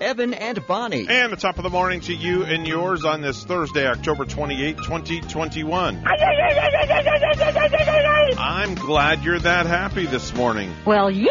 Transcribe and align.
Evan 0.00 0.32
and 0.32 0.66
Bonnie. 0.66 1.06
And 1.08 1.30
the 1.30 1.36
top 1.36 1.58
of 1.58 1.62
the 1.62 1.70
morning 1.70 2.00
to 2.02 2.14
you 2.14 2.44
and 2.44 2.66
yours 2.66 3.04
on 3.04 3.20
this 3.20 3.44
Thursday, 3.44 3.86
October 3.86 4.24
28, 4.24 4.78
2021. 4.78 6.04
I'm 8.38 8.74
glad 8.74 9.22
you're 9.22 9.38
that 9.38 9.66
happy 9.66 10.06
this 10.06 10.34
morning. 10.34 10.72
Well, 10.86 11.12
yeehaw! 11.12 11.28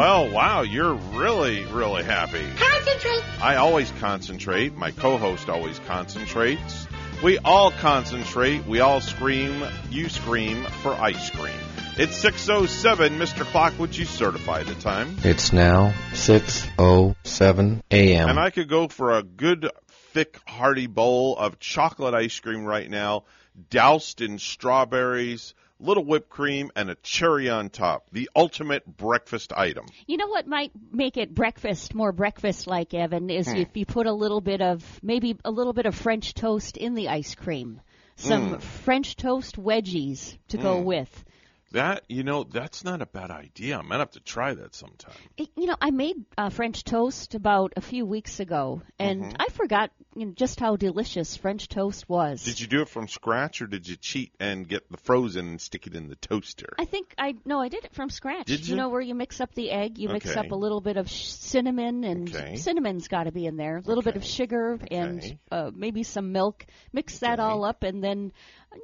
Well, 0.00 0.30
wow, 0.30 0.62
you're 0.62 0.94
really, 0.94 1.64
really 1.66 2.02
happy. 2.02 2.44
Concentrate. 2.56 3.22
I 3.40 3.56
always 3.56 3.92
concentrate. 4.00 4.74
My 4.76 4.90
co 4.90 5.16
host 5.16 5.48
always 5.48 5.78
concentrates. 5.80 6.88
We 7.22 7.38
all 7.38 7.70
concentrate. 7.70 8.66
We 8.66 8.80
all 8.80 9.00
scream. 9.00 9.64
You 9.90 10.08
scream 10.08 10.64
for 10.82 10.92
ice 10.92 11.30
cream. 11.30 11.54
It's 11.98 12.14
607. 12.18 13.18
Mr. 13.18 13.42
Clock, 13.46 13.78
would 13.78 13.96
you 13.96 14.04
certify 14.04 14.62
the 14.64 14.74
time? 14.74 15.16
It's 15.24 15.50
now 15.54 15.94
6:07 16.12 17.82
a.m. 17.90 18.28
And 18.28 18.38
I 18.38 18.50
could 18.50 18.68
go 18.68 18.88
for 18.88 19.16
a 19.16 19.22
good, 19.22 19.70
thick, 20.12 20.38
hearty 20.46 20.88
bowl 20.88 21.38
of 21.38 21.58
chocolate 21.58 22.12
ice 22.12 22.38
cream 22.38 22.66
right 22.66 22.90
now, 22.90 23.24
doused 23.70 24.20
in 24.20 24.38
strawberries, 24.38 25.54
little 25.80 26.04
whipped 26.04 26.28
cream, 26.28 26.70
and 26.76 26.90
a 26.90 26.96
cherry 26.96 27.48
on 27.48 27.70
top. 27.70 28.08
The 28.12 28.28
ultimate 28.36 28.84
breakfast 28.98 29.54
item. 29.56 29.86
You 30.06 30.18
know 30.18 30.28
what 30.28 30.46
might 30.46 30.72
make 30.92 31.16
it 31.16 31.34
breakfast 31.34 31.94
more 31.94 32.12
breakfast 32.12 32.66
like 32.66 32.92
Evan 32.92 33.30
is 33.30 33.48
Hmm. 33.48 33.56
if 33.56 33.74
you 33.74 33.86
put 33.86 34.06
a 34.06 34.12
little 34.12 34.42
bit 34.42 34.60
of 34.60 34.84
maybe 35.02 35.38
a 35.46 35.50
little 35.50 35.72
bit 35.72 35.86
of 35.86 35.94
French 35.94 36.34
toast 36.34 36.76
in 36.76 36.92
the 36.94 37.08
ice 37.08 37.34
cream. 37.34 37.80
Some 38.16 38.48
Hmm. 38.54 38.58
French 38.58 39.16
toast 39.16 39.56
wedgies 39.56 40.36
to 40.48 40.58
go 40.58 40.80
with. 40.80 41.24
That, 41.72 42.04
you 42.08 42.22
know, 42.22 42.44
that's 42.44 42.84
not 42.84 43.02
a 43.02 43.06
bad 43.06 43.30
idea. 43.30 43.78
I 43.78 43.82
might 43.82 43.98
have 43.98 44.12
to 44.12 44.20
try 44.20 44.54
that 44.54 44.74
sometime. 44.74 45.14
It- 45.36 45.50
you 45.56 45.66
know, 45.66 45.76
I 45.80 45.90
made 45.90 46.16
uh, 46.38 46.48
French 46.50 46.84
toast 46.84 47.34
about 47.34 47.72
a 47.76 47.80
few 47.80 48.06
weeks 48.06 48.40
ago, 48.40 48.82
and 48.98 49.22
Mm-hmm. 49.22 49.36
I 49.40 49.46
forgot 49.52 49.90
you 50.14 50.26
know, 50.26 50.32
just 50.32 50.60
how 50.60 50.76
delicious 50.76 51.36
French 51.36 51.68
toast 51.68 52.08
was. 52.08 52.42
Did 52.44 52.60
you 52.60 52.66
do 52.66 52.80
it 52.82 52.88
from 52.88 53.06
scratch 53.08 53.60
or 53.60 53.66
did 53.66 53.86
you 53.88 53.96
cheat 53.96 54.32
and 54.40 54.66
get 54.66 54.90
the 54.90 54.96
frozen 54.96 55.48
and 55.48 55.60
stick 55.60 55.86
it 55.86 55.94
in 55.94 56.08
the 56.08 56.16
toaster? 56.16 56.68
I 56.78 56.84
think 56.86 57.14
I 57.18 57.34
no, 57.44 57.60
I 57.60 57.68
did 57.68 57.84
it 57.84 57.92
from 57.94 58.08
scratch. 58.10 58.46
Did 58.46 58.66
you? 58.66 58.76
know 58.76 58.88
where 58.88 59.00
you 59.02 59.14
mix 59.14 59.40
up 59.40 59.54
the 59.54 59.70
egg, 59.70 59.98
you 59.98 60.08
mix 60.08 60.30
Okay. 60.30 60.38
up 60.40 60.52
a 60.52 60.54
little 60.54 60.80
bit 60.80 60.96
of 60.96 61.10
sh- 61.10 61.26
cinnamon, 61.32 62.04
and 62.04 62.34
Okay. 62.34 62.56
cinnamon's 62.56 63.08
got 63.08 63.24
to 63.24 63.32
be 63.32 63.44
in 63.46 63.56
there. 63.56 63.76
A 63.78 63.80
little 63.82 64.02
bit 64.02 64.16
of 64.16 64.24
sugar 64.24 64.74
Okay. 64.82 64.96
and 64.96 65.38
uh, 65.50 65.70
maybe 65.74 66.02
some 66.02 66.32
milk. 66.32 66.64
Mix 66.92 67.18
that 67.18 67.38
all 67.40 67.64
up, 67.64 67.82
and 67.82 68.02
then 68.02 68.32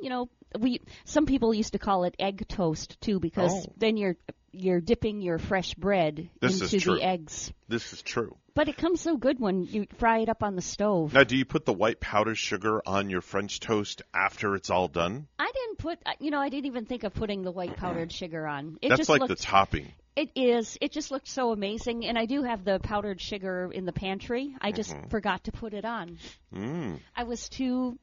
you 0.02 0.10
know 0.10 0.28
we 0.58 0.80
some 1.04 1.26
people 1.26 1.52
used 1.54 1.72
to 1.72 1.78
call 1.78 2.04
it 2.04 2.14
egg 2.18 2.46
toast 2.48 3.00
too 3.00 3.18
because 3.20 3.52
Oh. 3.52 3.72
then 3.76 3.96
you're 3.96 4.16
you're 4.54 4.80
dipping 4.80 5.22
your 5.22 5.38
fresh 5.38 5.74
bread 5.74 6.28
This 6.40 6.60
into 6.72 6.94
the 6.96 7.02
eggs. 7.02 7.52
This 7.68 7.92
is 7.94 8.02
true. 8.02 8.36
But 8.54 8.68
it 8.68 8.76
comes 8.76 9.00
so 9.00 9.16
good 9.16 9.40
when 9.40 9.64
you 9.64 9.86
fry 9.96 10.18
it 10.18 10.28
up 10.28 10.42
on 10.42 10.56
the 10.56 10.60
stove. 10.62 11.14
Now, 11.14 11.24
do 11.24 11.38
you 11.38 11.46
put 11.46 11.64
the 11.64 11.72
white 11.72 12.00
powdered 12.00 12.34
sugar 12.36 12.82
on 12.84 13.08
your 13.08 13.22
French 13.22 13.60
toast 13.60 14.02
after 14.12 14.54
it's 14.54 14.68
all 14.68 14.88
done? 14.88 15.26
I 15.38 15.50
didn't 15.54 15.78
put, 15.78 15.98
you 16.20 16.30
know, 16.30 16.38
I 16.38 16.50
didn't 16.50 16.66
even 16.66 16.84
think 16.84 17.02
of 17.04 17.14
putting 17.14 17.40
the 17.44 17.50
white 17.50 17.76
powdered 17.78 18.12
sugar 18.20 18.46
on. 18.46 18.76
It 18.82 18.90
That's 18.90 18.98
just 18.98 19.08
like 19.08 19.20
looked, 19.22 19.30
the 19.38 19.42
topping. 19.42 19.90
It 20.16 20.28
is. 20.34 20.76
It 20.82 20.92
just 20.92 21.10
looked 21.10 21.28
so 21.28 21.52
amazing, 21.52 22.04
and 22.04 22.18
I 22.18 22.26
do 22.26 22.42
have 22.42 22.62
the 22.62 22.78
powdered 22.78 23.22
sugar 23.22 23.70
in 23.72 23.86
the 23.86 23.92
pantry. 23.94 24.54
I 24.60 24.70
just 24.72 24.90
Mm-hmm. 24.92 25.08
forgot 25.08 25.44
to 25.44 25.52
put 25.52 25.72
it 25.72 25.86
on. 25.86 26.18
Mm. 26.54 26.98
I 27.16 27.24
was 27.24 27.48
too 27.48 27.98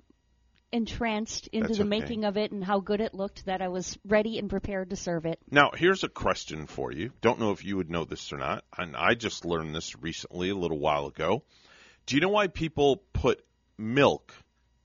entranced 0.72 1.48
into 1.48 1.68
That's 1.68 1.78
the 1.80 1.84
okay. 1.84 1.90
making 1.90 2.26
of 2.26 2.38
it 2.38 2.52
and 2.52 2.64
how 2.64 2.80
good 2.80 3.02
it 3.02 3.14
looked 3.14 3.46
that 3.46 3.62
I 3.62 3.68
was 3.70 3.98
ready 4.06 4.38
and 4.38 4.50
prepared 4.50 4.92
to 4.92 4.96
serve 4.96 5.26
it. 5.26 5.40
Now, 5.50 5.72
here's 5.76 6.04
a 6.04 6.10
question 6.10 6.68
for 6.68 6.92
you. 6.92 7.12
Don't 7.22 7.40
know 7.40 7.52
if 7.52 7.66
you 7.66 7.78
would 7.78 7.90
know 7.90 8.06
this 8.06 8.32
or 8.32 8.38
not, 8.38 8.64
and 8.78 8.96
I 8.96 9.16
just 9.16 9.46
learned 9.46 9.76
this 9.76 9.96
recently, 10.00 10.50
a 10.50 10.56
little 10.56 10.80
while 10.80 11.08
ago. 11.08 11.44
Do 12.06 12.16
you 12.16 12.22
know 12.22 12.30
why 12.30 12.48
people 12.48 13.04
put 13.14 13.44
milk 13.78 14.34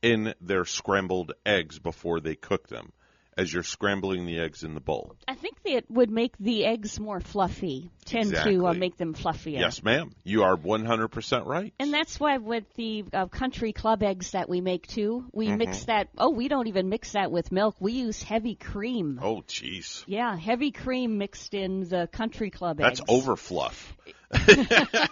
in 0.02 0.34
their 0.40 0.64
scrambled 0.64 1.32
eggs 1.46 1.78
before 1.78 2.20
they 2.20 2.34
cook 2.34 2.68
them, 2.68 2.92
as 3.36 3.52
you're 3.52 3.62
scrambling 3.62 4.26
the 4.26 4.38
eggs 4.40 4.62
in 4.62 4.74
the 4.74 4.80
bowl? 4.80 5.16
I 5.26 5.34
think 5.34 5.62
that 5.64 5.72
it 5.72 5.90
would 5.90 6.10
make 6.10 6.36
the 6.38 6.64
eggs 6.64 6.98
more 7.00 7.20
fluffy, 7.20 7.90
tend 8.04 8.32
to 8.34 8.66
uh, 8.66 8.74
make 8.74 8.96
them 8.96 9.14
fluffier. 9.14 9.58
Yes, 9.58 9.82
ma'am. 9.82 10.12
You 10.24 10.42
are 10.44 10.56
100% 10.56 11.46
right. 11.46 11.72
And 11.78 11.92
that's 11.92 12.18
why 12.20 12.38
with 12.38 12.64
the 12.76 13.04
uh, 13.12 13.26
country 13.26 13.72
club 13.72 14.02
eggs 14.02 14.32
that 14.32 14.48
we 14.48 14.60
make 14.60 14.86
too, 14.86 15.24
we 15.32 15.48
Mm-hmm. 15.48 15.58
mix 15.58 15.84
that. 15.84 16.08
Oh, 16.16 16.30
we 16.30 16.48
don't 16.48 16.68
even 16.68 16.88
mix 16.88 17.12
that 17.12 17.30
with 17.30 17.52
milk. 17.52 17.76
We 17.80 17.92
use 17.92 18.22
heavy 18.22 18.54
cream. 18.54 19.20
oh, 19.22 19.42
jeez. 19.46 20.04
Yeah, 20.06 20.36
heavy 20.36 20.70
cream 20.70 21.18
mixed 21.18 21.54
in 21.54 21.88
the 21.88 22.08
country 22.10 22.50
club 22.50 22.78
That's 22.78 23.00
eggs. 23.00 23.08
over 23.08 23.36
fluff. 23.36 23.94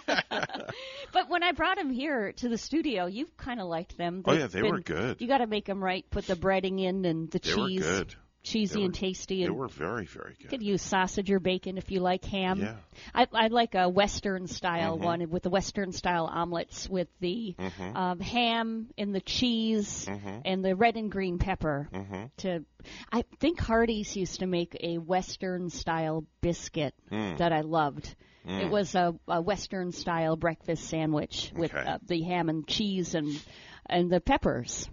But 1.11 1.29
when 1.29 1.43
I 1.43 1.51
brought 1.51 1.77
them 1.77 1.91
here 1.91 2.31
to 2.37 2.49
the 2.49 2.57
studio, 2.57 3.05
you 3.05 3.27
kind 3.37 3.61
of 3.61 3.67
liked 3.67 3.97
them. 3.97 4.23
Oh, 4.25 4.31
They've 4.31 4.41
yeah, 4.41 4.47
they 4.47 4.61
been- 4.61 4.71
were 4.71 4.79
good. 4.79 5.21
You 5.21 5.27
got 5.27 5.37
to 5.39 5.47
make 5.47 5.65
them 5.65 5.83
right. 5.83 6.03
Put 6.09 6.25
the 6.25 6.35
breading 6.35 6.81
in 6.81 7.05
and 7.05 7.29
the 7.29 7.37
They 7.37 7.49
cheese, 7.51 7.81
were 7.83 7.87
good. 7.99 8.15
cheesy 8.41 8.73
They 8.73 8.79
were- 8.79 8.85
and 8.85 8.95
tasty. 8.95 9.43
They 9.43 9.49
were 9.51 9.67
very, 9.67 10.05
very 10.07 10.31
you 10.39 10.45
good. 10.45 10.49
could 10.49 10.63
use 10.63 10.81
sausage 10.81 11.29
or 11.29 11.39
bacon 11.39 11.77
if 11.77 11.91
you 11.91 11.99
like 11.99 12.25
ham. 12.25 12.61
Yeah. 12.61 12.75
I, 13.13 13.27
I 13.31 13.47
like 13.49 13.75
a 13.75 13.87
Western 13.89 14.47
style 14.47 14.95
Mm-hmm. 14.95 15.05
one 15.05 15.29
with 15.29 15.43
the 15.43 15.51
Western 15.51 15.91
style 15.91 16.25
omelets 16.25 16.89
with 16.89 17.09
the 17.19 17.55
um, 17.93 18.19
ham 18.19 18.87
and 18.97 19.13
the 19.13 19.21
cheese 19.21 20.07
Mm-hmm. 20.09 20.39
and 20.45 20.65
the 20.65 20.75
red 20.75 20.95
and 20.97 21.11
green 21.11 21.37
pepper. 21.37 21.89
To, 22.37 22.65
I 23.11 23.23
think 23.39 23.59
Hardee's 23.59 24.15
used 24.15 24.39
to 24.39 24.47
make 24.47 24.75
a 24.81 24.97
Western 24.97 25.69
style 25.69 26.25
biscuit 26.41 26.95
Mm. 27.11 27.37
that 27.37 27.53
I 27.53 27.61
loved. 27.61 28.15
It 28.45 28.69
was 28.69 28.93
a, 28.95 29.15
a 29.27 29.41
Western 29.41 29.91
style 29.91 30.35
breakfast 30.35 30.85
sandwich 30.89 31.51
with 31.55 31.73
Okay. 31.73 31.87
uh, 31.87 31.99
the 32.05 32.21
ham 32.23 32.49
and 32.49 32.67
cheese 32.67 33.15
and 33.15 33.41
and 33.85 34.09
the 34.11 34.19
peppers. 34.21 34.89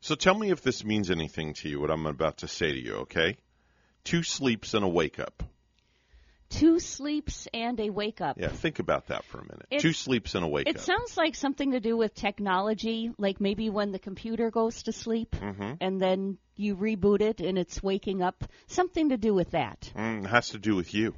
So 0.00 0.14
tell 0.14 0.34
me 0.38 0.50
if 0.50 0.62
this 0.62 0.84
means 0.84 1.10
anything 1.10 1.54
to 1.54 1.68
you, 1.68 1.80
what 1.80 1.90
I'm 1.90 2.06
about 2.06 2.38
to 2.38 2.48
say 2.48 2.72
to 2.72 2.78
you, 2.80 2.94
okay? 3.06 3.36
Two 4.04 4.22
sleeps 4.22 4.74
and 4.74 4.84
a 4.84 4.88
wake 4.88 5.18
up. 5.20 5.42
Two 6.50 6.80
sleeps 6.80 7.48
and 7.54 7.80
a 7.80 7.88
wake 7.88 8.20
up. 8.20 8.38
Yeah, 8.38 8.48
think 8.48 8.78
about 8.78 9.06
that 9.06 9.24
for 9.24 9.38
a 9.38 9.42
minute. 9.42 9.66
It's- 9.70 9.80
Two 9.82 9.94
sleeps 9.94 10.34
and 10.34 10.44
a 10.44 10.48
wake 10.48 10.66
It 10.66 10.76
up. 10.76 10.82
It 10.82 10.84
sounds 10.84 11.16
like 11.16 11.34
something 11.34 11.70
to 11.72 11.80
do 11.80 11.96
with 11.96 12.14
technology, 12.14 13.10
like 13.16 13.40
maybe 13.40 13.70
when 13.70 13.90
the 13.92 13.98
computer 13.98 14.50
goes 14.50 14.82
to 14.82 14.92
sleep 14.92 15.34
Mm-hmm. 15.40 15.72
and 15.80 15.98
then 16.00 16.36
you 16.56 16.76
reboot 16.76 17.22
it 17.22 17.40
and 17.40 17.56
it's 17.56 17.82
waking 17.82 18.20
up. 18.22 18.44
Something 18.66 19.08
to 19.10 19.16
do 19.16 19.32
with 19.32 19.52
that. 19.52 19.90
Mm, 19.96 20.24
it 20.24 20.28
has 20.28 20.50
to 20.50 20.58
do 20.58 20.74
with 20.76 20.92
you. 20.92 21.14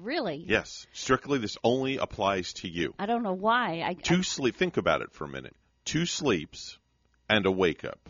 Really? 0.00 0.44
Yes. 0.46 0.86
Strictly, 0.92 1.38
this 1.38 1.56
only 1.62 1.98
applies 1.98 2.54
to 2.54 2.68
you. 2.68 2.94
I 2.98 3.06
don't 3.06 3.22
know 3.22 3.34
why. 3.34 3.82
I, 3.86 3.94
Two 3.94 4.22
sleep. 4.22 4.56
Think 4.56 4.76
about 4.76 5.02
it 5.02 5.12
for 5.12 5.24
a 5.24 5.28
minute. 5.28 5.54
Two 5.84 6.06
sleeps 6.06 6.78
and 7.28 7.46
a 7.46 7.50
wake 7.50 7.84
up. 7.84 8.08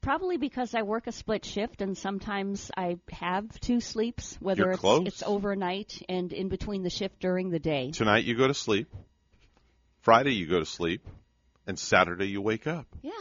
Probably 0.00 0.36
because 0.36 0.74
I 0.74 0.82
work 0.82 1.06
a 1.06 1.12
split 1.12 1.46
shift 1.46 1.80
and 1.80 1.96
sometimes 1.96 2.70
I 2.76 2.98
have 3.10 3.58
two 3.60 3.80
sleeps, 3.80 4.36
whether 4.38 4.70
it's 4.70 4.82
it's 4.84 5.22
overnight 5.22 6.02
and 6.10 6.30
in 6.30 6.50
between 6.50 6.82
the 6.82 6.90
shift 6.90 7.20
during 7.20 7.48
the 7.48 7.58
day. 7.58 7.90
Tonight 7.90 8.24
you 8.24 8.36
go 8.36 8.46
to 8.46 8.52
sleep. 8.52 8.88
Friday 10.02 10.34
you 10.34 10.46
go 10.46 10.58
to 10.58 10.66
sleep, 10.66 11.08
and 11.66 11.78
Saturday 11.78 12.26
you 12.26 12.42
wake 12.42 12.66
up. 12.66 12.86
Yeah. 13.00 13.12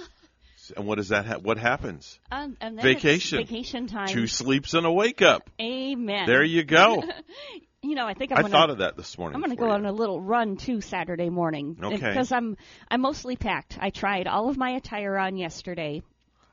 And 0.75 0.85
what 0.85 0.95
does 0.95 1.09
that? 1.09 1.25
Ha- 1.25 1.37
what 1.39 1.57
happens? 1.57 2.19
Um, 2.31 2.55
and 2.61 2.77
then 2.77 2.85
it's 2.85 3.01
Vacation. 3.03 3.39
vacation 3.39 3.87
time. 3.87 4.07
Two 4.07 4.27
sleeps 4.27 4.73
and 4.73 4.85
a 4.85 4.91
wake 4.91 5.21
up. 5.21 5.49
Amen. 5.61 6.25
There 6.27 6.43
you 6.43 6.63
go. 6.63 7.03
You 7.85 7.95
know, 7.95 8.07
I 8.07 8.13
think 8.13 8.31
I'm 8.31 8.37
I 8.37 8.41
gonna, 8.43 8.51
thought 8.53 8.69
of 8.69 8.77
that 8.77 8.95
this 8.95 9.17
morning. 9.17 9.35
I'm 9.35 9.41
going 9.41 9.51
to 9.53 9.59
go 9.59 9.67
you. 9.67 9.73
on 9.73 9.85
a 9.85 9.91
little 9.91 10.21
run 10.21 10.55
too 10.55 10.79
Saturday 10.79 11.29
morning 11.29 11.77
Okay. 11.83 11.97
because 11.97 12.31
I'm 12.31 12.55
I'm 12.89 13.01
mostly 13.01 13.35
packed. 13.35 13.77
I 13.77 13.89
tried 13.89 14.25
all 14.25 14.47
of 14.47 14.55
my 14.55 14.69
attire 14.69 15.17
on 15.17 15.35
yesterday. 15.35 16.01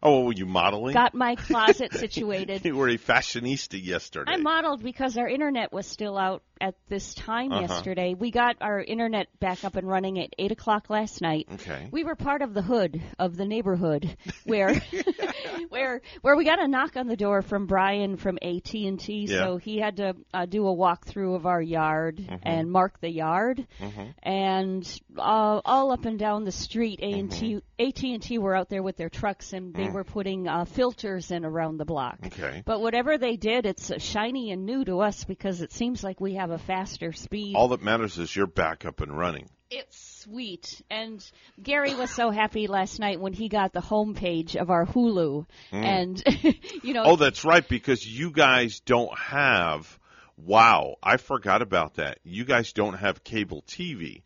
Oh, 0.03 0.25
were 0.25 0.33
you 0.33 0.45
modeling? 0.47 0.93
Got 0.93 1.15
my 1.15 1.37
closet 1.37 1.93
situated. 1.95 2.65
you 2.65 2.75
were 2.75 2.89
a 2.89 2.99
fashionista 2.99 3.81
yesterday. 3.81 4.33
I 4.33 4.39
modeled 4.39 4.83
because 4.83 5.17
our 5.17 5.29
internet 5.29 5.73
was 5.73 5.87
still 5.87 6.19
out 6.19 6.43
at 6.61 6.75
this 6.89 7.15
time 7.15 7.53
Uh-huh. 7.53 7.63
yesterday. 7.63 8.15
We 8.15 8.31
got 8.31 8.57
our 8.61 8.81
internet 8.81 9.29
back 9.41 9.65
up 9.65 9.77
and 9.77 9.89
running 9.89 10.19
at 10.19 10.31
eight 10.39 10.53
o'clock 10.53 10.91
last 10.91 11.21
night. 11.21 11.49
Okay. 11.55 11.89
We 11.91 12.05
were 12.05 12.15
part 12.17 12.43
of 12.43 12.55
the 12.55 12.63
hood 12.63 13.01
of 13.19 13.37
the 13.37 13.45
neighborhood 13.47 14.17
where 14.45 14.81
where 15.69 16.01
where 16.23 16.37
we 16.37 16.45
got 16.45 16.63
a 16.63 16.69
knock 16.69 16.97
on 16.97 17.07
the 17.07 17.17
door 17.17 17.43
from 17.43 17.67
Brian 17.67 18.17
from 18.17 18.39
AT 18.43 18.73
and 18.75 18.99
T. 18.99 19.27
Yeah. 19.29 19.39
So 19.47 19.57
he 19.57 19.79
had 19.79 19.97
to 19.99 20.15
uh, 20.33 20.47
do 20.47 20.67
a 20.67 20.75
walkthrough 20.75 21.35
of 21.37 21.47
our 21.47 21.61
yard 21.63 22.19
Mm-hmm. 22.21 22.35
and 22.43 22.71
mark 22.71 23.01
the 23.01 23.11
yard, 23.11 23.67
Mhm, 23.81 24.15
and 24.23 25.01
uh, 25.17 25.61
all 25.65 25.93
up 25.93 26.05
and 26.05 26.19
down 26.19 26.45
the 26.45 26.53
street, 26.53 27.01
A 27.03 27.13
and 27.19 27.31
T 27.31 27.55
Mm-hmm. 27.55 27.87
AT 27.89 28.03
and 28.15 28.23
T 28.23 28.39
were 28.39 28.55
out 28.55 28.69
there 28.69 28.83
with 28.83 28.97
their 28.97 29.09
trucks 29.09 29.53
and 29.53 29.73
they 29.75 29.89
were 29.89 30.05
putting 30.05 30.47
uh, 30.47 30.65
filters 30.67 31.31
in 31.31 31.45
around 31.45 31.79
the 31.79 31.85
block. 31.87 32.21
Mm. 32.21 32.27
Okay. 32.27 32.63
But 32.67 32.81
whatever 32.81 33.17
they 33.17 33.37
did, 33.37 33.65
it's 33.67 33.91
uh, 33.91 33.99
shiny 33.99 34.51
and 34.51 34.67
new 34.67 34.85
to 34.85 35.01
us 35.01 35.25
because 35.25 35.63
it 35.63 35.73
seems 35.73 36.05
like 36.05 36.21
we 36.21 36.35
have 36.35 36.50
a 36.51 36.59
faster 36.59 37.13
speed. 37.13 37.57
All 37.57 37.69
that 37.69 37.83
matters 37.83 38.19
is 38.19 38.35
you're 38.35 38.47
back 38.47 38.85
up 38.85 39.01
and 39.01 39.17
running. 39.17 39.49
It's 39.71 40.21
sweet. 40.23 40.83
And 40.91 41.25
Gary 41.63 41.95
was 41.95 42.11
so 42.11 42.31
happy 42.31 42.67
last 42.67 42.99
night 42.99 43.21
when 43.21 43.33
he 43.33 43.49
got 43.49 43.73
the 43.73 43.81
homepage 43.81 44.57
of 44.57 44.69
our 44.71 44.85
Hulu. 44.85 45.47
And, 45.71 46.23
you 46.83 46.93
know, 46.95 47.05
Oh, 47.05 47.17
that's 47.17 47.45
right, 47.45 47.67
because 47.67 48.05
you 48.07 48.31
guys 48.33 48.81
don't 48.81 49.17
have. 49.17 49.99
Wow, 50.37 50.97
I 51.03 51.19
forgot 51.19 51.63
about 51.63 51.95
that. 51.95 52.19
You 52.25 52.45
guys 52.45 52.73
don't 52.73 52.95
have 52.95 53.23
cable 53.23 53.63
TV. 53.69 54.23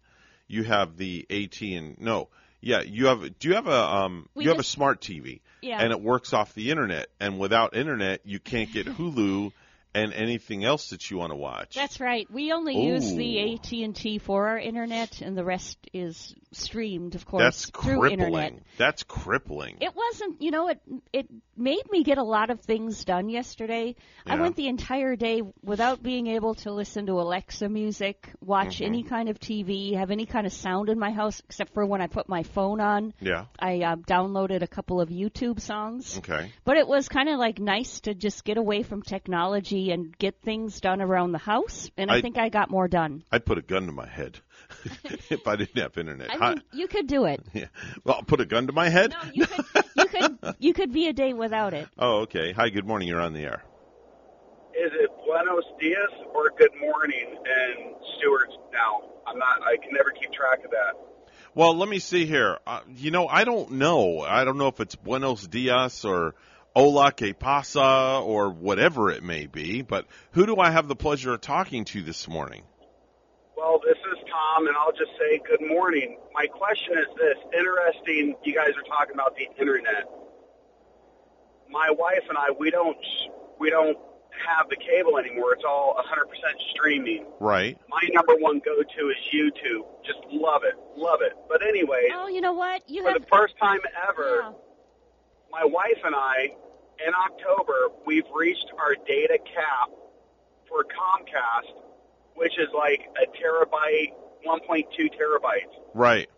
You 0.47 0.63
have 0.63 0.97
the 0.97 1.27
AT 1.29 1.61
and 1.63 1.99
no, 2.01 2.29
yeah. 2.61 2.83
You 2.83 3.07
have. 3.07 3.39
Do 3.39 3.49
you 3.49 3.55
have 3.55 3.67
a 3.67 3.73
um? 3.83 4.29
We 4.35 4.45
you 4.45 4.51
have 4.51 4.59
a 4.61 4.63
smart 4.65 5.01
TV, 5.01 5.41
Yeah. 5.63 5.79
and 5.81 5.91
it 5.91 6.01
works 6.01 6.33
off 6.33 6.55
the 6.55 6.71
internet. 6.71 7.09
And 7.19 7.39
without 7.41 7.75
internet, 7.75 8.21
you 8.25 8.39
can't 8.39 8.71
get 8.73 8.87
Hulu 8.87 9.53
and 9.95 10.13
anything 10.13 10.65
else 10.65 10.91
that 10.91 11.11
you 11.11 11.19
want 11.19 11.31
to 11.31 11.37
watch. 11.37 11.75
that's 11.75 12.01
right. 12.01 12.27
We 12.31 12.53
only 12.53 12.77
use 12.87 13.15
the 13.15 13.55
AT&T 13.55 14.19
for 14.19 14.49
our 14.49 14.59
internet 14.59 15.21
and 15.23 15.37
the 15.37 15.45
rest 15.45 15.79
is 15.93 16.35
streamed, 16.53 17.15
of 17.15 17.25
course, 17.27 17.43
That's 17.43 17.71
through 17.71 18.07
internet. 18.11 18.19
crippling. 18.51 18.61
That's 18.79 19.03
crippling. 19.03 19.79
It 19.81 19.93
wasn't, 19.95 20.41
you 20.43 20.51
know, 20.51 20.69
it 20.69 20.81
it 21.13 21.27
made 21.57 21.83
me 21.91 22.03
get 22.05 22.19
a 22.19 22.23
lot 22.23 22.51
of 22.51 22.61
things 22.61 23.05
done 23.05 23.29
yesterday. 23.29 23.95
I 24.27 24.37
went 24.41 24.57
the 24.57 24.67
entire 24.69 25.15
day 25.17 25.43
without 25.63 26.03
being 26.03 26.27
able 26.29 26.55
to 26.57 26.73
listen 26.73 27.07
to 27.07 27.13
Alexa 27.21 27.69
music, 27.69 28.29
watch 28.41 28.77
Mm-hmm. 28.77 28.85
any 28.85 29.03
kind 29.05 29.29
of 29.29 29.39
TV, 29.39 29.95
have 29.97 30.11
any 30.11 30.27
kind 30.27 30.47
of 30.47 30.53
sound 30.53 30.89
in 30.89 30.99
my 30.99 31.11
house 31.13 31.41
except 31.49 31.75
for 31.75 31.85
when 31.87 32.01
I 32.01 32.07
put 32.09 32.29
my 32.29 32.43
phone 32.43 32.81
on. 32.81 33.13
yeah. 33.21 33.45
I 33.59 33.81
uh, 33.83 33.97
downloaded 33.97 34.63
a 34.63 34.67
couple 34.67 35.01
of 35.01 35.09
YouTube 35.11 35.61
songs. 35.61 36.19
Okay. 36.19 36.51
But 36.65 36.77
it 36.77 36.89
was 36.89 37.09
kind 37.09 37.29
of 37.29 37.39
like 37.39 37.59
nice 37.61 38.01
to 38.01 38.15
just 38.15 38.45
get 38.45 38.57
away 38.57 38.83
from 38.83 39.03
technology 39.03 39.84
and 39.91 40.17
get 40.19 40.41
things 40.43 40.81
done 40.81 41.01
around 41.03 41.33
the 41.33 41.39
house, 41.39 41.91
and 41.97 42.11
I, 42.11 42.17
I- 42.17 42.21
think 42.21 42.39
I 42.39 42.49
got 42.49 42.71
more 42.71 42.89
done. 42.89 43.23
I'd 43.33 43.45
put 43.45 43.59
a 43.59 43.63
gun 43.63 43.87
to 43.87 43.93
my 43.93 44.07
head 44.07 44.39
if 45.31 45.47
I 45.47 45.57
didn't 45.57 45.77
have 45.81 45.97
internet. 45.99 46.31
I 46.31 46.37
Hi- 46.37 46.49
mean, 46.55 46.63
you 46.73 46.87
could 46.89 47.07
do 47.07 47.25
it. 47.27 47.41
yeah. 47.53 47.67
Well, 48.05 48.23
put 48.27 48.41
a 48.41 48.47
gun 48.47 48.67
to 48.69 48.73
my 48.73 48.89
head. 48.89 49.11
No, 49.13 49.31
you 49.33 49.47
could, 49.47 49.65
you 49.97 50.07
could, 50.07 50.39
you 50.59 50.73
could 50.75 50.93
be 50.93 51.09
a 51.09 51.13
day 51.13 51.33
without 51.33 51.75
it. 51.75 51.89
Oh, 51.99 52.21
okay. 52.23 52.53
Hi, 52.53 52.69
good 52.71 52.87
morning. 52.87 53.09
You're 53.09 53.21
on 53.21 53.33
the 53.33 53.43
air. 53.45 53.63
Is 54.75 54.91
it 54.93 55.11
Buenos 55.25 55.65
Dias 55.81 56.11
or 56.35 56.51
Good 56.59 56.73
Morning 56.81 57.29
in 57.31 57.95
Stuart's 58.19 58.57
now? 58.73 59.09
I'm 59.27 59.39
not. 59.39 59.63
I 59.63 59.77
can 59.77 59.91
never 59.93 60.11
keep 60.11 60.33
track 60.33 60.65
of 60.65 60.71
that. 60.73 60.95
Well, 61.55 61.77
let 61.77 61.89
me 61.89 62.01
see 62.01 62.27
here. 62.27 62.59
Uh, 62.67 62.81
you 62.89 63.13
know, 63.13 63.29
I 63.29 63.45
don't 63.45 63.73
know. 63.73 64.21
I 64.21 64.45
don't 64.45 64.59
know 64.59 64.67
if 64.67 64.81
it's 64.81 64.97
Buenos 64.97 65.47
Dias 65.47 66.05
or 66.05 66.35
Hola 66.75 67.13
que 67.13 67.33
pasa 67.35 68.21
or 68.25 68.51
whatever 68.51 69.11
it 69.11 69.23
may 69.23 69.47
be, 69.47 69.83
but 69.83 70.07
who 70.33 70.45
do 70.45 70.57
I 70.57 70.71
have 70.71 70.89
the 70.89 70.97
pleasure 70.97 71.33
of 71.35 71.41
talking 71.41 71.85
to 71.87 72.03
this 72.03 72.27
morning? 72.27 72.63
Well, 73.57 73.81
this 73.85 73.97
is 73.97 74.19
Tom, 74.29 74.67
and 74.67 74.77
I'll 74.77 74.91
just 74.93 75.13
say 75.19 75.41
good 75.47 75.65
morning. 75.67 76.19
My 76.35 76.47
question 76.47 76.99
is 76.99 77.07
this: 77.17 77.37
interesting. 77.57 78.35
You 78.43 78.55
guys 78.55 78.71
are 78.77 78.83
talking 78.89 79.15
about 79.15 79.37
the 79.37 79.47
internet. 79.61 80.11
My 81.71 81.91
wife 81.91 82.25
and 82.29 82.37
I, 82.37 82.51
we 82.59 82.71
don't, 82.71 82.97
we 83.61 83.71
don't 83.71 83.97
have 84.49 84.69
the 84.69 84.77
cable 84.77 85.17
anymore. 85.19 85.55
It's 85.55 85.65
all 85.67 85.95
100% 85.97 86.27
streaming. 86.75 87.25
Right. 87.41 87.79
My 87.89 88.03
number 88.13 88.35
one 88.35 88.59
go-to 88.65 89.09
is 89.11 89.17
YouTube. 89.33 89.87
Just 90.05 90.19
love 90.31 90.63
it, 90.65 90.75
love 90.97 91.21
it. 91.23 91.33
But 91.49 91.63
anyway, 91.67 92.09
Oh, 92.13 92.27
you 92.29 92.41
know 92.41 92.53
what? 92.53 92.89
You 92.91 93.05
for 93.05 93.13
have. 93.13 93.23
the 93.23 93.27
first 93.29 93.55
time 93.61 93.79
ever. 94.11 94.41
Yeah. 94.43 94.53
My 95.55 95.65
wife 95.65 96.03
and 96.03 96.15
I, 96.15 96.51
in 96.99 97.15
October, 97.15 97.95
we've 98.05 98.27
reached 98.35 98.67
our 98.77 98.95
data 99.07 99.39
cap 99.39 99.91
for 100.69 100.83
Comcast, 100.83 101.79
which 102.35 102.59
is 102.59 102.69
like 102.75 103.07
a 103.15 103.31
terabyte, 103.39 104.11
1.2 104.43 104.91
terabytes. 105.15 105.75
Right. 105.95 106.29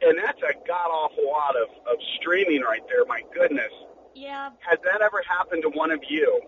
And 0.00 0.18
that's 0.18 0.40
a 0.42 0.54
god 0.66 0.90
awful 0.90 1.26
lot 1.26 1.54
of, 1.56 1.68
of 1.90 1.98
streaming 2.18 2.62
right 2.62 2.82
there, 2.88 3.04
my 3.06 3.22
goodness. 3.34 3.72
Yeah. 4.14 4.50
Has 4.60 4.78
that 4.84 5.02
ever 5.02 5.22
happened 5.26 5.62
to 5.62 5.70
one 5.70 5.90
of 5.90 6.00
you 6.08 6.40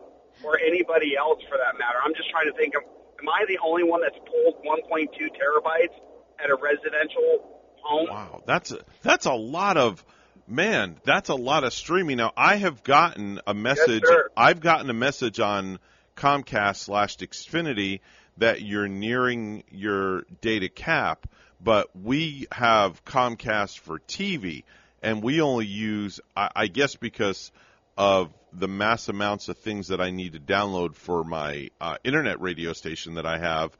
or 0.45 0.59
anybody 0.61 1.17
else 1.17 1.43
for 1.49 1.59
that 1.59 1.79
matter? 1.79 1.99
I'm 2.05 2.15
just 2.15 2.31
trying 2.31 2.47
to 2.47 2.57
think 2.57 2.75
of, 2.77 2.83
am 3.21 3.29
I 3.29 3.45
the 3.49 3.59
only 3.65 3.83
one 3.83 4.03
that's 4.03 4.19
pulled 4.31 4.63
1.2 4.63 5.11
terabytes 5.35 5.95
at 6.43 6.51
a 6.51 6.55
residential 6.55 7.59
home? 7.83 8.07
Wow. 8.09 8.43
That's 8.47 8.71
a, 8.71 8.79
that's 9.03 9.27
a 9.27 9.35
lot 9.35 9.77
of 9.77 10.05
man, 10.47 10.97
that's 11.05 11.29
a 11.29 11.35
lot 11.35 11.65
of 11.65 11.73
streaming. 11.73 12.19
Now, 12.19 12.33
I 12.37 12.57
have 12.57 12.83
gotten 12.83 13.41
a 13.47 13.55
message 13.55 14.05
sir. 14.05 14.31
I've 14.37 14.61
gotten 14.61 14.91
a 14.91 14.95
message 14.95 15.41
on 15.41 15.79
Comcast 16.17 16.77
slash 16.77 17.17
Xfinity 17.19 18.01
that 18.39 18.63
you're 18.63 18.89
nearing 18.89 19.65
your 19.71 20.23
data 20.41 20.69
cap, 20.69 21.27
but 21.61 21.89
we 21.97 22.47
have 22.53 23.05
Comcast 23.05 23.79
for 23.79 23.99
TV, 24.01 24.65
and 25.03 25.23
we 25.23 25.41
only 25.41 25.67
use, 25.67 26.21
I, 26.37 26.51
I 26.55 26.67
guess, 26.67 26.97
because 26.97 27.53
of 27.97 28.33
the 28.53 28.69
mass 28.69 29.09
amounts 29.09 29.49
of 29.49 29.59
things 29.59 29.89
that 29.89 30.01
I 30.01 30.11
need 30.11 30.33
to 30.33 30.41
download 30.41 30.95
for 30.95 31.25
my 31.25 31.71
uh, 31.81 31.97
internet 32.05 32.41
radio 32.41 32.73
station 32.73 33.15
that 33.15 33.27
I 33.27 33.39
have. 33.39 33.77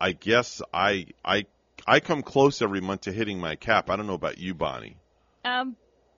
I 0.00 0.12
guess 0.12 0.62
I 0.72 1.06
I 1.24 1.46
I 1.86 2.00
come 2.00 2.22
close 2.22 2.62
every 2.62 2.80
month 2.80 3.02
to 3.02 3.12
hitting 3.12 3.38
my 3.38 3.56
cap. 3.56 3.90
I 3.90 3.96
don't 3.96 4.06
know 4.06 4.14
about 4.14 4.38
you, 4.38 4.54
Bonnie. 4.54 4.96
Um, 5.44 5.76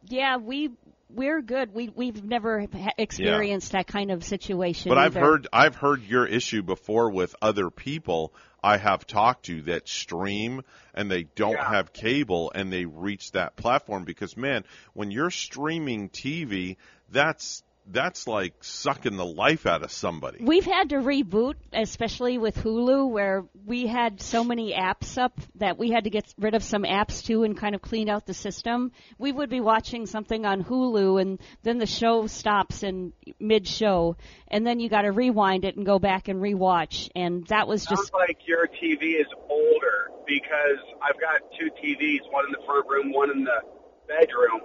yeah, 0.09 0.37
we 0.37 0.71
we're 1.09 1.43
good. 1.43 1.75
We 1.75 1.89
we've 1.89 2.25
never 2.25 2.67
ha- 2.73 2.93
experienced 2.99 3.73
that 3.73 3.87
kind 3.87 4.11
of 4.11 4.25
situation. 4.25 4.89
But 4.89 4.99
I've 4.99 5.15
heard 5.15 5.49
I've 5.53 5.77
heard 5.77 6.03
your 6.03 6.27
issue 6.27 6.63
before 6.63 7.11
with 7.11 7.35
other 7.43 7.71
people 7.71 8.33
I 8.63 8.77
have 8.77 9.07
talked 9.07 9.47
to 9.47 9.63
that 9.63 9.89
stream 9.89 10.63
and 10.95 11.11
they 11.11 11.25
don't 11.25 11.53
Yeah. 11.53 11.69
have 11.69 11.93
cable 11.93 12.53
and 12.55 12.73
they 12.73 12.85
reach 12.85 13.33
that 13.33 13.57
platform 13.57 14.05
because 14.05 14.37
man, 14.37 14.65
when 14.95 15.11
you're 15.11 15.31
streaming 15.31 16.09
TV, 16.09 16.77
that's 17.11 17.63
that's 17.87 18.27
like 18.27 18.55
sucking 18.63 19.17
the 19.17 19.25
life 19.25 19.67
out 19.67 19.83
of 19.83 19.91
somebody. 19.91 20.39
We've 20.41 20.65
had 20.65 20.91
to 20.91 20.97
reboot, 20.97 21.55
especially 21.73 22.39
with 22.39 22.57
Hulu, 22.57 23.11
where 23.11 23.45
we 23.67 23.87
had 23.87 24.21
so 24.21 24.45
many 24.45 24.73
apps 24.73 25.19
up 25.19 25.39
that 25.57 25.79
we 25.79 25.91
had 25.91 26.05
to 26.05 26.11
get 26.11 26.33
rid 26.39 26.55
of 26.55 26.63
some 26.63 26.85
apps 26.85 27.25
too 27.25 27.43
and 27.45 27.57
kind 27.57 27.75
of 27.75 27.83
clean 27.83 28.09
out 28.09 28.27
the 28.27 28.35
system. 28.35 28.93
We 29.19 29.33
would 29.33 29.51
be 29.51 29.61
watching 29.61 30.07
something 30.07 30.47
on 30.47 30.63
Hulu 30.63 31.21
and 31.21 31.41
then 31.63 31.79
the 31.79 31.87
show 31.87 32.27
stops 32.27 32.83
in 32.83 33.13
mid 33.41 33.67
show 33.67 34.17
and 34.49 34.67
then 34.67 34.81
you 34.81 34.89
got 34.89 35.03
to 35.03 35.13
rewind 35.13 35.65
it 35.65 35.77
and 35.77 35.85
go 35.85 35.99
back 35.99 36.29
and 36.29 36.41
rewatch 36.41 37.11
and 37.15 37.47
that 37.49 37.67
was 37.67 37.83
Sounds 37.83 38.01
just 38.01 38.15
like 38.15 38.39
your 38.47 38.67
TV 38.67 39.21
is 39.21 39.27
older 39.49 40.11
because 40.27 40.79
I've 41.03 41.21
got 41.21 41.41
two 41.59 41.71
TVs, 41.83 42.31
one 42.31 42.45
in 42.47 42.53
the 42.53 42.65
front 42.65 42.89
room, 42.89 43.13
one 43.13 43.31
in 43.31 43.45
the 43.45 43.61
bedroom. 44.07 44.61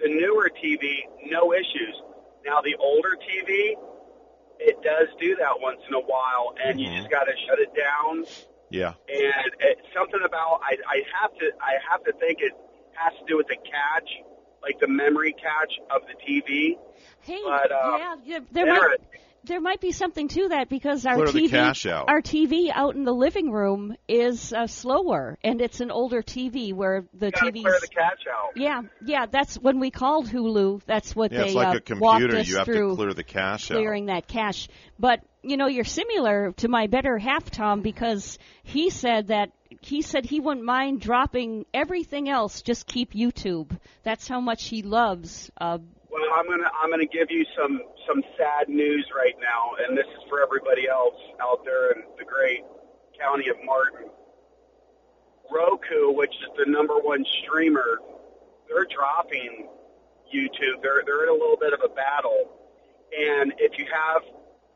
The 0.00 0.08
newer 0.08 0.50
TV, 0.50 1.06
no 1.30 1.52
issues. 1.52 1.94
Now 2.44 2.60
the 2.60 2.74
older 2.80 3.16
TV, 3.16 3.76
it 4.58 4.82
does 4.82 5.08
do 5.20 5.36
that 5.36 5.60
once 5.60 5.80
in 5.88 5.94
a 5.94 6.00
while, 6.00 6.54
and 6.64 6.80
you 6.80 6.88
Mhm. 6.88 6.98
just 6.98 7.10
got 7.10 7.24
to 7.24 7.36
shut 7.46 7.58
it 7.58 7.72
down. 7.74 8.24
Yeah. 8.70 8.94
And 9.08 9.50
it's 9.60 9.92
something 9.92 10.20
about 10.24 10.60
I, 10.62 10.76
I 10.88 11.02
have 11.20 11.34
to 11.38 11.52
I 11.60 11.76
have 11.90 12.02
to 12.04 12.12
think 12.14 12.40
it 12.40 12.52
has 12.94 13.12
to 13.18 13.24
do 13.26 13.36
with 13.36 13.46
the 13.48 13.56
cache, 13.56 14.22
like 14.62 14.78
the 14.80 14.88
memory 14.88 15.32
cache 15.32 15.78
of 15.90 16.02
the 16.06 16.14
TV. 16.14 16.78
Hey, 17.20 17.42
But, 17.44 17.70
uh, 17.70 17.96
yeah, 17.98 18.16
yeah, 18.24 18.38
there 18.50 18.66
might 18.66 18.76
Interesting. 18.76 19.20
There 19.44 19.60
might 19.60 19.80
be 19.80 19.90
something 19.90 20.28
to 20.28 20.48
that 20.50 20.68
because 20.68 21.04
our 21.04 21.16
Clear 21.16 21.26
TV 21.26 21.50
cache 21.50 21.86
out. 21.86 22.08
our 22.08 22.22
TV 22.22 22.70
out 22.72 22.94
in 22.94 23.04
the 23.04 23.12
living 23.12 23.50
room 23.50 23.96
is 24.06 24.52
uh, 24.52 24.68
slower 24.68 25.36
and 25.42 25.60
it's 25.60 25.80
an 25.80 25.90
older 25.90 26.22
TV 26.22 26.72
where 26.72 27.04
the 27.12 27.26
You 27.26 27.32
got 27.32 27.42
TV's 27.42 27.62
clear 27.62 27.78
the 27.80 27.88
cache 27.88 28.26
out. 28.32 28.50
yeah 28.56 28.82
yeah 29.04 29.26
that's 29.26 29.56
when 29.56 29.80
we 29.80 29.90
called 29.90 30.28
Hulu 30.28 30.82
that's 30.86 31.16
what 31.16 31.32
Yeah, 31.32 31.38
they 31.40 31.44
it's 31.46 31.54
like 31.54 31.66
uh, 31.90 31.94
a 31.94 31.98
walked 31.98 32.20
computer. 32.20 32.36
us 32.38 32.48
You 32.48 32.56
have 32.58 32.66
through 32.66 32.90
to 32.90 32.96
clear 32.96 33.14
the 33.14 33.24
cache 33.24 33.70
out. 33.70 33.76
clearing 33.78 34.06
that 34.06 34.28
cache 34.28 34.68
but 34.98 35.20
you 35.42 35.56
know 35.56 35.66
you're 35.66 35.84
similar 35.84 36.52
to 36.58 36.68
my 36.68 36.86
better 36.86 37.18
half 37.18 37.50
Tom 37.50 37.80
because 37.82 38.38
he 38.62 38.90
said 38.90 39.26
that 39.28 39.50
he 39.80 40.02
said 40.02 40.24
he 40.24 40.38
wouldn't 40.38 40.64
mind 40.64 41.00
dropping 41.00 41.66
everything 41.74 42.28
else 42.28 42.62
just 42.62 42.86
keep 42.86 43.12
YouTube 43.12 43.76
that's 44.04 44.28
how 44.28 44.40
much 44.40 44.68
he 44.68 44.82
loves 44.82 45.50
uh, 45.60 45.78
Well, 46.12 46.28
I'm 46.36 46.46
gonna 46.46 46.68
I'm 46.76 46.90
gonna 46.90 47.06
give 47.06 47.30
you 47.30 47.46
some 47.56 47.80
some 48.06 48.22
sad 48.36 48.68
news 48.68 49.08
right 49.16 49.34
now, 49.40 49.72
and 49.80 49.96
this 49.96 50.04
is 50.04 50.22
for 50.28 50.42
everybody 50.42 50.86
else 50.86 51.16
out 51.40 51.64
there 51.64 51.92
in 51.92 52.02
the 52.18 52.24
great 52.24 52.60
County 53.18 53.48
of 53.48 53.56
Martin. 53.64 54.10
Roku, 55.50 56.12
which 56.12 56.34
is 56.44 56.50
the 56.58 56.70
number 56.70 56.98
one 56.98 57.24
streamer, 57.42 58.00
they're 58.68 58.84
dropping 58.92 59.68
YouTube. 60.28 60.82
They're 60.82 61.02
they're 61.06 61.24
in 61.24 61.30
a 61.30 61.32
little 61.32 61.56
bit 61.56 61.72
of 61.72 61.80
a 61.82 61.88
battle. 61.88 62.60
And 63.16 63.54
if 63.56 63.78
you 63.78 63.86
have 63.88 64.22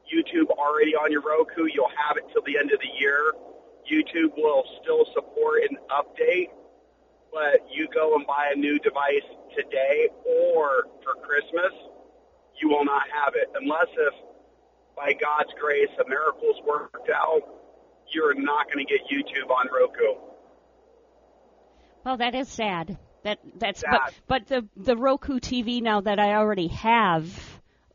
YouTube 0.08 0.48
already 0.56 0.94
on 0.96 1.12
your 1.12 1.20
Roku, 1.20 1.66
you'll 1.66 1.92
have 2.08 2.16
it 2.16 2.24
till 2.32 2.42
the 2.46 2.56
end 2.56 2.72
of 2.72 2.80
the 2.80 2.92
year. 2.98 3.32
YouTube 3.84 4.32
will 4.38 4.64
still 4.82 5.04
support 5.12 5.64
an 5.68 5.76
update, 5.92 6.48
but 7.30 7.60
you 7.70 7.88
go 7.92 8.14
and 8.16 8.26
buy 8.26 8.52
a 8.54 8.56
new 8.56 8.78
device 8.78 9.28
today 9.56 10.08
or 10.24 10.84
for 11.02 11.14
Christmas, 11.26 11.72
you 12.60 12.68
will 12.68 12.84
not 12.84 13.02
have 13.24 13.34
it 13.34 13.48
unless 13.60 13.88
if 13.96 14.14
by 14.96 15.12
God's 15.12 15.52
grace 15.60 15.90
a 16.04 16.08
miracle's 16.08 16.56
worked 16.66 17.10
out, 17.10 17.42
you're 18.12 18.34
not 18.34 18.66
going 18.72 18.84
to 18.84 18.90
get 18.90 19.02
YouTube 19.10 19.50
on 19.50 19.66
Roku. 19.72 20.20
Well, 22.04 22.16
that 22.18 22.34
is 22.34 22.48
sad. 22.48 22.96
That 23.24 23.38
that's 23.58 23.80
Sad. 23.80 23.90
but 23.90 24.14
but 24.28 24.46
the 24.46 24.68
the 24.76 24.96
Roku 24.96 25.40
TV 25.40 25.82
now 25.82 26.00
that 26.02 26.20
I 26.20 26.34
already 26.36 26.68
have, 26.68 27.26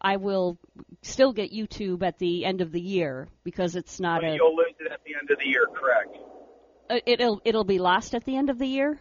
I 0.02 0.18
will 0.18 0.58
still 1.02 1.32
get 1.32 1.54
YouTube 1.54 2.04
at 2.04 2.20
the 2.20 2.44
end 2.44 2.60
of 2.62 2.72
the 2.72 2.82
year 2.82 3.30
because 3.44 3.76
it's 3.78 4.00
not 4.00 4.22
But 4.22 4.32
a 4.32 4.36
you'll 4.36 4.56
lose 4.56 4.74
it 4.80 4.92
at 4.92 5.00
the 5.06 5.16
end 5.20 5.32
of 5.32 5.40
the 5.40 5.48
year, 5.48 5.66
correct? 5.74 6.18
uh, 6.90 7.00
it'll 7.06 7.42
it'll 7.46 7.64
be 7.64 7.80
lost 7.80 8.14
at 8.14 8.26
the 8.26 8.36
end 8.36 8.50
of 8.50 8.60
the 8.60 8.68
year. 8.68 9.00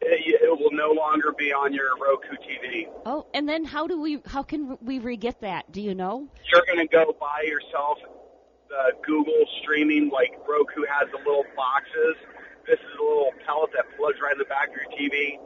It, 0.00 0.29
it 0.54 0.60
will 0.60 0.72
no 0.72 0.92
longer 0.92 1.32
be 1.36 1.52
on 1.52 1.72
your 1.72 1.96
Roku 1.96 2.36
TV. 2.36 2.88
Oh, 3.06 3.26
and 3.34 3.48
then 3.48 3.64
how 3.64 3.86
do 3.86 4.00
we 4.00 4.22
how 4.26 4.42
can 4.42 4.78
we 4.80 4.98
re-get 4.98 5.40
that? 5.40 5.70
Do 5.72 5.80
you 5.80 5.94
know? 5.94 6.28
You're 6.50 6.64
going 6.66 6.78
to 6.78 6.86
go 6.86 7.16
buy 7.18 7.42
yourself 7.44 7.98
the 8.70 8.94
Google 9.04 9.44
streaming, 9.60 10.10
like 10.10 10.32
Roku 10.48 10.86
has 10.86 11.10
the 11.10 11.18
little 11.18 11.44
boxes. 11.56 12.16
This 12.66 12.78
is 12.78 12.92
a 12.98 13.02
little 13.02 13.34
pellet 13.44 13.70
that 13.74 13.84
plugs 13.98 14.22
right 14.22 14.32
in 14.32 14.38
the 14.38 14.46
back 14.46 14.70
of 14.70 14.78
your 14.78 14.90
TV, 14.94 15.42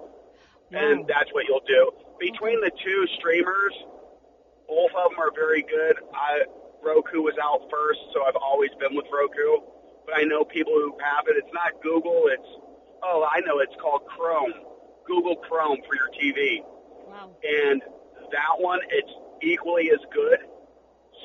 and 0.70 1.08
that's 1.08 1.32
what 1.32 1.48
you'll 1.48 1.64
do. 1.66 1.90
Between 2.20 2.60
the 2.60 2.70
two 2.84 3.06
streamers, 3.16 3.72
both 4.68 4.92
of 4.92 5.10
them 5.10 5.18
are 5.18 5.32
very 5.32 5.62
good. 5.62 5.96
I 6.12 6.44
Roku 6.84 7.24
was 7.24 7.32
out 7.40 7.64
first, 7.72 8.00
so 8.12 8.28
I've 8.28 8.36
always 8.36 8.70
been 8.78 8.94
with 8.94 9.08
Roku. 9.08 9.64
But 10.04 10.20
I 10.20 10.28
know 10.28 10.44
people 10.44 10.74
who 10.74 10.92
have 11.00 11.24
it. 11.28 11.40
It's 11.40 11.52
not 11.56 11.80
Google. 11.82 12.28
It's 12.28 12.50
oh, 13.02 13.24
I 13.24 13.40
know. 13.40 13.60
It's 13.60 13.74
called 13.80 14.04
Chrome. 14.04 14.52
Google 15.06 15.36
Chrome 15.36 15.78
for 15.86 15.94
your 15.94 16.08
TV 16.10 16.62
Wow. 17.08 17.30
and 17.42 17.82
that 18.32 18.58
one 18.58 18.80
it's 18.90 19.12
equally 19.42 19.90
as 19.90 20.00
good. 20.12 20.38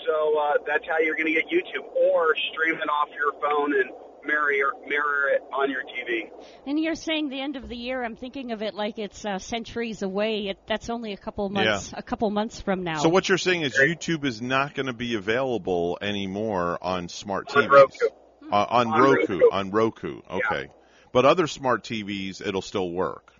So 0.05 0.39
uh, 0.39 0.53
that's 0.65 0.86
how 0.88 1.00
you're 1.00 1.15
going 1.15 1.27
to 1.27 1.33
get 1.33 1.45
YouTube, 1.45 1.86
or 1.93 2.36
stream 2.51 2.75
it 2.75 2.89
off 2.89 3.09
your 3.13 3.33
phone 3.41 3.74
and 3.74 3.89
mirror 4.25 4.71
mirror 4.88 5.29
it 5.33 5.41
on 5.53 5.69
your 5.69 5.81
TV. 5.83 6.29
And 6.65 6.79
you're 6.79 6.95
saying 6.95 7.29
the 7.29 7.41
end 7.41 7.55
of 7.55 7.67
the 7.67 7.75
year. 7.75 8.03
I'm 8.03 8.15
thinking 8.15 8.51
of 8.51 8.62
it 8.62 8.74
like 8.74 8.98
it's 8.98 9.25
uh, 9.25 9.39
centuries 9.39 10.01
away. 10.01 10.48
It, 10.48 10.59
that's 10.67 10.89
only 10.89 11.13
a 11.13 11.17
couple 11.17 11.50
months 11.50 11.91
yeah. 11.91 12.00
a 12.00 12.03
couple 12.03 12.29
months 12.29 12.62
from 12.62 12.83
now. 12.83 13.00
So 13.00 13.09
what 13.09 13.27
you're 13.27 13.38
saying 13.38 13.62
is 13.62 13.77
YouTube 13.77 14.25
is 14.25 14.41
not 14.41 14.74
going 14.74 14.88
to 14.88 14.93
be 14.93 15.15
available 15.15 15.98
anymore 16.01 16.77
on 16.81 17.09
smart 17.09 17.53
On 17.55 17.63
TVs. 17.63 17.71
Roku. 17.71 18.05
Uh, 18.51 18.65
on, 18.69 18.88
On 18.88 19.01
Roku. 19.01 19.33
Roku. 19.33 19.50
On 19.51 19.71
Roku. 19.71 20.21
Okay. 20.29 20.69
But 21.12 21.25
other 21.25 21.48
smart 21.48 21.83
TVs, 21.83 22.45
it'll 22.45 22.62
still 22.62 22.89
work. 22.89 23.33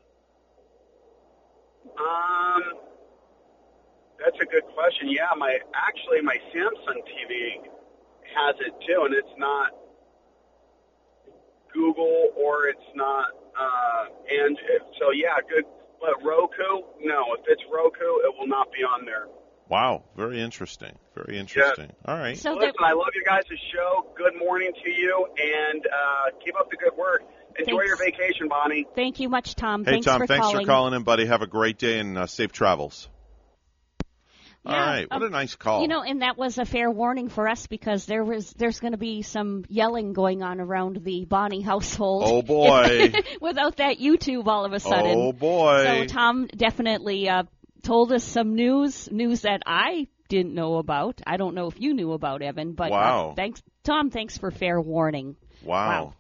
Um, 2.00 2.64
that's 4.20 4.40
a 4.42 4.46
good 4.46 4.66
question. 4.74 5.10
Yeah, 5.10 5.32
my 5.38 5.60
actually 5.76 6.22
my 6.22 6.38
Samsung 6.56 7.00
TV 7.08 7.64
has 8.36 8.56
it 8.60 8.74
too, 8.88 9.04
and 9.06 9.14
it's 9.14 9.36
not 9.38 9.72
Google 11.74 12.32
or 12.36 12.68
it's 12.68 12.90
not 12.96 13.28
uh, 13.60 14.06
and 14.30 14.58
so 15.00 15.12
yeah, 15.12 15.36
good. 15.48 15.66
But 16.00 16.24
Roku, 16.24 16.88
no. 17.02 17.36
If 17.36 17.44
it's 17.48 17.64
Roku, 17.70 18.24
it 18.24 18.34
will 18.38 18.48
not 18.48 18.72
be 18.72 18.80
on 18.84 19.04
there. 19.04 19.28
Wow. 19.68 20.04
Very 20.16 20.42
interesting. 20.42 20.98
Very 21.14 21.38
interesting. 21.38 21.92
All 22.06 22.18
right. 22.18 22.38
so 22.38 22.54
Listen, 22.54 22.74
I 22.80 22.94
love 22.94 23.10
your 23.14 23.26
guys' 23.26 23.44
show. 23.72 24.08
Good 24.16 24.34
morning 24.40 24.72
to 24.84 24.90
you, 24.90 25.28
and 25.38 25.86
uh, 25.86 26.40
keep 26.44 26.56
up 26.58 26.72
the 26.72 26.78
good 26.78 26.98
work. 26.98 27.22
Enjoy 27.60 27.78
Thanks. 27.78 27.88
your 27.88 27.98
vacation, 27.98 28.48
Bonnie. 28.48 28.86
thank 28.96 29.20
you 29.20 29.30
much, 29.30 29.56
Tom. 29.56 29.84
Hey, 29.86 29.92
thanks 29.92 30.06
Tom, 30.06 30.20
for 30.22 30.28
thanks 30.28 30.46
calling. 30.48 30.66
for 30.66 30.72
calling 30.72 30.94
in, 30.94 31.04
buddy. 31.04 31.26
Have 31.26 31.42
a 31.42 31.48
great 31.48 31.78
day 31.78 32.00
and 32.00 32.18
uh, 32.18 32.26
safe 32.28 32.52
travels. 32.52 33.08
All 34.66 34.74
Yeah, 34.74 34.86
right. 34.86 35.10
What 35.10 35.18
um, 35.22 35.24
a 35.24 35.30
nice 35.30 35.56
call. 35.56 35.82
You 35.82 35.88
know, 35.88 36.02
and 36.02 36.22
that 36.22 36.38
was 36.38 36.58
a 36.58 36.66
fair 36.66 36.92
warning 36.92 37.30
for 37.30 37.48
us 37.48 37.68
because 37.68 38.06
there 38.06 38.24
was 38.24 38.52
there's 38.54 38.80
going 38.80 38.92
to 38.92 38.98
be 38.98 39.22
some 39.22 39.64
yelling 39.70 40.12
going 40.14 40.44
on 40.44 40.60
around 40.60 41.00
the 41.04 41.26
Bonnie 41.26 41.62
household. 41.62 42.24
Oh, 42.26 42.42
boy. 42.44 43.14
Without 43.42 43.78
that 43.78 44.00
YouTube, 44.00 44.48
all 44.48 44.66
of 44.66 44.74
a 44.74 44.80
sudden. 44.80 45.18
oh, 45.18 45.32
boy. 45.32 45.86
So 45.86 46.06
Tom 46.14 46.48
definitely 46.48 47.30
uh, 47.30 47.44
told 47.84 48.12
us 48.12 48.24
some 48.24 48.56
news, 48.56 49.10
news 49.12 49.42
that 49.42 49.62
I 49.66 50.08
didn't 50.28 50.54
know 50.54 50.76
about. 50.76 51.22
I 51.26 51.38
don't 51.38 51.56
know 51.56 51.68
if 51.68 51.80
you 51.80 51.94
knew 51.94 52.12
about 52.12 52.42
Evan, 52.42 52.74
but 52.74 52.92
uh, 52.92 52.96
Wow. 52.96 53.34
thanks, 53.36 53.62
Tom. 53.84 54.10
Thanks 54.12 54.38
for 54.38 54.52
fair 54.52 54.80
warning. 54.80 55.38
wow. 55.64 56.00
Something, 56.02 56.14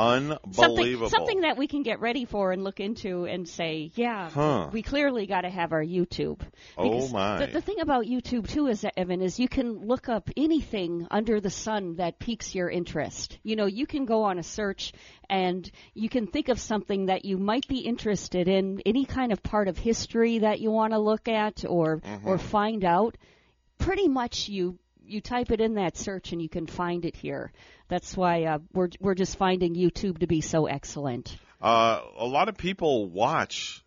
Unbelievable. 0.00 1.10
something 1.10 1.42
that 1.42 1.56
we 1.56 1.66
can 1.66 1.82
get 1.82 2.00
ready 2.00 2.24
for 2.24 2.52
and 2.52 2.64
look 2.64 2.80
into 2.80 3.26
and 3.26 3.48
say, 3.48 3.90
yeah, 3.94 4.30
Huh. 4.30 4.68
we 4.72 4.82
clearly 4.82 5.26
got 5.26 5.42
to 5.42 5.50
have 5.50 5.72
our 5.72 5.84
YouTube. 5.84 6.40
Oh, 6.78 7.08
my. 7.08 7.38
The, 7.46 7.52
the 7.52 7.60
thing 7.60 7.80
about 7.80 8.06
YouTube 8.06 8.48
too 8.48 8.66
is 8.66 8.80
that 8.80 8.98
Evan 8.98 9.20
is 9.22 9.38
you 9.38 9.48
can 9.48 9.86
look 9.86 10.08
up 10.08 10.30
anything 10.36 11.06
under 11.10 11.40
the 11.40 11.50
sun 11.50 11.96
that 11.96 12.18
piques 12.18 12.54
your 12.54 12.68
interest. 12.70 13.38
You 13.42 13.56
know, 13.56 13.66
you 13.66 13.86
can 13.86 14.04
go 14.06 14.22
on 14.24 14.38
a 14.38 14.42
search 14.42 14.92
and 15.28 15.70
you 15.94 16.08
can 16.08 16.26
think 16.26 16.48
of 16.48 16.58
something 16.58 17.06
that 17.06 17.24
you 17.24 17.38
might 17.38 17.68
be 17.68 17.78
interested 17.80 18.48
in, 18.48 18.80
any 18.86 19.04
kind 19.04 19.30
of 19.32 19.42
part 19.42 19.68
of 19.68 19.78
history 19.78 20.38
that 20.40 20.60
you 20.60 20.70
want 20.70 20.92
to 20.92 20.98
look 20.98 21.28
at 21.28 21.64
or 21.68 21.98
Mm-hmm. 22.00 22.26
or 22.28 22.38
find 22.38 22.84
out. 22.84 23.16
Pretty 23.78 24.08
much 24.08 24.48
you 24.48 24.78
you 25.10 25.20
type 25.20 25.50
it 25.50 25.60
in 25.60 25.74
that 25.74 25.96
search 25.96 26.32
and 26.32 26.40
you 26.40 26.48
can 26.48 26.66
find 26.66 27.04
it 27.04 27.16
here. 27.16 27.52
That's 27.88 28.16
why 28.16 28.44
uh, 28.44 28.58
we're 28.72 28.90
we're 29.00 29.14
just 29.14 29.36
finding 29.36 29.74
YouTube 29.74 30.18
to 30.18 30.26
be 30.26 30.40
so 30.40 30.66
excellent. 30.66 31.36
Uh, 31.60 32.00
a 32.16 32.26
lot 32.26 32.48
of 32.48 32.56
people 32.56 33.08
watch 33.08 33.84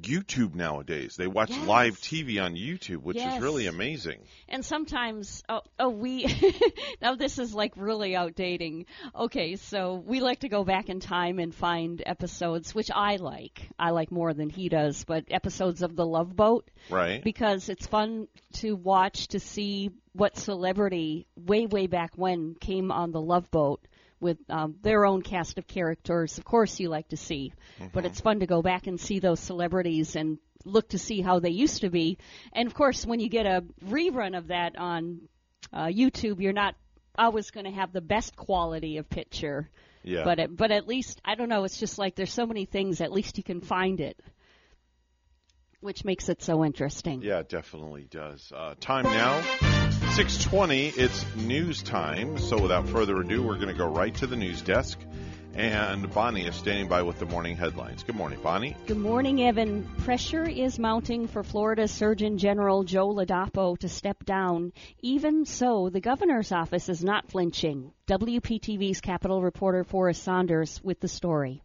YouTube 0.00 0.54
nowadays. 0.54 1.16
They 1.16 1.26
watch 1.26 1.50
Yes. 1.50 1.66
live 1.66 2.00
TV 2.00 2.38
on 2.42 2.54
YouTube, 2.54 3.02
which 3.02 3.16
Yes. 3.16 3.36
is 3.36 3.42
really 3.42 3.66
amazing. 3.66 4.20
And 4.48 4.64
sometimes, 4.64 5.42
oh, 5.48 5.62
oh 5.78 5.90
we, 5.90 6.26
now 7.02 7.14
this 7.14 7.38
is 7.38 7.54
like 7.54 7.72
really 7.76 8.12
outdating. 8.12 8.86
Okay, 9.14 9.56
so 9.56 9.94
we 9.94 10.20
like 10.20 10.40
to 10.40 10.48
go 10.48 10.64
back 10.64 10.88
in 10.88 11.00
time 11.00 11.38
and 11.38 11.54
find 11.54 12.02
episodes, 12.04 12.74
which 12.74 12.90
I 12.94 13.16
like. 13.16 13.68
I 13.78 13.90
like 13.90 14.10
more 14.10 14.34
than 14.34 14.50
he 14.50 14.68
does, 14.68 15.04
but 15.04 15.24
episodes 15.30 15.82
of 15.82 15.96
The 15.96 16.06
Love 16.06 16.34
Boat 16.34 16.68
Right? 16.90 17.22
because 17.22 17.68
it's 17.68 17.86
fun 17.86 18.28
to 18.54 18.74
watch 18.76 19.28
to 19.28 19.40
see 19.40 19.90
what 20.12 20.36
celebrity 20.36 21.26
way, 21.36 21.66
way 21.66 21.86
back 21.86 22.12
when 22.16 22.54
came 22.54 22.90
on 22.92 23.10
The 23.10 23.20
Love 23.20 23.50
Boat 23.50 23.80
with 24.20 24.38
um, 24.48 24.76
their 24.82 25.04
own 25.04 25.22
cast 25.22 25.58
of 25.58 25.66
characters. 25.66 26.38
Of 26.38 26.44
course, 26.44 26.80
you 26.80 26.88
like 26.88 27.08
to 27.08 27.16
see, 27.16 27.52
but 27.92 28.04
it's 28.04 28.20
fun 28.20 28.40
to 28.40 28.46
go 28.46 28.62
back 28.62 28.86
and 28.86 28.98
see 29.00 29.18
those 29.18 29.40
celebrities 29.40 30.16
and 30.16 30.38
look 30.64 30.88
to 30.90 30.98
see 30.98 31.20
how 31.20 31.40
they 31.40 31.50
used 31.50 31.82
to 31.82 31.90
be. 31.90 32.18
And 32.52 32.66
of 32.66 32.74
course, 32.74 33.04
when 33.04 33.20
you 33.20 33.28
get 33.28 33.46
a 33.46 33.64
rerun 33.84 34.36
of 34.36 34.48
that 34.48 34.78
on 34.78 35.28
uh, 35.72 35.86
YouTube, 35.86 36.40
you're 36.40 36.52
not 36.52 36.74
always 37.18 37.50
going 37.50 37.66
to 37.66 37.72
have 37.72 37.92
the 37.92 38.00
best 38.00 38.34
quality 38.36 38.96
of 38.96 39.08
picture. 39.08 39.68
yeah. 40.02 40.24
But 40.24 40.38
it, 40.38 40.56
but 40.56 40.70
at 40.70 40.88
least 40.88 41.20
I 41.24 41.34
don't 41.34 41.48
know. 41.48 41.64
It's 41.64 41.78
just 41.78 41.98
like 41.98 42.14
there's 42.14 42.32
so 42.32 42.46
many 42.46 42.64
things. 42.64 43.00
At 43.00 43.12
least 43.12 43.36
you 43.36 43.44
can 43.44 43.60
find 43.60 44.00
it, 44.00 44.18
which 45.80 46.04
makes 46.04 46.28
it 46.28 46.42
so 46.42 46.64
interesting. 46.64 47.22
Yeah, 47.22 47.40
it 47.40 47.48
definitely 47.48 48.06
does. 48.10 48.52
Uh, 48.54 48.74
time 48.80 49.04
now, 49.04 49.42
620. 50.14 50.90
It's 50.90 51.26
news 51.34 51.82
time. 51.82 52.38
So 52.38 52.56
without 52.62 52.88
further 52.88 53.16
ado, 53.16 53.42
we're 53.42 53.56
going 53.56 53.66
to 53.66 53.74
go 53.74 53.88
right 53.88 54.14
to 54.14 54.28
the 54.28 54.36
news 54.36 54.62
desk. 54.62 54.96
And 55.54 56.08
Bonnie 56.14 56.46
is 56.46 56.54
standing 56.54 56.86
by 56.86 57.02
with 57.02 57.18
the 57.18 57.26
morning 57.26 57.56
headlines. 57.56 58.04
Good 58.04 58.14
morning, 58.14 58.38
Bonnie. 58.40 58.76
Good 58.86 58.96
morning, 58.96 59.42
Evan. 59.42 59.82
Pressure 60.04 60.48
is 60.48 60.78
mounting 60.78 61.26
for 61.26 61.42
Florida 61.42 61.88
Surgeon 61.88 62.38
General 62.38 62.84
Joe 62.84 63.12
Ladapo 63.12 63.76
to 63.78 63.88
step 63.88 64.24
down. 64.24 64.72
Even 65.02 65.46
so, 65.46 65.90
the 65.90 66.00
governor's 66.00 66.52
office 66.52 66.88
is 66.88 67.02
not 67.02 67.28
flinching. 67.28 67.90
WPTV's 68.06 69.00
Capitol 69.00 69.42
reporter 69.42 69.82
Forrest 69.82 70.22
Saunders 70.22 70.80
with 70.84 71.00
the 71.00 71.08
story. 71.08 71.60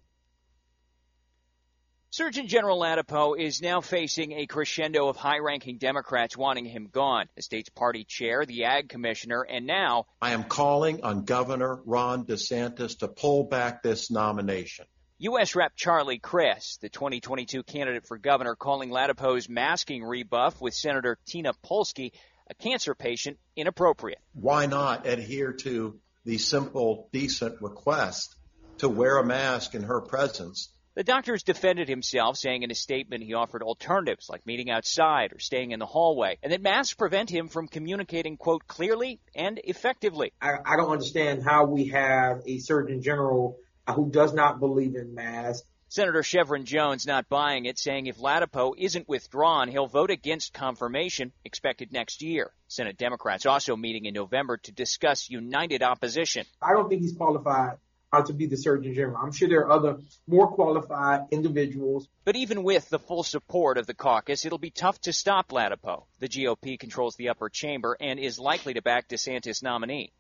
Surgeon 2.12 2.48
General 2.48 2.80
Ladapo 2.80 3.38
is 3.40 3.62
now 3.62 3.82
facing 3.82 4.32
a 4.32 4.48
crescendo 4.48 5.10
of 5.10 5.16
high-ranking 5.16 5.78
Democrats 5.78 6.36
wanting 6.36 6.66
him 6.66 6.90
gone. 6.92 7.28
The 7.36 7.44
state's 7.44 7.70
party 7.70 8.04
chair, 8.04 8.48
the 8.48 8.64
ag 8.64 8.90
commissioner, 8.90 9.44
and 9.44 9.68
now 9.68 10.08
I 10.20 10.32
am 10.32 10.44
calling 10.44 11.04
on 11.04 11.26
Governor 11.26 11.80
Ron 11.86 12.26
DeSantis 12.26 12.98
to 13.00 13.08
pull 13.08 13.44
back 13.44 13.84
this 13.84 14.10
nomination. 14.10 14.88
U.S. 15.20 15.56
Rep. 15.56 15.74
Charlie 15.76 16.18
Crist, 16.18 16.82
the 16.82 16.90
2022 16.90 17.62
candidate 17.62 18.08
for 18.08 18.18
governor, 18.18 18.56
calling 18.56 18.90
Ladapo's 18.90 19.48
masking 19.48 20.04
rebuff 20.04 20.60
with 20.60 20.74
Senator 20.74 21.20
Tina 21.28 21.54
Polsky, 21.64 22.14
a 22.50 22.56
cancer 22.56 22.96
patient, 22.96 23.38
inappropriate. 23.56 24.20
Why 24.34 24.66
not 24.66 25.06
adhere 25.06 25.54
to 25.54 26.00
the 26.26 26.40
simple, 26.40 27.08
decent 27.14 27.62
request 27.62 28.36
to 28.80 28.90
wear 28.90 29.18
a 29.18 29.26
mask 29.26 29.76
in 29.76 29.84
her 29.84 30.02
presence. 30.02 30.70
The 30.96 31.04
doctor's 31.04 31.44
defended 31.44 31.88
himself, 31.88 32.38
saying 32.38 32.64
in 32.64 32.72
a 32.72 32.76
statement 32.76 33.24
he 33.24 33.34
offered 33.34 33.62
alternatives 33.62 34.28
like 34.28 34.46
meeting 34.46 34.70
outside 34.70 35.32
or 35.34 35.40
staying 35.40 35.72
in 35.72 35.80
the 35.80 35.86
hallway, 35.86 36.38
and 36.42 36.52
that 36.52 36.62
masks 36.62 36.96
prevent 36.96 37.30
him 37.30 37.48
from 37.48 37.68
communicating, 37.68 38.38
quote, 38.38 38.68
clearly 38.68 39.20
and 39.36 39.62
effectively. 39.64 40.34
I, 40.42 40.58
I 40.66 40.78
don't 40.78 40.92
understand 40.92 41.44
how 41.44 41.66
we 41.66 41.88
have 41.90 42.42
a 42.46 42.58
Surgeon 42.60 43.02
General 43.02 43.58
who 43.96 44.10
does 44.10 44.34
not 44.34 44.60
believe 44.60 44.96
in 44.96 45.14
masks. 45.14 45.66
Senator 45.92 46.22
Shevrin 46.22 46.66
Jones 46.66 47.08
not 47.08 47.30
buying 47.30 47.66
it, 47.66 47.80
saying 47.80 48.06
if 48.06 48.18
Ladapo 48.18 48.74
isn't 48.78 49.08
withdrawn, 49.08 49.70
he'll 49.70 49.88
vote 49.88 50.12
against 50.12 50.54
confirmation 50.54 51.32
expected 51.44 51.92
next 51.92 52.22
year. 52.22 52.52
Senate 52.68 52.98
Democrats 52.98 53.48
also 53.48 53.76
meeting 53.76 54.06
in 54.06 54.14
November 54.14 54.58
to 54.58 54.72
discuss 54.72 55.30
united 55.30 55.82
opposition. 55.82 56.46
I 56.62 56.74
don't 56.74 56.90
think 56.90 57.02
he's 57.02 57.16
qualified 57.16 57.78
to 58.26 58.34
be 58.34 58.48
the 58.48 58.58
Surgeon 58.58 58.94
General. 58.94 59.18
I'm 59.18 59.32
sure 59.32 59.48
there 59.48 59.62
are 59.62 59.72
other 59.72 59.98
more 60.28 60.48
qualified 60.48 61.28
individuals. 61.32 62.08
But 62.26 62.36
even 62.36 62.64
with 62.64 62.90
the 62.90 63.00
full 63.00 63.24
support 63.24 63.78
of 63.78 63.86
the 63.86 63.94
caucus, 63.94 64.46
it'll 64.46 64.58
be 64.58 64.72
tough 64.72 65.00
to 65.02 65.14
stop 65.14 65.50
Ladapo. 65.50 66.06
The 66.20 66.28
GOP 66.28 66.80
controls 66.80 67.16
the 67.16 67.30
upper 67.30 67.50
chamber 67.50 67.96
and 68.00 68.20
is 68.20 68.40
likely 68.40 68.74
to 68.74 68.82
back 68.82 69.08
DeSantis' 69.08 69.62
nominee. 69.62 70.12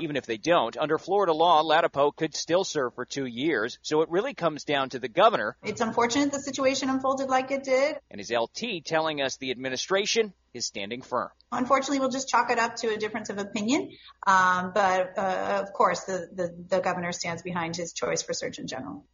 Even 0.00 0.16
if 0.16 0.26
they 0.26 0.38
don't, 0.38 0.76
under 0.76 0.98
Florida 0.98 1.32
law, 1.32 1.62
Ladapo 1.62 2.14
could 2.16 2.34
still 2.34 2.64
serve 2.64 2.94
for 2.94 3.04
two 3.04 3.26
years, 3.26 3.78
so 3.82 4.00
it 4.00 4.08
really 4.08 4.32
comes 4.32 4.64
down 4.64 4.88
to 4.90 4.98
the 4.98 5.08
governor. 5.08 5.56
It's 5.62 5.80
unfortunate 5.80 6.32
the 6.32 6.40
situation 6.40 6.88
unfolded 6.88 7.28
like 7.28 7.50
it 7.50 7.62
did. 7.64 7.96
And 8.10 8.18
his 8.18 8.30
LT 8.30 8.84
telling 8.84 9.20
us 9.20 9.36
the 9.36 9.50
administration 9.50 10.32
is 10.54 10.66
standing 10.66 11.02
firm. 11.02 11.28
Unfortunately, 11.50 12.00
we'll 12.00 12.10
just 12.10 12.28
chalk 12.28 12.50
it 12.50 12.58
up 12.58 12.76
to 12.76 12.88
a 12.88 12.96
difference 12.96 13.28
of 13.28 13.38
opinion. 13.38 13.90
Um, 14.26 14.72
but 14.74 15.18
uh, 15.18 15.62
of 15.62 15.72
course, 15.72 16.04
the, 16.04 16.28
the, 16.32 16.64
the 16.68 16.80
governor 16.80 17.12
stands 17.12 17.42
behind 17.42 17.76
his 17.76 17.92
choice 17.92 18.22
for 18.22 18.32
Surgeon 18.32 18.66
General. 18.66 19.04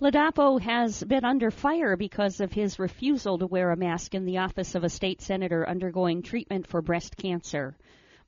Ladapo 0.00 0.58
has 0.62 1.04
been 1.04 1.26
under 1.26 1.50
fire 1.50 1.94
because 1.94 2.40
of 2.40 2.52
his 2.52 2.78
refusal 2.78 3.38
to 3.38 3.46
wear 3.46 3.70
a 3.70 3.76
mask 3.76 4.14
in 4.14 4.24
the 4.24 4.38
office 4.38 4.74
of 4.74 4.82
a 4.82 4.88
state 4.88 5.20
senator 5.20 5.68
undergoing 5.68 6.22
treatment 6.22 6.66
for 6.66 6.80
breast 6.80 7.18
cancer. 7.18 7.76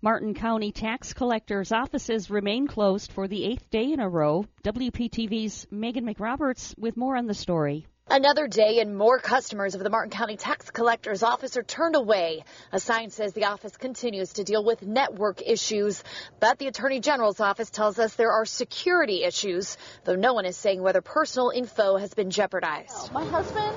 Martin 0.05 0.35
County 0.35 0.73
tax 0.73 1.13
collectors' 1.13 1.71
offices 1.71 2.29
remain 2.29 2.67
closed 2.67 3.13
for 3.13 3.29
the 3.29 3.45
eighth 3.45 3.71
day 3.71 3.93
in 3.93 4.01
a 4.01 4.09
row. 4.09 4.45
WPTV's 4.65 5.69
Megan 5.71 6.05
McRoberts 6.05 6.77
with 6.77 6.97
more 6.97 7.17
on 7.17 7.27
the 7.27 7.35
story. 7.35 7.87
Another 8.09 8.49
day 8.49 8.81
and 8.81 8.97
more 8.97 9.19
customers 9.21 9.75
of 9.75 9.83
the 9.83 9.89
Martin 9.89 10.11
County 10.11 10.37
Tax 10.37 10.71
Collector's 10.71 11.23
Office 11.23 11.57
are 11.57 11.63
turned 11.63 11.95
away. 11.95 12.45
A 12.73 12.81
sign 12.81 13.11
says 13.11 13.33
the 13.33 13.45
office 13.45 13.77
continues 13.77 14.35
to 14.35 14.45
deal 14.45 14.65
with 14.65 14.83
network 14.83 15.41
issues, 15.41 16.03
but 16.41 16.59
the 16.59 16.67
Attorney 16.67 17.01
General's 17.01 17.41
office 17.41 17.71
tells 17.71 17.99
us 17.99 18.15
there 18.17 18.33
are 18.33 18.45
security 18.45 19.23
issues, 19.23 19.79
though 20.05 20.17
no 20.17 20.35
one 20.35 20.45
is 20.45 20.57
saying 20.57 20.83
whether 20.83 21.01
personal 21.01 21.51
info 21.51 21.97
has 21.97 22.13
been 22.13 22.31
jeopardized. 22.31 23.13
My 23.13 23.25
husband, 23.25 23.75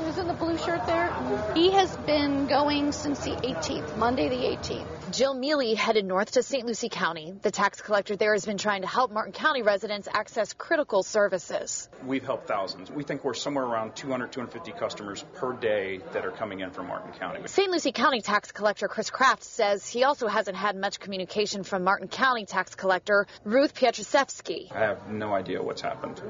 who's 0.00 0.18
in 0.18 0.26
the 0.26 0.34
blue 0.34 0.58
shirt 0.58 0.84
there, 0.86 1.14
he 1.54 1.70
has 1.70 1.96
been 1.98 2.46
going 2.46 2.92
since 2.92 3.20
the 3.20 3.30
18th, 3.30 3.96
Monday 3.96 4.28
the 4.28 4.56
18th. 4.56 5.12
Jill 5.12 5.32
Mealy 5.32 5.74
headed 5.74 6.04
north 6.04 6.32
to 6.32 6.42
St. 6.42 6.66
Lucie 6.66 6.90
County. 6.90 7.32
The 7.40 7.50
tax 7.50 7.80
collector 7.80 8.16
there 8.16 8.34
has 8.34 8.44
been 8.44 8.58
trying 8.58 8.82
to 8.82 8.88
help 8.88 9.10
Martin 9.12 9.32
County 9.32 9.62
residents 9.62 10.08
access 10.12 10.52
critical 10.52 11.02
services. 11.02 11.88
We've 12.04 12.24
helped 12.24 12.48
thousands. 12.48 12.90
We 12.90 13.04
think 13.04 13.24
we're 13.24 13.32
somewhere 13.32 13.67
around 13.68 13.94
200, 13.94 14.32
250 14.32 14.72
customers 14.78 15.24
per 15.34 15.52
day 15.52 16.00
that 16.12 16.24
are 16.24 16.30
coming 16.30 16.60
in 16.60 16.70
from 16.70 16.86
Martin 16.86 17.12
County. 17.12 17.40
St. 17.46 17.70
Lucie 17.70 17.92
County 17.92 18.20
tax 18.20 18.52
collector 18.52 18.88
Chris 18.88 19.10
Craft 19.10 19.42
says 19.44 19.88
he 19.88 20.04
also 20.04 20.26
hasn't 20.26 20.56
had 20.56 20.76
much 20.76 21.00
communication 21.00 21.62
from 21.62 21.84
Martin 21.84 22.08
County 22.08 22.46
tax 22.46 22.74
collector 22.74 23.26
Ruth 23.44 23.74
Pietruszewski. 23.74 24.72
I 24.72 24.80
have 24.80 25.08
no 25.08 25.34
idea 25.34 25.62
what's 25.62 25.82
happened. 25.82 26.20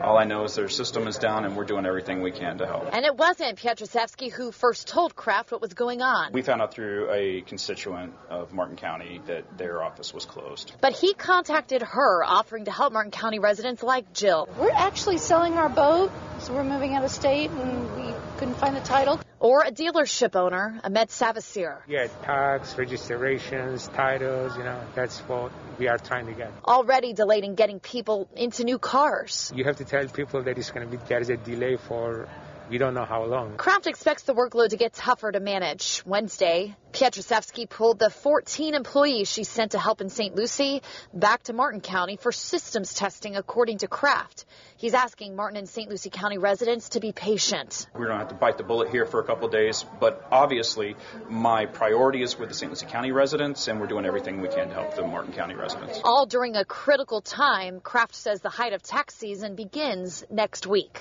All 0.00 0.16
I 0.16 0.24
know 0.24 0.44
is 0.44 0.54
their 0.54 0.68
system 0.68 1.06
is 1.06 1.18
down 1.18 1.44
and 1.44 1.56
we're 1.56 1.64
doing 1.64 1.86
everything 1.86 2.22
we 2.22 2.30
can 2.32 2.58
to 2.58 2.66
help. 2.66 2.88
And 2.92 3.04
it 3.04 3.16
wasn't 3.16 3.58
Pietruszewski 3.58 4.30
who 4.30 4.52
first 4.52 4.88
told 4.88 5.16
Craft 5.16 5.52
what 5.52 5.60
was 5.60 5.74
going 5.74 6.02
on. 6.02 6.32
We 6.32 6.42
found 6.42 6.62
out 6.62 6.72
through 6.72 7.10
a 7.12 7.42
constituent 7.42 8.14
of 8.28 8.52
Martin 8.52 8.76
County 8.76 9.20
that 9.26 9.58
their 9.58 9.82
office 9.82 10.12
was 10.14 10.24
closed. 10.24 10.72
But 10.80 10.92
he 10.92 11.14
contacted 11.14 11.82
her, 11.82 12.24
offering 12.24 12.66
to 12.66 12.70
help 12.70 12.92
Martin 12.92 13.10
County 13.10 13.38
residents 13.38 13.82
like 13.82 14.12
Jill. 14.12 14.48
We're 14.58 14.70
actually 14.70 15.18
selling 15.18 15.54
our 15.54 15.68
boat, 15.68 16.10
so 16.44 16.52
we're 16.52 16.62
moving 16.62 16.94
out 16.94 17.02
of 17.02 17.10
state 17.10 17.50
and 17.50 17.96
we 17.96 18.12
couldn't 18.36 18.56
find 18.56 18.76
the 18.76 18.80
title. 18.80 19.18
Or 19.40 19.62
a 19.62 19.70
dealership 19.70 20.36
owner, 20.36 20.78
Ahmed 20.84 21.08
Savasir. 21.08 21.78
Yeah, 21.88 22.08
tax, 22.22 22.76
registrations, 22.76 23.88
titles, 23.88 24.54
you 24.56 24.62
know, 24.62 24.78
that's 24.94 25.20
what 25.20 25.52
we 25.78 25.88
are 25.88 25.96
trying 25.96 26.26
to 26.26 26.34
get. 26.34 26.52
Already 26.66 27.14
delayed 27.14 27.44
in 27.44 27.54
getting 27.54 27.80
people 27.80 28.28
into 28.36 28.64
new 28.64 28.78
cars. 28.78 29.52
You 29.54 29.64
have 29.64 29.76
to 29.76 29.84
tell 29.84 30.06
people 30.08 30.42
that 30.42 30.58
it's 30.58 30.70
going 30.70 30.90
to 30.90 30.96
be, 30.96 31.02
there 31.08 31.20
is 31.20 31.30
a 31.30 31.38
delay 31.38 31.76
for 31.76 32.28
we 32.70 32.78
don't 32.78 32.94
know 32.94 33.04
how 33.04 33.24
long. 33.24 33.56
Craft 33.56 33.86
expects 33.86 34.22
the 34.22 34.34
workload 34.34 34.70
to 34.70 34.76
get 34.76 34.94
tougher 34.94 35.30
to 35.30 35.40
manage. 35.40 36.02
Wednesday, 36.06 36.74
Pietruszewski 36.92 37.68
pulled 37.68 37.98
the 37.98 38.10
14 38.10 38.74
employees 38.74 39.30
she 39.30 39.44
sent 39.44 39.72
to 39.72 39.78
help 39.78 40.00
in 40.00 40.08
St. 40.08 40.34
Lucie 40.34 40.82
back 41.12 41.42
to 41.44 41.52
Martin 41.52 41.80
County 41.80 42.16
for 42.16 42.32
systems 42.32 42.94
testing, 42.94 43.36
according 43.36 43.78
to 43.78 43.88
Craft. 43.88 44.44
He's 44.76 44.94
asking 44.94 45.36
Martin 45.36 45.56
and 45.56 45.68
St. 45.68 45.90
Lucie 45.90 46.10
County 46.10 46.38
residents 46.38 46.90
to 46.90 47.00
be 47.00 47.12
patient. 47.12 47.86
We're 47.94 48.06
going 48.06 48.18
to 48.18 48.24
have 48.24 48.28
to 48.28 48.34
bite 48.34 48.58
the 48.58 48.64
bullet 48.64 48.90
here 48.90 49.06
for 49.06 49.20
a 49.20 49.24
couple 49.24 49.48
days, 49.48 49.84
but 50.00 50.26
obviously 50.30 50.96
my 51.28 51.66
priority 51.66 52.22
is 52.22 52.38
with 52.38 52.48
the 52.48 52.54
St. 52.54 52.70
Lucie 52.70 52.86
County 52.86 53.12
residents, 53.12 53.68
and 53.68 53.80
we're 53.80 53.86
doing 53.86 54.06
everything 54.06 54.40
we 54.40 54.48
can 54.48 54.68
to 54.68 54.74
help 54.74 54.94
the 54.94 55.02
Martin 55.02 55.32
County 55.32 55.54
residents. 55.54 56.00
All 56.04 56.26
during 56.26 56.56
a 56.56 56.64
critical 56.64 57.20
time, 57.20 57.80
Craft 57.80 58.14
says 58.14 58.40
the 58.40 58.50
height 58.50 58.72
of 58.72 58.82
tax 58.82 59.14
season 59.14 59.54
begins 59.54 60.24
next 60.30 60.66
week. 60.66 61.00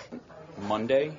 Monday, 0.67 1.13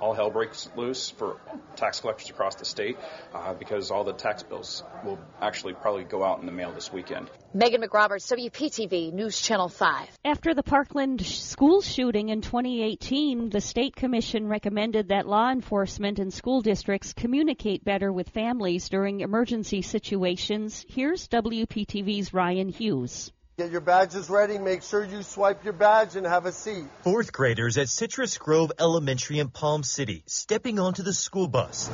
all 0.00 0.12
hell 0.14 0.30
breaks 0.30 0.68
loose 0.76 1.10
for 1.10 1.36
tax 1.76 2.00
collectors 2.00 2.30
across 2.30 2.54
the 2.56 2.64
state 2.64 2.96
uh, 3.34 3.54
because 3.54 3.90
all 3.90 4.04
the 4.04 4.12
tax 4.12 4.42
bills 4.42 4.82
will 5.04 5.18
actually 5.40 5.74
probably 5.74 6.04
go 6.04 6.22
out 6.22 6.40
in 6.40 6.46
the 6.46 6.52
mail 6.52 6.72
this 6.72 6.92
weekend. 6.92 7.30
Megan 7.54 7.80
McRoberts, 7.82 8.30
WPTV 8.30 9.12
News 9.12 9.40
Channel 9.40 9.68
5. 9.68 10.08
After 10.24 10.54
the 10.54 10.62
Parkland 10.62 11.24
school 11.24 11.80
shooting 11.80 12.28
in 12.28 12.42
2018, 12.42 13.50
the 13.50 13.60
State 13.60 13.96
Commission 13.96 14.48
recommended 14.48 15.08
that 15.08 15.26
law 15.26 15.50
enforcement 15.50 16.18
and 16.18 16.32
school 16.32 16.60
districts 16.60 17.12
communicate 17.14 17.84
better 17.84 18.12
with 18.12 18.28
families 18.30 18.88
during 18.88 19.20
emergency 19.20 19.82
situations. 19.82 20.84
Here's 20.88 21.28
WPTV's 21.28 22.34
Ryan 22.34 22.68
Hughes. 22.68 23.32
Get 23.58 23.70
your 23.70 23.80
badges 23.80 24.28
ready. 24.28 24.58
Make 24.58 24.82
sure 24.82 25.02
you 25.02 25.22
swipe 25.22 25.64
your 25.64 25.72
badge 25.72 26.14
and 26.14 26.26
have 26.26 26.44
a 26.44 26.52
seat. 26.52 26.84
Fourth 27.00 27.32
graders 27.32 27.78
at 27.78 27.88
Citrus 27.88 28.36
Grove 28.36 28.70
Elementary 28.78 29.38
in 29.38 29.48
Palm 29.48 29.82
City 29.82 30.22
stepping 30.26 30.78
onto 30.78 31.02
the 31.02 31.14
school 31.14 31.48
bus 31.48 31.88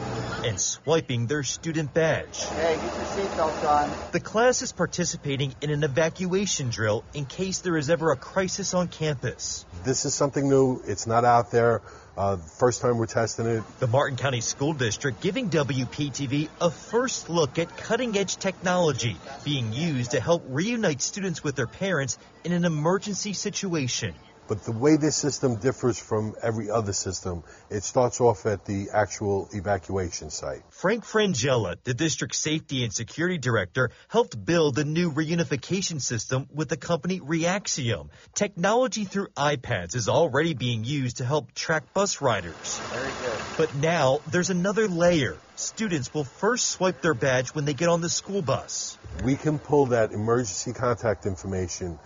and 0.44 0.58
swiping 0.58 1.28
their 1.28 1.44
student 1.44 1.94
badge. 1.94 2.44
Hey, 2.46 2.74
get 2.74 2.82
your 2.82 2.90
seatbelts 2.90 3.64
on. 3.68 4.10
The 4.10 4.18
class 4.18 4.62
is 4.62 4.72
participating 4.72 5.54
in 5.60 5.70
an 5.70 5.84
evacuation 5.84 6.70
drill 6.70 7.04
in 7.14 7.26
case 7.26 7.60
there 7.60 7.76
is 7.76 7.90
ever 7.90 8.10
a 8.10 8.16
crisis 8.16 8.74
on 8.74 8.88
campus. 8.88 9.64
This 9.84 10.04
is 10.04 10.14
something 10.14 10.48
new. 10.48 10.82
It's 10.84 11.06
not 11.06 11.24
out 11.24 11.52
there. 11.52 11.80
Uh, 12.16 12.36
first 12.36 12.82
time 12.82 12.98
we're 12.98 13.06
testing 13.06 13.46
it. 13.46 13.62
The 13.78 13.86
Martin 13.86 14.18
County 14.18 14.42
School 14.42 14.74
District 14.74 15.20
giving 15.22 15.48
WPTV 15.48 16.48
a 16.60 16.70
first 16.70 17.30
look 17.30 17.58
at 17.58 17.74
cutting 17.76 18.18
edge 18.18 18.36
technology 18.36 19.16
being 19.44 19.72
used 19.72 20.10
to 20.10 20.20
help 20.20 20.44
reunite 20.48 21.00
students 21.00 21.42
with 21.42 21.56
their 21.56 21.66
parents 21.66 22.18
in 22.44 22.52
an 22.52 22.66
emergency 22.66 23.32
situation. 23.32 24.14
But 24.52 24.64
the 24.64 24.72
way 24.72 24.96
this 24.96 25.16
system 25.16 25.56
differs 25.56 25.98
from 25.98 26.34
every 26.42 26.68
other 26.68 26.92
system, 26.92 27.42
it 27.70 27.84
starts 27.84 28.20
off 28.20 28.44
at 28.44 28.66
the 28.66 28.88
actual 28.92 29.48
evacuation 29.54 30.28
site. 30.28 30.60
Frank 30.68 31.04
Frangella, 31.06 31.76
the 31.84 31.94
district 31.94 32.34
safety 32.34 32.84
and 32.84 32.92
security 32.92 33.38
director, 33.38 33.92
helped 34.08 34.44
build 34.44 34.74
the 34.74 34.84
new 34.84 35.10
reunification 35.10 36.02
system 36.02 36.50
with 36.52 36.68
the 36.68 36.76
company 36.76 37.18
Reaxiom. 37.18 38.10
Technology 38.34 39.06
through 39.06 39.28
iPads 39.28 39.96
is 39.96 40.10
already 40.10 40.52
being 40.52 40.84
used 40.84 41.16
to 41.16 41.24
help 41.24 41.54
track 41.54 41.94
bus 41.94 42.20
riders. 42.20 42.78
Very 42.92 43.10
good. 43.22 43.40
But 43.56 43.74
now 43.76 44.20
there's 44.30 44.50
another 44.50 44.86
layer. 44.86 45.38
Students 45.56 46.12
will 46.12 46.24
first 46.24 46.68
swipe 46.72 47.00
their 47.00 47.14
badge 47.14 47.54
when 47.54 47.64
they 47.64 47.72
get 47.72 47.88
on 47.88 48.02
the 48.02 48.10
school 48.10 48.42
bus. 48.42 48.98
We 49.24 49.36
can 49.36 49.58
pull 49.58 49.86
that 49.86 50.12
emergency 50.12 50.74
contact 50.74 51.24
information 51.24 51.98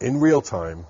in 0.00 0.20
real 0.20 0.42
time 0.42 0.86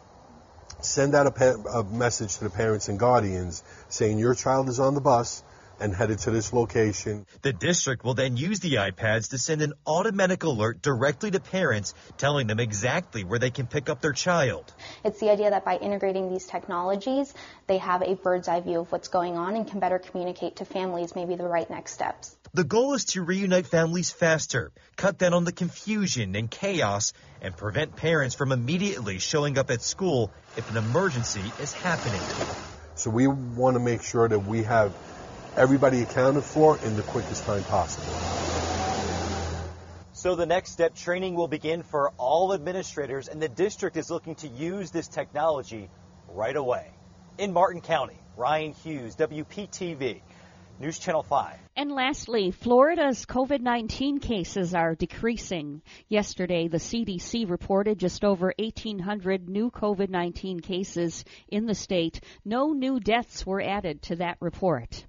send 0.85 1.14
out 1.14 1.27
a, 1.27 1.31
pa- 1.31 1.81
a, 1.81 1.85
message 1.85 2.37
to 2.38 2.45
the 2.45 2.51
parents 2.51 2.88
and 2.88 2.99
guardians 2.99 3.62
saying 3.88 4.18
your 4.18 4.35
child 4.35 4.68
is 4.68 4.81
on 4.81 4.95
the 4.95 5.01
bus 5.01 5.42
and 5.81 5.95
headed 5.95 6.18
to 6.18 6.31
this 6.31 6.53
location. 6.53 7.27
The 7.42 7.53
district 7.53 8.05
will 8.05 8.14
then 8.14 8.37
use 8.37 8.61
the 8.61 8.75
iPads 8.75 9.31
to 9.31 9.38
send 9.38 9.62
an 9.62 9.73
automatic 9.87 10.45
alert 10.45 10.81
directly 10.81 11.31
to 11.33 11.40
parents 11.40 11.95
telling 12.18 12.47
them 12.47 12.61
exactly 12.61 13.25
where 13.25 13.38
they 13.38 13.51
can 13.51 13.66
pick 13.66 13.88
up 13.88 14.01
their 14.01 14.12
child. 14.12 14.73
It's 15.05 15.18
the 15.18 15.31
idea 15.31 15.51
that 15.51 15.64
by 15.64 15.77
integrating 15.79 16.31
these 16.31 16.47
technologies, 16.47 17.35
they 17.66 17.79
have 17.79 18.03
a 18.03 18.14
bird's 18.14 18.49
eye 18.49 18.61
view 18.61 18.81
of 18.81 18.92
what's 18.92 19.09
going 19.09 19.37
on 19.37 19.57
and 19.57 19.66
can 19.66 19.81
better 19.81 19.99
communicate 19.99 20.57
to 20.57 20.64
families 20.64 21.16
maybe 21.16 21.35
the 21.35 21.49
right 21.49 21.68
next 21.68 21.92
steps. 21.92 22.37
The 22.55 22.65
goal 22.65 22.93
is 22.93 23.07
to 23.07 23.23
reunite 23.23 23.67
families 23.67 24.11
faster, 24.11 24.73
cut 24.97 25.17
down 25.17 25.33
on 25.33 25.45
the 25.45 25.53
confusion 25.53 26.37
and 26.37 26.51
chaos, 26.51 27.15
and 27.41 27.57
prevent 27.57 27.97
parents 27.97 28.35
from 28.35 28.53
immediately 28.53 29.21
showing 29.21 29.57
up 29.57 29.71
at 29.71 29.81
school 29.81 30.31
if 30.59 30.69
an 30.69 30.77
emergency 30.77 31.51
is 31.59 31.73
happening. 31.73 32.21
So 32.95 33.09
we 33.09 33.27
want 33.27 33.77
to 33.77 33.81
make 33.81 34.03
sure 34.03 34.29
that 34.29 34.41
we 34.41 34.65
have 34.65 34.93
everybody 35.57 36.03
accounted 36.03 36.45
for 36.45 36.77
in 36.77 36.95
the 36.95 37.03
quickest 37.03 37.45
time 37.45 37.65
possible. 37.65 38.12
So 40.12 40.37
the 40.37 40.45
next 40.45 40.73
step 40.73 40.95
training 40.95 41.35
will 41.35 41.49
begin 41.49 41.83
for 41.83 42.11
all 42.19 42.53
administrators, 42.53 43.29
and 43.29 43.41
the 43.41 43.49
district 43.49 43.97
is 43.97 44.11
looking 44.11 44.35
to 44.35 44.49
use 44.49 44.91
this 44.91 45.09
technology 45.09 45.88
right 46.29 46.55
away. 46.55 46.87
In 47.38 47.55
Martin 47.55 47.81
County, 47.81 48.19
Ryan 48.37 48.73
Hughes, 48.73 49.17
WPTV, 49.17 50.21
News 50.81 50.99
Channel 50.99 51.23
5. 51.23 51.59
And 51.77 51.93
lastly, 51.93 52.51
Florida's 52.51 53.25
COVID 53.27 53.61
19 53.61 54.19
cases 54.19 54.75
are 54.75 54.95
decreasing. 54.95 55.83
Yesterday, 56.09 56.69
the 56.69 56.79
CDC 56.79 57.49
reported 57.49 57.99
just 57.99 58.25
over 58.25 58.53
1,800 58.59 59.49
new 59.49 59.71
COVID 59.71 60.09
19 60.09 60.61
cases 60.61 61.25
in 61.49 61.67
the 61.67 61.75
state. 61.75 62.21
No 62.45 62.73
new 62.73 63.01
deaths 63.01 63.47
were 63.47 63.63
added 63.63 64.03
to 64.03 64.17
that 64.17 64.37
report. 64.41 65.05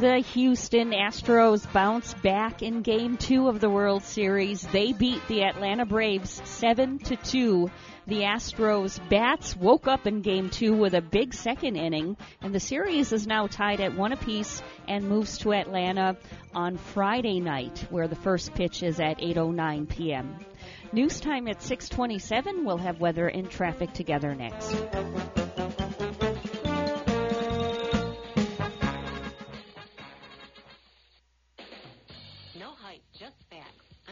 The 0.00 0.22
Houston 0.34 0.92
Astros 0.92 1.72
bounce 1.72 2.14
back 2.14 2.62
in 2.62 2.82
game 2.82 3.16
two 3.16 3.48
of 3.48 3.58
the 3.58 3.68
World 3.68 4.04
Series. 4.04 4.62
They 4.62 4.92
beat 4.92 5.26
the 5.26 5.42
Atlanta 5.42 5.84
Braves 5.84 6.40
7 6.44 7.00
to 7.00 7.16
2. 7.16 7.68
The 8.08 8.22
Astros 8.22 9.06
bats 9.10 9.54
woke 9.54 9.86
up 9.86 10.06
in 10.06 10.22
game 10.22 10.48
two 10.48 10.72
with 10.72 10.94
a 10.94 11.02
big 11.02 11.34
second 11.34 11.76
inning, 11.76 12.16
and 12.40 12.54
the 12.54 12.58
series 12.58 13.12
is 13.12 13.26
now 13.26 13.48
tied 13.48 13.82
at 13.82 13.96
one 13.98 14.12
apiece 14.12 14.62
and 14.88 15.06
moves 15.06 15.36
to 15.40 15.52
Atlanta 15.52 16.16
on 16.54 16.78
Friday 16.78 17.38
night, 17.38 17.84
where 17.90 18.08
the 18.08 18.16
first 18.16 18.54
pitch 18.54 18.82
is 18.82 18.98
at 18.98 19.18
8.09 19.18 19.90
p.m. 19.90 20.36
News 20.90 21.20
time 21.20 21.48
at 21.48 21.60
627. 21.60 22.64
We'll 22.64 22.78
have 22.78 22.98
weather 22.98 23.28
and 23.28 23.50
traffic 23.50 23.92
together 23.92 24.34
next. 24.34 24.74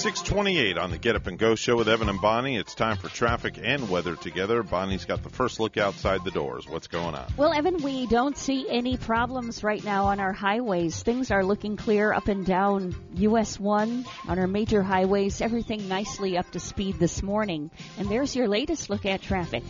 628 0.00 0.78
on 0.78 0.90
the 0.90 0.96
Get 0.96 1.14
Up 1.14 1.26
and 1.26 1.38
Go 1.38 1.54
show 1.54 1.76
with 1.76 1.86
Evan 1.86 2.08
and 2.08 2.22
Bonnie. 2.22 2.56
It's 2.56 2.74
time 2.74 2.96
for 2.96 3.10
traffic 3.10 3.60
and 3.62 3.90
weather 3.90 4.16
together. 4.16 4.62
Bonnie's 4.62 5.04
got 5.04 5.22
the 5.22 5.28
first 5.28 5.60
look 5.60 5.76
outside 5.76 6.24
the 6.24 6.30
doors. 6.30 6.66
What's 6.66 6.86
going 6.86 7.14
on? 7.14 7.30
Well, 7.36 7.52
Evan, 7.52 7.82
we 7.82 8.06
don't 8.06 8.34
see 8.34 8.66
any 8.70 8.96
problems 8.96 9.62
right 9.62 9.84
now 9.84 10.06
on 10.06 10.18
our 10.18 10.32
highways. 10.32 11.02
Things 11.02 11.30
are 11.30 11.44
looking 11.44 11.76
clear 11.76 12.14
up 12.14 12.28
and 12.28 12.46
down 12.46 12.94
US 13.16 13.60
1 13.60 14.06
on 14.26 14.38
our 14.38 14.46
major 14.46 14.82
highways. 14.82 15.42
Everything 15.42 15.86
nicely 15.86 16.38
up 16.38 16.50
to 16.52 16.60
speed 16.60 16.98
this 16.98 17.22
morning. 17.22 17.70
And 17.98 18.08
there's 18.08 18.34
your 18.34 18.48
latest 18.48 18.88
look 18.88 19.04
at 19.04 19.20
traffic. 19.20 19.64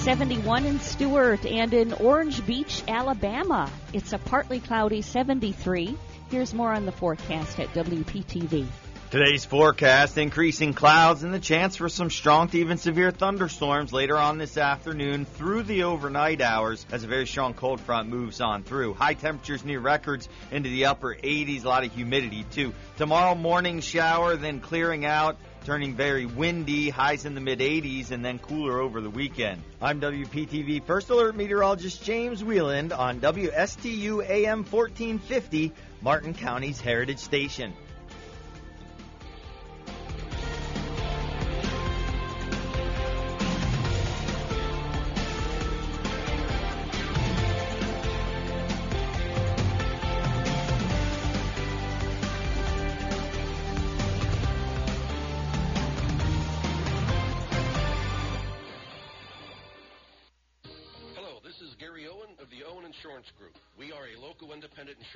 71 0.00 0.64
in 0.64 0.80
Stuart 0.80 1.46
and 1.46 1.72
in 1.72 1.92
Orange 1.92 2.44
Beach, 2.44 2.82
Alabama. 2.88 3.70
It's 3.92 4.12
a 4.12 4.18
partly 4.18 4.58
cloudy 4.58 5.02
73. 5.02 5.96
Here's 6.30 6.52
more 6.52 6.72
on 6.72 6.84
the 6.84 6.92
forecast 6.92 7.58
at 7.58 7.72
WPTV. 7.72 8.66
Today's 9.10 9.46
forecast 9.46 10.18
increasing 10.18 10.74
clouds 10.74 11.22
and 11.22 11.32
the 11.32 11.38
chance 11.38 11.76
for 11.76 11.88
some 11.88 12.10
strong 12.10 12.48
to 12.48 12.58
even 12.58 12.76
severe 12.76 13.10
thunderstorms 13.10 13.94
later 13.94 14.18
on 14.18 14.36
this 14.36 14.58
afternoon 14.58 15.24
through 15.24 15.62
the 15.62 15.84
overnight 15.84 16.42
hours 16.42 16.84
as 16.92 17.04
a 17.04 17.06
very 17.06 17.26
strong 17.26 17.54
cold 17.54 17.80
front 17.80 18.10
moves 18.10 18.42
on 18.42 18.62
through. 18.62 18.92
High 18.92 19.14
temperatures 19.14 19.64
near 19.64 19.80
records 19.80 20.28
into 20.50 20.68
the 20.68 20.84
upper 20.84 21.14
80s, 21.14 21.64
a 21.64 21.68
lot 21.68 21.84
of 21.86 21.94
humidity 21.94 22.44
too. 22.50 22.74
Tomorrow 22.98 23.34
morning 23.34 23.80
shower, 23.80 24.36
then 24.36 24.60
clearing 24.60 25.06
out 25.06 25.38
turning 25.64 25.94
very 25.94 26.24
windy, 26.24 26.88
highs 26.88 27.26
in 27.26 27.34
the 27.34 27.42
mid 27.42 27.58
80s, 27.58 28.10
and 28.10 28.24
then 28.24 28.38
cooler 28.38 28.80
over 28.80 29.02
the 29.02 29.10
weekend. 29.10 29.62
I'm 29.82 30.00
WPTV 30.00 30.82
First 30.84 31.10
Alert 31.10 31.36
Meteorologist 31.36 32.02
James 32.02 32.42
Wieland 32.42 32.92
on 32.92 33.20
WSTU 33.20 34.26
AM 34.26 34.64
1450, 34.64 35.72
Martin 36.00 36.32
County's 36.32 36.80
Heritage 36.80 37.18
Station. 37.18 37.74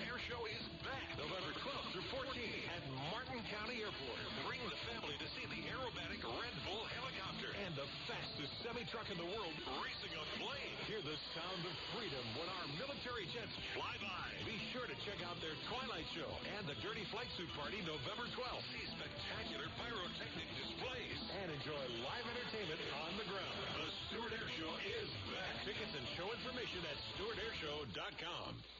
Air 0.00 0.16
Show 0.32 0.40
is 0.48 0.64
back 0.80 1.12
November 1.20 1.52
12th 1.60 1.88
through 1.92 2.08
14th 2.08 2.64
at 2.72 2.82
Martin 3.12 3.36
County 3.52 3.84
Airport. 3.84 4.20
Bring 4.48 4.62
the 4.64 4.80
family 4.88 5.12
to 5.20 5.28
see 5.36 5.44
the 5.44 5.60
aerobatic 5.68 6.24
Red 6.24 6.56
Bull 6.64 6.88
helicopter 6.96 7.52
and 7.60 7.76
the 7.76 7.84
fastest 8.08 8.48
semi-truck 8.64 9.04
in 9.12 9.20
the 9.20 9.28
world 9.28 9.52
racing 9.84 10.14
a 10.16 10.24
plane. 10.40 10.76
Hear 10.88 11.04
the 11.04 11.20
sound 11.36 11.60
of 11.68 11.74
freedom 11.92 12.24
when 12.32 12.48
our 12.48 12.66
military 12.80 13.28
jets 13.28 13.52
fly 13.76 13.92
by. 14.00 14.24
Be 14.48 14.56
sure 14.72 14.88
to 14.88 14.96
check 15.04 15.20
out 15.28 15.36
their 15.44 15.52
Twilight 15.68 16.08
Show 16.16 16.32
and 16.56 16.64
the 16.64 16.80
Dirty 16.80 17.04
Flight 17.12 17.28
Suit 17.36 17.52
Party 17.52 17.84
November 17.84 18.24
12th. 18.32 18.64
See 18.72 18.88
spectacular 18.96 19.68
pyrotechnic 19.84 20.48
displays 20.64 21.20
and 21.44 21.52
enjoy 21.60 21.84
live 22.08 22.24
entertainment 22.24 22.80
on 23.04 23.20
the 23.20 23.28
ground. 23.28 23.56
The 23.84 23.92
Stuart 24.08 24.32
Air 24.32 24.48
Show 24.56 24.72
is 24.80 25.12
back. 25.28 25.68
Tickets 25.68 25.92
and 25.92 26.06
show 26.16 26.32
information 26.32 26.88
at 26.88 26.96
stuartairshow.com. 27.20 28.79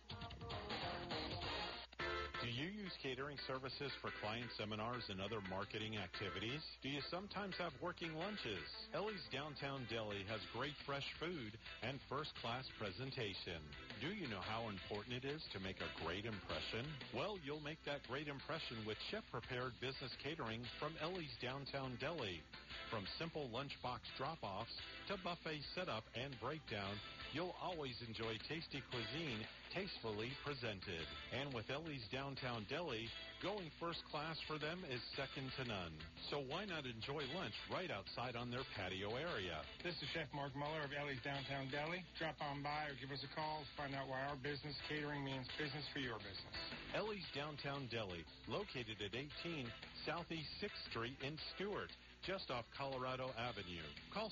Do 2.61 2.69
you 2.69 2.85
use 2.85 2.93
catering 3.01 3.41
services 3.49 3.89
for 4.05 4.13
client 4.21 4.45
seminars 4.53 5.09
and 5.09 5.17
other 5.17 5.41
marketing 5.49 5.97
activities? 5.97 6.61
Do 6.85 6.93
you 6.93 7.01
sometimes 7.09 7.57
have 7.57 7.73
working 7.81 8.13
lunches? 8.13 8.61
Ellie's 8.93 9.25
Downtown 9.33 9.81
Deli 9.89 10.21
has 10.29 10.45
great 10.53 10.77
fresh 10.85 11.09
food 11.17 11.57
and 11.81 11.97
first-class 12.05 12.69
presentation. 12.77 13.57
Do 13.97 14.13
you 14.13 14.29
know 14.29 14.45
how 14.45 14.69
important 14.69 15.17
it 15.17 15.25
is 15.25 15.41
to 15.57 15.59
make 15.65 15.81
a 15.81 15.89
great 16.05 16.29
impression? 16.29 16.85
Well, 17.17 17.41
you'll 17.41 17.65
make 17.65 17.81
that 17.89 18.05
great 18.05 18.29
impression 18.29 18.77
with 18.85 19.01
chef-prepared 19.09 19.73
business 19.81 20.13
catering 20.21 20.61
from 20.77 20.93
Ellie's 21.01 21.33
Downtown 21.41 21.97
Deli. 21.97 22.45
From 22.93 23.09
simple 23.17 23.49
lunchbox 23.49 24.05
drop-offs 24.21 24.77
to 25.09 25.17
buffet 25.25 25.65
setup 25.73 26.05
and 26.13 26.37
breakdown, 26.37 26.93
you'll 27.33 27.57
always 27.57 27.97
enjoy 28.05 28.37
tasty 28.45 28.85
cuisine 28.93 29.49
tastefully 29.71 30.31
presented. 30.43 31.07
And 31.31 31.51
with 31.55 31.67
Ellie's 31.71 32.03
Downtown 32.11 32.67
Deli, 32.67 33.07
going 33.39 33.71
first 33.79 34.03
class 34.11 34.35
for 34.45 34.59
them 34.59 34.83
is 34.91 34.99
second 35.15 35.49
to 35.57 35.63
none. 35.67 35.95
So 36.29 36.43
why 36.45 36.67
not 36.67 36.83
enjoy 36.83 37.23
lunch 37.35 37.55
right 37.71 37.89
outside 37.89 38.35
on 38.35 38.51
their 38.51 38.63
patio 38.75 39.15
area? 39.15 39.63
This 39.83 39.95
is 40.03 40.07
Chef 40.13 40.27
Mark 40.35 40.51
Muller 40.55 40.83
of 40.83 40.91
Ellie's 40.91 41.23
Downtown 41.23 41.71
Deli. 41.71 42.03
Drop 42.19 42.35
on 42.43 42.61
by 42.61 42.91
or 42.91 42.95
give 42.99 43.09
us 43.09 43.23
a 43.23 43.31
call 43.31 43.63
to 43.63 43.71
find 43.79 43.95
out 43.95 44.11
why 44.11 44.21
our 44.27 44.37
business 44.43 44.75
catering 44.91 45.23
means 45.23 45.47
business 45.55 45.87
for 45.95 46.03
your 46.03 46.19
business. 46.19 46.57
Ellie's 46.91 47.27
Downtown 47.31 47.87
Deli, 47.87 48.27
located 48.51 48.99
at 48.99 49.15
18 49.15 49.65
Southeast 50.03 50.51
6th 50.59 50.83
Street 50.91 51.15
in 51.23 51.39
Stuart, 51.55 51.91
just 52.27 52.51
off 52.51 52.67
Colorado 52.75 53.31
Avenue. 53.39 53.87
Call 54.13 54.29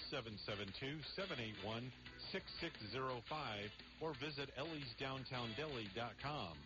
772-781-6605 2.33 3.69
or 4.01 4.13
visit 4.13 4.49
elliesdowntowndeli.com. 4.57 6.57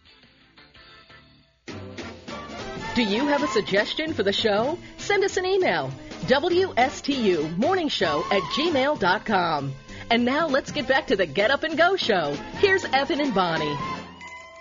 Do 2.95 3.03
you 3.03 3.27
have 3.27 3.43
a 3.43 3.47
suggestion 3.47 4.13
for 4.13 4.23
the 4.23 4.33
show? 4.33 4.77
Send 4.97 5.23
us 5.23 5.37
an 5.37 5.45
email. 5.45 5.91
WSTU 6.27 7.57
Morning 7.57 7.87
Show 7.87 8.23
at 8.31 8.41
gmail.com. 8.53 9.73
And 10.11 10.25
now 10.25 10.47
let's 10.47 10.71
get 10.71 10.87
back 10.87 11.07
to 11.07 11.15
the 11.15 11.25
Get 11.25 11.49
Up 11.49 11.63
and 11.63 11.77
Go 11.77 11.95
show. 11.95 12.35
Here's 12.59 12.85
Evan 12.85 13.21
and 13.21 13.33
Bonnie. 13.33 13.75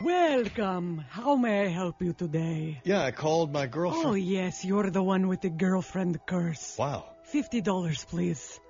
Welcome. 0.02 1.04
How 1.10 1.36
may 1.36 1.66
I 1.66 1.68
help 1.68 2.00
you 2.00 2.12
today? 2.12 2.80
Yeah, 2.84 3.02
I 3.02 3.10
called 3.10 3.52
my 3.52 3.66
girlfriend. 3.66 4.06
Oh, 4.06 4.14
yes, 4.14 4.64
you're 4.64 4.90
the 4.90 5.02
one 5.02 5.28
with 5.28 5.42
the 5.42 5.50
girlfriend 5.50 6.18
curse. 6.26 6.76
Wow. 6.78 7.04
$50, 7.32 8.06
please. 8.06 8.60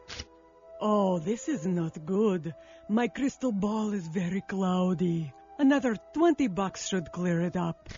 Oh, 0.85 1.21
this 1.21 1.49
is 1.49 1.65
not 1.65 2.05
good. 2.05 2.57
My 2.89 3.07
crystal 3.07 3.53
ball 3.53 3.93
is 3.93 4.05
very 4.09 4.41
cloudy. 4.41 5.33
Another 5.57 5.95
20 6.13 6.49
bucks 6.49 6.89
should 6.89 7.13
clear 7.13 7.41
it 7.43 7.55
up. 7.55 7.89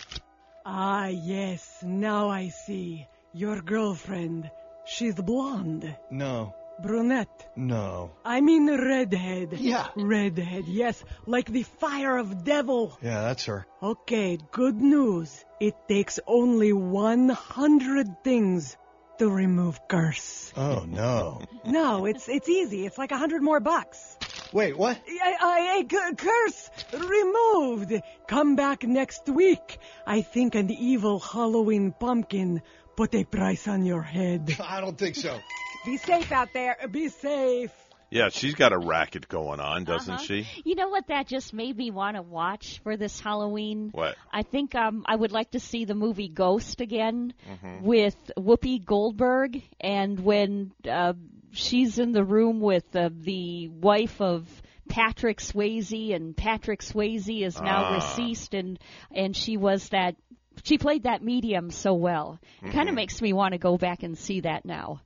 Ah, 0.66 1.06
yes, 1.06 1.78
now 1.82 2.28
I 2.28 2.50
see. 2.50 3.06
Your 3.32 3.62
girlfriend. 3.62 4.50
She's 4.84 5.14
blonde. 5.14 5.96
No. 6.10 6.54
Brunette. 6.78 7.48
No. 7.56 8.10
I 8.22 8.42
mean 8.42 8.66
redhead. 8.68 9.54
Yeah. 9.54 9.88
Redhead, 9.96 10.66
yes. 10.66 11.02
Like 11.24 11.46
the 11.50 11.62
fire 11.62 12.18
of 12.18 12.44
devil. 12.44 12.98
Yeah, 13.00 13.22
that's 13.22 13.46
her. 13.46 13.64
Okay, 13.82 14.36
good 14.52 14.76
news. 14.76 15.42
It 15.58 15.74
takes 15.88 16.20
only 16.26 16.74
100 16.74 18.22
things 18.22 18.76
to 19.18 19.28
remove 19.30 19.80
curse. 19.88 20.52
Oh, 20.56 20.84
no. 20.86 21.40
No, 21.66 22.04
it's 22.04 22.28
it's 22.28 22.46
easy. 22.48 22.84
It's 22.84 22.98
like 22.98 23.10
a 23.10 23.16
hundred 23.16 23.42
more 23.42 23.58
bucks. 23.58 24.18
Wait, 24.52 24.76
what? 24.76 24.98
I, 25.08 25.34
I, 25.40 25.78
I- 25.78 25.84
cu- 25.84 26.14
curse 26.16 26.70
removed. 26.92 27.92
Come 28.28 28.54
back 28.54 28.82
next 28.84 29.28
week. 29.28 29.78
I 30.06 30.20
think 30.20 30.54
an 30.54 30.70
evil 30.70 31.18
Halloween 31.18 31.92
pumpkin 31.98 32.60
put 32.96 33.14
a 33.14 33.24
price 33.24 33.66
on 33.66 33.84
your 33.86 34.02
head. 34.02 34.54
I 34.60 34.80
don't 34.82 34.98
think 34.98 35.16
so. 35.16 35.38
Be 35.86 35.96
safe 35.96 36.30
out 36.32 36.48
there. 36.52 36.76
Be 36.90 37.08
safe. 37.08 37.72
Yeah, 38.14 38.28
she's 38.28 38.54
got 38.54 38.72
a 38.72 38.78
racket 38.78 39.26
going 39.26 39.58
on, 39.58 39.82
doesn't 39.82 40.14
Uh-huh. 40.14 40.22
she? 40.22 40.46
You 40.64 40.76
know 40.76 40.88
what? 40.88 41.08
That 41.08 41.26
just 41.26 41.52
made 41.52 41.76
me 41.76 41.90
want 41.90 42.14
to 42.16 42.22
watch 42.22 42.78
for 42.84 42.96
this 42.96 43.18
Halloween. 43.18 43.90
What? 43.92 44.14
I 44.32 44.42
think 44.42 44.76
um, 44.76 45.02
I 45.06 45.16
would 45.16 45.32
like 45.32 45.50
to 45.50 45.58
see 45.58 45.84
the 45.84 45.96
movie 45.96 46.28
Ghost 46.28 46.80
again 46.80 47.34
Mhm. 47.50 47.82
with 47.82 48.30
Whoopi 48.38 48.84
Goldberg, 48.84 49.60
and 49.80 50.20
when 50.20 50.70
uh, 50.88 51.14
she's 51.50 51.98
in 51.98 52.12
the 52.12 52.22
room 52.22 52.60
with 52.60 52.94
uh, 52.94 53.10
the 53.12 53.66
wife 53.68 54.20
of 54.20 54.46
Patrick 54.88 55.38
Swayze, 55.40 56.14
and 56.14 56.36
Patrick 56.36 56.82
Swayze 56.82 57.42
is 57.44 57.60
now 57.60 57.84
Ah. 57.84 57.94
deceased, 57.96 58.54
and 58.54 58.78
and 59.10 59.36
she 59.36 59.56
was 59.56 59.88
that 59.88 60.14
she 60.62 60.78
played 60.78 61.02
that 61.02 61.20
medium 61.24 61.68
so 61.70 61.94
well. 61.94 62.38
It 62.62 62.70
kind 62.70 62.88
of 62.88 62.94
makes 62.94 63.20
me 63.20 63.32
want 63.32 63.52
to 63.54 63.58
go 63.58 63.76
back 63.76 64.04
and 64.04 64.16
see 64.16 64.42
that 64.42 64.64
now. 64.64 65.00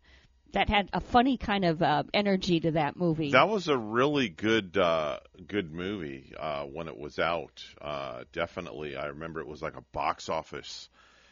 That 0.53 0.69
had 0.71 0.89
a 0.95 1.01
funny 1.01 1.37
kind 1.37 1.65
of 1.65 1.83
uh, 1.83 2.05
energy 2.15 2.61
to 2.61 2.71
that 2.73 2.97
movie. 2.97 3.33
That 3.33 3.49
was 3.49 3.69
a 3.69 3.77
really 3.77 4.31
good 4.31 4.79
uh 4.79 5.19
good 5.47 5.73
movie 5.73 6.33
uh 6.39 6.63
when 6.65 6.89
it 6.89 6.97
was 6.97 7.19
out. 7.19 7.63
Uh 7.81 8.25
definitely 8.33 8.97
I 8.97 9.07
remember 9.07 9.41
it 9.41 9.47
was 9.47 9.61
like 9.61 9.77
a 9.77 9.83
box 9.93 10.29
office 10.31 10.89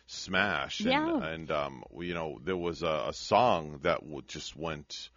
smash 0.06 0.80
and 0.80 0.88
Yeah. 0.88 1.16
and 1.16 1.50
um 1.50 1.82
you 1.98 2.12
know 2.14 2.38
there 2.44 2.56
was 2.56 2.82
a, 2.82 3.06
a 3.08 3.12
song 3.12 3.80
that 3.82 4.00
w- 4.02 4.22
just 4.28 4.54
went 4.54 5.08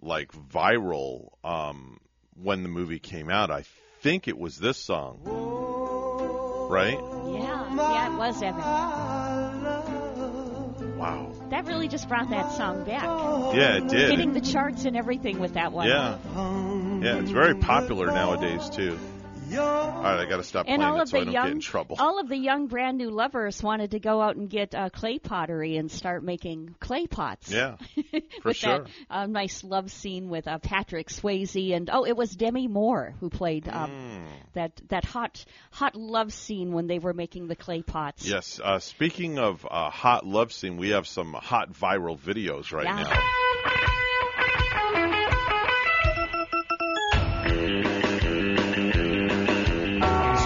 like 0.00 0.32
viral 0.32 1.28
um 1.44 2.00
when 2.42 2.62
the 2.62 2.68
movie 2.70 2.98
came 2.98 3.28
out. 3.30 3.50
I 3.50 3.64
think 4.00 4.26
it 4.26 4.38
was 4.38 4.56
this 4.56 4.78
song. 4.78 5.20
Right? 6.70 6.98
Yeah, 7.26 7.74
yeah, 7.92 8.12
it 8.12 8.16
was 8.18 8.42
Evan. 8.42 8.64
Wow. 10.96 11.43
That 11.54 11.66
really 11.66 11.86
just 11.86 12.08
brought 12.08 12.30
that 12.30 12.50
song 12.50 12.82
back. 12.82 13.04
Yeah, 13.54 13.76
it 13.76 13.86
did. 13.86 14.10
Hitting 14.10 14.32
the 14.32 14.40
charts 14.40 14.86
and 14.86 14.96
everything 14.96 15.38
with 15.38 15.54
that 15.54 15.70
one. 15.70 15.86
Yeah. 15.86 16.18
Yeah, 17.00 17.18
it's 17.20 17.30
very 17.30 17.54
popular 17.54 18.08
nowadays 18.08 18.68
too. 18.70 18.98
All 19.62 20.02
right, 20.02 20.20
I 20.20 20.28
got 20.28 20.38
to 20.38 20.42
stop 20.42 20.66
And 20.68 20.80
playing 20.80 20.92
all 20.92 20.98
it 20.98 21.02
of 21.02 21.08
so 21.08 21.16
I 21.16 21.20
the 21.20 21.24
don't 21.26 21.34
young, 21.34 21.46
get 21.46 21.52
in 21.54 21.60
trouble. 21.60 21.96
all 21.98 22.18
of 22.20 22.28
the 22.28 22.36
young 22.36 22.66
brand 22.66 22.98
new 22.98 23.10
lovers 23.10 23.62
wanted 23.62 23.92
to 23.92 24.00
go 24.00 24.20
out 24.20 24.36
and 24.36 24.48
get 24.50 24.74
uh, 24.74 24.88
clay 24.90 25.18
pottery 25.18 25.76
and 25.76 25.90
start 25.90 26.22
making 26.24 26.74
clay 26.80 27.06
pots. 27.06 27.50
Yeah, 27.50 27.76
for 28.42 28.48
with 28.48 28.56
sure. 28.56 28.84
that 28.84 28.90
uh, 29.10 29.26
nice 29.26 29.62
love 29.64 29.90
scene 29.90 30.28
with 30.28 30.46
uh, 30.48 30.58
Patrick 30.58 31.08
Swayze 31.08 31.74
and 31.74 31.88
oh, 31.92 32.04
it 32.04 32.16
was 32.16 32.30
Demi 32.30 32.68
Moore 32.68 33.14
who 33.20 33.30
played 33.30 33.68
um, 33.68 33.90
Mm. 33.90 34.24
that 34.54 34.80
that 34.88 35.04
hot 35.04 35.44
hot 35.70 35.94
love 35.96 36.32
scene 36.32 36.72
when 36.72 36.86
they 36.86 36.98
were 36.98 37.12
making 37.14 37.46
the 37.48 37.56
clay 37.56 37.82
pots. 37.82 38.26
Yes. 38.28 38.60
Uh, 38.62 38.78
speaking 38.78 39.38
of 39.38 39.66
uh, 39.70 39.90
hot 39.90 40.26
love 40.26 40.52
scene, 40.52 40.76
we 40.76 40.90
have 40.90 41.06
some 41.06 41.32
hot 41.32 41.72
viral 41.72 42.18
videos 42.18 42.72
right 42.72 42.84
Yeah. 42.84 43.02
now. 43.02 43.20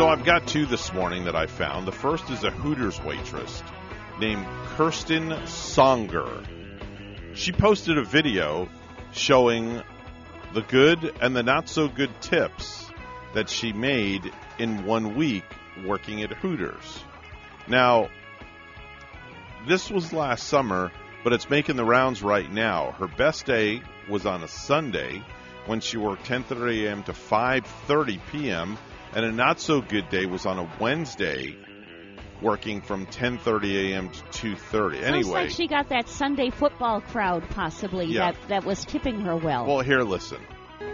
I've 0.09 0.25
got 0.25 0.47
two 0.47 0.64
this 0.64 0.90
morning 0.94 1.25
that 1.27 1.37
I 1.37 1.44
found. 1.44 1.87
The 1.87 1.92
first 1.92 2.31
is 2.31 2.42
a 2.42 2.51
Hooters 2.51 2.99
waitress 3.03 3.62
named 4.18 4.47
Kirsten 4.68 5.29
Songer. 5.44 6.47
She 7.35 7.53
posted 7.53 7.99
a 7.99 8.05
video 8.05 8.71
showing 9.12 9.83
the 10.55 10.62
good 10.62 11.14
and 11.21 11.37
the 11.37 11.42
not 11.42 11.68
so 11.68 11.88
good 11.88 12.11
tips 12.23 12.90
that 13.35 13.51
she 13.51 13.75
made 13.75 14.33
in 14.59 14.87
one 14.87 15.14
week 15.14 15.44
working 15.85 16.23
at 16.23 16.33
Hooters. 16.33 17.05
Now, 17.66 18.09
this 19.66 19.90
was 19.90 20.14
last 20.14 20.47
summer, 20.47 20.90
but 21.23 21.35
it's 21.35 21.51
making 21.51 21.77
the 21.77 21.85
rounds 21.85 22.23
right 22.23 22.51
now. 22.51 22.92
Her 22.92 23.09
best 23.09 23.44
day 23.44 23.83
was 24.09 24.25
on 24.25 24.42
a 24.42 24.49
Sunday 24.49 25.23
when 25.66 25.81
she 25.81 25.99
worked 25.99 26.27
10:30 26.27 26.87
a.m. 26.87 27.03
to 27.03 27.12
5:30 27.12 28.21
p.m. 28.33 28.79
and 29.14 29.25
a 29.25 29.33
not 29.33 29.61
so 29.61 29.81
good 29.81 30.09
day 30.09 30.27
was 30.27 30.47
on 30.47 30.59
a 30.59 30.68
Wednesday 30.81 31.57
working 32.40 32.81
from 32.81 33.07
10:30 33.07 33.92
a.m. 33.92 34.11
to 34.11 34.23
2:30. 34.57 34.94
Sounds 34.94 35.05
Anyway, 35.05 35.31
like 35.31 35.51
she 35.51 35.66
got 35.66 35.88
that 35.88 36.09
Sunday 36.09 36.51
football 36.51 37.01
crowd 37.01 37.42
possibly 37.51 38.07
Yeah. 38.07 38.33
that 38.33 38.49
that 38.49 38.64
was 38.64 38.85
tipping 38.85 39.21
her 39.23 39.37
well. 39.37 39.66
well, 39.66 39.81
here 39.81 40.03
listen. 40.03 40.38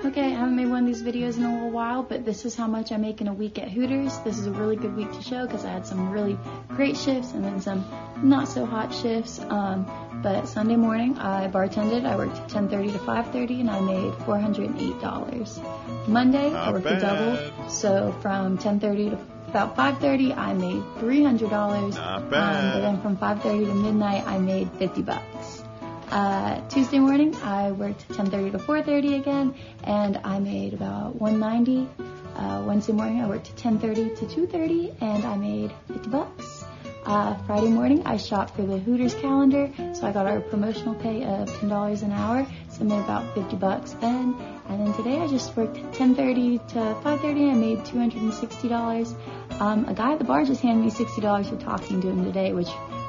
Okay, 0.02 0.22
I 0.26 0.28
haven't 0.30 0.56
made 0.56 0.68
one 0.68 0.80
of 0.80 0.86
these 0.86 1.02
videos 1.02 1.36
in 1.36 1.44
a 1.44 1.52
little 1.54 1.70
while, 1.70 2.02
but 2.02 2.24
this 2.24 2.44
is 2.46 2.54
how 2.54 2.66
much 2.66 2.90
I 2.92 2.96
make 2.96 3.20
in 3.20 3.28
a 3.28 3.34
week 3.34 3.58
at 3.58 3.68
Hooters. 3.70 4.16
This 4.20 4.38
is 4.38 4.46
a 4.46 4.50
really 4.50 4.76
good 4.76 4.96
week 4.96 5.12
to 5.12 5.22
show 5.22 5.46
because 5.46 5.64
I 5.64 5.70
had 5.72 5.86
some 5.86 6.10
really 6.10 6.38
great 6.68 6.96
shifts 6.96 7.32
and 7.32 7.44
then 7.44 7.60
some 7.60 7.84
not 8.22 8.48
so 8.48 8.64
hot 8.64 8.94
shifts. 8.94 9.40
Um, 9.40 9.86
but 10.24 10.48
Sunday 10.48 10.76
morning 10.76 11.16
I 11.18 11.46
bartended. 11.48 12.04
I 12.06 12.16
worked 12.16 12.38
10:30 12.50 12.92
to 12.92 12.98
5:30 12.98 13.60
and 13.60 13.70
I 13.70 13.80
made 13.80 14.12
$408. 14.26 15.60
Monday 16.08 16.52
I 16.52 16.70
worked 16.72 16.84
bad. 16.84 16.98
a 16.98 17.00
double, 17.00 17.68
so 17.68 18.14
from 18.22 18.56
10:30 18.58 19.10
to 19.10 19.18
about 19.48 19.76
5:30 19.76 20.32
I 20.36 20.52
made 20.54 20.82
$300. 20.98 21.94
Not 21.94 22.22
Um, 22.22 22.30
bad. 22.30 22.72
but 22.74 22.80
then 22.80 23.00
from 23.02 23.16
5:30 23.16 23.66
to 23.66 23.74
midnight 23.74 24.24
I 24.26 24.38
made 24.38 24.68
50 24.78 25.02
bucks. 25.02 25.62
Uh, 26.10 26.60
Tuesday 26.68 26.98
morning, 27.00 27.34
I 27.44 27.72
worked 27.72 28.08
10:30 28.16 28.50
to 28.52 28.58
4:30 28.58 29.14
again, 29.20 29.54
and 29.84 30.18
I 30.24 30.38
made 30.38 30.72
about 30.74 31.20
190. 31.20 31.88
Uh, 32.36 32.62
Wednesday 32.66 32.92
morning, 32.92 33.20
I 33.20 33.26
worked 33.28 33.54
10:30 33.56 34.08
to 34.18 34.26
2:30, 34.26 34.92
and 35.00 35.24
I 35.24 35.36
made 35.36 35.70
50 35.88 36.08
bucks. 36.10 36.63
Uh, 37.04 37.34
Friday 37.46 37.68
morning, 37.68 38.02
I 38.06 38.16
shopped 38.16 38.56
for 38.56 38.62
the 38.62 38.78
Hooters 38.78 39.14
calendar, 39.14 39.70
so 39.92 40.06
I 40.06 40.12
got 40.12 40.26
our 40.26 40.40
promotional 40.40 40.94
pay 40.94 41.22
of 41.22 41.54
ten 41.60 41.68
dollars 41.68 42.00
an 42.00 42.12
hour. 42.12 42.46
So 42.70 42.80
I 42.80 42.84
made 42.84 43.00
about 43.00 43.34
fifty 43.34 43.56
bucks 43.56 43.92
then. 43.92 44.34
And 44.68 44.80
then 44.80 44.94
today, 44.94 45.20
I 45.20 45.26
just 45.26 45.54
worked 45.54 45.76
10:30 45.76 46.66
to 46.68 46.78
5:30. 47.02 47.50
I 47.50 47.54
made 47.54 47.84
two 47.84 47.98
hundred 47.98 48.22
and 48.22 48.32
sixty 48.32 48.68
dollars. 48.68 49.14
Um, 49.60 49.84
a 49.86 49.92
guy 49.92 50.12
at 50.12 50.18
the 50.18 50.24
bar 50.24 50.44
just 50.44 50.62
handed 50.62 50.82
me 50.82 50.90
sixty 50.90 51.20
dollars 51.20 51.50
for 51.50 51.56
talking 51.56 52.00
to 52.00 52.08
him 52.08 52.24
today, 52.24 52.54
which 52.54 52.68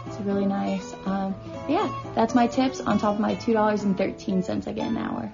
is 0.10 0.20
really 0.20 0.46
nice. 0.46 0.94
Um, 1.06 1.34
yeah, 1.70 1.90
that's 2.16 2.36
my 2.36 2.48
tips 2.48 2.82
on 2.82 3.00
top 3.00 3.16
of 3.16 3.22
my 3.22 3.36
two 3.36 3.54
dollars 3.54 3.84
and 3.84 3.98
thirteen 3.98 4.44
cents 4.44 4.68
I 4.68 4.74
get 4.74 4.88
an 4.88 4.98
hour. 4.98 5.32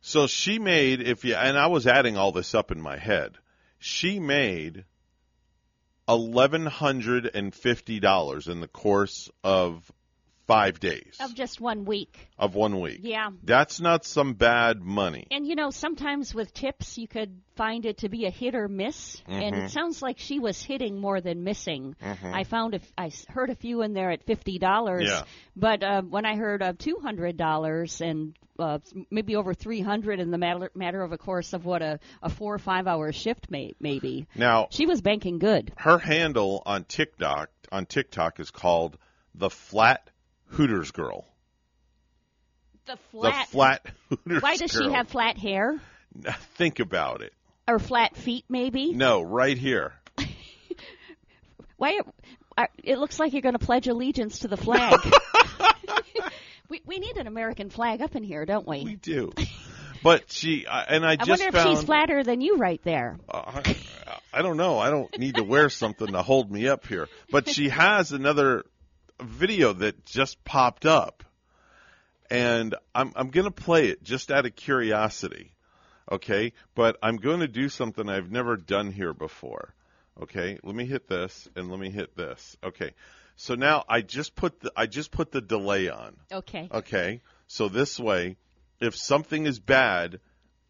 So 0.00 0.26
she 0.26 0.58
made 0.58 1.00
if 1.00 1.24
you 1.24 1.36
and 1.36 1.56
I 1.56 1.68
was 1.68 1.86
adding 1.86 2.16
all 2.16 2.32
this 2.32 2.56
up 2.56 2.72
in 2.72 2.80
my 2.80 2.96
head. 2.96 3.38
She 3.78 4.18
made 4.18 4.84
eleven 6.08 6.66
hundred 6.66 7.30
and 7.34 7.54
fifty 7.54 8.00
dollars 8.00 8.48
in 8.48 8.60
the 8.60 8.68
course 8.68 9.30
of 9.42 9.90
five 10.46 10.78
days 10.78 11.16
Of 11.20 11.34
just 11.34 11.58
one 11.58 11.86
week. 11.86 12.28
of 12.38 12.54
one 12.54 12.78
week. 12.78 13.00
Yeah. 13.02 13.30
That's 13.42 13.80
not 13.80 14.04
some 14.04 14.34
bad 14.34 14.82
money. 14.82 15.26
And 15.30 15.46
you 15.46 15.54
know, 15.54 15.70
sometimes 15.70 16.34
with 16.34 16.52
tips, 16.52 16.98
you 16.98 17.08
could 17.08 17.40
find 17.56 17.86
it 17.86 17.98
to 17.98 18.10
be 18.10 18.26
a 18.26 18.30
hit 18.30 18.54
or 18.54 18.68
miss. 18.68 19.22
And 19.26 19.54
Mhm. 19.54 19.64
it 19.64 19.70
sounds 19.70 20.02
like 20.02 20.18
she 20.18 20.38
was 20.40 20.62
hitting 20.62 21.00
more 21.00 21.22
than 21.22 21.44
missing. 21.44 21.96
Mhm. 22.02 22.34
I 22.34 22.44
found 22.44 22.74
a, 22.74 22.80
I 22.98 23.10
heard 23.28 23.48
a 23.48 23.54
few 23.54 23.80
in 23.80 23.94
there 23.94 24.10
at 24.10 24.24
fifty 24.24 24.58
dollars. 24.58 25.08
Yeah. 25.08 25.22
But 25.56 25.82
uh, 25.82 26.02
when 26.02 26.26
I 26.26 26.36
heard 26.36 26.60
of 26.62 26.76
two 26.76 26.98
hundred 27.02 27.38
dollars 27.38 28.02
and 28.02 28.36
uh, 28.58 28.78
maybe 29.10 29.36
over 29.36 29.54
three 29.54 29.80
hundred 29.80 30.20
in 30.20 30.30
the 30.30 30.38
matter 30.38 30.70
matter 30.74 31.02
of 31.02 31.12
a 31.12 31.18
course 31.18 31.52
of 31.52 31.64
what 31.64 31.82
a, 31.82 31.98
a 32.22 32.28
four 32.30 32.54
or 32.54 32.58
five 32.58 32.86
hour 32.86 33.12
shift 33.12 33.50
may 33.50 33.74
maybe. 33.80 34.26
Now 34.36 34.68
She 34.70 34.86
was 34.86 35.00
banking 35.00 35.38
good. 35.38 35.72
her 35.76 35.98
handle 35.98 36.62
on 36.66 36.84
TikTok 36.84 37.50
on 37.72 37.86
TikTok 37.86 38.38
is 38.40 38.50
called 38.50 38.96
the 39.34 39.50
Flat 39.50 40.08
Hooters 40.50 40.90
Girl. 40.92 41.24
The 42.86 42.96
flat. 43.10 43.46
The 43.46 43.50
Flat 43.52 43.86
Hooters 44.10 44.42
Why 44.42 44.56
does 44.56 44.72
Girl. 44.72 44.88
she 44.88 44.92
have 44.94 45.08
flat 45.08 45.38
hair 45.38 45.80
Think 46.56 46.78
about 46.80 47.22
it. 47.22 47.32
or 47.66 47.78
flat 47.80 48.14
feet? 48.16 48.44
Maybe. 48.48 48.92
No, 48.92 49.22
right 49.22 49.58
here. 49.58 49.94
Why? 51.76 51.98
uh, 52.56 52.66
It 52.84 52.98
looks 52.98 53.18
like 53.18 53.32
you're 53.32 53.42
going 53.42 53.58
to 53.58 53.64
pledge 53.64 53.88
allegiance 53.88 54.40
to 54.40 54.48
the 54.48 54.56
flag. 54.56 55.00
We 56.68 56.82
we 56.84 56.98
need 56.98 57.16
an 57.16 57.26
American 57.26 57.70
flag 57.70 58.02
up 58.02 58.14
in 58.16 58.22
here, 58.22 58.44
don't 58.44 58.66
we? 58.66 58.84
We 58.84 58.96
do. 58.96 59.32
But 60.02 60.30
she 60.30 60.66
I- 60.66 60.82
and 60.82 61.06
I 61.06 61.12
I 61.12 61.16
just 61.16 61.30
wonder 61.30 61.46
if 61.46 61.54
found 61.54 61.78
she's 61.78 61.84
flatter 61.86 62.22
than 62.22 62.42
you 62.42 62.58
right 62.58 62.80
there. 62.84 63.16
Uh, 63.26 63.62
I, 63.64 63.76
I 64.34 64.42
don't 64.42 64.58
know. 64.58 64.78
I 64.78 64.90
don't 64.90 65.18
need 65.18 65.36
to 65.36 65.42
wear 65.42 65.70
something 65.70 66.08
to 66.08 66.20
hold 66.20 66.52
me 66.52 66.68
up 66.68 66.86
here. 66.86 67.08
But 67.30 67.48
she 67.48 67.70
has 67.70 68.12
another 68.12 68.64
video 69.18 69.72
that 69.72 70.04
just 70.04 70.44
popped 70.44 70.84
up, 70.84 71.24
and 72.30 72.74
I'm 72.94 73.12
I'm 73.16 73.30
gonna 73.30 73.50
play 73.50 73.88
it 73.88 74.04
just 74.04 74.30
out 74.30 74.44
of 74.44 74.54
curiosity, 74.54 75.54
okay? 76.12 76.52
But 76.74 76.98
I'm 77.02 77.16
going 77.16 77.40
to 77.40 77.48
do 77.48 77.70
something 77.70 78.06
I've 78.06 78.30
never 78.30 78.58
done 78.58 78.92
here 78.92 79.14
before. 79.14 79.72
Okay, 80.20 80.58
let 80.62 80.74
me 80.74 80.84
hit 80.84 81.08
this 81.08 81.48
and 81.56 81.70
let 81.70 81.80
me 81.80 81.88
hit 81.88 82.14
this. 82.14 82.58
Okay, 82.62 82.92
so 83.36 83.54
now 83.54 83.84
I 83.88 84.00
just 84.00 84.34
put 84.34 84.60
the 84.60 84.72
I 84.76 84.86
just 84.86 85.10
put 85.10 85.32
the 85.32 85.40
delay 85.40 85.88
on. 85.88 86.16
Okay. 86.32 86.68
Okay. 86.70 87.20
So 87.46 87.68
this 87.68 87.98
way, 87.98 88.36
if 88.80 88.96
something 88.96 89.46
is 89.46 89.58
bad, 89.58 90.20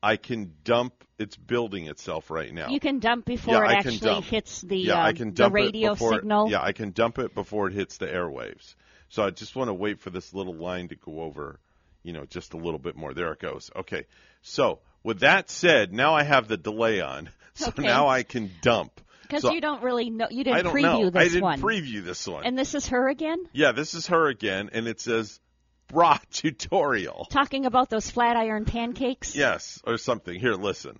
I 0.03 0.17
can 0.17 0.55
dump. 0.65 0.93
It's 1.19 1.37
building 1.37 1.87
itself 1.87 2.31
right 2.31 2.53
now. 2.53 2.69
You 2.69 2.81
can 2.81 2.99
dump 2.99 3.25
before 3.25 3.55
yeah, 3.55 3.65
it 3.65 3.69
I 3.69 3.73
actually 3.75 3.99
dump. 3.99 4.27
hits 4.27 4.61
the 4.63 4.77
yeah, 4.77 4.95
uh, 5.01 5.07
I 5.07 5.13
can 5.13 5.29
the 5.29 5.35
dump 5.35 5.55
radio 5.55 5.93
it 5.93 5.95
before, 5.95 6.15
signal. 6.15 6.51
Yeah, 6.51 6.63
I 6.63 6.73
can 6.73 6.91
dump 6.91 7.19
it 7.19 7.35
before 7.35 7.69
it 7.69 7.73
hits 7.75 7.99
the 7.99 8.07
airwaves. 8.07 8.75
So 9.09 9.23
I 9.23 9.31
just 9.31 9.55
want 9.55 9.69
to 9.69 9.75
wait 9.75 10.01
for 10.01 10.11
this 10.11 10.35
little 10.35 10.55
line 10.55 10.89
to 10.89 10.97
go 10.97 11.21
over, 11.21 11.61
you 12.03 12.13
know, 12.13 12.25
just 12.25 12.53
a 12.55 12.57
little 12.57 12.81
bit 12.81 12.97
more. 12.97 13.15
There 13.15 13.33
it 13.33 13.39
goes. 13.39 13.71
Okay. 13.77 14.07
So 14.43 14.81
with 15.05 15.21
that 15.21 15.51
said, 15.51 15.93
now 15.93 16.15
I 16.15 16.25
have 16.25 16.49
the 16.49 16.57
delay 16.57 17.01
on, 17.01 17.31
so 17.55 17.69
Okay. 17.69 17.83
now 17.83 18.09
I 18.09 18.25
can 18.25 18.51
dump. 18.61 19.01
Because 19.25 19.43
So 19.43 19.53
you 19.53 19.61
don't 19.61 19.83
really 19.83 20.09
know. 20.11 20.29
You 20.31 20.45
didn't 20.45 20.59
I 20.59 20.63
don't 20.63 20.75
preview 20.75 20.83
know. 21.05 21.11
this 21.11 21.21
I 21.21 21.25
didn't 21.29 21.43
one. 21.43 21.61
preview 21.61 22.05
this 22.05 22.27
one. 22.27 22.45
And 22.45 22.57
this 22.59 22.75
is 22.75 22.87
her 22.89 23.09
again, 23.09 23.39
yeah, 23.53 23.73
this 23.73 23.95
is 23.95 24.07
her 24.07 24.29
again, 24.29 24.71
and 24.73 24.87
it 24.87 25.01
says 25.01 25.41
bra 25.89 26.19
tutorial. 26.31 27.27
talking 27.31 27.67
about 27.67 27.91
those 27.91 28.11
flat 28.11 28.37
iron 28.37 28.65
pancakes. 28.65 29.35
Yes, 29.35 29.81
or 29.87 29.97
something. 29.99 30.39
Here, 30.39 30.55
listen. 30.55 30.99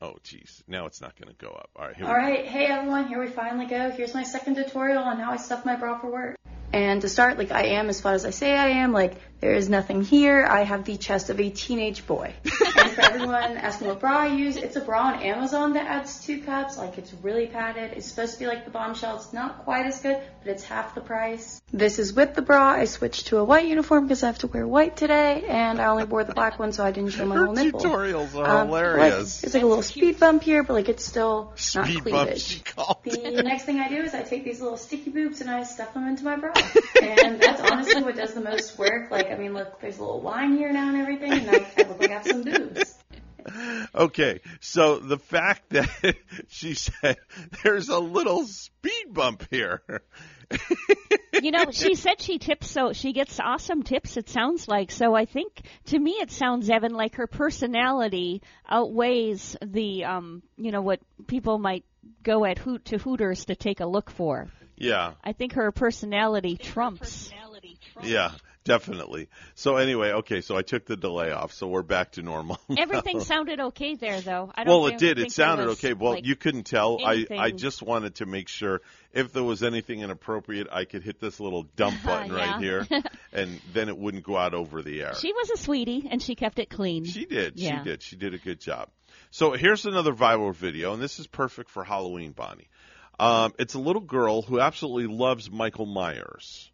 Oh, 0.00 0.16
jeez. 0.24 0.62
Now 0.66 0.86
it's 0.86 1.00
not 1.00 1.14
going 1.18 1.34
to 1.34 1.44
go 1.44 1.50
up. 1.50 1.70
All 1.76 1.86
right, 1.86 1.96
here 1.96 2.06
All 2.06 2.12
we 2.14 2.20
go. 2.20 2.26
right, 2.26 2.44
hey 2.46 2.66
everyone, 2.66 3.06
here 3.08 3.20
we 3.20 3.28
finally 3.28 3.66
go. 3.66 3.90
Here's 3.90 4.12
my 4.12 4.22
second 4.24 4.56
tutorial 4.56 5.02
on 5.02 5.18
how 5.18 5.30
I 5.32 5.36
stuff 5.36 5.64
my 5.64 5.76
bra 5.76 5.98
for 5.98 6.10
work. 6.10 6.36
And 6.74 7.02
to 7.02 7.08
start, 7.08 7.38
like 7.38 7.52
I 7.52 7.66
am 7.78 7.88
as 7.88 8.00
flat 8.00 8.14
as 8.16 8.24
I 8.26 8.30
say 8.30 8.52
I 8.56 8.80
am, 8.82 8.92
like 8.92 9.14
there 9.40 9.52
is 9.54 9.68
nothing 9.68 10.02
here. 10.02 10.44
I 10.44 10.62
have 10.62 10.84
the 10.84 10.96
chest 10.96 11.30
of 11.30 11.38
a 11.38 11.48
teenage 11.50 12.04
boy. 12.04 12.34
and 12.78 12.90
for 12.90 13.00
everyone 13.02 13.56
asking 13.58 13.86
what 13.88 14.00
bra 14.00 14.18
I 14.20 14.26
use, 14.34 14.56
it's 14.56 14.74
a 14.74 14.80
bra 14.80 15.02
on 15.12 15.22
Amazon 15.22 15.74
that 15.74 15.86
adds 15.86 16.24
two 16.24 16.42
cups. 16.42 16.76
Like 16.76 16.98
it's 16.98 17.12
really 17.22 17.46
padded. 17.46 17.92
It's 17.92 18.06
supposed 18.06 18.32
to 18.34 18.38
be 18.40 18.46
like 18.48 18.64
the 18.64 18.72
bombshell. 18.72 19.14
It's 19.16 19.32
not 19.32 19.58
quite 19.64 19.86
as 19.86 20.00
good, 20.00 20.18
but 20.42 20.50
it's 20.50 20.64
half 20.64 20.96
the 20.96 21.00
price. 21.00 21.60
This 21.72 22.00
is 22.00 22.12
with 22.12 22.34
the 22.34 22.42
bra. 22.42 22.70
I 22.70 22.86
switched 22.86 23.28
to 23.28 23.36
a 23.38 23.44
white 23.44 23.66
uniform 23.68 24.04
because 24.06 24.24
I 24.24 24.26
have 24.26 24.38
to 24.38 24.48
wear 24.48 24.66
white 24.66 24.96
today, 24.96 25.44
and 25.46 25.80
I 25.80 25.86
only 25.86 26.04
wore 26.04 26.24
the 26.24 26.34
black 26.34 26.58
one 26.58 26.72
so 26.72 26.84
I 26.84 26.90
didn't 26.90 27.10
show 27.10 27.24
my 27.26 27.36
Her 27.36 27.48
little 27.48 27.64
nipple. 27.64 27.80
tutorials 27.82 28.34
are 28.34 28.62
Um, 28.62 28.66
hilarious. 28.68 29.42
Like, 29.42 29.44
it's 29.44 29.54
like 29.54 29.62
a 29.62 29.66
little 29.66 29.82
speed 29.82 30.18
bump 30.18 30.42
here, 30.42 30.64
but 30.64 30.72
like 30.72 30.88
it's 30.88 31.04
still 31.04 31.50
not 31.76 31.86
Speed 31.86 32.04
bump, 32.04 32.30
cleavage. 32.30 32.62
The 33.04 33.42
next 33.44 33.62
thing 33.64 33.78
I 33.78 33.88
do 33.88 33.96
is 34.02 34.12
I 34.14 34.22
take 34.22 34.44
these 34.44 34.60
little 34.60 34.76
sticky 34.78 35.10
boobs 35.10 35.40
and 35.40 35.48
I 35.50 35.62
stuff 35.64 35.94
them 35.94 36.08
into 36.08 36.24
my 36.24 36.34
bra. 36.36 36.52
And 37.02 37.40
that's 37.40 37.60
honestly 37.60 38.02
what 38.02 38.16
does 38.16 38.34
the 38.34 38.40
most 38.40 38.78
work. 38.78 39.10
Like, 39.10 39.30
I 39.30 39.36
mean, 39.36 39.54
look, 39.54 39.80
there's 39.80 39.98
a 39.98 40.00
little 40.00 40.20
wine 40.20 40.56
here 40.56 40.72
now 40.72 40.88
and 40.88 40.98
everything, 40.98 41.32
and 41.32 41.50
I, 41.50 41.66
I 41.76 41.88
look 41.88 42.00
like 42.00 42.10
I 42.10 42.14
have 42.14 42.26
some 42.26 42.42
boobs. 42.42 42.94
Okay, 43.94 44.40
so 44.60 44.98
the 44.98 45.18
fact 45.18 45.70
that 45.70 46.16
she 46.48 46.74
said 46.74 47.16
there's 47.62 47.88
a 47.88 47.98
little 47.98 48.44
speed 48.44 49.12
bump 49.12 49.46
here. 49.50 49.82
you 51.42 51.50
know, 51.50 51.70
she 51.70 51.94
said 51.94 52.20
she 52.20 52.38
tips, 52.38 52.70
so 52.70 52.92
she 52.92 53.12
gets 53.12 53.38
awesome 53.40 53.82
tips. 53.82 54.16
It 54.16 54.28
sounds 54.28 54.66
like 54.68 54.90
so. 54.90 55.14
I 55.14 55.26
think 55.26 55.60
to 55.86 55.98
me, 55.98 56.12
it 56.12 56.30
sounds 56.30 56.70
Evan 56.70 56.92
like 56.92 57.16
her 57.16 57.26
personality 57.26 58.42
outweighs 58.68 59.56
the, 59.62 60.04
um, 60.04 60.42
you 60.56 60.72
know, 60.72 60.82
what 60.82 61.00
people 61.26 61.58
might 61.58 61.84
go 62.22 62.44
at 62.44 62.58
Hoot 62.58 62.84
to 62.86 62.98
Hooters 62.98 63.46
to 63.46 63.56
take 63.56 63.80
a 63.80 63.86
look 63.86 64.10
for. 64.10 64.48
Yeah, 64.76 65.12
I 65.22 65.32
think 65.32 65.52
her 65.54 65.70
personality 65.72 66.56
trumps. 66.56 67.28
Personality 67.28 67.78
trumps. 67.92 68.08
yeah, 68.08 68.32
definitely. 68.64 69.28
So 69.54 69.76
anyway, 69.76 70.12
okay, 70.12 70.40
so 70.40 70.56
I 70.56 70.62
took 70.62 70.84
the 70.86 70.96
delay 70.96 71.30
off, 71.30 71.52
so 71.52 71.68
we're 71.68 71.82
back 71.82 72.12
to 72.12 72.22
normal. 72.22 72.58
Everything 72.76 73.20
sounded 73.20 73.60
okay 73.60 73.94
there, 73.94 74.20
though. 74.20 74.50
I 74.54 74.64
don't 74.64 74.82
well, 74.82 74.92
it 74.92 74.98
did. 74.98 75.18
It 75.18 75.32
sounded 75.32 75.68
okay. 75.70 75.92
Well, 75.92 76.12
like, 76.14 76.26
you 76.26 76.34
couldn't 76.36 76.64
tell. 76.64 76.98
I 77.04 77.24
I 77.30 77.50
just 77.50 77.82
wanted 77.82 78.16
to 78.16 78.26
make 78.26 78.48
sure 78.48 78.80
if 79.12 79.32
there 79.32 79.44
was 79.44 79.62
anything 79.62 80.00
inappropriate, 80.00 80.66
I 80.72 80.84
could 80.86 81.02
hit 81.02 81.20
this 81.20 81.38
little 81.38 81.62
dump 81.76 81.96
button 82.04 82.32
Yeah. 82.32 82.36
right 82.36 82.60
here, 82.60 82.86
and 83.32 83.60
then 83.72 83.88
it 83.88 83.96
wouldn't 83.96 84.24
go 84.24 84.36
out 84.36 84.54
over 84.54 84.82
the 84.82 85.02
air. 85.02 85.14
She 85.14 85.32
was 85.32 85.50
a 85.50 85.56
sweetie, 85.56 86.08
and 86.10 86.20
she 86.20 86.34
kept 86.34 86.58
it 86.58 86.68
clean. 86.68 87.04
She 87.04 87.26
did. 87.26 87.58
Yeah. 87.58 87.78
She 87.78 87.84
did. 87.84 88.02
She 88.02 88.16
did 88.16 88.34
a 88.34 88.38
good 88.38 88.60
job. 88.60 88.88
So 89.30 89.52
here's 89.52 89.84
another 89.84 90.12
viral 90.12 90.54
video, 90.54 90.92
and 90.92 91.02
this 91.02 91.18
is 91.18 91.26
perfect 91.26 91.70
for 91.70 91.82
Halloween, 91.84 92.32
Bonnie. 92.32 92.68
Um, 93.18 93.52
it's 93.58 93.74
a 93.74 93.78
little 93.78 94.02
girl 94.02 94.42
who 94.42 94.60
absolutely 94.60 95.06
loves 95.14 95.50
Michael 95.50 95.86
Myers. 95.86 96.70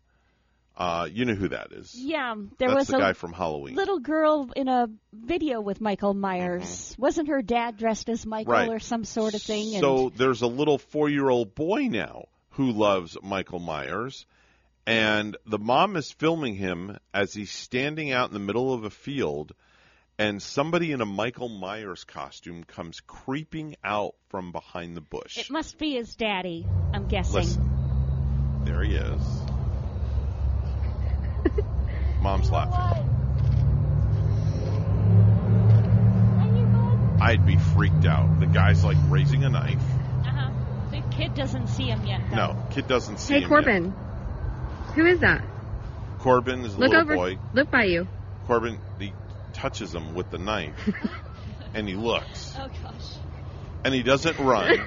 Uh, 0.76 1.06
you 1.12 1.26
know 1.26 1.34
who 1.34 1.48
that 1.48 1.72
is. 1.72 1.94
Yeah, 1.94 2.34
there 2.58 2.68
That's 2.68 2.78
was 2.78 2.86
the 2.88 2.96
a 2.96 3.00
guy 3.00 3.12
from 3.12 3.34
Halloween. 3.34 3.74
little 3.74 3.98
girl 3.98 4.50
in 4.56 4.66
a 4.68 4.88
video 5.12 5.60
with 5.60 5.78
Michael 5.80 6.14
Myers. 6.14 6.94
Wasn't 6.98 7.28
her 7.28 7.42
dad 7.42 7.76
dressed 7.76 8.08
as 8.08 8.24
Michael 8.24 8.54
Mm-hmm. 8.54 8.68
Right. 8.70 8.76
or 8.76 8.80
some 8.80 9.04
sort 9.04 9.34
of 9.34 9.42
thing? 9.42 9.74
And 9.74 9.80
So 9.82 10.10
there's 10.16 10.40
a 10.40 10.46
little 10.46 10.78
four-year-old 10.78 11.54
boy 11.54 11.88
now 11.88 12.28
who 12.52 12.70
loves 12.72 13.18
Michael 13.22 13.58
Myers, 13.58 14.24
and 14.86 15.36
the 15.44 15.58
mom 15.58 15.96
is 15.96 16.10
filming 16.12 16.54
him 16.54 16.96
as 17.12 17.34
he's 17.34 17.50
standing 17.50 18.10
out 18.10 18.28
in 18.28 18.32
the 18.34 18.40
middle 18.40 18.72
of 18.72 18.84
a 18.84 18.90
field, 18.90 19.52
and 20.20 20.42
somebody 20.42 20.92
in 20.92 21.00
a 21.00 21.06
Michael 21.06 21.48
Myers 21.48 22.04
costume 22.04 22.62
comes 22.64 23.00
creeping 23.00 23.74
out 23.82 24.14
from 24.28 24.52
behind 24.52 24.94
the 24.94 25.00
bush. 25.00 25.38
it 25.38 25.50
must 25.50 25.78
be 25.78 25.94
his 25.94 26.14
daddy, 26.14 26.66
I'm 26.92 27.08
guessing. 27.08 27.34
Listen. 27.36 28.60
There 28.66 28.82
he 28.82 28.96
is. 28.96 29.22
Mom's 32.20 32.50
laughing. 32.50 33.08
I'd 37.22 37.46
be 37.46 37.56
freaked 37.56 38.04
out. 38.04 38.40
The 38.40 38.46
guy's 38.46 38.84
like 38.84 38.98
raising 39.08 39.44
a 39.44 39.48
knife. 39.48 39.80
Uh-huh. 40.26 40.50
The 40.90 41.00
kid 41.16 41.32
doesn't 41.34 41.68
see 41.68 41.84
him 41.84 42.04
yet. 42.04 42.20
Though. 42.28 42.36
No, 42.36 42.66
kid 42.70 42.86
doesn't 42.86 43.20
see 43.20 43.34
Hey, 43.34 43.40
him 43.40 43.42
yet. 43.44 43.48
Corbin. 43.48 43.94
Who 44.96 45.06
is 45.06 45.20
that? 45.20 45.42
Corbin 46.18 46.60
is 46.66 46.74
a 46.74 46.78
Look 46.78 46.90
little 46.90 47.00
over. 47.00 47.14
boy. 47.14 47.38
Look 47.54 47.70
by 47.70 47.84
you. 47.84 48.06
Corbin, 48.46 48.78
he 48.98 49.14
touches 49.50 49.94
him 49.94 50.14
with 50.14 50.30
the 50.30 50.38
knife, 50.38 50.74
and 51.74 51.88
he 51.88 51.94
looks. 51.94 52.54
Oh 52.58 52.68
gosh. 52.82 53.14
and 53.84 53.94
he 53.94 54.02
doesn't 54.02 54.38
run. 54.38 54.78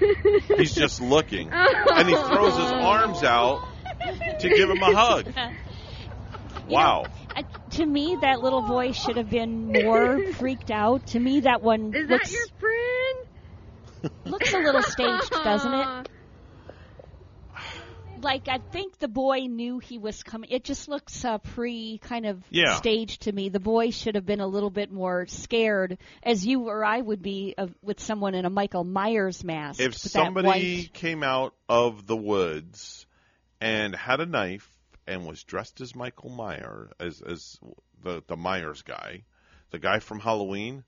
He's 0.57 0.74
just 0.76 1.01
looking, 1.01 1.49
and 1.51 2.07
he 2.09 2.16
throws 2.16 2.53
his 2.57 2.72
arms 2.72 3.24
out 3.24 3.68
to 4.39 4.49
give 4.49 4.70
him 4.70 4.82
a 4.82 4.95
hug. 4.95 5.34
Wow. 6.68 7.05
Uh, 7.36 7.43
to 7.72 7.86
me, 7.86 8.18
that 8.22 8.41
little 8.41 8.61
voice 8.61 8.95
should 8.95 9.18
have 9.18 9.30
been 9.30 9.72
more 9.72 10.32
freaked 10.34 10.72
out. 10.72 11.07
To 11.07 11.20
me, 11.20 11.41
that 11.41 11.61
one 11.61 11.93
Is 11.93 12.09
looks 12.09 12.32
that 12.32 12.34
your 12.34 12.47
friend? 12.59 14.14
looks 14.26 14.53
a 14.53 14.59
little 14.59 14.84
staged, 14.84 15.32
doesn't 15.32 15.74
it? 15.74 16.09
Like 18.24 18.47
I 18.47 18.57
think 18.59 18.97
the 18.99 19.07
boy 19.07 19.41
knew 19.47 19.80
he 19.80 19.97
was 19.97 20.24
coming. 20.24 20.49
It 20.49 20.63
just 20.63 20.88
looks 20.88 21.24
uh, 21.26 21.38
pre 21.39 21.97
kind 21.99 22.26
of 22.26 22.41
Yeah. 22.49 22.76
staged 22.76 23.24
to 23.24 23.32
me. 23.32 23.49
The 23.49 23.59
boy 23.59 23.91
should 23.91 24.15
have 24.15 24.26
been 24.26 24.39
a 24.39 24.47
little 24.47 24.69
bit 24.69 24.91
more 24.91 25.26
scared, 25.28 25.97
as 26.24 26.45
you 26.45 26.69
or 26.69 26.84
I 26.86 26.99
would 27.01 27.21
be 27.21 27.53
of, 27.57 27.74
with 27.82 27.99
someone 27.99 28.34
in 28.36 28.45
a 28.45 28.49
Michael 28.49 28.84
Myers 28.86 29.43
mask. 29.43 29.80
If 29.82 29.95
somebody 29.95 30.47
white- 30.47 30.93
came 30.93 31.24
out 31.24 31.53
of 31.67 32.07
the 32.07 32.15
woods 32.17 33.05
and 33.59 33.95
had 33.95 34.19
a 34.21 34.26
knife 34.26 34.69
and 35.05 35.26
was 35.26 35.43
dressed 35.43 35.82
as 35.82 35.93
Michael 35.95 36.30
Myers, 36.30 36.91
as 36.99 37.21
as 37.21 37.59
the 38.01 38.24
the 38.26 38.38
Myers 38.38 38.82
guy, 38.84 39.24
the 39.71 39.80
guy 39.80 39.99
from 39.99 40.19
Halloween, 40.21 40.84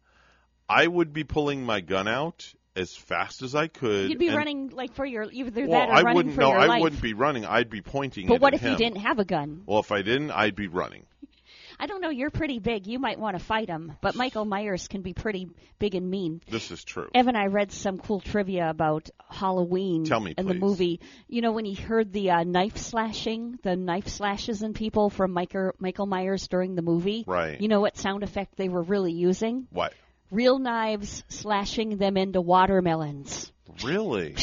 I 0.69 0.88
would 0.88 1.11
be 1.13 1.23
pulling 1.25 1.63
my 1.65 1.81
gun 1.81 2.07
out 2.07 2.53
as 2.76 2.95
fast 2.95 3.41
as 3.41 3.55
I 3.55 3.67
could. 3.67 4.09
you'd 4.09 4.19
be 4.19 4.28
and- 4.28 4.38
running 4.38 4.69
like 4.69 4.93
for 4.93 5.05
your 5.05 5.23
either 5.32 5.67
Well, 5.67 5.80
that 5.80 5.89
or 5.89 5.93
I 5.93 6.01
running 6.01 6.15
wouldn't. 6.15 6.36
for 6.36 6.41
No, 6.41 6.49
your 6.49 6.59
I 6.59 6.65
life. 6.67 6.82
wouldn't 6.82 7.01
be 7.01 7.13
running. 7.13 7.45
I'd 7.45 7.69
be 7.69 7.82
pointing. 7.82 8.28
But 8.28 8.41
what 8.41 8.53
at 8.53 8.61
if 8.61 8.69
you 8.69 8.76
didn't 8.76 8.99
have 8.99 9.19
a 9.19 9.26
gun? 9.26 9.63
Well, 9.65 9.80
if 9.80 9.91
I 9.91 10.01
didn't, 10.01 10.32
I'd 10.32 10.55
be 10.55 10.67
running. 10.67 11.05
I 11.80 11.88
don't 11.88 11.99
know. 11.99 12.09
You're 12.09 12.30
pretty 12.30 12.59
big. 12.59 12.88
You 12.88 12.99
might 12.99 13.19
want 13.19 13.38
to 13.38 13.43
fight 13.43 13.67
him. 13.67 13.91
But 13.99 14.15
Michael 14.15 14.45
Myers 14.45 14.88
can 14.88 15.01
be 15.01 15.13
pretty 15.13 15.49
big 15.78 15.93
and 15.93 16.09
mean. 16.09 16.39
This 16.49 16.71
is 16.71 16.82
true. 16.86 17.09
Evan, 17.13 17.36
I 17.36 17.47
read 17.47 17.73
some 17.73 17.97
cool 17.97 18.21
trivia 18.21 18.69
about 18.69 19.09
Halloween 19.30 20.05
Tell 20.05 20.21
me, 20.21 20.34
in 20.38 20.47
the 20.47 20.53
movie. 20.53 21.01
You 21.28 21.41
know, 21.41 21.51
when 21.51 21.65
he 21.65 21.73
heard 21.73 22.13
the 22.13 22.32
uh, 22.32 22.43
knife 22.43 22.78
slashing, 22.78 23.59
the 23.63 23.76
knife 23.76 24.07
slashes 24.07 24.63
in 24.63 24.73
people 24.73 25.09
from 25.09 25.32
Michael, 25.32 25.71
Michael 25.78 26.05
Myers 26.05 26.47
during 26.47 26.76
the 26.76 26.82
movie. 26.82 27.26
Right. 27.28 27.59
You 27.59 27.67
know 27.67 27.82
what 27.82 27.97
sound 27.97 28.23
effect 28.23 28.55
they 28.55 28.69
were 28.69 28.82
really 28.84 29.11
using? 29.11 29.67
What? 29.71 29.93
Real 30.36 30.59
knives 30.59 31.23
slashing 31.29 31.95
them 31.95 32.17
into 32.17 32.41
watermelons. 32.41 33.53
Really? 33.83 34.36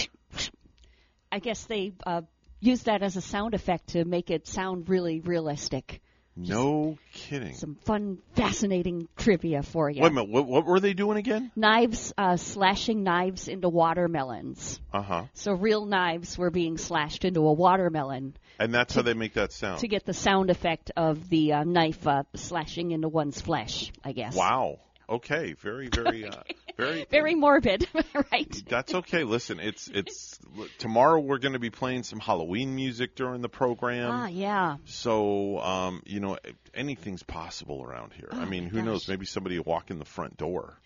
I 1.30 1.38
guess 1.38 1.64
they 1.64 1.92
uh, 2.06 2.22
used 2.60 2.86
that 2.86 3.02
as 3.02 3.16
a 3.16 3.20
sound 3.20 3.52
effect 3.52 3.88
to 3.88 4.06
make 4.06 4.30
it 4.30 4.46
sound 4.46 4.88
really 4.88 5.20
realistic. 5.20 6.00
No 6.34 6.96
kidding. 7.12 7.54
Some 7.56 7.74
fun, 7.84 8.20
fascinating 8.34 9.06
trivia 9.18 9.62
for 9.62 9.90
you. 9.90 10.00
Wait 10.00 10.10
a 10.12 10.14
minute. 10.14 10.30
What, 10.30 10.46
what 10.46 10.64
were 10.64 10.80
they 10.80 10.94
doing 10.94 11.18
again? 11.18 11.50
Knives, 11.54 12.14
uh, 12.16 12.38
slashing 12.38 13.02
knives 13.02 13.48
into 13.48 13.68
watermelons. 13.68 14.80
Uh 14.94 15.02
huh. 15.02 15.24
So 15.34 15.52
real 15.52 15.84
knives 15.84 16.38
were 16.38 16.50
being 16.50 16.78
slashed 16.78 17.26
into 17.26 17.40
a 17.46 17.52
watermelon 17.52 18.34
And 18.58 18.72
that's 18.72 18.94
how 18.94 19.02
they 19.02 19.12
make 19.12 19.34
that 19.34 19.52
sound. 19.52 19.80
to 19.80 19.88
get 19.88 20.06
the 20.06 20.14
sound 20.14 20.48
effect 20.48 20.90
of 20.96 21.28
the 21.28 21.52
uh, 21.52 21.64
knife 21.64 22.06
uh, 22.06 22.22
slashing 22.34 22.92
into 22.92 23.10
one's 23.10 23.38
flesh, 23.42 23.92
I 24.02 24.12
guess. 24.12 24.34
Wow. 24.34 24.78
Okay. 25.08 25.52
Very, 25.54 25.88
very, 25.88 26.26
uh, 26.26 26.42
very. 26.76 27.06
Very 27.10 27.34
morbid, 27.34 27.86
right? 28.32 28.62
That's 28.68 28.94
okay. 28.94 29.24
Listen, 29.24 29.60
it's 29.60 29.88
it's 29.94 30.38
tomorrow. 30.78 31.20
We're 31.20 31.38
going 31.38 31.52
to 31.54 31.58
be 31.58 31.70
playing 31.70 32.02
some 32.04 32.18
Halloween 32.20 32.74
music 32.74 33.14
during 33.14 33.42
the 33.42 33.48
program. 33.48 34.10
Ah, 34.10 34.26
yeah. 34.28 34.76
So, 34.86 35.58
um, 35.60 36.02
you 36.06 36.20
know, 36.20 36.38
anything's 36.74 37.22
possible 37.22 37.82
around 37.82 38.12
here. 38.14 38.28
I 38.32 38.42
Oh, 38.42 38.46
mean, 38.46 38.66
who 38.68 38.78
gosh. 38.78 38.84
knows? 38.86 39.08
Maybe 39.08 39.26
somebody 39.26 39.58
will 39.58 39.64
walk 39.64 39.90
in 39.90 39.98
the 39.98 40.04
front 40.04 40.36
door. 40.36 40.78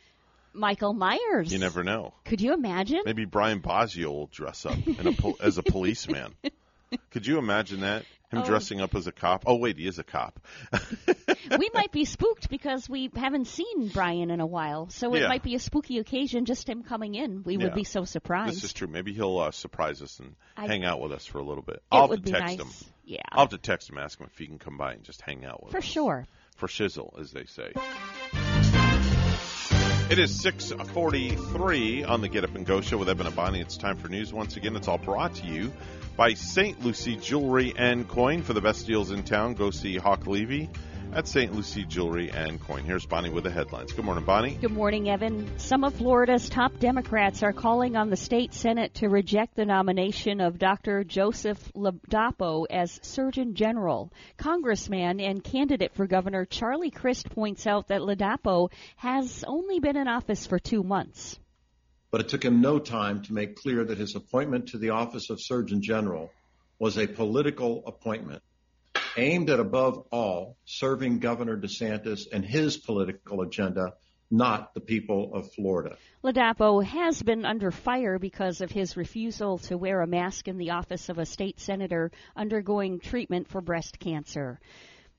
Michael 0.52 0.94
Myers. 0.94 1.52
You 1.52 1.58
never 1.58 1.84
know. 1.84 2.14
Could 2.24 2.40
you 2.40 2.54
imagine? 2.54 3.02
Maybe 3.04 3.26
Brian 3.26 3.60
Bosio 3.60 4.06
will 4.10 4.26
dress 4.32 4.64
up 4.64 4.78
in 4.86 5.06
a 5.06 5.12
pol- 5.12 5.36
as 5.40 5.58
a 5.58 5.62
policeman. 5.62 6.34
Could 7.10 7.26
you 7.26 7.38
imagine 7.38 7.80
that? 7.80 8.04
Him 8.30 8.40
Oh. 8.40 8.44
dressing 8.44 8.80
up 8.80 8.96
as 8.96 9.06
a 9.06 9.12
cop. 9.12 9.44
Oh 9.46 9.54
wait, 9.56 9.78
he 9.78 9.86
is 9.86 10.00
a 10.00 10.02
cop. 10.02 10.40
we 11.58 11.70
might 11.72 11.92
be 11.92 12.04
spooked 12.16 12.50
because 12.50 12.88
we 12.88 13.08
haven't 13.14 13.46
seen 13.46 13.86
Brian 13.88 14.30
in 14.32 14.40
a 14.40 14.46
while, 14.46 14.88
so 14.90 15.14
it 15.14 15.20
Yeah. 15.20 15.28
might 15.28 15.44
be 15.44 15.54
a 15.54 15.60
spooky 15.60 15.98
occasion 15.98 16.44
just 16.44 16.68
him 16.68 16.82
coming 16.82 17.14
in. 17.14 17.44
We 17.44 17.56
would 17.56 17.72
be 17.74 17.84
so 17.84 18.04
surprised. 18.04 18.56
This 18.56 18.64
is 18.64 18.72
true. 18.72 18.88
Maybe 18.88 19.12
he'll 19.12 19.38
uh, 19.38 19.52
surprise 19.52 20.02
us 20.02 20.18
and 20.18 20.34
I- 20.56 20.66
hang 20.66 20.84
out 20.84 21.00
with 21.00 21.12
us 21.12 21.24
for 21.24 21.38
a 21.38 21.44
little 21.44 21.62
bit. 21.62 21.76
It 21.76 21.82
I'll 21.92 22.00
have 22.02 22.10
would 22.10 22.26
to 22.26 22.32
be 22.32 22.38
text 22.38 22.58
nice. 22.58 22.82
him. 22.82 22.88
Yeah. 23.04 23.20
I'll 23.30 23.44
have 23.44 23.50
to 23.50 23.58
text 23.58 23.88
him, 23.88 23.98
ask 23.98 24.18
him 24.18 24.26
if 24.32 24.36
he 24.36 24.46
can 24.48 24.58
come 24.58 24.76
by 24.76 24.94
and 24.94 25.04
just 25.04 25.20
hang 25.22 25.44
out 25.44 25.62
with 25.62 25.70
For 25.70 25.78
us. 25.78 25.84
sure. 25.84 26.26
For 26.56 26.66
shizzle, 26.66 27.20
as 27.20 27.30
they 27.30 27.44
say. 27.44 27.70
It 30.10 30.18
is 30.20 30.40
643 30.40 32.04
on 32.04 32.20
the 32.20 32.28
Get 32.28 32.44
Up 32.44 32.54
and 32.54 32.64
Go 32.66 32.80
show 32.80 32.96
with 32.96 33.08
Evan 33.08 33.26
and 33.26 33.34
Bonnie. 33.36 33.60
It's 33.60 33.76
time 33.76 33.96
for 33.98 34.08
news. 34.08 34.32
Once 34.32 34.56
again, 34.56 34.74
it's 34.76 34.88
all 34.88 34.98
brought 34.98 35.34
to 35.36 35.46
you 35.46 35.72
by 36.16 36.32
St. 36.32 36.82
Lucie 36.82 37.16
Jewelry 37.16 37.74
and 37.76 38.08
Coin. 38.08 38.42
For 38.42 38.54
the 38.54 38.60
best 38.60 38.86
deals 38.86 39.10
in 39.10 39.22
town, 39.22 39.54
go 39.54 39.70
see 39.70 39.96
Hawk 39.96 40.26
Levy 40.26 40.70
at 41.12 41.28
St. 41.28 41.54
Lucie 41.54 41.84
Jewelry 41.84 42.30
and 42.30 42.60
Coin. 42.60 42.84
Here's 42.84 43.04
Bonnie 43.06 43.30
with 43.30 43.44
the 43.44 43.50
headlines. 43.50 43.92
Good 43.92 44.04
morning, 44.04 44.24
Bonnie. 44.24 44.54
Good 44.54 44.72
morning, 44.72 45.08
Evan. 45.10 45.58
Some 45.58 45.84
of 45.84 45.94
Florida's 45.94 46.48
top 46.48 46.78
Democrats 46.78 47.42
are 47.42 47.52
calling 47.52 47.96
on 47.96 48.08
the 48.08 48.16
state 48.16 48.54
Senate 48.54 48.94
to 48.94 49.08
reject 49.08 49.56
the 49.56 49.66
nomination 49.66 50.40
of 50.40 50.58
Dr. 50.58 51.04
Joseph 51.04 51.72
Ladapo 51.74 52.66
as 52.70 52.98
Surgeon 53.02 53.54
General. 53.54 54.10
Congressman 54.38 55.20
and 55.20 55.44
candidate 55.44 55.94
for 55.94 56.06
governor 56.06 56.44
Charlie 56.44 56.90
Crist 56.90 57.28
points 57.30 57.66
out 57.66 57.88
that 57.88 58.00
Ladapo 58.00 58.70
has 58.96 59.44
only 59.46 59.80
been 59.80 59.96
in 59.96 60.08
office 60.08 60.46
for 60.46 60.58
two 60.58 60.82
months. 60.82 61.38
But 62.16 62.24
it 62.24 62.30
took 62.30 62.46
him 62.46 62.62
no 62.62 62.78
time 62.78 63.20
to 63.20 63.34
make 63.34 63.56
clear 63.56 63.84
that 63.84 63.98
his 63.98 64.16
appointment 64.16 64.68
to 64.68 64.78
the 64.78 64.88
office 64.88 65.28
of 65.28 65.38
Surgeon 65.38 65.82
General 65.82 66.32
was 66.78 66.96
a 66.96 67.06
political 67.06 67.82
appointment 67.86 68.42
aimed 69.18 69.50
at, 69.50 69.60
above 69.60 70.06
all, 70.10 70.56
serving 70.64 71.18
Governor 71.18 71.58
DeSantis 71.58 72.22
and 72.32 72.42
his 72.42 72.78
political 72.78 73.42
agenda, 73.42 73.92
not 74.30 74.72
the 74.72 74.80
people 74.80 75.34
of 75.34 75.52
Florida. 75.52 75.98
Ladapo 76.24 76.82
has 76.82 77.22
been 77.22 77.44
under 77.44 77.70
fire 77.70 78.18
because 78.18 78.62
of 78.62 78.70
his 78.70 78.96
refusal 78.96 79.58
to 79.58 79.76
wear 79.76 80.00
a 80.00 80.06
mask 80.06 80.48
in 80.48 80.56
the 80.56 80.70
office 80.70 81.10
of 81.10 81.18
a 81.18 81.26
state 81.26 81.60
senator 81.60 82.10
undergoing 82.34 82.98
treatment 82.98 83.46
for 83.46 83.60
breast 83.60 83.98
cancer. 83.98 84.58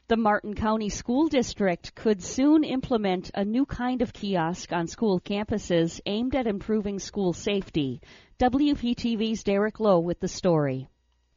The 0.09 0.15
Martin 0.15 0.55
County 0.55 0.87
School 0.87 1.27
District 1.27 1.93
could 1.93 2.23
soon 2.23 2.63
implement 2.63 3.29
a 3.33 3.43
new 3.43 3.65
kind 3.65 4.01
of 4.01 4.13
kiosk 4.13 4.71
on 4.71 4.87
school 4.87 5.19
campuses 5.19 5.99
aimed 6.05 6.33
at 6.33 6.47
improving 6.47 6.99
school 6.99 7.33
safety. 7.33 7.99
WPTV's 8.39 9.43
Derek 9.43 9.81
Lowe 9.81 9.99
with 9.99 10.21
the 10.21 10.29
story. 10.29 10.87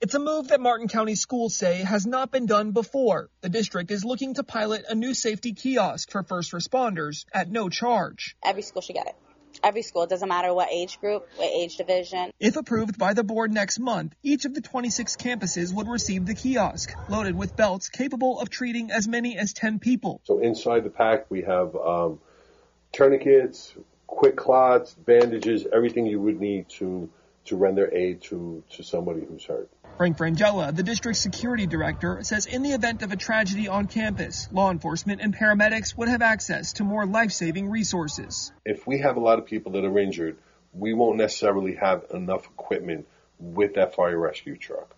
It's 0.00 0.14
a 0.14 0.20
move 0.20 0.46
that 0.48 0.60
Martin 0.60 0.86
County 0.86 1.16
schools 1.16 1.56
say 1.56 1.78
has 1.78 2.06
not 2.06 2.30
been 2.30 2.46
done 2.46 2.70
before. 2.70 3.28
The 3.40 3.48
district 3.48 3.90
is 3.90 4.04
looking 4.04 4.34
to 4.34 4.44
pilot 4.44 4.84
a 4.88 4.94
new 4.94 5.14
safety 5.14 5.52
kiosk 5.52 6.08
for 6.12 6.22
first 6.22 6.52
responders 6.52 7.24
at 7.34 7.50
no 7.50 7.70
charge. 7.70 8.36
Every 8.40 8.62
school 8.62 8.82
should 8.82 8.94
get 8.94 9.08
it. 9.08 9.16
Every 9.62 9.82
school, 9.82 10.04
it 10.04 10.10
doesn't 10.10 10.28
matter 10.28 10.52
what 10.54 10.68
age 10.70 11.00
group, 11.00 11.28
what 11.36 11.48
age 11.48 11.76
division. 11.76 12.30
If 12.38 12.56
approved 12.56 12.98
by 12.98 13.14
the 13.14 13.24
board 13.24 13.52
next 13.52 13.78
month, 13.78 14.14
each 14.22 14.44
of 14.44 14.54
the 14.54 14.60
26 14.60 15.16
campuses 15.16 15.74
would 15.74 15.88
receive 15.88 16.26
the 16.26 16.34
kiosk, 16.34 16.94
loaded 17.08 17.36
with 17.36 17.56
belts 17.56 17.88
capable 17.88 18.40
of 18.40 18.48
treating 18.48 18.90
as 18.90 19.06
many 19.06 19.36
as 19.36 19.52
10 19.52 19.78
people. 19.78 20.20
So 20.24 20.38
inside 20.38 20.84
the 20.84 20.90
pack, 20.90 21.30
we 21.30 21.42
have 21.42 21.76
um, 21.76 22.20
tourniquets, 22.92 23.74
quick 24.06 24.36
clots, 24.36 24.94
bandages, 24.94 25.66
everything 25.72 26.06
you 26.06 26.20
would 26.20 26.40
need 26.40 26.68
to 26.70 27.10
to 27.46 27.56
render 27.56 27.88
aid 27.92 28.22
to 28.22 28.62
to 28.70 28.82
somebody 28.82 29.24
who's 29.24 29.44
hurt. 29.44 29.68
Frank 29.96 30.16
Frangella, 30.16 30.74
the 30.74 30.82
district's 30.82 31.20
security 31.20 31.66
director, 31.66 32.22
says 32.22 32.46
in 32.46 32.62
the 32.62 32.70
event 32.70 33.02
of 33.02 33.12
a 33.12 33.16
tragedy 33.16 33.68
on 33.68 33.86
campus, 33.86 34.48
law 34.50 34.70
enforcement 34.70 35.20
and 35.20 35.36
paramedics 35.36 35.96
would 35.96 36.08
have 36.08 36.22
access 36.22 36.74
to 36.74 36.84
more 36.84 37.04
life-saving 37.04 37.68
resources. 37.68 38.52
If 38.64 38.86
we 38.86 39.00
have 39.00 39.16
a 39.16 39.20
lot 39.20 39.38
of 39.38 39.46
people 39.46 39.72
that 39.72 39.84
are 39.84 39.98
injured, 39.98 40.38
we 40.72 40.94
won't 40.94 41.16
necessarily 41.16 41.74
have 41.74 42.06
enough 42.14 42.46
equipment 42.46 43.06
with 43.38 43.74
that 43.74 43.94
fire 43.94 44.18
rescue 44.18 44.56
truck. 44.56 44.94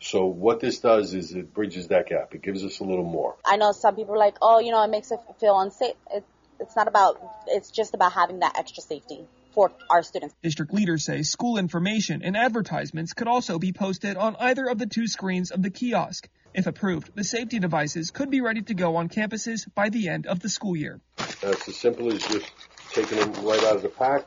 So 0.00 0.24
what 0.24 0.60
this 0.60 0.78
does 0.78 1.12
is 1.12 1.32
it 1.32 1.52
bridges 1.52 1.88
that 1.88 2.08
gap. 2.08 2.34
It 2.34 2.42
gives 2.42 2.64
us 2.64 2.80
a 2.80 2.84
little 2.84 3.04
more. 3.04 3.36
I 3.44 3.56
know 3.56 3.72
some 3.72 3.94
people 3.94 4.14
are 4.14 4.18
like, 4.18 4.36
oh, 4.40 4.58
you 4.58 4.70
know, 4.70 4.82
it 4.82 4.90
makes 4.90 5.10
it 5.10 5.20
feel 5.38 5.60
unsafe. 5.60 5.94
It, 6.12 6.24
it's 6.58 6.74
not 6.74 6.88
about, 6.88 7.20
it's 7.46 7.70
just 7.70 7.94
about 7.94 8.12
having 8.12 8.40
that 8.40 8.58
extra 8.58 8.82
safety 8.82 9.26
for 9.52 9.72
our 9.88 10.02
students. 10.02 10.34
District 10.42 10.72
leaders 10.72 11.04
say 11.04 11.22
school 11.22 11.58
information 11.58 12.22
and 12.22 12.36
advertisements 12.36 13.12
could 13.12 13.28
also 13.28 13.58
be 13.58 13.72
posted 13.72 14.16
on 14.16 14.36
either 14.36 14.66
of 14.66 14.78
the 14.78 14.86
two 14.86 15.06
screens 15.06 15.50
of 15.50 15.62
the 15.62 15.70
kiosk. 15.70 16.28
If 16.52 16.66
approved, 16.66 17.14
the 17.14 17.24
safety 17.24 17.58
devices 17.58 18.10
could 18.10 18.30
be 18.30 18.40
ready 18.40 18.62
to 18.62 18.74
go 18.74 18.96
on 18.96 19.08
campuses 19.08 19.72
by 19.74 19.88
the 19.88 20.08
end 20.08 20.26
of 20.26 20.40
the 20.40 20.48
school 20.48 20.76
year. 20.76 21.00
And 21.42 21.52
it's 21.52 21.68
as 21.68 21.76
simple 21.76 22.12
as 22.12 22.26
just 22.26 22.50
taking 22.92 23.18
them 23.18 23.44
right 23.44 23.62
out 23.64 23.76
of 23.76 23.82
the 23.82 23.88
pack, 23.88 24.26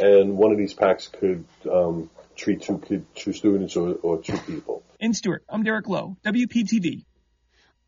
and 0.00 0.36
one 0.36 0.52
of 0.52 0.58
these 0.58 0.74
packs 0.74 1.08
could 1.08 1.44
um, 1.70 2.10
treat 2.36 2.62
two 2.62 2.78
kid, 2.78 3.06
two 3.14 3.32
students 3.32 3.76
or, 3.76 3.94
or 4.02 4.20
two 4.20 4.36
people. 4.38 4.82
In 5.00 5.14
Stuart, 5.14 5.44
I'm 5.48 5.62
Derek 5.62 5.88
Lowe, 5.88 6.16
WPTV. 6.24 7.04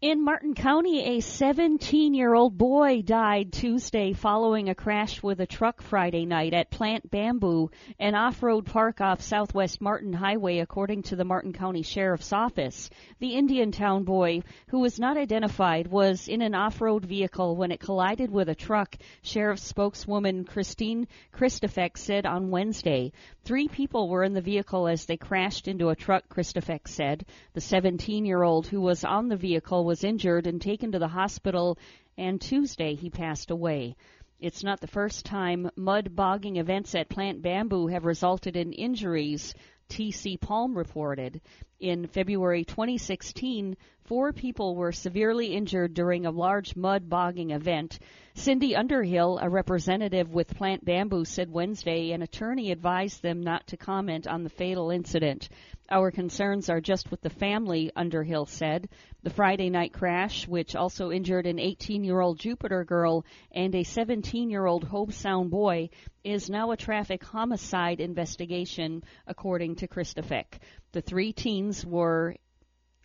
In 0.04 0.22
Martin 0.22 0.52
County, 0.52 1.16
a 1.16 1.20
17 1.20 2.12
year 2.12 2.34
old 2.34 2.58
boy 2.58 3.00
died 3.00 3.54
Tuesday 3.54 4.12
following 4.12 4.68
a 4.68 4.74
crash 4.74 5.22
with 5.22 5.40
a 5.40 5.46
truck 5.46 5.80
Friday 5.80 6.26
night 6.26 6.52
at 6.52 6.70
Plant 6.70 7.10
Bamboo, 7.10 7.70
an 7.98 8.14
off 8.14 8.42
road 8.42 8.66
park 8.66 9.00
off 9.00 9.22
Southwest 9.22 9.80
Martin 9.80 10.12
Highway, 10.12 10.58
according 10.58 11.04
to 11.04 11.16
the 11.16 11.24
Martin 11.24 11.54
County 11.54 11.80
Sheriff's 11.80 12.34
Office. 12.34 12.90
The 13.18 13.34
Indiantown 13.34 14.04
boy, 14.04 14.42
who 14.66 14.80
was 14.80 15.00
not 15.00 15.16
identified, 15.16 15.86
was 15.86 16.28
in 16.28 16.42
an 16.42 16.54
off 16.54 16.82
road 16.82 17.06
vehicle 17.06 17.56
when 17.56 17.72
it 17.72 17.80
collided 17.80 18.30
with 18.30 18.50
a 18.50 18.54
truck, 18.54 18.96
Sheriff's 19.22 19.62
spokeswoman 19.62 20.44
Christine 20.44 21.08
Christofek 21.32 21.96
said 21.96 22.26
on 22.26 22.50
Wednesday. 22.50 23.12
Three 23.44 23.68
people 23.68 24.10
were 24.10 24.22
in 24.22 24.34
the 24.34 24.42
vehicle 24.42 24.86
as 24.86 25.06
they 25.06 25.16
crashed 25.16 25.66
into 25.66 25.88
a 25.88 25.96
truck, 25.96 26.28
Christofek 26.28 26.88
said. 26.88 27.24
The 27.54 27.62
17 27.62 28.26
year 28.26 28.42
old 28.42 28.66
who 28.66 28.82
was 28.82 29.02
on 29.02 29.28
the 29.28 29.36
vehicle 29.36 29.86
was 29.86 29.93
injured 30.02 30.46
and 30.48 30.60
taken 30.60 30.90
to 30.92 30.98
the 30.98 31.08
hospital, 31.08 31.78
and 32.16 32.40
Tuesday 32.40 32.94
he 32.94 33.10
passed 33.10 33.50
away. 33.50 33.94
It's 34.40 34.64
not 34.64 34.80
the 34.80 34.86
first 34.86 35.24
time 35.24 35.70
mud 35.76 36.16
bogging 36.16 36.56
events 36.56 36.94
at 36.94 37.08
Plant 37.08 37.40
Bamboo 37.40 37.86
have 37.86 38.04
resulted 38.04 38.56
in 38.56 38.72
injuries, 38.72 39.54
TC 39.88 40.40
Palm 40.40 40.76
reported. 40.76 41.40
In 41.78 42.06
February 42.06 42.64
2016, 42.64 43.76
four 44.04 44.32
people 44.32 44.74
were 44.74 44.92
severely 44.92 45.54
injured 45.54 45.94
during 45.94 46.26
a 46.26 46.30
large 46.30 46.74
mud 46.74 47.08
bogging 47.08 47.50
event. 47.50 47.98
Cindy 48.36 48.74
Underhill, 48.74 49.38
a 49.38 49.48
representative 49.48 50.34
with 50.34 50.56
Plant 50.56 50.84
Bamboo, 50.84 51.24
said 51.24 51.52
Wednesday 51.52 52.10
an 52.10 52.20
attorney 52.20 52.72
advised 52.72 53.22
them 53.22 53.40
not 53.40 53.64
to 53.68 53.76
comment 53.76 54.26
on 54.26 54.42
the 54.42 54.50
fatal 54.50 54.90
incident. 54.90 55.48
Our 55.88 56.10
concerns 56.10 56.68
are 56.68 56.80
just 56.80 57.12
with 57.12 57.20
the 57.20 57.30
family, 57.30 57.92
Underhill 57.94 58.46
said. 58.46 58.88
The 59.22 59.30
Friday 59.30 59.70
night 59.70 59.92
crash, 59.92 60.48
which 60.48 60.74
also 60.74 61.12
injured 61.12 61.46
an 61.46 61.60
18 61.60 62.02
year 62.02 62.18
old 62.18 62.40
Jupiter 62.40 62.84
girl 62.84 63.24
and 63.52 63.72
a 63.72 63.84
17 63.84 64.50
year 64.50 64.66
old 64.66 64.84
Hobe 64.84 65.12
Sound 65.12 65.52
boy, 65.52 65.90
is 66.24 66.50
now 66.50 66.72
a 66.72 66.76
traffic 66.76 67.22
homicide 67.22 68.00
investigation, 68.00 69.04
according 69.28 69.76
to 69.76 69.86
Christofek. 69.86 70.58
The 70.90 71.02
three 71.02 71.32
teens 71.32 71.86
were 71.86 72.34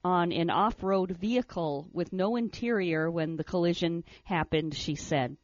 on 0.04 0.32
an 0.32 0.50
off 0.50 0.82
road 0.84 1.12
vehicle 1.12 1.88
with 1.92 2.14
no 2.14 2.36
interior 2.36 3.10
when 3.10 3.36
the 3.36 3.44
collision 3.44 4.04
happened, 4.24 4.74
she 4.74 4.96
said. 4.96 5.38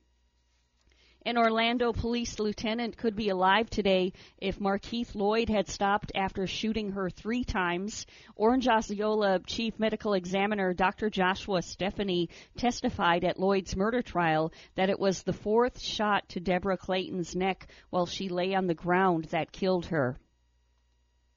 An 1.27 1.39
Orlando 1.39 1.91
police 1.91 2.37
lieutenant 2.37 2.97
could 2.97 3.15
be 3.15 3.29
alive 3.29 3.67
today 3.67 4.13
if 4.37 4.59
Markeith 4.59 5.15
Lloyd 5.15 5.49
had 5.49 5.67
stopped 5.67 6.11
after 6.13 6.45
shooting 6.45 6.91
her 6.91 7.09
three 7.09 7.43
times. 7.43 8.05
Orange 8.35 8.67
Osceola 8.67 9.39
Chief 9.39 9.79
Medical 9.79 10.13
Examiner 10.13 10.75
Dr. 10.75 11.09
Joshua 11.09 11.61
Stephany 11.61 12.29
testified 12.57 13.23
at 13.23 13.39
Lloyd's 13.39 13.75
murder 13.75 14.03
trial 14.03 14.53
that 14.75 14.91
it 14.91 14.99
was 14.99 15.23
the 15.23 15.33
fourth 15.33 15.81
shot 15.81 16.29
to 16.29 16.39
Debra 16.39 16.77
Clayton's 16.77 17.35
neck 17.35 17.69
while 17.89 18.05
she 18.05 18.29
lay 18.29 18.53
on 18.53 18.67
the 18.67 18.75
ground 18.75 19.25
that 19.31 19.51
killed 19.51 19.87
her. 19.87 20.19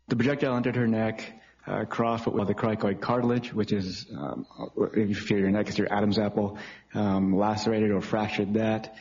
The 0.08 0.16
projectile 0.16 0.54
entered 0.54 0.76
her 0.76 0.86
neck, 0.86 1.32
uh, 1.68 1.84
crossed 1.84 2.24
the 2.24 2.54
cricoid 2.54 3.00
cartilage, 3.00 3.52
which 3.52 3.72
is, 3.72 4.06
um, 4.16 4.46
if 4.94 5.08
you 5.08 5.14
feel 5.14 5.38
your 5.38 5.50
neck 5.50 5.68
is 5.68 5.78
your 5.78 5.92
Adam's 5.92 6.18
apple, 6.18 6.58
um, 6.94 7.36
lacerated 7.36 7.90
or 7.90 8.00
fractured 8.00 8.54
that, 8.54 8.96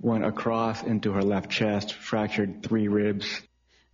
went 0.00 0.24
across 0.24 0.82
into 0.82 1.12
her 1.12 1.22
left 1.22 1.50
chest, 1.50 1.94
fractured 1.94 2.62
three 2.62 2.88
ribs. 2.88 3.42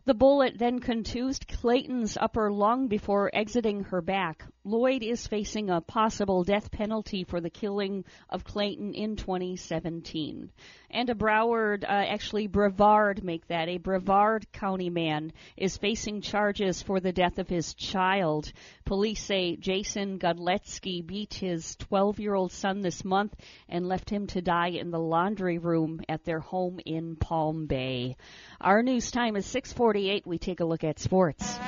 The 0.08 0.14
bullet 0.14 0.56
then 0.56 0.78
contused 0.78 1.48
Clayton's 1.48 2.16
upper 2.18 2.50
lung 2.50 2.88
before 2.88 3.30
exiting 3.34 3.84
her 3.84 4.00
back. 4.00 4.42
Lloyd 4.64 5.02
is 5.02 5.26
facing 5.26 5.68
a 5.68 5.82
possible 5.82 6.44
death 6.44 6.70
penalty 6.70 7.24
for 7.24 7.42
the 7.42 7.50
killing 7.50 8.06
of 8.30 8.42
Clayton 8.42 8.94
in 8.94 9.16
2017. 9.16 10.50
And 10.90 11.10
a 11.10 11.14
Broward, 11.14 11.84
uh, 11.84 11.86
actually 11.86 12.46
Brevard, 12.46 13.22
make 13.22 13.46
that, 13.48 13.68
a 13.68 13.76
Brevard 13.78 14.50
County 14.52 14.88
man 14.88 15.32
is 15.56 15.76
facing 15.76 16.22
charges 16.22 16.82
for 16.82 16.98
the 16.98 17.12
death 17.12 17.38
of 17.38 17.48
his 17.48 17.74
child. 17.74 18.50
Police 18.86 19.22
say 19.22 19.56
Jason 19.56 20.18
Godletsky 20.18 21.06
beat 21.06 21.34
his 21.34 21.76
12 21.76 22.20
year 22.20 22.34
old 22.34 22.52
son 22.52 22.80
this 22.80 23.04
month 23.04 23.34
and 23.68 23.86
left 23.86 24.08
him 24.08 24.26
to 24.28 24.40
die 24.40 24.70
in 24.70 24.90
the 24.90 24.98
laundry 24.98 25.58
room 25.58 26.00
at 26.08 26.24
their 26.24 26.40
home 26.40 26.80
in 26.86 27.16
Palm 27.16 27.66
Bay. 27.66 28.16
Our 28.60 28.82
news 28.82 29.10
time 29.10 29.36
is 29.36 29.44
648. 29.46 30.26
We 30.26 30.38
take 30.38 30.60
a 30.60 30.64
look 30.64 30.84
at 30.84 30.98
sports. 30.98 31.58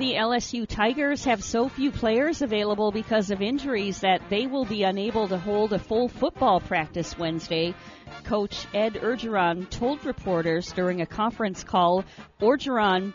The 0.00 0.14
LSU 0.14 0.66
Tigers 0.66 1.26
have 1.26 1.44
so 1.44 1.68
few 1.68 1.90
players 1.90 2.40
available 2.40 2.90
because 2.90 3.30
of 3.30 3.42
injuries 3.42 4.00
that 4.00 4.22
they 4.30 4.46
will 4.46 4.64
be 4.64 4.82
unable 4.82 5.28
to 5.28 5.36
hold 5.36 5.74
a 5.74 5.78
full 5.78 6.08
football 6.08 6.58
practice 6.58 7.18
Wednesday. 7.18 7.74
Coach 8.24 8.66
Ed 8.72 8.94
Orgeron 8.94 9.68
told 9.68 10.06
reporters 10.06 10.72
during 10.72 11.02
a 11.02 11.06
conference 11.06 11.64
call. 11.64 12.06
Orgeron 12.40 13.12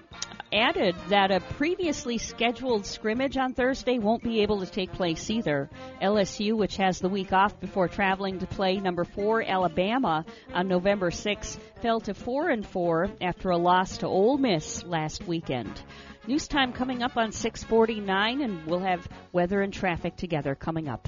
added 0.53 0.93
that 1.09 1.31
a 1.31 1.39
previously 1.55 2.19
scheduled 2.19 2.85
scrimmage 2.85 3.35
on 3.35 3.53
Thursday 3.53 3.97
won't 3.97 4.21
be 4.21 4.41
able 4.41 4.59
to 4.59 4.71
take 4.71 4.91
place 4.91 5.31
either. 5.31 5.71
LSU, 6.03 6.55
which 6.55 6.77
has 6.77 6.99
the 6.99 7.09
week 7.09 7.33
off 7.33 7.59
before 7.59 7.87
traveling 7.87 8.37
to 8.37 8.45
play 8.45 8.77
number 8.77 9.05
four 9.05 9.41
Alabama 9.41 10.23
on 10.53 10.67
November 10.67 11.09
6, 11.09 11.57
fell 11.81 11.99
to 12.01 12.13
four 12.13 12.49
and 12.49 12.63
four 12.63 13.09
after 13.21 13.49
a 13.49 13.57
loss 13.57 13.97
to 13.97 14.07
Ole 14.07 14.37
Miss 14.37 14.83
last 14.83 15.27
weekend. 15.27 15.81
News 16.27 16.47
time 16.47 16.73
coming 16.73 17.03
up 17.03 17.17
on 17.17 17.31
649, 17.31 18.41
and 18.41 18.65
we'll 18.65 18.79
have 18.79 19.07
weather 19.31 19.61
and 19.61 19.71
traffic 19.71 20.15
together 20.15 20.55
coming 20.55 20.89
up. 20.89 21.07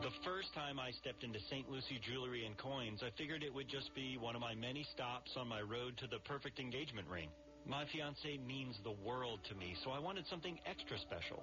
The 0.00 0.10
first 0.24 0.54
time 0.54 0.80
I 0.80 0.92
stepped 0.92 1.24
into 1.24 1.38
St. 1.50 1.70
Lucie 1.70 2.00
Jewelry 2.08 2.46
and 2.46 2.56
Coins, 2.56 3.02
I 3.02 3.10
figured 3.18 3.42
it 3.42 3.52
would 3.52 3.68
just 3.68 3.94
be 3.94 4.16
one 4.18 4.34
of 4.34 4.40
my 4.40 4.54
many 4.54 4.86
stops 4.94 5.32
on 5.36 5.46
my 5.46 5.60
road 5.60 5.98
to 5.98 6.06
the 6.06 6.20
perfect 6.20 6.58
engagement 6.58 7.06
ring. 7.06 7.28
My 7.68 7.84
fiance 7.92 8.38
means 8.46 8.80
the 8.82 8.96
world 9.06 9.40
to 9.50 9.54
me, 9.54 9.76
so 9.84 9.90
I 9.90 9.98
wanted 9.98 10.26
something 10.26 10.58
extra 10.64 10.98
special. 10.98 11.42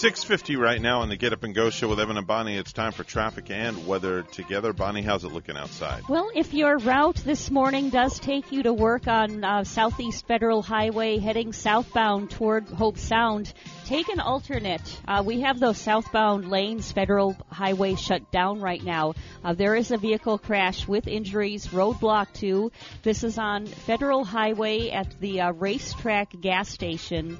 650 0.00 0.56
right 0.56 0.80
now 0.80 1.02
on 1.02 1.10
the 1.10 1.16
Get 1.16 1.34
Up 1.34 1.42
and 1.42 1.54
Go 1.54 1.68
show 1.68 1.86
with 1.86 2.00
Evan 2.00 2.16
and 2.16 2.26
Bonnie. 2.26 2.56
It's 2.56 2.72
time 2.72 2.92
for 2.92 3.04
traffic 3.04 3.50
and 3.50 3.86
weather 3.86 4.22
together. 4.22 4.72
Bonnie, 4.72 5.02
how's 5.02 5.24
it 5.24 5.32
looking 5.32 5.58
outside? 5.58 6.04
Well, 6.08 6.30
if 6.34 6.54
your 6.54 6.78
route 6.78 7.16
this 7.16 7.50
morning 7.50 7.90
does 7.90 8.18
take 8.18 8.50
you 8.50 8.62
to 8.62 8.72
work 8.72 9.06
on 9.08 9.44
uh, 9.44 9.64
Southeast 9.64 10.26
Federal 10.26 10.62
Highway 10.62 11.18
heading 11.18 11.52
southbound 11.52 12.30
toward 12.30 12.66
Hobe 12.68 12.96
Sound, 12.96 13.52
take 13.84 14.08
an 14.08 14.20
alternate. 14.20 14.80
Uh, 15.06 15.22
we 15.22 15.42
have 15.42 15.60
those 15.60 15.76
southbound 15.76 16.50
lanes, 16.50 16.90
Federal 16.90 17.36
Highway, 17.50 17.94
shut 17.94 18.30
down 18.30 18.62
right 18.62 18.82
now. 18.82 19.12
Uh, 19.44 19.52
there 19.52 19.76
is 19.76 19.90
a 19.90 19.98
vehicle 19.98 20.38
crash 20.38 20.88
with 20.88 21.08
injuries, 21.08 21.66
roadblock 21.66 22.32
2. 22.32 22.72
This 23.02 23.22
is 23.22 23.36
on 23.36 23.66
Federal 23.66 24.24
Highway 24.24 24.88
at 24.88 25.20
the 25.20 25.42
uh, 25.42 25.52
racetrack 25.52 26.40
gas 26.40 26.70
station. 26.70 27.38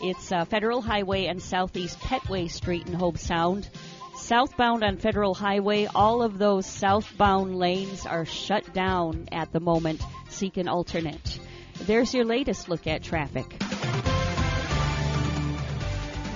It's 0.00 0.30
uh, 0.30 0.44
Federal 0.44 0.80
Highway 0.80 1.26
and 1.26 1.42
Southeast 1.42 1.98
Petway 1.98 2.50
Street 2.50 2.86
in 2.86 2.94
Hobe 2.94 3.18
Sound. 3.18 3.68
Southbound 4.16 4.84
on 4.84 4.96
Federal 4.96 5.34
Highway, 5.34 5.86
all 5.86 6.22
of 6.22 6.38
those 6.38 6.66
southbound 6.66 7.56
lanes 7.56 8.06
are 8.06 8.24
shut 8.24 8.72
down 8.72 9.28
at 9.32 9.52
the 9.52 9.60
moment. 9.60 10.00
Seek 10.28 10.56
an 10.56 10.68
alternate. 10.68 11.40
There's 11.80 12.14
your 12.14 12.24
latest 12.24 12.68
look 12.68 12.86
at 12.86 13.02
traffic. 13.02 13.56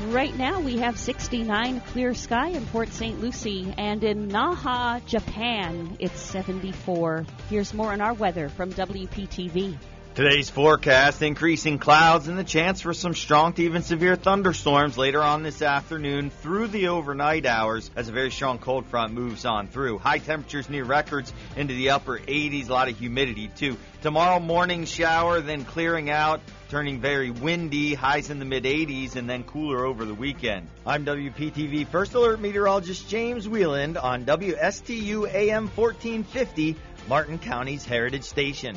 Right 0.09 0.37
now 0.37 0.61
we 0.61 0.79
have 0.79 0.99
69 0.99 1.81
clear 1.81 2.15
sky 2.15 2.49
in 2.49 2.67
Port 2.67 2.93
St. 2.93 3.21
Lucie, 3.21 3.73
and 3.79 4.05
in 4.05 4.29
Naha, 4.29 5.05
Japan, 5.07 5.97
it's 6.01 6.21
74. 6.21 7.25
Here's 7.49 7.73
more 7.73 7.93
on 7.93 8.01
our 8.01 8.13
weather 8.13 8.49
from 8.49 8.73
WPTV. 8.73 9.79
Today's 10.15 10.51
forecast 10.51 11.23
increasing 11.23 11.79
clouds 11.79 12.29
and 12.29 12.39
the 12.39 12.45
chance 12.45 12.83
for 12.83 12.93
some 12.93 13.15
strong 13.15 13.55
to 13.55 13.63
even 13.63 13.81
severe 13.81 14.15
thunderstorms 14.15 14.99
later 14.99 15.23
on 15.23 15.43
this 15.43 15.63
afternoon 15.63 16.29
through 16.29 16.67
the 16.67 16.89
overnight 16.89 17.47
hours 17.47 17.91
as 17.97 18.11
a 18.11 18.13
very 18.13 18.31
strong 18.31 18.59
cold 18.59 18.85
front 18.85 19.15
moves 19.15 19.47
on 19.47 19.69
through. 19.69 19.97
High 19.97 20.19
temperatures 20.19 20.69
near 20.69 20.85
records 20.85 21.33
into 21.57 21.73
the 21.73 21.91
upper 21.91 22.19
80s, 22.19 22.69
a 22.69 22.73
lot 22.75 22.91
of 22.91 22.99
humidity 22.99 23.49
too. 23.57 23.79
Tomorrow 24.03 24.41
morning 24.41 24.85
shower, 24.85 25.41
then 25.41 25.65
clearing 25.65 26.11
out, 26.11 26.43
turning 26.69 27.01
very 27.01 27.31
windy, 27.31 27.95
highs 27.95 28.29
in 28.29 28.39
the 28.39 28.45
mid 28.45 28.65
80s, 28.65 29.17
and 29.17 29.31
then 29.31 29.45
cooler 29.45 29.87
over 29.87 30.05
the 30.05 30.13
weekend. 30.13 30.69
I'm 30.85 31.07
WPTV 31.07 31.87
First 31.87 32.13
Alert 32.13 32.39
Meteorologist 32.39 33.09
James 33.09 33.49
Wieland 33.49 33.97
on 33.97 34.27
WSTU 34.27 35.33
AM 35.33 35.69
1450, 35.69 36.77
Martin 37.09 37.39
County's 37.39 37.87
Heritage 37.87 38.25
Station. 38.25 38.77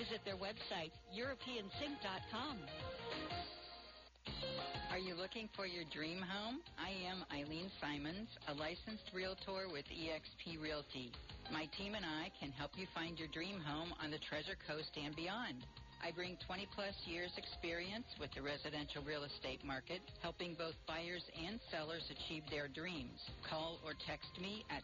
Visit 0.00 0.24
their 0.24 0.40
website, 0.40 0.96
EuropeanSink.com. 1.12 2.56
Are 4.90 4.98
you 4.98 5.14
looking 5.14 5.46
for 5.54 5.66
your 5.66 5.84
dream 5.92 6.24
home? 6.24 6.60
I 6.80 6.88
am 7.04 7.20
Eileen 7.28 7.70
Simons, 7.82 8.28
a 8.48 8.54
licensed 8.54 9.12
realtor 9.12 9.68
with 9.70 9.84
eXp 9.92 10.56
Realty. 10.56 11.12
My 11.52 11.68
team 11.76 11.94
and 11.94 12.06
I 12.06 12.32
can 12.40 12.50
help 12.50 12.70
you 12.80 12.86
find 12.94 13.18
your 13.18 13.28
dream 13.28 13.60
home 13.60 13.92
on 14.02 14.10
the 14.10 14.16
Treasure 14.24 14.56
Coast 14.66 14.88
and 14.96 15.14
beyond. 15.14 15.68
I 16.00 16.12
bring 16.12 16.38
20 16.46 16.66
plus 16.74 16.94
years 17.04 17.30
experience 17.36 18.06
with 18.18 18.32
the 18.32 18.40
residential 18.40 19.02
real 19.04 19.24
estate 19.24 19.62
market, 19.64 20.00
helping 20.22 20.54
both 20.56 20.72
buyers 20.88 21.22
and 21.36 21.60
sellers 21.70 22.08
achieve 22.08 22.42
their 22.50 22.68
dreams. 22.68 23.20
Call 23.48 23.78
or 23.84 23.92
text 24.08 24.32
me 24.40 24.64
at 24.72 24.80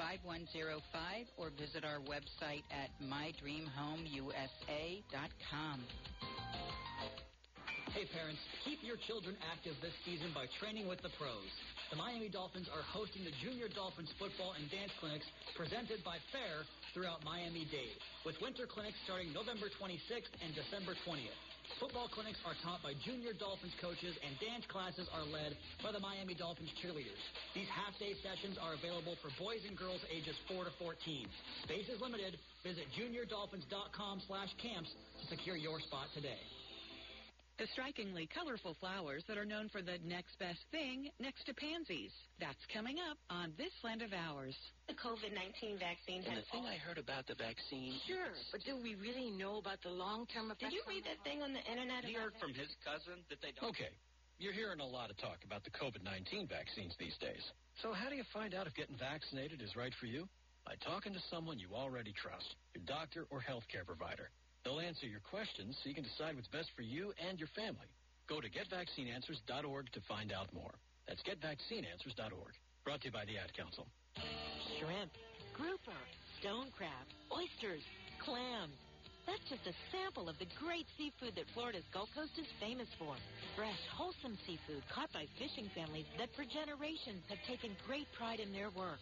772-200-5105 0.00 1.28
or 1.36 1.50
visit 1.58 1.84
our 1.84 2.00
website 2.08 2.64
at 2.72 2.88
mydreamhomeusa.com. 3.04 5.80
Hey 7.92 8.08
parents, 8.10 8.40
keep 8.64 8.80
your 8.82 8.96
children 9.06 9.36
active 9.52 9.74
this 9.80 9.92
season 10.04 10.32
by 10.34 10.46
training 10.58 10.88
with 10.88 11.00
the 11.02 11.10
pros. 11.20 11.52
The 11.92 12.00
Miami 12.00 12.32
Dolphins 12.32 12.68
are 12.72 12.82
hosting 12.88 13.28
the 13.28 13.34
Junior 13.44 13.68
Dolphins 13.68 14.08
football 14.16 14.56
and 14.56 14.64
dance 14.72 14.92
clinics 15.00 15.28
presented 15.52 16.00
by 16.00 16.16
FAIR 16.32 16.64
throughout 16.96 17.20
Miami-Dade, 17.28 18.00
with 18.24 18.40
winter 18.40 18.64
clinics 18.64 18.96
starting 19.04 19.34
November 19.36 19.68
26th 19.76 20.32
and 20.40 20.56
December 20.56 20.96
20th. 21.04 21.36
Football 21.82 22.08
clinics 22.08 22.40
are 22.48 22.56
taught 22.64 22.80
by 22.80 22.96
Junior 23.04 23.36
Dolphins 23.36 23.74
coaches 23.82 24.16
and 24.24 24.32
dance 24.40 24.64
classes 24.70 25.10
are 25.12 25.26
led 25.28 25.58
by 25.82 25.92
the 25.92 26.00
Miami 26.00 26.32
Dolphins 26.32 26.72
cheerleaders. 26.80 27.20
These 27.52 27.68
half-day 27.68 28.16
sessions 28.24 28.56
are 28.56 28.78
available 28.78 29.20
for 29.20 29.28
boys 29.36 29.60
and 29.66 29.76
girls 29.76 30.00
ages 30.08 30.36
4 30.48 30.64
to 30.64 30.72
14. 30.80 31.26
Space 31.68 31.88
is 31.92 32.00
limited. 32.00 32.38
Visit 32.62 32.88
juniordolphins.com 32.96 34.22
slash 34.24 34.52
camps 34.62 34.88
to 35.20 35.24
secure 35.28 35.56
your 35.56 35.80
spot 35.84 36.08
today. 36.14 36.40
The 37.54 37.70
strikingly 37.70 38.26
colorful 38.26 38.74
flowers 38.82 39.22
that 39.30 39.38
are 39.38 39.46
known 39.46 39.70
for 39.70 39.78
the 39.78 40.02
next 40.02 40.34
best 40.42 40.58
thing 40.74 41.06
next 41.22 41.46
to 41.46 41.54
pansies. 41.54 42.10
That's 42.42 42.58
coming 42.74 42.98
up 42.98 43.14
on 43.30 43.54
This 43.54 43.70
Land 43.86 44.02
of 44.02 44.10
Ours. 44.10 44.58
The 44.90 44.98
COVID-19 44.98 45.78
vaccine 45.78 46.26
And 46.26 46.42
the 46.42 46.50
thing 46.50 46.66
I 46.66 46.82
heard 46.82 46.98
about 46.98 47.30
the 47.30 47.38
vaccine. 47.38 47.94
Sure, 48.10 48.34
but 48.50 48.66
do 48.66 48.74
we 48.74 48.98
really 48.98 49.30
know 49.30 49.62
about 49.62 49.78
the 49.86 49.94
long-term 49.94 50.50
effects? 50.50 50.74
Did 50.74 50.74
you 50.74 50.82
read 50.90 51.06
that 51.06 51.22
thing 51.22 51.46
on 51.46 51.54
the 51.54 51.62
internet? 51.70 52.02
He 52.02 52.18
about 52.18 52.34
heard 52.34 52.42
from 52.42 52.58
his 52.58 52.74
cousin 52.82 53.22
that 53.30 53.38
they 53.38 53.54
don't. 53.54 53.70
Okay, 53.70 53.94
you're 54.42 54.52
hearing 54.52 54.82
a 54.82 54.90
lot 54.90 55.14
of 55.14 55.16
talk 55.22 55.38
about 55.46 55.62
the 55.62 55.70
COVID-19 55.78 56.50
vaccines 56.50 56.98
these 56.98 57.14
days. 57.22 57.54
So 57.86 57.94
how 57.94 58.10
do 58.10 58.18
you 58.18 58.26
find 58.34 58.58
out 58.58 58.66
if 58.66 58.74
getting 58.74 58.98
vaccinated 58.98 59.62
is 59.62 59.78
right 59.78 59.94
for 60.02 60.10
you? 60.10 60.26
By 60.66 60.74
talking 60.82 61.14
to 61.14 61.22
someone 61.30 61.62
you 61.62 61.70
already 61.70 62.10
trust, 62.18 62.58
your 62.74 62.82
doctor 62.82 63.30
or 63.30 63.38
healthcare 63.38 63.86
provider. 63.86 64.34
They'll 64.64 64.80
answer 64.80 65.06
your 65.06 65.20
questions 65.20 65.76
so 65.82 65.92
you 65.92 65.94
can 65.94 66.08
decide 66.08 66.36
what's 66.36 66.48
best 66.48 66.72
for 66.74 66.80
you 66.80 67.12
and 67.20 67.38
your 67.38 67.52
family. 67.52 67.84
Go 68.28 68.40
to 68.40 68.48
getvaccineanswers.org 68.48 69.92
to 69.92 70.00
find 70.08 70.32
out 70.32 70.48
more. 70.56 70.72
That's 71.06 71.20
getvaccineanswers.org. 71.20 72.52
Brought 72.82 73.04
to 73.04 73.08
you 73.08 73.12
by 73.12 73.28
the 73.28 73.36
Ad 73.36 73.52
Council. 73.52 73.84
Shrimp, 74.80 75.12
grouper, 75.52 76.00
stone 76.40 76.72
crab, 76.72 77.04
oysters, 77.28 77.84
clams. 78.24 78.72
That's 79.28 79.44
just 79.48 79.64
a 79.68 79.76
sample 79.92 80.28
of 80.28 80.36
the 80.40 80.48
great 80.60 80.88
seafood 80.96 81.36
that 81.36 81.48
Florida's 81.52 81.84
Gulf 81.92 82.08
Coast 82.16 82.36
is 82.36 82.48
famous 82.60 82.88
for. 82.96 83.16
Fresh, 83.56 83.80
wholesome 83.92 84.36
seafood 84.44 84.84
caught 84.92 85.12
by 85.12 85.24
fishing 85.40 85.68
families 85.72 86.08
that 86.20 86.32
for 86.36 86.44
generations 86.44 87.24
have 87.32 87.40
taken 87.48 87.72
great 87.88 88.08
pride 88.16 88.40
in 88.40 88.52
their 88.52 88.68
work. 88.72 89.00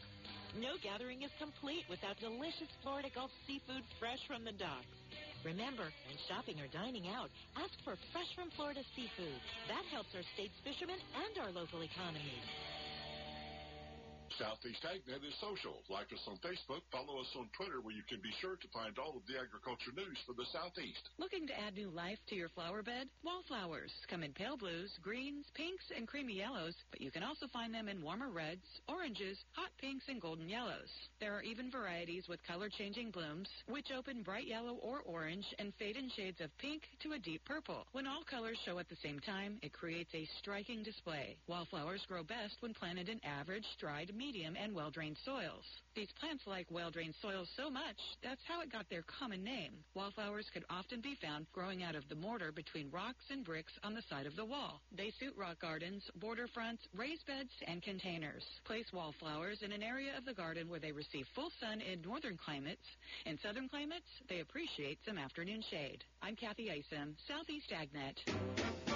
No 0.58 0.78
gathering 0.78 1.22
is 1.22 1.34
complete 1.42 1.86
without 1.90 2.18
delicious 2.22 2.70
Florida 2.82 3.10
Gulf 3.10 3.34
seafood 3.46 3.82
fresh 3.98 4.22
from 4.30 4.46
the 4.46 4.54
docks. 4.54 5.01
Remember, 5.44 5.90
when 6.06 6.18
shopping 6.30 6.60
or 6.62 6.70
dining 6.70 7.10
out, 7.10 7.26
ask 7.58 7.74
for 7.82 7.98
fresh 8.14 8.30
from 8.38 8.50
Florida 8.54 8.80
seafood. 8.94 9.40
That 9.66 9.82
helps 9.90 10.14
our 10.14 10.22
state's 10.34 10.54
fishermen 10.62 10.98
and 11.18 11.34
our 11.42 11.50
local 11.50 11.82
economies. 11.82 12.46
Southeast 14.38 14.80
AgNet 14.84 15.20
is 15.26 15.34
social. 15.40 15.82
Like 15.90 16.08
us 16.12 16.24
on 16.24 16.40
Facebook, 16.40 16.80
follow 16.88 17.20
us 17.20 17.28
on 17.36 17.52
Twitter 17.52 17.80
where 17.82 17.94
you 17.94 18.06
can 18.08 18.20
be 18.22 18.32
sure 18.40 18.56
to 18.56 18.68
find 18.72 18.96
all 18.96 19.12
of 19.12 19.24
the 19.28 19.36
agriculture 19.36 19.92
news 19.92 20.16
for 20.24 20.32
the 20.32 20.48
Southeast. 20.52 21.04
Looking 21.18 21.46
to 21.48 21.58
add 21.60 21.74
new 21.74 21.90
life 21.90 22.18
to 22.28 22.34
your 22.34 22.48
flower 22.48 22.82
bed? 22.82 23.08
Wallflowers 23.24 23.92
come 24.08 24.22
in 24.22 24.32
pale 24.32 24.56
blues, 24.56 24.88
greens, 25.02 25.44
pinks, 25.52 25.84
and 25.92 26.08
creamy 26.08 26.40
yellows, 26.40 26.74
but 26.90 27.00
you 27.00 27.10
can 27.10 27.22
also 27.22 27.46
find 27.52 27.74
them 27.74 27.88
in 27.88 28.00
warmer 28.00 28.30
reds, 28.30 28.64
oranges, 28.88 29.36
hot 29.52 29.70
pinks, 29.80 30.06
and 30.08 30.20
golden 30.20 30.48
yellows. 30.48 30.88
There 31.20 31.34
are 31.36 31.42
even 31.42 31.70
varieties 31.70 32.24
with 32.28 32.40
color-changing 32.46 33.10
blooms, 33.10 33.48
which 33.68 33.92
open 33.92 34.22
bright 34.22 34.46
yellow 34.46 34.80
or 34.80 35.00
orange 35.04 35.46
and 35.58 35.74
fade 35.78 35.96
in 35.96 36.08
shades 36.16 36.40
of 36.40 36.56
pink 36.58 36.82
to 37.02 37.12
a 37.12 37.18
deep 37.18 37.44
purple. 37.44 37.84
When 37.92 38.06
all 38.06 38.24
colors 38.24 38.58
show 38.64 38.78
at 38.78 38.88
the 38.88 38.96
same 39.02 39.20
time, 39.20 39.58
it 39.62 39.72
creates 39.72 40.14
a 40.14 40.28
striking 40.38 40.82
display. 40.82 41.36
Wallflowers 41.48 42.04
grow 42.08 42.22
best 42.22 42.56
when 42.60 42.72
planted 42.74 43.08
in 43.08 43.20
average, 43.24 43.66
dried, 43.78 44.10
medium, 44.22 44.56
and 44.56 44.72
well-drained 44.72 45.16
soils. 45.24 45.66
These 45.96 46.12
plants 46.20 46.44
like 46.46 46.66
well-drained 46.70 47.14
soils 47.20 47.48
so 47.56 47.68
much, 47.68 47.98
that's 48.22 48.40
how 48.46 48.62
it 48.62 48.70
got 48.70 48.88
their 48.88 49.02
common 49.18 49.42
name. 49.42 49.72
Wallflowers 49.94 50.46
could 50.54 50.64
often 50.70 51.00
be 51.00 51.18
found 51.20 51.46
growing 51.52 51.82
out 51.82 51.96
of 51.96 52.08
the 52.08 52.14
mortar 52.14 52.52
between 52.52 52.88
rocks 52.92 53.24
and 53.30 53.44
bricks 53.44 53.72
on 53.82 53.94
the 53.94 54.02
side 54.08 54.26
of 54.26 54.36
the 54.36 54.44
wall. 54.44 54.80
They 54.96 55.12
suit 55.18 55.34
rock 55.36 55.60
gardens, 55.60 56.04
border 56.20 56.46
fronts, 56.54 56.82
raised 56.96 57.26
beds, 57.26 57.50
and 57.66 57.82
containers. 57.82 58.44
Place 58.64 58.86
wallflowers 58.92 59.62
in 59.62 59.72
an 59.72 59.82
area 59.82 60.16
of 60.16 60.24
the 60.24 60.34
garden 60.34 60.70
where 60.70 60.80
they 60.80 60.92
receive 60.92 61.26
full 61.34 61.50
sun 61.60 61.80
in 61.80 62.00
northern 62.02 62.38
climates. 62.38 62.86
In 63.26 63.38
southern 63.42 63.68
climates, 63.68 64.06
they 64.28 64.38
appreciate 64.38 64.98
some 65.04 65.18
afternoon 65.18 65.64
shade. 65.68 66.04
I'm 66.22 66.36
Kathy 66.36 66.70
Isom, 66.70 67.16
Southeast 67.26 67.72
AgNet. 67.74 68.91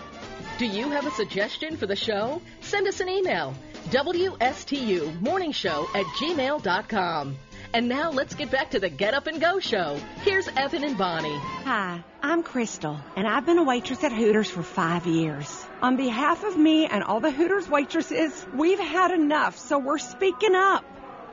Do 0.59 0.65
you 0.65 0.89
have 0.89 1.07
a 1.07 1.11
suggestion 1.11 1.77
for 1.77 1.87
the 1.87 1.97
show? 1.97 2.41
Send 2.63 2.89
us 2.89 3.01
an 3.01 3.11
email. 3.11 3.55
WSTU 3.91 5.21
Morning 5.21 5.53
Show 5.53 5.87
at 5.95 6.07
gmail.com. 6.07 7.37
And 7.75 7.89
now 7.89 8.11
let's 8.11 8.35
get 8.35 8.51
back 8.51 8.71
to 8.71 8.81
the 8.81 8.89
Get 8.89 9.13
Up 9.13 9.27
and 9.27 9.39
Go 9.39 9.59
show. 9.59 10.01
Here's 10.23 10.49
Evan 10.49 10.83
and 10.83 10.97
Bonnie. 10.97 11.37
Hi, 11.65 12.03
I'm 12.23 12.43
Crystal, 12.43 12.99
and 13.17 13.29
I've 13.29 13.45
been 13.45 13.59
a 13.59 13.65
waitress 13.65 14.03
at 14.03 14.13
Hooters 14.13 14.49
for 14.49 14.63
five 14.63 15.07
years. 15.07 15.67
On 15.83 15.99
behalf 15.99 16.43
of 16.43 16.57
me 16.57 16.87
and 16.87 17.05
all 17.05 17.21
the 17.21 17.31
Hooters 17.31 17.69
waitresses, 17.69 18.47
we've 18.55 18.79
had 18.79 19.11
enough, 19.11 19.59
so 19.59 19.79
we're 19.79 19.99
speaking 19.99 20.55
up. 20.55 20.87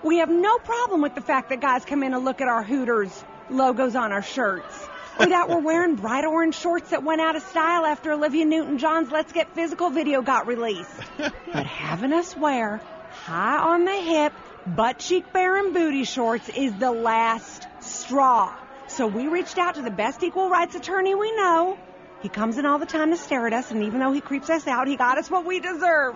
We 0.03 0.17
have 0.17 0.29
no 0.29 0.57
problem 0.57 1.01
with 1.01 1.15
the 1.15 1.21
fact 1.21 1.47
that 1.51 1.61
guys 1.61 1.85
come 1.85 2.03
in 2.03 2.13
and 2.13 2.25
look 2.25 2.41
at 2.41 2.49
our 2.49 2.63
Hooters 2.63 3.23
logos 3.49 3.95
on 3.95 4.11
our 4.11 4.21
shirts. 4.21 4.89
That 5.19 5.49
we're 5.49 5.59
wearing 5.59 5.95
bright 5.95 6.25
orange 6.25 6.55
shorts 6.55 6.89
that 6.89 7.03
went 7.03 7.21
out 7.21 7.35
of 7.35 7.43
style 7.43 7.85
after 7.85 8.11
Olivia 8.11 8.45
Newton 8.45 8.77
John's 8.77 9.11
Let's 9.11 9.31
Get 9.31 9.53
Physical 9.55 9.89
video 9.89 10.21
got 10.21 10.47
released. 10.47 10.89
but 11.17 11.65
having 11.65 12.13
us 12.13 12.35
wear 12.35 12.81
high 13.11 13.57
on 13.57 13.85
the 13.85 13.95
hip, 13.95 14.33
butt 14.65 14.99
cheek 14.99 15.31
bearing 15.31 15.73
booty 15.73 16.03
shorts 16.03 16.49
is 16.49 16.73
the 16.73 16.91
last 16.91 17.67
straw. 17.79 18.53
So 18.87 19.07
we 19.07 19.27
reached 19.27 19.57
out 19.57 19.75
to 19.75 19.81
the 19.81 19.91
best 19.91 20.23
equal 20.23 20.49
rights 20.49 20.75
attorney 20.75 21.15
we 21.15 21.35
know. 21.35 21.77
He 22.21 22.29
comes 22.29 22.57
in 22.57 22.65
all 22.65 22.79
the 22.79 22.85
time 22.85 23.11
to 23.11 23.17
stare 23.17 23.47
at 23.47 23.53
us, 23.53 23.71
and 23.71 23.83
even 23.83 23.99
though 23.99 24.13
he 24.13 24.21
creeps 24.21 24.49
us 24.49 24.67
out, 24.67 24.87
he 24.87 24.95
got 24.95 25.17
us 25.17 25.29
what 25.29 25.45
we 25.45 25.59
deserve. 25.59 26.15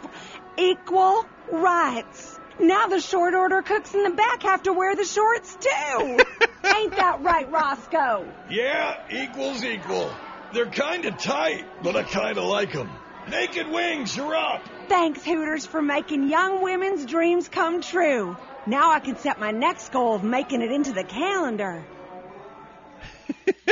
Equal 0.58 1.26
rights. 1.52 2.37
Now 2.60 2.88
the 2.88 3.00
short 3.00 3.36
order 3.36 3.62
cooks 3.62 3.94
in 3.94 4.04
the 4.04 4.10
back 4.10 4.42
have 4.44 4.64
to 4.64 4.74
wear 4.74 4.96
the 4.96 5.06
shorts 5.06 5.56
too. 5.60 6.18
Ain't 6.64 6.96
that 6.96 7.20
right, 7.22 7.50
Roscoe? 7.52 8.28
Yeah, 8.50 8.96
equals 9.12 9.64
equal. 9.64 10.12
They're 10.54 10.66
kind 10.66 11.06
of 11.06 11.18
tight, 11.18 11.66
but 11.84 11.96
I 11.96 12.04
kind 12.04 12.38
of 12.38 12.46
like 12.46 12.74
them. 12.74 12.90
Naked 13.30 13.70
Wings, 13.70 14.16
you're 14.16 14.36
up. 14.36 14.64
Thanks, 14.88 15.24
Hooters, 15.24 15.66
for 15.66 15.82
making 15.82 16.30
young 16.30 16.64
women's 16.64 17.06
dreams 17.06 17.50
come 17.50 17.82
true. 17.82 18.38
Now 18.66 18.92
I 18.92 19.02
can 19.02 19.18
set 19.18 19.40
my 19.40 19.52
next 19.52 19.92
goal 19.92 20.16
of 20.16 20.24
making 20.24 20.62
it 20.62 20.72
into 20.72 20.94
the 20.94 21.04
calendar. 21.04 21.86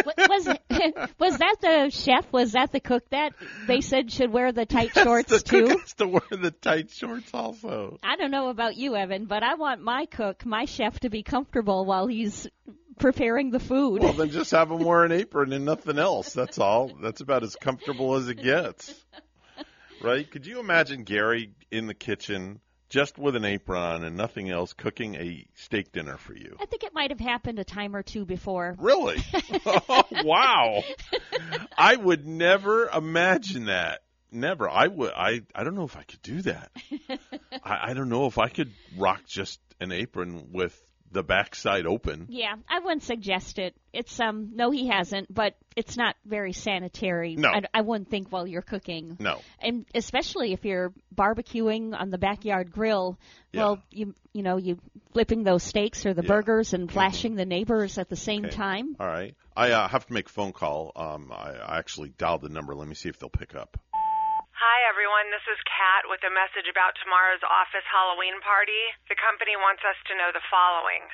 Was 0.06 0.48
was 1.20 1.38
that 1.38 1.56
the 1.62 1.90
chef? 1.90 2.32
Was 2.32 2.54
that 2.54 2.72
the 2.72 2.80
cook 2.80 3.10
that 3.10 3.34
they 3.68 3.82
said 3.82 4.12
should 4.12 4.32
wear 4.32 4.52
the 4.52 4.66
tight 4.66 4.94
shorts 4.94 5.30
the 5.30 5.40
too? 5.40 5.68
cook 5.68 5.82
has 5.82 5.94
to 5.96 6.08
wear 6.08 6.22
the 6.32 6.52
tight 6.52 6.92
shorts 6.92 7.30
also. 7.34 7.98
I 8.04 8.16
don't 8.16 8.32
know 8.32 8.50
about 8.50 8.76
you, 8.76 8.96
Evan, 8.96 9.26
but 9.26 9.44
I 9.44 9.56
want 9.56 9.82
my 9.82 10.06
cook, 10.06 10.46
my 10.46 10.66
chef, 10.66 11.00
to 11.02 11.10
be 11.10 11.24
comfortable 11.24 11.86
while 11.86 12.08
he's 12.08 12.48
preparing 13.00 13.52
the 13.52 13.60
food. 13.60 14.02
Well, 14.02 14.14
then 14.14 14.30
just 14.30 14.52
have 14.52 14.72
him 14.72 14.84
wear 14.84 15.04
an 15.04 15.12
apron 15.12 15.52
and 15.54 15.66
nothing 15.66 16.00
else. 16.00 16.34
That's 16.34 16.60
all. 16.60 16.92
That's 17.02 17.22
about 17.22 17.44
as 17.44 17.56
comfortable 17.56 18.16
as 18.16 18.30
it 18.30 18.42
gets. 18.42 18.94
Right? 20.02 20.30
Could 20.30 20.46
you 20.46 20.60
imagine 20.60 21.04
Gary 21.04 21.52
in 21.72 21.88
the 21.88 21.94
kitchen 21.94 22.60
just 22.96 23.18
with 23.18 23.36
an 23.36 23.44
apron 23.44 24.06
and 24.06 24.16
nothing 24.16 24.50
else 24.50 24.72
cooking 24.72 25.16
a 25.16 25.46
steak 25.56 25.92
dinner 25.92 26.16
for 26.16 26.34
you? 26.34 26.56
I 26.62 26.66
think 26.66 26.84
it 26.84 26.94
might 26.94 27.12
have 27.12 27.20
happened 27.20 27.60
a 27.60 27.66
time 27.66 27.94
or 27.94 28.02
two 28.02 28.24
before. 28.24 28.74
Really? 28.80 29.22
oh, 29.66 30.04
wow. 30.24 30.82
I 31.78 31.98
would 31.98 32.26
never 32.26 32.88
imagine 32.88 33.66
that. 33.66 34.00
Never. 34.32 34.70
I 34.70 34.88
would. 34.88 35.12
I. 35.12 35.42
I 35.54 35.66
don't 35.66 35.76
know 35.76 35.84
if 35.84 35.98
I 35.98 36.04
could 36.04 36.22
do 36.22 36.42
that. 36.44 36.72
I, 37.64 37.90
I 37.90 37.94
don't 37.94 38.08
know 38.08 38.28
if 38.28 38.38
I 38.38 38.48
could 38.48 38.72
rock 38.98 39.26
just 39.28 39.60
an 39.82 39.92
apron 39.92 40.54
with 40.54 40.82
the 41.12 41.24
backside 41.24 41.86
open. 41.86 42.28
Yeah, 42.30 42.56
I 42.68 42.80
wouldn't 42.80 43.04
suggest 43.04 43.58
it. 43.60 43.76
It's 43.94 44.20
um 44.20 44.52
no 44.56 44.72
he 44.72 44.88
hasn't, 44.88 45.34
but 45.34 45.56
it's 45.76 45.96
not 45.96 46.16
very 46.26 46.52
sanitary. 46.52 47.36
No. 47.36 47.50
I, 47.50 47.62
I 47.74 47.82
wouldn't 47.82 48.10
think 48.10 48.32
while 48.32 48.46
you're 48.46 48.62
cooking. 48.62 49.16
No. 49.20 49.40
And 49.60 49.86
especially 49.96 50.52
if 50.54 50.66
you're 50.66 50.94
barbecuing 51.16 51.98
on 51.98 52.10
the 52.10 52.18
backyard 52.18 52.72
grill, 52.72 53.18
well, 53.54 53.82
you 53.92 54.14
you 54.34 54.44
know, 54.44 54.58
you 54.58 54.78
flipping 55.14 55.44
those 55.44 55.64
steaks 55.64 56.06
or 56.06 56.14
the 56.14 56.24
burgers 56.24 56.74
and 56.74 56.92
flashing 56.92 57.36
the 57.36 57.46
neighbors 57.46 57.98
at 57.98 58.10
the 58.10 58.18
same 58.18 58.46
Okay. 58.46 58.56
time. 58.56 58.96
All 59.00 59.08
right. 59.08 59.34
I 59.56 59.72
uh, 59.72 59.88
have 59.88 60.06
to 60.08 60.14
make 60.14 60.28
a 60.28 60.32
phone 60.32 60.52
call. 60.52 60.92
Um, 60.98 61.32
I, 61.32 61.52
I 61.54 61.78
actually 61.78 62.10
dialed 62.10 62.42
the 62.42 62.50
number. 62.50 62.76
Let 62.76 62.90
me 62.90 62.96
see 62.96 63.08
if 63.08 63.18
they'll 63.20 63.30
pick 63.30 63.56
up. 63.56 63.78
Hi, 64.66 64.82
everyone. 64.90 65.30
This 65.30 65.46
is 65.46 65.62
Kat 65.70 66.10
with 66.10 66.26
a 66.26 66.34
message 66.34 66.66
about 66.66 66.98
tomorrow's 66.98 67.46
office 67.46 67.86
Halloween 67.86 68.42
party. 68.42 68.98
The 69.06 69.14
company 69.14 69.54
wants 69.54 69.86
us 69.86 69.94
to 70.10 70.18
know 70.18 70.34
the 70.34 70.42
following. 70.50 71.06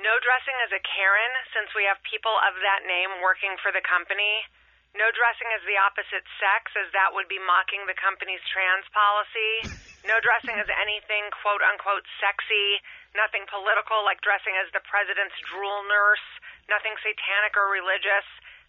No 0.00 0.16
dressing 0.24 0.56
as 0.64 0.72
a 0.72 0.80
Karen, 0.80 1.34
since 1.52 1.68
we 1.76 1.84
have 1.84 2.00
people 2.00 2.32
of 2.32 2.56
that 2.64 2.88
name 2.88 3.20
working 3.20 3.60
for 3.60 3.76
the 3.76 3.84
company. 3.84 4.48
No 4.96 5.12
dressing 5.12 5.52
as 5.52 5.60
the 5.68 5.76
opposite 5.76 6.24
sex, 6.40 6.72
as 6.80 6.88
that 6.96 7.12
would 7.12 7.28
be 7.28 7.36
mocking 7.36 7.84
the 7.84 8.00
company's 8.00 8.40
trans 8.48 8.88
policy. 8.96 9.76
No 10.08 10.16
dressing 10.24 10.56
as 10.56 10.72
anything 10.72 11.28
quote 11.44 11.60
unquote 11.60 12.08
sexy. 12.24 12.80
Nothing 13.12 13.44
political, 13.52 14.00
like 14.00 14.24
dressing 14.24 14.56
as 14.56 14.72
the 14.72 14.80
president's 14.88 15.36
drool 15.52 15.84
nurse. 15.92 16.24
Nothing 16.72 16.96
satanic 17.04 17.52
or 17.52 17.68
religious. 17.68 18.24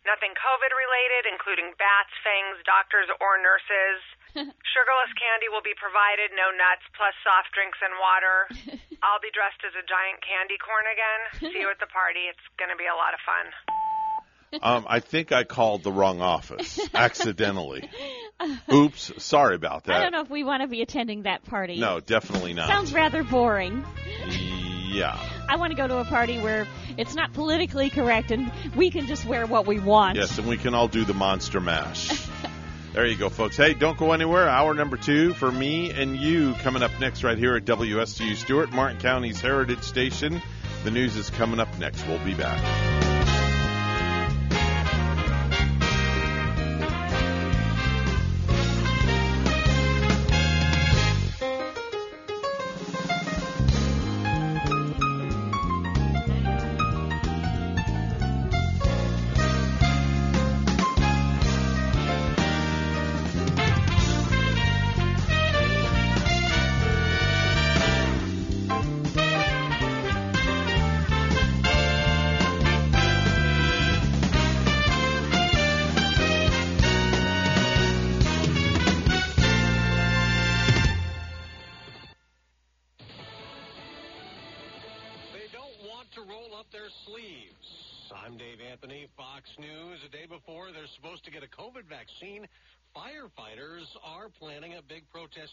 Nothing 0.06 0.38
COVID 0.38 0.72
related, 0.72 1.24
including 1.34 1.74
bats, 1.82 2.14
fangs, 2.22 2.62
doctors, 2.62 3.10
or 3.18 3.42
nurses. 3.42 4.00
Sugarless 4.74 5.14
candy 5.18 5.50
will 5.50 5.66
be 5.66 5.74
provided, 5.74 6.30
no 6.38 6.54
nuts, 6.54 6.86
plus 6.94 7.18
soft 7.26 7.50
drinks 7.58 7.82
and 7.82 7.94
water. 7.98 8.38
I'll 9.06 9.24
be 9.24 9.34
dressed 9.34 9.66
as 9.66 9.74
a 9.74 9.82
giant 9.82 10.22
candy 10.22 10.62
corn 10.62 10.86
again. 10.86 11.22
See 11.50 11.60
you 11.60 11.74
at 11.74 11.82
the 11.82 11.90
party. 11.90 12.30
It's 12.30 12.46
going 12.62 12.70
to 12.70 12.78
be 12.78 12.86
a 12.86 12.94
lot 12.94 13.18
of 13.18 13.22
fun. 13.26 13.46
Um, 14.62 14.86
I 14.88 15.00
think 15.00 15.32
I 15.32 15.44
called 15.44 15.84
the 15.84 15.92
wrong 15.92 16.22
office 16.22 16.80
accidentally. 16.94 17.90
Oops. 18.72 19.12
Sorry 19.18 19.56
about 19.56 19.86
that. 19.86 19.98
I 19.98 20.02
don't 20.04 20.12
know 20.12 20.22
if 20.22 20.30
we 20.30 20.44
want 20.44 20.62
to 20.62 20.68
be 20.68 20.82
attending 20.82 21.24
that 21.24 21.44
party. 21.46 21.80
No, 21.80 22.00
definitely 22.00 22.54
not. 22.54 22.68
Sounds 22.68 22.94
rather 22.94 23.24
boring. 23.24 23.84
Yeah. 24.28 25.20
I 25.50 25.58
want 25.58 25.72
to 25.72 25.78
go 25.78 25.88
to 25.88 25.98
a 25.98 26.06
party 26.06 26.38
where 26.40 26.68
it's 26.98 27.16
not 27.16 27.34
politically 27.34 27.90
correct 27.90 28.32
and 28.32 28.52
we 28.76 28.90
can 28.90 29.08
just 29.08 29.26
wear 29.26 29.46
what 29.46 29.66
we 29.66 29.80
want. 29.80 30.18
Yes, 30.18 30.38
and 30.38 30.48
we 30.48 30.58
can 30.58 30.74
all 30.74 30.88
do 30.88 31.06
the 31.06 31.14
monster 31.14 31.60
mash. 31.60 32.28
there 32.94 33.06
you 33.06 33.16
go, 33.16 33.30
folks. 33.30 33.58
Hey, 33.58 33.74
don't 33.74 33.98
go 33.98 34.12
anywhere. 34.14 34.48
Hour 34.48 34.74
number 34.74 34.98
two 34.98 35.34
for 35.34 35.52
me 35.52 35.92
and 35.92 36.16
you 36.16 36.54
coming 36.56 36.84
up 36.84 36.92
next 37.00 37.24
right 37.24 37.38
here 37.38 37.56
at 37.56 37.66
WSTU 37.66 38.36
Stuart, 38.36 38.72
Martin 38.72 39.00
County's 39.00 39.42
Heritage 39.42 39.84
Station. 39.84 40.42
The 40.84 40.92
news 40.92 41.16
is 41.16 41.30
coming 41.30 41.60
up 41.60 41.78
next. 41.80 42.06
We'll 42.08 42.24
be 42.24 42.34
back. 42.36 43.05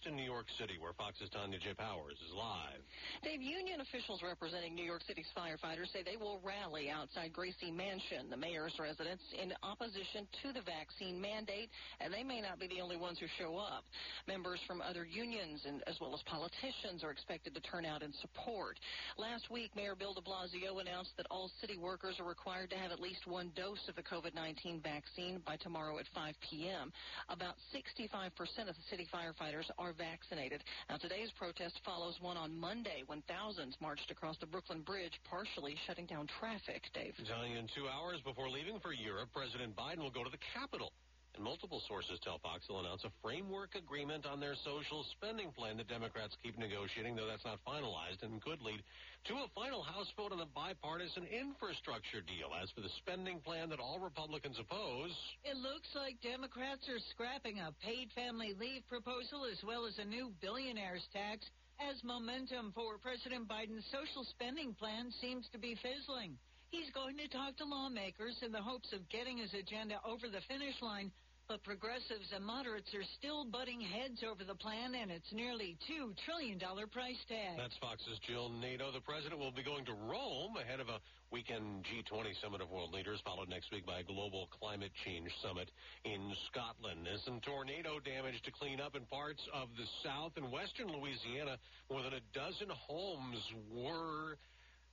In 0.07 0.17
New 0.17 0.27
York 0.27 0.47
City, 0.59 0.75
where 0.81 0.93
Fox's 0.93 1.31
Tanya 1.31 1.59
J. 1.59 1.75
Powers 1.75 2.19
is 2.27 2.35
live. 2.35 2.83
Dave, 3.23 3.43
union 3.43 3.81
officials 3.81 4.23
representing 4.23 4.75
New 4.75 4.85
York 4.85 5.03
City's 5.07 5.31
firefighters 5.37 5.93
say 5.93 6.03
they 6.03 6.19
will 6.19 6.43
rally 6.43 6.91
outside 6.91 7.33
Gracie 7.33 7.71
Mansion, 7.71 8.27
the 8.31 8.37
mayor's 8.37 8.75
residence, 8.79 9.23
in 9.39 9.55
opposition 9.63 10.27
to 10.43 10.53
the 10.53 10.63
vaccine 10.67 11.21
mandate, 11.21 11.71
and 12.01 12.13
they 12.13 12.23
may 12.23 12.41
not 12.41 12.59
be 12.59 12.67
the 12.67 12.83
only 12.83 12.97
ones 12.97 13.19
who 13.19 13.27
show 13.39 13.57
up. 13.57 13.85
Members 14.27 14.59
from 14.67 14.83
other 14.83 15.07
unions 15.07 15.63
and 15.67 15.83
as 15.87 15.97
well 16.01 16.15
as 16.15 16.23
politicians 16.27 17.05
are 17.05 17.11
expected 17.11 17.55
to 17.55 17.63
turn 17.63 17.87
out 17.87 18.03
in 18.03 18.13
support. 18.19 18.79
Last 19.19 19.51
week, 19.51 19.71
Mayor 19.77 19.95
Bill 19.95 20.15
de 20.15 20.23
Blasio 20.23 20.81
announced 20.81 21.15
that 21.17 21.27
all 21.31 21.51
city 21.61 21.79
workers 21.79 22.19
are 22.19 22.27
required 22.27 22.71
to 22.71 22.77
have 22.77 22.91
at 22.91 23.01
least 23.01 23.27
one 23.27 23.53
dose 23.55 23.83
of 23.89 23.95
the 23.95 24.03
COVID-19 24.03 24.83
vaccine 24.83 25.41
by 25.47 25.57
tomorrow 25.57 25.99
at 25.99 26.07
5 26.15 26.35
p.m. 26.51 26.93
About 27.29 27.55
65% 27.71 28.33
of 28.67 28.75
the 28.75 28.87
city 28.91 29.07
firefighters 29.13 29.71
are 29.79 29.92
vaccinated. 29.93 30.63
Now, 30.89 30.97
today's 30.97 31.31
protest 31.39 31.81
follows 31.85 32.17
one 32.21 32.37
on 32.37 32.59
Monday 32.59 33.03
when 33.07 33.23
thousands 33.29 33.77
marched 33.81 34.11
across 34.11 34.37
the 34.39 34.47
Brooklyn 34.47 34.83
Bridge, 34.83 35.13
partially 35.29 35.77
shutting 35.87 36.07
down 36.07 36.29
traffic. 36.41 36.83
Dave. 36.95 37.15
Tanya, 37.29 37.59
in 37.59 37.69
two 37.75 37.89
hours 37.89 38.21
before 38.25 38.49
leaving 38.51 38.79
for 38.81 38.93
Europe, 38.93 39.31
President 39.35 39.77
Biden 39.77 39.99
will 39.99 40.11
go 40.11 40.25
to 40.25 40.31
the 40.31 40.43
Capitol. 40.55 40.93
And 41.35 41.45
multiple 41.45 41.81
sources 41.89 42.21
tell 42.21 42.39
Fox 42.39 42.69
they'll 42.69 42.81
announce 42.81 43.05
a 43.05 43.13
framework 43.25 43.75
agreement 43.75 44.27
on 44.27 44.39
their 44.39 44.55
social 44.65 45.05
spending 45.17 45.51
plan 45.53 45.79
that 45.79 45.89
Democrats 45.89 46.37
keep 46.43 46.59
negotiating, 46.59 47.17
though 47.17 47.27
that's 47.27 47.45
not 47.45 47.57
finalized 47.65 48.21
and 48.21 48.37
could 48.45 48.61
lead 48.61 48.85
to 49.25 49.35
a 49.41 49.49
final 49.55 49.83
House 49.83 50.13
vote 50.17 50.33
on 50.33 50.41
a 50.45 50.51
bipartisan 50.53 51.25
infrastructure 51.33 52.21
deal. 52.21 52.53
As 52.53 52.69
for 52.77 52.83
the 52.85 52.93
spending 53.01 53.41
plan 53.41 53.71
that 53.71 53.81
all 53.81 53.99
Republicans 53.99 54.61
oppose, 54.61 55.17
It 55.45 55.57
looks 55.57 55.89
like 55.97 56.21
Democrats 56.21 56.85
are 56.93 57.01
scrapping 57.17 57.61
a 57.65 57.73
paid 57.81 58.13
family 58.13 58.53
leave 58.61 58.85
proposal 58.89 59.49
as 59.49 59.59
well 59.65 59.87
as 59.87 59.97
a 59.99 60.05
new 60.05 60.33
billionaires 60.45 61.07
tax 61.17 61.49
as 61.81 61.97
momentum 62.05 62.73
for 62.77 62.99
President 63.01 63.49
Biden's 63.49 63.87
social 63.89 64.25
spending 64.37 64.75
plan 64.75 65.11
seems 65.21 65.49
to 65.53 65.59
be 65.59 65.75
fizzling. 65.81 66.37
He's 66.71 66.89
going 66.95 67.19
to 67.19 67.29
talk 67.29 67.57
to 67.59 67.65
lawmakers 67.65 68.41
in 68.41 68.51
the 68.51 68.63
hopes 68.63 68.93
of 68.93 69.05
getting 69.11 69.37
his 69.37 69.53
agenda 69.53 70.01
over 70.09 70.29
the 70.33 70.41
finish 70.49 70.73
line, 70.81 71.13
but 71.53 71.63
progressives 71.69 72.33
and 72.33 72.41
moderates 72.41 72.89
are 72.97 73.05
still 73.21 73.45
butting 73.45 73.77
heads 73.77 74.25
over 74.25 74.41
the 74.41 74.57
plan 74.57 74.97
and 74.97 75.13
its 75.13 75.29
nearly 75.37 75.77
$2 75.85 76.17
trillion 76.25 76.57
price 76.89 77.21
tag. 77.29 77.61
That's 77.61 77.77
Fox's 77.77 78.17
Jill 78.25 78.49
Nato. 78.49 78.89
The 78.89 79.05
president 79.05 79.37
will 79.37 79.53
be 79.53 79.61
going 79.61 79.85
to 79.85 79.93
Rome 79.93 80.57
ahead 80.57 80.81
of 80.81 80.89
a 80.89 80.97
weekend 81.29 81.85
G20 81.93 82.41
summit 82.41 82.65
of 82.65 82.73
world 82.73 82.97
leaders, 82.97 83.21
followed 83.21 83.53
next 83.53 83.69
week 83.69 83.85
by 83.85 84.01
a 84.01 84.03
global 84.03 84.49
climate 84.49 84.97
change 85.05 85.29
summit 85.45 85.69
in 86.09 86.33
Scotland. 86.49 87.05
There's 87.05 87.21
some 87.29 87.45
tornado 87.45 88.01
damage 88.01 88.41
to 88.49 88.51
clean 88.57 88.81
up 88.81 88.97
in 88.97 89.05
parts 89.13 89.45
of 89.53 89.69
the 89.77 89.85
south 90.01 90.33
and 90.41 90.49
western 90.49 90.89
Louisiana. 90.89 91.61
More 91.93 92.01
than 92.01 92.17
a 92.17 92.25
dozen 92.33 92.73
homes 92.73 93.45
were 93.69 94.41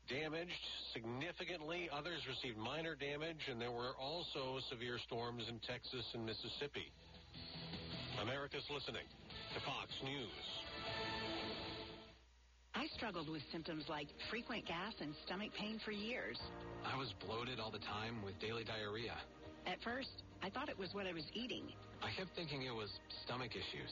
damaged 0.09 0.63
significantly. 0.91 1.89
Others 1.93 2.25
received 2.27 2.57
minor 2.57 2.95
damage, 2.95 3.47
and 3.49 3.61
there 3.61 3.71
were 3.71 3.93
also 4.01 4.57
severe 4.69 4.97
storms 5.05 5.45
in 5.47 5.61
Texas 5.61 6.03
and 6.13 6.25
Mississippi. 6.25 6.91
America's 8.21 8.65
listening 8.73 9.05
to 9.53 9.59
Fox 9.61 9.93
News. 10.03 10.45
I 12.75 12.87
struggled 12.97 13.29
with 13.29 13.41
symptoms 13.51 13.85
like 13.87 14.07
frequent 14.29 14.65
gas 14.65 14.93
and 14.99 15.13
stomach 15.25 15.51
pain 15.57 15.79
for 15.85 15.91
years. 15.91 16.37
I 16.85 16.97
was 16.97 17.13
bloated 17.25 17.59
all 17.59 17.71
the 17.71 17.79
time 17.79 18.23
with 18.25 18.39
daily 18.39 18.63
diarrhea. 18.63 19.15
At 19.67 19.81
first, 19.83 20.23
I 20.41 20.49
thought 20.49 20.69
it 20.69 20.77
was 20.77 20.89
what 20.93 21.05
I 21.05 21.13
was 21.13 21.25
eating. 21.33 21.63
I 22.01 22.09
kept 22.17 22.35
thinking 22.35 22.63
it 22.63 22.73
was 22.73 22.89
stomach 23.25 23.51
issues. 23.51 23.91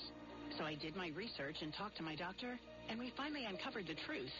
So 0.57 0.63
I 0.63 0.75
did 0.75 0.95
my 0.95 1.11
research 1.15 1.57
and 1.61 1.73
talked 1.73 1.97
to 1.97 2.03
my 2.03 2.15
doctor, 2.15 2.59
and 2.89 2.99
we 2.99 3.13
finally 3.15 3.45
uncovered 3.45 3.87
the 3.87 3.95
truth. 4.05 4.31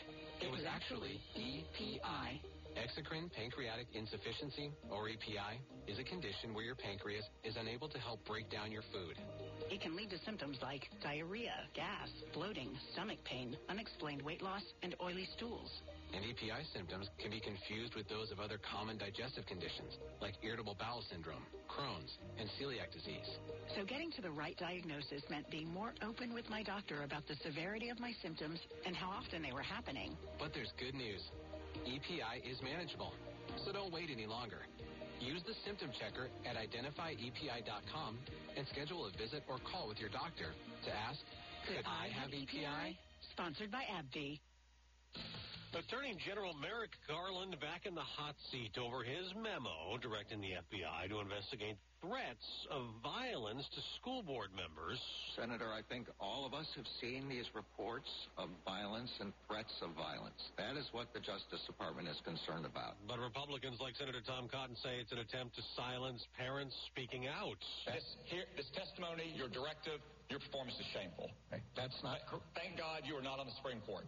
It 0.42 0.52
was 0.52 0.62
actually 0.68 1.20
EPI. 1.36 2.42
Exocrine 2.78 3.32
pancreatic 3.34 3.88
insufficiency, 3.94 4.72
or 4.92 5.10
EPI, 5.10 5.58
is 5.88 5.98
a 5.98 6.04
condition 6.04 6.54
where 6.54 6.64
your 6.64 6.76
pancreas 6.76 7.26
is 7.44 7.56
unable 7.60 7.90
to 7.90 7.98
help 7.98 8.24
break 8.26 8.50
down 8.52 8.72
your 8.72 8.84
food. 8.94 9.18
It 9.72 9.82
can 9.82 9.96
lead 9.96 10.12
to 10.12 10.20
symptoms 10.20 10.58
like 10.62 10.88
diarrhea, 11.02 11.56
gas, 11.74 12.10
bloating, 12.34 12.70
stomach 12.94 13.18
pain, 13.26 13.58
unexplained 13.68 14.22
weight 14.22 14.44
loss, 14.44 14.62
and 14.84 14.96
oily 15.02 15.28
stools. 15.36 15.82
And 16.14 16.24
EPI 16.24 16.64
symptoms 16.74 17.10
can 17.20 17.32
be 17.32 17.40
confused 17.40 17.96
with 17.96 18.08
those 18.08 18.32
of 18.32 18.40
other 18.40 18.58
common 18.64 18.98
digestive 18.98 19.46
conditions, 19.46 20.00
like 20.22 20.34
irritable 20.42 20.76
bowel 20.80 21.04
syndrome, 21.12 21.44
Crohn's, 21.68 22.18
and 22.40 22.50
celiac 22.56 22.92
disease. 22.94 23.28
So 23.76 23.84
getting 23.84 24.12
to 24.16 24.22
the 24.22 24.32
right 24.32 24.58
diagnosis 24.58 25.22
meant 25.30 25.50
being 25.52 25.68
more 25.68 25.94
open 26.02 26.34
with 26.34 26.50
my 26.50 26.64
doctor 26.64 27.04
about 27.04 27.28
the 27.28 27.36
severity 27.44 27.90
of 27.90 28.00
my 28.00 28.14
symptoms 28.24 28.60
and 28.86 28.96
how 28.96 29.10
often 29.10 29.42
they 29.42 29.52
were 29.52 29.66
happening. 29.66 30.16
But 30.40 30.54
there's 30.54 30.72
good 30.80 30.96
news. 30.96 31.22
EPI 31.86 32.48
is 32.50 32.58
manageable, 32.64 33.14
so 33.66 33.72
don't 33.72 33.92
wait 33.94 34.10
any 34.12 34.26
longer. 34.26 34.64
Use 35.20 35.42
the 35.46 35.54
symptom 35.66 35.90
checker 36.00 36.30
at 36.46 36.56
identifyepi.com 36.56 38.18
and 38.56 38.68
schedule 38.68 39.06
a 39.06 39.12
visit 39.18 39.44
or 39.50 39.58
call 39.72 39.88
with 39.88 40.00
your 40.00 40.10
doctor 40.10 40.54
to 40.86 40.92
ask, 40.92 41.20
could 41.68 41.84
I 41.86 42.08
have 42.14 42.30
EPI? 42.30 42.98
Sponsored 43.34 43.72
by 43.72 43.84
AbbVie. 43.92 44.40
Attorney 45.76 46.16
General 46.24 46.56
Merrick 46.64 46.96
Garland 47.08 47.60
back 47.60 47.84
in 47.84 47.94
the 47.94 48.06
hot 48.06 48.36
seat 48.52 48.80
over 48.80 49.04
his 49.04 49.28
memo 49.36 50.00
directing 50.00 50.40
the 50.40 50.56
FBI 50.56 51.12
to 51.12 51.20
investigate 51.20 51.76
threats 52.00 52.48
of 52.72 52.88
violence 53.04 53.68
to 53.76 53.82
school 54.00 54.24
board 54.24 54.56
members. 54.56 54.96
Senator, 55.36 55.68
I 55.74 55.84
think 55.84 56.08
all 56.24 56.46
of 56.48 56.54
us 56.54 56.66
have 56.80 56.88
seen 57.02 57.28
these 57.28 57.46
reports 57.52 58.08
of 58.38 58.48
violence 58.64 59.12
and 59.20 59.36
threats 59.50 59.74
of 59.84 59.92
violence. 59.98 60.40
That 60.56 60.80
is 60.80 60.88
what 60.96 61.12
the 61.12 61.20
Justice 61.20 61.62
Department 61.68 62.08
is 62.08 62.18
concerned 62.24 62.64
about. 62.64 62.96
But 63.04 63.20
Republicans 63.20 63.82
like 63.84 64.00
Senator 64.00 64.24
Tom 64.24 64.48
Cotton 64.48 64.78
say 64.80 65.04
it's 65.04 65.12
an 65.12 65.20
attempt 65.20 65.60
to 65.60 65.64
silence 65.76 66.24
parents 66.38 66.74
speaking 66.94 67.28
out. 67.28 67.60
This, 67.86 68.08
here, 68.26 68.48
this 68.56 68.72
testimony, 68.72 69.36
your 69.36 69.52
directive, 69.52 70.00
your 70.32 70.40
performance 70.40 70.80
is 70.80 70.88
shameful. 70.96 71.28
That's 71.76 71.98
not. 72.04 72.24
Thank 72.56 72.78
God 72.80 73.04
you 73.04 73.20
are 73.20 73.26
not 73.26 73.40
on 73.40 73.52
the 73.52 73.58
Supreme 73.60 73.82
Court. 73.84 74.08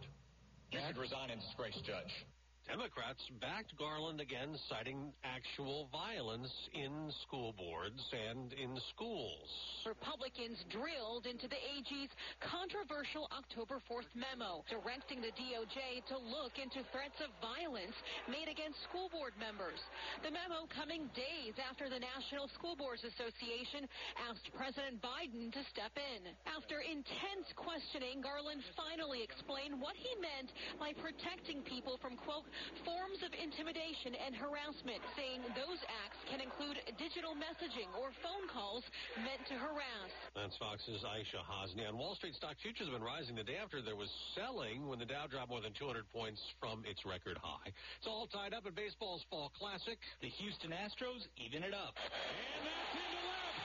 You 0.72 0.78
should 0.86 0.98
resign 0.98 1.30
and 1.30 1.40
disgrace, 1.40 1.74
Judge. 1.84 2.26
Democrats 2.68 3.24
backed 3.40 3.72
Garland 3.78 4.20
again, 4.20 4.54
citing 4.68 5.10
actual 5.24 5.88
violence 5.90 6.50
in 6.74 7.10
school 7.26 7.54
boards 7.56 7.98
and 8.12 8.52
in 8.54 8.76
schools. 8.94 9.48
Republicans 9.86 10.60
drilled 10.70 11.26
into 11.26 11.48
the 11.48 11.58
AG's 11.58 12.12
controversial 12.38 13.26
October 13.34 13.82
4th 13.90 14.06
memo, 14.14 14.62
directing 14.70 15.18
the 15.18 15.34
DOJ 15.34 16.04
to 16.12 16.16
look 16.20 16.60
into 16.60 16.84
threats 16.94 17.18
of 17.24 17.34
violence 17.42 17.96
made 18.30 18.46
against 18.46 18.78
school 18.86 19.10
board 19.10 19.34
members. 19.40 19.80
The 20.22 20.30
memo 20.30 20.70
coming 20.70 21.10
days 21.16 21.56
after 21.58 21.90
the 21.90 21.98
National 21.98 22.46
School 22.54 22.76
Boards 22.76 23.02
Association 23.02 23.88
asked 24.30 24.46
President 24.54 25.02
Biden 25.02 25.50
to 25.50 25.62
step 25.74 25.94
in. 25.98 26.30
After 26.46 26.84
intense 26.84 27.50
questioning, 27.58 28.22
Garland 28.22 28.62
finally 28.78 29.24
explained 29.24 29.80
what 29.80 29.98
he 29.98 30.12
meant 30.22 30.54
by 30.78 30.94
protecting 30.94 31.66
people 31.66 31.98
from, 31.98 32.14
quote, 32.14 32.46
forms 32.84 33.20
of 33.22 33.30
intimidation 33.36 34.14
and 34.16 34.34
harassment, 34.34 35.02
saying 35.14 35.42
those 35.54 35.80
acts 36.04 36.20
can 36.28 36.40
include 36.40 36.78
digital 36.96 37.34
messaging 37.36 37.88
or 37.98 38.10
phone 38.24 38.46
calls 38.50 38.84
meant 39.22 39.42
to 39.48 39.56
harass. 39.56 40.10
That's 40.34 40.56
Fox's 40.56 41.02
Aishah 41.02 41.44
Hasnie. 41.44 41.86
On 41.86 41.96
Wall 41.96 42.14
Street, 42.16 42.34
stock 42.34 42.56
futures 42.62 42.88
have 42.88 42.96
been 42.96 43.06
rising 43.06 43.36
the 43.36 43.46
day 43.46 43.58
after 43.60 43.82
there 43.82 43.96
was 43.96 44.10
selling 44.34 44.86
when 44.88 44.98
the 44.98 45.06
Dow 45.06 45.26
dropped 45.26 45.50
more 45.50 45.60
than 45.60 45.72
200 45.74 46.06
points 46.12 46.40
from 46.58 46.84
its 46.86 47.04
record 47.04 47.38
high. 47.40 47.70
It's 47.98 48.06
all 48.06 48.26
tied 48.26 48.54
up 48.54 48.66
in 48.66 48.74
baseball's 48.74 49.24
fall 49.30 49.52
classic. 49.56 49.98
The 50.22 50.30
Houston 50.40 50.70
Astros 50.70 51.26
even 51.36 51.62
it 51.62 51.74
up. 51.74 51.94
And 51.98 52.62
that's 52.66 52.94
into 52.96 53.20
left. 53.26 53.60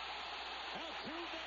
Altuve 0.76 1.46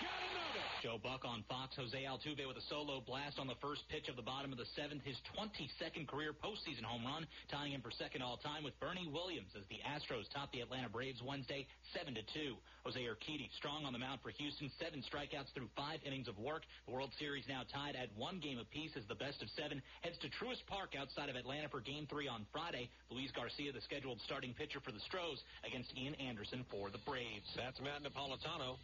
got 0.00 0.20
another. 0.32 0.73
Joe 0.84 1.00
Buck 1.00 1.24
on 1.24 1.40
Fox. 1.48 1.72
Jose 1.80 1.96
Altuve 1.96 2.44
with 2.44 2.60
a 2.60 2.66
solo 2.68 3.00
blast 3.00 3.40
on 3.40 3.48
the 3.48 3.56
first 3.64 3.88
pitch 3.88 4.12
of 4.12 4.20
the 4.20 4.26
bottom 4.28 4.52
of 4.52 4.60
the 4.60 4.68
seventh. 4.76 5.00
His 5.00 5.16
22nd 5.32 6.04
career 6.04 6.36
postseason 6.36 6.84
home 6.84 7.08
run, 7.08 7.24
tying 7.48 7.72
him 7.72 7.80
for 7.80 7.88
second 7.88 8.20
all 8.20 8.36
time 8.44 8.60
with 8.60 8.76
Bernie 8.84 9.08
Williams 9.08 9.48
as 9.56 9.64
the 9.72 9.80
Astros 9.80 10.28
top 10.28 10.52
the 10.52 10.60
Atlanta 10.60 10.92
Braves 10.92 11.24
Wednesday 11.24 11.64
7 11.96 12.12
to 12.12 12.20
2. 12.36 12.60
Jose 12.84 13.00
Urquidy 13.00 13.48
strong 13.56 13.88
on 13.88 13.96
the 13.96 13.98
mound 13.98 14.20
for 14.20 14.28
Houston. 14.36 14.68
Seven 14.76 15.00
strikeouts 15.08 15.56
through 15.56 15.72
five 15.72 16.04
innings 16.04 16.28
of 16.28 16.36
work. 16.36 16.68
The 16.84 16.92
World 16.92 17.16
Series 17.16 17.48
now 17.48 17.64
tied 17.72 17.96
at 17.96 18.12
one 18.12 18.36
game 18.44 18.60
apiece 18.60 18.92
as 18.92 19.08
the 19.08 19.16
best 19.16 19.40
of 19.40 19.48
seven 19.56 19.80
heads 20.04 20.20
to 20.20 20.28
Truist 20.36 20.68
Park 20.68 20.92
outside 20.92 21.32
of 21.32 21.36
Atlanta 21.40 21.72
for 21.72 21.80
Game 21.80 22.04
Three 22.12 22.28
on 22.28 22.44
Friday. 22.52 22.92
Luis 23.08 23.32
Garcia, 23.32 23.72
the 23.72 23.80
scheduled 23.88 24.20
starting 24.28 24.52
pitcher 24.52 24.84
for 24.84 24.92
the 24.92 25.00
Stros, 25.08 25.40
against 25.64 25.96
Ian 25.96 26.12
Anderson 26.20 26.60
for 26.68 26.92
the 26.92 27.00
Braves. 27.08 27.48
That's 27.56 27.80
Matt 27.80 28.04
Napolitano. 28.04 28.76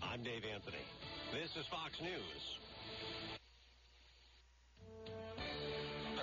I'm 0.00 0.24
Dave 0.24 0.48
Anthony. 0.48 0.80
This 1.34 1.50
is 1.58 1.66
Fox 1.66 1.90
News. 1.98 2.42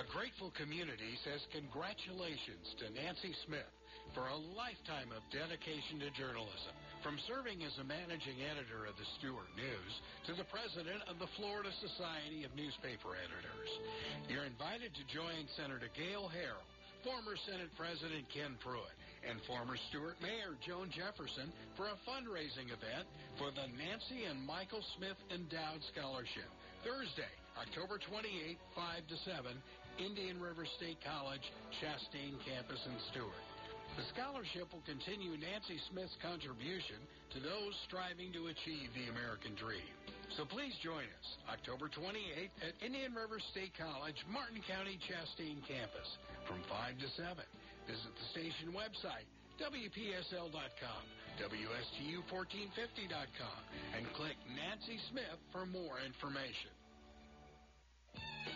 A 0.00 0.08
grateful 0.08 0.48
community 0.56 1.20
says 1.20 1.44
congratulations 1.52 2.72
to 2.80 2.88
Nancy 2.96 3.36
Smith 3.44 3.68
for 4.16 4.32
a 4.32 4.42
lifetime 4.56 5.12
of 5.12 5.20
dedication 5.28 6.00
to 6.00 6.08
journalism. 6.16 6.72
From 7.04 7.20
serving 7.28 7.60
as 7.60 7.76
a 7.76 7.84
managing 7.84 8.40
editor 8.40 8.88
of 8.88 8.96
the 8.96 9.04
Stuart 9.20 9.52
News 9.52 9.92
to 10.24 10.32
the 10.32 10.48
president 10.48 11.04
of 11.04 11.20
the 11.20 11.28
Florida 11.36 11.68
Society 11.84 12.48
of 12.48 12.56
Newspaper 12.56 13.12
Editors, 13.12 13.72
you're 14.32 14.48
invited 14.48 14.96
to 14.96 15.12
join 15.12 15.44
Senator 15.60 15.92
Gayle 15.92 16.32
Harrell, 16.32 16.64
former 17.04 17.36
Senate 17.44 17.68
President 17.76 18.24
Ken 18.32 18.56
Pruitt, 18.64 18.96
and 19.28 19.38
former 19.46 19.78
Stuart 19.90 20.18
Mayor 20.20 20.58
Joan 20.66 20.90
Jefferson 20.90 21.50
for 21.76 21.88
a 21.88 21.98
fundraising 22.06 22.70
event 22.70 23.06
for 23.38 23.54
the 23.54 23.66
Nancy 23.78 24.26
and 24.26 24.42
Michael 24.42 24.82
Smith 24.98 25.18
Endowed 25.30 25.82
Scholarship. 25.94 26.50
Thursday, 26.82 27.30
October 27.58 28.02
28, 28.02 28.58
5 28.74 29.06
to 29.06 29.16
7, 29.22 29.54
Indian 30.02 30.40
River 30.40 30.66
State 30.80 30.98
College, 31.04 31.44
Chastain 31.78 32.34
Campus 32.42 32.80
in 32.88 32.96
Stuart. 33.12 33.44
The 33.94 34.08
scholarship 34.16 34.72
will 34.72 34.84
continue 34.88 35.36
Nancy 35.36 35.76
Smith's 35.92 36.16
contribution 36.24 36.96
to 37.36 37.38
those 37.44 37.76
striving 37.84 38.32
to 38.32 38.48
achieve 38.48 38.88
the 38.96 39.12
American 39.12 39.52
dream. 39.52 39.84
So 40.40 40.48
please 40.48 40.72
join 40.80 41.04
us 41.04 41.28
October 41.52 41.92
28th 41.92 42.56
at 42.64 42.72
Indian 42.80 43.12
River 43.12 43.36
State 43.52 43.76
College, 43.76 44.16
Martin 44.32 44.64
County, 44.64 44.96
Chastain 45.04 45.60
Campus 45.68 46.08
from 46.48 46.64
5 46.72 47.04
to 47.04 47.08
7. 47.20 47.36
Visit 47.86 48.14
the 48.14 48.24
station 48.30 48.72
website, 48.72 49.26
WPSL.com, 49.58 51.02
WSTU1450.com, 51.38 53.60
and 53.96 54.12
click 54.14 54.36
Nancy 54.54 54.98
Smith 55.10 55.38
for 55.50 55.66
more 55.66 55.98
information. 56.04 56.70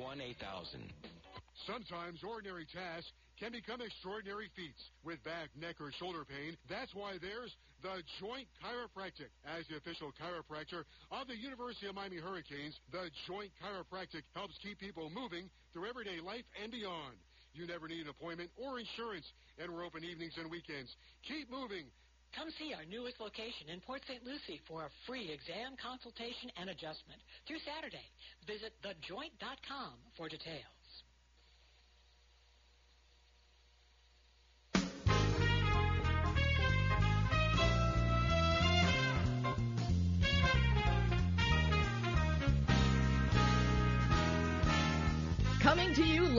8000. 0.00 0.80
Sometimes 1.66 2.24
ordinary 2.24 2.64
tasks 2.64 3.12
can 3.36 3.52
become 3.52 3.80
extraordinary 3.80 4.48
feats. 4.56 4.80
With 5.04 5.20
back, 5.24 5.48
neck, 5.56 5.76
or 5.80 5.92
shoulder 6.00 6.24
pain, 6.24 6.56
that's 6.68 6.92
why 6.94 7.20
there's 7.20 7.52
the 7.84 8.00
Joint 8.20 8.48
Chiropractic. 8.60 9.32
As 9.44 9.68
the 9.68 9.76
official 9.76 10.12
chiropractor 10.16 10.84
of 11.12 11.28
the 11.28 11.36
University 11.36 11.88
of 11.88 11.96
Miami 11.96 12.16
Hurricanes, 12.16 12.76
the 12.92 13.08
Joint 13.28 13.52
Chiropractic 13.60 14.24
helps 14.36 14.56
keep 14.60 14.80
people 14.80 15.08
moving 15.12 15.48
through 15.72 15.88
everyday 15.88 16.20
life 16.20 16.44
and 16.60 16.72
beyond. 16.72 17.16
You 17.52 17.66
never 17.66 17.88
need 17.88 18.04
an 18.04 18.12
appointment 18.12 18.50
or 18.56 18.78
insurance, 18.78 19.26
and 19.58 19.72
we're 19.72 19.84
open 19.84 20.04
evenings 20.04 20.36
and 20.36 20.50
weekends. 20.50 20.92
Keep 21.26 21.50
moving. 21.50 21.88
Come 22.36 22.50
see 22.58 22.72
our 22.74 22.86
newest 22.86 23.18
location 23.20 23.68
in 23.68 23.80
Port 23.80 24.02
St. 24.06 24.22
Lucie 24.24 24.60
for 24.68 24.86
a 24.86 24.94
free 25.06 25.30
exam, 25.30 25.74
consultation, 25.82 26.50
and 26.56 26.70
adjustment 26.70 27.18
through 27.46 27.58
Saturday. 27.66 28.06
Visit 28.46 28.72
thejoint.com 28.86 29.94
for 30.16 30.28
details. 30.28 30.79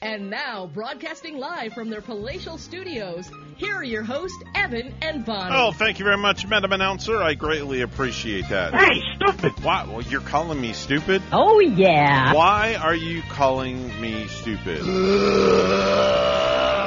And 0.00 0.30
now, 0.30 0.70
broadcasting 0.72 1.38
live 1.38 1.72
from 1.72 1.90
their 1.90 2.00
palatial 2.00 2.56
studios, 2.56 3.28
here 3.56 3.74
are 3.74 3.84
your 3.84 4.04
hosts, 4.04 4.40
Evan 4.54 4.94
and 5.02 5.24
Bonnie. 5.24 5.56
Oh, 5.56 5.72
thank 5.72 5.98
you 5.98 6.04
very 6.04 6.16
much, 6.16 6.46
Madam 6.46 6.72
Announcer. 6.72 7.20
I 7.20 7.34
greatly 7.34 7.80
appreciate 7.80 8.48
that. 8.50 8.74
Hey, 8.74 9.02
stupid! 9.16 9.60
Why? 9.64 9.84
Well, 9.88 10.02
you're 10.02 10.20
calling 10.20 10.60
me 10.60 10.72
stupid? 10.72 11.20
Oh, 11.32 11.58
yeah. 11.58 12.32
Why 12.32 12.76
are 12.76 12.94
you 12.94 13.22
calling 13.22 14.00
me 14.00 14.28
stupid? 14.28 14.82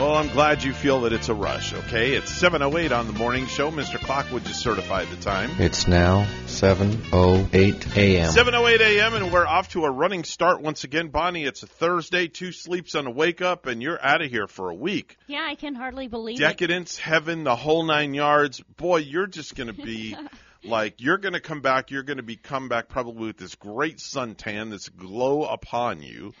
Well, 0.00 0.14
I'm 0.14 0.28
glad 0.28 0.64
you 0.64 0.72
feel 0.72 1.02
that 1.02 1.12
it's 1.12 1.28
a 1.28 1.34
rush, 1.34 1.74
okay? 1.74 2.12
It's 2.14 2.32
7.08 2.32 2.90
on 2.90 3.06
the 3.06 3.12
morning 3.12 3.46
show. 3.46 3.70
Mr. 3.70 3.98
Clock 4.00 4.32
would 4.32 4.46
just 4.46 4.60
certify 4.60 5.04
the 5.04 5.16
time. 5.16 5.50
It's 5.58 5.86
now 5.86 6.26
7.08 6.46 7.96
a.m. 7.98 8.30
7.08 8.30 8.80
a.m. 8.80 9.12
and 9.12 9.30
we're 9.30 9.46
off 9.46 9.68
to 9.72 9.84
a 9.84 9.90
running 9.90 10.24
start 10.24 10.62
once 10.62 10.84
again. 10.84 11.08
Bonnie, 11.08 11.44
it's 11.44 11.64
a 11.64 11.66
Thursday, 11.66 12.28
two 12.28 12.50
sleeps 12.50 12.94
and 12.94 13.08
a 13.08 13.10
wake 13.10 13.42
up, 13.42 13.66
and 13.66 13.82
you're 13.82 14.02
out 14.02 14.22
of 14.22 14.30
here 14.30 14.46
for 14.46 14.70
a 14.70 14.74
week. 14.74 15.18
Yeah, 15.26 15.46
I 15.46 15.54
can 15.54 15.74
hardly 15.74 16.08
believe 16.08 16.38
it. 16.38 16.40
Decadence, 16.40 16.96
heaven, 16.96 17.44
the 17.44 17.54
whole 17.54 17.84
nine 17.84 18.14
yards. 18.14 18.58
Boy, 18.78 19.00
you're 19.00 19.26
just 19.26 19.54
going 19.54 19.66
to 19.66 19.74
be 19.74 20.16
like, 20.64 20.94
you're 21.02 21.18
going 21.18 21.34
to 21.34 21.40
come 21.40 21.60
back. 21.60 21.90
You're 21.90 22.04
going 22.04 22.16
to 22.16 22.22
be 22.22 22.36
come 22.36 22.70
back 22.70 22.88
probably 22.88 23.26
with 23.26 23.36
this 23.36 23.54
great 23.54 23.98
suntan, 23.98 24.70
this 24.70 24.88
glow 24.88 25.44
upon 25.44 26.02
you, 26.02 26.32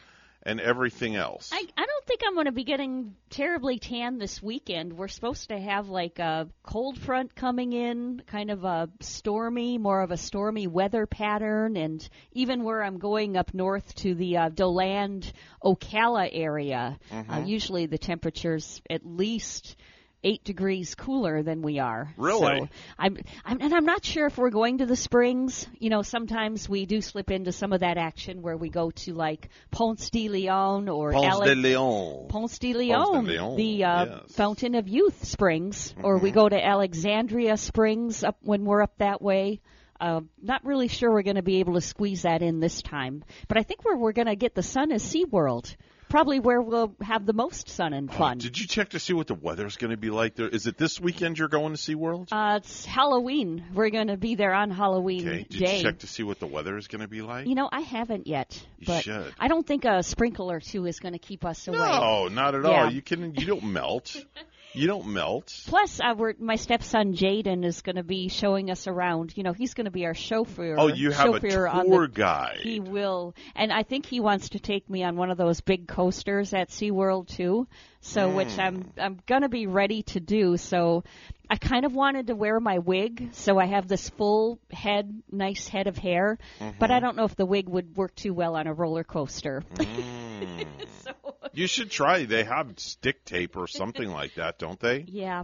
and 0.42 0.60
everything 0.60 1.16
else. 1.16 1.50
I, 1.52 1.62
I 1.76 1.84
don't 1.86 2.06
think 2.06 2.20
I'm 2.26 2.34
going 2.34 2.46
to 2.46 2.52
be 2.52 2.64
getting 2.64 3.14
terribly 3.28 3.78
tan 3.78 4.18
this 4.18 4.42
weekend. 4.42 4.94
We're 4.94 5.08
supposed 5.08 5.48
to 5.50 5.58
have 5.58 5.88
like 5.88 6.18
a 6.18 6.48
cold 6.62 6.98
front 6.98 7.34
coming 7.34 7.72
in, 7.72 8.22
kind 8.26 8.50
of 8.50 8.64
a 8.64 8.88
stormy, 9.00 9.76
more 9.78 10.02
of 10.02 10.10
a 10.10 10.16
stormy 10.16 10.66
weather 10.66 11.06
pattern, 11.06 11.76
and 11.76 12.08
even 12.32 12.64
where 12.64 12.82
I'm 12.82 12.98
going 12.98 13.36
up 13.36 13.52
north 13.52 13.94
to 13.96 14.14
the 14.14 14.38
uh, 14.38 14.48
Deland, 14.48 15.30
Ocala 15.62 16.28
area, 16.32 16.98
uh, 17.10 17.14
Mhm. 17.14 17.46
usually 17.48 17.86
the 17.86 17.98
temperature's 17.98 18.80
at 18.88 19.04
least 19.04 19.76
eight 20.22 20.44
degrees 20.44 20.94
cooler 20.94 21.42
than 21.42 21.62
we 21.62 21.78
are. 21.78 22.12
Really? 22.16 22.60
So 22.60 22.68
I'm, 22.98 23.18
I'm, 23.44 23.60
and 23.60 23.74
I'm 23.74 23.84
not 23.84 24.04
sure 24.04 24.26
if 24.26 24.36
we're 24.38 24.50
going 24.50 24.78
to 24.78 24.86
the 24.86 24.96
springs. 24.96 25.66
You 25.78 25.90
know, 25.90 26.02
sometimes 26.02 26.68
we 26.68 26.86
do 26.86 27.00
slip 27.00 27.30
into 27.30 27.52
some 27.52 27.72
of 27.72 27.80
that 27.80 27.96
action 27.96 28.42
where 28.42 28.56
we 28.56 28.68
go 28.68 28.90
to 28.90 29.14
like 29.14 29.48
Ponce 29.70 30.10
de 30.10 30.28
Leon 30.28 30.88
or 30.88 31.12
Ponce 31.12 31.40
de 31.40 31.54
Leon. 31.54 32.28
Ponce 32.28 32.58
de 32.58 32.72
Ponce 32.72 32.78
Leon, 32.78 33.24
de 33.24 33.30
Leon, 33.30 33.56
the 33.56 33.84
uh, 33.84 34.04
yes. 34.04 34.32
Fountain 34.32 34.74
of 34.74 34.88
Youth 34.88 35.24
Springs, 35.24 35.94
or 36.02 36.18
we 36.18 36.30
go 36.30 36.48
to 36.48 36.64
Alexandria 36.64 37.56
Springs 37.56 38.22
up 38.24 38.36
when 38.42 38.64
we're 38.64 38.82
up 38.82 38.96
that 38.98 39.22
way. 39.22 39.60
Uh, 40.00 40.22
not 40.40 40.64
really 40.64 40.88
sure 40.88 41.10
we're 41.10 41.22
going 41.22 41.36
to 41.36 41.42
be 41.42 41.60
able 41.60 41.74
to 41.74 41.80
squeeze 41.82 42.22
that 42.22 42.40
in 42.40 42.58
this 42.58 42.80
time, 42.80 43.22
but 43.48 43.58
I 43.58 43.62
think 43.62 43.84
where 43.84 43.98
we're 43.98 44.12
going 44.12 44.28
to 44.28 44.36
get 44.36 44.54
the 44.54 44.62
sun 44.62 44.92
is 44.92 45.02
SeaWorld. 45.02 45.76
Probably 46.10 46.40
where 46.40 46.60
we'll 46.60 46.94
have 47.00 47.24
the 47.24 47.32
most 47.32 47.68
sun 47.70 47.92
and 47.94 48.12
fun. 48.12 48.38
Did 48.38 48.58
you 48.58 48.66
check 48.66 48.90
to 48.90 48.98
see 48.98 49.12
what 49.12 49.28
the 49.28 49.34
weather's 49.34 49.76
going 49.76 49.92
to 49.92 49.96
be 49.96 50.10
like 50.10 50.34
there? 50.34 50.48
Is 50.48 50.66
it 50.66 50.76
this 50.76 51.00
weekend 51.00 51.38
you're 51.38 51.48
going 51.48 51.74
to 51.74 51.78
SeaWorld? 51.78 52.28
Uh, 52.32 52.56
it's 52.56 52.84
Halloween. 52.84 53.64
We're 53.72 53.90
going 53.90 54.08
to 54.08 54.16
be 54.16 54.34
there 54.34 54.52
on 54.52 54.70
Halloween 54.70 55.26
Okay. 55.28 55.46
Did 55.48 55.60
day. 55.60 55.76
you 55.78 55.82
check 55.84 56.00
to 56.00 56.06
see 56.08 56.22
what 56.24 56.40
the 56.40 56.48
weather 56.48 56.76
is 56.76 56.88
going 56.88 57.00
to 57.02 57.08
be 57.08 57.22
like? 57.22 57.46
You 57.46 57.54
know, 57.54 57.68
I 57.70 57.80
haven't 57.80 58.26
yet, 58.26 58.60
You 58.78 58.88
but 58.88 59.04
should. 59.04 59.32
I 59.38 59.48
don't 59.48 59.66
think 59.66 59.84
a 59.84 60.02
sprinkle 60.02 60.50
or 60.50 60.58
two 60.60 60.84
is 60.86 60.98
going 60.98 61.12
to 61.14 61.18
keep 61.20 61.44
us 61.44 61.66
away. 61.68 61.78
No, 61.78 62.26
not 62.28 62.54
at 62.54 62.64
Yeah. 62.64 62.70
all. 62.84 62.92
You 62.92 63.02
can. 63.02 63.34
You 63.36 63.46
don't 63.46 63.64
melt. 63.64 64.16
You 64.72 64.86
don't 64.86 65.08
melt. 65.08 65.52
Plus, 65.66 66.00
uh, 66.00 66.14
we're, 66.16 66.34
my 66.38 66.56
stepson 66.56 67.14
Jaden 67.14 67.64
is 67.64 67.82
going 67.82 67.96
to 67.96 68.04
be 68.04 68.28
showing 68.28 68.70
us 68.70 68.86
around. 68.86 69.36
You 69.36 69.42
know, 69.42 69.52
he's 69.52 69.74
going 69.74 69.86
to 69.86 69.90
be 69.90 70.06
our 70.06 70.14
chauffeur. 70.14 70.76
Oh, 70.78 70.86
you 70.88 71.10
have 71.10 71.34
a 71.34 71.40
chauffeur 71.40 71.66
on 71.66 71.86
tour 71.86 72.06
the, 72.06 72.12
guide. 72.12 72.58
He 72.62 72.78
will, 72.78 73.34
and 73.56 73.72
I 73.72 73.82
think 73.82 74.06
he 74.06 74.20
wants 74.20 74.50
to 74.50 74.60
take 74.60 74.88
me 74.88 75.02
on 75.02 75.16
one 75.16 75.30
of 75.30 75.38
those 75.38 75.60
big 75.60 75.88
coasters 75.88 76.54
at 76.54 76.68
SeaWorld 76.68 77.28
too. 77.28 77.66
So, 78.02 78.30
which 78.30 78.54
Hmm. 78.54 78.60
I'm 78.60 78.92
I'm 78.98 79.20
going 79.26 79.42
to 79.42 79.48
be 79.48 79.66
ready 79.66 80.02
to 80.04 80.20
do. 80.20 80.56
So, 80.56 81.04
I 81.50 81.56
kind 81.56 81.84
of 81.84 81.94
wanted 81.94 82.28
to 82.28 82.34
wear 82.34 82.58
my 82.60 82.78
wig, 82.78 83.30
so 83.32 83.58
I 83.58 83.66
have 83.66 83.88
this 83.88 84.08
full 84.10 84.58
head, 84.72 85.22
nice 85.30 85.68
head 85.68 85.86
of 85.86 85.98
hair. 85.98 86.38
But 86.78 86.90
Mhm. 86.90 86.94
I 86.94 87.00
don't 87.00 87.16
know 87.16 87.24
if 87.24 87.36
the 87.36 87.44
wig 87.46 87.68
would 87.68 87.96
work 87.96 88.14
too 88.14 88.32
well 88.32 88.56
on 88.56 88.66
a 88.66 88.72
roller 88.72 89.04
coaster. 89.04 89.62
Mm. 89.74 90.66
You 91.52 91.66
should 91.66 91.90
try. 91.90 92.26
They 92.26 92.44
have 92.44 92.78
stick 92.78 93.24
tape 93.24 93.56
or 93.56 93.66
something 93.66 94.08
like 94.08 94.36
that, 94.36 94.58
don't 94.58 94.78
they? 94.78 95.04
yeah. 95.08 95.42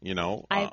You 0.00 0.14
know. 0.14 0.46
I 0.50 0.64
uh, 0.64 0.70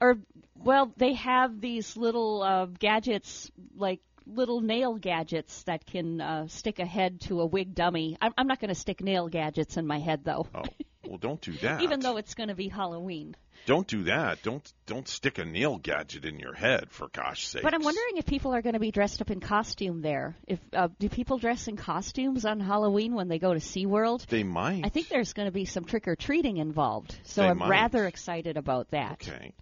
or 0.00 0.18
well, 0.56 0.90
they 0.96 1.12
have 1.14 1.60
these 1.60 1.96
little 1.96 2.42
uh, 2.42 2.66
gadgets 2.66 3.50
like 3.76 4.00
little 4.26 4.60
nail 4.60 4.94
gadgets 4.96 5.62
that 5.64 5.84
can 5.86 6.20
uh, 6.20 6.48
stick 6.48 6.78
a 6.78 6.86
head 6.86 7.20
to 7.22 7.40
a 7.40 7.46
wig 7.46 7.74
dummy. 7.74 8.16
I'm, 8.20 8.32
I'm 8.38 8.46
not 8.46 8.60
going 8.60 8.70
to 8.70 8.74
stick 8.74 9.02
nail 9.02 9.28
gadgets 9.28 9.76
in 9.76 9.86
my 9.86 9.98
head 9.98 10.24
though, 10.24 10.46
oh, 10.54 10.62
well, 11.06 11.18
don't 11.18 11.40
do 11.40 11.52
that. 11.62 11.82
even 11.82 12.00
though 12.00 12.16
it's 12.16 12.34
going 12.34 12.48
to 12.48 12.54
be 12.54 12.68
Halloween. 12.68 13.36
Don't 13.66 13.86
do 13.86 14.04
that. 14.04 14.42
Don't 14.42 14.70
don't 14.84 15.08
stick 15.08 15.38
a 15.38 15.44
nail 15.44 15.78
gadget 15.78 16.26
in 16.26 16.38
your 16.38 16.52
head 16.52 16.90
for 16.90 17.08
gosh 17.08 17.46
sake. 17.46 17.62
But 17.62 17.72
I'm 17.72 17.82
wondering 17.82 18.18
if 18.18 18.26
people 18.26 18.54
are 18.54 18.60
going 18.60 18.74
to 18.74 18.78
be 18.80 18.90
dressed 18.90 19.22
up 19.22 19.30
in 19.30 19.40
costume 19.40 20.02
there. 20.02 20.36
If 20.46 20.58
uh, 20.74 20.88
do 20.98 21.08
people 21.08 21.38
dress 21.38 21.66
in 21.66 21.76
costumes 21.76 22.44
on 22.44 22.60
Halloween 22.60 23.14
when 23.14 23.28
they 23.28 23.38
go 23.38 23.54
to 23.54 23.60
SeaWorld? 23.60 24.26
They 24.26 24.42
might. 24.42 24.82
I 24.84 24.90
think 24.90 25.08
there's 25.08 25.32
going 25.32 25.46
to 25.46 25.52
be 25.52 25.64
some 25.64 25.84
trick 25.86 26.08
or 26.08 26.14
treating 26.16 26.58
involved, 26.58 27.16
so 27.22 27.40
They 27.40 27.48
I'm 27.48 27.58
might. 27.58 27.70
rather 27.70 28.06
excited 28.06 28.58
about 28.58 28.90
that. 28.90 29.26
Okay. 29.26 29.54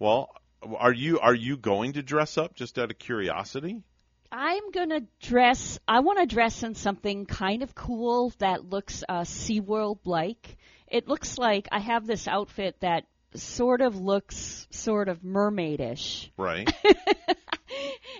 Well, 0.00 0.30
are 0.76 0.92
you 0.92 1.20
are 1.20 1.34
you 1.34 1.56
going 1.56 1.92
to 1.92 2.02
dress 2.02 2.36
up 2.38 2.56
just 2.56 2.76
out 2.76 2.90
of 2.90 2.98
curiosity? 2.98 3.82
I'm 4.30 4.70
gonna 4.70 5.02
dress. 5.20 5.78
I 5.86 6.00
want 6.00 6.18
to 6.18 6.26
dress 6.26 6.62
in 6.62 6.74
something 6.74 7.26
kind 7.26 7.62
of 7.62 7.74
cool 7.74 8.32
that 8.38 8.64
looks 8.64 9.04
uh, 9.08 9.22
SeaWorld 9.22 10.00
like. 10.04 10.56
It 10.88 11.08
looks 11.08 11.38
like 11.38 11.68
I 11.72 11.80
have 11.80 12.06
this 12.06 12.28
outfit 12.28 12.76
that 12.80 13.04
sort 13.34 13.80
of 13.80 13.96
looks 13.96 14.66
sort 14.70 15.08
of 15.08 15.22
mermaidish. 15.22 16.30
Right. 16.36 16.72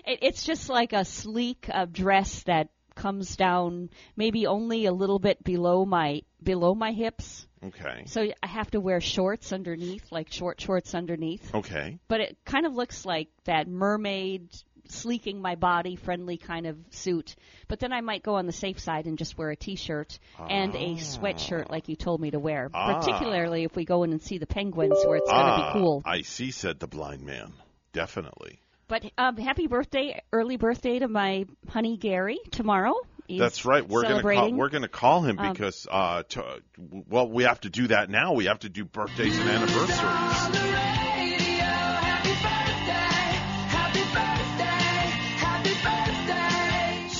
It, 0.05 0.19
it's 0.21 0.43
just 0.43 0.69
like 0.69 0.93
a 0.93 1.05
sleek 1.05 1.67
uh, 1.71 1.85
dress 1.85 2.43
that 2.43 2.69
comes 2.95 3.35
down 3.35 3.89
maybe 4.15 4.47
only 4.47 4.85
a 4.85 4.93
little 4.93 5.19
bit 5.19 5.43
below 5.43 5.85
my 5.85 6.21
below 6.41 6.73
my 6.73 6.91
hips. 6.91 7.45
Okay. 7.63 8.03
So 8.05 8.27
I 8.41 8.47
have 8.47 8.69
to 8.71 8.79
wear 8.79 9.01
shorts 9.01 9.51
underneath, 9.51 10.11
like 10.11 10.31
short 10.31 10.61
shorts 10.61 10.93
underneath. 10.93 11.53
Okay. 11.53 11.99
But 12.07 12.21
it 12.21 12.37
kind 12.45 12.65
of 12.65 12.73
looks 12.73 13.05
like 13.05 13.29
that 13.45 13.67
mermaid 13.67 14.49
sleeking 14.89 15.41
my 15.41 15.55
body 15.55 15.95
friendly 15.95 16.37
kind 16.37 16.65
of 16.67 16.77
suit. 16.91 17.35
But 17.67 17.79
then 17.79 17.91
I 17.93 18.01
might 18.01 18.23
go 18.23 18.35
on 18.35 18.45
the 18.45 18.51
safe 18.51 18.79
side 18.79 19.05
and 19.05 19.17
just 19.17 19.37
wear 19.37 19.49
a 19.49 19.55
t-shirt 19.55 20.19
and 20.49 20.75
a 20.75 20.95
sweatshirt 20.95 21.69
like 21.69 21.89
you 21.89 21.95
told 21.95 22.21
me 22.21 22.31
to 22.31 22.39
wear. 22.39 22.69
Ah. 22.73 22.99
Particularly 22.99 23.63
if 23.63 23.75
we 23.75 23.85
go 23.85 24.03
in 24.03 24.11
and 24.11 24.21
see 24.21 24.37
the 24.37 24.47
penguins 24.47 24.97
where 25.05 25.17
it's 25.17 25.29
going 25.29 25.45
to 25.45 25.51
Ah, 25.51 25.73
be 25.73 25.79
cool. 25.79 26.03
I 26.05 26.21
see, 26.21 26.51
said 26.51 26.79
the 26.79 26.87
blind 26.87 27.23
man. 27.23 27.53
Definitely. 27.93 28.59
But 28.87 29.03
um, 29.17 29.37
happy 29.37 29.67
birthday, 29.67 30.21
early 30.31 30.57
birthday 30.57 30.99
to 30.99 31.07
my 31.07 31.45
honey 31.69 31.97
Gary 31.97 32.37
tomorrow. 32.51 32.93
He's 33.27 33.39
That's 33.39 33.65
right. 33.65 33.87
We're 33.87 34.03
gonna 34.03 34.21
call, 34.21 34.53
we're 34.53 34.69
gonna 34.69 34.87
call 34.87 35.21
him 35.21 35.39
Um, 35.39 35.51
because 35.51 35.87
uh, 35.89 36.21
to, 36.29 36.61
well, 36.77 37.27
we 37.27 37.45
have 37.45 37.59
to 37.61 37.71
do 37.71 37.87
that 37.87 38.07
now. 38.11 38.33
We 38.33 38.45
have 38.45 38.59
to 38.59 38.69
do 38.69 38.85
birthdays 38.85 39.35
and 39.39 39.49
anniversaries. 39.49 40.74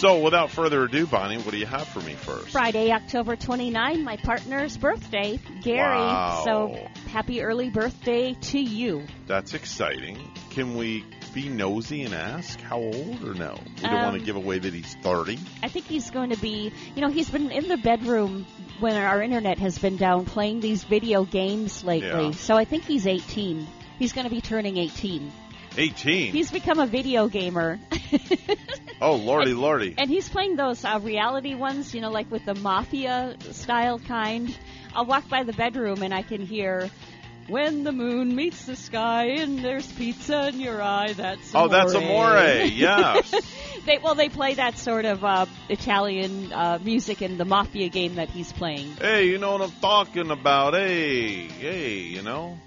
So, 0.05 0.19
without 0.19 0.51
further 0.51 0.83
ado, 0.83 1.07
Bonnie, 1.07 1.37
what 1.37 1.49
do 1.49 1.57
you 1.57 1.65
have 1.65 1.87
for 1.87 1.99
me 1.99 2.13
first? 2.13 2.49
Friday, 2.49 2.91
October 2.91 3.35
29, 3.35 4.03
my 4.03 4.17
partner's 4.17 4.77
birthday, 4.77 5.39
Gary. 5.63 5.97
Wow. 5.97 6.43
So 6.45 6.87
happy 7.07 7.41
early 7.41 7.71
birthday 7.71 8.35
to 8.35 8.59
you. 8.59 9.07
That's 9.25 9.55
exciting. 9.55 10.19
Can 10.51 10.75
we 10.75 11.03
be 11.33 11.49
nosy 11.49 12.03
and 12.03 12.13
ask 12.13 12.61
how 12.61 12.77
old 12.81 13.23
or 13.23 13.33
no? 13.33 13.57
We 13.77 13.81
don't 13.81 13.95
Um, 13.95 14.01
want 14.03 14.19
to 14.19 14.23
give 14.23 14.35
away 14.35 14.59
that 14.59 14.75
he's 14.75 14.93
30. 15.01 15.39
I 15.63 15.69
think 15.69 15.87
he's 15.87 16.11
going 16.11 16.29
to 16.29 16.37
be, 16.37 16.71
you 16.93 17.01
know, 17.01 17.09
he's 17.09 17.31
been 17.31 17.49
in 17.49 17.67
the 17.67 17.77
bedroom 17.77 18.45
when 18.79 18.95
our 18.95 19.23
internet 19.23 19.57
has 19.57 19.79
been 19.79 19.97
down 19.97 20.25
playing 20.25 20.59
these 20.59 20.83
video 20.83 21.23
games 21.25 21.83
lately. 21.83 22.25
Yeah. 22.25 22.31
So 22.33 22.55
I 22.55 22.65
think 22.65 22.83
he's 22.85 23.07
18. 23.07 23.65
He's 23.97 24.13
going 24.13 24.25
to 24.25 24.31
be 24.31 24.41
turning 24.41 24.77
18. 24.77 25.31
18. 25.77 26.31
He's 26.31 26.51
become 26.51 26.79
a 26.79 26.87
video 26.87 27.27
gamer. 27.27 27.79
oh, 29.01 29.15
lordy, 29.15 29.53
lordy. 29.53 29.95
And 29.97 30.09
he's 30.09 30.27
playing 30.29 30.55
those 30.55 30.83
uh, 30.85 30.99
reality 31.01 31.55
ones, 31.55 31.93
you 31.93 32.01
know, 32.01 32.09
like 32.11 32.29
with 32.31 32.45
the 32.45 32.55
mafia 32.55 33.35
style 33.51 33.99
kind. 33.99 34.55
I'll 34.93 35.05
walk 35.05 35.27
by 35.29 35.43
the 35.43 35.53
bedroom 35.53 36.01
and 36.03 36.13
I 36.13 36.21
can 36.21 36.41
hear, 36.45 36.89
"When 37.47 37.83
the 37.83 37.91
moon 37.91 38.33
meets 38.35 38.65
the 38.65 38.75
sky 38.77 39.25
and 39.39 39.59
there's 39.59 39.85
pizza 39.91 40.47
in 40.47 40.59
your 40.61 40.81
eye, 40.81 41.13
that's 41.13 41.53
Oh, 41.53 41.67
that's 41.67 41.93
amore." 41.93 42.33
Yeah. 42.65 43.19
They 43.85 43.99
well, 44.01 44.15
they 44.15 44.29
play 44.29 44.55
that 44.55 44.77
sort 44.77 45.05
of 45.05 45.23
uh, 45.23 45.45
Italian 45.69 46.51
uh, 46.53 46.79
music 46.81 47.21
in 47.21 47.37
the 47.37 47.45
mafia 47.45 47.89
game 47.89 48.15
that 48.15 48.29
he's 48.29 48.51
playing. 48.53 48.95
hey, 48.99 49.25
you 49.27 49.37
know 49.37 49.51
what 49.51 49.61
I'm 49.61 49.71
talking 49.81 50.31
about? 50.31 50.73
Hey, 50.73 51.47
hey, 51.49 51.97
you 51.99 52.21
know? 52.23 52.57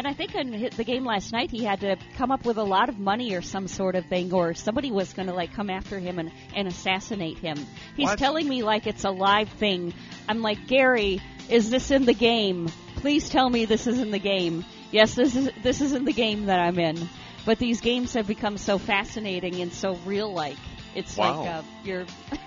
And 0.00 0.08
I 0.08 0.14
think 0.14 0.34
in 0.34 0.70
the 0.74 0.82
game 0.82 1.04
last 1.04 1.30
night, 1.30 1.50
he 1.50 1.62
had 1.62 1.80
to 1.80 1.96
come 2.16 2.30
up 2.30 2.46
with 2.46 2.56
a 2.56 2.62
lot 2.64 2.88
of 2.88 2.98
money 2.98 3.34
or 3.34 3.42
some 3.42 3.68
sort 3.68 3.94
of 3.96 4.06
thing, 4.06 4.32
or 4.32 4.54
somebody 4.54 4.90
was 4.90 5.12
going 5.12 5.28
to 5.28 5.34
like 5.34 5.52
come 5.52 5.68
after 5.68 5.98
him 5.98 6.18
and, 6.18 6.32
and 6.56 6.66
assassinate 6.66 7.36
him. 7.36 7.58
He's 7.98 8.06
What? 8.08 8.18
telling 8.18 8.48
me 8.48 8.62
like 8.62 8.86
it's 8.86 9.04
a 9.04 9.10
live 9.10 9.50
thing. 9.50 9.92
I'm 10.26 10.40
like, 10.40 10.66
Gary, 10.68 11.20
is 11.50 11.68
this 11.68 11.90
in 11.90 12.06
the 12.06 12.14
game? 12.14 12.70
Please 12.96 13.28
tell 13.28 13.50
me 13.50 13.66
this 13.66 13.86
is 13.86 13.98
in 14.00 14.10
the 14.10 14.18
game. 14.18 14.64
Yes, 14.90 15.12
this 15.16 15.36
is 15.36 15.50
this 15.62 15.82
is 15.82 15.92
in 15.92 16.06
the 16.06 16.14
game 16.14 16.46
that 16.46 16.60
I'm 16.60 16.78
in. 16.78 16.96
But 17.44 17.58
these 17.58 17.82
games 17.82 18.14
have 18.14 18.26
become 18.26 18.56
so 18.56 18.78
fascinating 18.78 19.60
and 19.60 19.70
so 19.70 19.96
real 20.06 20.32
like. 20.32 20.56
It's 20.94 21.14
Wow. 21.14 21.40
like 21.42 21.50
uh, 21.50 21.62
you're 21.84 22.06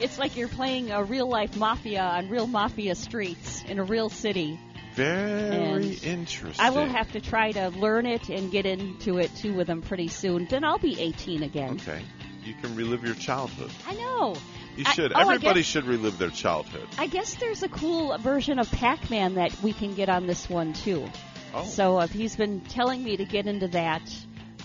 it's 0.00 0.18
like 0.18 0.36
you're 0.36 0.48
playing 0.48 0.90
a 0.90 1.04
real 1.04 1.28
life 1.28 1.56
mafia 1.56 2.02
on 2.02 2.28
real 2.30 2.48
mafia 2.48 2.96
streets 2.96 3.62
in 3.68 3.78
a 3.78 3.84
real 3.84 4.08
city. 4.08 4.58
Very 5.04 5.84
And 5.94 6.04
interesting. 6.04 6.64
I 6.64 6.70
will 6.70 6.86
have 6.86 7.12
to 7.12 7.20
try 7.20 7.52
to 7.52 7.68
learn 7.70 8.06
it 8.06 8.28
and 8.28 8.50
get 8.50 8.66
into 8.66 9.18
it 9.18 9.34
too 9.36 9.54
with 9.54 9.66
them 9.66 9.82
pretty 9.82 10.08
soon. 10.08 10.46
Then 10.46 10.64
I'll 10.64 10.78
be 10.78 11.00
18 11.00 11.42
again. 11.42 11.72
Okay. 11.80 12.02
You 12.44 12.54
can 12.62 12.74
relive 12.74 13.04
your 13.04 13.14
childhood. 13.14 13.70
I 13.86 13.94
know. 13.94 14.34
You 14.76 14.84
I- 14.86 14.92
should. 14.94 15.12
oh, 15.14 15.20
Everybody 15.20 15.60
guess- 15.60 15.66
should 15.66 15.84
relive 15.84 16.18
their 16.18 16.30
childhood. 16.30 16.88
I 16.98 17.06
guess 17.06 17.34
there's 17.34 17.62
a 17.62 17.68
cool 17.68 18.16
version 18.18 18.58
of 18.58 18.70
Pac-Man 18.70 19.34
that 19.34 19.62
we 19.62 19.72
can 19.72 19.94
get 19.94 20.08
on 20.08 20.26
this 20.26 20.48
one 20.48 20.72
too. 20.72 21.06
Oh. 21.54 21.64
So 21.64 22.00
if 22.00 22.12
he's 22.12 22.36
been 22.36 22.60
telling 22.62 23.02
me 23.02 23.16
to 23.16 23.24
get 23.24 23.46
into 23.46 23.68
that. 23.68 24.02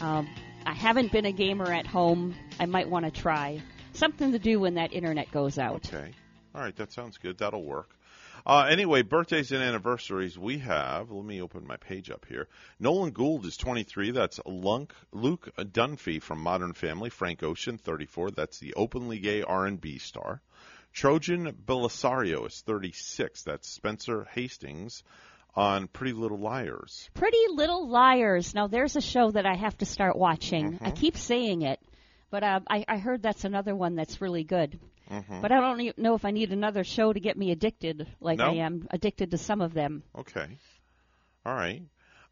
Um, 0.02 0.28
I 0.66 0.74
haven't 0.74 1.12
been 1.12 1.26
a 1.26 1.32
gamer 1.32 1.72
at 1.72 1.86
home. 1.88 2.36
I 2.60 2.66
might 2.66 2.90
want 2.90 3.06
to 3.06 3.12
try 3.12 3.62
something 3.94 4.32
to 4.34 4.40
do 4.40 4.60
when 4.60 4.74
that 4.76 4.94
internet 4.94 5.32
goes 5.32 5.58
out. 5.58 5.88
Okay. 5.94 6.12
All 6.54 6.62
right, 6.62 6.76
that 6.78 6.92
sounds 6.92 7.18
good. 7.18 7.38
That'll 7.38 7.64
work. 7.64 7.90
Uh, 8.46 8.68
anyway, 8.70 9.02
birthdays 9.02 9.52
and 9.52 9.64
anniversaries 9.64 10.38
we 10.38 10.60
have. 10.60 11.10
Let 11.10 11.26
me 11.26 11.42
open 11.42 11.66
my 11.66 11.78
page 11.78 12.12
up 12.12 12.26
here. 12.30 12.48
Nolan 12.80 13.12
Gould 13.12 13.46
is 13.46 13.58
23. 13.58 14.12
That's 14.12 14.40
Lunk, 14.46 14.94
Luke 15.12 15.50
Dunphy 15.58 16.22
from 16.22 16.42
Modern 16.42 16.74
Family. 16.74 17.10
Frank 17.10 17.42
Ocean, 17.42 17.80
34. 17.80 18.32
That's 18.32 18.60
the 18.60 18.76
openly 18.76 19.18
gay 19.18 19.42
R&B 19.42 19.98
star. 19.98 20.42
Troian 20.94 21.52
Bellisario 21.54 22.48
is 22.48 22.62
36. 22.62 23.42
That's 23.44 23.68
Spencer 23.68 24.28
Hastings 24.32 25.04
on 25.56 25.88
Pretty 25.88 26.14
Little 26.14 26.38
Liars. 26.38 27.10
Pretty 27.16 27.48
Little 27.50 27.88
Liars. 27.88 28.54
Now 28.54 28.68
there's 28.68 28.96
a 28.96 29.02
show 29.02 29.32
that 29.32 29.46
I 29.48 29.56
have 29.56 29.78
to 29.80 29.86
start 29.86 30.16
watching. 30.16 30.78
I 30.82 30.92
keep 30.92 31.18
saying 31.18 31.64
it, 31.64 31.80
but 32.30 32.44
uh, 32.44 32.60
I, 32.70 32.86
I 32.88 32.98
heard 32.98 33.24
that's 33.24 33.44
another 33.44 33.76
one 33.76 33.96
that's 33.96 34.22
really 34.22 34.44
good. 34.44 34.80
Mhm. 35.10 35.42
But 35.42 35.52
I 35.52 35.60
don't 35.60 35.98
know 35.98 36.16
if 36.16 36.26
I 36.26 36.32
need 36.32 36.52
another 36.52 36.84
show 36.84 37.14
to 37.14 37.20
get 37.20 37.38
me 37.38 37.52
addicted, 37.52 38.08
like 38.20 38.40
No? 38.40 38.52
I 38.52 38.54
am 38.56 38.88
addicted 38.92 39.32
to 39.32 39.38
some 39.38 39.62
of 39.62 39.74
them. 39.74 40.04
Okay. 40.18 40.58
All 41.46 41.54
right. 41.54 41.84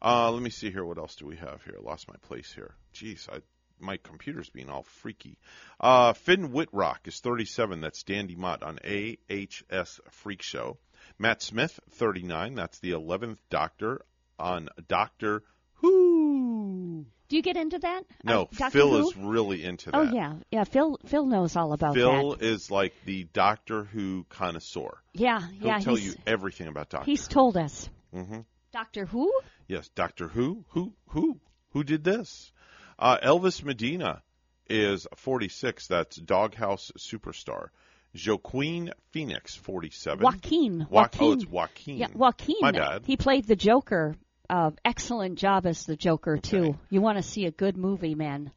Uh, 0.02 0.30
let 0.30 0.42
me 0.42 0.50
see 0.50 0.70
here. 0.70 0.84
What 0.84 0.98
else 0.98 1.16
do 1.16 1.26
we 1.26 1.36
have 1.36 1.62
here? 1.64 1.78
Lost 1.80 2.08
my 2.08 2.16
place 2.28 2.52
here. 2.52 2.74
Jeez, 2.94 3.28
I, 3.30 3.40
my 3.78 3.96
computer's 3.98 4.50
being 4.50 4.68
all 4.68 4.82
freaky. 4.82 5.38
Uh, 5.80 6.12
Finn 6.12 6.52
Wittrock 6.52 7.06
is 7.06 7.20
37. 7.20 7.80
That's 7.80 8.02
Dandy 8.02 8.34
Mott 8.34 8.62
on 8.62 8.78
AHS 8.84 10.00
Freak 10.10 10.42
Show. 10.42 10.78
Matt 11.18 11.42
Smith, 11.42 11.78
39. 11.92 12.54
That's 12.54 12.80
the 12.80 12.92
11th 12.92 13.38
Doctor 13.50 14.04
on 14.38 14.68
Doctor 14.88 15.42
Who. 15.74 16.43
Do 17.28 17.36
you 17.36 17.42
get 17.42 17.56
into 17.56 17.78
that? 17.78 18.02
No, 18.22 18.48
Uh, 18.60 18.70
Phil 18.70 18.90
Who? 18.90 19.08
is 19.08 19.16
really 19.16 19.64
into 19.64 19.90
that. 19.90 19.96
Oh 19.96 20.02
yeah, 20.02 20.34
yeah. 20.50 20.64
Phil 20.64 20.98
Phil 21.06 21.24
knows 21.26 21.56
all 21.56 21.72
about 21.72 21.94
Phil 21.94 22.34
is 22.34 22.70
like 22.70 22.92
the 23.06 23.24
Doctor 23.32 23.84
Who 23.84 24.24
connoisseur. 24.28 24.98
Yeah, 25.14 25.40
He'll 25.40 25.66
yeah. 25.68 25.78
tell 25.80 25.94
he's, 25.96 26.06
you 26.06 26.14
everything 26.26 26.68
about 26.68 26.90
Doctor 26.90 27.06
he's 27.06 27.26
told 27.26 27.56
us. 27.56 27.88
hmm 28.12 28.40
Doctor 28.72 29.06
Who? 29.06 29.32
Yes, 29.68 29.88
Doctor 29.94 30.28
Who? 30.28 30.64
Who? 30.70 30.92
Who? 31.08 31.40
Who 31.70 31.84
did 31.84 32.04
this? 32.04 32.52
Uh, 32.98 33.18
Elvis 33.22 33.62
Medina 33.64 34.22
is 34.68 35.06
46. 35.16 35.86
That's 35.88 36.16
Doghouse 36.16 36.92
Superstar. 36.98 37.68
Joaquin 38.14 38.92
Phoenix, 39.10 39.54
47. 39.56 40.22
Joaquin. 40.24 40.78
Wa- 40.90 41.02
Joaquin. 41.02 41.20
Oh, 41.28 41.32
it's 41.32 41.46
Joaquin. 41.46 41.98
Yeah, 41.98 42.08
Joaquin. 42.14 42.56
My 42.60 42.70
bad. 42.72 43.02
He 43.06 43.16
played 43.16 43.46
the 43.46 43.56
Joker. 43.56 44.14
Uh, 44.50 44.70
excellent 44.84 45.38
job 45.38 45.66
as 45.66 45.84
the 45.86 45.96
Joker 45.96 46.36
too. 46.36 46.76
You 46.90 47.00
want 47.00 47.16
to 47.18 47.22
see 47.22 47.46
a 47.46 47.50
good 47.50 47.76
movie, 47.76 48.14
man? 48.14 48.50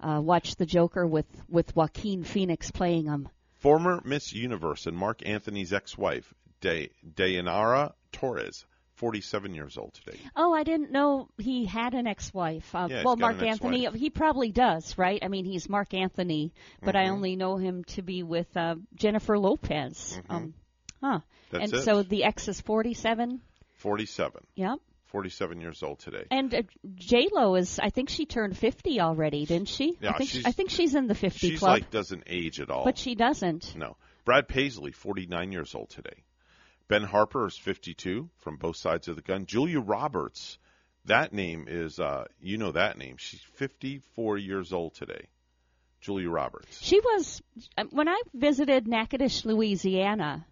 Uh, 0.00 0.20
watch 0.22 0.56
the 0.56 0.66
Joker 0.66 1.06
with 1.06 1.26
with 1.48 1.74
Joaquin 1.76 2.24
Phoenix 2.24 2.70
playing 2.70 3.06
him. 3.06 3.28
Former 3.60 4.00
Miss 4.04 4.32
Universe 4.32 4.86
and 4.86 4.96
Marc 4.96 5.26
Anthony's 5.26 5.72
ex-wife, 5.72 6.32
De- 6.60 6.90
Dayanara 7.14 7.92
Torres, 8.12 8.64
47 8.96 9.54
years 9.54 9.76
old 9.78 9.94
today. 9.94 10.18
Oh, 10.36 10.52
I 10.54 10.62
didn't 10.62 10.92
know 10.92 11.28
he 11.38 11.64
had 11.64 11.94
an 11.94 12.06
ex-wife. 12.06 12.74
Uh, 12.74 12.88
Yeah, 12.90 13.02
well, 13.04 13.16
Mark 13.16 13.40
an 13.40 13.48
Anthony, 13.48 13.86
ex-wife. 13.86 14.00
he 14.00 14.10
probably 14.10 14.52
does, 14.52 14.96
right? 14.98 15.18
I 15.22 15.28
mean, 15.28 15.44
he's 15.46 15.68
Marc 15.68 15.94
Anthony, 15.94 16.52
but 16.82 16.94
I 16.96 17.04
Mhm. 17.06 17.10
only 17.12 17.36
know 17.36 17.56
him 17.56 17.82
to 17.84 18.02
be 18.02 18.22
with 18.22 18.54
uh, 18.56 18.76
Jennifer 18.94 19.38
Lopez. 19.38 20.18
Um, 20.28 20.54
huh. 21.02 21.08
Mm-hmm. 21.08 21.16
That's 21.50 21.72
and 21.72 21.80
it. 21.80 21.84
so 21.84 22.02
the 22.02 22.24
ex 22.24 22.48
is 22.48 22.60
47. 22.60 23.40
47. 23.76 24.46
Yep. 24.56 24.78
47 25.06 25.60
years 25.60 25.82
old 25.82 25.98
today. 25.98 26.24
And 26.30 26.54
uh, 26.54 26.62
J 26.96 27.28
Lo 27.32 27.54
is, 27.54 27.78
I 27.78 27.90
think 27.90 28.08
she 28.08 28.26
turned 28.26 28.56
50 28.56 29.00
already, 29.00 29.46
didn't 29.46 29.68
she? 29.68 29.96
Yeah, 30.00 30.10
I 30.10 30.18
think 30.18 30.30
she's- 30.30 30.44
I 30.46 30.52
think 30.52 30.70
she's 30.70 30.94
in 30.94 31.06
the 31.06 31.14
50 31.14 31.38
She's 31.50 31.58
club. 31.58 31.70
like 31.70 31.90
doesn't 31.90 32.24
age 32.26 32.60
at 32.60 32.70
all. 32.70 32.84
But 32.84 32.98
she 32.98 33.14
doesn't. 33.14 33.74
No. 33.76 33.96
Brad 34.24 34.48
Paisley, 34.48 34.92
49 34.92 35.52
years 35.52 35.74
old 35.74 35.90
today. 35.90 36.24
Ben 36.88 37.02
Harper 37.02 37.46
is 37.46 37.56
52 37.56 38.28
from 38.38 38.56
both 38.56 38.76
sides 38.76 39.08
of 39.08 39.16
the 39.16 39.22
gun. 39.22 39.46
Julia 39.46 39.80
Roberts, 39.80 40.58
that 41.06 41.32
name 41.32 41.66
is, 41.68 41.98
uh, 42.00 42.24
you 42.40 42.58
know 42.58 42.72
that 42.72 42.98
name. 42.98 43.16
She's 43.18 43.40
54 43.54 44.38
years 44.38 44.72
old 44.72 44.94
today. 44.94 45.26
Julia 46.00 46.28
Roberts. 46.30 46.78
She 46.82 47.00
was 47.00 47.42
uh, 47.78 47.84
when 47.90 48.08
I 48.08 48.20
visited 48.34 48.86
Natchitoches, 48.86 49.44
Louisiana. 49.44 50.46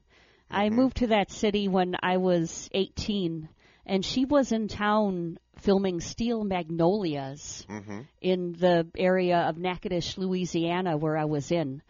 I 0.51 0.67
Mm-hmm. 0.67 0.77
moved 0.77 0.97
to 0.99 1.07
that 1.09 1.31
city 1.31 1.69
when 1.69 1.97
I 2.03 2.17
was 2.19 2.69
18, 2.73 3.49
and 3.87 4.05
she 4.05 4.25
was 4.25 4.53
in 4.53 4.69
town 4.69 5.39
filming 5.59 6.01
Steel 6.01 6.45
Magnolias 6.45 7.67
Mm-hmm. 7.69 8.01
in 8.21 8.53
the 8.53 8.87
area 8.97 9.39
of 9.49 9.57
Natchitoches, 9.59 10.19
Louisiana, 10.19 10.97
where 10.97 11.17
I 11.17 11.25
was 11.25 11.51
in. 11.51 11.83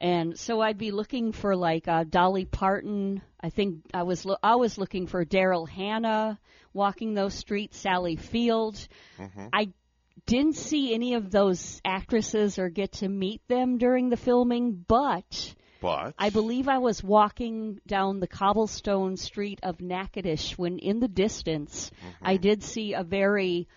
And 0.00 0.38
so 0.38 0.60
I'd 0.60 0.78
be 0.78 0.92
looking 0.92 1.32
for 1.32 1.54
like 1.54 1.86
uh, 1.86 2.04
Dolly 2.04 2.46
Parton. 2.46 3.20
I 3.40 3.50
think 3.50 3.84
I 3.92 4.04
was 4.04 4.24
lo- 4.24 4.38
I 4.42 4.56
was 4.56 4.78
looking 4.78 5.06
for 5.06 5.24
Daryl 5.26 5.68
Hannah 5.68 6.38
walking 6.72 7.12
those 7.14 7.34
streets, 7.34 7.76
Sally 7.78 8.16
Field. 8.16 8.76
Mm-hmm. 9.18 9.48
I 9.52 9.72
didn't 10.26 10.56
see 10.56 10.94
any 10.94 11.14
of 11.14 11.30
those 11.30 11.80
actresses 11.84 12.58
or 12.58 12.70
get 12.70 12.92
to 12.92 13.08
meet 13.08 13.46
them 13.48 13.76
during 13.78 14.08
the 14.08 14.16
filming, 14.16 14.84
but 14.88 15.54
But 15.80 16.14
I 16.18 16.30
believe 16.30 16.68
I 16.68 16.78
was 16.78 17.02
walking 17.02 17.80
down 17.86 18.20
the 18.20 18.26
cobblestone 18.26 19.16
street 19.16 19.60
of 19.62 19.80
Natchitoches 19.80 20.58
when 20.58 20.78
in 20.78 21.00
the 21.00 21.08
distance 21.08 21.90
mm-hmm. 21.90 22.24
I 22.26 22.36
did 22.36 22.62
see 22.62 22.94
a 22.94 23.02
very 23.02 23.68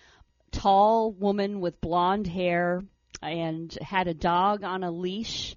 tall 0.52 1.12
woman 1.12 1.62
with 1.62 1.82
blonde 1.82 2.28
hair 2.28 2.84
and 3.22 3.72
had 3.82 4.08
a 4.08 4.14
dog 4.14 4.64
on 4.64 4.84
a 4.84 4.92
leash 4.92 5.56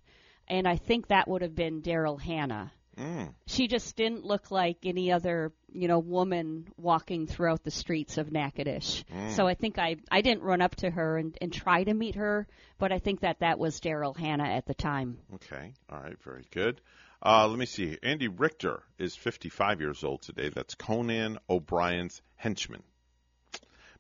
and 0.48 0.66
I 0.66 0.76
think 0.76 1.08
that 1.08 1.28
would 1.28 1.42
have 1.42 1.54
been 1.54 1.82
Daryl 1.82 2.20
Hannah. 2.20 2.72
Mm. 2.98 3.34
She 3.46 3.68
just 3.68 3.94
didn't 3.96 4.24
look 4.24 4.50
like 4.50 4.78
any 4.84 5.12
other, 5.12 5.52
you 5.72 5.86
know, 5.86 5.98
woman 5.98 6.68
walking 6.76 7.26
throughout 7.26 7.62
the 7.62 7.70
streets 7.70 8.16
of 8.16 8.32
Natchitoches. 8.32 9.04
Mm. 9.14 9.32
So 9.32 9.46
I 9.46 9.54
think 9.54 9.78
I 9.78 9.96
I 10.10 10.22
didn't 10.22 10.42
run 10.42 10.62
up 10.62 10.76
to 10.76 10.90
her 10.90 11.18
and, 11.18 11.36
and 11.40 11.52
try 11.52 11.84
to 11.84 11.92
meet 11.92 12.14
her, 12.14 12.46
but 12.78 12.92
I 12.92 12.98
think 12.98 13.20
that 13.20 13.40
that 13.40 13.58
was 13.58 13.80
Daryl 13.80 14.16
Hannah 14.16 14.48
at 14.48 14.66
the 14.66 14.74
time. 14.74 15.18
Okay. 15.34 15.74
All 15.90 16.00
right. 16.00 16.16
Very 16.22 16.46
good. 16.50 16.80
Uh, 17.22 17.46
let 17.48 17.58
me 17.58 17.66
see. 17.66 17.98
Andy 18.02 18.28
Richter 18.28 18.82
is 18.98 19.16
55 19.16 19.80
years 19.80 20.04
old 20.04 20.22
today. 20.22 20.48
That's 20.48 20.74
Conan 20.74 21.38
O'Brien's 21.48 22.22
henchman. 22.36 22.82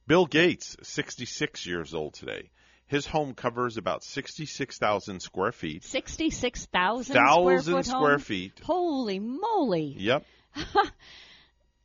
Bill 0.06 0.26
Gates, 0.26 0.76
66 0.82 1.66
years 1.66 1.92
old 1.92 2.14
today. 2.14 2.50
His 2.88 3.06
home 3.06 3.34
covers 3.34 3.76
about 3.76 4.04
66,000 4.04 5.20
square 5.20 5.50
feet. 5.52 5.82
Sixty-six 5.84 6.66
thousand 6.66 7.16
square 7.16 7.26
Thousand 7.58 7.74
foot 7.74 7.86
square 7.86 8.10
home? 8.12 8.20
feet. 8.20 8.60
Holy 8.64 9.18
moly! 9.18 9.94
Yep. 9.98 10.24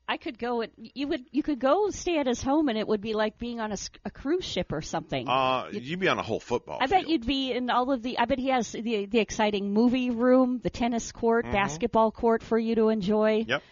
I 0.08 0.18
could 0.18 0.38
go. 0.38 0.62
At, 0.62 0.72
you 0.78 1.08
would. 1.08 1.24
You 1.32 1.42
could 1.42 1.60
go 1.60 1.90
stay 1.90 2.18
at 2.20 2.28
his 2.28 2.42
home, 2.44 2.68
and 2.70 2.78
it 2.78 2.88
would 2.88 3.00
be 3.02 3.14
like 3.14 3.38
being 3.40 3.60
on 3.62 3.72
a 4.04 4.12
cruise 4.12 4.44
ship 4.44 4.72
or 4.74 4.82
something. 4.82 5.28
Uh, 5.28 5.70
you'd 5.72 6.00
be 6.02 6.10
on 6.10 6.20
a 6.20 6.24
whole 6.24 6.40
football. 6.42 6.80
I 6.82 6.88
bet 6.88 7.08
you'd 7.08 7.26
be 7.26 7.52
in 7.54 7.70
all 7.70 7.92
of 7.92 8.04
the. 8.04 8.20
I 8.20 8.26
bet 8.26 8.38
he 8.38 8.50
has 8.50 8.72
the 8.74 9.06
the 9.06 9.20
exciting 9.20 9.74
movie 9.74 10.10
room, 10.10 10.60
the 10.62 10.70
tennis 10.70 11.12
court, 11.14 11.46
Mhm. 11.46 11.54
basketball 11.54 12.12
court 12.12 12.44
for 12.44 12.60
you 12.60 12.76
to 12.76 12.90
enjoy. 12.90 13.46
Yep. 13.48 13.64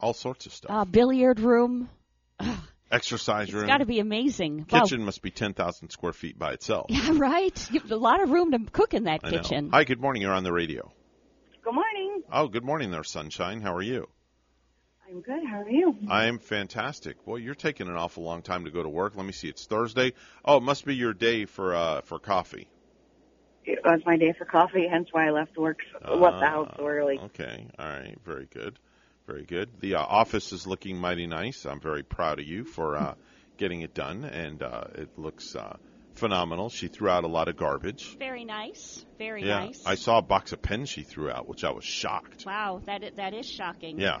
All 0.00 0.14
sorts 0.14 0.46
of 0.46 0.52
stuff. 0.52 0.70
Uh, 0.70 0.84
billiard 0.84 1.38
room. 1.40 1.88
Exercise 2.90 3.44
It's 3.48 3.54
room. 3.54 3.64
It's 3.64 3.68
got 3.68 3.78
to 3.78 3.86
be 3.86 4.00
amazing. 4.00 4.66
Wow. 4.70 4.82
Kitchen 4.82 5.04
must 5.04 5.22
be 5.22 5.30
10,000 5.30 5.90
square 5.90 6.12
feet 6.12 6.38
by 6.38 6.52
itself. 6.52 6.86
Yeah, 6.90 7.12
right. 7.14 7.70
You 7.70 7.80
have 7.80 7.90
a 7.90 7.96
lot 7.96 8.20
of 8.20 8.30
room 8.30 8.50
to 8.52 8.58
cook 8.70 8.94
in 8.94 9.04
that 9.04 9.20
I 9.22 9.30
know. 9.30 9.38
kitchen. 9.38 9.70
Hi, 9.72 9.84
good 9.84 10.00
morning. 10.00 10.22
You're 10.22 10.34
on 10.34 10.42
the 10.42 10.52
radio. 10.52 10.92
Good 11.62 11.74
morning. 11.74 12.22
Oh, 12.32 12.48
good 12.48 12.64
morning 12.64 12.90
there, 12.90 13.04
Sunshine. 13.04 13.60
How 13.60 13.74
are 13.74 13.82
you? 13.82 14.08
I'm 15.08 15.20
good. 15.20 15.44
How 15.44 15.60
are 15.62 15.68
you? 15.68 15.96
I 16.08 16.26
am 16.26 16.38
fantastic. 16.38 17.24
Boy, 17.24 17.36
you're 17.36 17.54
taking 17.54 17.88
an 17.88 17.96
awful 17.96 18.22
long 18.22 18.42
time 18.42 18.64
to 18.64 18.70
go 18.70 18.82
to 18.82 18.88
work. 18.88 19.14
Let 19.16 19.26
me 19.26 19.32
see. 19.32 19.48
It's 19.48 19.66
Thursday. 19.66 20.12
Oh, 20.44 20.58
it 20.58 20.62
must 20.62 20.84
be 20.84 20.94
your 20.94 21.12
day 21.12 21.44
for 21.46 21.74
uh 21.74 22.00
for 22.02 22.18
coffee. 22.18 22.68
It 23.64 23.80
was 23.84 24.00
my 24.06 24.16
day 24.16 24.34
for 24.36 24.44
coffee, 24.46 24.86
hence 24.90 25.08
why 25.12 25.28
I 25.28 25.30
left 25.30 25.56
work, 25.56 25.78
left 26.08 26.40
the 26.40 26.46
house 26.46 26.68
so 26.76 26.86
early. 26.86 27.18
Okay. 27.18 27.66
All 27.78 27.86
right. 27.86 28.16
Very 28.24 28.46
good. 28.46 28.78
Very 29.26 29.44
good. 29.44 29.80
The 29.80 29.94
uh, 29.96 30.02
office 30.02 30.52
is 30.52 30.66
looking 30.66 30.98
mighty 30.98 31.26
nice. 31.26 31.64
I'm 31.64 31.80
very 31.80 32.02
proud 32.02 32.40
of 32.40 32.46
you 32.46 32.64
for 32.64 32.96
uh, 32.96 33.14
getting 33.58 33.82
it 33.82 33.94
done, 33.94 34.24
and 34.24 34.62
uh, 34.62 34.84
it 34.94 35.10
looks 35.16 35.54
uh, 35.54 35.76
phenomenal. 36.14 36.68
She 36.68 36.88
threw 36.88 37.08
out 37.08 37.24
a 37.24 37.28
lot 37.28 37.48
of 37.48 37.56
garbage. 37.56 38.16
Very 38.18 38.44
nice. 38.44 39.04
Very 39.18 39.46
yeah. 39.46 39.66
nice. 39.66 39.82
I 39.86 39.94
saw 39.94 40.18
a 40.18 40.22
box 40.22 40.52
of 40.52 40.62
pens 40.62 40.88
she 40.90 41.02
threw 41.04 41.30
out, 41.30 41.48
which 41.48 41.62
I 41.64 41.70
was 41.70 41.84
shocked. 41.84 42.44
Wow, 42.46 42.82
that 42.86 43.04
i- 43.04 43.10
that 43.16 43.34
is 43.34 43.46
shocking. 43.46 44.00
Yeah. 44.00 44.20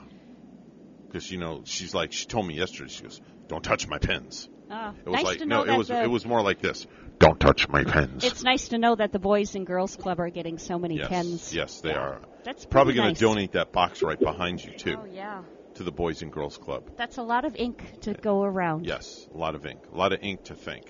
Because 1.08 1.30
you 1.30 1.38
know, 1.38 1.62
she's 1.64 1.92
like, 1.94 2.12
she 2.12 2.26
told 2.26 2.46
me 2.46 2.54
yesterday. 2.54 2.88
She 2.88 3.02
goes, 3.02 3.20
"Don't 3.48 3.64
touch 3.64 3.88
my 3.88 3.98
pens." 3.98 4.48
Ah, 4.70 4.94
It 5.04 5.08
was 5.08 5.16
nice 5.16 5.24
like 5.24 5.46
no, 5.48 5.64
it 5.64 5.76
was 5.76 5.88
the, 5.88 6.00
it 6.04 6.06
was 6.10 6.24
more 6.24 6.42
like 6.42 6.60
this. 6.60 6.86
Don't 7.20 7.38
touch 7.38 7.68
my 7.68 7.84
pens. 7.84 8.24
It's 8.24 8.42
nice 8.42 8.68
to 8.68 8.78
know 8.78 8.94
that 8.96 9.12
the 9.12 9.18
Boys 9.18 9.54
and 9.54 9.66
Girls 9.66 9.94
Club 9.94 10.18
are 10.20 10.30
getting 10.30 10.56
so 10.58 10.78
many 10.78 10.96
yes, 10.96 11.08
pens. 11.08 11.54
yes, 11.54 11.80
they 11.82 11.92
are. 11.92 12.18
That's 12.44 12.64
probably 12.64 12.94
going 12.94 13.08
nice. 13.08 13.18
to 13.18 13.24
donate 13.24 13.52
that 13.52 13.72
box 13.72 14.02
right 14.02 14.18
behind 14.18 14.64
you 14.64 14.72
too 14.72 14.96
Oh 15.02 15.04
yeah, 15.04 15.44
to 15.74 15.82
the 15.84 15.92
Boys 15.92 16.22
and 16.22 16.32
Girls 16.32 16.56
Club. 16.56 16.82
that's 16.96 17.18
a 17.18 17.22
lot 17.22 17.44
of 17.44 17.54
ink 17.56 17.84
to 18.00 18.14
go 18.14 18.42
around. 18.42 18.86
Yes, 18.86 19.28
a 19.34 19.36
lot 19.36 19.54
of 19.54 19.66
ink, 19.66 19.80
a 19.92 19.96
lot 19.98 20.14
of 20.14 20.20
ink 20.22 20.44
to 20.44 20.54
think. 20.54 20.84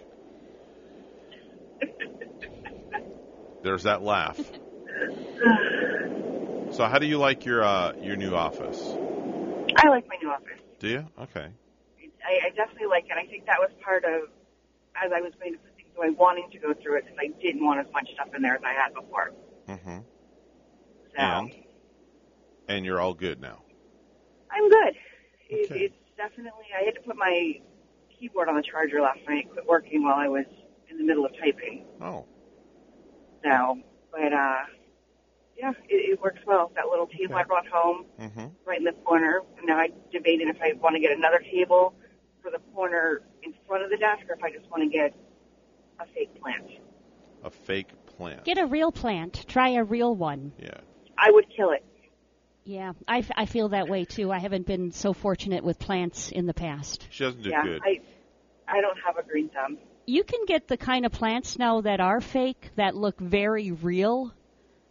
There's 3.65 3.83
that 3.83 4.01
laugh. 4.01 4.39
So, 6.71 6.85
how 6.85 7.01
do 7.01 7.07
you 7.07 7.19
like 7.19 7.45
your 7.45 7.65
uh, 7.65 7.93
your 8.01 8.17
new 8.17 8.37
office? 8.37 8.95
I 9.77 9.89
like 9.89 10.07
my 10.07 10.15
new 10.23 10.31
office. 10.31 10.61
Do 10.79 10.87
you? 10.87 11.07
Okay. 11.23 11.49
I, 12.25 12.47
I 12.47 12.51
definitely 12.55 12.87
like 12.89 13.07
it. 13.07 13.19
I 13.21 13.27
think 13.27 13.47
that 13.47 13.59
was 13.59 13.71
part 13.83 14.05
of, 14.05 14.31
as 14.95 15.11
I 15.13 15.21
was 15.21 15.33
going 15.41 15.55
to 15.55 15.59
put 16.01 16.17
wanting 16.19 16.49
to 16.53 16.59
go 16.59 16.73
through 16.83 16.99
it 16.99 17.05
because 17.05 17.19
I 17.21 17.29
didn't 17.41 17.65
want 17.65 17.81
as 17.81 17.93
much 17.93 18.09
stuff 18.15 18.29
in 18.35 18.43
there 18.43 18.55
as 18.55 18.63
I 18.65 18.73
had 18.73 18.95
before. 18.95 19.33
Mm-hmm. 19.69 19.99
So 19.99 21.17
And 21.19 21.55
and 22.69 22.85
you're 22.85 23.01
all 23.01 23.15
good 23.15 23.41
now. 23.41 23.63
I'm 24.51 24.69
good. 24.69 24.95
It, 25.49 25.71
it's 25.71 25.97
definitely. 26.17 26.65
I 26.79 26.85
had 26.85 26.95
to 26.95 27.01
put 27.01 27.17
my 27.17 27.55
keyboard 28.19 28.49
on 28.49 28.57
the 28.57 28.63
charger 28.63 29.01
last 29.01 29.19
night. 29.29 29.47
It 29.47 29.53
quit 29.53 29.67
working 29.67 30.05
while 30.05 30.17
I 30.17 30.29
was 30.29 30.45
in 30.89 30.99
the 30.99 31.05
middle 31.05 31.25
of 31.27 31.33
typing. 31.39 31.85
Oh. 32.01 32.27
So, 33.45 33.79
but 34.13 34.33
uh, 34.33 34.63
yeah, 35.57 35.71
it, 35.89 35.95
it 36.13 36.21
works 36.21 36.41
well. 36.47 36.71
That 36.77 36.87
little 36.89 37.07
table 37.07 37.37
I 37.37 37.45
brought 37.45 37.67
home, 37.67 38.07
Mm-hmm. 38.21 38.47
right 38.67 38.79
in 38.79 38.85
the 38.85 38.93
corner. 39.05 39.41
And 39.59 39.67
now 39.67 39.79
I 39.79 39.89
debated 40.13 40.49
if 40.49 40.57
I 40.63 40.73
want 40.75 40.95
to 40.95 41.01
get 41.01 41.11
another 41.17 41.39
table 41.41 41.95
for 42.43 42.51
the 42.51 42.59
corner 42.75 43.23
in 43.43 43.55
front 43.67 43.83
of 43.85 43.91
the 43.91 43.97
desk, 43.97 44.23
or 44.29 44.35
if 44.37 44.43
I 44.43 44.51
just 44.51 44.69
want 44.71 44.83
to 44.83 44.89
get 44.89 45.15
a 46.01 46.07
fake 46.15 46.41
plant. 46.41 46.65
A 47.45 47.51
fake 47.51 47.89
plant. 48.17 48.45
Get 48.45 48.59
a 48.59 48.67
real 48.67 48.93
plant. 48.93 49.45
Try 49.49 49.71
a 49.71 49.85
real 49.85 50.15
one. 50.15 50.53
Yeah. 50.59 50.79
I 51.19 51.31
would 51.31 51.47
kill 51.55 51.71
it. 51.71 51.85
Yeah, 52.65 52.93
I, 53.09 53.19
f- 53.19 53.31
I 53.37 53.47
feel 53.47 53.71
that 53.71 53.89
way 53.89 54.05
too. 54.05 54.31
I 54.31 54.39
haven't 54.39 54.67
been 54.67 54.93
so 54.93 55.13
fortunate 55.13 55.65
with 55.65 55.79
plants 55.79 56.31
in 56.31 56.47
the 56.47 56.55
past. 56.55 57.07
She 57.11 57.25
doesn't 57.25 57.43
do 57.43 57.51
yeah, 57.51 57.63
good. 57.65 57.81
I 57.83 58.01
I 58.69 58.81
don't 58.81 58.99
have 59.05 59.17
a 59.17 59.27
green 59.27 59.49
thumb. 59.49 59.79
You 60.07 60.25
can 60.25 60.45
get 60.47 60.69
the 60.69 60.77
kind 60.77 61.05
of 61.05 61.13
plants 61.13 61.59
now 61.59 61.81
that 61.81 62.01
are 62.01 62.21
fake 62.21 62.71
that 62.77 62.95
look 62.95 63.19
very 63.19 63.73
real. 63.73 64.33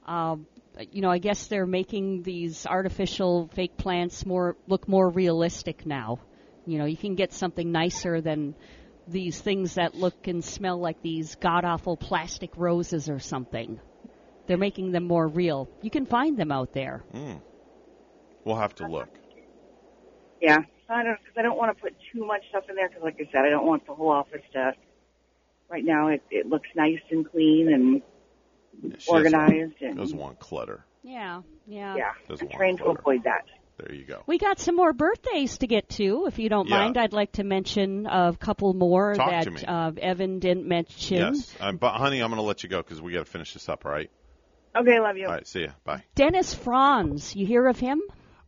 Um, 0.06 0.48
you 0.91 1.02
know, 1.02 1.10
I 1.10 1.19
guess 1.19 1.48
they're 1.48 1.65
making 1.65 2.23
these 2.23 2.65
artificial 2.65 3.49
fake 3.53 3.77
plants 3.77 4.26
more 4.26 4.57
look 4.68 4.88
more 4.88 5.10
realistic 5.10 5.86
now. 5.86 6.19
You 6.65 6.80
know, 6.80 6.86
you 6.86 6.98
can 6.98 7.15
get 7.15 7.34
something 7.34 7.72
nicer 7.72 8.22
than 8.22 8.56
these 9.11 9.40
things 9.40 9.76
that 9.76 9.95
look 9.95 10.27
and 10.27 10.44
smell 10.44 10.80
like 10.80 11.02
these 11.02 11.36
god 11.36 11.65
awful 11.65 11.98
plastic 11.98 12.52
roses 12.56 13.10
or 13.10 13.19
something. 13.19 13.80
They're 14.48 14.57
making 14.57 14.91
them 14.91 15.03
more 15.03 15.27
real. 15.27 15.69
You 15.81 15.90
can 15.91 16.06
find 16.06 16.38
them 16.38 16.52
out 16.52 16.73
there. 16.73 17.03
Mm. 17.14 17.41
We'll 18.44 18.56
have 18.56 18.73
to 18.76 18.88
look. 18.88 19.10
Yeah, 20.41 20.60
I 20.90 21.03
don't 21.03 21.18
because 21.19 21.38
I 21.38 21.41
don't 21.44 21.57
want 21.57 21.76
to 21.76 21.81
put 21.81 21.94
too 22.14 22.26
much 22.26 22.41
stuff 22.49 22.64
in 22.69 22.76
there 22.76 22.88
because, 22.88 23.03
like 23.03 23.18
I 23.19 23.30
said, 23.31 23.45
I 23.45 23.49
don't 23.49 23.65
want 23.65 23.86
the 23.86 23.94
whole 23.94 24.10
office 24.10 24.41
to. 24.53 24.73
Right 25.69 25.86
now, 25.86 26.07
it 26.07 26.23
it 26.31 26.48
looks 26.48 26.68
nice 26.76 26.99
and 27.11 27.30
clean 27.30 27.72
and 27.72 28.02
She 28.99 29.11
organized 29.11 29.73
doesn't, 29.73 29.88
and 29.88 29.98
doesn't 29.98 30.18
want 30.18 30.40
clutter. 30.40 30.84
Yeah, 31.03 31.41
yeah. 31.68 31.95
yeah. 31.95 32.11
Doesn't 32.27 32.48
I'm 32.48 32.49
want 32.49 32.57
trying 32.57 32.77
to 32.77 32.84
clutter. 32.84 32.99
avoid 32.99 33.23
that. 33.26 33.45
There 33.80 33.95
you 33.95 34.03
go. 34.06 34.23
We 34.27 34.38
got 34.38 34.60
some 34.60 34.76
more 34.76 34.91
birthdays 34.93 35.60
to 35.60 35.68
get 35.68 35.88
to. 35.91 36.26
If 36.27 36.38
you 36.38 36.49
don't 36.49 36.68
Yeah. 36.68 36.77
mind, 36.77 36.97
I'd 36.97 37.14
like 37.14 37.31
to 37.34 37.43
mention 37.43 38.06
a 38.06 38.35
couple 38.38 38.73
more 38.73 39.14
Talk 39.15 39.30
that 39.30 39.43
to 39.45 39.51
me. 39.51 39.64
Uh, 39.64 39.91
Evan 39.97 40.39
didn't 40.39 40.68
mention. 40.68 41.18
Yes. 41.18 41.56
Um, 41.61 41.77
but 41.77 41.93
honey, 41.93 42.19
I'm 42.19 42.30
going 42.30 42.41
to 42.41 42.47
let 42.47 42.64
you 42.64 42.69
go 42.69 42.77
because 42.81 43.01
we 43.01 43.14
got 43.14 43.19
to 43.26 43.31
finish 43.31 43.53
this 43.53 43.69
up. 43.69 43.85
All 43.85 43.91
right. 43.91 44.10
Okay, 44.76 44.99
love 44.99 45.18
you. 45.18 45.27
All 45.27 45.34
right. 45.34 45.47
See 45.47 45.61
ya. 45.61 45.69
Bye. 45.85 46.03
Dennis 46.15 46.53
Franz, 46.53 47.35
you 47.35 47.45
hear 47.45 47.68
of 47.68 47.80
him? 47.80 48.01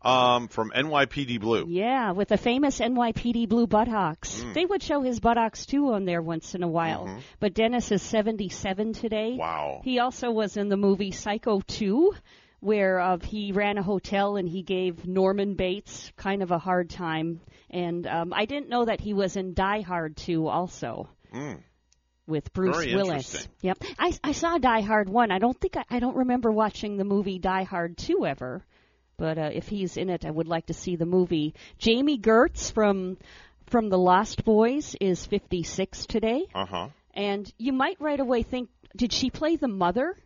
Um, 0.04 0.48
from 0.48 0.72
NYPD 0.76 1.40
Blue. 1.40 1.66
Yeah, 1.68 2.12
with 2.14 2.30
the 2.30 2.38
famous 2.38 2.80
NYPD 2.80 3.48
Blue 3.48 3.68
buttocks. 3.68 4.42
Mm. 4.42 4.54
They 4.56 4.66
would 4.66 4.82
show 4.82 5.02
his 5.02 5.20
buttocks 5.20 5.68
too 5.68 5.94
on 5.94 6.06
there 6.06 6.24
once 6.24 6.56
in 6.56 6.64
a 6.64 6.68
while. 6.68 7.06
Mhm. 7.06 7.20
But 7.40 7.54
Dennis 7.54 7.92
is 7.92 8.02
77 8.02 8.94
today. 8.94 9.36
Wow. 9.38 9.82
He 9.84 10.00
also 10.00 10.32
was 10.32 10.58
in 10.58 10.70
the 10.70 10.78
movie 10.78 11.12
Psycho 11.12 11.62
2, 11.68 12.14
where 12.62 13.00
uh, 13.00 13.18
he 13.18 13.52
ran 13.52 13.78
a 13.78 13.84
hotel 13.84 14.38
and 14.38 14.48
he 14.48 14.62
gave 14.62 15.06
Norman 15.06 15.56
Bates 15.56 16.12
kind 16.16 16.42
of 16.42 16.52
a 16.52 16.60
hard 16.60 16.90
time. 16.90 17.42
And 17.70 18.08
um, 18.08 18.34
I 18.34 18.46
didn't 18.46 18.70
know 18.70 18.86
that 18.86 19.02
he 19.02 19.14
was 19.14 19.36
in 19.36 19.54
Die 19.54 19.82
Hard 19.82 20.16
2 20.16 20.48
also. 20.48 21.10
Mm. 21.34 21.62
with 22.28 22.52
Bruce 22.54 22.78
Very 22.78 22.96
Willis. 22.96 23.48
Yep. 23.62 23.84
I 23.98 24.14
I 24.24 24.32
saw 24.34 24.58
Die 24.58 24.82
Hard 24.82 25.10
1. 25.10 25.32
I 25.32 25.40
don't 25.40 25.60
think 25.60 25.78
I, 25.78 25.86
I 25.90 26.00
don't 26.00 26.18
remember 26.18 26.52
watching 26.52 26.98
the 26.98 27.06
movie 27.06 27.40
Die 27.40 27.64
Hard 27.64 27.98
2 27.98 28.26
ever. 28.26 28.64
But 29.18 29.38
uh, 29.38 29.50
if 29.54 29.68
he's 29.68 29.98
in 29.98 30.10
it, 30.10 30.26
I 30.26 30.32
would 30.32 30.48
like 30.48 30.68
to 30.68 30.74
see 30.74 30.96
the 30.96 31.06
movie. 31.06 31.54
Jami 31.78 32.18
Gertz 32.18 32.72
from 32.72 33.18
from 33.68 33.90
The 33.90 33.98
Lost 33.98 34.44
Boys 34.44 34.96
is 35.00 35.26
56 35.26 36.06
today. 36.06 36.46
Uh 36.54 36.66
huh. 36.66 36.88
And 37.14 37.52
you 37.58 37.72
might 37.72 38.00
right 38.02 38.20
away 38.20 38.44
think, 38.44 38.70
did 38.96 39.14
she 39.14 39.30
play 39.30 39.56
the 39.56 39.68
mother? 39.68 40.18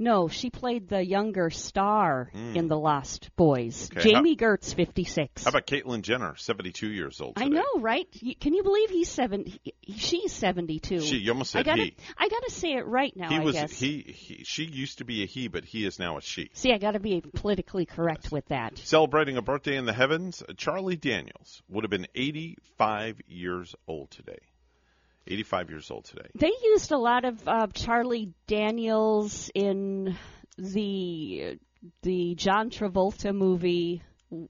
No, 0.00 0.28
she 0.28 0.48
played 0.48 0.88
the 0.88 1.04
younger 1.04 1.50
star 1.50 2.30
Mm. 2.34 2.56
in 2.56 2.68
The 2.68 2.78
Lost 2.78 3.28
Boys. 3.36 3.90
Okay, 3.94 4.12
Jami 4.12 4.34
Gertz, 4.34 4.74
56. 4.74 5.44
How 5.44 5.50
about 5.50 5.66
Caitlyn 5.66 6.00
Jenner, 6.00 6.34
72 6.36 6.88
years 6.88 7.20
old? 7.20 7.34
I 7.36 7.48
know, 7.48 7.66
right? 7.78 8.08
Can 8.40 8.54
you 8.54 8.62
believe 8.62 8.88
he's 8.88 9.10
seven? 9.10 9.44
he- 9.44 9.74
She's 9.92 10.32
seventy-two. 10.32 11.00
She- 11.00 11.16
you 11.18 11.32
almost 11.32 11.54
I 11.54 11.58
said 11.60 11.66
gotta, 11.66 11.82
he. 11.82 11.94
I 12.16 12.28
gotta 12.28 12.50
say 12.50 12.72
it 12.72 12.86
right 12.86 13.14
now. 13.14 13.28
he 13.28 13.36
I 13.36 13.40
was 13.40 13.54
guess. 13.54 13.78
he, 13.78 14.00
he. 14.00 14.44
She 14.44 14.64
used 14.64 14.98
to 14.98 15.04
be 15.04 15.22
a 15.22 15.26
he, 15.26 15.48
but 15.48 15.64
he 15.66 15.84
is 15.84 15.98
now 15.98 16.16
a 16.16 16.22
she. 16.22 16.48
See, 16.54 16.72
I 16.72 16.78
gotta 16.78 17.00
be 17.00 17.20
politically 17.34 17.84
correct 17.84 18.32
with 18.32 18.46
that. 18.46 18.78
Celebrating 18.78 19.36
a 19.36 19.42
birthday 19.42 19.76
in 19.76 19.84
the 19.84 19.92
heavens, 19.92 20.42
Charlie 20.56 20.96
Daniels 20.96 21.62
would 21.68 21.84
have 21.84 21.90
been 21.90 22.06
85 22.14 23.20
years 23.26 23.74
old 23.86 24.10
today. 24.10 24.38
85 25.26 25.70
years 25.70 25.90
old 25.90 26.04
today. 26.04 26.26
They 26.34 26.52
used 26.64 26.92
a 26.92 26.98
lot 26.98 27.24
of 27.24 27.46
uh, 27.46 27.66
Charlie 27.74 28.32
Daniels 28.46 29.50
in 29.54 30.16
the 30.58 31.58
the 32.02 32.34
John 32.34 32.70
Travolta 32.70 33.34
movie 33.34 34.02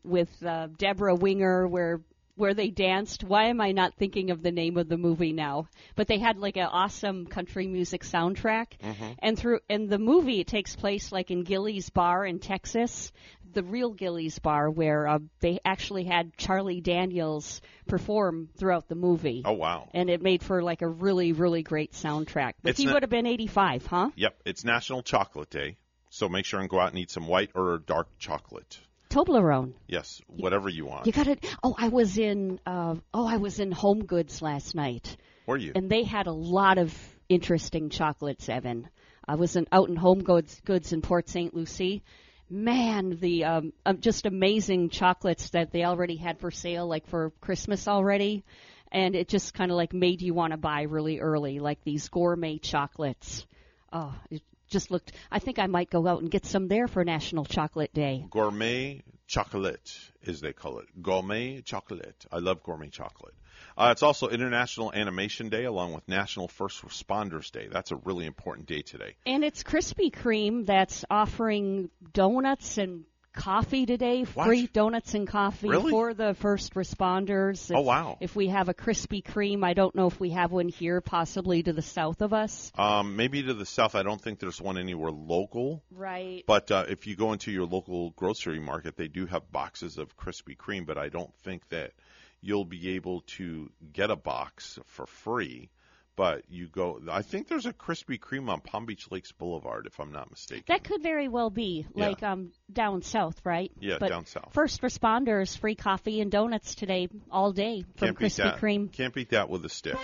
with 0.03 0.31
uh, 0.45 0.69
Debra 0.79 1.15
Winger, 1.15 1.67
where 1.69 2.01
where 2.37 2.55
they 2.55 2.71
danced. 2.71 3.23
Why 3.23 3.47
am 3.49 3.61
I 3.61 3.73
not 3.73 3.95
thinking 3.97 4.31
of 4.31 4.43
the 4.43 4.51
name 4.51 4.79
of 4.79 4.89
the 4.89 4.97
movie 4.97 5.33
now? 5.33 5.69
But 5.95 6.07
they 6.07 6.19
had 6.19 6.39
like 6.39 6.57
an 6.57 6.67
awesome 6.67 7.27
country 7.27 7.67
music 7.67 8.03
soundtrack, 8.03 8.79
Mm-hmm. 8.83 9.13
and 9.19 9.39
through 9.39 9.61
and 9.69 9.89
the 9.91 9.99
movie 9.99 10.41
it 10.41 10.47
takes 10.47 10.75
place 10.75 11.13
like 11.13 11.31
in 11.31 11.45
Gilley's 11.45 11.91
Bar 11.91 12.25
in 12.27 12.39
Texas, 12.39 13.13
the 13.53 13.63
real 13.63 13.91
Gilley's 13.93 14.39
Bar, 14.39 14.71
where 14.71 15.07
uh, 15.09 15.19
they 15.41 15.59
actually 15.65 16.05
had 16.05 16.37
Charlie 16.37 16.81
Daniels 16.81 17.61
perform 17.87 18.49
throughout 18.57 18.89
the 18.89 18.95
movie. 18.95 19.43
Oh 19.45 19.53
wow. 19.53 19.89
And 19.95 20.09
it 20.11 20.23
made 20.23 20.43
for 20.43 20.63
like 20.63 20.83
a 20.83 20.89
really, 20.89 21.33
really 21.33 21.63
great 21.63 21.93
soundtrack. 21.93 22.53
But 22.63 22.71
It's 22.71 22.79
he 22.81 22.87
not- 22.87 22.95
would 22.95 23.03
have 23.03 23.11
been 23.11 23.27
85, 23.27 23.87
huh? 23.87 24.11
Yep, 24.17 24.41
it's 24.45 24.65
National 24.65 25.03
Chocolate 25.03 25.51
Day, 25.51 25.77
so 26.11 26.29
make 26.29 26.45
sure 26.45 26.61
and 26.61 26.69
go 26.69 26.79
out 26.81 26.91
and 26.91 26.99
eat 26.99 27.11
some 27.11 27.27
white 27.27 27.51
or 27.55 27.79
dark 27.87 28.09
chocolate. 28.19 28.79
Toblerone. 29.11 29.73
Yes, 29.89 30.21
whatever 30.29 30.69
you 30.69 30.87
want. 30.87 31.07
You 31.07 31.13
got 31.13 31.27
it. 31.27 31.45
Oh, 31.65 31.75
I 31.77 31.89
was 31.89 32.17
in. 32.17 32.61
Uh, 32.65 32.95
oh, 33.13 33.27
I 33.27 33.39
was 33.39 33.59
in 33.59 33.73
Home 33.73 34.05
Goods 34.05 34.41
last 34.41 34.77
night, 34.77 35.17
Were 35.47 35.57
you? 35.57 35.73
and 35.75 35.91
they 35.91 36.05
had 36.05 36.29
a 36.29 36.33
lot 36.33 36.79
of 36.79 36.97
interesting 37.29 37.91
chocolates. 37.91 38.49
Evan, 38.49 38.89
I 39.27 39.35
was 39.35 39.57
in, 39.57 39.67
out 39.73 39.89
in 39.89 39.97
Home 39.97 40.23
Goods, 40.23 40.61
Goods 40.65 40.93
in 40.93 41.03
Port 41.03 41.29
St. 41.29 41.53
Lucie. 41.55 42.05
Man, 42.51 43.19
the 43.21 43.45
um, 43.45 43.73
um, 43.87 44.01
just 44.01 44.27
amazing 44.27 44.91
chocolates 44.91 45.51
that 45.51 45.71
they 45.71 45.85
already 45.85 46.17
had 46.17 46.41
for 46.41 46.51
sale, 46.51 46.87
like 46.87 47.07
for 47.07 47.31
Christmas 47.41 47.87
already, 47.87 48.45
and 48.91 49.15
it 49.15 49.29
just 49.29 49.55
kind 49.55 49.71
of 49.71 49.77
like 49.77 49.93
made 49.93 50.21
you 50.21 50.35
want 50.35 50.53
to 50.53 50.57
buy 50.57 50.83
really 50.83 51.21
early, 51.21 51.61
like 51.61 51.83
these 51.85 52.09
gourmet 52.09 52.59
chocolates. 52.59 53.47
Oh, 53.93 54.15
it 54.31 54.43
just 54.69 54.91
looked. 54.91 55.13
I 55.31 55.39
think 55.39 55.61
I 55.61 55.67
might 55.67 55.91
go 55.91 56.07
out 56.07 56.23
and 56.23 56.31
get 56.31 56.45
some 56.45 56.67
there 56.67 56.89
for 56.89 57.05
National 57.05 57.45
Chocolate 57.45 57.95
Day. 57.95 58.25
Gourmet 58.31 59.03
chocolate, 59.29 59.97
as 60.27 60.41
they 60.41 60.53
call 60.53 60.81
it. 60.81 60.87
Gourmet 61.01 61.61
chocolate. 61.61 62.27
I 62.33 62.39
love 62.39 62.63
gourmet 62.65 62.89
chocolate. 62.89 63.35
Uh, 63.81 63.93
it's 63.93 64.03
also 64.03 64.29
International 64.29 64.93
Animation 64.93 65.49
Day, 65.49 65.65
along 65.65 65.95
with 65.95 66.07
National 66.07 66.49
First 66.49 66.83
Responders 66.83 67.51
Day. 67.51 67.67
That's 67.73 67.93
a 67.93 67.97
really 67.97 68.27
important 68.27 68.67
day 68.67 68.83
today. 68.83 69.15
And 69.25 69.43
it's 69.43 69.63
Krispy 69.63 70.13
Kreme 70.13 70.67
that's 70.67 71.07
offering 71.11 71.89
donuts 72.13 72.77
and 72.77 73.05
coffee 73.33 73.87
today. 73.87 74.25
What? 74.25 74.49
Free 74.49 74.67
donuts 74.67 75.15
and 75.15 75.27
coffee 75.27 75.71
Really? 75.71 75.91
for 75.91 76.13
the 76.13 76.35
first 76.35 76.75
responders. 76.75 77.71
If, 77.71 77.77
Oh, 77.79 77.81
wow. 77.81 78.19
If 78.21 78.37
we 78.37 78.49
have 78.49 78.69
a 78.69 78.75
Krispy 78.75 79.23
Kreme, 79.25 79.65
I 79.65 79.73
don't 79.73 79.95
know 79.95 80.09
if 80.09 80.21
we 80.21 80.29
have 80.31 80.53
one 80.53 80.69
here, 80.69 81.01
possibly 81.01 81.63
to 81.63 81.73
the 81.73 81.81
south 81.81 82.21
of 82.21 82.35
us. 82.35 82.71
Um, 82.77 83.17
maybe 83.17 83.43
to 83.45 83.55
the 83.55 83.65
south, 83.65 83.95
I 83.95 84.03
don't 84.03 84.21
think 84.21 84.41
there's 84.41 84.61
one 84.61 84.77
anywhere 84.77 85.11
local. 85.11 85.83
Right. 85.91 86.45
But 86.47 86.71
uh, 86.71 86.85
if 86.87 87.07
you 87.07 87.17
go 87.17 87.33
into 87.33 87.51
your 87.51 87.65
local 87.65 88.11
grocery 88.11 88.61
market, 88.61 88.97
they 88.97 89.09
do 89.09 89.25
have 89.25 89.51
boxes 89.51 89.97
of 89.97 90.19
Krispy 90.19 90.55
Kreme, 90.55 90.85
but 90.85 90.99
I 90.99 91.09
don't 91.09 91.35
think 91.45 91.67
that 91.71 91.93
you'll 92.41 92.65
be 92.65 92.91
able 92.97 93.23
to 93.23 93.71
get 93.93 94.11
a 94.11 94.17
box 94.17 94.79
for 94.87 95.07
free. 95.07 95.71
But 96.17 96.43
you 96.51 96.67
go, 96.67 97.01
I 97.11 97.23
think 97.23 97.49
there's 97.49 97.65
a 97.65 97.73
Krispy 97.73 98.19
Kreme 98.21 98.51
on 98.51 98.61
Palm 98.61 98.85
Beach 98.85 99.11
Lakes 99.11 99.33
Boulevard, 99.33 99.87
if 99.87 99.99
I'm 100.01 100.13
not 100.13 100.31
mistaken. 100.31 100.65
That 100.69 100.85
could 100.85 101.03
very 101.03 101.29
well 101.29 101.49
be 101.49 101.87
Yeah. 101.95 102.09
like 102.09 102.23
um 102.23 102.53
down 102.71 103.01
south, 103.03 103.41
right? 103.45 103.71
Yeah, 103.81 103.97
but 103.99 104.11
down 104.11 104.27
south. 104.27 104.53
First 104.53 104.83
responders, 104.83 105.57
free 105.57 105.77
coffee 105.77 106.21
and 106.21 106.31
donuts 106.31 106.75
today 106.75 107.09
all 107.31 107.53
day 107.53 107.85
from 107.97 108.09
Can't 108.09 108.19
Krispy. 108.19 108.59
Kreme. 108.59 108.93
Can't 108.93 109.15
beat 109.15 109.31
that 109.31 109.49
with 109.49 109.65
a 109.65 109.71
stick. 109.71 109.97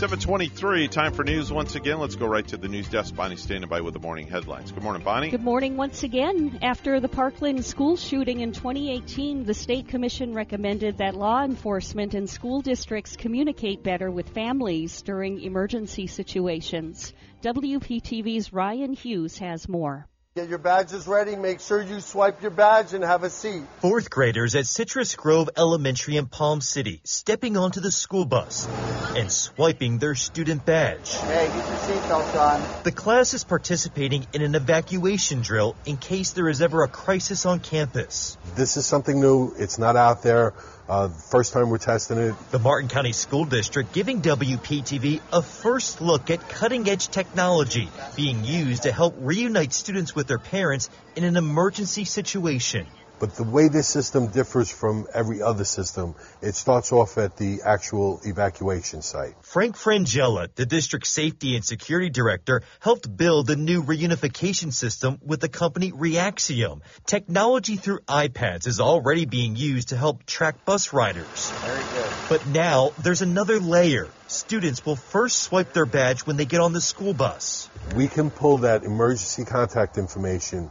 723, 0.00 0.88
time 0.88 1.12
for 1.12 1.24
news 1.24 1.52
once 1.52 1.74
again. 1.74 1.98
Let's 1.98 2.16
go 2.16 2.24
right 2.24 2.48
to 2.48 2.56
the 2.56 2.68
news 2.68 2.88
desk. 2.88 3.14
Bonnie 3.14 3.36
standing 3.36 3.68
by 3.68 3.82
with 3.82 3.92
the 3.92 4.00
morning 4.00 4.26
headlines. 4.26 4.72
Good 4.72 4.82
morning, 4.82 5.02
Bonnie. 5.02 5.28
Good 5.28 5.42
morning 5.42 5.76
once 5.76 6.04
again. 6.04 6.58
After 6.62 7.00
the 7.00 7.08
Parkland 7.08 7.62
school 7.66 7.98
shooting 7.98 8.40
in 8.40 8.52
2018, 8.52 9.44
the 9.44 9.52
State 9.52 9.88
Commission 9.88 10.32
recommended 10.32 10.96
that 10.96 11.14
law 11.14 11.44
enforcement 11.44 12.14
and 12.14 12.30
school 12.30 12.62
districts 12.62 13.14
communicate 13.14 13.82
better 13.82 14.10
with 14.10 14.30
families 14.30 15.02
during 15.02 15.42
emergency 15.42 16.06
situations. 16.06 17.12
WPTV's 17.42 18.54
Ryan 18.54 18.94
Hughes 18.94 19.36
has 19.36 19.68
more. 19.68 20.08
Get 20.36 20.48
your 20.48 20.58
badges 20.58 21.08
ready. 21.08 21.34
Make 21.34 21.58
sure 21.58 21.82
you 21.82 21.98
swipe 21.98 22.40
your 22.40 22.52
badge 22.52 22.94
and 22.94 23.02
have 23.02 23.24
a 23.24 23.30
seat. 23.30 23.64
Fourth 23.80 24.10
graders 24.10 24.54
at 24.54 24.64
Citrus 24.64 25.16
Grove 25.16 25.50
Elementary 25.56 26.16
in 26.16 26.26
Palm 26.26 26.60
City 26.60 27.00
stepping 27.02 27.56
onto 27.56 27.80
the 27.80 27.90
school 27.90 28.24
bus 28.24 28.68
and 29.16 29.28
swiping 29.28 29.98
their 29.98 30.14
student 30.14 30.64
badge. 30.64 31.16
Hey, 31.16 31.48
get 31.48 31.56
your 31.56 31.76
seatbelt 31.78 32.38
on. 32.38 32.82
The 32.84 32.92
class 32.92 33.34
is 33.34 33.42
participating 33.42 34.24
in 34.32 34.42
an 34.42 34.54
evacuation 34.54 35.42
drill 35.42 35.74
in 35.84 35.96
case 35.96 36.30
there 36.30 36.48
is 36.48 36.62
ever 36.62 36.84
a 36.84 36.88
crisis 36.88 37.44
on 37.44 37.58
campus. 37.58 38.38
This 38.54 38.76
is 38.76 38.86
something 38.86 39.20
new. 39.20 39.52
It's 39.58 39.78
not 39.78 39.96
out 39.96 40.22
there. 40.22 40.54
Uh, 40.90 41.08
first 41.08 41.52
time 41.52 41.70
we're 41.70 41.78
testing 41.78 42.18
it. 42.18 42.34
The 42.50 42.58
Martin 42.58 42.88
County 42.88 43.12
School 43.12 43.44
District 43.44 43.92
giving 43.92 44.22
WPTV 44.22 45.20
a 45.32 45.40
first 45.40 46.00
look 46.00 46.30
at 46.30 46.48
cutting 46.48 46.88
edge 46.88 47.06
technology 47.06 47.88
being 48.16 48.44
used 48.44 48.82
to 48.82 48.90
help 48.90 49.14
reunite 49.20 49.72
students 49.72 50.16
with 50.16 50.26
their 50.26 50.40
parents 50.40 50.90
in 51.14 51.22
an 51.22 51.36
emergency 51.36 52.04
situation. 52.04 52.88
But 53.20 53.36
the 53.36 53.44
way 53.44 53.68
this 53.68 53.86
system 53.86 54.28
differs 54.28 54.70
from 54.70 55.06
every 55.12 55.42
other 55.42 55.66
system, 55.66 56.14
it 56.40 56.54
starts 56.54 56.90
off 56.90 57.18
at 57.18 57.36
the 57.36 57.60
actual 57.62 58.18
evacuation 58.24 59.02
site. 59.02 59.34
Frank 59.42 59.76
Frangella, 59.76 60.48
the 60.54 60.64
district 60.64 61.06
safety 61.06 61.54
and 61.54 61.62
security 61.62 62.08
director, 62.08 62.62
helped 62.80 63.14
build 63.14 63.46
the 63.46 63.56
new 63.56 63.82
reunification 63.82 64.72
system 64.72 65.18
with 65.22 65.40
the 65.40 65.50
company 65.50 65.92
Reaxium. 65.92 66.80
Technology 67.04 67.76
through 67.76 68.00
iPads 68.08 68.66
is 68.66 68.80
already 68.80 69.26
being 69.26 69.54
used 69.54 69.90
to 69.90 69.98
help 69.98 70.24
track 70.24 70.64
bus 70.64 70.94
riders. 70.94 71.50
Very 71.62 71.78
good. 71.78 72.10
But 72.30 72.46
now 72.46 72.92
there's 73.02 73.20
another 73.20 73.60
layer. 73.60 74.08
Students 74.28 74.86
will 74.86 74.96
first 74.96 75.42
swipe 75.42 75.74
their 75.74 75.84
badge 75.84 76.22
when 76.22 76.38
they 76.38 76.46
get 76.46 76.60
on 76.60 76.72
the 76.72 76.80
school 76.80 77.12
bus. 77.12 77.68
We 77.94 78.08
can 78.08 78.30
pull 78.30 78.58
that 78.58 78.84
emergency 78.84 79.44
contact 79.44 79.98
information 79.98 80.70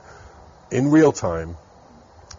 in 0.71 0.89
real 0.89 1.11
time, 1.11 1.57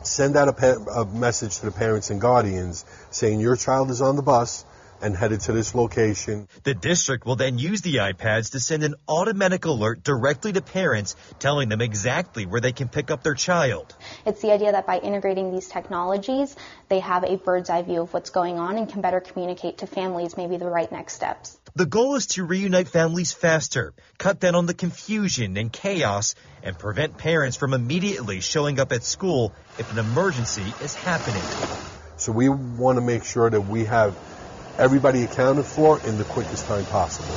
send 0.02 0.36
out 0.36 0.48
a, 0.48 0.52
pa- 0.52 1.00
a 1.00 1.04
message 1.06 1.58
to 1.58 1.66
the 1.66 1.72
parents 1.72 2.10
and 2.10 2.20
guardians 2.20 2.84
saying 3.10 3.40
your 3.40 3.56
child 3.56 3.90
is 3.90 4.00
on 4.00 4.16
the 4.16 4.22
bus 4.22 4.64
and 5.02 5.16
headed 5.16 5.40
to 5.40 5.52
this 5.52 5.74
location. 5.74 6.48
The 6.62 6.74
district 6.74 7.24
will 7.26 7.36
then 7.36 7.58
use 7.58 7.80
the 7.80 7.96
iPads 7.96 8.52
to 8.52 8.60
send 8.60 8.82
an 8.82 8.94
automatic 9.08 9.64
alert 9.64 10.02
directly 10.02 10.52
to 10.52 10.60
parents 10.60 11.16
telling 11.38 11.68
them 11.68 11.80
exactly 11.80 12.46
where 12.46 12.60
they 12.60 12.72
can 12.72 12.88
pick 12.88 13.10
up 13.10 13.22
their 13.22 13.34
child. 13.34 13.94
It's 14.26 14.42
the 14.42 14.52
idea 14.52 14.72
that 14.72 14.86
by 14.86 14.98
integrating 14.98 15.52
these 15.52 15.68
technologies, 15.68 16.54
they 16.88 17.00
have 17.00 17.24
a 17.24 17.36
bird's 17.36 17.70
eye 17.70 17.82
view 17.82 18.02
of 18.02 18.12
what's 18.12 18.30
going 18.30 18.58
on 18.58 18.76
and 18.76 18.88
can 18.88 19.00
better 19.00 19.20
communicate 19.20 19.78
to 19.78 19.86
families 19.86 20.36
maybe 20.36 20.56
the 20.56 20.68
right 20.68 20.90
next 20.90 21.14
steps. 21.14 21.58
The 21.76 21.86
goal 21.86 22.16
is 22.16 22.26
to 22.28 22.44
reunite 22.44 22.88
families 22.88 23.32
faster, 23.32 23.94
cut 24.18 24.40
down 24.40 24.56
on 24.56 24.66
the 24.66 24.74
confusion 24.74 25.56
and 25.56 25.72
chaos, 25.72 26.34
and 26.64 26.76
prevent 26.76 27.16
parents 27.16 27.56
from 27.56 27.74
immediately 27.74 28.40
showing 28.40 28.80
up 28.80 28.90
at 28.90 29.04
school 29.04 29.52
if 29.78 29.90
an 29.92 29.98
emergency 29.98 30.74
is 30.82 30.94
happening. 30.96 31.44
So 32.16 32.32
we 32.32 32.48
want 32.48 32.96
to 32.98 33.02
make 33.02 33.22
sure 33.22 33.48
that 33.48 33.60
we 33.60 33.84
have 33.84 34.18
everybody 34.78 35.22
accounted 35.22 35.64
for 35.64 36.00
in 36.00 36.18
the 36.18 36.24
quickest 36.24 36.66
time 36.66 36.84
possible. 36.86 37.34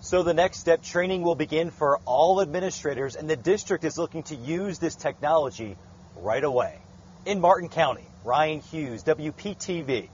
So 0.00 0.22
the 0.22 0.34
next 0.34 0.58
step 0.58 0.82
training 0.82 1.22
will 1.22 1.36
begin 1.36 1.70
for 1.70 1.98
all 2.04 2.42
administrators, 2.42 3.16
and 3.16 3.30
the 3.30 3.36
district 3.36 3.84
is 3.84 3.96
looking 3.96 4.24
to 4.24 4.36
use 4.36 4.78
this 4.78 4.94
technology 4.94 5.76
right 6.16 6.44
away. 6.44 6.78
In 7.24 7.40
Martin 7.40 7.70
County, 7.70 8.06
Ryan 8.24 8.60
Hughes, 8.60 9.02
WPTV, 9.04 10.10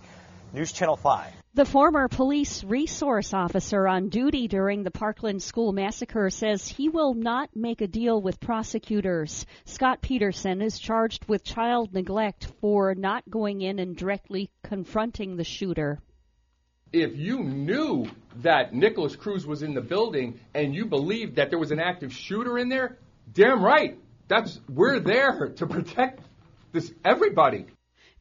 News 0.52 0.70
Channel 0.72 0.96
5. 0.96 1.32
The 1.54 1.64
former 1.64 2.08
police 2.08 2.62
resource 2.62 3.32
officer 3.32 3.88
on 3.88 4.10
duty 4.10 4.48
during 4.48 4.82
the 4.82 4.90
Parkland 4.90 5.42
school 5.42 5.72
massacre 5.72 6.28
says 6.28 6.68
he 6.68 6.88
will 6.90 7.14
not 7.14 7.48
make 7.54 7.80
a 7.80 7.86
deal 7.86 8.20
with 8.20 8.38
prosecutors. 8.40 9.46
Scot 9.64 10.02
Peterson 10.02 10.60
is 10.60 10.78
charged 10.78 11.24
with 11.26 11.42
child 11.42 11.94
neglect 11.94 12.48
for 12.60 12.94
not 12.94 13.28
going 13.30 13.62
in 13.62 13.78
and 13.78 13.96
directly 13.96 14.50
confronting 14.62 15.36
the 15.36 15.44
shooter. 15.44 16.00
if 16.92 17.16
you 17.16 17.42
knew 17.42 18.06
that 18.36 18.74
Nikolas 18.74 19.16
Cruz 19.16 19.46
was 19.46 19.62
in 19.62 19.72
the 19.74 19.80
building 19.80 20.38
and 20.54 20.74
you 20.74 20.84
believed 20.84 21.36
that 21.36 21.48
there 21.48 21.58
was 21.58 21.70
an 21.70 21.80
active 21.80 22.12
shooter 22.12 22.58
in 22.58 22.68
there, 22.68 22.98
damn 23.32 23.64
right. 23.64 23.98
That's 24.28 24.60
we're 24.68 25.00
there 25.00 25.52
to 25.56 25.66
protect 25.66 26.20
this 26.72 26.92
everybody. 27.04 27.66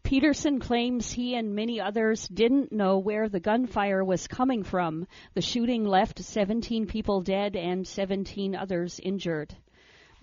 Peterson 0.04 0.60
claims 0.60 1.12
he 1.12 1.36
and 1.36 1.56
many 1.56 1.80
others 1.80 2.28
didn't 2.28 2.72
know 2.72 2.98
where 2.98 3.30
the 3.30 3.40
gunfire 3.40 4.04
was 4.04 4.28
coming 4.28 4.64
from. 4.64 5.08
The 5.36 5.42
shooting 5.42 5.86
left 5.86 6.20
17 6.20 6.88
people 6.88 7.22
dead 7.22 7.56
and 7.56 7.88
17 7.88 8.56
others 8.56 9.00
injured. 9.02 9.56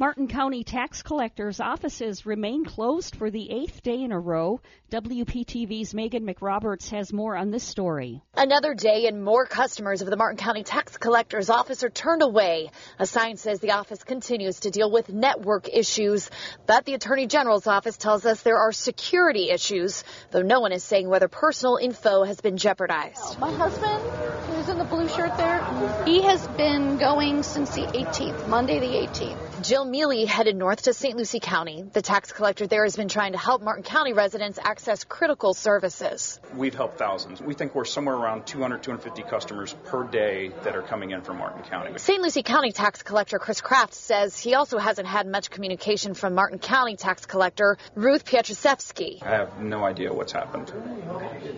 Martin 0.00 0.28
County 0.28 0.62
tax 0.62 1.02
collectors' 1.02 1.58
offices 1.58 2.24
remain 2.24 2.64
closed 2.64 3.16
for 3.16 3.32
the 3.32 3.50
eighth 3.50 3.82
day 3.82 4.00
in 4.00 4.12
a 4.12 4.20
row. 4.20 4.60
WPTV's 4.92 5.92
Meghan 5.92 6.22
McRoberts 6.22 6.90
has 6.90 7.12
more 7.12 7.36
on 7.36 7.50
this 7.50 7.64
story. 7.64 8.22
Another 8.36 8.74
day 8.74 9.08
and 9.08 9.24
more 9.24 9.44
customers 9.44 10.00
of 10.00 10.08
the 10.08 10.16
Martin 10.16 10.38
County 10.38 10.62
tax 10.62 10.96
collector's 10.98 11.50
office 11.50 11.82
are 11.82 11.90
turned 11.90 12.22
away. 12.22 12.70
A 13.00 13.06
sign 13.06 13.36
says 13.38 13.58
the 13.58 13.72
office 13.72 14.04
continues 14.04 14.60
to 14.60 14.70
deal 14.70 14.88
with 14.88 15.08
network 15.08 15.68
issues, 15.68 16.30
but 16.64 16.84
the 16.84 16.94
Attorney 16.94 17.26
General's 17.26 17.66
office 17.66 17.96
tells 17.96 18.24
us 18.24 18.42
there 18.42 18.58
are 18.58 18.70
security 18.70 19.50
issues, 19.50 20.04
though 20.30 20.42
no 20.42 20.60
one 20.60 20.70
is 20.70 20.84
saying 20.84 21.08
whether 21.08 21.26
personal 21.26 21.74
info 21.76 22.22
has 22.22 22.40
been 22.40 22.56
jeopardized. 22.56 23.40
My 23.40 23.50
husband, 23.50 24.00
who's 24.46 24.68
in 24.68 24.78
the 24.78 24.84
blue 24.84 25.08
shirt 25.08 25.36
there, 25.36 25.58
he 26.04 26.22
has 26.22 26.46
been 26.56 26.98
going 26.98 27.42
since 27.42 27.74
the 27.74 27.82
18th, 27.82 28.46
Monday 28.46 28.78
the 28.78 28.86
18th. 28.86 29.47
Jill 29.62 29.84
Mealy 29.84 30.24
headed 30.24 30.54
north 30.54 30.82
to 30.82 30.94
St. 30.94 31.16
Lucie 31.16 31.40
County. 31.40 31.82
The 31.82 32.00
tax 32.00 32.30
collector 32.30 32.68
there 32.68 32.84
has 32.84 32.94
been 32.94 33.08
trying 33.08 33.32
to 33.32 33.38
help 33.38 33.60
Martin 33.60 33.82
County 33.82 34.12
residents 34.12 34.56
access 34.62 35.02
critical 35.02 35.52
services. 35.52 36.38
We've 36.54 36.74
helped 36.74 36.96
thousands. 36.96 37.42
We 37.42 37.54
think 37.54 37.74
we're 37.74 37.84
somewhere 37.84 38.14
around 38.14 38.46
200, 38.46 38.84
250 38.84 39.28
customers 39.28 39.74
per 39.86 40.04
day 40.04 40.52
that 40.62 40.76
are 40.76 40.82
coming 40.82 41.10
in 41.10 41.22
from 41.22 41.38
Martin 41.38 41.64
County. 41.64 41.98
St. 41.98 42.22
Lucie 42.22 42.44
County 42.44 42.70
tax 42.70 43.02
collector 43.02 43.40
Chris 43.40 43.60
Craft 43.60 43.94
says 43.94 44.38
he 44.38 44.54
also 44.54 44.78
hasn't 44.78 45.08
had 45.08 45.26
much 45.26 45.50
communication 45.50 46.14
from 46.14 46.36
Martin 46.36 46.60
County 46.60 46.94
tax 46.94 47.26
collector 47.26 47.78
Ruth 47.96 48.24
Pietruszewski. 48.24 49.20
I 49.24 49.30
have 49.30 49.60
no 49.60 49.84
idea 49.84 50.12
what's 50.12 50.32
happened. 50.32 50.72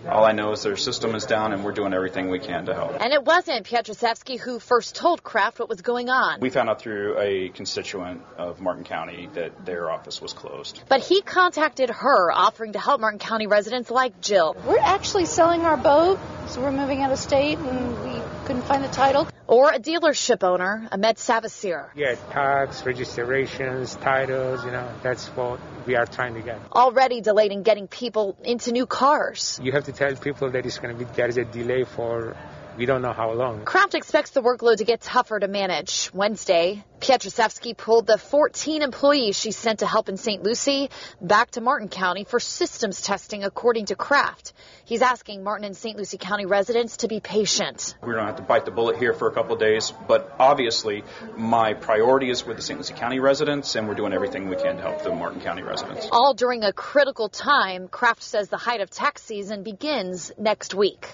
All 0.09 0.25
I 0.25 0.31
know 0.31 0.53
is 0.53 0.63
their 0.63 0.75
system 0.75 1.13
is 1.13 1.25
down 1.25 1.53
and 1.53 1.63
we're 1.63 1.71
doing 1.71 1.93
everything 1.93 2.31
we 2.31 2.39
can 2.39 2.65
to 2.65 2.73
help. 2.73 2.99
And 2.99 3.13
it 3.13 3.23
wasn't 3.23 3.67
Pietruszewski 3.67 4.39
who 4.39 4.57
first 4.57 4.95
told 4.95 5.21
Craft 5.21 5.59
what 5.59 5.69
was 5.69 5.81
going 5.81 6.09
on. 6.09 6.39
We 6.39 6.49
found 6.49 6.67
out 6.67 6.81
through 6.81 7.19
a 7.19 7.49
constituent 7.49 7.90
of 7.95 8.61
Martin 8.61 8.83
County 8.83 9.29
that 9.33 9.65
their 9.65 9.91
office 9.91 10.21
was 10.21 10.33
closed. 10.33 10.81
But 10.87 11.01
he 11.01 11.21
contacted 11.21 11.89
her, 11.89 12.31
offering 12.31 12.73
to 12.73 12.79
help 12.79 13.01
Martin 13.01 13.19
County 13.19 13.47
residents 13.47 13.91
like 13.91 14.21
Jill. 14.21 14.55
We're 14.65 14.79
actually 14.79 15.25
selling 15.25 15.61
our 15.61 15.77
boat, 15.77 16.19
so 16.47 16.61
we're 16.61 16.71
moving 16.71 17.01
out 17.01 17.11
of 17.11 17.19
state 17.19 17.57
and 17.57 18.03
we 18.03 18.21
couldn't 18.45 18.63
find 18.63 18.83
the 18.83 18.89
title. 18.89 19.27
Or 19.47 19.71
a 19.71 19.79
dealership 19.79 20.43
owner, 20.43 20.87
Ahmed 20.91 21.17
Savasir. 21.17 21.89
Yeah, 21.95 22.15
tax, 22.31 22.85
registrations, 22.85 23.95
titles, 23.97 24.63
you 24.63 24.71
know, 24.71 24.89
that's 25.03 25.27
what 25.27 25.59
we 25.85 25.95
are 25.95 26.05
trying 26.05 26.35
to 26.35 26.41
get. 26.41 26.59
Already 26.71 27.19
delayed 27.19 27.51
in 27.51 27.63
getting 27.63 27.87
people 27.87 28.37
into 28.43 28.71
new 28.71 28.85
cars. 28.85 29.59
You 29.61 29.73
have 29.73 29.85
to 29.85 29.91
tell 29.91 30.15
people 30.15 30.51
that 30.51 30.65
it's 30.65 30.79
going 30.79 30.97
to 30.97 31.05
be, 31.05 31.11
there 31.15 31.27
is 31.27 31.37
a 31.37 31.43
delay 31.43 31.83
for 31.83 32.37
we 32.77 32.85
don't 32.85 33.01
know 33.01 33.13
how 33.13 33.31
long. 33.31 33.65
Craft 33.65 33.95
expects 33.95 34.31
the 34.31 34.41
workload 34.41 34.77
to 34.77 34.85
get 34.85 35.01
tougher 35.01 35.39
to 35.39 35.47
manage. 35.47 36.09
Wednesday, 36.13 36.83
Pietruszewski 36.99 37.75
pulled 37.75 38.07
the 38.07 38.17
14 38.17 38.81
employees 38.81 39.37
she 39.37 39.51
sent 39.51 39.79
to 39.79 39.87
help 39.87 40.07
in 40.07 40.17
St. 40.17 40.43
Lucie 40.43 40.89
back 41.19 41.51
to 41.51 41.61
Martin 41.61 41.89
County 41.89 42.23
for 42.23 42.39
systems 42.39 43.01
testing, 43.01 43.43
according 43.43 43.87
to 43.87 43.95
Craft. 43.95 44.53
He's 44.85 45.01
asking 45.01 45.43
Martin 45.43 45.65
and 45.65 45.75
St. 45.75 45.97
Lucie 45.97 46.17
County 46.17 46.45
residents 46.45 46.97
to 46.97 47.07
be 47.07 47.19
patient. 47.19 47.95
We're 48.01 48.13
going 48.13 48.25
to 48.25 48.31
have 48.31 48.35
to 48.37 48.43
bite 48.43 48.65
the 48.65 48.71
bullet 48.71 48.97
here 48.97 49.13
for 49.13 49.27
a 49.27 49.33
couple 49.33 49.53
of 49.53 49.59
days, 49.59 49.91
but 50.07 50.35
obviously 50.39 51.03
my 51.35 51.73
priority 51.73 52.29
is 52.29 52.45
with 52.45 52.57
the 52.57 52.63
St. 52.63 52.79
Lucie 52.79 52.93
County 52.93 53.19
residents, 53.19 53.75
and 53.75 53.87
we're 53.87 53.95
doing 53.95 54.13
everything 54.13 54.47
we 54.47 54.55
can 54.55 54.77
to 54.77 54.81
help 54.81 55.03
the 55.03 55.13
Martin 55.13 55.41
County 55.41 55.63
residents. 55.63 56.07
All 56.11 56.33
during 56.33 56.63
a 56.63 56.71
critical 56.71 57.29
time, 57.29 57.87
Craft 57.87 58.23
says 58.23 58.49
the 58.49 58.57
height 58.57 58.81
of 58.81 58.89
tax 58.89 59.23
season 59.23 59.63
begins 59.63 60.31
next 60.37 60.73
week. 60.73 61.07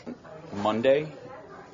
Monday, 0.53 1.11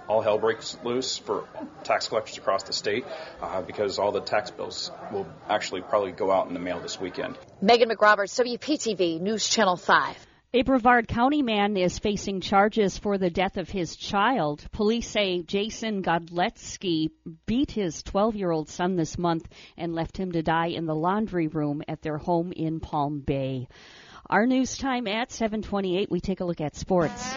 all 0.08 0.22
hell 0.22 0.38
breaks 0.38 0.78
loose 0.84 1.18
for 1.18 1.48
tax 1.84 2.08
collectors 2.08 2.38
across 2.38 2.64
the 2.64 2.74
state 2.74 3.06
uh, 3.42 3.62
because 3.62 4.00
all 4.00 4.12
the 4.12 4.22
tax 4.22 4.52
bills 4.52 4.92
will 5.12 5.28
actually 5.50 5.82
probably 5.82 6.12
go 6.12 6.32
out 6.32 6.48
in 6.48 6.54
the 6.54 6.60
mail 6.60 6.80
this 6.80 7.00
weekend. 7.00 7.38
Meghan 7.62 7.92
McRoberts, 7.92 8.40
WPTV 8.40 9.22
News 9.22 9.48
Channel 9.48 9.78
5. 9.78 10.28
A 10.56 10.62
Brevard 10.62 11.08
County 11.08 11.42
man 11.42 11.76
is 11.78 11.98
facing 11.98 12.40
charges 12.40 12.96
for 13.00 13.18
the 13.18 13.32
death 13.32 13.58
of 13.58 13.70
his 13.70 13.96
child. 13.96 14.64
Police 14.72 15.10
say 15.10 15.42
Jason 15.42 16.04
Godletsky 16.04 17.10
beat 17.48 17.72
his 17.72 18.04
12 18.04 18.36
year 18.36 18.52
old 18.52 18.70
son 18.70 18.96
this 18.96 19.18
month 19.18 19.48
and 19.78 19.96
left 19.96 20.16
him 20.16 20.32
to 20.34 20.44
die 20.44 20.68
in 20.68 20.86
the 20.86 20.94
laundry 20.94 21.48
room 21.48 21.82
at 21.88 22.04
their 22.04 22.20
home 22.20 22.52
in 22.52 22.80
Palm 22.80 23.22
Bay. 23.22 23.68
Our 24.30 24.46
news 24.46 24.78
time 24.78 25.08
at 25.08 25.32
728, 25.32 26.12
we 26.12 26.20
take 26.20 26.40
a 26.40 26.46
look 26.46 26.62
at 26.62 26.76
sports. 26.76 27.34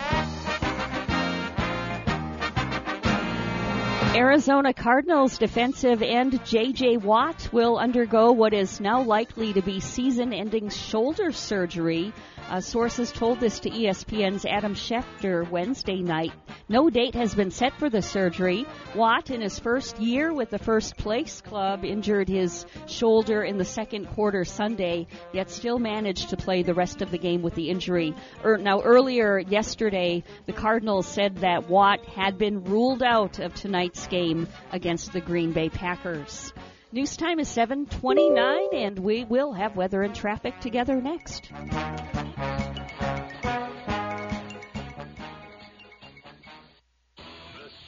Arizona 4.16 4.72
Cardinals 4.72 5.36
defensive 5.36 6.00
end 6.00 6.42
J.J. 6.46 6.96
Watt 6.96 7.50
will 7.52 7.76
undergo 7.76 8.32
what 8.32 8.54
is 8.54 8.80
now 8.80 9.02
likely 9.02 9.52
to 9.52 9.60
be 9.60 9.78
season 9.78 10.32
ending 10.32 10.70
shoulder 10.70 11.32
surgery. 11.32 12.14
Uh, 12.48 12.60
sources 12.60 13.10
told 13.10 13.40
this 13.40 13.58
to 13.58 13.70
ESPN's 13.70 14.46
Adam 14.46 14.74
Schefter 14.74 15.48
Wednesday 15.50 16.00
night. 16.00 16.32
No 16.68 16.88
date 16.88 17.16
has 17.16 17.34
been 17.34 17.50
set 17.50 17.72
for 17.74 17.90
the 17.90 18.02
surgery. 18.02 18.66
Watt, 18.94 19.30
in 19.30 19.40
his 19.40 19.58
first 19.58 19.98
year 19.98 20.32
with 20.32 20.50
the 20.50 20.58
first 20.58 20.96
place 20.96 21.40
club, 21.40 21.84
injured 21.84 22.28
his 22.28 22.64
shoulder 22.86 23.42
in 23.42 23.58
the 23.58 23.64
second 23.64 24.06
quarter 24.06 24.44
Sunday, 24.44 25.08
yet 25.32 25.50
still 25.50 25.80
managed 25.80 26.30
to 26.30 26.36
play 26.36 26.62
the 26.62 26.74
rest 26.74 27.02
of 27.02 27.10
the 27.10 27.18
game 27.18 27.42
with 27.42 27.56
the 27.56 27.68
injury. 27.68 28.14
Er, 28.44 28.58
now, 28.58 28.80
earlier 28.80 29.40
yesterday, 29.40 30.22
the 30.46 30.52
Cardinals 30.52 31.08
said 31.08 31.38
that 31.38 31.68
Watt 31.68 32.04
had 32.06 32.38
been 32.38 32.62
ruled 32.62 33.02
out 33.02 33.40
of 33.40 33.54
tonight's 33.54 34.06
game 34.06 34.46
against 34.70 35.12
the 35.12 35.20
Green 35.20 35.52
Bay 35.52 35.68
Packers. 35.68 36.52
News 36.92 37.16
time 37.16 37.40
is 37.40 37.48
7:29 37.50 38.72
and 38.72 38.96
we 39.00 39.24
will 39.24 39.52
have 39.52 39.74
weather 39.74 40.02
and 40.02 40.14
traffic 40.14 40.60
together 40.60 41.02
next. 41.02 41.50
The 41.50 41.66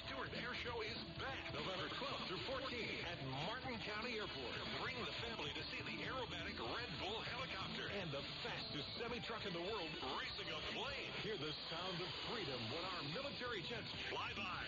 Stuart 0.03 0.35
Air 0.35 0.51
Show 0.67 0.83
is 0.83 0.99
back 1.15 1.39
November 1.55 1.87
12th 1.95 2.27
through 2.27 2.43
14th 2.51 2.99
at 3.07 3.23
Martin 3.47 3.79
County 3.87 4.19
Airport. 4.19 4.59
Bring 4.83 4.99
the 5.07 5.15
family 5.23 5.55
to 5.55 5.63
see 5.71 5.79
the 5.87 5.95
aerobatic 6.03 6.59
Red 6.59 6.91
Bull 6.99 7.23
helicopter 7.23 7.87
and 8.03 8.11
the 8.11 8.27
fastest 8.43 8.99
semi-truck 8.99 9.47
in 9.47 9.55
the 9.55 9.63
world 9.63 9.95
racing 10.19 10.51
a 10.51 10.59
plane. 10.75 11.15
Hear 11.23 11.39
the 11.39 11.55
sound 11.71 12.03
of 12.03 12.11
freedom 12.27 12.59
when 12.75 12.83
our 12.83 13.03
military 13.15 13.63
jets 13.63 13.95
fly 14.11 14.35
by. 14.35 14.68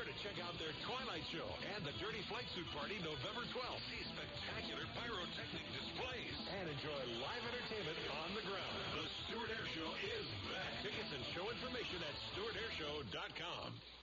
Sure 0.00 0.08
to 0.08 0.24
check 0.24 0.40
out 0.40 0.56
their 0.56 0.72
Twilight 0.88 1.20
Show 1.28 1.44
and 1.76 1.84
the 1.84 1.92
Dirty 2.00 2.24
Flight 2.32 2.48
Suit 2.56 2.64
Party 2.72 2.96
November 3.04 3.44
12th. 3.52 3.84
See 3.92 4.00
spectacular 4.08 4.88
pyrotechnic 4.96 5.66
displays 5.76 6.36
and 6.56 6.72
enjoy 6.72 7.20
live 7.20 7.44
entertainment 7.44 8.00
on 8.24 8.32
the 8.32 8.40
ground. 8.48 8.76
The 8.96 9.04
Stuart 9.28 9.52
Air 9.52 9.66
Show 9.76 9.90
is 10.00 10.24
back. 10.48 10.72
Tickets 10.80 11.12
and 11.12 11.20
show 11.36 11.44
information 11.52 12.00
at 12.00 12.16
stuartairshow.com. 12.32 13.99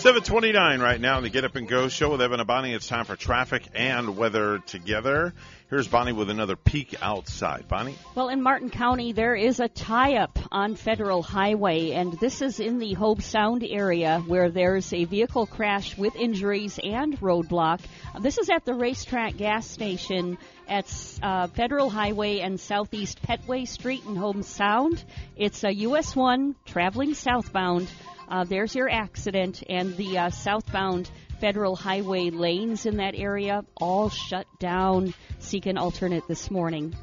729 0.00 0.80
right 0.80 0.98
now 0.98 1.18
in 1.18 1.24
the 1.24 1.28
Get 1.28 1.44
Up 1.44 1.56
and 1.56 1.68
Go 1.68 1.90
show 1.90 2.12
with 2.12 2.22
Evan 2.22 2.40
and 2.40 2.46
Bonnie. 2.46 2.72
It's 2.72 2.88
time 2.88 3.04
for 3.04 3.16
traffic 3.16 3.62
and 3.74 4.16
weather 4.16 4.60
together. 4.60 5.34
Here's 5.68 5.88
Bonnie 5.88 6.14
with 6.14 6.30
another 6.30 6.56
peek 6.56 6.96
outside. 7.02 7.68
Bonnie? 7.68 7.96
Well, 8.14 8.30
in 8.30 8.40
Martin 8.40 8.70
County, 8.70 9.12
there 9.12 9.34
is 9.34 9.60
a 9.60 9.68
tie 9.68 10.16
up 10.16 10.38
on 10.50 10.74
Federal 10.74 11.22
Highway, 11.22 11.90
and 11.90 12.14
this 12.14 12.40
is 12.40 12.60
in 12.60 12.78
the 12.78 12.94
Hobe 12.94 13.20
Sound 13.20 13.62
area 13.62 14.24
where 14.26 14.48
there's 14.50 14.90
a 14.94 15.04
vehicle 15.04 15.44
crash 15.44 15.98
with 15.98 16.16
injuries 16.16 16.80
and 16.82 17.20
roadblock. 17.20 17.80
This 18.20 18.38
is 18.38 18.48
at 18.48 18.64
the 18.64 18.72
racetrack 18.72 19.36
gas 19.36 19.66
station 19.68 20.38
at 20.66 21.18
uh, 21.22 21.48
Federal 21.48 21.90
Highway 21.90 22.38
and 22.38 22.58
Southeast 22.58 23.20
Petway 23.22 23.68
Street 23.68 24.04
in 24.06 24.14
Hobe 24.14 24.44
Sound. 24.44 25.04
It's 25.36 25.62
a 25.62 25.74
US 25.74 26.16
1 26.16 26.54
traveling 26.64 27.12
southbound. 27.12 27.86
Uh, 28.30 28.44
there's 28.44 28.76
your 28.76 28.88
accident, 28.88 29.62
and 29.68 29.96
the 29.96 30.16
uh, 30.16 30.30
southbound 30.30 31.10
federal 31.40 31.74
highway 31.74 32.30
lanes 32.30 32.86
in 32.86 32.98
that 32.98 33.14
area 33.16 33.64
all 33.76 34.08
shut 34.08 34.46
down. 34.60 35.12
Seek 35.40 35.66
an 35.66 35.76
alternate 35.76 36.28
this 36.28 36.48
morning. 36.50 36.94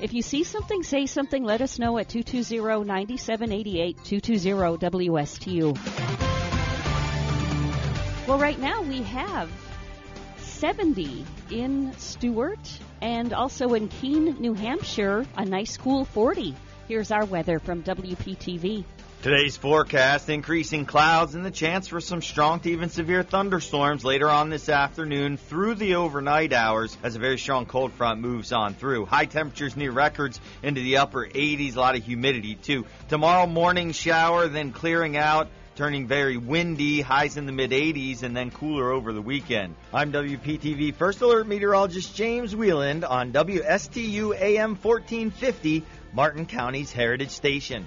If 0.00 0.12
you 0.12 0.20
see 0.20 0.44
something, 0.44 0.82
say 0.82 1.06
something. 1.06 1.42
Let 1.42 1.62
us 1.62 1.78
know 1.78 1.96
at 1.96 2.08
220-9788, 2.08 3.96
220-WSTU. 3.96 5.78
Well, 8.26 8.38
right 8.38 8.58
now 8.58 8.82
we 8.82 9.02
have 9.02 9.50
70 10.38 11.24
in 11.50 11.92
Stuart 11.98 12.78
and 13.00 13.32
also 13.32 13.74
in 13.74 13.88
Keene, 13.88 14.36
New 14.40 14.54
Hampshire, 14.54 15.24
a 15.36 15.44
nice 15.44 15.76
cool 15.76 16.04
40. 16.04 16.54
Here's 16.88 17.10
our 17.10 17.24
weather 17.24 17.58
from 17.58 17.82
WPTV. 17.82 18.84
Today's 19.24 19.56
forecast 19.56 20.28
increasing 20.28 20.84
clouds 20.84 21.34
and 21.34 21.46
the 21.46 21.50
chance 21.50 21.88
for 21.88 21.98
some 21.98 22.20
strong 22.20 22.60
to 22.60 22.70
even 22.70 22.90
severe 22.90 23.22
thunderstorms 23.22 24.04
later 24.04 24.28
on 24.28 24.50
this 24.50 24.68
afternoon 24.68 25.38
through 25.38 25.76
the 25.76 25.94
overnight 25.94 26.52
hours 26.52 26.94
as 27.02 27.16
a 27.16 27.18
very 27.18 27.38
strong 27.38 27.64
cold 27.64 27.94
front 27.94 28.20
moves 28.20 28.52
on 28.52 28.74
through. 28.74 29.06
High 29.06 29.24
temperatures 29.24 29.78
near 29.78 29.92
records 29.92 30.38
into 30.62 30.82
the 30.82 30.98
upper 30.98 31.26
80s, 31.26 31.74
a 31.74 31.80
lot 31.80 31.96
of 31.96 32.04
humidity 32.04 32.54
too. 32.54 32.84
Tomorrow 33.08 33.46
morning 33.46 33.92
shower, 33.92 34.46
then 34.46 34.72
clearing 34.72 35.16
out 35.16 35.48
turning 35.74 36.06
very 36.06 36.36
windy, 36.36 37.00
highs 37.00 37.38
in 37.38 37.46
the 37.46 37.52
mid 37.52 37.70
80s, 37.70 38.24
and 38.24 38.36
then 38.36 38.50
cooler 38.50 38.92
over 38.92 39.14
the 39.14 39.22
weekend. 39.22 39.74
I'm 39.90 40.12
WPTV 40.12 40.94
First 40.96 41.22
Alert 41.22 41.48
Meteorologist 41.48 42.14
James 42.14 42.54
Wieland 42.54 43.06
on 43.06 43.32
WSTU 43.32 44.38
AM 44.38 44.76
1450, 44.76 45.82
Martin 46.12 46.44
County's 46.44 46.92
Heritage 46.92 47.30
Station. 47.30 47.86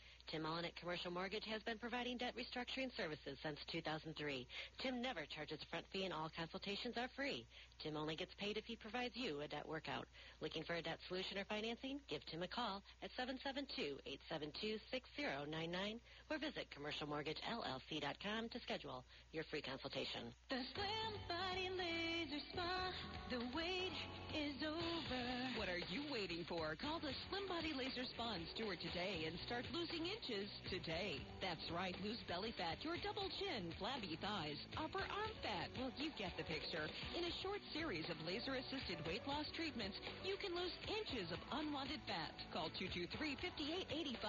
Tim 0.29 0.43
Mullen 0.43 0.65
at 0.65 0.75
Commercial 0.75 1.11
Mortgage 1.11 1.45
has 1.49 1.61
been 1.63 1.77
providing 1.77 2.17
debt 2.17 2.33
restructuring 2.37 2.95
services 2.95 3.37
since 3.41 3.57
2003. 3.71 4.47
Tim 4.83 5.01
never 5.01 5.21
charges 5.33 5.59
a 5.61 5.65
front 5.69 5.85
fee 5.91 6.05
and 6.05 6.13
all 6.13 6.29
consultations 6.35 6.95
are 6.97 7.09
free. 7.15 7.45
Tim 7.81 7.97
only 7.97 8.15
gets 8.15 8.33
paid 8.37 8.57
if 8.57 8.65
he 8.65 8.75
provides 8.75 9.15
you 9.15 9.41
a 9.41 9.47
debt 9.47 9.67
workout. 9.67 10.05
Looking 10.41 10.63
for 10.63 10.75
a 10.75 10.81
debt 10.81 10.99
solution 11.07 11.37
or 11.37 11.45
financing? 11.45 11.99
Give 12.09 12.21
Tim 12.29 12.43
a 12.43 12.47
call 12.47 12.83
at 13.01 13.09
772-872-6099 13.17 15.99
or 16.29 16.37
visit 16.37 16.67
commercialmortgagellc.com 16.75 18.49
to 18.49 18.59
schedule 18.61 19.03
your 19.33 19.43
free 19.49 19.61
consultation. 19.61 20.29
The 20.49 20.61
Slim 20.75 21.13
Body 21.25 21.69
Laser 21.73 22.41
Spa, 22.53 22.91
the 23.29 23.39
wait 23.55 23.95
is 24.31 24.55
over. 24.63 25.23
What 25.57 25.67
are 25.67 25.83
you 25.91 26.03
waiting 26.11 26.45
for? 26.47 26.75
Call 26.79 26.99
the 26.99 27.11
Slim 27.27 27.47
Body 27.47 27.73
Laser 27.75 28.07
Spa 28.15 28.35
in 28.35 28.47
Stuart 28.55 28.79
today 28.79 29.27
and 29.27 29.35
start 29.43 29.65
losing 29.73 30.07
inches 30.11 30.49
today. 30.67 31.23
That's 31.39 31.63
right, 31.71 31.95
lose 32.03 32.19
belly 32.27 32.51
fat, 32.59 32.83
your 32.83 32.99
double 32.99 33.31
chin, 33.39 33.71
flabby 33.79 34.19
thighs, 34.19 34.59
upper 34.75 34.99
arm 34.99 35.33
fat. 35.39 35.71
Well, 35.79 35.91
you 35.95 36.11
get 36.19 36.35
the 36.35 36.43
picture. 36.43 36.83
In 37.15 37.23
a 37.23 37.33
short 37.39 37.63
series 37.71 38.03
of 38.11 38.19
laser-assisted 38.27 38.99
weight 39.07 39.23
loss 39.27 39.47
treatments, 39.55 39.95
you 40.27 40.35
can 40.43 40.51
lose 40.51 40.73
inches 40.91 41.31
of 41.31 41.39
unwanted 41.55 42.03
fat. 42.07 42.35
Call 42.51 42.67
223-5885. 42.75 44.19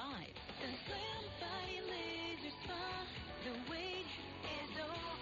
The 0.62 0.70
Slim 0.86 1.22
Body 1.42 1.78
Laser 1.90 2.54
Spa, 2.62 2.86
the 3.42 3.54
is 3.74 4.72
over. 4.78 5.21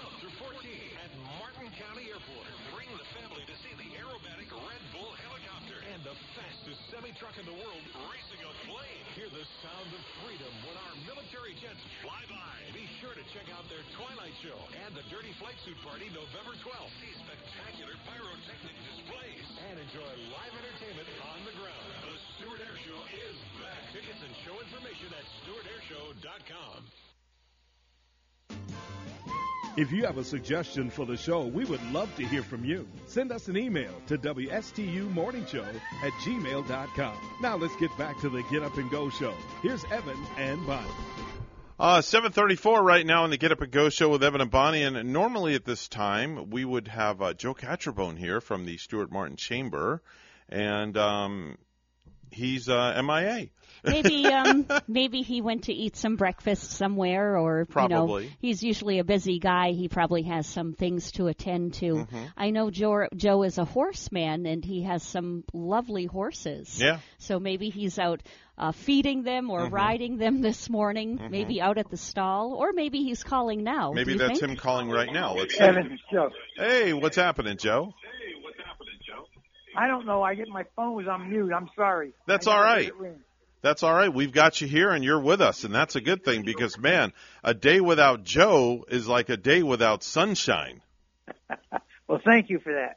12 0.00 0.16
through 0.24 0.36
14 0.56 0.64
at 1.04 1.12
Martin 1.36 1.68
County 1.76 2.08
Airport. 2.08 2.48
Bring 2.72 2.88
the 2.96 3.04
family 3.20 3.44
to 3.44 3.54
see 3.60 3.72
the 3.76 3.88
aerobatic 4.00 4.48
Red 4.48 4.84
Bull 4.96 5.12
helicopter 5.28 5.76
and 5.92 6.00
the 6.00 6.16
fastest 6.32 6.80
semi-truck 6.88 7.36
in 7.36 7.44
the 7.44 7.52
world 7.52 7.84
racing 8.08 8.40
a 8.40 8.52
plane. 8.64 9.04
Hear 9.12 9.28
the 9.28 9.44
sound 9.60 9.90
of 9.92 10.02
freedom 10.24 10.48
when 10.64 10.76
our 10.88 10.94
military 11.04 11.52
jets 11.60 11.80
fly 12.00 12.16
by. 12.32 12.56
Be 12.72 12.88
sure 13.04 13.12
to 13.12 13.24
check 13.36 13.44
out 13.52 13.68
their 13.68 13.84
Twilight 13.92 14.32
Show 14.40 14.56
and 14.88 14.96
the 14.96 15.04
Dirty 15.12 15.36
Flight 15.36 15.58
Suit 15.68 15.76
Party 15.84 16.08
November 16.16 16.56
12th. 16.64 16.92
See 17.04 17.14
spectacular 17.20 17.92
pyrotechnic 18.08 18.76
displays 18.88 19.46
and 19.68 19.84
enjoy 19.84 20.12
live 20.32 20.54
entertainment 20.64 21.08
on 21.28 21.44
the 21.44 21.54
ground. 21.60 21.88
The 22.08 22.16
Stuart 22.40 22.60
Air 22.64 22.78
Show 22.88 23.00
is 23.20 23.36
back. 23.60 23.84
Tickets 23.92 24.22
and 24.24 24.32
show 24.48 24.56
information 24.64 25.12
at 25.12 25.24
stuartairshow.com. 25.44 27.09
If 29.80 29.90
you 29.92 30.04
have 30.04 30.18
a 30.18 30.24
suggestion 30.24 30.90
for 30.90 31.06
the 31.06 31.16
show, 31.16 31.46
we 31.46 31.64
would 31.64 31.82
love 31.90 32.14
to 32.16 32.26
hear 32.26 32.42
from 32.42 32.66
you. 32.66 32.86
Send 33.06 33.32
us 33.32 33.48
an 33.48 33.56
email 33.56 33.90
to 34.08 34.18
WSTUmorningshow 34.18 35.74
at 36.04 36.12
gmail.com. 36.20 37.16
Now 37.40 37.56
let's 37.56 37.74
get 37.76 37.96
back 37.96 38.20
to 38.20 38.28
the 38.28 38.42
Get 38.50 38.62
Up 38.62 38.76
and 38.76 38.90
Go 38.90 39.08
show. 39.08 39.32
Here's 39.62 39.82
Evan 39.86 40.18
and 40.36 40.66
Bonnie. 40.66 40.86
Uh, 41.78 42.02
734 42.02 42.82
right 42.82 43.06
now 43.06 43.24
on 43.24 43.30
the 43.30 43.38
Get 43.38 43.52
Up 43.52 43.62
and 43.62 43.72
Go 43.72 43.88
show 43.88 44.10
with 44.10 44.22
Evan 44.22 44.42
and 44.42 44.50
Bonnie. 44.50 44.82
And 44.82 45.14
normally 45.14 45.54
at 45.54 45.64
this 45.64 45.88
time, 45.88 46.50
we 46.50 46.62
would 46.62 46.88
have 46.88 47.22
uh, 47.22 47.32
Joe 47.32 47.54
Catrombone 47.54 48.18
here 48.18 48.42
from 48.42 48.66
the 48.66 48.76
Stuart 48.76 49.10
Martin 49.10 49.36
Chamber. 49.36 50.02
And 50.50 50.94
um, 50.98 51.56
he's 52.32 52.68
uh, 52.68 53.00
MIA. 53.02 53.48
maybe 53.84 54.30
um 54.40 54.66
maybe 54.88 55.22
he 55.22 55.40
went 55.40 55.64
to 55.64 55.72
eat 55.72 55.96
some 55.96 56.16
breakfast 56.16 56.70
somewhere 56.72 57.36
or 57.38 57.64
Probably. 57.66 58.24
you 58.24 58.28
know 58.30 58.34
he's 58.40 58.62
usually 58.62 58.98
a 58.98 59.04
busy 59.04 59.38
guy 59.38 59.70
he 59.72 59.88
probably 59.88 60.22
has 60.24 60.46
some 60.46 60.74
things 60.74 61.12
to 61.12 61.28
attend 61.28 61.74
to 61.74 62.06
Mhm. 62.06 62.32
i 62.36 62.50
know 62.50 62.70
joe 62.70 63.06
joe 63.16 63.42
is 63.42 63.58
a 63.58 63.64
horseman 63.64 64.44
and 64.46 64.64
he 64.64 64.82
has 64.82 65.02
some 65.02 65.44
lovely 65.54 66.04
horses 66.06 66.78
Yeah. 66.80 66.98
so 67.18 67.40
maybe 67.40 67.70
he's 67.70 67.98
out 67.98 68.20
uh, 68.58 68.72
feeding 68.72 69.22
them 69.22 69.48
or 69.48 69.60
Mhm. 69.68 69.72
riding 69.72 70.16
them 70.18 70.42
this 70.42 70.68
morning 70.68 71.18
Mhm. 71.18 71.30
maybe 71.30 71.62
out 71.62 71.78
at 71.78 71.88
the 71.90 71.96
stall 71.96 72.52
or 72.54 72.72
maybe 72.74 72.98
he's 73.02 73.22
calling 73.24 73.62
now 73.64 73.92
Maybe 73.94 74.14
that's 74.18 74.40
think? 74.40 74.50
him 74.50 74.56
calling 74.56 74.90
right 74.90 75.10
now. 75.12 75.34
Let's 75.34 75.54
see. 75.56 75.64
Evan, 75.64 75.92
it's 75.92 76.02
Joe. 76.12 76.28
Hey, 76.56 76.92
what's 76.92 77.16
happening, 77.16 77.56
Joe? 77.56 77.94
I 79.76 79.86
don't 79.86 80.06
know. 80.06 80.22
I 80.22 80.34
get 80.34 80.48
my 80.48 80.64
phone 80.76 80.94
was 80.96 81.06
on 81.06 81.30
mute. 81.30 81.52
I'm 81.52 81.68
sorry. 81.76 82.12
That's 82.26 82.46
I 82.46 82.50
all 82.52 82.56
never 82.58 82.66
right. 82.66 82.84
let 82.84 82.88
it 82.88 82.96
ring. 82.96 83.20
That's 83.62 83.82
all 83.82 83.92
right. 83.94 84.12
We've 84.12 84.32
got 84.32 84.60
you 84.60 84.66
here 84.66 84.90
and 84.90 85.04
you're 85.04 85.20
with 85.20 85.40
us, 85.42 85.64
and 85.64 85.74
that's 85.74 85.94
a 85.94 86.00
good 86.00 86.24
thing 86.24 86.42
because, 86.42 86.78
man, 86.78 87.12
a 87.44 87.52
day 87.52 87.80
without 87.80 88.24
Joe 88.24 88.84
is 88.88 89.06
like 89.06 89.28
a 89.28 89.36
day 89.36 89.62
without 89.62 90.02
sunshine. 90.02 90.80
Well, 92.08 92.20
thank 92.24 92.50
you 92.50 92.58
for 92.58 92.72
that. 92.72 92.96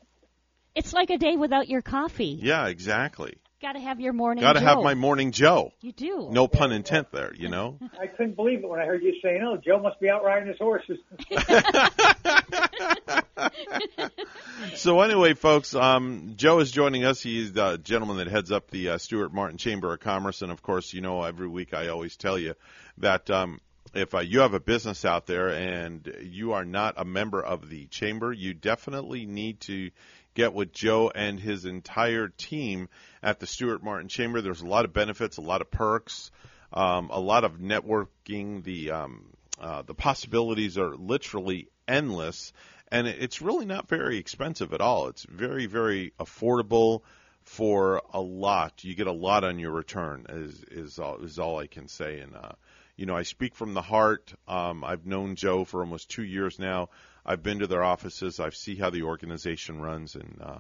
it's 0.74 0.92
like 0.92 1.12
a 1.12 1.20
day 1.20 1.36
without 1.38 1.68
your 1.70 1.84
coffee 1.84 2.40
Yeah, 2.42 2.66
exactly. 2.66 3.36
Got 3.64 3.74
to 3.74 3.80
have 3.80 4.00
your 4.00 4.14
morning 4.14 4.42
Joe. 4.42 4.50
Got 4.50 4.60
to 4.60 4.66
have 4.66 4.84
my 4.84 4.94
morning 4.94 5.32
Joe. 5.32 5.72
you 5.82 5.94
do 5.94 6.30
No 6.32 6.48
pun 6.48 6.72
intent 6.72 7.12
there, 7.12 7.34
you 7.34 7.50
know? 7.50 7.80
I 8.00 8.08
couldn't 8.08 8.36
believe 8.36 8.60
it 8.60 8.70
when 8.70 8.80
I 8.80 8.86
heard 8.86 9.02
you 9.02 9.16
saying, 9.24 9.42
"Oh, 9.42 9.58
Joe 9.58 9.80
must 9.80 10.00
be 10.00 10.10
out 10.10 10.24
riding 10.24 10.50
his 10.50 10.60
horses." 10.60 11.00
so 14.76 15.02
anyway, 15.02 15.34
folks, 15.34 15.74
um, 15.74 16.34
Joe 16.36 16.60
is 16.60 16.72
joining 16.72 17.06
us. 17.06 17.22
He's 17.22 17.54
the 17.54 17.78
gentleman 17.78 18.18
that 18.18 18.28
heads 18.28 18.52
up 18.52 18.70
the 18.70 18.90
uh, 18.90 18.98
Stuart 18.98 19.34
Martin 19.34 19.58
Chamber 19.58 19.94
of 19.94 20.02
Commerce, 20.02 20.42
and 20.42 20.52
of 20.52 20.62
course, 20.62 20.94
you 20.94 21.02
know, 21.02 21.24
every 21.24 21.48
week 21.48 21.74
I 21.74 21.88
always 21.88 22.18
tell 22.18 22.38
you 22.38 22.56
that 22.98 23.32
um, 23.32 23.62
if 23.94 24.14
uh, 24.14 24.20
you 24.20 24.42
have 24.42 24.54
a 24.54 24.60
business 24.60 25.06
out 25.06 25.26
there 25.26 25.50
and 25.50 26.14
you 26.22 26.54
are 26.54 26.66
not 26.66 26.96
a 26.98 27.06
member 27.06 27.42
of 27.42 27.70
the 27.70 27.86
chamber, 27.88 28.34
you 28.34 28.54
definitely 28.54 29.26
need 29.26 29.62
to 29.62 29.90
get 30.34 30.54
with 30.54 30.74
Joe 30.74 31.12
and 31.14 31.40
his 31.40 31.66
entire 31.66 32.28
team 32.28 32.90
at 33.22 33.40
the 33.40 33.48
Stuart 33.48 33.84
Martin 33.84 34.08
Chamber. 34.08 34.42
There's 34.42 34.62
a 34.62 34.68
lot 34.68 34.86
of 34.86 34.94
benefits, 34.94 35.38
a 35.38 35.42
lot 35.42 35.62
of 35.62 35.72
perks, 35.72 36.32
um, 36.72 37.10
a 37.12 37.20
lot 37.20 37.44
of 37.44 37.60
networking. 37.60 38.64
The 38.64 38.92
um, 38.92 39.26
uh, 39.60 39.84
the 39.84 39.94
possibilities 39.94 40.78
are 40.78 40.96
literally 40.96 41.68
endless, 41.88 42.54
and 42.92 43.08
it's 43.08 43.42
really 43.42 43.66
not 43.66 43.88
very 43.88 44.18
expensive 44.18 44.74
at 44.74 44.82
all. 44.82 45.08
It's 45.08 45.24
very 45.24 45.66
very 45.68 46.14
affordable 46.20 47.02
for 47.44 48.02
a 48.14 48.22
lot. 48.22 48.84
You 48.84 48.96
get 48.96 49.08
a 49.08 49.12
lot 49.12 49.44
on 49.44 49.60
your 49.60 49.72
return. 49.72 50.26
Is 50.30 50.64
is 50.64 51.00
all, 51.00 51.24
is 51.24 51.40
all 51.40 51.60
I 51.60 51.68
can 51.68 51.88
say. 51.88 52.20
And 52.20 52.36
uh, 52.36 52.54
you 52.96 53.06
know, 53.06 53.16
I 53.16 53.24
speak 53.24 53.56
from 53.56 53.74
the 53.74 53.82
heart. 53.82 54.34
Um, 54.48 54.84
I've 54.84 55.06
known 55.06 55.36
Joe 55.36 55.66
for 55.66 55.82
almost 55.82 56.10
two 56.10 56.24
years 56.24 56.60
now. 56.60 56.90
I've 57.26 57.44
been 57.44 57.60
to 57.60 57.68
their 57.68 57.84
offices. 57.84 58.40
I 58.40 58.50
see 58.50 58.76
how 58.76 58.90
the 58.90 59.04
organization 59.04 59.82
runs, 59.82 60.16
and 60.16 60.38
uh, 60.42 60.58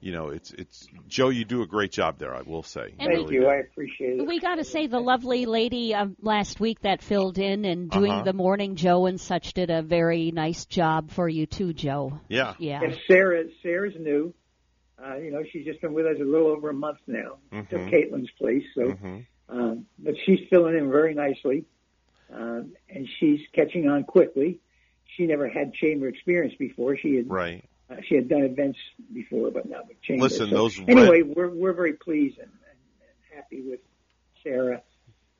you 0.00 0.12
know, 0.12 0.28
it's 0.28 0.52
it's 0.52 0.86
Joe. 1.08 1.30
You 1.30 1.44
do 1.44 1.62
a 1.62 1.66
great 1.66 1.90
job 1.90 2.18
there. 2.18 2.34
I 2.34 2.42
will 2.42 2.62
say. 2.62 2.94
And 2.98 3.08
we- 3.10 3.16
Thank 3.16 3.30
you. 3.32 3.46
I 3.48 3.56
appreciate 3.56 4.20
it. 4.20 4.26
We 4.26 4.38
got 4.38 4.56
to 4.56 4.64
say 4.64 4.86
the 4.86 5.00
lovely 5.00 5.46
lady 5.46 5.94
uh, 5.94 6.06
last 6.20 6.60
week 6.60 6.80
that 6.82 7.02
filled 7.02 7.38
in 7.38 7.64
and 7.64 7.90
doing 7.90 8.12
Uh-huh. 8.12 8.22
the 8.22 8.32
morning 8.32 8.76
Joe 8.76 9.06
and 9.06 9.20
such 9.20 9.54
did 9.54 9.70
a 9.70 9.82
very 9.82 10.30
nice 10.30 10.64
job 10.66 11.10
for 11.10 11.28
you 11.28 11.46
too, 11.46 11.72
Joe. 11.72 12.20
Yeah. 12.28 12.54
Yeah. 12.58 12.82
And 12.82 12.96
Sarah, 13.08 13.44
Sarah's 13.62 13.94
new. 13.98 14.32
Uh, 15.02 15.16
you 15.16 15.30
know, 15.30 15.42
she's 15.50 15.64
just 15.64 15.80
been 15.80 15.92
with 15.92 16.06
us 16.06 16.16
a 16.20 16.24
little 16.24 16.48
over 16.48 16.70
a 16.70 16.74
month 16.74 16.98
now. 17.06 17.36
Took 17.52 17.80
Caitlin's 17.90 18.30
place, 18.38 18.64
so. 18.74 18.82
Mhm. 18.82 19.26
Um, 19.48 19.86
but 19.98 20.14
she's 20.24 20.40
filling 20.50 20.76
in 20.76 20.90
very 20.90 21.14
nicely, 21.14 21.64
um, 22.32 22.72
and 22.88 23.06
she's 23.20 23.40
catching 23.52 23.88
on 23.88 24.04
quickly. 24.04 24.58
She 25.16 25.26
never 25.26 25.48
had 25.48 25.72
chamber 25.74 26.08
experience 26.08 26.54
before. 26.58 26.96
She 26.96 27.16
had 27.16 27.30
Right. 27.30 27.64
uh, 27.90 27.96
she 28.06 28.16
had 28.16 28.28
done 28.28 28.42
events 28.42 28.78
before, 29.12 29.50
but 29.50 29.68
not 29.68 29.88
with 29.88 30.00
chamber. 30.02 30.24
Listen, 30.24 30.50
So 30.50 30.54
those 30.56 30.78
anyway, 30.86 31.22
red- 31.22 31.36
we're 31.36 31.48
we're 31.48 31.72
very 31.72 31.94
pleased 31.94 32.38
and, 32.38 32.50
and, 32.50 33.34
happy 33.34 33.62
with 33.62 33.80
Sarah, 34.42 34.82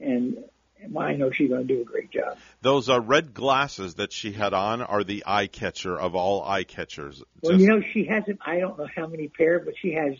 and, 0.00 0.36
and 0.82 0.98
I 0.98 1.14
know 1.14 1.30
she's 1.30 1.48
going 1.48 1.66
to 1.66 1.74
do 1.74 1.80
a 1.80 1.84
great 1.84 2.10
job. 2.10 2.36
Those 2.60 2.88
uh, 2.88 3.00
red 3.00 3.32
glasses 3.34 3.94
that 3.96 4.12
she 4.12 4.32
had 4.32 4.52
on 4.54 4.82
are 4.82 5.02
the 5.04 5.24
eye 5.26 5.46
catcher 5.46 5.98
of 5.98 6.14
all 6.14 6.42
eye 6.44 6.64
catchers. 6.64 7.22
Well, 7.42 7.58
you 7.60 7.66
know, 7.68 7.82
she 7.92 8.04
hasn't. 8.04 8.38
I 8.44 8.58
don't 8.60 8.78
know 8.78 8.88
how 8.94 9.06
many 9.06 9.28
pair, 9.28 9.58
but 9.60 9.74
she 9.80 9.92
has. 9.92 10.14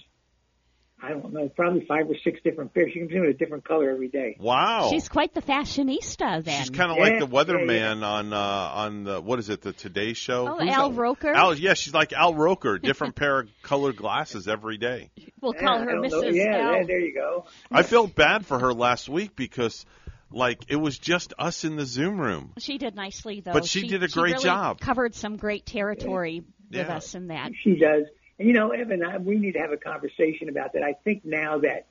I 1.03 1.11
don't 1.11 1.31
know, 1.33 1.49
probably 1.51 1.85
five 1.87 2.09
or 2.09 2.15
six 2.25 2.41
different 2.43 2.73
pairs. 2.73 2.91
She 2.95 3.01
comes 3.01 3.13
in 3.13 3.21
with 3.21 3.31
a 3.31 3.39
different 3.39 3.65
color 3.69 3.91
every 3.91 4.09
day. 4.09 4.37
Wow. 4.41 4.89
She's 4.91 5.09
quite 5.11 5.35
the 5.35 5.43
fashionista 5.43 6.43
then. 6.43 6.59
She's 6.59 6.71
kind 6.71 6.91
of 6.91 6.97
like 6.97 7.19
the 7.19 7.27
weatherman 7.27 8.03
on 8.03 8.33
uh, 8.33 8.37
on 8.39 9.05
the 9.05 9.21
what 9.21 9.39
is 9.39 9.51
it 9.51 9.61
the 9.61 9.75
Today 9.75 10.15
Show? 10.15 10.49
Oh, 10.49 10.59
Who's 10.59 10.71
Al 10.71 10.91
that? 10.91 10.99
Roker? 10.99 11.35
Al, 11.35 11.55
yeah, 11.55 11.75
she's 11.75 11.93
like 11.93 12.15
Al 12.15 12.35
Roker, 12.35 12.79
different 12.83 13.15
pair 13.15 13.41
of 13.41 13.49
colored 13.63 13.97
glasses 13.97 14.49
every 14.49 14.79
day. 14.79 15.11
We'll 15.43 15.55
Yeah, 15.55 15.61
call 15.67 15.79
her 15.81 15.85
don't 15.85 16.01
know. 16.01 16.09
Mrs. 16.23 16.35
Yeah, 16.35 16.57
Al. 16.57 16.73
there, 16.73 16.87
there 16.87 17.01
you 17.01 17.15
go. 17.15 17.45
I 17.71 17.83
felt 17.83 18.15
bad 18.15 18.47
for 18.47 18.59
her 18.59 18.73
last 18.73 19.09
week 19.09 19.37
because 19.37 19.85
like 20.31 20.65
it 20.69 20.77
was 20.77 20.99
just 20.99 21.35
us 21.39 21.65
in 21.65 21.77
the 21.77 21.85
Zoom 21.85 22.19
room. 22.19 22.53
She 22.59 22.79
did 22.79 22.97
nicely 22.97 23.41
though. 23.43 23.53
But 23.53 23.67
she 23.67 23.87
did 23.87 24.03
a 24.03 24.09
great 24.09 24.33
really 24.33 24.45
job. 24.45 24.81
Covered 24.81 25.15
some 25.15 25.37
great 25.37 25.67
territory 25.67 26.41
with 26.71 26.87
Yeah. 26.89 26.97
us 26.97 27.15
in 27.15 27.27
that. 27.29 27.51
She 27.63 27.77
does. 27.77 28.07
And 28.39 28.47
you 28.49 28.55
know, 28.55 28.71
Evan, 28.71 29.03
I, 29.05 29.17
we 29.19 29.37
need 29.39 29.53
to 29.53 29.61
have 29.61 29.73
a 29.73 29.77
conversation 29.77 30.49
about 30.49 30.75
that. 30.75 30.83
I 30.83 30.93
think 30.93 31.25
now 31.25 31.59
that 31.59 31.87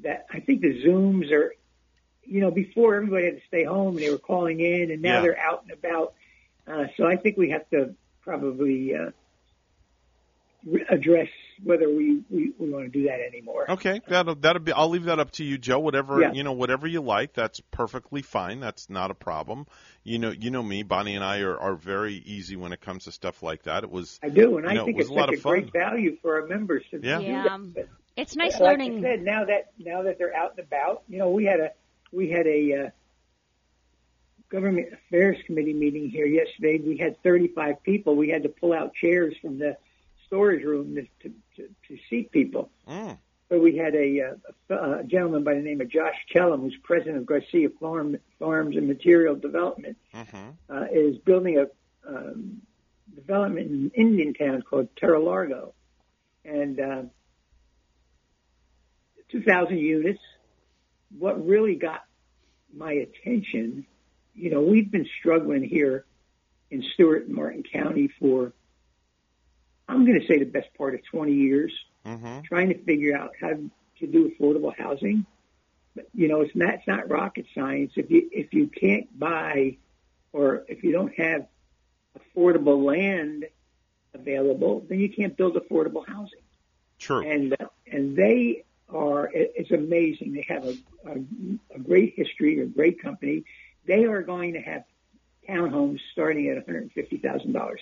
that 0.00 0.26
I 0.32 0.40
think 0.40 0.62
the 0.62 0.82
Zooms 0.82 1.30
are, 1.32 1.54
you 2.24 2.40
know, 2.40 2.50
before 2.50 2.94
everybody 2.96 3.26
had 3.26 3.36
to 3.40 3.46
stay 3.46 3.64
home 3.64 3.96
and 3.96 4.04
they 4.04 4.10
were 4.10 4.18
calling 4.18 4.60
in, 4.60 4.90
and 4.90 5.02
now 5.02 5.16
Yeah. 5.16 5.20
they're 5.22 5.38
out 5.38 5.62
and 5.64 5.72
about. 5.72 6.14
Uh, 6.66 6.86
so 6.96 7.06
I 7.06 7.16
think 7.16 7.36
we 7.36 7.50
have 7.50 7.68
to 7.70 7.94
probably 8.22 8.94
uh, 8.94 9.10
re- 10.64 10.86
address 10.88 11.28
whether 11.64 11.88
we, 11.88 12.22
we, 12.30 12.52
we 12.58 12.70
want 12.70 12.84
to 12.84 12.90
do 12.90 13.06
that 13.06 13.20
anymore. 13.20 13.70
Okay, 13.70 14.00
that'll 14.08 14.34
that'll 14.36 14.62
be. 14.62 14.72
I'll 14.72 14.88
leave 14.88 15.04
that 15.04 15.18
up 15.18 15.30
to 15.32 15.44
you, 15.44 15.58
Joe. 15.58 15.78
Whatever 15.78 16.20
Yeah. 16.20 16.32
you 16.32 16.42
know, 16.44 16.52
whatever 16.52 16.86
you 16.86 17.00
like, 17.00 17.32
that's 17.34 17.60
perfectly 17.70 18.22
fine. 18.22 18.60
That's 18.60 18.90
not 18.90 19.10
a 19.10 19.14
problem. 19.14 19.66
You 20.04 20.18
know, 20.18 20.30
you 20.30 20.50
know 20.50 20.62
me. 20.62 20.82
Bonnie 20.82 21.14
and 21.14 21.24
I 21.24 21.40
are, 21.40 21.56
are 21.58 21.74
very 21.74 22.14
easy 22.14 22.56
when 22.56 22.72
it 22.72 22.80
comes 22.80 23.04
to 23.04 23.12
stuff 23.12 23.42
like 23.42 23.62
that. 23.64 23.84
It 23.84 23.90
was. 23.90 24.18
I 24.22 24.28
do, 24.28 24.56
and 24.58 24.64
you 24.64 24.70
I 24.70 24.74
know, 24.74 24.84
think 24.84 24.96
it 24.96 24.98
was 24.98 25.06
it's 25.06 25.10
a 25.10 25.14
lot 25.14 25.26
such 25.28 25.34
of 25.34 25.40
a 25.40 25.42
fun. 25.42 25.52
great 25.52 25.72
value 25.72 26.16
for 26.20 26.40
our 26.40 26.46
members 26.48 26.84
to 26.90 27.00
Yeah. 27.02 27.18
do 27.18 27.24
Yeah, 27.24 27.58
that. 27.74 27.88
It's 28.16 28.36
nice 28.36 28.60
like 28.60 28.72
learning. 28.78 28.98
I 28.98 29.02
said, 29.10 29.22
now 29.22 29.44
that 29.46 29.72
now 29.78 30.02
that 30.02 30.18
they're 30.18 30.34
out 30.36 30.50
and 30.58 30.60
about, 30.66 31.02
you 31.08 31.18
know, 31.18 31.30
we 31.30 31.44
had 31.44 31.60
a 31.60 31.70
we 32.12 32.28
had 32.30 32.46
a 32.46 32.86
uh, 32.86 32.90
government 34.50 34.92
affairs 34.92 35.38
committee 35.46 35.72
meeting 35.72 36.10
here 36.10 36.26
yesterday. 36.26 36.78
We 36.78 36.98
had 36.98 37.22
35 37.22 37.82
people. 37.82 38.16
We 38.16 38.28
had 38.28 38.42
to 38.42 38.48
pull 38.50 38.72
out 38.72 38.94
chairs 38.94 39.34
from 39.40 39.58
the 39.58 39.76
storage 40.32 40.64
room 40.64 40.94
to 40.94 41.28
to, 41.56 41.68
to, 41.86 41.98
seat 42.08 42.32
people. 42.32 42.70
Mm. 42.88 43.18
So 43.50 43.58
we 43.58 43.76
had 43.76 43.94
a, 43.94 44.32
uh, 44.70 44.74
a 44.74 45.04
gentleman 45.04 45.44
by 45.44 45.52
the 45.52 45.60
name 45.60 45.82
of 45.82 45.90
Josh 45.90 46.14
Kellum, 46.32 46.62
who's 46.62 46.76
president 46.82 47.18
of 47.18 47.26
Garcia 47.26 47.68
Farm, 47.78 48.16
Farms 48.38 48.76
and 48.78 48.88
Material 48.88 49.36
Development, 49.36 49.98
Mm-hmm. 50.14 50.74
uh, 50.74 50.84
is 50.90 51.18
building 51.18 51.58
a 51.58 51.66
um, 52.08 52.62
development 53.14 53.66
in 53.70 53.74
an 53.74 53.90
Indian 53.94 54.32
town 54.32 54.62
called 54.62 54.88
Terra 54.96 55.22
Largo, 55.22 55.74
and 56.46 56.80
uh, 56.80 57.02
2,000 59.30 59.76
units. 59.76 60.20
What 61.18 61.46
really 61.46 61.74
got 61.74 62.04
my 62.74 62.92
attention, 62.92 63.84
you 64.34 64.50
know, 64.50 64.62
we've 64.62 64.90
been 64.90 65.06
struggling 65.20 65.62
here 65.62 66.06
in 66.70 66.82
Stuart 66.94 67.26
and 67.26 67.34
Martin 67.34 67.64
County 67.70 68.08
for, 68.18 68.54
I'm 70.02 70.08
going 70.08 70.20
to 70.20 70.26
say, 70.26 70.38
the 70.40 70.44
best 70.44 70.74
part 70.76 70.94
of 70.94 71.04
20 71.04 71.32
years, 71.32 71.72
Mm-hmm. 72.04 72.40
trying 72.40 72.70
to 72.70 72.78
figure 72.82 73.16
out 73.16 73.30
how 73.40 73.50
to 73.50 74.06
do 74.08 74.32
affordable 74.34 74.76
housing. 74.76 75.24
But 75.94 76.08
you 76.12 76.26
know, 76.26 76.40
it's 76.40 76.50
not 76.56 76.74
it's 76.74 76.88
not 76.88 77.08
rocket 77.08 77.46
science. 77.54 77.92
If 77.94 78.10
you 78.10 78.28
if 78.32 78.52
you 78.52 78.66
can't 78.66 79.16
buy, 79.16 79.76
or 80.32 80.64
if 80.66 80.82
you 80.82 80.90
don't 80.90 81.14
have 81.14 81.46
affordable 82.18 82.84
land 82.84 83.44
available, 84.14 84.84
then 84.88 84.98
you 84.98 85.10
can't 85.10 85.36
build 85.36 85.54
affordable 85.54 86.04
housing. 86.04 86.40
True. 86.98 87.22
And 87.24 87.52
uh, 87.52 87.66
and 87.86 88.16
they 88.16 88.64
are 88.88 89.26
it, 89.26 89.52
it's 89.54 89.70
amazing. 89.70 90.32
They 90.32 90.46
have 90.48 90.64
a, 90.64 90.74
a 91.06 91.76
a 91.76 91.78
great 91.78 92.14
history, 92.16 92.58
a 92.58 92.66
great 92.66 93.00
company. 93.00 93.44
They 93.86 94.06
are 94.06 94.22
going 94.22 94.54
to 94.54 94.60
have 94.60 94.82
townhomes 95.48 96.00
starting 96.10 96.48
at 96.48 96.56
one 96.56 96.64
hundred 96.64 96.90
fifty 96.90 97.18
thousand 97.18 97.52
dollars. 97.52 97.80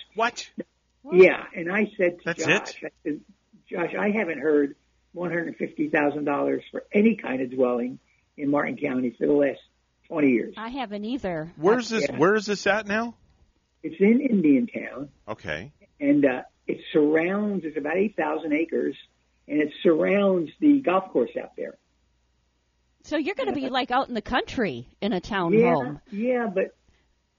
What? 1.03 1.17
Yeah, 1.17 1.43
and 1.55 1.71
I 1.71 1.91
said 1.97 2.19
to 2.19 2.23
That's 2.25 2.45
Josh, 2.45 2.83
it? 2.83 2.85
I 2.85 2.89
said, 3.03 3.21
Josh, 3.69 3.95
I 3.99 4.11
haven't 4.11 4.39
heard 4.39 4.75
one 5.13 5.29
hundred 5.31 5.55
fifty 5.57 5.89
thousand 5.89 6.25
dollars 6.25 6.63
for 6.71 6.83
any 6.93 7.15
kind 7.15 7.41
of 7.41 7.51
dwelling 7.51 7.99
in 8.37 8.49
Martin 8.49 8.77
County 8.77 9.15
for 9.17 9.25
the 9.25 9.33
last 9.33 9.59
twenty 10.07 10.29
years. 10.29 10.53
I 10.57 10.69
haven't 10.69 11.03
either. 11.05 11.51
Where's 11.57 11.89
this? 11.89 12.05
Yeah. 12.09 12.17
Where 12.17 12.35
is 12.35 12.45
this 12.45 12.67
at 12.67 12.85
now? 12.87 13.15
It's 13.83 13.95
in 13.99 14.21
Indiantown, 14.21 15.09
Okay. 15.27 15.71
and 15.99 16.23
uh, 16.23 16.41
it 16.67 16.79
surrounds. 16.93 17.65
It's 17.65 17.77
about 17.77 17.97
eight 17.97 18.15
thousand 18.15 18.53
acres, 18.53 18.95
and 19.47 19.59
it 19.59 19.73
surrounds 19.81 20.51
the 20.59 20.81
golf 20.81 21.09
course 21.11 21.31
out 21.41 21.55
there. 21.57 21.77
So 23.03 23.17
you're 23.17 23.33
going 23.33 23.49
to 23.49 23.55
be 23.55 23.69
like 23.69 23.89
out 23.89 24.07
in 24.09 24.13
the 24.13 24.21
country 24.21 24.87
in 25.01 25.11
a 25.13 25.19
town 25.19 25.53
yeah, 25.53 25.73
home. 25.73 26.01
yeah, 26.11 26.45
but 26.53 26.75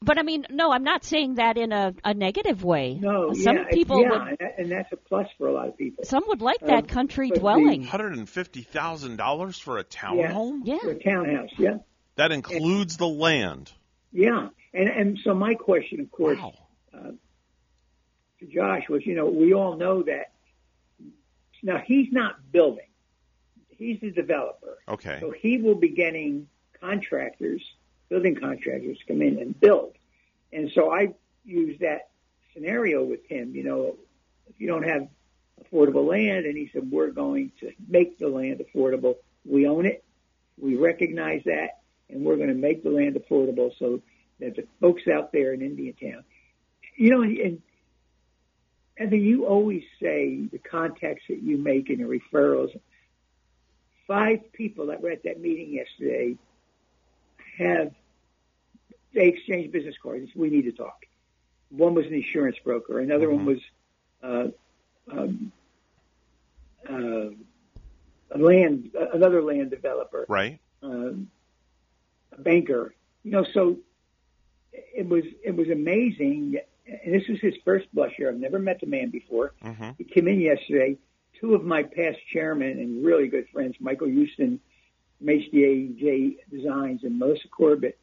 But 0.04 0.18
I 0.18 0.22
mean, 0.22 0.46
no, 0.50 0.72
I'm 0.72 0.84
not 0.84 1.04
saying 1.04 1.36
that 1.36 1.56
in 1.56 1.72
a, 1.72 1.94
a 2.04 2.12
negative 2.14 2.64
way. 2.64 2.94
no, 3.00 3.32
some 3.34 3.56
yeah, 3.56 3.64
people 3.70 4.00
yeah, 4.02 4.10
would. 4.10 4.28
and, 4.28 4.38
that, 4.40 4.54
and 4.58 4.70
that's 4.72 4.92
a 4.92 4.96
plus 4.96 5.28
for 5.38 5.48
a 5.48 5.52
lot 5.52 5.68
of 5.68 5.78
people. 5.78 6.04
Some 6.04 6.24
would 6.28 6.42
like 6.42 6.60
Um, 6.62 6.68
that 6.68 6.88
country 6.88 7.30
dwelling. 7.30 7.84
Hundred 7.84 8.16
and 8.16 8.28
fifty 8.28 8.62
thousand 8.62 9.16
dollars 9.16 9.58
for 9.58 9.78
a 9.78 9.84
townhome? 9.84 10.60
Yeah. 10.64 10.78
for 10.78 10.90
a 10.90 11.02
townhouse, 11.02 11.50
yeah. 11.58 11.78
That 12.16 12.32
includes 12.32 12.96
the 12.96 13.08
land. 13.08 13.72
Yeah, 14.12 14.48
and 14.74 14.88
and 14.88 15.18
so 15.24 15.34
my 15.34 15.54
question, 15.54 16.00
of 16.00 16.10
course, 16.10 16.38
Wow. 16.38 16.54
uh, 16.92 17.10
to 18.40 18.46
Josh 18.46 18.88
was, 18.88 19.06
you 19.06 19.14
know, 19.14 19.26
we 19.26 19.54
all 19.54 19.76
know 19.76 20.02
that. 20.02 20.32
Now 21.62 21.80
he's 21.86 22.08
not 22.12 22.50
building; 22.50 22.88
he's 23.68 24.00
the 24.00 24.10
developer. 24.10 24.78
Okay. 24.88 25.18
So 25.20 25.30
he 25.30 25.58
will 25.58 25.76
be 25.76 25.90
getting 25.90 26.48
contractors, 26.80 27.62
building 28.12 28.36
contractors, 28.36 28.98
to 28.98 29.06
come 29.06 29.22
in 29.22 29.38
and 29.38 29.58
build. 29.58 29.94
And 30.52 30.70
so 30.74 30.92
I 30.92 31.14
use 31.46 31.78
that 31.80 32.10
scenario 32.52 33.02
with 33.02 33.24
him. 33.26 33.54
You 33.54 33.64
know, 33.64 33.96
if 34.50 34.60
you 34.60 34.66
don't 34.66 34.82
have 34.82 35.08
affordable 35.64 36.06
land, 36.06 36.44
and 36.44 36.54
he 36.54 36.68
said 36.74 36.90
we're 36.90 37.10
going 37.10 37.52
to 37.60 37.72
make 37.88 38.18
the 38.18 38.28
land 38.28 38.60
affordable. 38.60 39.16
We 39.46 39.66
own 39.66 39.86
it. 39.86 40.04
We 40.60 40.76
recognize 40.76 41.42
that, 41.46 41.80
and 42.10 42.22
we're 42.22 42.36
going 42.36 42.50
to 42.50 42.54
make 42.54 42.82
the 42.82 42.90
land 42.90 43.16
affordable 43.16 43.70
so 43.78 44.02
that 44.40 44.56
the 44.56 44.66
folks 44.78 45.08
out 45.08 45.32
there 45.32 45.54
in 45.54 45.62
Indiantown, 45.62 46.24
you 46.94 47.10
know, 47.12 47.22
and 47.22 47.62
Evan, 48.98 49.22
you 49.22 49.46
always 49.46 49.84
say 50.02 50.48
the 50.52 50.58
contacts 50.58 51.22
that 51.30 51.42
you 51.42 51.56
make 51.56 51.88
and 51.88 52.00
the 52.00 52.20
referrals. 52.20 52.78
Five 54.06 54.52
people 54.52 54.88
that 54.88 55.00
were 55.00 55.12
at 55.12 55.22
that 55.22 55.40
meeting 55.40 55.72
yesterday 55.72 56.36
have 57.56 57.92
they 59.14 59.28
exchanged 59.28 59.72
business 59.72 59.94
cards. 60.02 60.30
We 60.34 60.50
need 60.50 60.62
to 60.62 60.72
talk. 60.72 61.06
One 61.70 61.94
was 61.94 62.06
an 62.06 62.14
insurance 62.14 62.56
broker. 62.64 63.00
Another 63.00 63.30
one 63.30 63.44
was 63.46 63.58
uh, 64.22 64.48
um, 65.10 65.52
uh, 66.88 67.30
a 68.30 68.38
land, 68.38 68.90
another 69.14 69.42
land 69.42 69.70
developer, 69.70 70.26
Right. 70.28 70.58
um, 70.82 71.30
a 72.32 72.40
banker. 72.40 72.94
You 73.24 73.30
know, 73.32 73.44
so 73.54 73.78
it 74.72 75.08
was 75.08 75.24
it 75.44 75.54
was 75.56 75.68
amazing. 75.70 76.58
And 76.86 77.14
this 77.14 77.28
was 77.28 77.38
his 77.40 77.54
first 77.64 77.86
blush 77.94 78.18
year. 78.18 78.28
I've 78.28 78.38
never 78.38 78.58
met 78.58 78.80
the 78.80 78.86
man 78.86 79.10
before. 79.10 79.52
Mm-hmm. 79.64 79.90
He 79.98 80.04
came 80.04 80.28
in 80.28 80.40
yesterday. 80.40 80.98
Two 81.40 81.54
of 81.54 81.64
my 81.64 81.82
past 81.82 82.18
chairmen 82.32 82.78
and 82.78 83.04
really 83.04 83.28
good 83.28 83.48
friends, 83.52 83.76
Michael 83.80 84.08
Houston 84.08 84.60
from 85.18 85.26
HDAJ 85.28 86.36
Designs 86.50 87.02
and 87.04 87.18
Melissa 87.18 87.48
Corbett, 87.48 87.98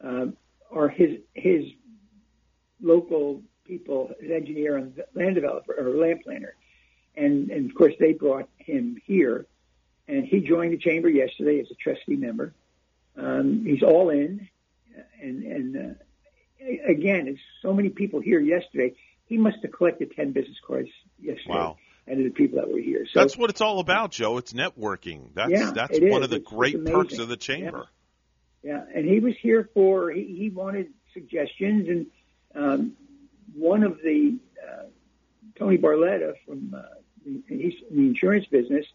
um, 0.00 0.36
are 0.70 0.88
his 0.88 1.18
his 1.34 1.64
local 2.80 3.42
people, 3.64 4.10
an 4.20 4.32
engineer 4.32 4.76
and 4.76 5.02
land 5.14 5.34
developer 5.34 5.74
or 5.78 5.90
land 5.96 6.20
planner, 6.24 6.54
and 7.16 7.50
and 7.50 7.70
of 7.70 7.76
course 7.76 7.94
they 7.98 8.12
brought 8.12 8.48
him 8.58 8.96
here, 9.06 9.46
and 10.08 10.24
he 10.24 10.40
joined 10.40 10.72
the 10.72 10.78
chamber 10.78 11.08
yesterday 11.08 11.60
as 11.60 11.66
a 11.70 11.74
trustee 11.74 12.16
member. 12.16 12.52
Um, 13.16 13.64
he's 13.64 13.82
all 13.82 14.10
in, 14.10 14.48
and 15.20 15.42
and 15.44 15.76
uh, 15.76 16.64
again, 16.86 17.28
it's 17.28 17.40
so 17.62 17.72
many 17.72 17.88
people 17.88 18.20
here 18.20 18.40
yesterday. 18.40 18.94
He 19.26 19.38
must 19.38 19.58
have 19.62 19.72
collected 19.72 20.12
ten 20.14 20.32
business 20.32 20.58
cards 20.66 20.90
yesterday. 21.20 21.48
Wow. 21.54 21.78
And 22.08 22.24
the 22.24 22.30
people 22.30 22.60
that 22.60 22.70
were 22.70 22.78
here. 22.78 23.04
So 23.12 23.18
That's 23.18 23.36
what 23.36 23.50
it's 23.50 23.60
all 23.60 23.80
about, 23.80 24.12
Joe. 24.12 24.36
It's 24.36 24.52
networking. 24.52 25.34
That's 25.34 25.50
Yeah, 25.50 25.72
that's 25.74 25.98
one 25.98 26.20
is. 26.20 26.24
of 26.26 26.30
the 26.30 26.36
It's- 26.36 26.40
it's 26.42 26.48
great 26.48 26.84
perks 26.84 27.18
of 27.18 27.26
the 27.26 27.36
chamber. 27.36 27.78
Yeah, 27.78 27.82
and 28.64 29.04
he 29.04 29.20
was 29.20 29.34
here 29.36 29.68
for 29.74 30.10
he, 30.10 30.24
he 30.24 30.50
wanted 30.50 30.88
suggestions, 31.12 31.88
and 31.88 32.06
um, 32.54 32.92
one 33.54 33.82
of 33.82 33.98
the 34.02 34.38
uh, 34.62 34.84
Tony 35.58 35.78
Barletta 35.78 36.34
from 36.46 36.74
uh, 36.76 36.82
the, 37.24 37.42
he's 37.48 37.74
in 37.90 37.96
the 37.96 38.06
insurance 38.08 38.46
business 38.46 38.86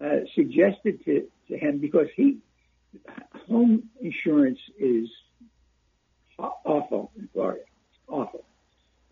uh, 0.00 0.20
suggested 0.34 1.04
to, 1.04 1.28
to 1.48 1.56
him 1.56 1.78
because 1.78 2.08
he 2.16 2.38
home 3.48 3.88
insurance 4.00 4.58
is 4.78 5.08
awful 6.38 7.12
in 7.16 7.28
Florida, 7.32 7.62
it's 7.62 8.00
awful. 8.08 8.44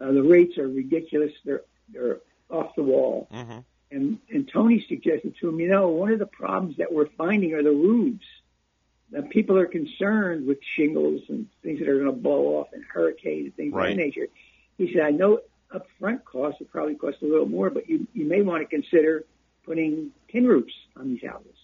Uh, 0.00 0.12
the 0.12 0.22
rates 0.22 0.58
are 0.58 0.68
ridiculous; 0.68 1.32
they're 1.44 1.62
they're 1.92 2.20
off 2.48 2.74
the 2.74 2.82
wall. 2.82 3.28
Mm-hmm. 3.32 3.58
And 3.92 4.18
and 4.30 4.48
Tony 4.48 4.84
suggested 4.88 5.34
to 5.40 5.48
him, 5.48 5.60
you 5.60 5.68
know, 5.68 5.88
one 5.88 6.12
of 6.12 6.18
the 6.18 6.26
problems 6.26 6.76
that 6.78 6.92
we're 6.92 7.08
finding 7.18 7.54
are 7.54 7.62
the 7.62 7.70
roofs. 7.70 8.24
People 9.30 9.58
are 9.58 9.66
concerned 9.66 10.46
with 10.46 10.58
shingles 10.76 11.22
and 11.28 11.46
things 11.62 11.80
that 11.80 11.88
are 11.88 11.98
going 11.98 12.06
to 12.06 12.12
blow 12.12 12.58
off 12.58 12.68
and 12.72 12.84
hurricanes 12.84 13.46
and 13.46 13.56
things 13.56 13.74
of 13.74 13.80
that 13.82 13.96
nature. 13.96 14.28
He 14.78 14.92
said, 14.92 15.02
I 15.02 15.10
know 15.10 15.40
upfront 15.74 16.24
costs 16.24 16.60
will 16.60 16.68
probably 16.68 16.94
cost 16.94 17.18
a 17.22 17.26
little 17.26 17.46
more, 17.46 17.70
but 17.70 17.88
you 17.88 18.06
you 18.12 18.24
may 18.24 18.42
want 18.42 18.62
to 18.62 18.66
consider 18.66 19.24
putting 19.64 20.10
tin 20.30 20.46
roofs 20.46 20.72
on 20.96 21.08
these 21.08 21.22
houses. 21.22 21.54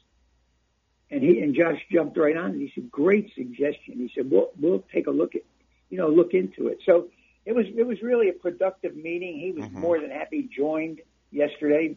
And 1.10 1.22
he 1.22 1.40
and 1.40 1.54
Josh 1.54 1.80
jumped 1.90 2.16
right 2.16 2.36
on 2.36 2.54
it. 2.54 2.58
He 2.58 2.72
said, 2.74 2.90
"Great 2.90 3.32
suggestion." 3.34 3.94
He 3.94 4.10
said, 4.14 4.30
"We'll 4.30 4.50
we'll 4.60 4.84
take 4.92 5.06
a 5.06 5.10
look 5.10 5.34
at, 5.34 5.42
you 5.88 5.98
know, 5.98 6.08
look 6.08 6.34
into 6.34 6.68
it." 6.68 6.78
So 6.84 7.08
it 7.44 7.54
was 7.54 7.66
it 7.76 7.86
was 7.86 8.02
really 8.02 8.28
a 8.28 8.32
productive 8.32 8.96
meeting. 8.96 9.38
He 9.38 9.52
was 9.52 9.64
mm-hmm. 9.64 9.80
more 9.80 10.00
than 10.00 10.10
happy. 10.10 10.48
Joined 10.54 11.00
yesterday. 11.30 11.96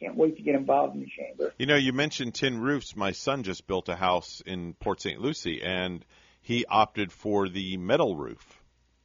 Can't 0.00 0.16
wait 0.16 0.36
to 0.36 0.42
get 0.42 0.54
involved 0.54 0.94
in 0.94 1.00
the 1.00 1.08
chamber. 1.08 1.52
You 1.58 1.66
know, 1.66 1.74
you 1.76 1.92
mentioned 1.92 2.34
tin 2.34 2.60
roofs. 2.60 2.94
My 2.94 3.12
son 3.12 3.42
just 3.42 3.66
built 3.66 3.88
a 3.88 3.96
house 3.96 4.42
in 4.46 4.74
Port 4.74 5.00
St. 5.00 5.20
Lucie, 5.20 5.60
and 5.62 6.04
he 6.40 6.64
opted 6.66 7.10
for 7.10 7.48
the 7.48 7.76
metal 7.76 8.16
roof. 8.16 8.62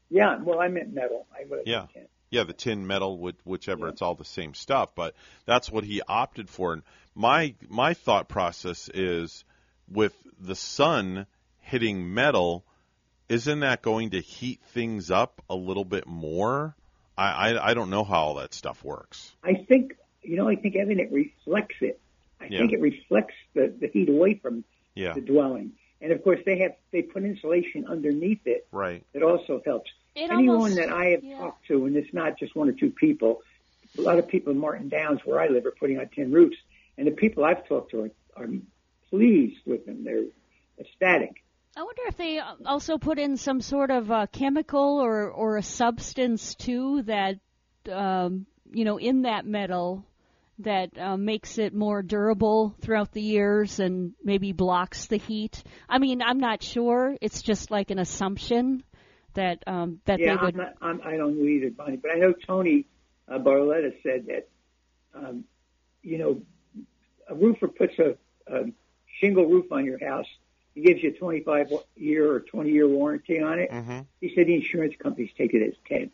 Yeah, 0.10 0.38
well, 0.44 0.60
I 0.60 0.68
meant 0.68 0.94
metal. 0.94 1.26
I 1.34 1.46
would 1.50 1.60
have 1.60 1.68
Yeah. 1.68 1.88
tin. 1.94 2.08
Yeah, 2.30 2.44
the 2.44 2.54
tin 2.54 2.88
metal, 2.88 3.18
which, 3.20 3.36
whichever, 3.44 3.88
it's 3.88 4.02
all 4.02 4.16
the 4.16 4.26
same 4.26 4.54
stuff. 4.56 4.96
But 4.96 5.16
that's 5.46 5.72
what 5.72 5.84
he 5.84 6.02
opted 6.08 6.50
for. 6.50 6.74
And 6.74 6.84
my 7.16 7.54
my 7.70 7.94
thought 7.94 8.28
process 8.28 8.90
is, 8.94 9.46
with 9.88 10.16
the 10.40 10.56
sun 10.56 11.28
hitting 11.60 12.14
metal, 12.14 12.66
isn't 13.30 13.60
that 13.60 13.82
going 13.82 14.12
to 14.12 14.20
heat 14.20 14.62
things 14.70 15.12
up 15.12 15.44
a 15.50 15.56
little 15.56 15.86
bit 15.86 16.08
more? 16.08 16.76
I 17.18 17.52
I, 17.52 17.70
I 17.70 17.74
don't 17.76 17.90
know 17.92 18.04
how 18.04 18.20
all 18.20 18.34
that 18.36 18.54
stuff 18.54 18.84
works. 18.84 19.32
I 19.44 19.54
think 19.54 19.94
you 20.24 20.36
know. 20.38 20.48
I 20.48 20.56
think 20.56 20.76
Evan, 20.76 21.00
it 21.00 21.12
reflects 21.12 21.76
it. 21.82 22.00
I 22.40 22.46
Yeah. 22.46 22.60
think 22.60 22.74
it 22.74 22.82
reflects 22.82 23.36
the 23.54 23.74
the 23.80 23.88
heat 23.88 24.10
away 24.10 24.36
from 24.36 24.64
Yeah. 24.96 25.14
the 25.14 25.22
dwelling. 25.22 25.74
And 26.02 26.12
of 26.12 26.24
course, 26.24 26.40
they 26.46 26.58
have 26.60 26.76
they 26.92 27.02
put 27.02 27.24
insulation 27.24 27.86
underneath 27.88 28.46
it. 28.46 28.68
Right. 28.72 29.04
That 29.14 29.24
also 29.24 29.62
helps. 29.66 29.92
It 30.16 30.30
Anyone 30.30 30.56
almost- 30.58 30.76
that 30.76 30.90
I 30.90 31.06
have 31.08 31.24
yeah. 31.24 31.38
talked 31.38 31.66
to, 31.68 31.86
and 31.86 31.96
it's 31.96 32.14
not 32.14 32.38
just 32.38 32.56
one 32.56 32.70
or 32.70 32.74
two 32.74 32.92
people, 32.92 33.42
a 33.98 34.02
lot 34.02 34.20
of 34.20 34.28
people 34.28 34.52
in 34.52 34.60
Martin 34.60 34.90
Downs, 34.90 35.22
where 35.26 35.40
I 35.40 35.48
live, 35.48 35.66
are 35.66 35.72
putting 35.72 35.98
on 36.00 36.08
tin 36.10 36.32
roofs, 36.32 36.58
and 36.98 37.08
the 37.08 37.12
people 37.12 37.44
I've 37.46 37.66
talked 37.68 37.92
to 37.92 38.02
are, 38.04 38.12
are 38.36 38.50
pleased 39.10 39.60
with 39.66 39.86
them. 39.86 40.04
They're 40.04 40.26
ecstatic. 40.80 41.42
I 41.76 41.82
wonder 41.84 42.04
if 42.08 42.18
they 42.18 42.40
also 42.40 42.98
put 43.00 43.18
in 43.18 43.38
some 43.38 43.60
sort 43.62 43.90
of 43.90 44.12
uh, 44.12 44.28
chemical 44.32 45.00
or 45.00 45.32
or 45.32 45.58
a 45.58 45.64
substance 45.64 46.54
too 46.54 47.02
that 47.04 47.40
um, 47.92 48.46
you 48.72 48.86
know 48.86 48.98
in 48.98 49.24
that 49.24 49.46
metal 49.48 50.06
that 50.60 50.98
uh, 50.98 51.18
makes 51.18 51.58
it 51.58 51.74
more 51.74 52.02
durable 52.02 52.76
throughout 52.82 53.12
the 53.12 53.22
years 53.22 53.80
and 53.80 54.14
maybe 54.24 54.52
blocks 54.52 55.08
the 55.08 55.18
heat. 55.18 55.64
I 55.90 55.98
mean, 55.98 56.22
I'm 56.22 56.38
not 56.38 56.62
sure. 56.62 57.16
It's 57.22 57.42
just 57.42 57.72
like 57.72 57.90
an 57.92 58.00
assumption 58.00 58.84
that 59.34 59.64
um, 59.66 60.00
that 60.06 60.20
yeah, 60.20 60.36
they 60.36 60.46
would. 60.46 60.56
Yeah, 60.56 60.64
I'm 60.82 60.98
not, 60.98 61.06
I'm, 61.06 61.14
I 61.14 61.18
don't 61.18 61.38
know 61.38 61.48
either, 61.48 61.72
Bonnie, 61.72 61.98
but 61.98 62.12
I 62.12 62.16
know 62.16 62.34
Tony 62.34 62.86
uh, 63.28 63.40
Barletta 63.40 63.94
said 64.04 64.28
that, 64.28 64.50
um, 65.16 65.46
you 66.02 66.18
know, 66.18 66.42
a 67.30 67.36
roofer 67.36 67.68
puts 67.68 67.98
a, 68.00 68.16
a 68.48 68.66
shingle 69.20 69.46
roof 69.46 69.72
on 69.72 69.86
your 69.86 70.00
house. 70.06 70.28
He 70.76 70.82
gives 70.82 71.04
you 71.04 71.12
a 71.12 71.14
25 71.14 71.72
year 71.96 72.32
or 72.32 72.40
20 72.42 72.70
year 72.70 72.88
warranty 72.88 73.40
on 73.40 73.60
it. 73.60 73.72
Mm-hmm. 73.72 74.00
He 74.22 74.34
said 74.36 74.48
the 74.48 74.56
insurance 74.56 74.94
companies 75.02 75.30
take 75.38 75.54
it 75.54 75.66
as 75.66 75.74
10. 75.88 76.12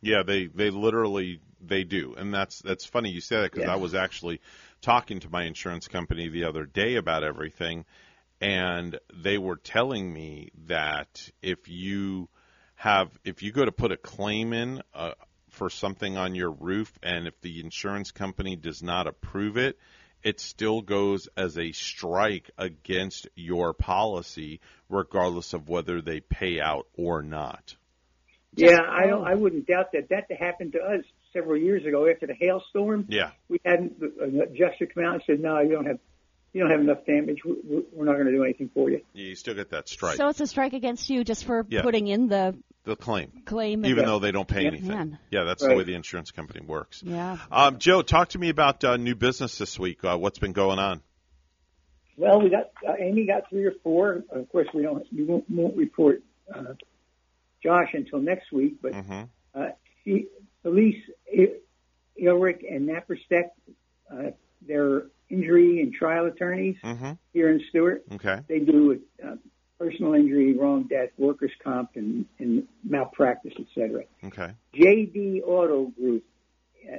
Yeah, 0.00 0.22
they 0.22 0.46
they 0.46 0.70
literally 0.70 1.40
they 1.60 1.84
do, 1.84 2.14
and 2.16 2.32
that's 2.32 2.60
that's 2.60 2.84
funny 2.86 3.10
you 3.10 3.20
say 3.20 3.36
that 3.42 3.52
because 3.52 3.66
Yeah. 3.66 3.72
I 3.72 3.76
was 3.76 3.94
actually 3.94 4.40
talking 4.80 5.20
to 5.20 5.30
my 5.30 5.44
insurance 5.44 5.88
company 5.88 6.28
the 6.28 6.44
other 6.44 6.66
day 6.66 6.96
about 6.96 7.24
everything, 7.24 7.84
and 8.40 8.98
they 9.12 9.38
were 9.38 9.56
telling 9.56 10.12
me 10.12 10.50
that 10.66 11.30
if 11.42 11.68
you 11.68 12.28
have 12.76 13.10
if 13.24 13.42
you 13.42 13.50
go 13.50 13.64
to 13.64 13.72
put 13.72 13.90
a 13.90 13.96
claim 13.96 14.52
in 14.52 14.82
uh, 14.94 15.12
for 15.50 15.68
something 15.68 16.16
on 16.16 16.34
your 16.34 16.50
roof, 16.50 16.96
and 17.02 17.26
if 17.26 17.40
the 17.40 17.60
insurance 17.60 18.12
company 18.12 18.56
does 18.56 18.82
not 18.82 19.06
approve 19.06 19.56
it. 19.56 19.78
It 20.20 20.40
still 20.40 20.82
goes 20.82 21.28
as 21.36 21.56
a 21.56 21.70
strike 21.70 22.50
against 22.58 23.28
your 23.36 23.72
policy, 23.72 24.60
regardless 24.88 25.52
of 25.52 25.68
whether 25.68 26.02
they 26.02 26.18
pay 26.18 26.60
out 26.60 26.88
or 26.96 27.22
not. 27.22 27.76
Yeah, 28.56 28.78
I 28.88 29.06
don't. 29.06 29.26
I 29.26 29.34
wouldn't 29.34 29.66
doubt 29.66 29.92
that. 29.92 30.08
That 30.08 30.24
happened 30.38 30.72
to 30.72 30.78
us 30.80 31.04
several 31.32 31.56
years 31.56 31.84
ago 31.84 32.08
after 32.10 32.26
the 32.26 32.34
hailstorm. 32.34 33.06
Yeah. 33.08 33.30
We 33.48 33.60
had 33.64 33.78
an 33.80 34.40
adjuster 34.42 34.86
come 34.86 35.04
out 35.04 35.14
and 35.14 35.22
said, 35.26 35.40
"No, 35.40 35.60
you 35.60 35.70
don't 35.70 35.86
have, 35.86 35.98
you 36.52 36.62
don't 36.62 36.70
have 36.70 36.80
enough 36.80 37.04
damage. 37.06 37.44
We- 37.44 37.84
We're 37.92 38.06
not 38.06 38.14
going 38.14 38.26
to 38.26 38.32
do 38.32 38.42
anything 38.44 38.70
for 38.72 38.90
you." 38.90 39.02
You 39.12 39.34
still 39.34 39.54
get 39.54 39.70
that 39.70 39.88
strike. 39.88 40.16
So 40.16 40.28
it's 40.28 40.40
a 40.40 40.46
strike 40.46 40.72
against 40.72 41.08
you 41.10 41.24
just 41.24 41.44
for 41.44 41.66
Yeah. 41.68 41.82
putting 41.82 42.08
in 42.08 42.28
the 42.28 42.56
the 42.84 42.96
claim, 42.96 43.42
claim. 43.44 43.84
even 43.84 43.98
and- 44.00 44.08
though 44.08 44.18
they 44.18 44.32
don't 44.32 44.48
pay 44.48 44.62
Yeah, 44.62 44.68
anything. 44.68 44.88
man. 44.88 45.18
Yeah, 45.30 45.44
that's 45.44 45.62
the 45.62 45.74
way 45.76 45.84
the 45.84 45.94
insurance 45.94 46.30
company 46.30 46.64
works. 46.64 47.02
Yeah. 47.04 47.36
Um, 47.52 47.78
Joe, 47.78 48.00
talk 48.02 48.30
to 48.30 48.38
me 48.38 48.48
about 48.48 48.82
uh, 48.82 48.96
new 48.96 49.14
business 49.14 49.58
this 49.58 49.78
week. 49.78 50.02
Uh, 50.02 50.16
what's 50.16 50.38
been 50.38 50.52
going 50.54 50.78
on? 50.78 51.02
Well, 52.16 52.40
we 52.40 52.48
got 52.48 52.70
uh, 52.88 52.94
Amy 52.98 53.26
got 53.26 53.48
three 53.50 53.64
or 53.66 53.74
four. 53.84 54.24
Of 54.30 54.48
course, 54.50 54.68
we 54.74 54.82
don't 54.82 55.06
we 55.14 55.22
won't, 55.24 55.48
won't 55.50 55.76
report 55.76 56.22
uh, 56.52 56.74
Josh 57.62 57.90
until 57.94 58.20
next 58.20 58.52
week. 58.52 58.76
But 58.82 58.92
Mm-hmm. 58.92 59.22
uh, 59.54 59.68
she, 60.04 60.26
Elise 60.64 61.02
I- 61.32 61.56
Ilrick 62.20 62.60
and 62.70 62.88
Naperstek, 62.88 63.50
uh, 64.12 64.30
they're 64.66 65.02
injury 65.30 65.80
and 65.82 65.92
trial 65.92 66.26
attorneys 66.26 66.76
Mm-hmm. 66.82 67.12
here 67.32 67.50
in 67.50 67.62
Stuart. 67.68 68.02
Okay. 68.14 68.40
They 68.48 68.60
do 68.60 69.00
uh, 69.24 69.36
personal 69.78 70.14
injury, 70.14 70.54
wrong 70.56 70.84
death, 70.84 71.10
workers' 71.18 71.52
comp, 71.62 71.90
and, 71.96 72.24
and 72.38 72.66
malpractice, 72.82 73.52
et 73.58 73.66
cetera. 73.74 74.04
Okay. 74.24 74.52
JD 74.74 75.42
Auto 75.44 75.86
Group. 75.86 76.24
Uh, 76.90 76.96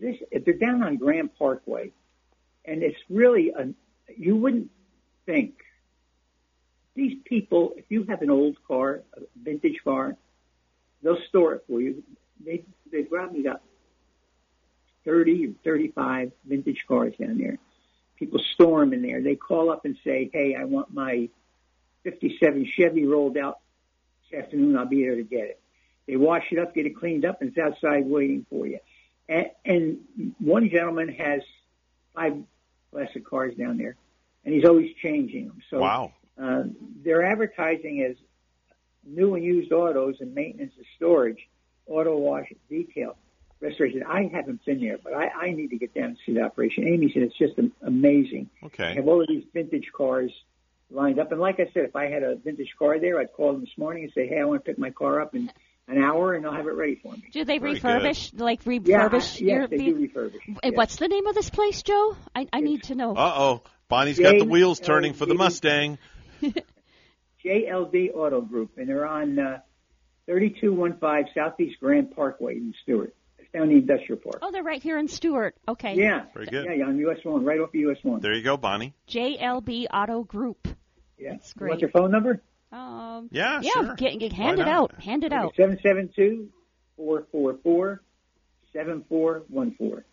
this 0.00 0.16
they're 0.44 0.54
down 0.58 0.82
on 0.82 0.96
Grand 0.96 1.34
Parkway, 1.36 1.92
and 2.64 2.82
it's 2.82 2.98
really 3.10 3.50
a. 3.50 3.68
You 4.16 4.36
wouldn't 4.36 4.70
think 5.26 5.54
these 6.94 7.18
people. 7.24 7.74
If 7.76 7.84
you 7.88 8.04
have 8.04 8.22
an 8.22 8.30
old 8.30 8.56
car, 8.66 9.02
a 9.16 9.20
vintage 9.42 9.80
car, 9.84 10.16
they'll 11.02 11.22
store 11.28 11.54
it 11.54 11.64
for 11.66 11.80
you. 11.80 12.02
They 12.44 12.64
they 12.90 13.02
probably 13.02 13.42
got 13.42 13.62
thirty 15.04 15.46
or 15.46 15.52
thirty-five 15.64 16.32
vintage 16.44 16.84
cars 16.86 17.14
down 17.18 17.38
there. 17.38 17.58
People 18.18 18.40
store 18.54 18.80
them 18.80 18.92
in 18.92 19.02
there. 19.02 19.20
They 19.22 19.36
call 19.36 19.70
up 19.70 19.84
and 19.84 19.96
say, 20.04 20.30
"Hey, 20.32 20.54
I 20.54 20.64
want 20.64 20.92
my 20.92 21.28
'57 22.04 22.66
Chevy 22.66 23.06
rolled 23.06 23.36
out 23.36 23.60
this 24.30 24.40
afternoon. 24.40 24.76
I'll 24.76 24.86
be 24.86 25.02
there 25.02 25.16
to 25.16 25.22
get 25.22 25.44
it. 25.44 25.60
They 26.06 26.16
wash 26.16 26.44
it 26.50 26.58
up, 26.58 26.74
get 26.74 26.86
it 26.86 26.96
cleaned 26.96 27.24
up, 27.24 27.40
and 27.40 27.50
it's 27.50 27.58
outside 27.58 28.06
waiting 28.06 28.44
for 28.50 28.66
you. 28.66 28.80
And, 29.28 29.50
and 29.64 30.34
one 30.38 30.68
gentleman 30.68 31.08
has 31.08 31.42
five 32.14 32.42
classic 32.90 33.24
cars 33.24 33.54
down 33.54 33.78
there, 33.78 33.96
and 34.44 34.54
he's 34.54 34.64
always 34.64 34.90
changing 35.00 35.46
them. 35.46 35.62
So 35.70 35.78
Wow. 35.78 36.12
Uh, 36.40 36.64
they're 37.04 37.24
advertising 37.24 38.06
as 38.08 38.16
new 39.04 39.34
and 39.34 39.44
used 39.44 39.72
autos 39.72 40.16
and 40.20 40.34
maintenance 40.34 40.72
and 40.76 40.86
storage, 40.96 41.38
auto 41.86 42.16
wash, 42.16 42.52
detail, 42.68 43.16
restoration. 43.60 44.02
I 44.06 44.30
haven't 44.32 44.64
been 44.64 44.80
there, 44.80 44.98
but 45.02 45.12
I, 45.14 45.28
I 45.28 45.50
need 45.52 45.68
to 45.70 45.78
get 45.78 45.94
down 45.94 46.04
and 46.04 46.18
see 46.24 46.34
the 46.34 46.42
operation. 46.42 46.86
Amy 46.86 47.10
said 47.12 47.22
it's 47.22 47.36
just 47.38 47.58
am- 47.58 47.72
amazing. 47.82 48.48
They 48.60 48.66
Okay. 48.68 48.94
have 48.94 49.08
all 49.08 49.20
of 49.20 49.28
these 49.28 49.44
vintage 49.52 49.90
cars 49.96 50.30
lined 50.90 51.18
up. 51.18 51.32
And 51.32 51.40
like 51.40 51.58
I 51.60 51.64
said, 51.72 51.84
if 51.84 51.96
I 51.96 52.06
had 52.08 52.22
a 52.22 52.36
vintage 52.36 52.74
car 52.78 52.98
there, 53.00 53.18
I'd 53.18 53.32
call 53.32 53.52
them 53.52 53.60
this 53.62 53.76
morning 53.76 54.04
and 54.04 54.12
say, 54.12 54.26
hey, 54.28 54.40
I 54.40 54.44
want 54.44 54.64
to 54.64 54.70
pick 54.70 54.78
my 54.78 54.90
car 54.90 55.20
up 55.20 55.34
in 55.34 55.50
an 55.88 55.98
hour, 55.98 56.34
and 56.34 56.44
they'll 56.44 56.52
have 56.52 56.66
it 56.68 56.74
ready 56.74 56.94
for 57.02 57.12
me. 57.12 57.24
Do 57.32 57.44
they 57.44 57.58
Very 57.58 57.74
refurbish, 57.80 58.38
like 58.38 58.64
Yeah, 58.64 58.72
refurbish 59.08 59.12
I- 59.12 59.16
yes, 59.16 59.40
your 59.40 59.66
they 59.66 59.76
do 59.78 59.96
refurbish. 60.08 60.36
Uh, 60.56 60.60
yes. 60.62 60.72
What's 60.74 60.96
the 60.96 61.08
name 61.08 61.26
of 61.26 61.34
this 61.34 61.50
place, 61.50 61.82
Joe? 61.82 62.16
I, 62.36 62.46
I 62.52 62.60
need 62.60 62.84
to 62.84 62.94
know. 62.94 63.16
Uh 63.16 63.32
oh. 63.36 63.62
Bonnie's 63.88 64.18
got 64.18 64.38
the 64.38 64.44
wheels 64.44 64.80
turning 64.80 65.12
for 65.12 65.26
the 65.26 65.34
Mustang. 65.34 65.98
JLD 67.44 68.14
Auto 68.14 68.40
Group, 68.40 68.72
and 68.78 68.88
they're 68.88 69.06
on 69.06 69.38
uh, 69.38 69.58
3215 70.26 71.32
Southeast 71.34 71.80
Grand 71.80 72.14
Parkway 72.14 72.54
in 72.56 72.74
Stuart. 72.82 73.14
It's 73.38 73.50
down 73.52 73.68
the 73.68 73.74
industrial 73.74 74.20
park. 74.20 74.38
Oh, 74.42 74.50
they're 74.52 74.62
right 74.62 74.82
here 74.82 74.98
in 74.98 75.08
Stuart. 75.08 75.56
Okay. 75.66 75.94
Yeah. 75.94 76.24
Very 76.34 76.46
good. 76.46 76.64
Yeah, 76.66 76.74
yeah, 76.74 76.84
on 76.86 76.98
US 76.98 77.18
1, 77.24 77.44
right 77.44 77.58
off 77.60 77.70
of 77.70 77.74
US 77.74 77.98
1. 78.02 78.20
There 78.20 78.32
you 78.34 78.42
go, 78.44 78.56
Bonnie. 78.56 78.94
JLB 79.08 79.86
Auto 79.92 80.22
Group. 80.22 80.68
Yeah. 81.18 81.32
That's 81.32 81.52
You 81.54 81.58
great. 81.58 81.68
Want 81.70 81.80
their 81.80 81.90
phone 81.90 82.10
number? 82.10 82.40
Um, 82.70 83.28
Yeah, 83.30 83.60
yeah, 83.62 83.70
sure. 83.72 83.94
get, 83.96 84.18
get, 84.18 84.32
Why 84.32 84.38
hand 84.44 84.58
it 84.60 84.64
not? 84.64 84.68
out. 84.92 85.02
Hand 85.02 85.24
it 85.24 85.32
out. 85.32 85.54
772 85.56 86.48
444 86.96 88.02
7414. 88.72 90.04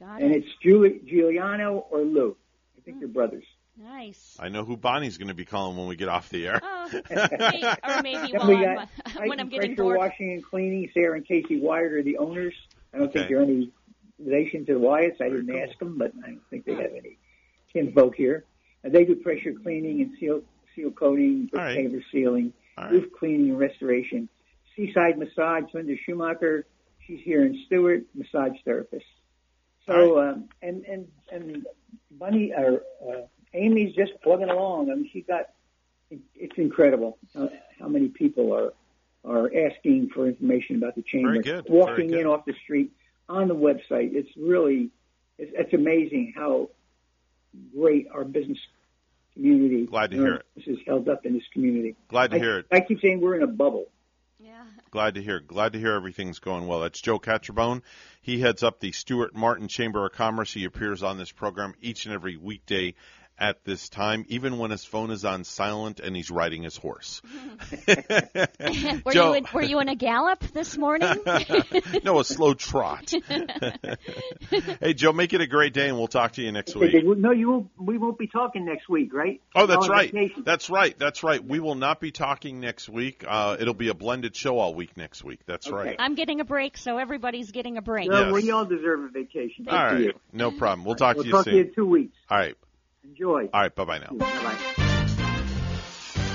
Got 0.00 0.20
it. 0.20 0.24
And 0.24 0.34
it. 0.34 0.38
it's 0.44 0.48
Giuli- 0.64 1.06
Giuliano 1.06 1.86
or 1.90 2.00
Lou. 2.00 2.36
I 2.76 2.80
think 2.84 2.98
they're 2.98 3.08
brothers. 3.08 3.44
Nice. 3.78 4.36
I 4.38 4.48
know 4.48 4.64
who 4.64 4.76
Bonnie's 4.76 5.16
going 5.18 5.28
to 5.28 5.34
be 5.34 5.44
calling 5.44 5.76
when 5.76 5.86
we 5.88 5.96
get 5.96 6.08
off 6.08 6.28
the 6.28 6.46
air. 6.46 6.60
Oh, 6.62 6.90
may- 7.10 7.74
or 7.82 8.02
maybe 8.02 8.32
while 8.36 8.48
we 8.48 8.66
I'm, 8.66 8.76
when 9.28 9.40
I'm 9.40 9.48
Titan 9.48 9.48
getting 9.48 9.74
Pressure 9.76 9.82
bored. 9.82 9.98
Washing 9.98 10.32
and 10.32 10.44
Cleaning. 10.44 10.90
Sarah 10.92 11.16
and 11.16 11.26
Casey 11.26 11.58
Wyatt 11.58 11.92
are 11.92 12.02
the 12.02 12.18
owners. 12.18 12.54
I 12.92 12.98
don't 12.98 13.12
think 13.12 13.24
Okay. 13.24 13.34
they're 13.34 13.42
any 13.42 13.72
relation 14.18 14.66
to 14.66 14.74
the 14.74 14.80
Wyatts. 14.80 15.20
I 15.22 15.30
didn't 15.30 15.56
ask 15.56 15.78
them, 15.78 15.96
but 15.98 16.12
I 16.22 16.28
don't 16.28 16.42
think 16.50 16.66
they 16.66 16.74
have 16.74 16.92
any 16.96 17.16
kinfolk 17.72 18.14
here. 18.14 18.44
And 18.84 18.92
they 18.92 19.04
do 19.04 19.16
pressure 19.16 19.54
cleaning 19.62 20.02
and 20.02 20.12
seal 20.20 20.42
seal 20.76 20.90
coating, 20.90 21.46
brick 21.46 21.60
All 21.60 21.66
right. 21.68 21.78
paver 21.78 22.02
sealing, 22.12 22.52
All 22.76 22.84
right. 22.84 22.92
roof 22.92 23.12
cleaning 23.18 23.50
and 23.50 23.58
restoration. 23.58 24.28
Seaside 24.76 25.18
Massage, 25.18 25.64
Linda 25.72 25.94
Schumacher. 26.04 26.66
She's 27.06 27.20
here 27.24 27.44
in 27.44 27.62
Stuart, 27.66 28.04
massage 28.14 28.56
therapist. 28.64 29.04
So, 29.86 30.20
um, 30.20 30.48
and 30.62 30.84
and 30.84 31.08
and 31.30 31.66
Bunny 32.10 32.52
or 32.56 32.82
uh, 33.02 33.22
Amy's 33.54 33.94
just 33.94 34.12
plugging 34.22 34.48
along. 34.48 34.90
I 34.90 34.94
mean, 34.94 35.10
she 35.12 35.22
got 35.22 35.50
it's 36.34 36.58
incredible 36.58 37.18
how 37.34 37.88
many 37.88 38.08
people 38.08 38.54
are 38.54 38.72
are 39.24 39.46
asking 39.46 40.10
for 40.10 40.26
information 40.26 40.76
about 40.76 40.94
the 40.94 41.02
chamber. 41.02 41.30
Very 41.30 41.42
good, 41.42 41.66
very 41.66 41.78
Walking 41.78 42.08
good. 42.08 42.20
in 42.20 42.26
off 42.26 42.44
the 42.44 42.54
street 42.64 42.92
on 43.28 43.48
the 43.48 43.54
website. 43.54 44.14
It's 44.14 44.30
really 44.36 44.90
it's, 45.38 45.52
it's 45.54 45.72
amazing 45.72 46.34
how 46.36 46.70
great 47.74 48.08
our 48.12 48.24
business 48.24 48.58
community 49.34 49.86
Glad 49.86 50.10
to 50.10 50.16
hear 50.16 50.34
it. 50.34 50.46
This 50.56 50.66
is 50.66 50.78
held 50.86 51.08
up 51.08 51.24
in 51.24 51.34
this 51.34 51.44
community. 51.52 51.96
Glad 52.08 52.32
to 52.32 52.36
I, 52.36 52.40
hear 52.40 52.58
it. 52.58 52.66
I 52.70 52.80
keep 52.80 53.00
saying 53.00 53.20
we're 53.20 53.36
in 53.36 53.42
a 53.42 53.46
bubble. 53.46 53.86
Glad 54.92 55.14
to 55.14 55.22
hear. 55.22 55.40
Glad 55.40 55.72
to 55.72 55.78
hear 55.78 55.94
everything's 55.94 56.38
going 56.38 56.66
well. 56.66 56.80
That's 56.80 57.00
Joe 57.00 57.18
Catrombone. 57.18 57.82
He 58.20 58.40
heads 58.40 58.62
up 58.62 58.78
the 58.78 58.92
Stuart 58.92 59.34
Martin 59.34 59.66
Chamber 59.66 60.04
of 60.04 60.12
Commerce. 60.12 60.52
He 60.52 60.66
appears 60.66 61.02
on 61.02 61.16
this 61.16 61.32
program 61.32 61.72
each 61.80 62.04
and 62.04 62.14
every 62.14 62.36
weekday 62.36 62.94
at 63.42 63.64
this 63.64 63.88
time, 63.88 64.24
even 64.28 64.56
when 64.56 64.70
his 64.70 64.84
phone 64.84 65.10
is 65.10 65.24
on 65.24 65.42
silent 65.42 65.98
and 65.98 66.14
he's 66.14 66.30
riding 66.30 66.62
his 66.62 66.76
horse. 66.76 67.20
were 67.88 69.12
Joe- 69.12 69.30
you 69.30 69.34
in, 69.34 69.46
were 69.52 69.62
you 69.62 69.80
in 69.80 69.88
a 69.88 69.96
gallop 69.96 70.38
this 70.52 70.78
morning? 70.78 71.12
no, 72.04 72.20
a 72.20 72.24
slow 72.24 72.54
trot. 72.54 73.12
hey, 74.80 74.94
Joe, 74.94 75.12
make 75.12 75.32
it 75.32 75.40
a 75.40 75.48
great 75.48 75.74
day, 75.74 75.88
and 75.88 75.98
we'll 75.98 76.06
talk 76.06 76.34
to 76.34 76.42
you 76.42 76.52
next 76.52 76.76
week. 76.76 76.94
No, 77.04 77.32
you 77.32 77.50
won't. 77.50 77.70
We 77.76 77.98
won't 77.98 78.16
be 78.16 78.28
talking 78.28 78.64
next 78.64 78.88
week, 78.88 79.12
right? 79.12 79.42
Oh, 79.56 79.66
that's 79.66 79.86
On 79.86 79.90
right. 79.90 80.14
That's 80.44 80.70
right. 80.70 80.96
That's 80.96 81.24
right. 81.24 81.44
We 81.44 81.58
will 81.58 81.74
not 81.74 81.98
be 81.98 82.12
talking 82.12 82.60
next 82.60 82.88
week. 82.88 83.24
Uh, 83.26 83.56
it'll 83.58 83.74
be 83.74 83.88
a 83.88 83.94
blended 83.94 84.36
show 84.36 84.60
all 84.60 84.72
week 84.72 84.96
next 84.96 85.24
week. 85.24 85.40
That's 85.46 85.68
right. 85.68 85.96
I'm 85.98 86.14
getting 86.14 86.40
a 86.40 86.44
break, 86.44 86.76
so 86.76 86.98
everybody's 86.98 87.50
getting 87.50 87.76
a 87.76 87.82
break. 87.82 88.08
Well, 88.08 88.32
we 88.32 88.52
all 88.52 88.66
deserve 88.66 89.00
a 89.00 89.08
vacation. 89.08 89.66
All 89.68 89.90
Thank 89.90 90.04
you. 90.04 90.12
No 90.32 90.52
problem. 90.52 90.84
We'll 90.84 90.94
talk 90.94 91.16
We'll 91.16 91.24
to 91.24 91.28
you 91.28 91.34
talk 91.34 91.44
soon. 91.46 91.54
to 91.54 91.58
you 91.58 91.64
in 91.66 91.74
two 91.74 91.86
weeks. 91.86 92.14
All 92.30 92.38
right. 92.38 92.54
Enjoy. 93.04 93.48
All 93.52 93.60
right. 93.60 93.74
Bye 93.74 93.84
bye 93.84 93.98
now. 93.98 94.10
Bye-bye. 94.12 94.58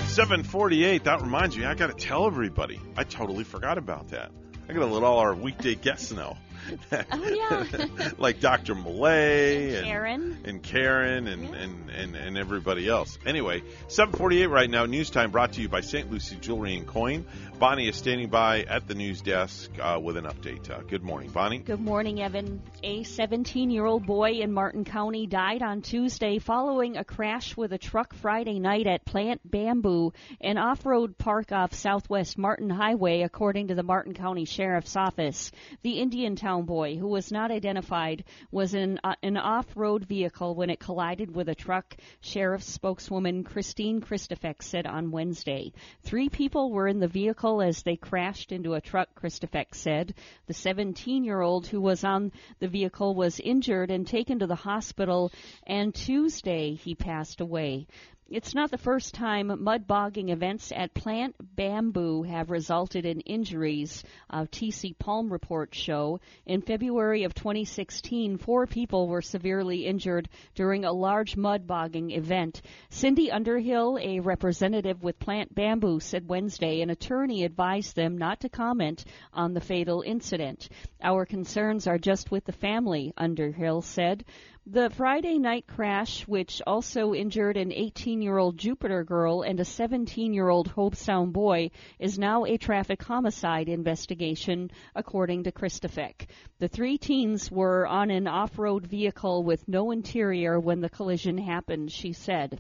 748. 0.08 1.04
That 1.04 1.22
reminds 1.22 1.56
me, 1.56 1.66
I 1.66 1.76
got 1.76 1.88
to 1.88 2.06
tell 2.06 2.26
everybody. 2.26 2.80
I 2.98 3.04
totally 3.04 3.44
forgot 3.44 3.78
about 3.78 4.10
that. 4.10 4.32
I 4.68 4.74
got 4.74 4.80
to 4.80 4.86
let 4.88 5.04
all 5.04 5.20
our 5.20 5.36
weekday 5.36 5.76
guests 5.76 6.12
know. 6.12 6.36
Oh 6.92 7.30
yeah. 7.30 8.10
like 8.18 8.40
Dr. 8.40 8.76
Malay 8.76 9.76
and 9.76 9.86
Karen. 9.86 10.38
and 10.46 10.64
Karen 10.64 11.28
and, 11.28 11.56
and, 11.56 11.90
and, 11.90 12.16
and 12.16 12.38
everybody 12.38 12.88
else. 12.88 13.18
Anyway, 13.26 13.62
748 13.88 14.48
right 14.48 14.70
now. 14.70 14.86
News 14.86 15.10
time 15.10 15.32
brought 15.32 15.54
to 15.54 15.62
you 15.62 15.70
by 15.70 15.82
St. 15.82 16.10
Lucie 16.12 16.36
Jewelry 16.38 16.76
and 16.76 16.88
Coin. 16.88 17.26
Bonnie 17.60 17.88
is 17.88 17.96
standing 17.96 18.30
by 18.30 18.62
at 18.64 18.88
the 18.88 18.94
news 18.94 19.22
desk 19.22 19.72
uh, 19.82 20.00
with 20.02 20.16
an 20.16 20.26
update. 20.26 20.70
Uh, 20.70 20.82
good 20.82 21.02
morning, 21.04 21.32
Bonnie. 21.32 21.58
Good 21.58 21.80
morning, 21.80 22.22
Evan. 22.22 22.62
A 22.84 23.02
17 23.04 23.72
year 23.72 23.86
old 23.86 24.06
boy 24.06 24.34
in 24.34 24.54
Martin 24.54 24.86
County 24.86 25.26
died 25.26 25.64
on 25.64 25.82
Tuesday 25.82 26.38
following 26.38 26.98
a 26.98 27.04
crash 27.04 27.58
with 27.58 27.74
a 27.74 27.80
truck 27.80 28.14
Friday 28.14 28.60
night 28.60 28.86
at 28.86 29.06
Plant 29.06 29.42
Bamboo, 29.44 30.14
an 30.40 30.60
off 30.60 30.86
road 30.86 31.18
park 31.18 31.52
off 31.52 31.74
Southwest 31.74 32.38
Martin 32.38 32.70
Highway, 32.70 33.24
according 33.24 33.70
to 33.70 33.76
the 33.76 33.82
Martin 33.84 34.14
County 34.14 34.46
Sheriff's 34.46 34.96
Office. 34.96 35.52
The 35.82 36.00
Indiantown 36.48 36.66
boy, 36.66 36.96
who 36.96 37.10
was 37.10 37.30
not 37.30 37.52
identified, 37.52 38.24
was 38.52 38.74
in 38.74 39.02
uh, 39.04 39.16
an 39.22 39.36
off 39.36 39.66
road 39.76 40.06
vehicle 40.06 40.56
when 40.56 40.70
it 40.70 40.80
collided 40.80 41.36
with 41.36 41.50
a 41.50 41.56
truck, 41.56 41.98
Sheriff's 42.22 42.72
spokeswoman 42.72 43.44
Christine 43.44 44.00
Christofek 44.00 44.64
said 44.64 44.88
on 44.88 45.12
Wednesday. 45.12 45.74
Three 46.04 46.30
people 46.30 46.72
were 46.72 46.88
in 46.88 47.02
the 47.02 47.08
vehicle 47.10 47.62
as 47.62 47.84
they 47.84 47.98
crashed 47.98 48.54
into 48.54 48.76
a 48.76 48.82
truck, 48.82 49.10
Christofek 49.14 49.76
said. 49.76 50.14
The 50.46 50.54
17 50.54 51.26
year 51.26 51.42
old 51.42 51.68
who 51.68 51.82
was 51.82 52.06
on 52.06 52.32
the 52.60 52.70
vehicle 52.70 53.14
was 53.14 53.42
injured 53.42 53.92
and 53.92 54.08
taken 54.08 54.40
to 54.40 54.48
the 54.48 54.56
hospital, 54.56 55.34
and 55.66 55.94
Tuesday 55.94 56.76
he 56.76 56.96
passed 56.96 57.42
away. 57.42 57.88
It's 58.30 58.54
not 58.54 58.72
the 58.72 58.78
first 58.78 59.14
time 59.14 59.64
mud 59.64 59.88
bogging 59.88 60.28
events 60.30 60.74
at 60.76 60.94
Plant 60.94 61.36
Bamboo 61.40 62.24
have 62.24 62.50
resulted 62.50 63.06
in 63.06 63.22
injuries, 63.22 64.04
uh, 64.30 64.42
TC 64.52 65.00
Palm 65.00 65.32
reports 65.32 65.78
show. 65.78 66.20
In 66.46 66.62
February 66.62 67.24
of 67.24 67.34
2016, 67.34 68.38
four 68.38 68.68
people 68.68 69.08
were 69.08 69.22
severely 69.22 69.86
injured 69.86 70.28
during 70.56 70.84
a 70.84 70.92
large 70.92 71.38
mud 71.38 71.66
bogging 71.68 72.12
event. 72.12 72.62
Cindy 72.90 73.32
Underhill, 73.32 73.98
a 74.02 74.20
representative 74.20 75.02
with 75.02 75.20
Plant 75.20 75.56
Bamboo, 75.56 76.02
said 76.02 76.28
Wednesday 76.28 76.82
an 76.82 76.90
attorney 76.90 77.46
advised 77.46 77.96
them 77.96 78.18
not 78.18 78.42
to 78.42 78.50
comment 78.50 79.06
on 79.32 79.54
the 79.54 79.62
fatal 79.62 80.02
incident. 80.02 80.68
Our 81.02 81.26
concerns 81.26 81.88
are 81.88 81.98
just 81.98 82.30
with 82.30 82.44
the 82.44 82.52
family, 82.52 83.14
Underhill 83.16 83.84
said. 83.84 84.26
The 84.70 84.90
Friday 84.90 85.40
night 85.40 85.66
crash, 85.66 86.28
which 86.28 86.62
also 86.68 87.14
injured 87.14 87.56
an 87.56 87.72
18 87.72 88.22
year 88.22 88.38
old 88.38 88.58
Jupiter 88.58 89.06
girl 89.06 89.42
and 89.42 89.62
a 89.62 89.66
17 89.66 90.34
year 90.34 90.50
old 90.50 90.68
Hobe 90.68 90.94
Sound 90.94 91.32
boy, 91.32 91.72
is 92.00 92.20
now 92.20 92.44
a 92.44 92.58
traffic 92.58 93.02
homicide 93.02 93.70
investigation, 93.70 94.70
according 94.94 95.44
to 95.44 95.54
Christofek. 95.54 96.28
The 96.60 96.68
three 96.68 96.98
teens 96.98 97.50
were 97.50 97.88
on 97.88 98.12
an 98.12 98.28
off 98.28 98.60
road 98.60 98.86
vehicle 98.86 99.42
with 99.42 99.66
no 99.70 99.92
interior 99.92 100.60
when 100.60 100.82
the 100.82 100.90
collision 100.90 101.38
happened, 101.38 101.90
she 101.90 102.12
said. 102.12 102.60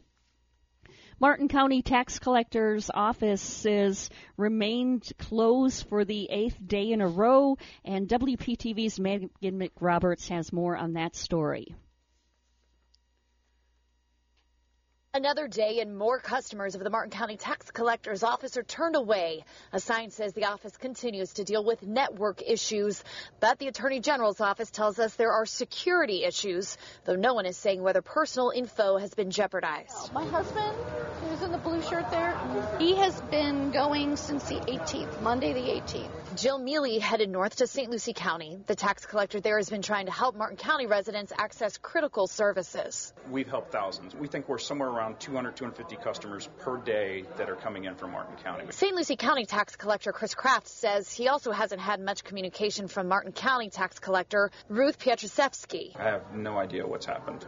Martin 1.19 1.49
County 1.49 1.81
Tax 1.81 2.19
Collector's 2.19 2.89
offices 2.93 4.09
remained 4.37 5.11
closed 5.17 5.85
for 5.89 6.05
the 6.05 6.29
eighth 6.31 6.57
day 6.65 6.93
in 6.93 7.01
a 7.01 7.07
row, 7.07 7.57
and 7.83 8.07
WPTV's 8.07 8.97
Meghan 8.97 9.29
McRoberts 9.41 10.29
has 10.29 10.53
more 10.53 10.77
on 10.77 10.93
that 10.93 11.13
story. 11.13 11.75
Another 15.13 15.47
day 15.47 15.79
and 15.79 15.97
more 15.97 16.19
customers 16.19 16.75
of 16.75 16.83
the 16.83 16.89
Martin 16.91 17.11
County 17.11 17.37
Tax 17.37 17.71
Collector's 17.71 18.23
Office 18.23 18.55
are 18.55 18.63
turned 18.63 18.95
away. 18.95 19.45
A 19.71 19.79
sign 19.79 20.11
says 20.11 20.33
the 20.33 20.45
office 20.45 20.75
continues 20.77 21.33
to 21.33 21.43
deal 21.43 21.63
with 21.63 21.81
network 21.81 22.43
issues, 22.45 23.03
but 23.39 23.57
the 23.57 23.67
Attorney 23.67 23.99
General's 23.99 24.41
office 24.41 24.69
tells 24.69 24.99
us 24.99 25.15
there 25.15 25.31
are 25.31 25.47
security 25.47 26.23
issues, 26.23 26.77
though 27.05 27.15
no 27.15 27.33
one 27.33 27.47
is 27.47 27.57
saying 27.57 27.81
whether 27.81 28.01
personal 28.01 28.51
info 28.51 28.97
has 28.97 29.13
been 29.13 29.31
jeopardized. 29.31 30.13
My 30.13 30.25
husband, 30.25 30.75
who's 31.21 31.41
in 31.41 31.51
the 31.51 31.57
blue 31.57 31.81
shirt 31.81 32.11
there, 32.11 32.37
he 32.77 32.95
has 32.97 33.19
been 33.21 33.71
going 33.71 34.17
since 34.17 34.43
the 34.43 34.55
18th, 34.55 35.21
Monday 35.21 35.53
the 35.53 35.81
18th. 35.81 36.11
Jill 36.35 36.59
Mealy 36.59 36.99
headed 36.99 37.29
north 37.29 37.55
to 37.55 37.65
St. 37.65 37.89
Lucie 37.89 38.13
County. 38.13 38.59
The 38.67 38.75
tax 38.75 39.05
collector 39.05 39.39
there 39.39 39.57
has 39.57 39.69
been 39.69 39.81
trying 39.81 40.05
to 40.05 40.11
help 40.11 40.35
Martin 40.35 40.57
County 40.57 40.85
residents 40.85 41.31
access 41.35 41.77
critical 41.77 42.27
services. 42.27 43.11
We've 43.31 43.47
helped 43.47 43.71
thousands. 43.71 44.13
We 44.13 44.27
think 44.27 44.47
we're 44.47 44.59
somewhere 44.59 44.96
around 44.97 45.19
200, 45.19 45.55
250 45.55 45.95
customers 46.03 46.49
per 46.59 46.77
day 46.77 47.23
that 47.37 47.49
are 47.49 47.55
coming 47.55 47.85
in 47.85 47.95
from 47.95 48.11
Martin 48.11 48.35
County. 48.43 48.65
St. 48.71 48.95
Lucie 48.95 49.15
County 49.15 49.45
tax 49.45 49.75
collector 49.75 50.11
Chris 50.11 50.33
Craft 50.33 50.67
says 50.67 51.11
he 51.11 51.27
also 51.27 51.51
hasn't 51.51 51.81
had 51.81 51.99
much 51.99 52.23
communication 52.23 52.87
from 52.87 53.07
Martin 53.07 53.31
County 53.31 53.69
tax 53.69 53.99
collector 53.99 54.49
Ruth 54.69 54.97
Pietruszewski. 54.97 55.95
I 55.95 56.03
have 56.03 56.33
no 56.33 56.57
idea 56.57 56.87
what's 56.87 57.05
happened. 57.05 57.45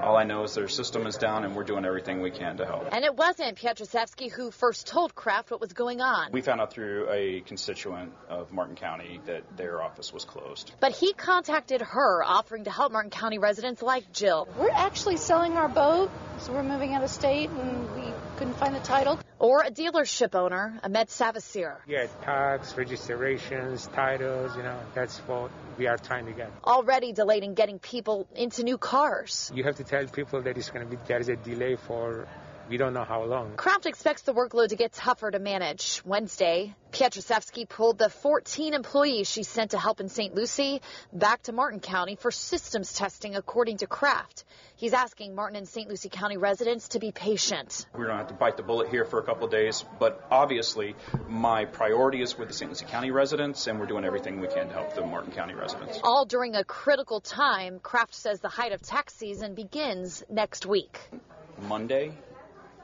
All 0.00 0.16
I 0.16 0.24
know 0.24 0.42
is 0.44 0.54
their 0.54 0.68
system 0.68 1.06
is 1.06 1.16
down 1.16 1.44
and 1.44 1.54
we're 1.54 1.64
doing 1.64 1.84
everything 1.84 2.20
we 2.22 2.30
can 2.30 2.56
to 2.56 2.66
help. 2.66 2.88
And 2.92 3.04
it 3.04 3.14
wasn't 3.14 3.56
Pietruszewski 3.56 4.30
who 4.30 4.50
first 4.50 4.86
told 4.86 5.14
Craft 5.14 5.50
what 5.50 5.60
was 5.60 5.72
going 5.72 6.00
on. 6.00 6.32
We 6.32 6.42
found 6.42 6.60
out 6.60 6.72
through 6.72 7.08
a 7.10 7.40
constituent 7.42 8.12
of 8.28 8.52
Martin 8.52 8.74
County 8.74 9.20
that 9.26 9.56
their 9.56 9.82
office 9.82 10.12
was 10.12 10.24
closed. 10.24 10.72
But 10.80 10.92
he 10.92 11.12
contacted 11.12 11.82
her, 11.82 12.22
offering 12.24 12.64
to 12.64 12.70
help 12.70 12.92
Martin 12.92 13.10
County 13.10 13.38
residents 13.38 13.82
like 13.82 14.12
Jill. 14.12 14.48
We're 14.58 14.70
actually 14.70 15.16
selling 15.16 15.52
our 15.52 15.68
boat, 15.68 16.10
so 16.48 16.54
we're 16.54 16.62
moving 16.62 16.94
out 16.94 17.04
of 17.04 17.10
state 17.10 17.50
and 17.50 17.94
we 17.94 18.10
couldn't 18.36 18.54
find 18.54 18.74
the 18.74 18.80
title. 18.80 19.18
Or 19.38 19.60
a 19.62 19.70
dealership 19.70 20.34
owner, 20.34 20.80
Ahmed 20.82 21.08
Savasir. 21.08 21.76
Yeah, 21.86 22.06
tax, 22.22 22.74
registrations, 22.74 23.86
titles, 23.88 24.56
you 24.56 24.62
know, 24.62 24.80
that's 24.94 25.18
what 25.20 25.50
we 25.76 25.86
are 25.86 25.98
trying 25.98 26.24
to 26.24 26.32
get. 26.32 26.50
Already 26.64 27.12
delayed 27.12 27.44
in 27.44 27.52
getting 27.52 27.78
people 27.78 28.26
into 28.34 28.62
new 28.62 28.78
cars. 28.78 29.52
You 29.54 29.64
have 29.64 29.76
to 29.76 29.84
tell 29.84 30.06
people 30.06 30.40
that 30.40 30.56
it's 30.56 30.70
going 30.70 30.88
to 30.88 30.90
be, 30.90 30.98
there 31.06 31.20
is 31.20 31.28
a 31.28 31.36
delay 31.36 31.76
for, 31.76 32.26
we 32.68 32.76
don't 32.76 32.92
know 32.92 33.04
how 33.04 33.22
long. 33.24 33.56
Craft 33.56 33.86
expects 33.86 34.22
the 34.22 34.34
workload 34.34 34.68
to 34.68 34.76
get 34.76 34.92
tougher 34.92 35.30
to 35.30 35.38
manage. 35.38 36.02
Wednesday, 36.04 36.74
Pietruszewski 36.92 37.68
pulled 37.68 37.98
the 37.98 38.10
14 38.10 38.74
employees 38.74 39.30
she 39.30 39.42
sent 39.42 39.72
to 39.72 39.78
help 39.78 40.00
in 40.00 40.08
St. 40.08 40.34
Lucie 40.34 40.82
back 41.12 41.42
to 41.44 41.52
Martin 41.52 41.80
County 41.80 42.16
for 42.16 42.30
systems 42.30 42.92
testing, 42.92 43.36
according 43.36 43.78
to 43.78 43.86
Craft. 43.86 44.44
He's 44.76 44.92
asking 44.92 45.34
Martin 45.34 45.56
and 45.56 45.68
St. 45.68 45.88
Lucie 45.88 46.08
County 46.08 46.36
residents 46.36 46.88
to 46.88 46.98
be 46.98 47.10
patient. 47.10 47.86
We're 47.92 48.06
going 48.06 48.16
to 48.16 48.18
have 48.18 48.28
to 48.28 48.34
bite 48.34 48.56
the 48.56 48.62
bullet 48.62 48.88
here 48.88 49.04
for 49.04 49.18
a 49.18 49.22
couple 49.22 49.44
of 49.44 49.50
days, 49.50 49.84
but 49.98 50.26
obviously 50.30 50.94
my 51.28 51.64
priority 51.64 52.22
is 52.22 52.38
with 52.38 52.48
the 52.48 52.54
St. 52.54 52.70
Lucie 52.70 52.86
County 52.86 53.10
residents, 53.10 53.66
and 53.66 53.80
we're 53.80 53.86
doing 53.86 54.04
everything 54.04 54.40
we 54.40 54.48
can 54.48 54.68
to 54.68 54.74
help 54.74 54.94
the 54.94 55.04
Martin 55.04 55.32
County 55.32 55.54
residents. 55.54 56.00
All 56.04 56.26
during 56.26 56.54
a 56.54 56.64
critical 56.64 57.20
time, 57.20 57.80
Craft 57.80 58.14
says 58.14 58.40
the 58.40 58.48
height 58.48 58.72
of 58.72 58.82
tax 58.82 59.14
season 59.14 59.54
begins 59.54 60.22
next 60.30 60.66
week. 60.66 60.98
Monday, 61.62 62.12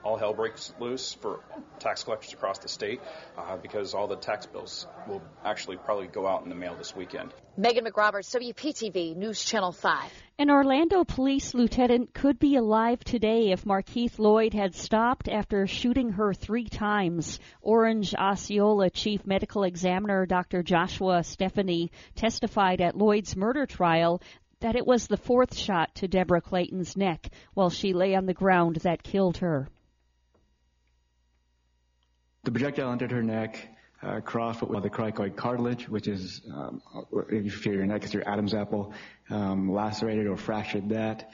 all 0.05 0.18
hell 0.18 0.35
breaks 0.35 0.72
loose 0.78 1.14
for 1.14 1.40
tax 1.78 2.05
collectors 2.05 2.32
across 2.35 2.59
the 2.59 2.68
state 2.68 3.01
uh, 3.39 3.56
because 3.56 3.94
all 3.94 4.06
the 4.06 4.16
tax 4.16 4.44
bills 4.44 4.86
will 5.09 5.22
actually 5.44 5.78
probably 5.78 6.06
go 6.06 6.26
out 6.26 6.43
in 6.43 6.51
the 6.51 6.55
mail 6.55 6.76
this 6.76 6.94
weekend. 6.94 7.32
Meghan 7.59 7.86
McRoberts, 7.89 8.35
WPTV 8.35 9.16
News 9.16 9.43
Channel 9.43 9.72
5. 9.72 10.12
An 10.39 10.51
Orlando 10.51 11.05
police 11.05 11.55
lieutenant 11.55 12.12
could 12.12 12.39
be 12.39 12.56
alive 12.56 13.02
today 13.02 13.52
if 13.52 13.64
Markeith 13.64 14.18
Lloyd 14.18 14.52
had 14.52 14.74
stopped 14.74 15.28
after 15.28 15.66
shooting 15.66 16.10
her 16.10 16.35
three 16.35 16.68
times. 16.68 17.39
Orange 17.62 18.14
Osceola 18.14 18.90
Chief 18.90 19.24
Medical 19.24 19.64
Examiner 19.64 20.26
Dr. 20.26 20.62
Joshua 20.62 21.20
Stephany 21.20 21.90
testified 22.14 22.81
at 22.81 22.97
Lloyd's 22.97 23.36
murder 23.36 23.64
trial 23.64 24.20
that 24.60 24.76
it 24.76 24.86
was 24.86 25.06
the 25.06 25.16
fourth 25.16 25.56
shot 25.56 25.94
to 25.94 26.09
Debra 26.09 26.40
Clayton's 26.40 26.97
neck 26.97 27.28
while 27.55 27.70
she 27.70 27.93
lay 27.93 28.14
on 28.14 28.26
the 28.26 28.35
ground 28.35 28.76
that 28.76 29.02
killed 29.02 29.39
her. 29.39 29.68
The 32.45 32.51
projectile 32.51 32.93
entered 32.93 33.11
her 33.11 33.23
neck, 33.23 33.69
uh, 34.03 34.21
crossed 34.21 34.61
what 34.61 34.83
the 34.83 34.91
cricoid 34.91 35.35
cartilage, 35.35 35.89
which 35.89 36.07
is, 36.07 36.43
um, 36.55 36.83
if 37.31 37.45
you 37.45 37.51
feel 37.51 37.73
your 37.73 37.87
neck 37.87 38.05
is 38.05 38.12
your 38.12 38.29
Adam's 38.29 38.53
apple, 38.53 38.93
um, 39.31 39.73
lacerated 39.73 40.27
or 40.27 40.37
fractured 40.37 40.91
that, 40.91 41.31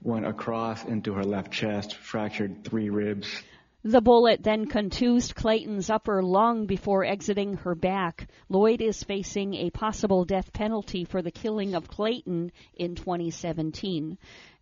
went 0.00 0.26
across 0.26 0.82
into 0.86 1.12
her 1.12 1.22
left 1.22 1.52
chest, 1.52 1.96
fractured 1.96 2.64
three 2.64 2.88
ribs. 2.88 3.42
The 3.86 4.00
bullet 4.00 4.42
then 4.42 4.64
contused 4.64 5.34
Clayton's 5.34 5.90
upper 5.90 6.22
lung 6.22 6.64
before 6.64 7.04
exiting 7.04 7.58
her 7.58 7.74
back. 7.74 8.28
Lloyd 8.48 8.80
is 8.80 9.02
facing 9.02 9.52
a 9.52 9.68
possible 9.68 10.24
death 10.24 10.54
penalty 10.54 11.04
for 11.04 11.20
the 11.20 11.30
killing 11.30 11.74
of 11.74 11.88
Clayton 11.88 12.52
in 12.72 12.94
2017. 12.94 14.16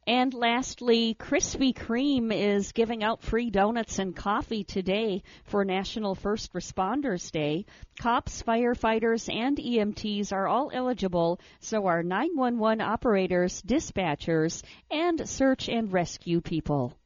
And 0.07 0.35
lastly, 0.35 1.15
Krispy 1.15 1.73
Kreme 1.73 2.33
is 2.33 2.73
giving 2.73 3.05
out 3.05 3.23
free 3.23 3.51
donuts 3.51 4.01
and 4.01 4.17
coffee 4.17 4.65
today 4.65 5.23
for 5.45 5.65
National 5.65 6.17
First 6.17 6.53
Responders 6.55 7.31
Day. 7.31 7.67
Cops, 8.01 8.43
firefighters, 8.43 9.33
and 9.33 9.57
EMTs 9.57 10.33
are 10.33 10.49
all 10.49 10.73
eligible, 10.75 11.39
so 11.61 11.87
are 11.87 12.03
911 12.03 12.81
operators, 12.81 13.63
dispatchers, 13.63 14.65
and 14.91 15.29
search 15.29 15.69
and 15.69 15.93
rescue 15.93 16.41
people. 16.41 16.97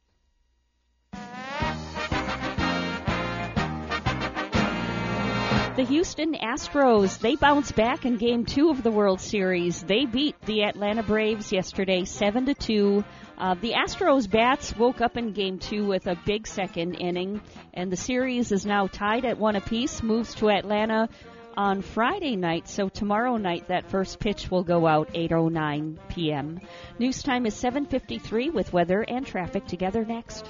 The 5.77 5.83
Houston 5.83 6.33
Astros, 6.33 7.19
they 7.19 7.35
bounced 7.35 7.75
back 7.75 8.03
in 8.03 8.17
game 8.17 8.45
two 8.45 8.71
of 8.71 8.81
the 8.81 8.89
World 8.89 9.21
Series. 9.21 9.83
They 9.83 10.07
beat 10.07 10.35
the 10.41 10.63
Atlanta 10.63 11.03
Braves 11.03 11.51
yesterday 11.51 12.03
7 12.03 12.47
to 12.47 12.55
2. 12.55 13.03
Uh, 13.37 13.53
the 13.61 13.73
Astros 13.73 14.27
bats 14.27 14.75
woke 14.75 15.01
up 15.01 15.17
in 15.17 15.33
game 15.33 15.59
two 15.59 15.85
with 15.85 16.07
a 16.07 16.19
big 16.25 16.47
second 16.47 16.95
inning, 16.95 17.41
and 17.75 17.91
the 17.91 17.95
series 17.95 18.51
is 18.51 18.65
now 18.65 18.87
tied 18.87 19.23
at 19.23 19.37
one 19.37 19.55
apiece, 19.55 20.01
moves 20.01 20.33
to 20.33 20.49
Atlanta 20.49 21.09
on 21.55 21.83
Friday 21.83 22.35
night, 22.35 22.67
so 22.67 22.89
tomorrow 22.89 23.37
night 23.37 23.67
that 23.67 23.91
first 23.91 24.19
pitch 24.19 24.49
will 24.49 24.63
go 24.63 24.87
out 24.87 25.13
8:09 25.13 25.99
p.m. 26.09 26.59
News 26.97 27.21
time 27.21 27.45
is 27.45 27.53
7:53 27.53 28.51
with 28.51 28.73
weather 28.73 29.05
and 29.07 29.27
traffic 29.27 29.67
together 29.67 30.03
next. 30.03 30.49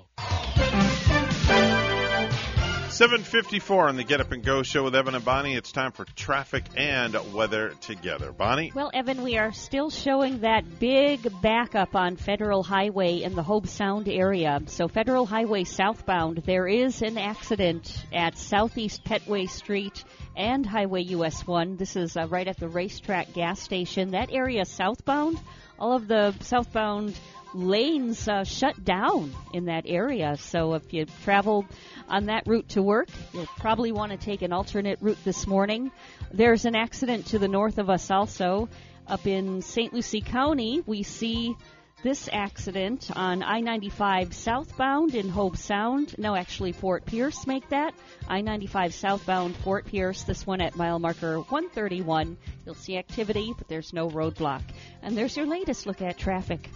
754 2.88 3.88
on 3.88 3.96
the 3.96 4.04
Get 4.04 4.20
Up 4.20 4.32
and 4.32 4.44
Go 4.44 4.62
show 4.62 4.84
with 4.84 4.94
Evan 4.94 5.14
and 5.14 5.24
Bonnie. 5.24 5.54
It's 5.54 5.72
time 5.72 5.92
for 5.92 6.04
traffic 6.16 6.64
and 6.76 7.16
weather 7.34 7.70
together. 7.80 8.32
Bonnie? 8.32 8.72
Well, 8.74 8.90
Evan, 8.94 9.22
we 9.22 9.36
are 9.38 9.52
still 9.52 9.90
showing 9.90 10.40
that 10.40 10.78
big 10.78 11.30
backup 11.42 11.94
on 11.94 12.16
Federal 12.16 12.62
Highway 12.62 13.22
in 13.22 13.34
the 13.34 13.42
Hobe 13.42 13.66
Sound 13.66 14.08
area. 14.08 14.60
So, 14.66 14.88
Federal 14.88 15.26
Highway 15.26 15.64
southbound, 15.64 16.42
there 16.46 16.66
is 16.66 17.02
an 17.02 17.18
accident 17.18 18.04
at 18.12 18.38
Southeast 18.38 19.04
Petway 19.04 19.48
Street 19.48 20.04
and 20.36 20.64
Highway 20.64 21.02
US 21.02 21.46
1. 21.46 21.76
This 21.76 21.96
is 21.96 22.16
uh, 22.16 22.26
right 22.28 22.48
at 22.48 22.58
the 22.58 22.68
racetrack 22.68 23.32
gas 23.32 23.60
station. 23.60 24.12
That 24.12 24.32
area 24.32 24.64
southbound, 24.64 25.38
all 25.78 25.96
of 25.96 26.08
the 26.08 26.34
southbound 26.40 27.18
lanes 27.54 28.28
uh, 28.28 28.44
shut 28.44 28.82
down 28.82 29.32
in 29.52 29.66
that 29.66 29.84
area. 29.86 30.36
So 30.36 30.74
if 30.74 30.92
you 30.92 31.06
travel 31.24 31.66
on 32.08 32.26
that 32.26 32.46
route 32.46 32.70
to 32.70 32.82
work, 32.82 33.08
you'll 33.32 33.46
probably 33.58 33.92
want 33.92 34.12
to 34.12 34.18
take 34.18 34.42
an 34.42 34.52
alternate 34.52 34.98
route 35.00 35.22
this 35.24 35.46
morning. 35.46 35.90
There's 36.32 36.64
an 36.64 36.74
accident 36.74 37.26
to 37.26 37.38
the 37.38 37.48
north 37.48 37.78
of 37.78 37.90
us 37.90 38.10
also. 38.10 38.68
Up 39.06 39.26
in 39.26 39.62
St. 39.62 39.92
Lucie 39.92 40.20
County, 40.20 40.82
we 40.86 41.02
see 41.02 41.56
this 42.02 42.28
accident 42.32 43.10
on 43.14 43.42
I 43.42 43.60
95 43.60 44.34
southbound 44.34 45.14
in 45.14 45.28
Hobe 45.28 45.56
Sound. 45.56 46.16
No, 46.18 46.34
actually, 46.34 46.72
Fort 46.72 47.04
Pierce 47.04 47.46
make 47.46 47.68
that. 47.68 47.94
I 48.28 48.40
95 48.40 48.94
southbound 48.94 49.56
Fort 49.56 49.86
Pierce, 49.86 50.22
this 50.24 50.46
one 50.46 50.60
at 50.60 50.76
mile 50.76 50.98
marker 50.98 51.38
131. 51.38 52.36
You'll 52.66 52.74
see 52.74 52.96
activity, 52.96 53.54
but 53.56 53.68
there's 53.68 53.92
no 53.92 54.08
roadblock. 54.08 54.62
And 55.02 55.16
there's 55.16 55.36
your 55.36 55.46
latest 55.46 55.86
look 55.86 56.02
at 56.02 56.18
traffic. 56.18 56.68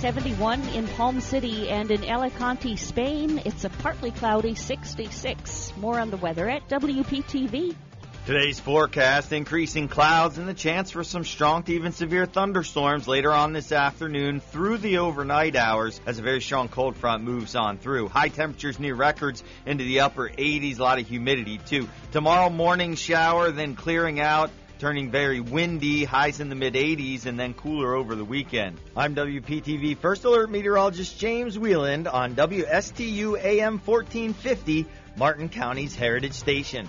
71 0.00 0.62
in 0.70 0.88
Palm 0.88 1.20
City 1.20 1.68
and 1.68 1.90
in 1.90 2.02
Alicante, 2.04 2.74
Spain. 2.76 3.42
It's 3.44 3.64
a 3.64 3.68
partly 3.68 4.10
cloudy 4.10 4.54
66. 4.54 5.74
More 5.76 6.00
on 6.00 6.10
the 6.10 6.16
weather 6.16 6.48
at 6.48 6.66
WPTV. 6.70 7.76
Today's 8.24 8.58
forecast 8.58 9.30
increasing 9.30 9.88
clouds 9.88 10.38
and 10.38 10.48
the 10.48 10.54
chance 10.54 10.90
for 10.90 11.04
some 11.04 11.22
strong 11.22 11.64
to 11.64 11.74
even 11.74 11.92
severe 11.92 12.24
thunderstorms 12.24 13.08
later 13.08 13.30
on 13.30 13.52
this 13.52 13.72
afternoon 13.72 14.40
through 14.40 14.78
the 14.78 14.98
overnight 14.98 15.54
hours 15.54 16.00
as 16.06 16.18
a 16.18 16.22
very 16.22 16.40
strong 16.40 16.68
cold 16.68 16.96
front 16.96 17.22
moves 17.22 17.54
on 17.54 17.76
through. 17.76 18.08
High 18.08 18.28
temperatures 18.28 18.78
near 18.78 18.94
records 18.94 19.44
into 19.66 19.84
the 19.84 20.00
upper 20.00 20.30
80s, 20.30 20.78
a 20.78 20.82
lot 20.82 20.98
of 20.98 21.06
humidity 21.06 21.58
too. 21.58 21.86
Tomorrow 22.12 22.48
morning 22.48 22.94
shower, 22.94 23.50
then 23.50 23.74
clearing 23.74 24.18
out. 24.18 24.50
Turning 24.80 25.10
very 25.10 25.40
windy, 25.40 26.04
highs 26.04 26.40
in 26.40 26.48
the 26.48 26.54
mid 26.54 26.72
80s, 26.72 27.26
and 27.26 27.38
then 27.38 27.52
cooler 27.52 27.94
over 27.94 28.14
the 28.14 28.24
weekend. 28.24 28.78
I'm 28.96 29.14
WPTV 29.14 29.98
First 29.98 30.24
Alert 30.24 30.50
Meteorologist 30.50 31.18
James 31.18 31.58
Wieland 31.58 32.08
on 32.08 32.34
WSTU 32.34 33.38
AM 33.44 33.78
1450, 33.78 34.86
Martin 35.18 35.50
County's 35.50 35.94
Heritage 35.94 36.32
Station. 36.32 36.88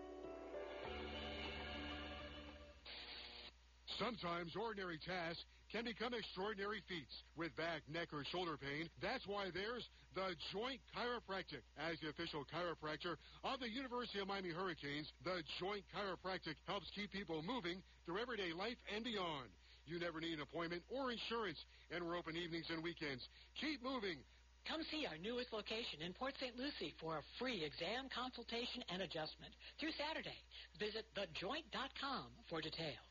Sometimes 4.01 4.57
ordinary 4.57 4.97
tasks 4.97 5.45
can 5.69 5.85
become 5.85 6.17
extraordinary 6.17 6.81
feats. 6.89 7.13
With 7.37 7.53
back, 7.53 7.85
neck, 7.85 8.09
or 8.09 8.25
shoulder 8.33 8.57
pain, 8.57 8.89
that's 8.97 9.21
why 9.29 9.53
there's 9.53 9.85
the 10.17 10.33
Joint 10.49 10.81
Chiropractic. 10.97 11.61
As 11.77 12.01
the 12.01 12.09
official 12.09 12.41
chiropractor 12.49 13.21
of 13.45 13.61
the 13.61 13.69
University 13.69 14.17
of 14.17 14.25
Miami 14.25 14.49
Hurricanes, 14.49 15.05
the 15.21 15.45
Joint 15.61 15.85
Chiropractic 15.93 16.57
helps 16.65 16.89
keep 16.97 17.13
people 17.13 17.45
moving 17.45 17.77
through 18.09 18.17
everyday 18.17 18.57
life 18.57 18.81
and 18.89 19.05
beyond. 19.05 19.53
You 19.85 20.01
never 20.01 20.17
need 20.17 20.33
an 20.33 20.41
appointment 20.41 20.81
or 20.89 21.13
insurance, 21.13 21.61
and 21.93 22.01
we're 22.01 22.17
open 22.17 22.33
evenings 22.33 22.73
and 22.73 22.81
weekends. 22.81 23.21
Keep 23.61 23.85
moving. 23.85 24.17
Come 24.65 24.81
see 24.89 25.05
our 25.05 25.17
newest 25.21 25.53
location 25.53 26.01
in 26.01 26.13
Port 26.17 26.33
St. 26.41 26.57
Lucie 26.57 26.97
for 26.97 27.21
a 27.21 27.23
free 27.37 27.61
exam, 27.61 28.09
consultation, 28.09 28.81
and 28.89 29.05
adjustment 29.05 29.53
through 29.77 29.93
Saturday. 29.93 30.37
Visit 30.81 31.05
thejoint.com 31.13 32.33
for 32.49 32.65
details. 32.65 33.10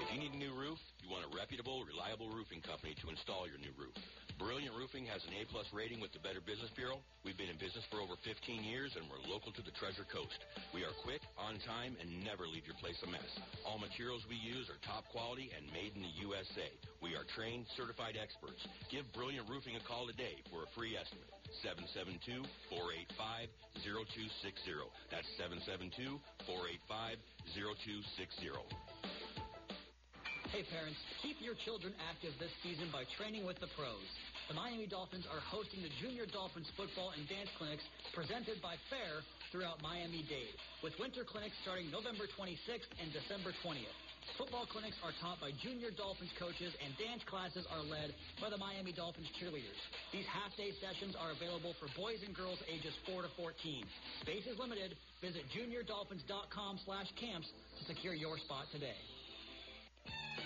If 0.00 0.08
you 0.16 0.16
need 0.16 0.32
a 0.32 0.40
new 0.40 0.56
roof, 0.56 0.80
you 1.04 1.12
want 1.12 1.28
a 1.28 1.32
reputable, 1.36 1.84
reliable 1.84 2.32
roofing 2.32 2.64
company 2.64 2.96
to 3.04 3.12
install 3.12 3.44
your 3.44 3.60
new 3.60 3.76
roof. 3.76 3.92
Brilliant 4.40 4.72
Roofing 4.72 5.04
has 5.04 5.20
an 5.28 5.36
A-plus 5.36 5.68
rating 5.76 6.00
with 6.00 6.16
the 6.16 6.24
Better 6.24 6.40
Business 6.40 6.72
Bureau. 6.72 7.04
We've 7.20 7.36
been 7.36 7.52
in 7.52 7.60
business 7.60 7.84
for 7.92 8.00
over 8.00 8.16
15 8.24 8.64
years, 8.64 8.96
and 8.96 9.04
we're 9.12 9.20
local 9.28 9.52
to 9.52 9.60
the 9.60 9.76
Treasure 9.76 10.08
Coast. 10.08 10.40
We 10.72 10.88
are 10.88 10.96
quick, 11.04 11.20
on 11.36 11.60
time, 11.68 12.00
and 12.00 12.08
never 12.24 12.48
leave 12.48 12.64
your 12.64 12.80
place 12.80 12.96
a 13.04 13.12
mess. 13.12 13.28
All 13.68 13.76
materials 13.76 14.24
we 14.24 14.40
use 14.40 14.72
are 14.72 14.80
top 14.80 15.04
quality 15.12 15.52
and 15.52 15.68
made 15.76 15.92
in 15.92 16.00
the 16.00 16.16
USA. 16.24 16.72
We 17.04 17.12
are 17.20 17.28
trained, 17.36 17.68
certified 17.76 18.16
experts. 18.16 18.64
Give 18.88 19.04
Brilliant 19.12 19.52
Roofing 19.52 19.76
a 19.76 19.84
call 19.84 20.08
today 20.08 20.40
for 20.48 20.64
a 20.64 20.72
free 20.72 20.96
estimate. 20.96 21.28
772-485-0260. 22.72 24.80
That's 25.12 25.28
772-485-0260. 26.48 29.19
Hey 30.50 30.66
parents, 30.66 30.98
keep 31.22 31.38
your 31.38 31.54
children 31.62 31.94
active 32.10 32.34
this 32.42 32.50
season 32.58 32.90
by 32.90 33.06
training 33.14 33.46
with 33.46 33.62
the 33.62 33.70
pros. 33.78 34.02
The 34.50 34.58
Miami 34.58 34.90
Dolphins 34.90 35.22
are 35.30 35.38
hosting 35.46 35.78
the 35.78 35.94
Junior 36.02 36.26
Dolphins 36.26 36.66
football 36.74 37.14
and 37.14 37.22
dance 37.30 37.46
clinics 37.54 37.86
presented 38.18 38.58
by 38.58 38.74
FAIR 38.90 39.22
throughout 39.54 39.78
Miami-Dade, 39.78 40.58
with 40.82 40.90
winter 40.98 41.22
clinics 41.22 41.54
starting 41.62 41.86
November 41.94 42.26
26th 42.34 42.90
and 42.98 43.14
December 43.14 43.54
20th. 43.62 43.94
Football 44.42 44.66
clinics 44.66 44.98
are 45.06 45.14
taught 45.22 45.38
by 45.38 45.54
Junior 45.62 45.94
Dolphins 45.94 46.34
coaches 46.34 46.74
and 46.82 46.98
dance 46.98 47.22
classes 47.30 47.62
are 47.70 47.86
led 47.86 48.10
by 48.42 48.50
the 48.50 48.58
Miami 48.58 48.90
Dolphins 48.90 49.30
cheerleaders. 49.38 49.78
These 50.10 50.26
half-day 50.26 50.74
sessions 50.82 51.14
are 51.14 51.30
available 51.30 51.78
for 51.78 51.86
boys 51.94 52.26
and 52.26 52.34
girls 52.34 52.58
ages 52.66 52.98
4 53.06 53.22
to 53.22 53.30
14. 53.38 53.86
Space 54.26 54.50
is 54.50 54.58
limited. 54.58 54.98
Visit 55.22 55.46
juniordolphins.com 55.54 56.82
slash 56.82 57.06
camps 57.22 57.46
to 57.78 57.82
secure 57.86 58.18
your 58.18 58.34
spot 58.42 58.66
today. 58.74 58.98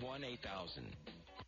772-781-8000. 0.00 0.82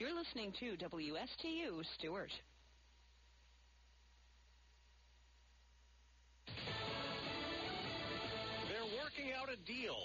You're 0.00 0.14
listening 0.14 0.52
to 0.60 0.76
WSTU 0.76 1.82
Stuart. 1.98 2.30
They're 8.68 8.92
working 9.02 9.32
out 9.34 9.48
a 9.52 9.56
deal. 9.66 9.96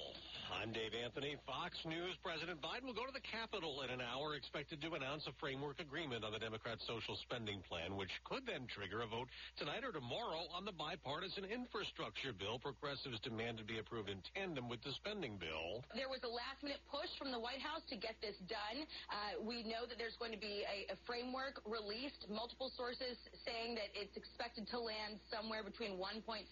I'm 0.62 0.72
Dave 0.72 0.94
Anthony. 0.94 1.36
Fox 1.50 1.74
News 1.82 2.14
President 2.22 2.62
Biden 2.62 2.86
will 2.86 2.96
go 2.96 3.10
to 3.10 3.16
the 3.16 3.24
Capitol 3.26 3.82
in 3.82 3.90
an 3.90 4.00
hour, 4.00 4.38
expected 4.38 4.80
to 4.86 4.94
announce 4.94 5.26
a 5.26 5.34
framework 5.42 5.82
agreement 5.82 6.22
on 6.22 6.32
the 6.32 6.40
Democrat 6.40 6.78
social 6.86 7.18
spending 7.26 7.66
plan, 7.66 7.98
which 7.98 8.14
could 8.24 8.46
then 8.46 8.70
trigger 8.70 9.02
a 9.02 9.10
vote 9.10 9.32
tonight 9.58 9.82
or 9.82 9.90
tomorrow 9.90 10.46
on 10.54 10.62
the 10.64 10.76
bipartisan 10.76 11.48
infrastructure 11.50 12.36
bill 12.36 12.62
progressives 12.62 13.18
demand 13.26 13.58
to 13.58 13.66
be 13.66 13.82
approved 13.82 14.14
in 14.14 14.22
tandem 14.36 14.70
with 14.70 14.78
the 14.86 14.94
spending 15.02 15.42
bill. 15.42 15.82
There 15.98 16.12
was 16.12 16.22
a 16.22 16.30
last 16.30 16.62
minute 16.62 16.86
push 16.86 17.10
from 17.18 17.34
the 17.34 17.42
White 17.42 17.64
House 17.64 17.84
to 17.90 17.98
get 17.98 18.20
this 18.22 18.38
done. 18.46 18.86
Uh, 19.10 19.42
we 19.42 19.66
know 19.66 19.90
that 19.90 19.98
there's 19.98 20.16
going 20.22 20.36
to 20.36 20.44
be 20.44 20.68
a, 20.70 20.94
a 20.94 20.98
framework 21.08 21.64
released, 21.66 22.30
multiple 22.30 22.70
sources 22.78 23.18
saying 23.42 23.74
that 23.80 23.90
it's 23.98 24.14
expected 24.20 24.70
to 24.70 24.78
land 24.78 25.18
somewhere 25.32 25.66
between 25.66 25.98
1.75 25.98 26.48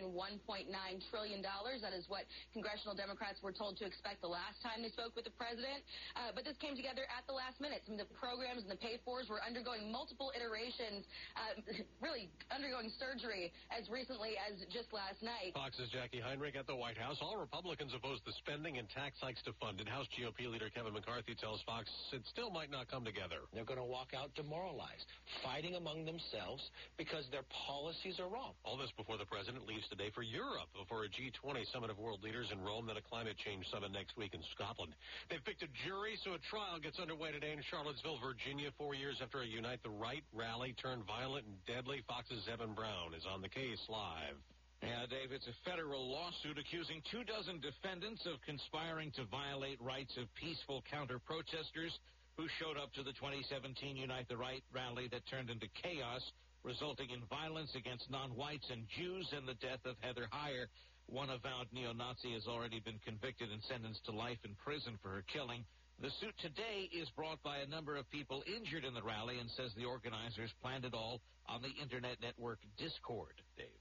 and 0.00 0.10
1.9 0.12 0.68
trillion 1.12 1.40
dollars. 1.40 1.84
That 1.84 1.92
is 1.92 2.08
what 2.08 2.24
congressional 2.52 2.96
Democrats 2.96 3.27
Democrats 3.28 3.44
were 3.44 3.52
told 3.52 3.76
to 3.76 3.84
expect 3.84 4.24
the 4.24 4.30
last 4.30 4.56
time 4.64 4.80
they 4.80 4.88
spoke 4.88 5.12
with 5.12 5.28
the 5.28 5.36
president. 5.36 5.84
Uh, 6.16 6.32
but 6.32 6.48
this 6.48 6.56
came 6.64 6.72
together 6.72 7.04
at 7.12 7.28
the 7.28 7.36
last 7.36 7.60
minute. 7.60 7.84
Some 7.84 8.00
of 8.00 8.08
the 8.08 8.12
programs 8.16 8.64
and 8.64 8.72
the 8.72 8.80
pay-fors 8.80 9.28
were 9.28 9.44
undergoing 9.44 9.92
multiple 9.92 10.32
iterations, 10.32 11.04
uh, 11.36 11.60
really 12.04 12.32
undergoing 12.48 12.88
surgery 12.96 13.52
as 13.68 13.84
recently 13.92 14.40
as 14.40 14.64
just 14.72 14.88
last 14.96 15.20
night. 15.20 15.52
Fox's 15.52 15.92
Jackie 15.92 16.24
Heinrich 16.24 16.56
at 16.56 16.64
the 16.64 16.76
White 16.76 16.96
House. 16.96 17.20
All 17.20 17.36
Republicans 17.36 17.92
oppose 17.92 18.24
the 18.24 18.32
spending 18.40 18.80
and 18.80 18.88
tax 18.88 19.20
hikes 19.20 19.44
to 19.44 19.52
fund 19.60 19.76
it. 19.76 19.88
House 19.88 20.08
GOP 20.16 20.48
leader 20.48 20.72
Kevin 20.72 20.96
McCarthy 20.96 21.36
tells 21.36 21.60
Fox 21.68 21.84
it 22.16 22.24
still 22.32 22.48
might 22.48 22.72
not 22.72 22.88
come 22.88 23.04
together. 23.04 23.44
They're 23.52 23.68
going 23.68 23.82
to 23.82 23.84
walk 23.84 24.16
out 24.16 24.32
demoralized, 24.40 25.04
fighting 25.44 25.76
among 25.76 26.08
themselves 26.08 26.64
because 26.96 27.28
their 27.28 27.44
policies 27.68 28.16
are 28.16 28.28
wrong. 28.32 28.56
All 28.64 28.80
this 28.80 28.92
before 28.96 29.20
the 29.20 29.28
president 29.28 29.68
leaves 29.68 29.84
today 29.92 30.08
for 30.16 30.24
Europe 30.24 30.72
for 30.88 31.04
a 31.04 31.08
G20 31.12 31.68
summit 31.72 31.90
of 31.92 31.98
world 31.98 32.24
leaders 32.24 32.48
in 32.48 32.60
Rome, 32.64 32.88
then 32.88 32.96
a 32.96 33.04
climate 33.18 33.34
change 33.42 33.66
summit 33.74 33.90
next 33.90 34.14
week 34.14 34.30
in 34.30 34.38
Scotland. 34.54 34.94
They've 35.26 35.42
picked 35.42 35.66
a 35.66 35.70
jury, 35.82 36.14
so 36.22 36.38
a 36.38 36.42
trial 36.54 36.78
gets 36.78 37.02
underway 37.02 37.34
today 37.34 37.50
in 37.50 37.58
Charlottesville, 37.66 38.22
Virginia, 38.22 38.70
four 38.78 38.94
years 38.94 39.18
after 39.18 39.42
a 39.42 39.46
Unite 39.46 39.82
the 39.82 39.90
Right 39.90 40.22
rally 40.30 40.70
turned 40.78 41.02
violent 41.02 41.42
and 41.42 41.58
deadly. 41.66 42.06
Fox's 42.06 42.46
Evan 42.46 42.78
Brown 42.78 43.18
is 43.18 43.26
on 43.26 43.42
the 43.42 43.50
case 43.50 43.82
live. 43.90 44.38
Yeah, 44.86 45.02
Dave, 45.10 45.34
it's 45.34 45.50
a 45.50 45.56
federal 45.66 46.06
lawsuit 46.06 46.62
accusing 46.62 47.02
two 47.10 47.26
dozen 47.26 47.58
defendants 47.58 48.22
of 48.22 48.38
conspiring 48.46 49.10
to 49.18 49.26
violate 49.26 49.82
rights 49.82 50.14
of 50.14 50.30
peaceful 50.38 50.86
counter-protesters 50.86 51.90
who 52.38 52.46
showed 52.62 52.78
up 52.78 52.94
to 52.94 53.02
the 53.02 53.18
2017 53.18 53.98
Unite 53.98 54.30
the 54.30 54.38
Right 54.38 54.62
rally 54.70 55.10
that 55.10 55.26
turned 55.26 55.50
into 55.50 55.66
chaos, 55.82 56.22
resulting 56.62 57.10
in 57.10 57.26
violence 57.26 57.74
against 57.74 58.06
non-whites 58.14 58.70
and 58.70 58.86
Jews 58.94 59.26
and 59.34 59.42
the 59.42 59.58
death 59.58 59.82
of 59.82 59.98
Heather 60.06 60.30
Heyer. 60.30 60.70
One 61.08 61.32
avowed 61.32 61.72
neo-Nazi 61.72 62.36
has 62.36 62.44
already 62.46 62.84
been 62.84 63.00
convicted 63.00 63.48
and 63.48 63.64
sentenced 63.64 64.04
to 64.04 64.12
life 64.12 64.38
in 64.44 64.52
prison 64.60 65.00
for 65.00 65.08
her 65.08 65.24
killing. 65.32 65.64
The 66.04 66.12
suit 66.20 66.36
today 66.36 66.92
is 66.92 67.08
brought 67.16 67.42
by 67.42 67.64
a 67.64 67.66
number 67.66 67.96
of 67.96 68.04
people 68.12 68.44
injured 68.44 68.84
in 68.84 68.92
the 68.92 69.02
rally 69.02 69.40
and 69.40 69.48
says 69.56 69.72
the 69.72 69.88
organizers 69.88 70.52
planned 70.60 70.84
it 70.84 70.92
all 70.92 71.24
on 71.48 71.64
the 71.64 71.72
internet 71.80 72.20
network 72.20 72.60
Discord, 72.76 73.40
Dave. 73.56 73.72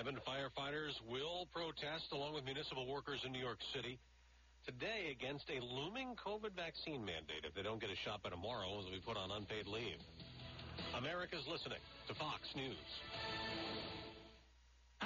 Evan 0.00 0.16
firefighters 0.24 0.96
will 1.04 1.44
protest 1.52 2.08
along 2.12 2.32
with 2.32 2.44
municipal 2.48 2.88
workers 2.88 3.20
in 3.24 3.32
New 3.32 3.44
York 3.44 3.60
City 3.76 4.00
today 4.64 5.12
against 5.12 5.44
a 5.52 5.60
looming 5.60 6.16
COVID 6.16 6.56
vaccine 6.56 7.04
mandate. 7.04 7.44
If 7.44 7.54
they 7.54 7.62
don't 7.62 7.80
get 7.80 7.92
a 7.92 8.00
shot 8.00 8.24
by 8.24 8.30
tomorrow, 8.30 8.80
they'll 8.80 8.96
be 8.96 9.04
put 9.04 9.20
on 9.20 9.30
unpaid 9.30 9.68
leave. 9.68 10.00
America's 10.96 11.44
listening 11.52 11.84
to 12.08 12.14
Fox 12.16 12.48
News. 12.56 12.88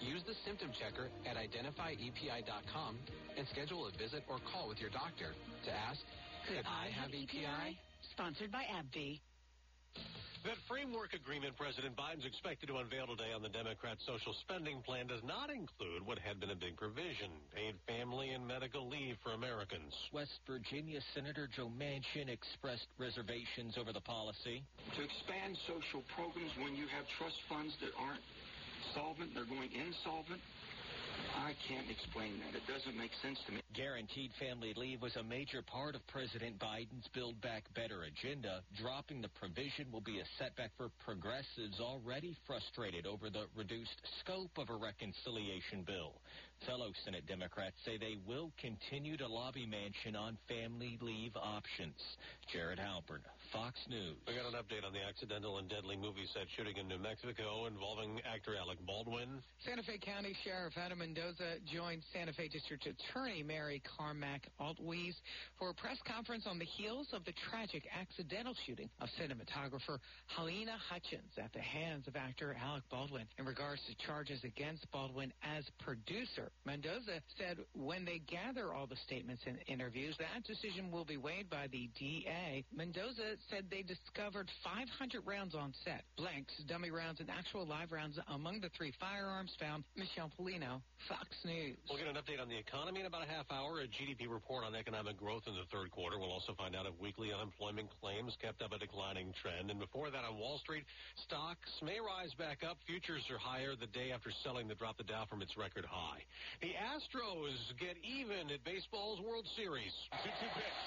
Use 0.00 0.22
the 0.26 0.34
symptom 0.46 0.70
checker 0.78 1.08
at 1.26 1.36
identifyepi.com 1.36 2.98
and 3.36 3.46
schedule 3.48 3.86
a 3.86 3.92
visit 3.98 4.22
or 4.28 4.38
call 4.52 4.68
with 4.68 4.78
your 4.78 4.90
doctor 4.90 5.34
to 5.64 5.70
ask, 5.70 6.00
could 6.46 6.64
I 6.64 6.90
have 6.94 7.10
EPI? 7.10 7.78
Sponsored 8.14 8.50
by 8.50 8.62
AbbVie. 8.62 9.20
That 10.46 10.54
framework 10.70 11.18
agreement 11.18 11.58
President 11.58 11.98
Biden's 11.98 12.24
expected 12.24 12.70
to 12.70 12.78
unveil 12.78 13.10
today 13.10 13.34
on 13.34 13.42
the 13.42 13.50
Democrat 13.50 13.98
social 14.06 14.30
spending 14.46 14.78
plan 14.86 15.10
does 15.10 15.20
not 15.26 15.50
include 15.50 16.06
what 16.06 16.16
had 16.22 16.38
been 16.38 16.54
a 16.54 16.56
big 16.56 16.78
provision, 16.78 17.34
paid 17.50 17.74
family 17.90 18.30
and 18.30 18.46
medical 18.46 18.86
leave 18.86 19.18
for 19.18 19.34
Americans. 19.34 19.90
West 20.14 20.38
Virginia 20.46 21.02
Senator 21.12 21.50
Joe 21.50 21.66
Manchin 21.74 22.30
expressed 22.30 22.86
reservations 23.02 23.74
over 23.74 23.90
the 23.92 24.00
policy. 24.06 24.62
To 24.94 25.02
expand 25.02 25.58
social 25.66 26.06
programs 26.14 26.54
when 26.62 26.78
you 26.78 26.86
have 26.86 27.04
trust 27.18 27.36
funds 27.50 27.74
that 27.82 27.90
aren't 27.98 28.22
solvent, 28.94 29.34
they're 29.34 29.48
going 29.48 29.70
insolvent, 29.72 30.40
I 31.36 31.54
can't 31.68 31.90
explain 31.90 32.40
that. 32.40 32.56
It 32.56 32.66
doesn't 32.66 32.96
make 32.96 33.10
sense 33.22 33.38
to 33.46 33.52
me. 33.52 33.60
Guaranteed 33.74 34.30
family 34.40 34.74
leave 34.76 35.02
was 35.02 35.14
a 35.16 35.22
major 35.22 35.62
part 35.62 35.94
of 35.94 36.06
President 36.06 36.58
Biden's 36.58 37.06
Build 37.14 37.40
Back 37.40 37.62
Better 37.74 38.04
agenda. 38.04 38.62
Dropping 38.80 39.22
the 39.22 39.28
provision 39.28 39.86
will 39.92 40.00
be 40.00 40.18
a 40.18 40.26
setback 40.38 40.70
for 40.76 40.90
progressives 41.04 41.80
already 41.80 42.36
frustrated 42.46 43.06
over 43.06 43.30
the 43.30 43.46
reduced 43.56 43.98
scope 44.20 44.50
of 44.58 44.70
a 44.70 44.76
reconciliation 44.76 45.82
bill. 45.86 46.18
Fellow 46.66 46.90
Senate 47.04 47.26
Democrats 47.26 47.76
say 47.84 47.96
they 47.98 48.18
will 48.26 48.50
continue 48.60 49.16
to 49.16 49.26
lobby 49.26 49.66
Manchin 49.66 50.18
on 50.18 50.36
family 50.48 50.98
leave 51.00 51.32
options. 51.36 51.96
Jared 52.52 52.78
Halpern, 52.78 53.20
Fox 53.52 53.78
News. 53.88 54.16
We 54.26 54.34
got 54.34 54.48
an 54.48 54.58
update 54.58 54.84
on 54.84 54.92
the 54.92 55.04
accidental 55.04 55.58
and 55.58 55.68
deadly 55.68 55.96
movie 55.96 56.26
set 56.32 56.44
shooting 56.56 56.76
in 56.76 56.88
New 56.88 56.98
Mexico 56.98 57.66
involving 57.66 58.20
actor 58.24 58.56
Alec 58.56 58.78
Baldwin. 58.86 59.40
Santa 59.64 59.82
Fe 59.82 59.98
County 59.98 60.36
Sheriff 60.44 60.74
Adam 60.76 60.98
Mendoza 60.98 61.60
joined 61.72 62.02
Santa 62.12 62.32
Fe 62.32 62.48
District 62.48 62.86
Attorney 62.86 63.42
Mary 63.42 63.82
Carmack 63.84 64.48
Altwies 64.60 65.14
for 65.58 65.70
a 65.70 65.74
press 65.74 65.98
conference 66.06 66.44
on 66.46 66.58
the 66.58 66.64
heels 66.64 67.08
of 67.12 67.24
the 67.24 67.32
tragic 67.50 67.84
accidental 67.92 68.54
shooting 68.66 68.88
of 69.00 69.08
cinematographer 69.20 69.98
Halyna 70.36 70.76
Hutchins 70.90 71.32
at 71.36 71.52
the 71.52 71.60
hands 71.60 72.08
of 72.08 72.16
actor 72.16 72.56
Alec 72.60 72.84
Baldwin 72.90 73.26
in 73.38 73.44
regards 73.44 73.80
to 73.88 74.06
charges 74.06 74.40
against 74.44 74.90
Baldwin 74.90 75.32
as 75.42 75.64
producer. 75.84 76.47
Mendoza 76.64 77.20
said 77.38 77.58
when 77.74 78.04
they 78.04 78.20
gather 78.28 78.74
all 78.74 78.86
the 78.86 79.00
statements 79.06 79.42
and 79.46 79.58
interviews, 79.66 80.14
that 80.18 80.44
decision 80.44 80.90
will 80.90 81.04
be 81.04 81.16
weighed 81.16 81.48
by 81.48 81.66
the 81.72 81.88
DA. 81.98 82.64
Mendoza 82.74 83.40
said 83.50 83.64
they 83.70 83.82
discovered 83.82 84.48
500 84.62 85.24
rounds 85.26 85.54
on 85.54 85.72
set, 85.84 86.04
blanks, 86.16 86.52
dummy 86.68 86.90
rounds, 86.90 87.20
and 87.20 87.30
actual 87.30 87.66
live 87.66 87.92
rounds 87.92 88.18
among 88.28 88.60
the 88.60 88.68
three 88.76 88.92
firearms 89.00 89.54
found. 89.58 89.84
Michelle 89.96 90.30
Polino, 90.38 90.80
Fox 91.08 91.28
News. 91.44 91.76
We'll 91.88 91.98
get 91.98 92.08
an 92.08 92.20
update 92.20 92.40
on 92.40 92.48
the 92.48 92.58
economy 92.58 93.00
in 93.00 93.06
about 93.06 93.24
a 93.24 93.30
half 93.30 93.46
hour. 93.50 93.80
A 93.80 93.88
GDP 93.88 94.28
report 94.28 94.64
on 94.64 94.74
economic 94.74 95.16
growth 95.16 95.44
in 95.46 95.54
the 95.54 95.64
third 95.72 95.90
quarter. 95.90 96.18
We'll 96.18 96.32
also 96.32 96.54
find 96.54 96.76
out 96.76 96.86
if 96.86 96.92
weekly 97.00 97.32
unemployment 97.32 97.88
claims 98.00 98.36
kept 98.42 98.60
up 98.60 98.72
a 98.72 98.78
declining 98.78 99.32
trend. 99.40 99.70
And 99.70 99.80
before 99.80 100.10
that, 100.10 100.24
on 100.24 100.36
Wall 100.36 100.58
Street, 100.58 100.84
stocks 101.24 101.72
may 101.82 101.96
rise 101.96 102.34
back 102.36 102.60
up. 102.60 102.76
Futures 102.86 103.24
are 103.30 103.38
higher 103.38 103.72
the 103.72 103.88
day 103.88 104.12
after 104.12 104.30
selling 104.44 104.68
the 104.68 104.74
drop 104.74 104.96
the 104.98 105.04
Dow 105.04 105.24
from 105.28 105.40
its 105.40 105.56
record 105.56 105.84
high. 105.88 106.20
The 106.60 106.74
Astros 106.74 107.56
get 107.78 107.96
even 108.02 108.50
at 108.50 108.64
baseball's 108.64 109.20
World 109.20 109.46
Series. 109.56 109.92
2-2 110.26 110.26
pitch. 110.58 110.78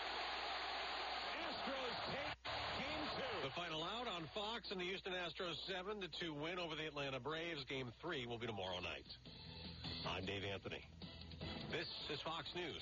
Astros 1.49 1.95
take 2.13 2.33
game 2.77 3.05
two. 3.17 3.47
The 3.47 3.53
final 3.55 3.83
out 3.83 4.07
on 4.07 4.29
Fox 4.33 4.71
and 4.71 4.79
the 4.79 4.85
Houston 4.85 5.13
Astros 5.13 5.57
7 5.67 6.01
to 6.01 6.07
2 6.19 6.33
win 6.33 6.59
over 6.59 6.75
the 6.75 6.85
Atlanta 6.85 7.19
Braves. 7.19 7.63
Game 7.69 7.91
three 8.01 8.25
will 8.25 8.37
be 8.37 8.47
tomorrow 8.47 8.79
night. 8.79 9.05
I'm 10.07 10.25
Dave 10.25 10.43
Anthony. 10.45 10.85
This 11.71 11.87
is 12.11 12.19
Fox 12.25 12.49
News. 12.55 12.81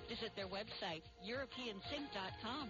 Visit 0.09 0.31
their 0.35 0.47
website, 0.47 1.03
EuropeanSink.com. 1.25 2.69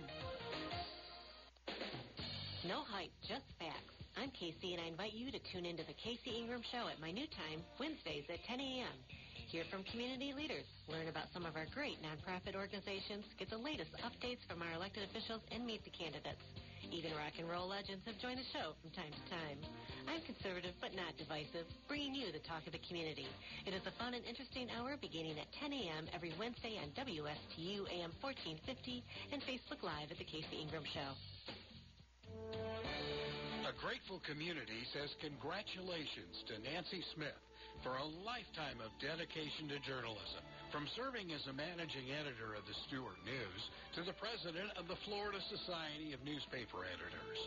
No 2.68 2.84
hype, 2.86 3.12
just 3.28 3.46
facts. 3.58 3.96
I'm 4.18 4.30
Casey, 4.32 4.74
and 4.76 4.82
I 4.84 4.88
invite 4.88 5.14
you 5.14 5.32
to 5.32 5.40
tune 5.52 5.66
into 5.66 5.84
the 5.88 5.98
Casey 5.98 6.38
Ingram 6.38 6.62
Show 6.72 6.88
at 6.92 7.00
my 7.02 7.12
new 7.12 7.26
time, 7.32 7.64
Wednesdays 7.80 8.28
at 8.30 8.44
10 8.46 8.60
a.m. 8.60 8.96
Hear 9.50 9.64
from 9.72 9.84
community 9.90 10.32
leaders, 10.32 10.64
learn 10.88 11.08
about 11.08 11.28
some 11.34 11.44
of 11.44 11.56
our 11.56 11.66
great 11.74 12.00
nonprofit 12.00 12.56
organizations, 12.56 13.26
get 13.40 13.50
the 13.50 13.58
latest 13.60 13.92
updates 14.00 14.40
from 14.48 14.62
our 14.62 14.72
elected 14.76 15.04
officials, 15.10 15.42
and 15.52 15.66
meet 15.66 15.84
the 15.84 15.92
candidates. 15.92 16.44
Even 16.92 17.12
rock 17.16 17.36
and 17.40 17.50
roll 17.50 17.68
legends 17.68 18.04
have 18.06 18.20
joined 18.20 18.40
the 18.40 18.48
show 18.52 18.76
from 18.80 18.92
time 18.92 19.12
to 19.12 19.24
time. 19.32 19.60
I'm 20.12 20.20
conservative 20.28 20.76
but 20.84 20.92
not 20.92 21.16
divisive, 21.16 21.64
bringing 21.88 22.12
you 22.12 22.36
the 22.36 22.44
talk 22.44 22.68
of 22.68 22.76
the 22.76 22.84
community. 22.84 23.32
It 23.64 23.72
is 23.72 23.80
a 23.88 23.96
fun 23.96 24.12
and 24.12 24.28
interesting 24.28 24.68
hour 24.76 25.00
beginning 25.00 25.40
at 25.40 25.48
10 25.64 25.72
a.m. 25.72 26.12
every 26.12 26.36
Wednesday 26.36 26.76
on 26.84 26.92
WSTU 27.00 27.88
AM 27.88 28.12
1450 28.20 29.08
and 29.32 29.40
Facebook 29.48 29.80
Live 29.80 30.12
at 30.12 30.20
The 30.20 30.28
Casey 30.28 30.60
Ingram 30.60 30.84
Show. 30.92 31.16
A 33.64 33.74
grateful 33.80 34.20
community 34.28 34.84
says 34.92 35.16
congratulations 35.24 36.44
to 36.52 36.60
Nancy 36.60 37.00
Smith 37.16 37.40
for 37.80 37.96
a 37.96 38.12
lifetime 38.28 38.84
of 38.84 38.92
dedication 39.00 39.72
to 39.72 39.80
journalism. 39.88 40.44
From 40.72 40.88
serving 40.96 41.36
as 41.36 41.44
a 41.52 41.56
managing 41.60 42.16
editor 42.16 42.56
of 42.56 42.64
the 42.64 42.72
Stuart 42.88 43.20
News 43.28 43.62
to 44.00 44.08
the 44.08 44.16
president 44.16 44.72
of 44.80 44.88
the 44.88 44.96
Florida 45.04 45.44
Society 45.52 46.16
of 46.16 46.24
Newspaper 46.24 46.88
Editors, 46.88 47.42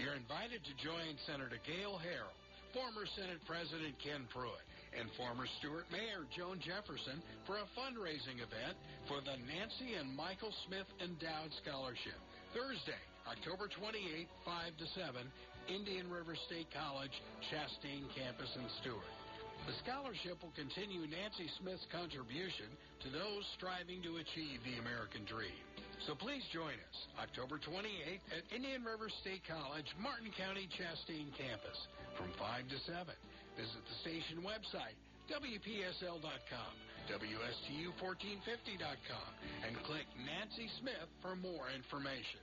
you're 0.00 0.16
invited 0.16 0.64
to 0.64 0.72
join 0.80 1.20
Senator 1.28 1.60
Gayle 1.68 2.00
Harrell, 2.00 2.32
former 2.72 3.04
Senate 3.12 3.44
President 3.44 3.92
Ken 4.00 4.24
Pruitt, 4.32 4.64
and 4.96 5.12
former 5.20 5.44
Stuart 5.60 5.84
Mayor 5.92 6.24
Joan 6.32 6.64
Jefferson 6.64 7.20
for 7.44 7.60
a 7.60 7.68
fundraising 7.76 8.40
event 8.40 8.80
for 9.04 9.20
the 9.20 9.36
Nancy 9.44 10.00
and 10.00 10.08
Michael 10.16 10.56
Smith 10.64 10.88
Endowed 10.96 11.52
Scholarship. 11.60 12.16
Thursday, 12.56 13.04
October 13.28 13.68
28, 13.68 14.00
5 14.48 14.80
to 14.80 14.86
7, 14.96 15.20
Indian 15.68 16.08
River 16.08 16.40
State 16.48 16.72
College, 16.72 17.12
Chastain 17.52 18.08
Campus 18.16 18.48
in 18.56 18.64
Stuart. 18.80 19.21
The 19.66 19.74
scholarship 19.86 20.42
will 20.42 20.50
continue 20.58 21.06
Nancy 21.06 21.46
Smith's 21.62 21.86
contribution 21.94 22.66
to 23.06 23.08
those 23.14 23.46
striving 23.54 24.02
to 24.02 24.18
achieve 24.18 24.58
the 24.66 24.82
American 24.82 25.22
dream. 25.22 25.54
So 26.02 26.18
please 26.18 26.42
join 26.50 26.74
us 26.74 26.98
October 27.22 27.62
28th 27.62 28.26
at 28.34 28.42
Indian 28.50 28.82
River 28.82 29.06
State 29.22 29.46
College, 29.46 29.86
Martin 30.02 30.34
County, 30.34 30.66
Chastain 30.74 31.30
Campus 31.38 31.78
from 32.18 32.34
5 32.42 32.74
to 32.74 32.78
7. 32.90 33.06
Visit 33.54 33.86
the 33.86 33.96
station 34.02 34.42
website, 34.42 34.98
WPSL.com, 35.30 36.72
WSTU1450.com, 37.06 39.30
and 39.62 39.78
click 39.86 40.10
Nancy 40.26 40.66
Smith 40.82 41.06
for 41.22 41.38
more 41.38 41.70
information. 41.70 42.42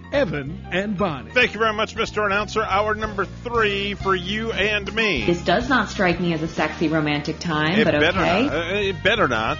Evan 0.11 0.67
and 0.71 0.97
Bonnie. 0.97 1.31
Thank 1.31 1.53
you 1.53 1.59
very 1.59 1.73
much, 1.73 1.95
Mr. 1.95 2.25
Announcer. 2.25 2.63
Hour 2.63 2.95
number 2.95 3.25
three 3.25 3.93
for 3.93 4.13
you 4.13 4.51
and 4.51 4.93
me. 4.93 5.25
This 5.25 5.41
does 5.41 5.69
not 5.69 5.89
strike 5.89 6.19
me 6.19 6.33
as 6.33 6.41
a 6.41 6.47
sexy 6.47 6.89
romantic 6.89 7.39
time, 7.39 7.79
it 7.79 7.85
but 7.85 7.93
better 7.99 8.19
okay. 8.19 8.45
not. 8.45 8.55
Uh, 8.55 8.75
it 8.75 9.03
better 9.03 9.27
not. 9.27 9.57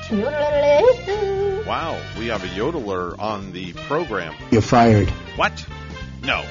Wow, 1.65 2.02
we 2.18 2.28
have 2.28 2.44
a 2.44 2.48
yodeler 2.48 3.18
on 3.18 3.52
the 3.53 3.73
program. 3.73 4.36
You're 4.52 4.61
fired. 4.61 5.10
What? 5.38 5.65
No. 6.22 6.44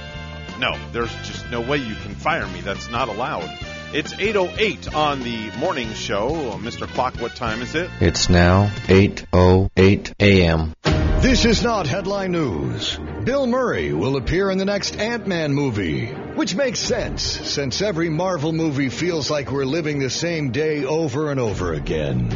No, 0.58 0.78
there's 0.92 1.14
just 1.26 1.50
no 1.50 1.60
way 1.60 1.78
you 1.78 1.94
can 1.94 2.14
fire 2.14 2.46
me. 2.46 2.60
That's 2.60 2.90
not 2.90 3.08
allowed. 3.08 3.48
It's 3.92 4.14
8.08 4.14 4.94
on 4.94 5.18
the 5.24 5.50
morning 5.58 5.92
show. 5.94 6.30
Mr. 6.60 6.86
Clock, 6.86 7.16
what 7.16 7.34
time 7.34 7.60
is 7.60 7.74
it? 7.74 7.90
It's 7.98 8.28
now 8.28 8.70
8:08 8.86 10.14
a.m. 10.20 10.74
This 11.20 11.44
is 11.44 11.64
not 11.64 11.88
headline 11.88 12.30
news. 12.30 12.96
Bill 13.24 13.48
Murray 13.48 13.92
will 13.92 14.16
appear 14.16 14.48
in 14.48 14.58
the 14.58 14.64
next 14.64 14.96
Ant-Man 14.96 15.52
movie, 15.52 16.06
which 16.06 16.54
makes 16.54 16.78
sense 16.78 17.22
since 17.22 17.82
every 17.82 18.08
Marvel 18.08 18.52
movie 18.52 18.90
feels 18.90 19.28
like 19.28 19.50
we're 19.50 19.64
living 19.64 19.98
the 19.98 20.08
same 20.08 20.52
day 20.52 20.84
over 20.84 21.32
and 21.32 21.40
over 21.40 21.72
again. 21.72 22.30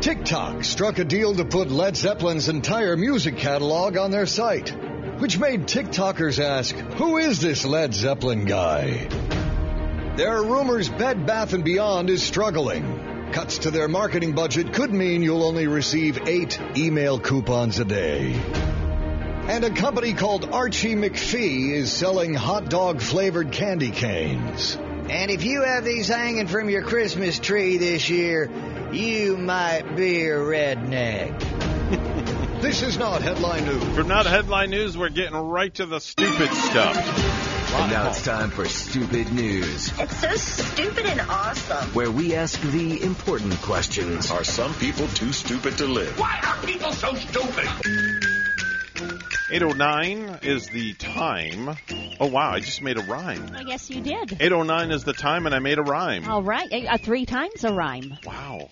TikTok 0.00 0.64
struck 0.64 0.98
a 0.98 1.04
deal 1.04 1.32
to 1.36 1.44
put 1.44 1.70
Led 1.70 1.96
Zeppelin's 1.96 2.48
entire 2.48 2.96
music 2.96 3.36
catalog 3.36 3.96
on 3.96 4.10
their 4.10 4.26
site, 4.26 4.70
which 5.20 5.38
made 5.38 5.68
TikTokers 5.68 6.42
ask, 6.42 6.74
who 6.74 7.18
is 7.18 7.40
this 7.40 7.64
Led 7.64 7.94
Zeppelin 7.94 8.46
guy? 8.46 9.08
There 10.20 10.36
are 10.36 10.44
rumors 10.44 10.90
Bed 10.90 11.24
Bath 11.24 11.54
& 11.62 11.64
Beyond 11.64 12.10
is 12.10 12.22
struggling. 12.22 13.30
Cuts 13.32 13.56
to 13.60 13.70
their 13.70 13.88
marketing 13.88 14.34
budget 14.34 14.74
could 14.74 14.92
mean 14.92 15.22
you'll 15.22 15.42
only 15.42 15.66
receive 15.66 16.28
eight 16.28 16.60
email 16.76 17.18
coupons 17.18 17.78
a 17.78 17.86
day. 17.86 18.34
And 18.34 19.64
a 19.64 19.70
company 19.70 20.12
called 20.12 20.44
Archie 20.44 20.94
McPhee 20.94 21.72
is 21.72 21.90
selling 21.90 22.34
hot 22.34 22.68
dog 22.68 23.00
flavored 23.00 23.50
candy 23.50 23.90
canes. 23.92 24.76
And 25.08 25.30
if 25.30 25.42
you 25.42 25.62
have 25.62 25.86
these 25.86 26.08
hanging 26.08 26.48
from 26.48 26.68
your 26.68 26.82
Christmas 26.82 27.38
tree 27.38 27.78
this 27.78 28.10
year, 28.10 28.50
you 28.92 29.38
might 29.38 29.96
be 29.96 30.26
a 30.26 30.34
redneck. 30.34 31.79
This 32.60 32.82
is 32.82 32.98
not 32.98 33.22
headline 33.22 33.64
news. 33.64 33.82
For 33.96 34.02
not 34.04 34.26
headline 34.26 34.70
news, 34.70 34.96
we're 34.96 35.08
getting 35.08 35.36
right 35.36 35.72
to 35.74 35.86
the 35.86 35.98
stupid 35.98 36.50
stuff. 36.52 36.96
And 37.74 37.90
now 37.90 38.08
it's 38.10 38.22
time 38.22 38.50
for 38.50 38.66
Stupid 38.66 39.32
News, 39.32 39.92
It's 39.98 40.16
so 40.20 40.34
stupid 40.34 41.06
and 41.06 41.20
awesome. 41.20 41.88
where 41.94 42.10
we 42.10 42.34
ask 42.34 42.60
the 42.60 43.02
important 43.02 43.54
questions. 43.62 44.30
Are 44.30 44.44
some 44.44 44.74
people 44.74 45.06
too 45.08 45.32
stupid 45.32 45.78
to 45.78 45.86
live? 45.86 46.18
Why 46.18 46.38
are 46.44 46.66
people 46.66 46.92
so 46.92 47.14
stupid? 47.14 47.68
809 49.52 50.40
is 50.42 50.68
the 50.68 50.92
time. 50.94 51.76
Oh, 52.20 52.26
wow, 52.26 52.50
I 52.52 52.60
just 52.60 52.82
made 52.82 52.98
a 52.98 53.02
rhyme. 53.02 53.52
I 53.54 53.64
guess 53.64 53.88
you 53.88 54.00
did. 54.00 54.32
809 54.40 54.90
is 54.90 55.04
the 55.04 55.12
time, 55.12 55.46
and 55.46 55.54
I 55.54 55.60
made 55.60 55.78
a 55.78 55.82
rhyme. 55.82 56.28
All 56.28 56.42
right, 56.42 56.70
uh, 56.72 56.98
three 56.98 57.24
times 57.24 57.64
a 57.64 57.72
rhyme. 57.72 58.16
Wow. 58.26 58.68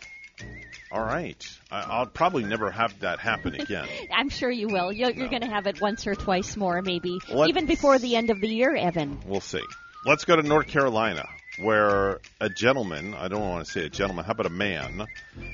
All 0.91 1.05
right. 1.05 1.47
I- 1.71 1.83
I'll 1.83 2.07
probably 2.07 2.45
never 2.45 2.71
have 2.71 2.99
that 3.01 3.19
happen 3.19 3.55
again. 3.55 3.87
I'm 4.15 4.29
sure 4.29 4.51
you 4.51 4.69
will. 4.69 4.93
You're, 4.93 5.11
you're 5.11 5.29
going 5.29 5.43
to 5.43 5.49
have 5.51 5.67
it 5.67 5.81
once 5.81 6.07
or 6.07 6.15
twice 6.15 6.57
more, 6.57 6.81
maybe, 6.83 7.19
Let's- 7.29 7.49
even 7.51 7.67
before 7.67 7.99
the 7.99 8.17
end 8.17 8.31
of 8.31 8.41
the 8.41 8.49
year, 8.49 8.75
Evan. 8.75 9.21
We'll 9.27 9.41
see. 9.41 9.63
Let's 10.07 10.25
go 10.25 10.37
to 10.37 10.43
North 10.43 10.69
Carolina, 10.69 11.27
where 11.59 12.21
a 12.41 12.49
gentleman, 12.49 13.15
I 13.15 13.29
don't 13.29 13.41
want 13.41 13.67
to 13.67 13.71
say 13.73 13.85
a 13.85 13.89
gentleman, 13.91 14.25
how 14.25 14.33
about 14.33 14.47
a 14.47 14.51
man, 14.51 15.07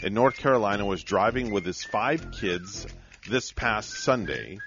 in 0.02 0.14
North 0.14 0.36
Carolina 0.36 0.84
was 0.84 1.02
driving 1.02 1.50
with 1.50 1.64
his 1.64 1.82
five 1.82 2.30
kids 2.32 2.86
this 3.28 3.52
past 3.52 3.90
Sunday 3.90 4.58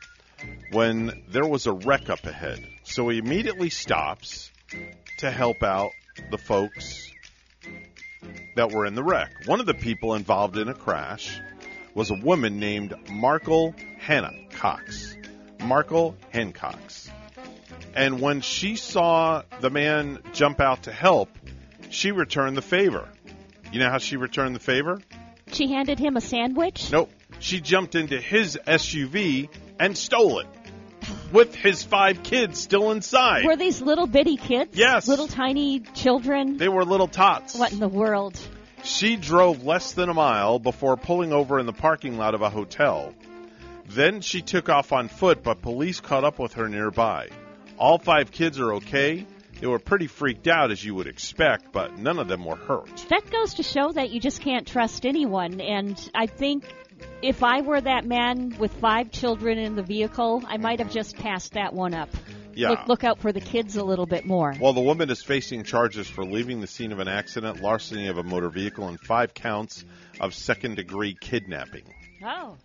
when 0.72 1.24
there 1.30 1.46
was 1.48 1.68
a 1.68 1.74
wreck 1.74 2.10
up 2.10 2.26
ahead. 2.26 2.66
So 2.84 3.08
he 3.10 3.20
immediately 3.20 3.70
stops 3.70 4.52
to 5.20 5.32
help 5.32 5.64
out 5.64 5.92
the 6.32 6.38
folks 6.38 7.07
that 8.56 8.72
were 8.72 8.86
in 8.86 8.96
the 8.96 9.04
wreck. 9.04 9.32
One 9.46 9.60
of 9.60 9.66
the 9.66 9.74
people 9.74 10.16
involved 10.16 10.58
in 10.58 10.68
a 10.68 10.74
crash 10.74 11.40
was 11.94 12.12
a 12.12 12.16
woman 12.16 12.60
named 12.60 12.94
Markle 13.10 13.76
Hannah 13.98 14.34
Cox. 14.52 15.16
Markle 15.64 16.16
Hancox. 16.32 17.10
And 17.96 18.22
when 18.22 18.42
she 18.42 18.76
saw 18.76 19.44
the 19.60 19.70
man 19.70 20.20
jump 20.34 20.60
out 20.60 20.84
to 20.84 20.92
help, 20.92 21.30
she 21.90 22.12
returned 22.12 22.56
the 22.56 22.62
favor. 22.62 23.10
You 23.72 23.80
know 23.80 23.90
how 23.90 23.98
she 23.98 24.18
returned 24.18 24.56
the 24.56 24.60
favor? 24.60 25.02
She 25.52 25.68
handed 25.68 26.00
him 26.00 26.18
a 26.18 26.22
sandwich. 26.22 26.92
Nope. 26.92 27.12
She 27.40 27.62
jumped 27.62 27.96
into 27.96 28.20
his 28.20 28.58
SUV 28.68 29.50
and 29.80 29.98
stole 29.98 30.40
it 30.40 30.48
with 31.32 31.56
his 31.56 31.84
five 31.84 32.24
kids 32.24 32.60
still 32.60 32.92
inside. 32.92 33.46
Were 33.46 33.56
these 33.56 33.82
little 33.82 34.08
bitty 34.08 34.38
kids? 34.38 34.78
Yes. 34.78 35.08
Little 35.08 35.28
tiny 35.28 35.80
children? 35.80 36.58
They 36.58 36.70
were 36.70 36.86
little 36.86 37.08
tots. 37.08 37.56
What 37.56 37.72
in 37.72 37.80
the 37.80 37.88
world? 37.88 38.40
She 38.84 39.16
drove 39.16 39.64
less 39.64 39.94
than 39.94 40.10
a 40.10 40.14
mile 40.14 40.60
before 40.60 40.98
pulling 40.98 41.34
over 41.34 41.60
in 41.60 41.66
the 41.66 41.74
parking 41.74 42.18
lot 42.18 42.36
of 42.36 42.42
a 42.42 42.50
hotel. 42.50 43.14
Then 43.88 44.22
she 44.22 44.42
took 44.42 44.70
off 44.70 44.92
on 44.92 45.08
foot, 45.08 45.44
but 45.44 45.62
police 45.62 46.00
caught 46.00 46.24
up 46.24 46.40
with 46.40 46.54
her 46.54 46.68
nearby. 46.68 47.30
All 47.78 47.98
five 47.98 48.32
kids 48.32 48.60
are 48.60 48.76
okay. 48.76 49.26
They 49.60 49.68
were 49.68 49.80
pretty 49.80 50.08
freaked 50.08 50.48
out, 50.48 50.72
as 50.72 50.84
you 50.84 50.94
would 50.96 51.08
expect, 51.08 51.72
but 51.72 51.98
none 51.98 52.20
of 52.20 52.28
them 52.28 52.46
were 52.46 52.56
hurt. 52.56 53.06
That 53.10 53.30
goes 53.32 53.56
to 53.56 53.64
show 53.64 53.92
that 53.92 54.12
you 54.12 54.20
just 54.20 54.42
can't 54.42 54.68
trust 54.68 55.06
anyone. 55.06 55.62
And 55.62 55.98
I 56.14 56.28
think 56.28 56.66
if 57.22 57.44
I 57.44 57.62
were 57.62 57.82
that 57.82 58.06
man 58.06 58.56
with 58.60 58.74
five 58.74 59.12
children 59.12 59.58
in 59.58 59.76
the 59.76 59.84
vehicle, 59.84 60.44
I 60.48 60.58
might 60.58 60.80
have 60.80 60.92
just 60.92 61.16
passed 61.18 61.54
that 61.54 61.74
one 61.74 61.94
up. 61.94 62.10
Yeah. 62.54 62.70
Look, 62.70 62.88
look 62.88 63.04
out 63.04 63.20
for 63.20 63.32
the 63.32 63.42
kids 63.42 63.76
a 63.76 63.84
little 63.84 64.08
bit 64.08 64.26
more. 64.26 64.56
Well, 64.60 64.74
the 64.74 64.82
woman 64.82 65.12
is 65.12 65.22
facing 65.22 65.64
charges 65.64 66.08
for 66.08 66.26
leaving 66.26 66.60
the 66.60 66.68
scene 66.68 66.92
of 66.92 67.00
an 67.00 67.08
accident, 67.08 67.62
larceny 67.62 68.08
of 68.08 68.18
a 68.18 68.24
motor 68.24 68.50
vehicle, 68.50 68.88
and 68.88 69.00
five 69.00 69.36
counts 69.36 69.86
of 70.20 70.34
second 70.34 70.76
degree 70.76 71.16
kidnapping. 71.20 71.84
Oh. 72.24 72.58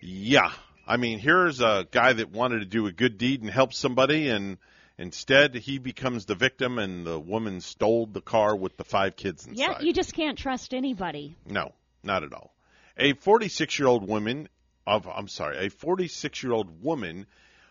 Yeah. 0.00 0.50
I 0.86 0.98
mean, 0.98 1.18
here's 1.18 1.60
a 1.60 1.86
guy 1.90 2.12
that 2.12 2.32
wanted 2.32 2.60
to 2.60 2.66
do 2.66 2.86
a 2.86 2.92
good 2.92 3.16
deed 3.16 3.40
and 3.40 3.50
help 3.50 3.72
somebody, 3.72 4.28
and 4.28 4.58
instead 4.98 5.54
he 5.54 5.78
becomes 5.78 6.26
the 6.26 6.34
victim, 6.34 6.78
and 6.78 7.06
the 7.06 7.18
woman 7.18 7.62
stole 7.62 8.04
the 8.06 8.20
car 8.20 8.54
with 8.54 8.76
the 8.76 8.84
five 8.84 9.16
kids 9.16 9.46
inside. 9.46 9.58
Yeah, 9.58 9.80
you 9.80 9.94
just 9.94 10.12
can't 10.12 10.36
trust 10.36 10.74
anybody. 10.74 11.34
No, 11.46 11.72
not 12.02 12.24
at 12.24 12.34
all. 12.34 12.52
A 13.00 13.12
46 13.12 13.78
year 13.78 13.86
old 13.86 14.08
woman 14.08 14.48
of 14.84 15.06
I'm 15.06 15.28
sorry, 15.28 15.66
a 15.66 15.70
46 15.70 16.42
year 16.42 16.52
old 16.52 16.82
woman 16.82 17.26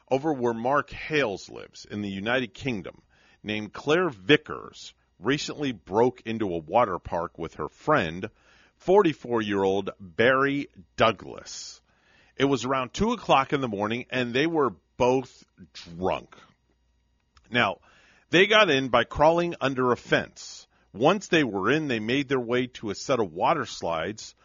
over 0.10 0.32
where 0.32 0.54
Mark 0.54 0.90
Hales 0.90 1.50
lives 1.50 1.84
in 1.84 2.02
the 2.02 2.10
United 2.10 2.54
Kingdom, 2.54 3.02
named 3.44 3.74
Claire 3.74 4.10
Vickers, 4.10 4.94
recently 5.20 5.74
broke 5.74 6.22
into 6.22 6.54
a 6.54 6.60
water 6.60 6.98
park 6.98 7.38
with 7.38 7.56
her 7.56 7.68
friend, 7.68 8.30
44 8.78 9.42
year 9.42 9.64
old 9.64 9.90
Barry 10.00 10.70
Douglas. 10.96 11.82
It 12.38 12.46
was 12.46 12.64
around 12.64 12.94
two 12.94 13.12
o'clock 13.12 13.52
in 13.52 13.60
the 13.60 13.68
morning, 13.68 14.06
and 14.10 14.34
they 14.34 14.48
were 14.48 14.76
both 14.96 15.44
drunk. 15.74 16.38
Now, 17.52 17.80
they 18.30 18.48
got 18.48 18.70
in 18.70 18.88
by 18.88 19.04
crawling 19.04 19.56
under 19.60 19.92
a 19.92 19.98
fence. 19.98 20.68
Once 20.94 21.28
they 21.28 21.44
were 21.44 21.70
in, 21.70 21.90
they 21.90 22.00
made 22.00 22.30
their 22.30 22.40
way 22.40 22.68
to 22.68 22.92
a 22.92 22.96
set 22.96 23.20
of 23.20 23.34
water 23.34 23.66
slides, 23.66 24.36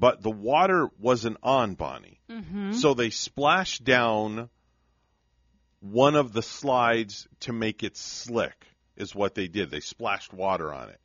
but 0.00 0.22
the 0.22 0.30
water 0.30 0.88
wasn't 0.98 1.36
on, 1.42 1.74
Bonnie. 1.74 2.18
Mm-hmm. 2.30 2.72
So 2.72 2.94
they 2.94 3.10
splashed 3.10 3.84
down 3.84 4.48
one 5.80 6.16
of 6.16 6.32
the 6.32 6.42
slides 6.42 7.28
to 7.40 7.52
make 7.52 7.82
it 7.82 7.98
slick, 7.98 8.66
is 8.96 9.14
what 9.14 9.34
they 9.34 9.46
did. 9.46 9.70
They 9.70 9.80
splashed 9.80 10.32
water 10.32 10.72
on 10.72 10.88
it. 10.88 10.98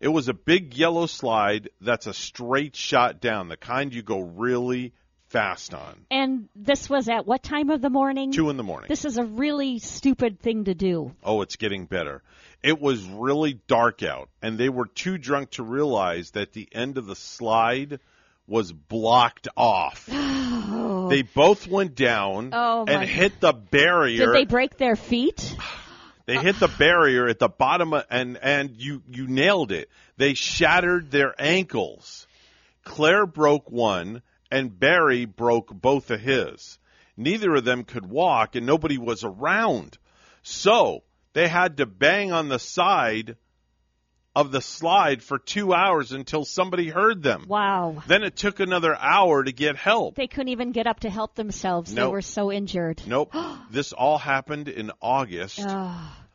It 0.00 0.08
was 0.08 0.28
a 0.28 0.34
big 0.34 0.74
yellow 0.74 1.06
slide 1.06 1.70
that's 1.80 2.06
a 2.06 2.14
straight 2.14 2.76
shot 2.76 3.20
down, 3.20 3.48
the 3.48 3.56
kind 3.56 3.92
you 3.92 4.02
go 4.02 4.20
really 4.20 4.92
fast 5.26 5.74
on. 5.74 6.06
And 6.08 6.48
this 6.54 6.88
was 6.88 7.08
at 7.08 7.26
what 7.26 7.42
time 7.42 7.70
of 7.70 7.82
the 7.82 7.90
morning? 7.90 8.30
Two 8.30 8.50
in 8.50 8.56
the 8.56 8.62
morning. 8.62 8.86
This 8.88 9.04
is 9.04 9.18
a 9.18 9.24
really 9.24 9.80
stupid 9.80 10.38
thing 10.40 10.64
to 10.64 10.74
do. 10.74 11.16
Oh, 11.24 11.42
it's 11.42 11.56
getting 11.56 11.86
better. 11.86 12.22
It 12.62 12.80
was 12.80 13.04
really 13.04 13.54
dark 13.66 14.04
out, 14.04 14.28
and 14.40 14.56
they 14.56 14.68
were 14.68 14.86
too 14.86 15.18
drunk 15.18 15.50
to 15.50 15.64
realize 15.64 16.30
that 16.32 16.52
the 16.52 16.68
end 16.70 16.98
of 16.98 17.06
the 17.06 17.16
slide 17.16 17.98
was 18.48 18.72
blocked 18.72 19.48
off. 19.56 20.08
Oh. 20.70 21.08
They 21.08 21.22
both 21.22 21.66
went 21.66 21.94
down 21.94 22.50
Oh, 22.52 22.84
and 22.86 23.08
hit 23.08 23.40
the 23.40 23.52
barrier. 23.52 24.26
Did 24.26 24.34
they 24.34 24.44
break 24.44 24.76
their 24.76 24.96
feet? 24.96 25.56
They 26.26 26.36
hit 26.36 26.60
the 26.60 26.68
barrier 26.68 27.26
at 27.26 27.38
the 27.38 27.48
bottom, 27.48 27.94
of, 27.94 28.04
and 28.10 28.36
and 28.36 28.76
you 28.76 29.02
you 29.08 29.26
nailed 29.26 29.72
it. 29.72 29.88
They 30.18 30.34
shattered 30.34 31.10
their 31.10 31.34
ankles. 31.38 32.26
Claire 32.84 33.24
broke 33.24 33.70
one, 33.70 34.20
and 34.50 34.78
Barry 34.78 35.24
broke 35.24 35.72
both 35.72 36.10
of 36.10 36.20
his. 36.20 36.78
Neither 37.16 37.54
of 37.54 37.64
them 37.64 37.84
could 37.84 38.04
walk, 38.04 38.56
and 38.56 38.66
nobody 38.66 38.98
was 38.98 39.24
around. 39.24 39.96
So 40.42 41.02
they 41.32 41.48
had 41.48 41.78
to 41.78 41.86
bang 41.86 42.30
on 42.30 42.50
the 42.50 42.58
side 42.58 43.36
of 44.38 44.52
the 44.52 44.60
slide 44.60 45.20
for 45.20 45.36
two 45.36 45.74
hours 45.74 46.12
until 46.12 46.44
somebody 46.44 46.88
heard 46.88 47.24
them. 47.24 47.44
Wow. 47.48 48.04
Then 48.06 48.22
it 48.22 48.36
took 48.36 48.60
another 48.60 48.94
hour 48.94 49.42
to 49.42 49.50
get 49.50 49.74
help. 49.74 50.14
They 50.14 50.28
couldn't 50.28 50.50
even 50.50 50.70
get 50.70 50.86
up 50.86 51.00
to 51.00 51.10
help 51.10 51.34
themselves. 51.34 51.92
They 51.92 52.06
were 52.06 52.22
so 52.22 52.52
injured. 52.52 53.02
Nope. 53.04 53.34
this 53.72 53.92
all 53.92 54.16
happened 54.16 54.68
in 54.68 54.92
August 55.02 55.66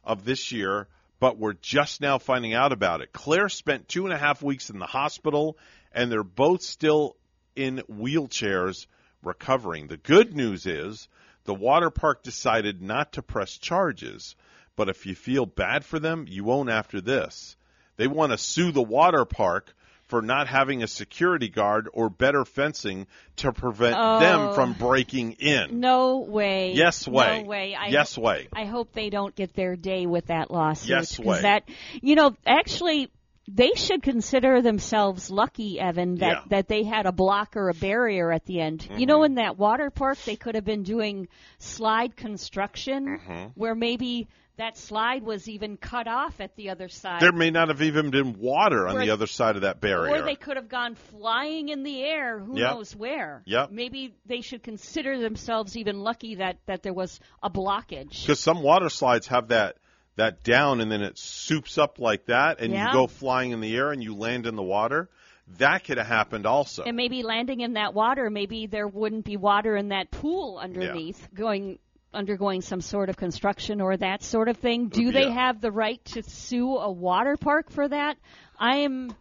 of 0.04 0.26
this 0.26 0.52
year, 0.52 0.90
but 1.22 1.38
we're 1.38 1.54
just 1.54 2.02
now 2.02 2.18
finding 2.18 2.54
out 2.54 2.74
about 2.74 3.00
it. 3.00 3.14
Claire 3.14 3.48
spent 3.48 3.88
two 3.88 4.04
and 4.04 4.14
a 4.14 4.18
half 4.18 4.44
weeks 4.44 4.70
in 4.70 4.80
the 4.80 4.86
hospital, 4.86 5.58
and 5.94 6.12
they're 6.12 6.26
both 6.26 6.62
still 6.62 7.16
in 7.56 7.84
wheelchairs 7.90 8.86
recovering. 9.24 9.88
The 9.88 9.96
good 9.96 10.36
news 10.36 10.66
is 10.66 11.08
the 11.46 11.54
water 11.54 11.90
park 11.90 12.22
decided 12.22 12.82
not 12.82 13.14
to 13.14 13.22
press 13.22 13.58
charges, 13.58 14.36
but 14.76 14.90
if 14.90 15.06
you 15.06 15.16
feel 15.16 15.46
bad 15.46 15.86
for 15.86 16.00
them, 16.00 16.26
you 16.28 16.44
won't 16.44 16.70
after 16.70 17.00
this. 17.00 17.56
They 17.98 18.08
want 18.08 18.32
to 18.32 18.38
sue 18.38 18.72
the 18.72 18.82
water 18.82 19.26
park 19.26 19.74
for 20.08 20.22
not 20.22 20.48
having 20.48 20.84
a 20.84 20.88
security 20.88 21.48
guard 21.50 21.88
or 21.94 22.10
better 22.10 22.46
fencing 22.46 23.08
to 23.38 23.52
prevent 23.52 23.96
them 23.96 24.40
Oh. 24.42 24.54
from 24.54 24.74
breaking 24.74 25.34
in. 25.34 25.80
No 25.80 26.20
way. 26.20 26.74
Yes 26.74 27.08
way. 27.08 27.42
No 27.42 27.48
way. 27.48 27.74
I 27.76 27.88
Yes 27.88 28.18
way. 28.18 28.48
I 28.54 28.66
hope 28.66 28.92
they 28.94 29.10
don't 29.10 29.34
get 29.34 29.54
their 29.54 29.76
day 29.76 30.06
with 30.06 30.28
that 30.28 30.52
lawsuit. 30.52 30.90
Yes 30.90 31.20
way. 31.20 31.42
That 31.42 31.64
you 32.02 32.16
know, 32.16 32.36
actually, 32.46 33.10
they 33.48 33.72
should 33.76 34.04
consider 34.04 34.62
themselves 34.62 35.30
lucky, 35.32 35.80
Evan, 35.80 36.16
that 36.16 36.28
Yeah. 36.32 36.42
that 36.50 36.68
they 36.68 36.84
had 36.84 37.06
a 37.06 37.12
block 37.12 37.56
or 37.56 37.70
a 37.70 37.74
barrier 37.74 38.32
at 38.32 38.46
the 38.46 38.60
end. 38.60 38.84
You 38.84 38.90
Mm-hmm. 38.90 39.04
know, 39.06 39.24
in 39.24 39.36
that 39.36 39.58
water 39.58 39.90
park, 39.90 40.18
they 40.26 40.36
could 40.36 40.56
have 40.56 40.66
been 40.66 40.84
doing 40.84 41.28
slide 41.60 42.16
construction, 42.16 43.20
Mhm. 43.28 43.52
where 43.56 43.74
maybe 43.76 44.28
that 44.58 44.78
slide 44.78 45.24
was 45.24 45.50
even 45.50 45.78
cut 45.78 46.08
off 46.08 46.40
at 46.40 46.56
the 46.56 46.70
other 46.70 46.88
side. 46.88 47.22
There 47.22 47.32
may 47.32 47.50
not 47.50 47.70
have 47.70 47.82
even 47.82 48.12
been 48.12 48.38
water 48.40 48.88
on 48.88 48.98
Or- 48.98 49.00
the 49.02 49.10
other 49.10 49.26
side 49.28 49.56
of 49.56 49.64
that 49.64 49.82
barrier. 49.82 50.16
Or 50.16 50.22
they 50.22 50.36
could 50.36 50.58
have 50.58 50.70
gone 50.70 50.96
flying 50.96 51.70
in 51.70 51.84
the 51.84 52.04
air, 52.04 52.40
who 52.40 52.60
Yep. 52.60 52.72
knows 52.72 52.96
where. 52.96 53.42
Yep. 53.46 53.72
Maybe 53.72 54.14
they 54.26 54.42
should 54.42 54.62
consider 54.62 55.18
themselves 55.20 55.76
even 55.76 56.02
lucky 56.02 56.36
that, 56.36 56.58
that 56.68 56.84
there 56.84 56.94
was 56.94 57.20
a 57.42 57.50
blockage. 57.50 58.22
Because 58.22 58.40
some 58.40 58.62
water 58.62 58.90
slides 58.90 59.28
have 59.28 59.48
that 59.50 59.78
that 60.16 60.44
down 60.44 60.80
and 60.80 60.92
then 60.92 61.02
it 61.02 61.18
soups 61.18 61.80
up 61.80 61.98
like 61.98 62.26
that, 62.28 62.60
and 62.60 62.72
Yeah. 62.72 62.86
you 62.90 62.94
go 62.94 63.08
flying 63.08 63.50
in 63.50 63.62
the 63.62 63.76
air 63.76 63.92
and 63.92 64.04
you 64.04 64.14
land 64.16 64.46
in 64.46 64.56
the 64.56 64.62
water. 64.62 65.10
That 65.58 65.84
could 65.84 65.98
have 65.98 66.06
happened 66.06 66.46
also. 66.46 66.84
And 66.84 66.96
maybe 66.96 67.24
landing 67.24 67.62
in 67.62 67.74
that 67.74 67.96
water, 67.96 68.30
maybe 68.30 68.68
there 68.68 68.88
wouldn't 68.88 69.26
be 69.26 69.38
water 69.38 69.76
in 69.76 69.90
that 69.90 70.12
pool 70.12 70.60
underneath 70.60 71.28
going 71.34 71.80
undergoing 72.14 72.62
some 72.62 72.82
sort 72.82 73.10
of 73.10 73.18
construction 73.18 73.82
or 73.82 73.98
that 73.98 74.24
sort 74.24 74.50
of 74.50 74.58
thing. 74.58 74.90
Do 74.90 75.12
they 75.12 75.30
have 75.32 75.62
the 75.62 75.72
right 75.72 76.04
to 76.06 76.24
sue 76.24 76.78
a 76.78 76.92
water 76.92 77.38
park 77.38 77.72
for 77.72 77.88
that? 77.88 78.18
I 78.60 78.78
am 78.78 79.16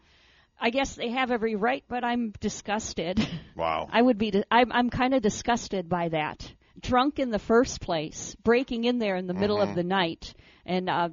I 0.60 0.70
guess 0.70 0.94
they 0.94 1.10
have 1.10 1.30
every 1.32 1.56
right, 1.56 1.82
but 1.88 2.04
I'm 2.04 2.32
disgusted. 2.40 3.18
Wow. 3.56 3.88
I 3.92 4.00
would 4.00 4.18
be 4.18 4.32
I'm 4.50 4.70
I'm 4.72 4.90
kind 4.90 5.14
of 5.14 5.22
disgusted 5.22 5.88
by 5.88 6.08
that. 6.10 6.52
Drunk 6.80 7.18
in 7.18 7.30
the 7.30 7.38
first 7.38 7.80
place, 7.80 8.34
breaking 8.42 8.84
in 8.84 8.98
there 8.98 9.16
in 9.16 9.26
the 9.26 9.34
middle 9.34 9.58
Mhm. 9.58 9.68
of 9.70 9.74
the 9.74 9.82
night 9.84 10.34
and 10.64 10.88
uh 10.88 11.08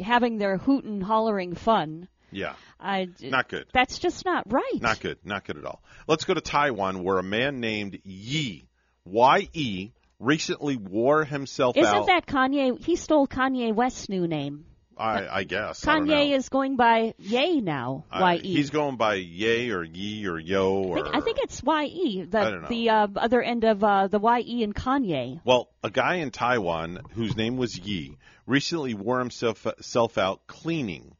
having 0.00 0.38
their 0.38 0.56
hootin' 0.58 1.00
hollering 1.00 1.54
fun. 1.54 2.08
Yeah. 2.30 2.54
I 2.78 3.08
Not 3.22 3.48
good. 3.48 3.66
That's 3.72 3.98
just 3.98 4.24
not 4.24 4.50
right. 4.52 4.80
Not 4.80 5.00
good. 5.00 5.18
Not 5.24 5.44
good 5.44 5.56
at 5.56 5.64
all. 5.64 5.82
Let's 6.06 6.24
go 6.24 6.34
to 6.34 6.40
Taiwan, 6.40 7.02
where 7.02 7.18
a 7.18 7.22
man 7.22 7.60
named 7.60 7.98
Yi 8.04 8.68
Y 9.04 9.48
E 9.52 9.90
recently 10.18 10.76
wore 10.76 11.24
himself 11.24 11.76
out. 11.76 11.82
Isn't 11.82 11.94
out. 11.94 12.06
that 12.06 12.26
Kanye? 12.26 12.82
He 12.82 12.96
stole 12.96 13.26
Kanye 13.26 13.74
West's 13.74 14.08
new 14.08 14.26
name. 14.26 14.66
I, 14.98 15.28
I 15.28 15.44
guess. 15.44 15.86
I. 15.86 15.98
Kanye 15.98 16.34
is 16.34 16.48
going 16.48 16.76
by 16.76 17.14
Ye 17.18 17.60
now. 17.60 18.04
Uh, 18.10 18.18
Y 18.22 18.40
E. 18.42 18.54
He's 18.54 18.70
going 18.70 18.96
by 18.96 19.14
Yay 19.14 19.70
or 19.70 19.84
Yi 19.84 20.26
or 20.26 20.38
Yo 20.38 20.92
I 20.92 20.94
think, 20.94 21.14
I 21.14 21.20
think 21.20 21.38
it's 21.42 21.62
Y 21.62 21.84
E. 21.84 22.22
The 22.22 22.38
I 22.38 22.68
the 22.68 22.90
uh, 22.90 23.08
other 23.16 23.42
end 23.42 23.64
of 23.64 23.84
uh, 23.84 24.08
the 24.08 24.18
Y 24.18 24.42
E 24.46 24.62
and 24.62 24.74
Kanye. 24.74 25.40
Well, 25.44 25.68
a 25.82 25.90
guy 25.90 26.16
in 26.16 26.30
Taiwan 26.30 27.00
whose 27.12 27.36
name 27.36 27.58
was 27.58 27.78
Yi 27.78 28.16
recently 28.46 28.94
wore 28.94 29.18
himself 29.18 29.66
self 29.80 30.16
out 30.16 30.46
cleaning, 30.46 31.14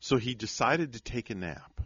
so 0.00 0.18
he 0.18 0.34
decided 0.34 0.92
to 0.92 1.00
take 1.00 1.30
a 1.30 1.34
nap. 1.34 1.80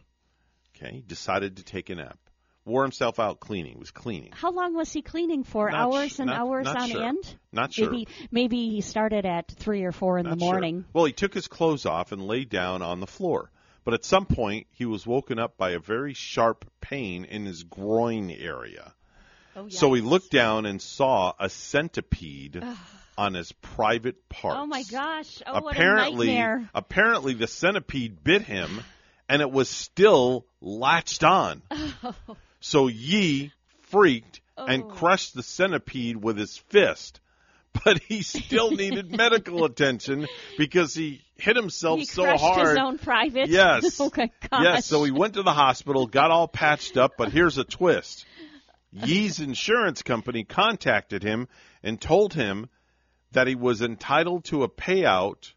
Okay, 0.74 1.04
decided 1.06 1.58
to 1.58 1.62
take 1.62 1.90
a 1.90 1.94
nap. 1.94 2.18
Wore 2.66 2.82
himself 2.82 3.18
out 3.20 3.38
cleaning. 3.40 3.78
Was 3.78 3.92
cleaning. 3.92 4.32
How 4.32 4.50
long 4.50 4.74
was 4.74 4.92
he 4.92 5.00
cleaning 5.00 5.44
for? 5.44 5.70
Not 5.70 5.80
hours 5.80 6.12
sh- 6.12 6.18
and 6.18 6.26
not- 6.26 6.40
hours 6.40 6.64
not 6.64 6.76
on 6.76 6.88
sure. 6.88 7.02
end. 7.04 7.36
Not 7.52 7.72
sure. 7.72 7.90
Maybe 7.90 8.08
maybe 8.30 8.68
he 8.70 8.80
started 8.80 9.24
at 9.24 9.48
three 9.52 9.84
or 9.84 9.92
four 9.92 10.18
in 10.18 10.24
Not 10.26 10.38
the 10.38 10.44
sure. 10.44 10.52
morning. 10.52 10.84
Well, 10.92 11.04
he 11.04 11.12
took 11.12 11.32
his 11.32 11.46
clothes 11.46 11.86
off 11.86 12.10
and 12.10 12.26
lay 12.26 12.44
down 12.44 12.82
on 12.82 12.98
the 13.00 13.06
floor. 13.06 13.50
But 13.84 13.94
at 13.94 14.04
some 14.04 14.26
point, 14.26 14.66
he 14.72 14.84
was 14.84 15.06
woken 15.06 15.38
up 15.38 15.56
by 15.56 15.70
a 15.70 15.78
very 15.78 16.12
sharp 16.12 16.68
pain 16.80 17.24
in 17.24 17.46
his 17.46 17.62
groin 17.62 18.32
area. 18.32 18.92
Oh, 19.54 19.68
So 19.68 19.92
he 19.92 20.02
looked 20.02 20.32
down 20.32 20.66
and 20.66 20.82
saw 20.82 21.34
a 21.38 21.48
centipede 21.48 22.60
on 23.16 23.34
his 23.34 23.52
private 23.52 24.28
parts. 24.28 24.58
Oh 24.60 24.66
my 24.66 24.82
gosh! 24.82 25.40
Oh, 25.46 25.68
apparently, 25.68 26.26
what 26.26 26.32
a 26.32 26.36
nightmare! 26.36 26.70
apparently 26.74 27.34
the 27.34 27.46
centipede 27.46 28.24
bit 28.24 28.42
him, 28.42 28.82
and 29.28 29.40
it 29.40 29.52
was 29.52 29.70
still 29.70 30.46
latched 30.60 31.22
on. 31.22 31.62
Oh. 32.02 32.36
So 32.60 32.88
Yi 32.88 33.52
freaked 33.82 34.40
and 34.56 34.84
Oh. 34.84 34.86
crushed 34.86 35.34
the 35.34 35.42
centipede 35.42 36.16
with 36.16 36.38
his 36.38 36.56
fist. 36.56 37.20
but 37.84 38.00
he 38.04 38.22
still 38.22 38.70
needed 38.70 39.10
medical 39.16 39.64
attention 39.66 40.26
because 40.56 40.94
he 40.94 41.22
hit 41.34 41.56
himself 41.56 41.98
he 41.98 42.04
so 42.06 42.22
crushed 42.22 42.42
hard. 42.42 42.68
his 42.68 42.78
own 42.78 42.98
private. 42.98 43.48
Yes. 43.50 44.00
oh 44.00 44.10
my 44.16 44.30
gosh. 44.50 44.62
Yes, 44.62 44.86
so 44.86 45.04
he 45.04 45.10
went 45.10 45.34
to 45.34 45.42
the 45.42 45.52
hospital, 45.52 46.06
got 46.06 46.30
all 46.30 46.48
patched 46.48 46.96
up, 46.96 47.12
but 47.18 47.30
here's 47.32 47.58
a 47.58 47.64
twist. 47.64 48.24
Yee's 48.92 49.40
insurance 49.40 50.02
company 50.02 50.44
contacted 50.44 51.22
him 51.22 51.48
and 51.82 52.00
told 52.00 52.32
him 52.32 52.70
that 53.32 53.46
he 53.46 53.54
was 53.54 53.82
entitled 53.82 54.44
to 54.44 54.62
a 54.62 54.70
payout 54.70 55.52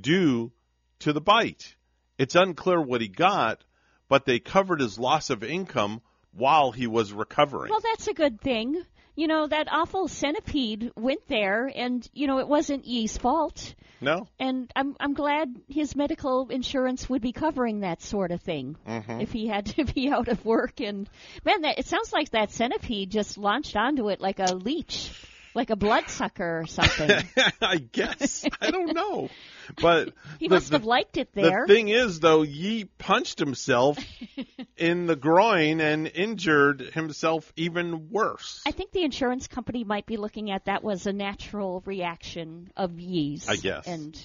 due 0.00 0.52
to 1.00 1.12
the 1.12 1.20
bite. 1.20 1.74
It's 2.18 2.36
unclear 2.36 2.80
what 2.80 3.00
he 3.00 3.08
got, 3.08 3.64
but 4.08 4.26
they 4.26 4.38
covered 4.38 4.80
his 4.80 4.96
loss 4.96 5.30
of 5.30 5.42
income 5.42 6.02
while 6.38 6.70
he 6.72 6.86
was 6.86 7.12
recovering. 7.12 7.70
Well, 7.70 7.80
that's 7.82 8.08
a 8.08 8.14
good 8.14 8.40
thing. 8.40 8.82
You 9.16 9.26
know, 9.26 9.46
that 9.48 9.66
awful 9.70 10.06
centipede 10.06 10.92
went 10.96 11.26
there, 11.26 11.66
and, 11.74 12.08
you 12.14 12.28
know, 12.28 12.38
it 12.38 12.46
wasn't 12.46 12.84
Yee's 12.86 13.18
fault. 13.18 13.74
No? 14.00 14.28
And 14.38 14.70
I'm 14.76 14.94
I'm 15.00 15.12
glad 15.12 15.56
his 15.68 15.96
medical 15.96 16.50
insurance 16.50 17.08
would 17.10 17.20
be 17.20 17.32
covering 17.32 17.80
that 17.80 18.00
sort 18.00 18.30
of 18.30 18.40
thing 18.40 18.76
Mhm. 18.86 19.20
if 19.20 19.32
he 19.32 19.48
had 19.48 19.66
to 19.66 19.84
be 19.84 20.08
out 20.12 20.28
of 20.28 20.44
work. 20.44 20.80
And 20.80 21.10
man, 21.44 21.62
that 21.62 21.80
it 21.80 21.86
sounds 21.86 22.12
like 22.12 22.30
that 22.30 22.52
centipede 22.52 23.10
just 23.10 23.36
launched 23.36 23.76
onto 23.76 24.08
it 24.10 24.20
like 24.20 24.38
a 24.38 24.54
leech, 24.54 25.10
like 25.52 25.70
a 25.70 25.76
bloodsucker 25.76 26.60
or 26.60 26.66
something. 26.66 27.10
I 27.60 27.78
guess. 27.78 28.44
I 28.60 28.70
don't 28.70 28.94
know. 28.94 29.28
But 29.80 30.14
He 30.38 30.48
the- 30.48 30.54
must 30.56 30.70
the- 30.70 30.76
have 30.78 30.84
liked 30.84 31.16
it 31.16 31.32
there. 31.34 31.64
The 31.66 31.74
thing 31.74 31.88
is, 31.88 32.20
though, 32.20 32.42
Yee 32.42 32.84
punched 32.98 33.38
himself 33.38 33.98
in 34.76 35.06
the 35.06 35.16
groin 35.16 35.80
and 35.80 36.06
injured 36.06 36.80
himself 36.80 37.52
even 37.56 38.10
worse. 38.10 38.62
I 38.66 38.70
think 38.72 38.92
the 38.92 39.02
insurance 39.02 39.46
company 39.48 39.84
might 39.84 40.06
be 40.06 40.16
looking 40.16 40.50
at 40.50 40.64
that 40.66 40.82
was 40.82 41.06
a 41.06 41.12
natural 41.12 41.82
reaction 41.86 42.70
of 42.76 42.98
Yee's. 42.98 43.48
I 43.48 43.56
guess. 43.56 43.86
And 43.86 44.18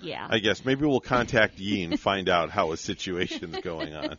yeah. 0.00 0.26
I 0.28 0.38
guess 0.38 0.64
maybe 0.64 0.86
we'll 0.86 1.00
contact 1.00 1.58
Yee 1.58 1.82
and 1.84 1.98
find 2.08 2.28
out 2.28 2.50
how 2.50 2.70
his 2.70 2.80
situation's 2.80 3.58
going 3.60 3.94
on. 3.94 4.16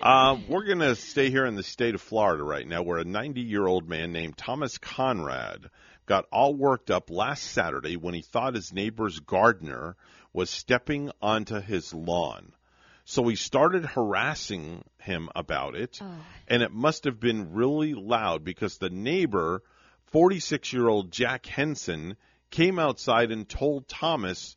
Uh, 0.00 0.38
we're 0.48 0.64
going 0.64 0.78
to 0.80 0.96
stay 0.96 1.30
here 1.30 1.46
in 1.46 1.54
the 1.54 1.62
state 1.62 1.94
of 1.94 2.00
Florida 2.00 2.42
right 2.42 2.66
now, 2.66 2.82
where 2.82 2.98
a 2.98 3.04
90 3.04 3.40
year 3.42 3.66
old 3.66 3.88
man 3.88 4.12
named 4.12 4.36
Thomas 4.36 4.78
Conrad 4.78 5.70
got 6.06 6.26
all 6.32 6.54
worked 6.54 6.90
up 6.90 7.10
last 7.10 7.44
Saturday 7.44 7.96
when 7.96 8.14
he 8.14 8.22
thought 8.22 8.54
his 8.54 8.72
neighbor's 8.72 9.20
gardener 9.20 9.96
was 10.32 10.50
stepping 10.50 11.10
onto 11.20 11.60
his 11.60 11.92
lawn. 11.94 12.52
So 13.04 13.26
he 13.28 13.36
started 13.36 13.84
harassing 13.84 14.84
him 14.98 15.28
about 15.34 15.74
it, 15.74 15.98
oh. 16.00 16.14
and 16.46 16.62
it 16.62 16.72
must 16.72 17.04
have 17.04 17.18
been 17.18 17.52
really 17.52 17.94
loud 17.94 18.44
because 18.44 18.78
the 18.78 18.90
neighbor, 18.90 19.62
46 20.06 20.72
year 20.72 20.88
old 20.88 21.10
Jack 21.10 21.46
Henson, 21.46 22.16
came 22.50 22.78
outside 22.78 23.32
and 23.32 23.48
told 23.48 23.88
Thomas 23.88 24.56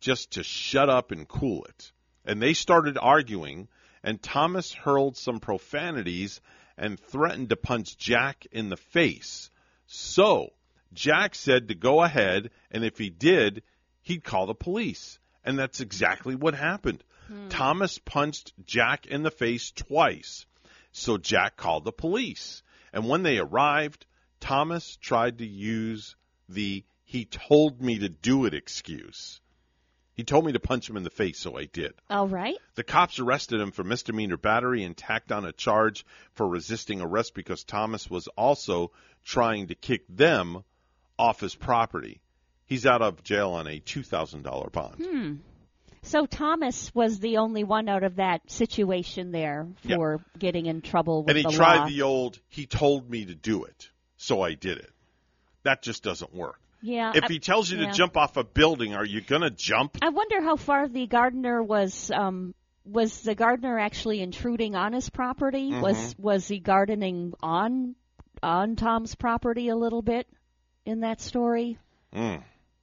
just 0.00 0.32
to 0.32 0.42
shut 0.42 0.90
up 0.90 1.10
and 1.10 1.26
cool 1.26 1.64
it. 1.64 1.92
And 2.24 2.42
they 2.42 2.52
started 2.52 2.98
arguing, 2.98 3.68
and 4.02 4.20
Thomas 4.20 4.72
hurled 4.72 5.16
some 5.16 5.40
profanities 5.40 6.40
and 6.76 7.00
threatened 7.00 7.48
to 7.48 7.56
punch 7.56 7.96
Jack 7.96 8.46
in 8.52 8.68
the 8.68 8.76
face. 8.76 9.50
So, 9.86 10.52
Jack 10.92 11.34
said 11.34 11.68
to 11.68 11.74
go 11.74 12.02
ahead, 12.02 12.50
and 12.70 12.84
if 12.84 12.98
he 12.98 13.10
did, 13.10 13.62
he'd 14.02 14.24
call 14.24 14.46
the 14.46 14.54
police. 14.54 15.18
And 15.44 15.58
that's 15.58 15.80
exactly 15.80 16.34
what 16.34 16.54
happened. 16.54 17.04
Hmm. 17.28 17.48
Thomas 17.48 17.98
punched 17.98 18.52
Jack 18.64 19.06
in 19.06 19.22
the 19.22 19.30
face 19.30 19.70
twice. 19.70 20.46
So 20.92 21.18
Jack 21.18 21.56
called 21.56 21.84
the 21.84 21.92
police. 21.92 22.62
And 22.92 23.08
when 23.08 23.22
they 23.22 23.38
arrived, 23.38 24.06
Thomas 24.40 24.96
tried 24.96 25.38
to 25.38 25.46
use 25.46 26.16
the 26.48 26.84
he 27.04 27.24
told 27.24 27.80
me 27.80 28.00
to 28.00 28.08
do 28.08 28.46
it 28.46 28.54
excuse. 28.54 29.40
He 30.16 30.24
told 30.24 30.46
me 30.46 30.52
to 30.52 30.60
punch 30.60 30.88
him 30.88 30.96
in 30.96 31.02
the 31.02 31.10
face, 31.10 31.38
so 31.38 31.58
I 31.58 31.66
did. 31.66 31.92
All 32.08 32.26
right. 32.26 32.56
The 32.74 32.82
cops 32.82 33.18
arrested 33.18 33.60
him 33.60 33.70
for 33.70 33.84
misdemeanor 33.84 34.38
battery 34.38 34.82
and 34.82 34.96
tacked 34.96 35.30
on 35.30 35.44
a 35.44 35.52
charge 35.52 36.06
for 36.32 36.48
resisting 36.48 37.02
arrest 37.02 37.34
because 37.34 37.64
Thomas 37.64 38.08
was 38.08 38.26
also 38.28 38.92
trying 39.24 39.66
to 39.68 39.74
kick 39.74 40.04
them 40.08 40.64
off 41.18 41.40
his 41.40 41.54
property. 41.54 42.20
He's 42.64 42.86
out 42.86 43.02
of 43.02 43.22
jail 43.22 43.50
on 43.50 43.66
a 43.66 43.78
$2,000 43.78 44.72
bond. 44.72 44.94
Hmm. 45.04 45.34
So 46.02 46.24
Thomas 46.24 46.94
was 46.94 47.18
the 47.18 47.36
only 47.38 47.64
one 47.64 47.88
out 47.88 48.02
of 48.04 48.16
that 48.16 48.50
situation 48.50 49.32
there 49.32 49.66
Yeah. 49.82 49.96
for 49.96 50.24
getting 50.38 50.66
in 50.66 50.80
trouble 50.80 51.24
with 51.24 51.30
And 51.30 51.36
he 51.38 51.42
the 51.42 51.50
tried 51.56 51.78
law. 51.80 51.88
the 51.88 52.02
old, 52.02 52.38
he 52.48 52.64
told 52.66 53.10
me 53.10 53.24
to 53.26 53.34
do 53.34 53.64
it, 53.64 53.90
so 54.16 54.40
I 54.40 54.54
did 54.54 54.78
it. 54.78 54.90
That 55.64 55.82
just 55.82 56.02
doesn't 56.04 56.32
work. 56.32 56.60
Yeah. 56.86 57.12
If 57.14 57.24
I- 57.24 57.28
he 57.28 57.38
tells 57.38 57.70
you 57.70 57.78
yeah. 57.78 57.86
to 57.88 57.92
jump 57.92 58.16
off 58.16 58.36
a 58.36 58.44
building, 58.44 58.94
are 58.94 59.04
you 59.04 59.20
going 59.20 59.42
to 59.42 59.50
jump? 59.50 59.98
I 60.02 60.10
wonder 60.10 60.40
how 60.40 60.56
far 60.56 60.88
the 60.88 61.06
gardener 61.06 61.62
was. 61.62 62.10
Um, 62.10 62.54
was 62.84 63.22
the 63.22 63.34
gardener 63.34 63.78
actually 63.78 64.20
intruding 64.20 64.76
on 64.76 64.92
his 64.92 65.10
property? 65.10 65.70
Mm-hmm. 65.70 65.80
Was 65.80 66.14
was 66.18 66.46
he 66.48 66.60
gardening 66.60 67.34
on 67.42 67.96
on 68.42 68.76
Tom's 68.76 69.16
property 69.16 69.68
a 69.68 69.76
little 69.76 70.02
bit 70.02 70.28
in 70.84 71.00
that 71.00 71.20
story? 71.20 71.78
Mm. 72.14 72.42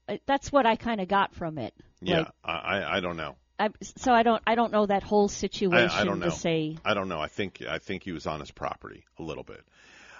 Uh, 0.09 0.17
That's 0.25 0.51
what 0.51 0.65
I 0.65 0.75
kind 0.75 0.99
of 0.99 1.07
got 1.07 1.33
from 1.33 1.57
it. 1.57 1.73
Yeah, 2.01 2.17
Like, 2.19 2.27
I, 2.43 2.51
I 2.51 2.97
I 2.97 2.99
don't 2.99 3.15
know. 3.15 3.35
I, 3.57 3.69
so 3.97 4.11
I 4.11 4.23
don't 4.23 4.43
I 4.45 4.55
don't 4.55 4.73
know 4.73 4.85
that 4.85 5.03
whole 5.03 5.29
I, 5.29 5.33
situation 5.33 5.97
I 5.97 6.03
don't 6.03 6.19
know. 6.19 6.25
to 6.25 6.31
say. 6.31 6.75
I 6.83 6.93
don't 6.93 7.07
know. 7.07 7.21
I 7.21 7.27
think 7.29 7.61
I 7.67 7.77
think 7.77 8.03
he 8.03 8.11
was 8.11 8.27
on 8.27 8.41
his 8.41 8.51
property 8.51 9.05
a 9.17 9.23
little 9.23 9.43
bit. 9.43 9.61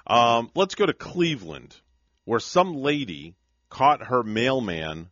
Um, 0.08 0.50
let's 0.56 0.76
go 0.76 0.86
to 0.86 0.94
Cleveland, 0.94 1.76
where 2.26 2.40
some 2.40 2.76
lady 2.76 3.36
caught 3.74 4.04
her 4.04 4.24
mailman 4.24 5.10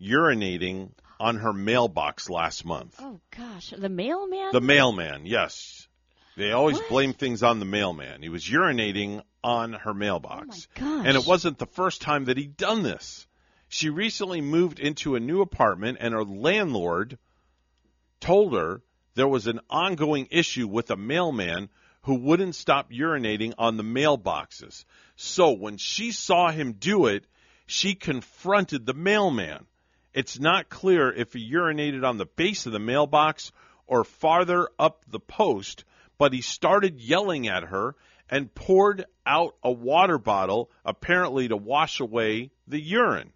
urinating 0.00 0.90
on 1.18 1.36
her 1.36 1.52
mailbox 1.52 2.28
last 2.28 2.64
month. 2.64 2.96
Oh 3.00 3.20
gosh, 3.36 3.72
the 3.76 3.88
mailman. 3.88 4.50
The 4.52 4.60
mailman, 4.60 5.24
yes. 5.24 5.88
They 6.36 6.52
always 6.52 6.78
blame 6.88 7.12
things 7.14 7.42
on 7.42 7.58
the 7.58 7.64
mailman. 7.64 8.22
He 8.22 8.28
was 8.28 8.44
urinating 8.44 9.22
on 9.42 9.72
her 9.72 9.94
mailbox. 9.94 10.68
Oh, 10.76 10.80
gosh. 10.80 11.06
And 11.06 11.16
it 11.16 11.26
wasn't 11.26 11.58
the 11.58 11.66
first 11.66 12.00
time 12.00 12.26
that 12.26 12.36
he'd 12.36 12.56
done 12.56 12.82
this. 12.82 13.26
She 13.68 13.88
recently 13.90 14.40
moved 14.40 14.78
into 14.78 15.14
a 15.14 15.20
new 15.20 15.40
apartment, 15.40 15.98
and 16.00 16.14
her 16.14 16.24
landlord 16.24 17.18
told 18.20 18.54
her 18.54 18.82
there 19.14 19.28
was 19.28 19.46
an 19.46 19.60
ongoing 19.68 20.28
issue 20.30 20.66
with 20.66 20.90
a 20.90 20.96
mailman 20.96 21.68
who 22.02 22.14
wouldn't 22.16 22.54
stop 22.54 22.90
urinating 22.90 23.54
on 23.58 23.76
the 23.76 23.84
mailboxes. 23.84 24.84
So 25.16 25.52
when 25.52 25.76
she 25.76 26.12
saw 26.12 26.50
him 26.50 26.72
do 26.72 27.06
it, 27.06 27.26
she 27.66 27.94
confronted 27.94 28.86
the 28.86 28.94
mailman. 28.94 29.66
It's 30.12 30.38
not 30.38 30.68
clear 30.68 31.12
if 31.12 31.32
he 31.32 31.52
urinated 31.52 32.06
on 32.06 32.18
the 32.18 32.26
base 32.26 32.66
of 32.66 32.72
the 32.72 32.78
mailbox 32.78 33.52
or 33.86 34.04
farther 34.04 34.68
up 34.78 35.04
the 35.08 35.20
post, 35.20 35.84
but 36.18 36.32
he 36.32 36.40
started 36.40 37.00
yelling 37.00 37.48
at 37.48 37.64
her 37.64 37.96
and 38.28 38.54
poured 38.54 39.04
out 39.26 39.54
a 39.62 39.70
water 39.70 40.18
bottle, 40.18 40.70
apparently 40.84 41.48
to 41.48 41.56
wash 41.56 42.00
away 42.00 42.50
the 42.66 42.80
urine. 42.80 43.32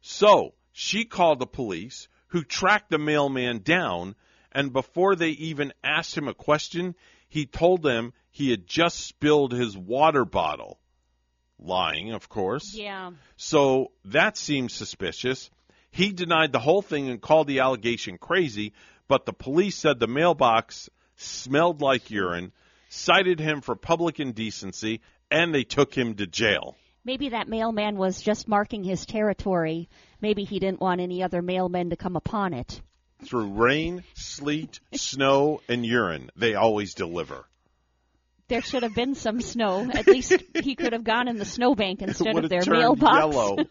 So 0.00 0.54
she 0.72 1.04
called 1.04 1.38
the 1.38 1.46
police, 1.46 2.08
who 2.28 2.44
tracked 2.44 2.90
the 2.90 2.98
mailman 2.98 3.62
down, 3.62 4.14
and 4.52 4.72
before 4.72 5.16
they 5.16 5.30
even 5.30 5.72
asked 5.82 6.16
him 6.16 6.28
a 6.28 6.34
question, 6.34 6.94
he 7.28 7.46
told 7.46 7.82
them 7.82 8.12
he 8.30 8.50
had 8.50 8.66
just 8.66 9.00
spilled 9.00 9.52
his 9.52 9.76
water 9.76 10.24
bottle. 10.24 10.78
Lying, 11.64 12.12
of 12.12 12.28
course. 12.28 12.74
Yeah. 12.74 13.12
So 13.36 13.92
that 14.06 14.36
seems 14.36 14.72
suspicious. 14.72 15.50
He 15.90 16.12
denied 16.12 16.52
the 16.52 16.58
whole 16.58 16.82
thing 16.82 17.08
and 17.08 17.20
called 17.20 17.46
the 17.46 17.60
allegation 17.60 18.18
crazy, 18.18 18.72
but 19.08 19.26
the 19.26 19.32
police 19.32 19.76
said 19.76 20.00
the 20.00 20.06
mailbox 20.06 20.88
smelled 21.16 21.80
like 21.80 22.10
urine, 22.10 22.52
cited 22.88 23.38
him 23.38 23.60
for 23.60 23.76
public 23.76 24.18
indecency, 24.18 25.00
and 25.30 25.54
they 25.54 25.64
took 25.64 25.94
him 25.94 26.14
to 26.14 26.26
jail. 26.26 26.76
Maybe 27.04 27.30
that 27.30 27.48
mailman 27.48 27.96
was 27.96 28.22
just 28.22 28.48
marking 28.48 28.84
his 28.84 29.06
territory. 29.06 29.88
Maybe 30.20 30.44
he 30.44 30.58
didn't 30.58 30.80
want 30.80 31.00
any 31.00 31.22
other 31.22 31.42
mailmen 31.42 31.90
to 31.90 31.96
come 31.96 32.16
upon 32.16 32.54
it. 32.54 32.80
Through 33.24 33.50
rain, 33.50 34.04
sleet, 34.14 34.80
snow, 34.94 35.60
and 35.68 35.84
urine, 35.84 36.30
they 36.36 36.54
always 36.54 36.94
deliver. 36.94 37.44
There 38.52 38.60
should 38.60 38.82
have 38.82 38.94
been 38.94 39.14
some 39.14 39.40
snow. 39.40 39.90
At 39.90 40.06
least 40.06 40.34
he 40.62 40.74
could 40.74 40.92
have 40.92 41.04
gone 41.04 41.26
in 41.26 41.38
the 41.38 41.46
snowbank 41.46 42.02
instead 42.02 42.36
of 42.36 42.50
their 42.50 42.60
mailbox. 42.66 43.16
yellow. 43.16 43.56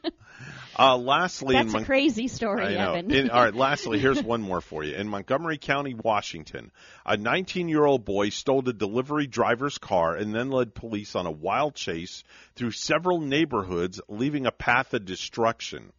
Uh, 0.79 0.97
lastly, 0.97 1.53
That's 1.53 1.73
Mon- 1.73 1.83
a 1.83 1.85
crazy 1.85 2.29
story, 2.29 2.63
I 2.65 2.73
know. 2.73 2.93
Evan. 2.93 3.11
In- 3.11 3.29
all 3.29 3.43
right, 3.43 3.53
lastly, 3.53 3.99
here's 3.99 4.23
one 4.23 4.41
more 4.41 4.61
for 4.61 4.83
you. 4.85 4.95
In 4.95 5.09
Montgomery 5.09 5.57
County, 5.57 5.93
Washington, 5.93 6.71
a 7.05 7.17
19 7.17 7.67
year 7.67 7.85
old 7.85 8.05
boy 8.05 8.29
stole 8.29 8.67
a 8.67 8.73
delivery 8.73 9.27
driver's 9.27 9.77
car 9.77 10.15
and 10.15 10.33
then 10.33 10.49
led 10.49 10.73
police 10.73 11.13
on 11.13 11.25
a 11.27 11.31
wild 11.31 11.75
chase 11.75 12.23
through 12.55 12.71
several 12.71 13.19
neighborhoods, 13.19 13.99
leaving 14.07 14.45
a 14.45 14.51
path 14.51 14.93
of 14.93 15.05
destruction. 15.05 15.91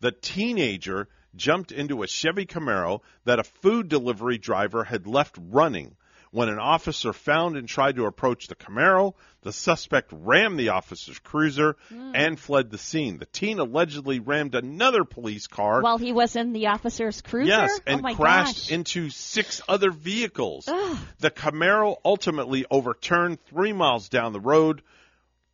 The 0.00 0.10
teenager 0.10 1.06
jumped 1.36 1.70
into 1.70 2.02
a 2.02 2.08
Chevy 2.08 2.46
Camaro 2.46 3.02
that 3.26 3.38
a 3.38 3.44
food 3.44 3.88
delivery 3.88 4.38
driver 4.38 4.84
had 4.84 5.06
left 5.06 5.36
running. 5.38 5.96
When 6.34 6.48
an 6.48 6.58
officer 6.58 7.12
found 7.12 7.56
and 7.56 7.68
tried 7.68 7.94
to 7.94 8.06
approach 8.06 8.48
the 8.48 8.56
Camaro, 8.56 9.14
the 9.42 9.52
suspect 9.52 10.10
rammed 10.12 10.58
the 10.58 10.70
officer's 10.70 11.20
cruiser 11.20 11.76
Hmm. 11.90 12.10
and 12.12 12.40
fled 12.40 12.72
the 12.72 12.76
scene. 12.78 13.18
The 13.18 13.26
teen 13.26 13.60
allegedly 13.60 14.18
rammed 14.18 14.56
another 14.56 15.04
police 15.04 15.46
car. 15.46 15.80
While 15.80 15.98
he 15.98 16.12
was 16.12 16.34
in 16.34 16.52
the 16.52 16.66
officer's 16.66 17.22
cruiser? 17.22 17.50
Yes, 17.50 17.80
and 17.86 18.04
oh 18.04 18.14
crashed 18.16 18.64
gosh. 18.64 18.72
into 18.72 19.10
six 19.10 19.62
other 19.68 19.92
vehicles. 19.92 20.66
Ugh. 20.66 20.98
The 21.20 21.30
Camaro 21.30 21.98
ultimately 22.04 22.66
overturned 22.68 23.38
three 23.44 23.72
miles 23.72 24.08
down 24.08 24.32
the 24.32 24.40
road 24.40 24.82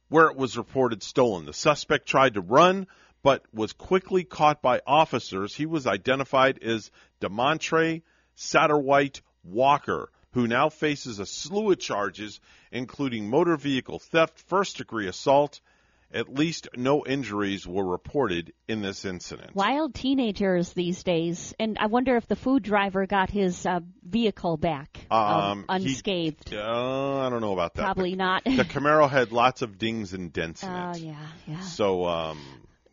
where 0.09 0.29
it 0.31 0.37
was 0.39 0.57
reported 0.57 1.03
stolen. 1.03 1.45
The 1.45 1.53
suspect 1.53 2.07
tried 2.09 2.35
to 2.35 2.41
run, 2.41 2.87
but 3.23 3.45
was 3.53 3.75
quickly 3.75 4.25
caught 4.25 4.63
by 4.63 4.81
officers. 4.87 5.55
He 5.55 5.67
was 5.67 5.87
identified 5.87 6.63
as 6.63 6.91
Demontre 7.21 8.01
Satterwhite 8.35 9.21
Walker, 9.45 10.11
who 10.33 10.47
now 10.47 10.69
faces 10.69 11.19
a 11.19 11.27
slew 11.27 11.71
of 11.73 11.79
charges, 11.79 12.41
including 12.71 13.29
motor 13.29 13.57
vehicle 13.57 13.99
theft, 13.99 14.39
first 14.49 14.79
degree 14.79 15.09
assault. 15.09 15.61
At 16.13 16.29
least 16.29 16.67
no 16.77 17.07
injuries 17.07 17.69
were 17.69 17.85
reported 17.87 18.53
in 18.67 18.83
this 18.83 19.05
incident. 19.05 19.55
Wild 19.55 19.95
teenagers 19.95 20.73
these 20.73 21.05
days, 21.05 21.55
and 21.61 21.79
I 21.79 21.87
wonder 21.87 22.17
if 22.17 22.27
the 22.27 22.35
food 22.35 22.65
driver 22.65 23.07
got 23.07 23.31
his 23.31 23.65
uh, 23.65 23.79
vehicle 24.03 24.57
back 24.57 25.07
um, 25.09 25.61
he- 25.61 25.65
unscathed. 25.69 26.53
Uh, 26.53 27.19
I 27.21 27.31
don't 27.31 27.41
know 27.41 27.53
about 27.53 27.75
that. 27.75 27.85
Probably 27.85 28.11
The- 28.11 28.17
not. 28.17 28.43
the 28.43 28.51
Camaro 28.69 29.09
had 29.09 29.31
lots 29.31 29.63
of 29.63 29.79
dings 29.79 30.13
and 30.13 30.33
dents 30.33 30.65
in 30.65 30.69
Oh 30.69 30.91
it. 30.91 30.99
yeah, 30.99 31.27
yeah. 31.47 31.61
So 31.61 32.05
um, 32.07 32.41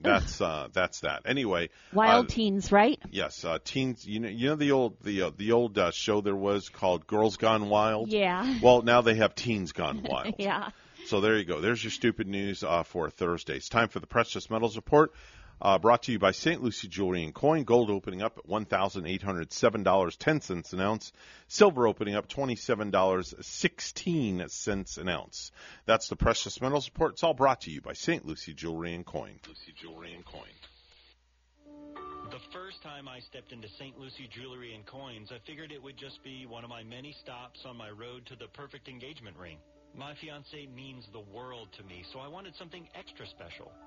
that's 0.02 0.42
uh, 0.42 0.68
that's 0.72 1.02
that. 1.02 1.24
Anyway, 1.26 1.70
Wild 1.94 2.26
uh, 2.26 2.30
teens, 2.30 2.72
right? 2.72 3.00
Yes, 3.12 3.44
uh, 3.44 3.60
teens. 3.64 4.06
You 4.06 4.20
know, 4.20 4.30
you 4.30 4.50
know 4.50 4.56
the 4.56 4.72
old 4.72 5.02
the 5.04 5.24
uh, 5.24 5.32
the 5.36 5.52
old 5.52 5.78
uh, 5.78 5.92
show 5.92 6.22
there 6.22 6.36
was 6.36 6.70
called 6.70 7.08
Girls 7.08 7.38
Gone 7.38 7.70
Wild. 7.70 8.10
Yeah. 8.10 8.60
Well, 8.62 8.82
now 8.82 9.02
they 9.02 9.16
have 9.16 9.36
Teens 9.36 9.72
Gone 9.72 10.04
Wild. 10.10 10.36
yeah. 10.38 10.70
So 11.06 11.22
there 11.22 11.38
you 11.38 11.46
go. 11.46 11.62
There's 11.62 11.84
your 11.84 11.92
stupid 11.92 12.28
news 12.28 12.64
uh, 12.64 12.84
for 12.84 13.10
Thursday. 13.10 13.56
It's 13.56 13.70
time 13.70 13.88
for 13.88 14.00
the 14.00 14.08
Precious 14.08 14.50
Metals 14.50 14.76
Report. 14.76 15.14
Uh, 15.60 15.80
brought 15.80 16.04
to 16.04 16.12
you 16.12 16.20
by 16.20 16.32
St. 16.32 16.62
Lucie 16.62 16.88
Jewelry 16.88 17.24
and 17.24 17.34
Coin. 17.34 17.64
Gold 17.64 17.90
opening 17.90 18.22
up 18.22 18.38
at 18.38 18.48
one 18.48 18.66
thousand 18.66 19.08
eight 19.08 19.24
hundred 19.24 19.52
seven 19.52 19.82
dollars 19.82 20.16
ten 20.16 20.40
cents 20.40 20.74
an 20.74 20.82
ounce. 20.82 21.12
Silver 21.48 21.88
opening 21.88 22.16
up 22.16 22.28
twenty 22.28 22.56
seven 22.56 22.92
dollars 22.92 23.34
sixteen 23.42 24.44
cents 24.50 24.98
an 24.98 25.10
ounce. 25.10 25.52
That's 25.86 26.10
the 26.10 26.16
Precious 26.16 26.62
Metals 26.62 26.88
Report. 26.94 27.14
It's 27.14 27.24
all 27.24 27.34
brought 27.34 27.62
to 27.62 27.72
you 27.72 27.82
by 27.82 27.94
St. 27.94 28.26
Lucie 28.26 28.54
Jewelry 28.54 28.94
and 28.94 29.06
Coin. 29.06 29.40
Lucie 29.48 29.74
Jewelry 29.82 30.14
and 30.14 30.26
Coin. 30.26 30.44
The 32.30 32.40
first 32.52 32.84
time 32.84 33.08
I 33.08 33.20
stepped 33.22 33.54
into 33.54 33.70
St. 33.80 33.98
Lucie 33.98 34.30
Jewelry 34.30 34.76
and 34.76 34.86
Coins, 34.86 35.32
I 35.32 35.40
figured 35.48 35.72
it 35.72 35.82
would 35.82 35.98
just 35.98 36.22
be 36.24 36.46
one 36.46 36.64
of 36.66 36.70
my 36.70 36.84
many 36.84 37.16
stops 37.24 37.62
on 37.66 37.78
my 37.78 37.90
road 37.90 38.26
to 38.28 38.36
the 38.36 38.48
perfect 38.54 38.90
engagement 38.90 39.38
ring. 39.38 39.58
My 39.96 40.14
fiance 40.22 40.68
means 40.76 41.08
the 41.14 41.24
world 41.34 41.70
to 41.78 41.84
me, 41.84 42.04
so 42.12 42.20
I 42.20 42.28
wanted 42.28 42.54
something 42.56 42.88
extra 42.94 43.26
special. 43.28 43.72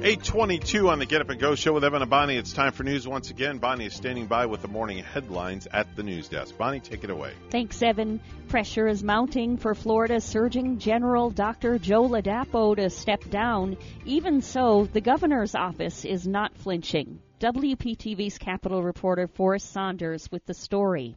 822 0.00 0.88
on 0.88 1.00
the 1.00 1.06
Get 1.06 1.22
Up 1.22 1.28
and 1.28 1.40
Go 1.40 1.56
show 1.56 1.72
with 1.72 1.82
Evan 1.82 2.02
and 2.02 2.10
Bonnie. 2.10 2.36
It's 2.36 2.52
time 2.52 2.70
for 2.70 2.84
news 2.84 3.08
once 3.08 3.30
again. 3.30 3.58
Bonnie 3.58 3.86
is 3.86 3.94
standing 3.94 4.26
by 4.26 4.46
with 4.46 4.62
the 4.62 4.68
morning 4.68 5.02
headlines 5.02 5.66
at 5.72 5.96
the 5.96 6.04
news 6.04 6.28
desk. 6.28 6.56
Bonnie, 6.56 6.78
take 6.78 7.02
it 7.02 7.10
away. 7.10 7.32
Thanks, 7.50 7.82
Evan. 7.82 8.20
Pressure 8.46 8.86
is 8.86 9.02
mounting 9.02 9.56
for 9.56 9.74
Florida's 9.74 10.22
Surgeon 10.22 10.78
General 10.78 11.30
Dr. 11.30 11.80
Joe 11.80 12.08
Ladapo 12.08 12.76
to 12.76 12.90
step 12.90 13.28
down. 13.28 13.76
Even 14.04 14.40
so, 14.40 14.84
the 14.84 15.00
governor's 15.00 15.56
office 15.56 16.04
is 16.04 16.28
not 16.28 16.56
flinching. 16.56 17.18
WPTV's 17.40 18.38
Capitol 18.38 18.84
reporter 18.84 19.26
Forrest 19.26 19.72
Saunders 19.72 20.30
with 20.30 20.46
the 20.46 20.54
story. 20.54 21.16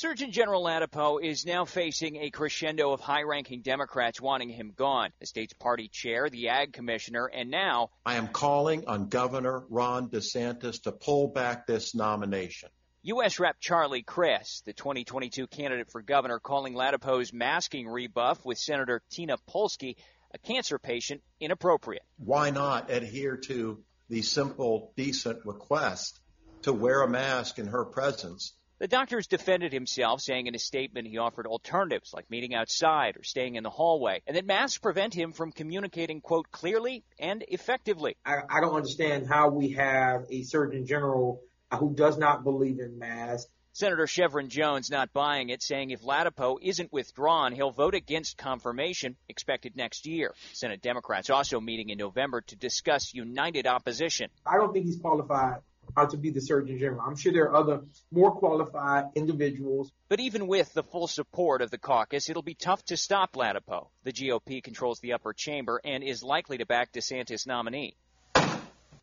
Surgeon 0.00 0.30
General 0.30 0.62
Ladapo 0.62 1.20
is 1.20 1.44
now 1.44 1.64
facing 1.64 2.18
a 2.18 2.30
crescendo 2.30 2.92
of 2.92 3.00
high 3.00 3.24
ranking 3.24 3.62
Democrats 3.62 4.20
wanting 4.20 4.48
him 4.48 4.72
gone. 4.76 5.10
The 5.18 5.26
state's 5.26 5.54
party 5.54 5.88
chair, 5.88 6.30
the 6.30 6.50
ag 6.50 6.72
commissioner, 6.72 7.26
and 7.26 7.50
now 7.50 7.90
I 8.06 8.14
am 8.14 8.28
calling 8.28 8.86
on 8.86 9.08
Governor 9.08 9.64
Ron 9.68 10.08
DeSantis 10.08 10.82
to 10.82 10.92
pull 10.92 11.26
back 11.26 11.66
this 11.66 11.96
nomination. 11.96 12.68
U.S. 13.02 13.40
Rep. 13.40 13.56
Charlie 13.58 14.04
Crist, 14.04 14.66
the 14.66 14.72
2022 14.72 15.48
candidate 15.48 15.90
for 15.90 16.00
governor, 16.00 16.38
calling 16.38 16.74
Ladapo's 16.74 17.32
masking 17.32 17.88
rebuff 17.88 18.44
with 18.44 18.58
Senator 18.58 19.02
Tina 19.10 19.36
Polsky, 19.52 19.96
a 20.32 20.38
cancer 20.38 20.78
patient, 20.78 21.22
inappropriate. 21.40 22.04
Why 22.18 22.50
not 22.50 22.88
adhere 22.88 23.36
to 23.48 23.82
the 24.08 24.22
simple, 24.22 24.92
decent 24.94 25.44
request 25.44 26.20
to 26.62 26.72
wear 26.72 27.02
a 27.02 27.08
mask 27.08 27.58
in 27.58 27.66
her 27.66 27.84
presence? 27.84 28.52
The 28.80 28.86
doctor's 28.86 29.26
defended 29.26 29.72
himself, 29.72 30.20
saying 30.20 30.46
in 30.46 30.54
a 30.54 30.58
statement 30.58 31.08
he 31.08 31.18
offered 31.18 31.48
alternatives 31.48 32.14
like 32.14 32.30
meeting 32.30 32.54
outside 32.54 33.16
or 33.16 33.24
staying 33.24 33.56
in 33.56 33.64
the 33.64 33.70
hallway, 33.70 34.22
and 34.24 34.36
that 34.36 34.46
masks 34.46 34.78
prevent 34.78 35.12
him 35.12 35.32
from 35.32 35.50
communicating, 35.50 36.20
quote, 36.20 36.52
clearly 36.52 37.02
and 37.18 37.44
effectively. 37.48 38.16
I, 38.24 38.36
I 38.48 38.60
don't 38.60 38.76
understand 38.76 39.26
how 39.26 39.48
we 39.48 39.70
have 39.70 40.26
a 40.30 40.44
Surgeon 40.44 40.86
General 40.86 41.42
who 41.76 41.92
does 41.92 42.18
not 42.18 42.44
believe 42.44 42.78
in 42.78 43.00
masks. 43.00 43.50
Senator 43.72 44.06
Shevrin 44.06 44.46
Jones 44.48 44.90
not 44.90 45.12
buying 45.12 45.48
it, 45.48 45.60
saying 45.60 45.90
if 45.90 46.02
Ladapo 46.02 46.58
isn't 46.62 46.92
withdrawn, 46.92 47.52
he'll 47.52 47.72
vote 47.72 47.96
against 47.96 48.38
confirmation 48.38 49.16
expected 49.28 49.76
next 49.76 50.06
year. 50.06 50.34
Senate 50.52 50.82
Democrats 50.82 51.30
also 51.30 51.60
meeting 51.60 51.88
in 51.88 51.98
November 51.98 52.42
to 52.42 52.54
discuss 52.54 53.12
united 53.12 53.66
opposition. 53.66 54.30
I 54.46 54.56
don't 54.56 54.72
think 54.72 54.86
he's 54.86 55.00
qualified 55.00 55.62
uh, 55.96 56.06
to 56.06 56.16
be 56.16 56.30
the 56.30 56.40
Surgeon 56.40 56.78
General. 56.78 57.02
I'm 57.02 57.16
sure 57.16 57.32
there 57.32 57.44
are 57.44 57.56
other 57.56 57.80
more 58.10 58.32
qualified 58.32 59.06
individuals. 59.14 59.90
But 60.08 60.20
even 60.20 60.46
with 60.46 60.72
the 60.72 60.82
full 60.82 61.06
support 61.06 61.62
of 61.62 61.70
the 61.70 61.78
caucus, 61.78 62.28
it'll 62.28 62.42
be 62.42 62.54
tough 62.54 62.84
to 62.86 62.96
stop 62.96 63.34
Ladapo. 63.34 63.88
The 64.04 64.12
GOP 64.12 64.62
controls 64.62 65.00
the 65.00 65.14
upper 65.14 65.32
chamber 65.32 65.80
and 65.84 66.02
is 66.02 66.22
likely 66.22 66.58
to 66.58 66.66
back 66.66 66.92
DeSantis' 66.92 67.46
nominee. 67.46 67.96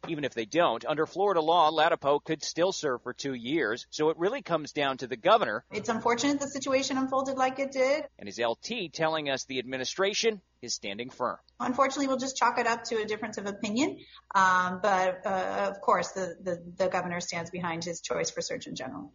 Even 0.08 0.24
if 0.24 0.34
they 0.34 0.46
don't, 0.46 0.86
under 0.86 1.06
Florida 1.06 1.42
law, 1.42 1.72
Ladapo 1.72 2.24
could 2.24 2.44
still 2.44 2.72
serve 2.72 3.02
for 3.04 3.14
two 3.14 3.34
years, 3.34 3.86
so 3.90 4.10
it 4.10 4.18
really 4.18 4.42
comes 4.42 4.72
down 4.72 4.98
to 4.98 5.08
the 5.08 5.16
governor 5.16 5.64
It's 5.72 5.90
unfortunate 5.90 6.40
the 6.40 6.48
situation 6.48 6.98
unfolded 6.98 7.38
like 7.38 7.60
it 7.60 7.72
did. 7.72 8.06
and 8.20 8.28
his 8.28 8.40
LT 8.40 8.94
telling 8.94 9.30
us 9.30 9.46
the 9.46 9.60
administration 9.60 10.42
is 10.62 10.74
standing 10.74 11.10
firm. 11.10 11.38
Unfortunately, 11.60 12.08
we'll 12.08 12.18
just 12.18 12.38
chalk 12.38 12.58
it 12.58 12.68
up 12.68 12.84
to 12.86 13.02
a 13.02 13.06
difference 13.06 13.38
of 13.38 13.46
opinion. 13.46 14.00
Um, 14.34 14.80
but 14.82 15.26
uh, 15.26 15.72
of 15.74 15.82
course, 15.82 16.12
the, 16.12 16.36
the, 16.42 16.64
the 16.78 16.88
governor 16.90 17.20
stands 17.20 17.50
behind 17.52 17.84
his 17.84 18.02
choice 18.02 18.32
for 18.32 18.42
Surgeon 18.42 18.76
General. 18.76 19.12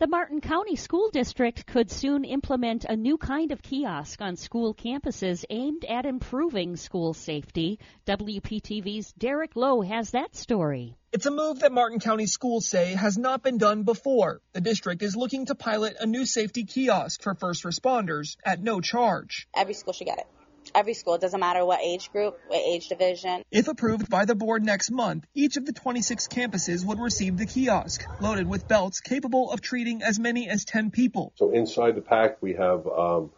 The 0.00 0.06
Martin 0.06 0.40
County 0.40 0.76
School 0.76 1.10
District 1.10 1.66
could 1.66 1.90
soon 1.90 2.24
implement 2.24 2.86
a 2.86 2.96
new 2.96 3.18
kind 3.18 3.52
of 3.52 3.60
kiosk 3.60 4.22
on 4.22 4.36
school 4.36 4.74
campuses 4.74 5.44
aimed 5.50 5.84
at 5.84 6.06
improving 6.06 6.76
school 6.76 7.12
safety. 7.12 7.78
WPTV's 8.06 9.12
Derek 9.12 9.56
Lowe 9.56 9.82
has 9.82 10.12
that 10.12 10.34
story. 10.34 10.96
It's 11.12 11.26
a 11.26 11.30
move 11.30 11.60
that 11.60 11.72
Martin 11.72 12.00
County 12.00 12.24
schools 12.24 12.66
say 12.66 12.94
has 12.94 13.18
not 13.18 13.42
been 13.42 13.58
done 13.58 13.82
before. 13.82 14.40
The 14.54 14.62
district 14.62 15.02
is 15.02 15.16
looking 15.16 15.44
to 15.44 15.54
pilot 15.54 15.98
a 16.00 16.06
new 16.06 16.24
safety 16.24 16.64
kiosk 16.64 17.20
for 17.20 17.34
first 17.34 17.64
responders 17.64 18.38
at 18.42 18.62
no 18.62 18.80
charge. 18.80 19.48
Every 19.54 19.74
school 19.74 19.92
should 19.92 20.06
get 20.06 20.20
it. 20.20 20.26
Every 20.74 20.94
school, 20.94 21.14
it 21.14 21.20
doesn't 21.20 21.40
matter 21.40 21.64
what 21.64 21.80
age 21.80 22.12
group, 22.12 22.38
what 22.46 22.60
age 22.60 22.88
division. 22.88 23.42
If 23.50 23.68
approved 23.68 24.08
by 24.08 24.24
the 24.24 24.34
board 24.34 24.64
next 24.64 24.90
month, 24.90 25.26
each 25.34 25.56
of 25.56 25.66
the 25.66 25.72
26 25.72 26.28
campuses 26.28 26.84
would 26.84 27.00
receive 27.00 27.36
the 27.36 27.46
kiosk, 27.46 28.06
loaded 28.20 28.48
with 28.48 28.68
belts 28.68 29.00
capable 29.00 29.50
of 29.50 29.60
treating 29.60 30.02
as 30.02 30.18
many 30.18 30.48
as 30.48 30.64
10 30.64 30.90
people. 30.90 31.32
So 31.36 31.50
inside 31.50 31.94
the 31.94 32.02
pack, 32.02 32.40
we 32.40 32.54
have 32.54 32.86
um, 32.86 33.30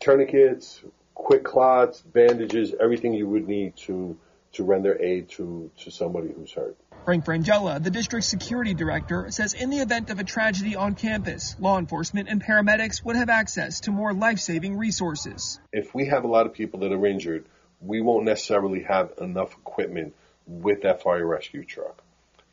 tourniquets, 0.00 0.82
quick 1.14 1.44
clots, 1.44 2.00
bandages, 2.00 2.74
everything 2.80 3.14
you 3.14 3.28
would 3.28 3.48
need 3.48 3.76
to 3.76 4.16
to 4.56 4.64
render 4.64 5.00
aid 5.00 5.28
to, 5.30 5.70
to 5.78 5.90
somebody 5.90 6.32
who's 6.32 6.52
hurt. 6.52 6.76
Frank 7.04 7.24
Frangella, 7.24 7.82
the 7.82 7.90
district 7.90 8.26
security 8.26 8.74
director, 8.74 9.30
says 9.30 9.54
in 9.54 9.70
the 9.70 9.78
event 9.78 10.10
of 10.10 10.18
a 10.18 10.24
tragedy 10.24 10.74
on 10.74 10.94
campus, 10.94 11.54
law 11.60 11.78
enforcement 11.78 12.28
and 12.28 12.42
paramedics 12.42 13.04
would 13.04 13.16
have 13.16 13.28
access 13.28 13.80
to 13.80 13.92
more 13.92 14.12
life 14.12 14.40
saving 14.40 14.76
resources. 14.76 15.60
If 15.72 15.94
we 15.94 16.06
have 16.06 16.24
a 16.24 16.26
lot 16.26 16.46
of 16.46 16.52
people 16.52 16.80
that 16.80 16.92
are 16.92 17.06
injured, 17.06 17.44
we 17.80 18.00
won't 18.00 18.24
necessarily 18.24 18.82
have 18.82 19.12
enough 19.20 19.52
equipment 19.52 20.14
with 20.46 20.82
that 20.82 21.02
fire 21.02 21.26
rescue 21.26 21.64
truck. 21.64 22.02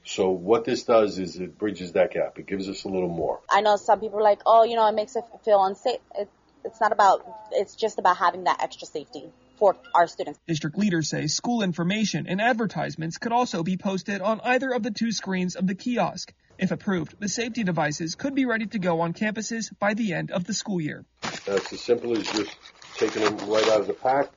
So 0.05 0.29
what 0.29 0.65
this 0.65 0.83
does 0.83 1.17
is 1.17 1.37
it 1.37 1.57
bridges 1.57 1.93
that 1.93 2.11
gap. 2.11 2.37
It 2.37 2.45
gives 2.45 2.67
us 2.67 2.83
a 2.83 2.89
little 2.89 3.09
more. 3.09 3.39
I 3.49 3.61
know 3.61 3.77
some 3.77 4.01
people 4.01 4.19
are 4.19 4.23
like, 4.23 4.41
oh, 4.45 4.63
you 4.63 4.75
know, 4.75 4.87
it 4.87 4.95
makes 4.95 5.15
it 5.15 5.23
feel 5.45 5.63
unsafe. 5.63 5.99
It, 6.15 6.29
it's 6.65 6.81
not 6.81 6.91
about, 6.91 7.25
it's 7.51 7.75
just 7.75 7.99
about 7.99 8.17
having 8.17 8.43
that 8.43 8.61
extra 8.61 8.85
safety 8.85 9.31
for 9.63 9.77
our 9.95 10.07
students. 10.07 10.37
District 10.45 10.77
leaders 10.77 11.07
say 11.07 11.27
school 11.27 11.63
information 11.63 12.27
and 12.27 12.41
advertisements 12.41 13.17
could 13.17 13.31
also 13.31 13.63
be 13.63 13.77
posted 13.77 14.19
on 14.19 14.41
either 14.43 14.73
of 14.73 14.83
the 14.83 14.91
two 14.91 15.13
screens 15.13 15.55
of 15.55 15.65
the 15.65 15.73
kiosk. 15.73 16.33
If 16.57 16.71
approved, 16.71 17.15
the 17.17 17.29
safety 17.29 17.63
devices 17.63 18.15
could 18.15 18.35
be 18.35 18.43
ready 18.43 18.65
to 18.65 18.79
go 18.79 18.99
on 18.99 19.13
campuses 19.13 19.71
by 19.79 19.93
the 19.93 20.15
end 20.15 20.31
of 20.31 20.43
the 20.43 20.53
school 20.53 20.81
year. 20.81 21.05
That's 21.45 21.71
as 21.71 21.79
simple 21.79 22.11
as 22.17 22.29
just 22.29 22.57
taking 22.97 23.23
them 23.23 23.37
right 23.49 23.65
out 23.69 23.79
of 23.79 23.87
the 23.87 23.93
pack, 23.93 24.31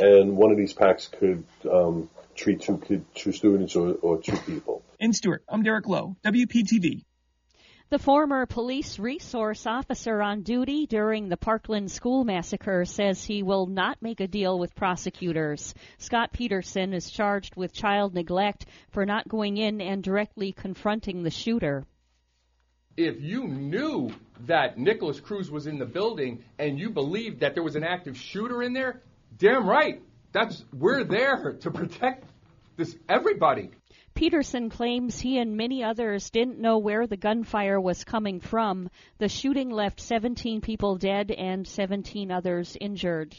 and 0.00 0.38
one 0.38 0.50
of 0.50 0.56
these 0.56 0.72
packs 0.72 1.08
could 1.08 1.44
um, 1.70 2.08
treat 2.34 2.62
two, 2.62 2.78
kid, 2.78 3.04
two 3.14 3.32
students 3.32 3.76
or, 3.76 3.92
or 4.00 4.22
two 4.22 4.36
people. 4.38 4.82
In 4.98 5.12
Stuart, 5.12 5.44
I'm 5.46 5.62
Derek 5.62 5.88
Lowe, 5.88 6.16
WPTV. 6.24 7.04
The 7.90 7.98
former 7.98 8.46
police 8.46 9.00
resource 9.00 9.66
officer 9.66 10.22
on 10.22 10.42
duty 10.42 10.86
during 10.86 11.28
the 11.28 11.36
Parkland 11.36 11.90
school 11.90 12.22
massacre 12.22 12.84
says 12.84 13.24
he 13.24 13.42
will 13.42 13.66
not 13.66 14.00
make 14.00 14.20
a 14.20 14.28
deal 14.28 14.60
with 14.60 14.76
prosecutors. 14.76 15.74
Scot 15.98 16.32
Peterson 16.32 16.92
is 16.92 17.10
charged 17.10 17.56
with 17.56 17.72
child 17.72 18.14
neglect 18.14 18.66
for 18.90 19.04
not 19.04 19.26
going 19.26 19.56
in 19.56 19.80
and 19.80 20.04
directly 20.04 20.52
confronting 20.52 21.24
the 21.24 21.32
shooter. 21.32 21.84
If 22.96 23.20
you 23.20 23.48
knew 23.48 24.12
that 24.46 24.78
Nikolas 24.78 25.18
Cruz 25.18 25.50
was 25.50 25.66
in 25.66 25.80
the 25.80 25.84
building 25.84 26.44
and 26.60 26.78
you 26.78 26.90
believed 26.90 27.40
that 27.40 27.54
there 27.54 27.64
was 27.64 27.74
an 27.74 27.82
active 27.82 28.16
shooter 28.16 28.62
in 28.62 28.72
there, 28.72 29.02
damn 29.36 29.68
right. 29.68 30.00
That's 30.30 30.64
we're 30.72 31.02
there 31.02 31.56
to 31.62 31.72
protect 31.72 32.24
this 32.76 32.94
everybody. 33.08 33.70
Peterson 34.20 34.68
claims 34.68 35.18
he 35.18 35.38
and 35.38 35.56
many 35.56 35.82
others 35.82 36.28
didn't 36.28 36.58
know 36.58 36.76
where 36.76 37.06
the 37.06 37.16
gunfire 37.16 37.80
was 37.80 38.04
coming 38.04 38.38
from. 38.38 38.90
The 39.16 39.30
shooting 39.30 39.70
left 39.70 39.98
17 39.98 40.60
people 40.60 40.96
dead 40.96 41.30
and 41.30 41.66
17 41.66 42.30
others 42.30 42.76
injured. 42.78 43.34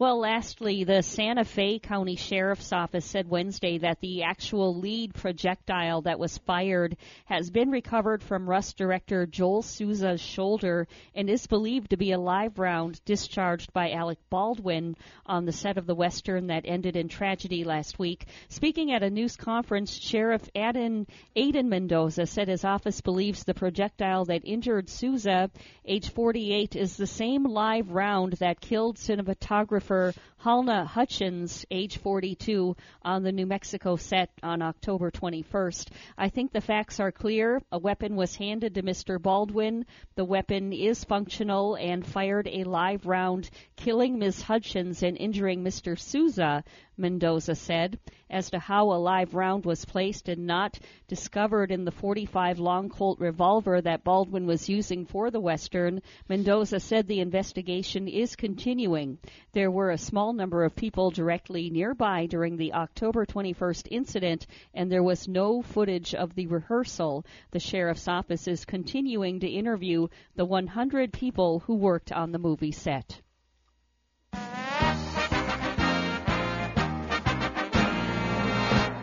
Well, 0.00 0.20
lastly, 0.20 0.84
the 0.84 1.02
Santa 1.02 1.44
Fe 1.44 1.80
County 1.80 2.14
Sheriff's 2.14 2.72
Office 2.72 3.04
said 3.04 3.28
Wednesday 3.28 3.78
that 3.78 4.00
the 4.00 4.22
actual 4.22 4.78
lead 4.78 5.12
projectile 5.12 6.02
that 6.02 6.20
was 6.20 6.38
fired 6.38 6.96
has 7.24 7.50
been 7.50 7.72
recovered 7.72 8.22
from 8.22 8.48
Rust 8.48 8.76
Director 8.76 9.26
Joel 9.26 9.62
Souza's 9.62 10.20
shoulder 10.20 10.86
and 11.16 11.28
is 11.28 11.48
believed 11.48 11.90
to 11.90 11.96
be 11.96 12.12
a 12.12 12.18
live 12.18 12.60
round 12.60 13.04
discharged 13.06 13.72
by 13.72 13.90
Alec 13.90 14.18
Baldwin 14.30 14.94
on 15.26 15.46
the 15.46 15.52
set 15.52 15.78
of 15.78 15.86
the 15.86 15.96
Western 15.96 16.46
that 16.46 16.62
ended 16.64 16.94
in 16.94 17.08
tragedy 17.08 17.64
last 17.64 17.98
week. 17.98 18.26
Speaking 18.50 18.92
at 18.92 19.02
a 19.02 19.10
news 19.10 19.34
conference, 19.34 19.92
Sheriff 19.92 20.48
Aden, 20.54 21.08
Aiden 21.36 21.66
Mendoza 21.66 22.26
said 22.26 22.46
his 22.46 22.64
office 22.64 23.00
believes 23.00 23.42
the 23.42 23.52
projectile 23.52 24.26
that 24.26 24.42
injured 24.44 24.88
Souza, 24.88 25.50
age 25.84 26.10
48, 26.10 26.76
is 26.76 26.96
the 26.96 27.04
same 27.08 27.42
live 27.42 27.90
round 27.90 28.34
that 28.34 28.60
killed 28.60 28.96
cinematographer 28.96 29.87
for 29.88 30.12
Halyna 30.44 30.86
Hutchins, 30.86 31.64
age 31.70 31.96
42, 31.96 32.76
on 33.00 33.22
the 33.22 33.32
New 33.32 33.46
Mexico 33.46 33.96
set 33.96 34.30
on 34.42 34.60
October 34.60 35.10
21st. 35.10 35.88
I 36.18 36.28
think 36.28 36.52
the 36.52 36.60
facts 36.60 37.00
are 37.00 37.10
clear. 37.10 37.62
A 37.72 37.78
weapon 37.78 38.14
was 38.14 38.36
handed 38.36 38.74
to 38.74 38.82
Mr. 38.82 39.20
Baldwin. 39.20 39.86
The 40.14 40.26
weapon 40.26 40.74
is 40.74 41.04
functional 41.04 41.74
and 41.76 42.06
fired 42.06 42.46
a 42.48 42.64
live 42.64 43.06
round, 43.06 43.48
killing 43.76 44.18
Ms. 44.18 44.42
Hutchins 44.42 45.02
and 45.02 45.16
injuring 45.16 45.64
Mr. 45.64 45.98
Souza, 45.98 46.64
Mendoza 46.98 47.54
said. 47.54 47.98
As 48.28 48.50
to 48.50 48.58
how 48.58 48.92
a 48.92 48.98
live 48.98 49.34
round 49.34 49.64
was 49.64 49.84
placed 49.84 50.28
and 50.28 50.46
not 50.46 50.78
discovered 51.06 51.70
in 51.70 51.84
the 51.84 51.90
45 51.90 52.58
long 52.58 52.88
Colt 52.88 53.20
revolver 53.20 53.80
that 53.80 54.04
Baldwin 54.04 54.46
was 54.46 54.68
using 54.68 55.06
for 55.06 55.30
the 55.30 55.40
Western, 55.40 56.02
Mendoza 56.28 56.80
said 56.80 57.06
the 57.06 57.20
investigation 57.20 58.08
is 58.08 58.36
continuing. 58.36 59.18
There 59.52 59.70
were 59.70 59.90
a 59.90 59.98
small 59.98 60.32
number 60.32 60.64
of 60.64 60.76
people 60.76 61.10
directly 61.10 61.70
nearby 61.70 62.26
during 62.26 62.56
the 62.56 62.74
October 62.74 63.24
21st 63.24 63.88
incident, 63.90 64.46
and 64.74 64.90
there 64.90 65.02
was 65.02 65.28
no 65.28 65.62
footage 65.62 66.14
of 66.14 66.34
the 66.34 66.48
rehearsal. 66.48 67.24
The 67.52 67.60
sheriff's 67.60 68.08
office 68.08 68.48
is 68.48 68.64
continuing 68.64 69.40
to 69.40 69.48
interview 69.48 70.08
the 70.34 70.44
100 70.44 71.12
people 71.12 71.60
who 71.60 71.76
worked 71.76 72.12
on 72.12 72.32
the 72.32 72.38
movie 72.38 72.72
set. 72.72 73.20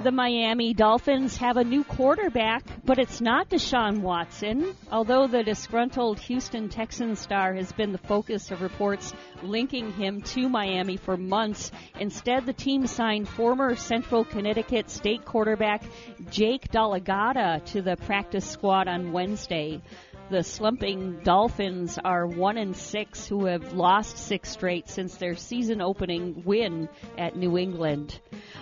The 0.05 0.11
Miami 0.11 0.75
Dolphins 0.75 1.37
have 1.37 1.57
a 1.57 1.63
new 1.63 1.83
quarterback, 1.83 2.63
but 2.85 2.99
it's 2.99 3.21
not 3.21 3.49
Deshaun 3.49 4.01
Watson. 4.01 4.75
Although 4.91 5.25
the 5.25 5.41
disgruntled 5.41 6.19
Houston 6.19 6.69
Texans 6.69 7.17
star 7.19 7.55
has 7.55 7.71
been 7.71 7.91
the 7.91 7.97
focus 7.97 8.51
of 8.51 8.61
reports 8.61 9.15
linking 9.41 9.91
him 9.93 10.21
to 10.21 10.47
Miami 10.47 10.97
for 10.97 11.17
months, 11.17 11.71
instead 11.99 12.45
the 12.45 12.53
team 12.53 12.85
signed 12.85 13.27
former 13.27 13.75
Central 13.75 14.23
Connecticut 14.23 14.91
State 14.91 15.25
quarterback 15.25 15.81
Jake 16.29 16.69
Dolegala 16.69 17.65
to 17.71 17.81
the 17.81 17.97
practice 17.97 18.45
squad 18.45 18.87
on 18.87 19.11
Wednesday. 19.11 19.81
The 20.27 20.41
slumping 20.41 21.19
Dolphins 21.23 21.99
are 22.03 22.25
one 22.25 22.57
and 22.57 22.75
six, 22.75 23.27
who 23.27 23.45
have 23.45 23.73
lost 23.73 24.17
six 24.17 24.49
straight 24.49 24.89
since 24.89 25.17
their 25.17 25.35
season 25.35 25.81
opening 25.81 26.41
win 26.43 26.89
at 27.15 27.35
New 27.35 27.59
England. 27.59 28.19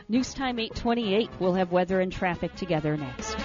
News 0.09 0.33
time 0.33 0.59
828. 0.59 1.29
We'll 1.39 1.53
have 1.53 1.71
weather 1.71 2.01
and 2.01 2.11
traffic 2.11 2.53
together 2.55 2.97
next. 2.97 3.37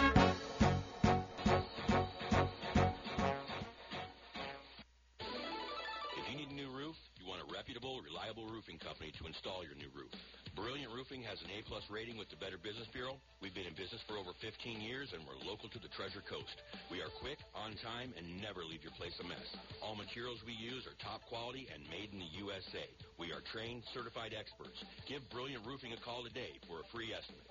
If 6.17 6.29
you 6.29 6.37
need 6.39 6.51
a 6.51 6.55
new 6.55 6.71
roof, 6.71 6.97
you 7.21 7.27
want 7.29 7.41
a 7.49 7.55
reputable, 7.55 8.01
reliable 8.03 8.49
roofing 8.49 8.79
company 8.79 9.13
to 9.19 9.27
install 9.27 9.63
your 9.63 9.77
new 9.77 9.91
roof. 9.95 10.11
Brilliant 10.55 10.93
Roofing 10.95 11.23
has 11.27 11.43
an 11.43 11.51
A-plus 11.51 11.83
rating 11.91 12.17
with 12.17 12.31
the 12.31 12.39
Better 12.39 12.59
Business 12.61 12.87
Bureau. 12.95 13.19
We've 13.43 13.55
been 13.55 13.67
in 13.67 13.75
business 13.75 14.01
for 14.07 14.17
over 14.17 14.31
15 14.39 14.81
years, 14.81 15.11
and 15.17 15.27
we're 15.27 15.41
local 15.43 15.69
to 15.73 15.81
the 15.81 15.91
Treasure 15.93 16.23
Coast. 16.25 16.63
We 16.89 17.03
are 17.03 17.11
quick, 17.19 17.41
on 17.53 17.75
time, 17.83 18.15
and 18.15 18.25
never 18.39 18.65
leave 18.65 18.87
your 18.87 18.95
place 18.95 19.17
a 19.19 19.27
mess. 19.27 19.45
All 19.83 19.99
materials 19.99 20.39
we 20.47 20.55
use 20.55 20.87
are 20.87 20.95
top 21.03 21.27
quality 21.27 21.67
and 21.73 21.83
made 21.91 22.15
in 22.15 22.23
the 22.23 22.33
USA. 22.39 22.87
We 23.19 23.35
are 23.35 23.43
trained, 23.51 23.83
certified 23.91 24.33
experts. 24.37 24.79
Give 25.11 25.25
Brilliant 25.35 25.67
Roofing 25.67 25.93
a 25.93 26.01
call 26.01 26.23
today 26.23 26.55
for 26.71 26.81
a 26.81 26.87
free 26.95 27.11
estimate. 27.11 27.43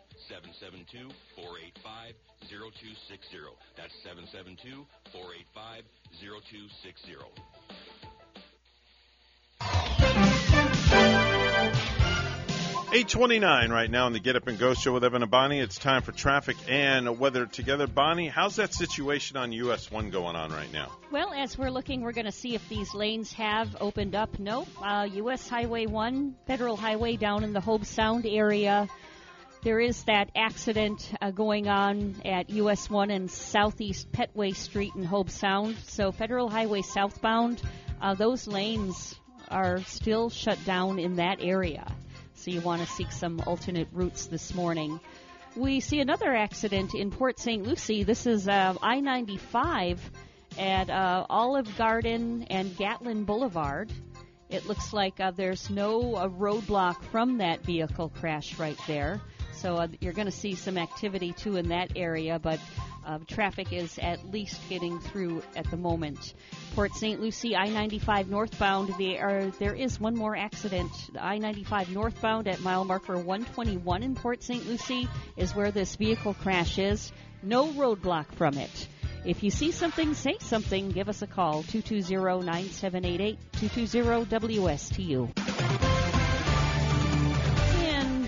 772-485-0260. 1.37 3.51
That's 3.75 3.93
772-485-0260. 5.13 7.21
829 12.89 13.69
right 13.69 13.91
now 13.91 14.05
on 14.05 14.13
the 14.13 14.19
Get 14.19 14.37
Up 14.37 14.47
and 14.47 14.57
Go 14.57 14.73
show 14.73 14.93
with 14.93 15.03
Evan 15.03 15.21
and 15.21 15.29
Bonnie. 15.29 15.59
It's 15.59 15.77
time 15.77 16.03
for 16.03 16.13
traffic 16.13 16.55
and 16.69 17.19
weather 17.19 17.45
together. 17.45 17.85
Bonnie, 17.85 18.29
how's 18.29 18.55
that 18.55 18.73
situation 18.73 19.35
on 19.35 19.51
US 19.51 19.91
1 19.91 20.09
going 20.09 20.37
on 20.37 20.53
right 20.53 20.71
now? 20.71 20.93
Well, 21.11 21.33
as 21.33 21.57
we're 21.57 21.69
looking, 21.69 21.99
we're 21.99 22.13
going 22.13 22.27
to 22.27 22.31
see 22.31 22.55
if 22.55 22.69
these 22.69 22.93
lanes 22.95 23.33
have 23.33 23.75
opened 23.81 24.15
up. 24.15 24.39
Nope. 24.39 24.69
Uh, 24.81 25.05
US 25.15 25.49
Highway 25.49 25.85
1, 25.85 26.35
Federal 26.47 26.77
Highway 26.77 27.17
down 27.17 27.43
in 27.43 27.51
the 27.51 27.59
Hobe 27.59 27.85
Sound 27.85 28.25
area. 28.25 28.87
There 29.63 29.81
is 29.81 30.05
that 30.05 30.29
accident 30.33 31.11
uh, 31.21 31.31
going 31.31 31.67
on 31.67 32.15
at 32.23 32.49
US 32.51 32.89
1 32.89 33.11
and 33.11 33.29
Southeast 33.29 34.13
Petway 34.13 34.55
Street 34.55 34.93
in 34.95 35.03
Hobe 35.03 35.29
Sound. 35.29 35.75
So, 35.87 36.13
Federal 36.13 36.49
Highway 36.49 36.83
southbound, 36.83 37.61
uh, 38.01 38.13
those 38.13 38.47
lanes 38.47 39.13
are 39.49 39.81
still 39.83 40.29
shut 40.29 40.63
down 40.63 40.99
in 40.99 41.17
that 41.17 41.39
area 41.41 41.85
so 42.37 42.51
you 42.51 42.61
want 42.61 42.81
to 42.81 42.87
seek 42.87 43.11
some 43.11 43.41
alternate 43.45 43.87
routes 43.91 44.27
this 44.27 44.53
morning. 44.53 44.99
We 45.55 45.79
see 45.79 45.99
another 45.99 46.35
accident 46.35 46.93
in 46.93 47.09
Port 47.09 47.39
St. 47.39 47.65
Lucie. 47.65 48.03
This 48.03 48.27
is 48.27 48.47
uh, 48.47 48.75
I 48.81 48.99
95 48.99 49.99
at 50.59 50.89
uh, 50.89 51.25
Olive 51.29 51.77
Garden 51.77 52.43
and 52.49 52.77
Gatlin 52.77 53.23
Boulevard. 53.23 53.91
It 54.49 54.67
looks 54.67 54.93
like 54.93 55.19
uh, 55.19 55.31
there's 55.31 55.69
no 55.69 56.15
uh, 56.15 56.29
roadblock 56.29 57.03
from 57.05 57.39
that 57.39 57.63
vehicle 57.63 58.09
crash 58.09 58.57
right 58.59 58.79
there. 58.87 59.19
So 59.57 59.75
uh, 59.75 59.87
you're 59.99 60.13
going 60.13 60.27
to 60.27 60.31
see 60.31 60.55
some 60.55 60.77
activity 60.77 61.33
too 61.33 61.55
in 61.55 61.69
that 61.69 61.93
area, 61.95 62.39
but 62.39 62.59
uh, 63.05 63.19
traffic 63.27 63.73
is 63.73 63.97
at 63.99 64.31
least 64.31 64.59
getting 64.69 64.99
through 64.99 65.41
at 65.55 65.69
the 65.71 65.77
moment. 65.77 66.33
Port 66.75 66.93
St. 66.93 67.19
Lucie 67.19 67.55
I-95 67.55 68.27
northbound, 68.27 68.93
there, 68.99 69.51
there 69.59 69.73
is 69.73 69.99
one 69.99 70.15
more 70.15 70.35
accident. 70.35 70.91
The 71.13 71.23
I-95 71.23 71.89
northbound 71.89 72.47
at 72.47 72.59
mile 72.61 72.85
marker 72.85 73.17
121 73.17 74.03
in 74.03 74.13
Port 74.13 74.43
St. 74.43 74.67
Lucie 74.67 75.07
is 75.37 75.55
where 75.55 75.71
this 75.71 75.95
vehicle 75.95 76.33
crash 76.35 76.77
is. 76.77 77.11
No 77.41 77.67
roadblock 77.67 78.31
from 78.33 78.57
it. 78.57 78.87
If 79.25 79.41
you 79.43 79.51
see 79.51 79.71
something, 79.71 80.13
say 80.13 80.37
something. 80.39 80.89
Give 80.89 81.09
us 81.09 81.21
a 81.21 81.27
call 81.27 81.63
220-9788 81.63 83.37
220-WSTU. 83.53 85.31
And 85.37 85.56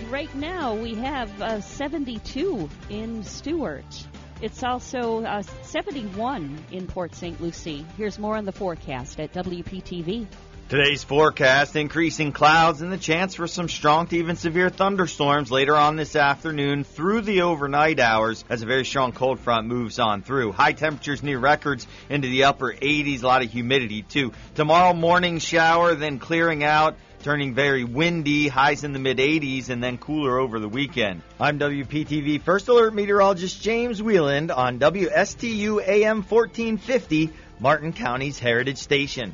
right 0.09 0.33
now 0.35 0.73
we 0.73 0.95
have 0.95 1.41
uh, 1.41 1.61
72 1.61 2.69
in 2.89 3.23
Stuart. 3.23 4.07
It's 4.41 4.63
also 4.63 5.23
uh, 5.23 5.41
71 5.63 6.57
in 6.71 6.87
Port 6.87 7.13
St. 7.13 7.39
Lucie. 7.41 7.85
Here's 7.97 8.17
more 8.17 8.35
on 8.35 8.45
the 8.45 8.51
forecast 8.51 9.19
at 9.19 9.33
WPTV. 9.33 10.27
Today's 10.69 11.03
forecast 11.03 11.75
increasing 11.75 12.31
clouds 12.31 12.81
and 12.81 12.91
the 12.91 12.97
chance 12.97 13.33
for 13.33 13.47
some 13.47 13.67
strong 13.67 14.05
to 14.07 14.17
even 14.17 14.35
severe 14.35 14.69
thunderstorms 14.69 15.51
later 15.51 15.75
on 15.75 15.95
this 15.95 16.15
afternoon 16.15 16.83
through 16.83 17.21
the 17.21 17.41
overnight 17.41 17.99
hours 17.99 18.45
as 18.49 18.61
a 18.61 18.67
very 18.67 18.85
strong 18.85 19.11
cold 19.11 19.39
front 19.39 19.67
moves 19.67 19.97
on 19.97 20.21
through. 20.21 20.51
High 20.51 20.73
temperatures 20.73 21.23
near 21.23 21.39
records 21.39 21.87
into 22.07 22.27
the 22.27 22.43
upper 22.43 22.71
80s, 22.71 23.23
a 23.23 23.27
lot 23.27 23.43
of 23.43 23.51
humidity 23.51 24.03
too. 24.03 24.31
Tomorrow 24.53 24.93
morning 24.93 25.39
shower, 25.39 25.95
then 25.95 26.19
clearing 26.19 26.63
out 26.63 26.97
turning 27.23 27.53
very 27.53 27.83
windy, 27.83 28.47
highs 28.47 28.83
in 28.83 28.93
the 28.93 28.99
mid 28.99 29.17
80s, 29.17 29.69
and 29.69 29.83
then 29.83 29.97
cooler 29.97 30.37
over 30.39 30.59
the 30.59 30.69
weekend. 30.69 31.21
I'm 31.39 31.59
WPTV 31.59 32.41
First 32.41 32.67
Alert 32.67 32.93
Meteorologist 32.93 33.61
James 33.61 34.01
Wieland 34.01 34.51
on 34.51 34.79
WSTU 34.79 35.85
AM 35.85 36.23
1450, 36.23 37.31
Martin 37.59 37.93
County's 37.93 38.39
Heritage 38.39 38.77
Station. 38.77 39.33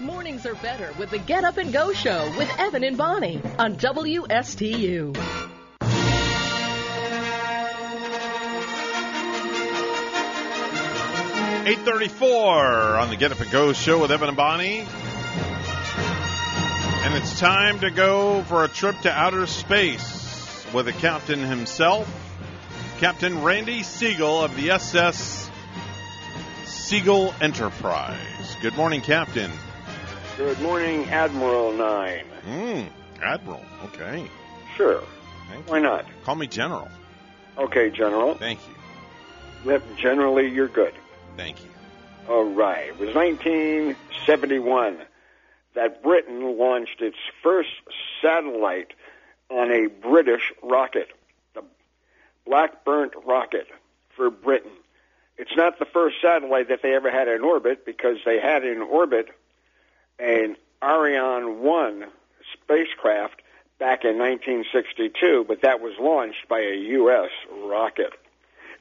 Mornings 0.00 0.44
are 0.44 0.56
better 0.56 0.92
with 0.98 1.10
the 1.10 1.18
Get 1.18 1.44
Up 1.44 1.56
and 1.56 1.72
Go 1.72 1.92
Show 1.92 2.32
with 2.36 2.50
Evan 2.58 2.84
and 2.84 2.96
Bonnie 2.96 3.40
on 3.58 3.76
WSTU. 3.76 5.16
Eight 11.66 11.78
thirty-four 11.78 12.98
on 12.98 13.08
the 13.08 13.16
Get 13.16 13.32
Up 13.32 13.40
and 13.40 13.50
Go 13.50 13.72
show 13.72 14.02
with 14.02 14.12
Evan 14.12 14.28
and 14.28 14.36
Bonnie, 14.36 14.86
and 17.04 17.14
it's 17.14 17.40
time 17.40 17.80
to 17.80 17.90
go 17.90 18.42
for 18.42 18.64
a 18.64 18.68
trip 18.68 19.00
to 19.00 19.10
outer 19.10 19.46
space 19.46 20.66
with 20.74 20.84
the 20.84 20.92
captain 20.92 21.38
himself, 21.38 22.06
Captain 22.98 23.42
Randy 23.42 23.80
Segal 23.80 24.44
of 24.44 24.54
the 24.56 24.72
SS 24.72 25.43
Segal 26.94 27.34
Enterprise. 27.42 28.56
Good 28.62 28.76
morning, 28.76 29.00
Captain. 29.00 29.50
Good 30.36 30.60
morning, 30.60 31.10
Admiral 31.10 31.72
Nine. 31.72 32.24
Mm, 32.46 32.88
Admiral. 33.20 33.64
Okay. 33.86 34.30
Sure. 34.76 35.02
Thank 35.50 35.68
Why 35.68 35.78
you. 35.78 35.82
not? 35.82 36.06
Call 36.22 36.36
me 36.36 36.46
General. 36.46 36.88
Okay, 37.58 37.90
General. 37.90 38.36
Thank 38.36 38.60
you. 38.68 39.72
Yep, 39.72 39.82
generally, 39.96 40.48
you're 40.48 40.68
good. 40.68 40.94
Thank 41.36 41.64
you. 41.64 41.70
All 42.28 42.44
right. 42.44 42.86
It 42.86 42.98
was 43.00 43.12
1971 43.12 44.98
that 45.74 46.00
Britain 46.00 46.56
launched 46.56 47.00
its 47.02 47.18
first 47.42 47.70
satellite 48.22 48.92
on 49.50 49.72
a 49.72 49.88
British 49.88 50.52
rocket, 50.62 51.08
the 51.54 51.64
Black 52.46 52.74
Arrow 52.86 53.10
rocket 53.26 53.66
for 54.14 54.30
Britain. 54.30 54.70
It 55.36 55.42
It's 55.54 55.56
not 55.56 55.78
the 55.78 55.84
first 55.84 56.16
satellite 56.20 56.68
that 56.68 56.82
they 56.82 56.96
ever 56.96 57.12
had 57.12 57.28
in 57.28 57.42
orbit 57.42 57.86
because 57.86 58.16
they 58.24 58.40
had 58.40 58.64
in 58.64 58.82
orbit 58.82 59.28
an 60.18 60.56
Ariel 60.82 61.54
1 61.54 62.04
spacecraft 62.54 63.40
back 63.78 64.04
in 64.04 64.18
1962, 64.18 65.44
but 65.46 65.62
that 65.62 65.80
was 65.80 65.92
launched 66.00 66.48
by 66.48 66.58
a 66.58 66.74
U.S. 66.74 67.30
rocket. 67.52 68.12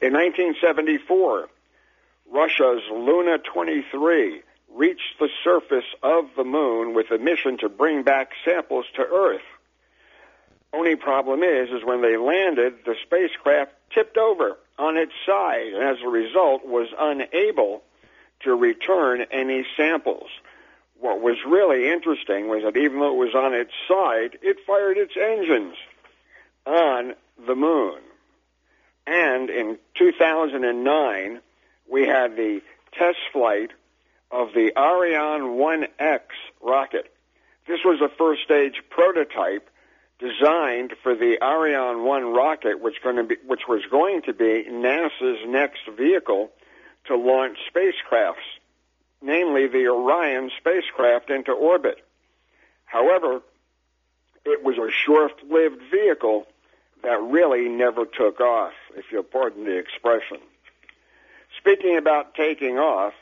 In 0.01 0.13
1974, 0.13 1.47
Russia's 2.31 2.81
Luna 2.91 3.37
23 3.37 4.41
reached 4.73 5.19
the 5.19 5.29
surface 5.43 5.85
of 6.01 6.25
the 6.35 6.43
moon 6.43 6.95
with 6.95 7.11
a 7.11 7.19
mission 7.19 7.59
to 7.59 7.69
bring 7.69 8.01
back 8.01 8.31
samples 8.43 8.85
to 8.95 9.01
Earth. 9.03 9.45
Only 10.73 10.95
problem 10.95 11.43
is, 11.43 11.69
is 11.69 11.85
when 11.85 12.01
they 12.01 12.17
landed, 12.17 12.79
the 12.83 12.95
spacecraft 13.05 13.73
tipped 13.93 14.17
over 14.17 14.57
on 14.77 14.97
its 14.97 15.13
side, 15.25 15.73
and 15.73 15.83
as 15.83 15.97
a 16.03 16.09
result, 16.09 16.65
was 16.65 16.87
unable 16.97 17.83
to 18.41 18.55
return 18.55 19.25
any 19.31 19.65
samples. 19.77 20.29
What 20.99 21.21
was 21.21 21.37
really 21.45 21.89
interesting 21.89 22.47
was 22.47 22.63
that 22.63 22.77
even 22.77 22.99
though 22.99 23.13
it 23.13 23.25
was 23.25 23.35
on 23.35 23.53
its 23.53 23.71
side, 23.87 24.37
it 24.41 24.57
fired 24.65 24.97
its 24.97 25.13
engines 25.19 25.75
on 26.65 27.13
the 27.45 27.55
moon. 27.55 27.99
And 29.05 29.49
in 29.49 29.77
2009, 29.95 31.41
we 31.89 32.07
had 32.07 32.35
the 32.35 32.61
test 32.97 33.17
flight 33.31 33.71
of 34.31 34.53
the 34.53 34.71
Ares 34.75 35.41
1X 35.41 36.21
rocket. 36.61 37.13
This 37.67 37.79
was 37.83 38.01
a 38.01 38.09
first 38.17 38.43
stage 38.43 38.81
prototype 38.89 39.69
designed 40.23 40.93
for 41.03 41.15
the 41.15 41.37
Ares 41.41 41.97
1 41.97 42.33
rocket, 42.33 42.79
which, 42.79 43.03
going 43.03 43.17
to 43.17 43.23
be, 43.23 43.35
which 43.45 43.67
was 43.67 43.81
going 43.91 44.21
to 44.23 44.33
be 44.33 44.65
NASA's 44.69 45.45
next 45.47 45.81
vehicle 45.97 46.49
to 47.05 47.17
launch 47.17 47.57
spacecrafts, 47.73 48.47
namely 49.21 49.67
the 49.67 49.87
Orion 49.87 50.49
spacecraft 50.57 51.29
into 51.29 51.51
orbit. 51.51 51.97
However, 52.85 53.41
it 54.45 54.63
was 54.63 54.77
a 54.77 54.91
short-lived 54.91 55.81
vehicle 55.91 56.47
that 57.01 57.21
really 57.21 57.67
never 57.67 58.05
took 58.05 58.39
off, 58.39 58.73
if 58.95 59.05
you'll 59.11 59.23
pardon 59.23 59.65
the 59.65 59.77
expression. 59.77 60.37
Speaking 61.59 61.97
about 61.97 62.33
taking 62.33 62.77
off, 62.77 63.13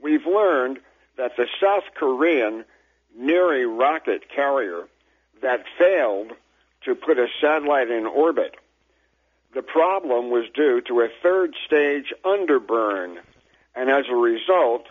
we've 0.00 0.26
learned 0.26 0.78
that 1.16 1.36
the 1.36 1.46
South 1.60 1.84
Korean 1.94 2.64
Nuri 3.18 3.66
rocket 3.66 4.28
carrier 4.28 4.84
that 5.42 5.64
failed 5.78 6.32
to 6.84 6.94
put 6.94 7.18
a 7.18 7.26
satellite 7.40 7.90
in 7.90 8.06
orbit. 8.06 8.54
The 9.54 9.62
problem 9.62 10.30
was 10.30 10.44
due 10.54 10.80
to 10.82 11.00
a 11.00 11.08
third 11.22 11.54
stage 11.66 12.12
underburn, 12.24 13.16
and 13.74 13.90
as 13.90 14.04
a 14.10 14.14
result, 14.14 14.86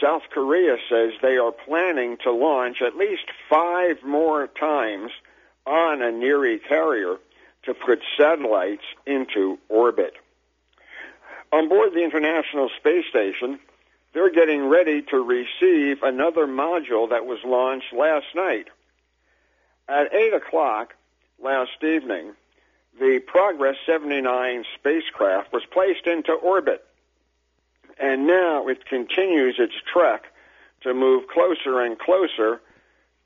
South 0.00 0.22
Korea 0.30 0.76
says 0.88 1.12
they 1.20 1.36
are 1.36 1.52
planning 1.52 2.16
to 2.24 2.32
launch 2.32 2.82
at 2.82 2.96
least 2.96 3.24
five 3.48 4.02
more 4.04 4.46
times 4.46 5.10
on 5.66 6.02
a 6.02 6.10
Nuri 6.12 6.58
carrier 6.66 7.16
to 7.64 7.74
put 7.74 8.00
satellites 8.18 8.84
into 9.06 9.58
orbit. 9.68 10.14
On 11.52 11.68
board 11.68 11.92
the 11.94 12.02
International 12.02 12.68
Space 12.78 13.06
Station, 13.08 13.58
they're 14.12 14.32
getting 14.32 14.68
ready 14.68 15.02
to 15.02 15.18
receive 15.18 16.02
another 16.02 16.46
module 16.46 17.10
that 17.10 17.26
was 17.26 17.38
launched 17.44 17.92
last 17.92 18.26
night. 18.34 18.68
At 19.88 20.14
8 20.14 20.34
o'clock 20.34 20.94
last 21.38 21.82
evening, 21.82 22.32
the 22.98 23.18
Progress 23.18 23.76
79 23.84 24.64
spacecraft 24.74 25.52
was 25.52 25.64
placed 25.66 26.06
into 26.06 26.32
orbit, 26.32 26.84
and 27.98 28.26
now 28.26 28.68
it 28.68 28.86
continues 28.86 29.56
its 29.58 29.74
trek 29.92 30.24
to 30.82 30.94
move 30.94 31.28
closer 31.28 31.80
and 31.80 31.98
closer 31.98 32.60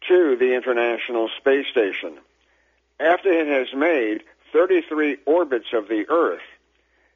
to 0.08 0.36
the 0.36 0.54
International 0.54 1.28
Space 1.36 1.66
Station. 1.68 2.18
After 2.98 3.30
it 3.30 3.46
has 3.46 3.72
made 3.78 4.24
33 4.52 5.18
orbits 5.26 5.68
of 5.72 5.88
the 5.88 6.06
Earth, 6.08 6.42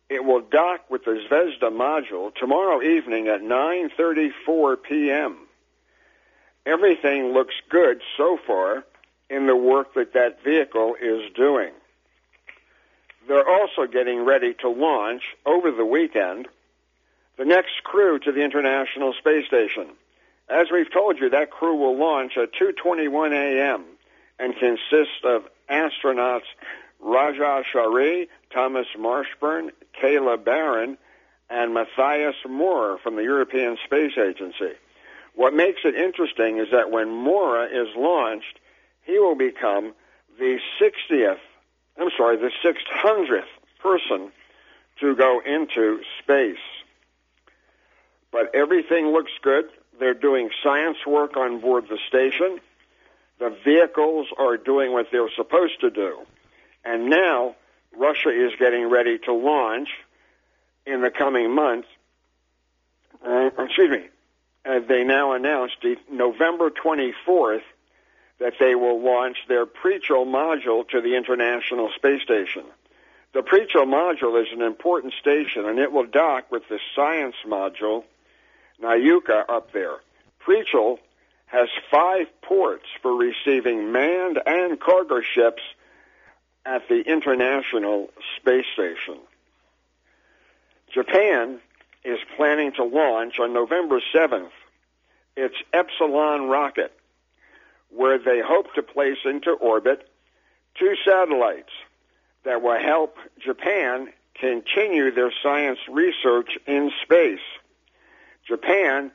it 0.08 0.24
will 0.24 0.40
dock 0.40 0.88
with 0.88 1.04
the 1.04 1.26
Zvezda 1.28 1.70
module 1.72 2.32
tomorrow 2.34 2.80
evening 2.82 3.26
at 3.28 3.40
9:34 3.40 4.82
p.m. 4.82 5.36
Everything 6.64 7.32
looks 7.32 7.54
good 7.68 8.02
so 8.16 8.38
far 8.46 8.84
in 9.32 9.46
the 9.46 9.56
work 9.56 9.94
that 9.94 10.12
that 10.12 10.44
vehicle 10.44 10.94
is 11.00 11.32
doing. 11.34 11.72
They're 13.26 13.48
also 13.48 13.86
getting 13.90 14.24
ready 14.24 14.54
to 14.60 14.68
launch 14.68 15.22
over 15.46 15.70
the 15.70 15.86
weekend 15.86 16.48
the 17.38 17.44
next 17.46 17.82
crew 17.82 18.18
to 18.18 18.30
the 18.30 18.42
International 18.42 19.14
Space 19.18 19.46
Station. 19.46 19.86
As 20.50 20.66
we've 20.70 20.92
told 20.92 21.18
you, 21.18 21.30
that 21.30 21.50
crew 21.50 21.76
will 21.76 21.96
launch 21.96 22.36
at 22.36 22.52
2:21 22.52 23.32
a.m. 23.32 23.84
and 24.38 24.54
consist 24.54 25.24
of 25.24 25.48
astronauts 25.70 26.50
Raja 27.00 27.64
Chari, 27.72 28.28
Thomas 28.52 28.86
Marshburn, 28.98 29.70
Kayla 30.00 30.44
Barron, 30.44 30.98
and 31.48 31.72
Matthias 31.72 32.36
Maurer 32.46 32.98
from 32.98 33.16
the 33.16 33.22
European 33.22 33.78
Space 33.84 34.18
Agency. 34.18 34.74
What 35.34 35.54
makes 35.54 35.80
it 35.84 35.94
interesting 35.94 36.58
is 36.58 36.68
that 36.72 36.90
when 36.90 37.08
Maurer 37.08 37.66
is 37.66 37.88
launched, 37.96 38.58
he 39.04 39.18
will 39.18 39.34
become 39.34 39.94
the 40.38 40.58
60th, 40.80 41.38
I'm 41.98 42.10
sorry, 42.16 42.36
the 42.36 42.50
600th 42.64 43.42
person 43.80 44.32
to 45.00 45.16
go 45.16 45.40
into 45.44 46.00
space. 46.22 46.56
But 48.30 48.54
everything 48.54 49.08
looks 49.08 49.32
good. 49.42 49.66
They're 49.98 50.14
doing 50.14 50.50
science 50.62 50.98
work 51.06 51.36
on 51.36 51.60
board 51.60 51.84
the 51.88 51.98
station. 52.08 52.60
The 53.38 53.56
vehicles 53.64 54.28
are 54.38 54.56
doing 54.56 54.92
what 54.92 55.06
they're 55.10 55.30
supposed 55.36 55.80
to 55.80 55.90
do. 55.90 56.18
And 56.84 57.10
now 57.10 57.56
Russia 57.96 58.30
is 58.30 58.52
getting 58.58 58.88
ready 58.88 59.18
to 59.18 59.32
launch 59.32 59.88
in 60.86 61.02
the 61.02 61.10
coming 61.10 61.54
months. 61.54 61.88
Uh, 63.24 63.50
excuse 63.58 63.90
me. 63.90 64.08
Uh, 64.64 64.78
they 64.88 65.04
now 65.04 65.32
announced 65.32 65.76
November 66.10 66.70
24th 66.70 67.62
that 68.42 68.54
they 68.58 68.74
will 68.74 69.00
launch 69.00 69.36
their 69.46 69.66
Prichal 69.66 70.26
module 70.26 70.86
to 70.88 71.00
the 71.00 71.14
International 71.16 71.90
Space 71.94 72.22
Station. 72.22 72.64
The 73.32 73.42
Prichal 73.42 73.86
module 73.86 74.42
is 74.42 74.48
an 74.52 74.62
important 74.62 75.14
station, 75.14 75.64
and 75.64 75.78
it 75.78 75.92
will 75.92 76.06
dock 76.06 76.50
with 76.50 76.68
the 76.68 76.80
science 76.96 77.36
module, 77.46 78.02
Nauka, 78.82 79.44
up 79.48 79.72
there. 79.72 79.94
Prichal 80.44 80.98
has 81.46 81.68
five 81.88 82.26
ports 82.42 82.86
for 83.00 83.14
receiving 83.14 83.92
manned 83.92 84.40
and 84.44 84.80
cargo 84.80 85.20
ships 85.20 85.62
at 86.66 86.88
the 86.88 87.00
International 87.00 88.10
Space 88.38 88.66
Station. 88.74 89.18
Japan 90.92 91.60
is 92.04 92.18
planning 92.36 92.72
to 92.72 92.82
launch 92.82 93.38
on 93.38 93.52
November 93.52 94.00
7th 94.12 94.50
its 95.36 95.54
Epsilon 95.72 96.48
rocket, 96.48 96.92
where 97.94 98.18
they 98.18 98.40
hope 98.40 98.72
to 98.74 98.82
place 98.82 99.18
into 99.24 99.52
orbit 99.52 100.08
two 100.78 100.94
satellites 101.04 101.72
that 102.44 102.62
will 102.62 102.78
help 102.78 103.16
Japan 103.38 104.08
continue 104.34 105.12
their 105.12 105.32
science 105.42 105.78
research 105.88 106.58
in 106.66 106.90
space. 107.02 107.40
Japan 108.46 109.12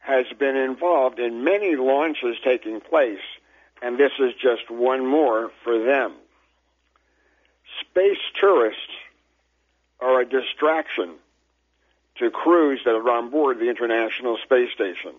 has 0.00 0.26
been 0.38 0.56
involved 0.56 1.18
in 1.18 1.44
many 1.44 1.76
launches 1.76 2.36
taking 2.44 2.80
place, 2.80 3.18
and 3.80 3.98
this 3.98 4.12
is 4.18 4.32
just 4.34 4.70
one 4.70 5.06
more 5.06 5.50
for 5.64 5.82
them 5.84 6.14
space 7.80 8.18
tourists 8.40 8.92
are 10.00 10.20
a 10.20 10.24
distraction 10.28 11.14
to 12.16 12.30
crews 12.30 12.80
that 12.84 12.94
are 12.94 13.10
on 13.10 13.30
board 13.30 13.58
the 13.58 13.68
International 13.68 14.38
Space 14.44 14.70
Station. 14.72 15.12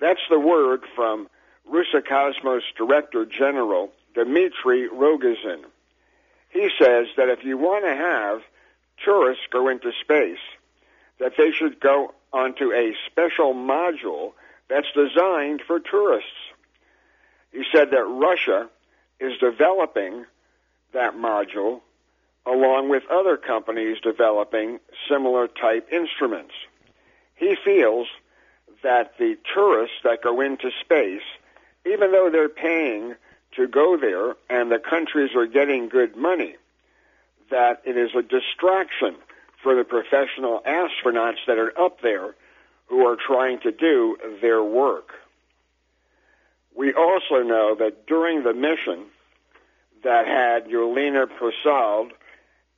That's 0.00 0.20
the 0.30 0.40
word 0.40 0.82
from 0.94 1.28
Roscosmos 1.70 2.62
Director 2.76 3.26
General 3.26 3.90
Dmitry 4.14 4.88
Rogozin. 4.88 5.64
He 6.50 6.70
says 6.78 7.06
that 7.16 7.28
if 7.28 7.44
you 7.44 7.58
want 7.58 7.84
to 7.84 7.94
have 7.94 8.40
tourists 9.04 9.44
go 9.50 9.68
into 9.68 9.92
space, 10.00 10.38
that 11.18 11.32
they 11.36 11.50
should 11.50 11.80
go 11.80 12.14
onto 12.32 12.72
a 12.72 12.94
special 13.06 13.54
module 13.54 14.32
that's 14.68 14.86
designed 14.94 15.62
for 15.66 15.80
tourists. 15.80 16.30
He 17.52 17.62
said 17.72 17.90
that 17.90 18.04
Russia 18.04 18.68
is 19.20 19.38
developing 19.38 20.26
that 20.92 21.14
module 21.14 21.80
along 22.46 22.88
with 22.88 23.02
other 23.10 23.36
companies 23.36 23.98
developing 24.02 24.78
similar 25.08 25.48
type 25.48 25.88
instruments. 25.92 26.54
He 27.34 27.56
feels 27.64 28.06
that 28.82 29.18
the 29.18 29.36
tourists 29.52 29.96
that 30.04 30.22
go 30.22 30.40
into 30.40 30.70
space, 30.80 31.26
even 31.86 32.12
though 32.12 32.30
they're 32.30 32.48
paying 32.48 33.14
to 33.56 33.66
go 33.66 33.96
there 33.96 34.34
and 34.50 34.70
the 34.70 34.78
countries 34.78 35.30
are 35.34 35.46
getting 35.46 35.88
good 35.88 36.16
money, 36.16 36.56
that 37.50 37.82
it 37.84 37.96
is 37.96 38.10
a 38.14 38.22
distraction 38.22 39.16
for 39.62 39.74
the 39.74 39.84
professional 39.84 40.60
astronauts 40.66 41.38
that 41.46 41.58
are 41.58 41.78
up 41.78 42.00
there 42.00 42.34
who 42.86 43.06
are 43.06 43.16
trying 43.16 43.58
to 43.60 43.72
do 43.72 44.16
their 44.40 44.62
work. 44.62 45.10
We 46.76 46.92
also 46.92 47.42
know 47.42 47.74
that 47.78 48.06
during 48.06 48.42
the 48.42 48.52
mission 48.52 49.06
that 50.04 50.26
had 50.26 50.66
Yelena 50.66 51.26
Peresild 51.26 52.12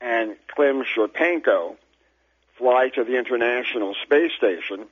and 0.00 0.36
Klim 0.54 0.84
Shipenko 0.84 1.76
fly 2.56 2.88
to 2.94 3.04
the 3.04 3.18
International 3.18 3.94
Space 4.04 4.32
Station 4.36 4.86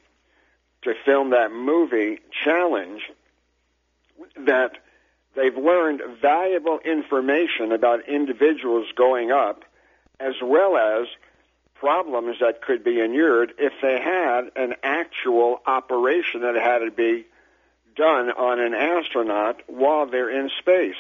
to 0.83 0.95
film 1.05 1.31
that 1.31 1.53
movie 1.53 2.19
Challenge, 2.45 3.01
that 4.47 4.79
they've 5.35 5.57
learned 5.57 6.03
valuable 6.21 6.79
information 6.85 7.73
about 7.73 8.09
individuals 8.09 8.87
going 8.97 9.31
up 9.31 9.65
as 10.19 10.35
well 10.43 10.77
as 10.77 11.07
problems 11.75 12.37
that 12.41 12.63
could 12.63 12.83
be 12.83 13.01
inured 13.01 13.53
if 13.59 13.73
they 13.83 14.01
had 14.01 14.51
an 14.57 14.75
actual 14.83 15.61
operation 15.67 16.41
that 16.41 16.55
had 16.55 16.79
to 16.79 16.91
be 16.91 17.27
done 17.95 18.31
on 18.31 18.61
an 18.61 18.75
astronaut 18.75 19.61
while 19.67 20.07
they're 20.07 20.31
in 20.31 20.51
space. 20.59 20.95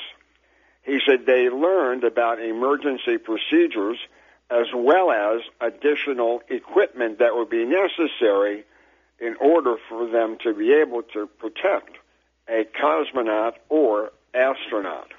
He 0.83 1.01
said 1.05 1.27
they 1.27 1.49
learned 1.49 2.05
about 2.05 2.41
emergency 2.41 3.19
procedures 3.19 3.99
as 4.51 4.67
well 4.75 5.11
as 5.11 5.41
additional 5.61 6.43
equipment 6.49 7.19
that 7.19 7.35
would 7.35 7.51
be 7.51 7.65
necessary 7.65 8.65
in 9.19 9.35
order 9.41 9.77
for 9.89 10.07
them 10.09 10.36
to 10.45 10.55
be 10.55 10.73
able 10.75 11.03
to 11.03 11.27
protect 11.27 11.97
a 12.49 12.65
cosmonaut 12.81 13.55
or 13.68 14.12
astronaut. 14.34 15.12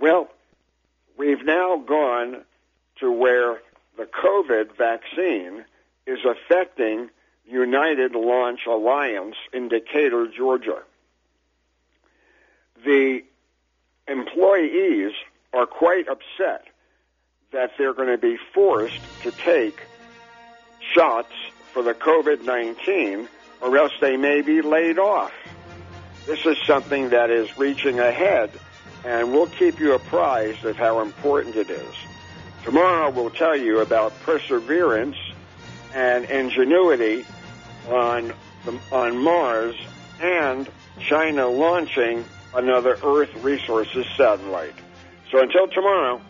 Well, 0.00 0.28
we've 1.16 1.44
now 1.44 1.76
gone 1.78 2.42
to 3.00 3.10
where 3.10 3.60
the 3.96 4.04
COVID 4.04 4.76
vaccine 4.76 5.64
is 6.06 6.18
affecting 6.24 7.10
United 7.46 8.14
Launch 8.14 8.60
Alliance 8.66 9.36
in 9.52 9.68
Decatur, 9.68 10.28
Georgia. 10.28 10.82
The 12.84 13.24
employees 14.06 15.12
are 15.52 15.66
quite 15.66 16.06
upset 16.08 16.66
that 17.52 17.72
they're 17.78 17.94
going 17.94 18.08
to 18.08 18.18
be 18.18 18.36
forced 18.54 19.00
to 19.22 19.30
take 19.30 19.80
shots 20.94 21.32
for 21.72 21.82
the 21.82 21.94
COVID 21.94 22.44
19 22.44 23.28
or 23.60 23.76
else 23.76 23.92
they 24.00 24.16
may 24.16 24.40
be 24.42 24.62
laid 24.62 24.98
off. 24.98 25.32
This 26.28 26.44
is 26.44 26.58
something 26.66 27.08
that 27.08 27.30
is 27.30 27.56
reaching 27.56 28.00
ahead, 28.00 28.50
and 29.02 29.32
we'll 29.32 29.46
keep 29.46 29.80
you 29.80 29.94
apprised 29.94 30.62
of 30.66 30.76
how 30.76 31.00
important 31.00 31.56
it 31.56 31.70
is. 31.70 31.94
Tomorrow 32.64 33.12
we'll 33.12 33.30
tell 33.30 33.56
you 33.56 33.80
about 33.80 34.12
perseverance 34.20 35.16
and 35.94 36.26
ingenuity 36.26 37.24
on 37.88 38.34
the, 38.66 38.78
on 38.92 39.16
Mars 39.16 39.74
and 40.20 40.68
China 41.00 41.48
launching 41.48 42.26
another 42.54 42.98
Earth 43.02 43.34
resources 43.42 44.04
satellite. 44.14 44.74
So 45.30 45.40
until 45.40 45.66
tomorrow, 45.68 46.20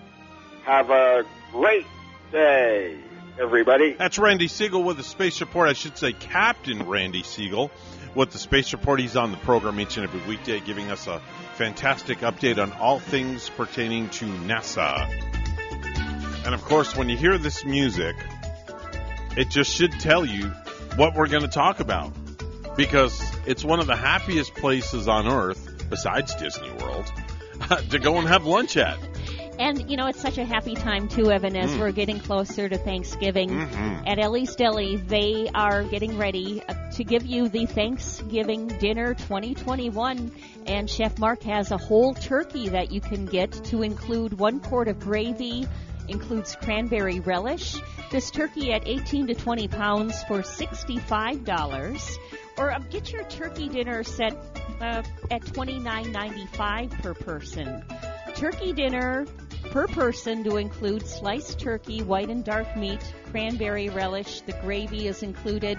have 0.63 0.91
a 0.91 1.25
great 1.51 1.87
day, 2.31 2.97
everybody. 3.41 3.95
That's 3.95 4.21
Randy 4.21 4.47
Segal 4.47 4.85
with 4.85 4.97
the 4.97 5.03
Space 5.03 5.41
Report. 5.41 5.69
I 5.69 5.73
should 5.73 5.99
say 5.99 6.13
Captain 6.13 6.87
Randy 6.87 7.25
Segal 7.25 7.73
with 8.15 8.31
the 8.31 8.39
Space 8.39 8.73
Report. 8.73 9.01
He's 9.01 9.17
on 9.17 9.31
the 9.31 9.37
program 9.39 9.81
each 9.81 9.97
and 9.97 10.05
every 10.05 10.21
weekday, 10.29 10.61
giving 10.61 10.91
us 10.91 11.07
a 11.07 11.21
fantastic 11.55 12.19
update 12.19 12.59
on 12.63 12.73
all 12.73 12.99
things 12.99 13.49
pertaining 13.51 14.09
to 14.11 14.25
NASA. 14.25 15.09
And 16.45 16.55
of 16.55 16.65
course, 16.65 16.97
when 16.97 17.09
you 17.09 17.17
hear 17.17 17.37
this 17.39 17.65
music, 17.65 18.17
it 19.37 19.51
just 19.51 19.75
should 19.75 19.93
tell 19.93 20.25
you 20.25 20.49
what 20.97 21.15
we're 21.15 21.29
going 21.29 21.43
to 21.43 21.49
talk 21.49 21.81
about. 21.81 22.13
Because 22.77 23.21
it's 23.47 23.65
one 23.65 23.81
of 23.81 23.87
the 23.87 23.97
happiest 23.97 24.55
places 24.55 25.09
on 25.09 25.27
earth, 25.27 25.87
besides 25.91 26.35
Disney 26.37 26.71
World, 26.71 27.11
to 27.91 27.99
go 27.99 28.19
and 28.19 28.29
have 28.29 28.47
lunch 28.47 28.77
at. 28.77 28.99
And 29.59 29.91
you 29.91 29.97
know, 29.97 30.07
it's 30.07 30.21
such 30.21 30.39
a 30.39 30.45
happy 30.45 30.75
time 30.75 31.09
too, 31.09 31.31
Evan, 31.31 31.57
as 31.57 31.71
Mm. 31.73 31.81
we're 31.81 31.93
getting 31.93 32.21
closer 32.21 32.69
to 32.69 32.79
Thanksgiving. 32.79 33.51
Mhm. 33.51 34.07
At 34.07 34.19
Ellie's 34.21 34.55
Deli, 34.55 34.97
they 34.97 35.49
are 35.55 35.83
getting 35.83 36.17
ready 36.17 36.63
uh, 36.69 36.75
to 36.93 37.03
give 37.05 37.27
you 37.27 37.49
the 37.49 37.67
Thanksgiving 37.67 38.69
dinner 38.69 39.15
2021. 39.15 40.31
And 40.67 40.89
Chef 40.89 41.19
Mark 41.19 41.43
has 41.43 41.71
a 41.73 41.77
whole 41.77 42.15
turkey 42.15 42.69
that 42.69 42.93
you 42.93 43.01
can 43.01 43.27
get 43.27 43.51
to 43.65 43.83
include 43.83 44.39
one 44.39 44.61
quart 44.61 44.87
of 44.89 45.01
gravy, 45.01 45.67
includes 46.07 46.55
cranberry 46.57 47.19
relish. 47.21 47.77
This 48.11 48.31
turkey 48.31 48.73
at 48.73 48.87
18 48.87 49.27
to 49.27 49.35
20 49.35 49.67
pounds 49.69 50.23
for 50.25 50.43
$65. 50.43 52.19
Or 52.57 52.73
uh, 52.73 52.79
get 52.91 53.13
your 53.13 53.25
turkey 53.25 53.69
dinner 53.69 54.03
set 54.05 54.35
uh, 54.81 55.03
at 55.31 55.43
$29.95 55.43 56.91
per 57.03 57.15
person. 57.15 57.83
Turkey 58.35 58.73
dinner 58.73 59.27
per 59.71 59.87
person 59.89 60.45
to 60.45 60.57
include 60.57 61.07
sliced 61.07 61.59
turkey, 61.59 62.03
white 62.03 62.29
and 62.31 62.45
dark 62.45 62.77
meat, 62.77 63.01
cranberry 63.31 63.89
relish. 63.89 64.41
The 64.43 64.53
gravy 64.55 65.07
is 65.09 65.23
included. 65.23 65.79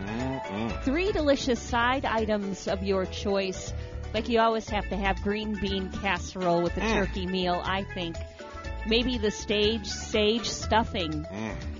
Three 0.83 1.11
delicious 1.11 1.59
side 1.59 2.05
items 2.05 2.67
of 2.67 2.83
your 2.83 3.05
choice. 3.05 3.73
Like 4.13 4.29
you 4.29 4.39
always 4.39 4.67
have 4.69 4.87
to 4.89 4.97
have 4.97 5.21
green 5.21 5.53
bean 5.59 5.91
casserole 5.91 6.61
with 6.61 6.75
a 6.77 6.81
Mm. 6.81 6.93
turkey 6.93 7.27
meal, 7.27 7.61
I 7.63 7.83
think. 7.93 8.15
Maybe 8.87 9.17
the 9.17 9.29
stage 9.31 9.85
sage 9.85 10.47
stuffing 10.49 11.25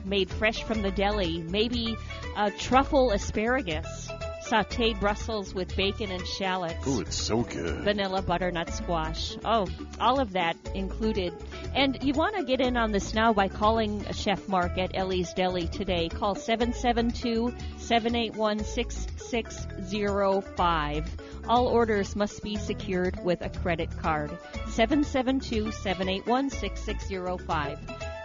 made 0.06 0.30
fresh 0.30 0.64
from 0.64 0.82
the 0.82 0.92
deli. 0.92 1.42
Maybe 1.42 1.96
uh, 2.36 2.52
truffle 2.58 3.12
asparagus, 3.12 4.10
sauteed 4.50 5.00
Brussels 5.00 5.54
with 5.54 5.76
bacon 5.76 6.12
and 6.12 6.26
shallots 6.26 6.84
Oh, 6.88 7.02
it's 7.02 7.16
so 7.16 7.44
good. 7.44 7.84
vanilla 7.84 8.22
butternut 8.22 8.72
squash. 8.74 9.36
Oh, 9.46 9.68
all 10.00 10.20
of 10.20 10.34
that 10.34 10.56
included. 10.74 11.34
And 11.76 12.02
you 12.04 12.14
want 12.14 12.36
to 12.36 12.44
get 12.44 12.62
in 12.62 12.78
on 12.78 12.92
this 12.92 13.14
now 13.14 13.34
by 13.34 13.48
calling 13.48 14.04
Chef 14.12 14.48
Mark 14.48 14.78
at 14.78 14.92
Ellie's 14.96 15.34
Deli 15.34 15.68
today. 15.68 16.10
Call 16.10 16.36
772 16.36 17.54
781 17.78 18.64
6605. 18.64 21.18
All 21.48 21.68
orders 21.68 22.16
must 22.16 22.44
be 22.44 22.56
secured 22.58 23.24
with 23.24 23.42
a 23.42 23.50
credit 23.50 23.90
card. 24.02 24.32
772 24.70 25.72
781 25.72 26.50
6605. 26.50 27.80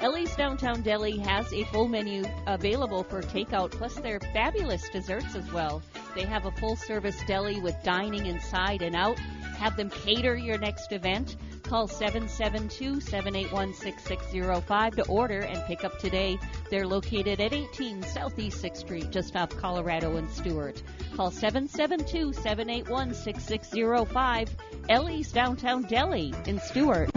Ellie's 0.05 0.36
Downtown 0.36 0.83
Deli 0.83 1.16
has 1.16 1.50
a 1.55 1.65
full 1.65 1.89
menu 1.89 2.24
available 2.47 3.05
for 3.05 3.23
takeout, 3.23 3.70
plus 3.70 3.94
their 3.94 4.20
fabulous 4.20 4.86
desserts 4.91 5.34
as 5.34 5.50
well. 5.50 5.81
They 6.15 6.26
have 6.26 6.44
a 6.44 6.50
full 6.50 6.76
service 6.76 7.16
deli 7.26 7.58
with 7.58 7.74
dining 7.83 8.26
inside 8.26 8.83
and 8.83 8.94
out. 8.94 9.18
Have 9.57 9.78
them 9.78 9.89
cater 9.89 10.36
your 10.36 10.58
next 10.58 10.92
event. 10.92 11.36
Call 11.62 11.89
772 11.89 13.00
781 13.00 13.73
6605 13.73 14.97
to 14.97 15.07
order 15.07 15.41
and 15.41 15.65
pick 15.65 15.84
up 15.84 15.99
today. 15.99 16.39
They're 16.68 16.86
located 16.86 17.41
at 17.41 17.55
18 17.55 18.02
Southeast 18.02 18.62
6th 18.62 18.76
Street, 18.76 19.10
just 19.10 19.34
off 19.36 19.57
Colorado 19.57 20.16
and 20.16 20.31
Stuart. 20.31 20.83
Call 21.16 21.31
772 21.31 22.34
781 22.34 23.15
6605. 23.15 24.50
Ellie's 24.91 25.33
Downtown 25.33 25.81
Deli 25.84 26.34
in 26.47 26.60
Stuart. 26.60 27.08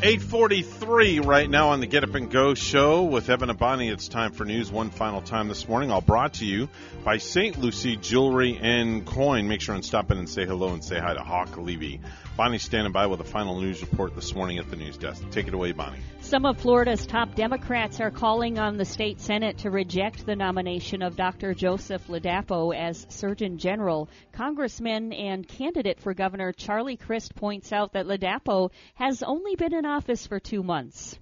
843 0.00 1.18
right 1.18 1.50
now 1.50 1.70
on 1.70 1.80
the 1.80 1.86
Get 1.86 2.04
Up 2.04 2.14
and 2.14 2.30
Go 2.30 2.54
show 2.54 3.02
with 3.02 3.28
Evan 3.28 3.50
and 3.50 3.58
Bonnie. 3.58 3.88
It's 3.88 4.06
time 4.06 4.30
for 4.30 4.44
news 4.44 4.70
one 4.70 4.90
final 4.90 5.20
time 5.20 5.48
this 5.48 5.66
morning. 5.66 5.90
All 5.90 6.00
brought 6.00 6.34
to 6.34 6.46
you 6.46 6.68
by 7.02 7.18
St. 7.18 7.58
Lucie 7.58 7.96
Jewelry 7.96 8.56
and 8.62 9.04
Coin. 9.04 9.48
Make 9.48 9.60
sure 9.60 9.74
and 9.74 9.84
stop 9.84 10.12
in 10.12 10.18
and 10.18 10.28
say 10.28 10.46
hello 10.46 10.68
and 10.68 10.84
say 10.84 11.00
hi 11.00 11.14
to 11.14 11.20
Hawk 11.20 11.56
Levy. 11.56 12.00
Bonnie's 12.38 12.62
standing 12.62 12.92
by 12.92 13.04
with 13.08 13.18
a 13.20 13.24
final 13.24 13.60
news 13.60 13.80
report 13.80 14.14
this 14.14 14.32
morning 14.32 14.58
at 14.58 14.70
the 14.70 14.76
news 14.76 14.96
desk. 14.96 15.28
Take 15.32 15.48
it 15.48 15.54
away, 15.54 15.72
Bonnie. 15.72 15.98
Some 16.20 16.46
of 16.46 16.60
Florida's 16.60 17.04
top 17.04 17.34
Democrats 17.34 18.00
are 18.00 18.12
calling 18.12 18.60
on 18.60 18.76
the 18.76 18.84
state 18.84 19.20
Senate 19.20 19.58
to 19.58 19.72
reject 19.72 20.24
the 20.24 20.36
nomination 20.36 21.02
of 21.02 21.16
Dr. 21.16 21.52
Joseph 21.52 22.06
Ladapo 22.06 22.72
as 22.72 23.08
Surgeon 23.08 23.58
General. 23.58 24.08
Congressman 24.30 25.12
and 25.12 25.48
candidate 25.48 25.98
for 25.98 26.14
governor 26.14 26.52
Charlie 26.52 26.96
Crist 26.96 27.34
points 27.34 27.72
out 27.72 27.94
that 27.94 28.06
Ladapo 28.06 28.70
has 28.94 29.24
only 29.24 29.56
been 29.56 29.74
in 29.74 29.84
office 29.84 30.24
for 30.24 30.38
two 30.38 30.62
months. 30.62 31.18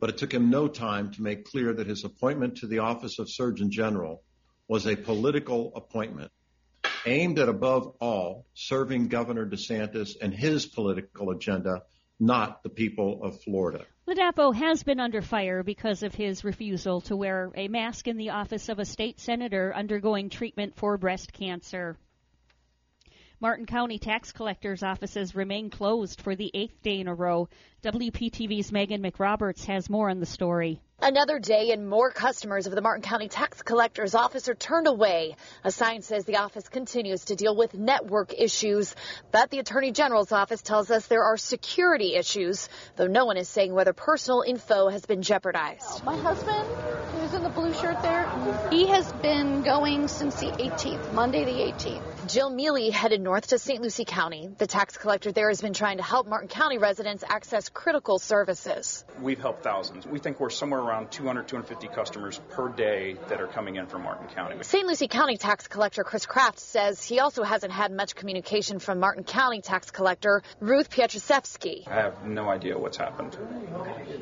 But 0.00 0.08
it 0.08 0.16
took 0.16 0.32
him 0.32 0.48
no 0.48 0.68
time 0.68 1.12
to 1.12 1.22
make 1.22 1.44
clear 1.44 1.74
that 1.74 1.86
his 1.86 2.02
appointment 2.02 2.56
to 2.60 2.66
the 2.66 2.78
office 2.78 3.18
of 3.18 3.28
Surgeon 3.28 3.70
General 3.70 4.22
was 4.68 4.86
a 4.86 4.96
political 4.96 5.74
appointment 5.76 6.32
aimed 7.06 7.38
at, 7.38 7.48
above 7.48 7.94
all, 8.00 8.46
serving 8.54 9.08
Governor 9.08 9.46
DeSantis 9.46 10.16
and 10.20 10.34
his 10.34 10.66
political 10.66 11.30
agenda, 11.30 11.82
not 12.20 12.62
the 12.62 12.68
people 12.68 13.22
of 13.22 13.40
Florida. 13.42 13.84
Ladapo 14.08 14.54
has 14.54 14.82
been 14.82 15.00
under 15.00 15.22
fire 15.22 15.62
because 15.62 16.02
of 16.02 16.14
his 16.14 16.44
refusal 16.44 17.00
to 17.02 17.16
wear 17.16 17.50
a 17.54 17.68
mask 17.68 18.06
in 18.06 18.16
the 18.16 18.30
office 18.30 18.68
of 18.68 18.78
a 18.78 18.84
state 18.84 19.18
senator 19.20 19.74
undergoing 19.74 20.30
treatment 20.30 20.76
for 20.76 20.96
breast 20.96 21.32
cancer. 21.32 21.96
Martin 23.38 23.66
County 23.66 23.98
tax 23.98 24.32
collectors' 24.32 24.82
offices 24.82 25.34
remain 25.34 25.68
closed 25.68 26.22
for 26.22 26.34
the 26.34 26.50
eighth 26.54 26.80
day 26.82 27.00
in 27.00 27.06
a 27.06 27.14
row. 27.14 27.48
WPTV's 27.82 28.70
Meghan 28.70 29.00
McRoberts 29.00 29.66
has 29.66 29.90
more 29.90 30.08
on 30.08 30.18
the 30.18 30.26
story. 30.26 30.80
Another 30.98 31.38
day 31.38 31.72
and 31.72 31.86
more 31.86 32.10
customers 32.10 32.66
of 32.66 32.74
the 32.74 32.80
Martin 32.80 33.02
County 33.02 33.28
Tax 33.28 33.60
Collector's 33.60 34.14
Office 34.14 34.48
are 34.48 34.54
turned 34.54 34.86
away. 34.86 35.36
A 35.62 35.70
sign 35.70 36.00
says 36.00 36.24
the 36.24 36.38
office 36.38 36.70
continues 36.70 37.26
to 37.26 37.36
deal 37.36 37.54
with 37.54 37.74
network 37.74 38.32
issues, 38.32 38.94
but 39.30 39.50
the 39.50 39.58
Attorney 39.58 39.92
General's 39.92 40.32
office 40.32 40.62
tells 40.62 40.90
us 40.90 41.06
there 41.06 41.24
are 41.24 41.36
security 41.36 42.14
issues, 42.14 42.70
though 42.96 43.08
no 43.08 43.26
one 43.26 43.36
is 43.36 43.46
saying 43.46 43.74
whether 43.74 43.92
personal 43.92 44.40
info 44.40 44.88
has 44.88 45.04
been 45.04 45.20
jeopardized. 45.20 46.02
My 46.02 46.16
husband, 46.16 46.66
who's 47.20 47.34
in 47.34 47.42
the 47.42 47.50
blue 47.50 47.74
shirt 47.74 48.00
there, 48.00 48.26
he 48.70 48.86
has 48.86 49.12
been 49.12 49.62
going 49.62 50.08
since 50.08 50.36
the 50.36 50.46
18th, 50.46 51.12
Monday 51.12 51.44
the 51.44 51.50
18th. 51.50 52.32
Jill 52.32 52.48
Mealy 52.48 52.88
headed 52.88 53.20
north 53.20 53.48
to 53.48 53.58
St. 53.58 53.82
Lucie 53.82 54.06
County. 54.06 54.48
The 54.56 54.66
tax 54.66 54.96
collector 54.96 55.30
there 55.30 55.48
has 55.48 55.60
been 55.60 55.74
trying 55.74 55.98
to 55.98 56.02
help 56.02 56.26
Martin 56.26 56.48
County 56.48 56.78
residents 56.78 57.22
access 57.28 57.65
critical 57.68 58.18
services. 58.18 59.04
We've 59.20 59.40
helped 59.40 59.62
thousands. 59.62 60.06
We 60.06 60.18
think 60.18 60.40
we're 60.40 60.50
somewhere 60.50 60.80
around 60.80 61.10
200, 61.10 61.48
250 61.48 61.88
customers 61.88 62.40
per 62.50 62.68
day 62.68 63.16
that 63.28 63.40
are 63.40 63.46
coming 63.46 63.76
in 63.76 63.86
from 63.86 64.02
Martin 64.02 64.28
County. 64.28 64.56
St. 64.62 64.86
Lucie 64.86 65.08
County 65.08 65.36
tax 65.36 65.68
collector 65.68 66.04
Chris 66.04 66.26
Craft 66.26 66.58
says 66.58 67.04
he 67.04 67.20
also 67.20 67.42
hasn't 67.42 67.72
had 67.72 67.92
much 67.92 68.14
communication 68.14 68.78
from 68.78 69.00
Martin 69.00 69.24
County 69.24 69.60
tax 69.60 69.90
collector 69.90 70.42
Ruth 70.60 70.90
Pietruszewski. 70.90 71.86
I 71.88 71.94
have 71.94 72.24
no 72.24 72.48
idea 72.48 72.78
what's 72.78 72.96
happened. 72.96 73.36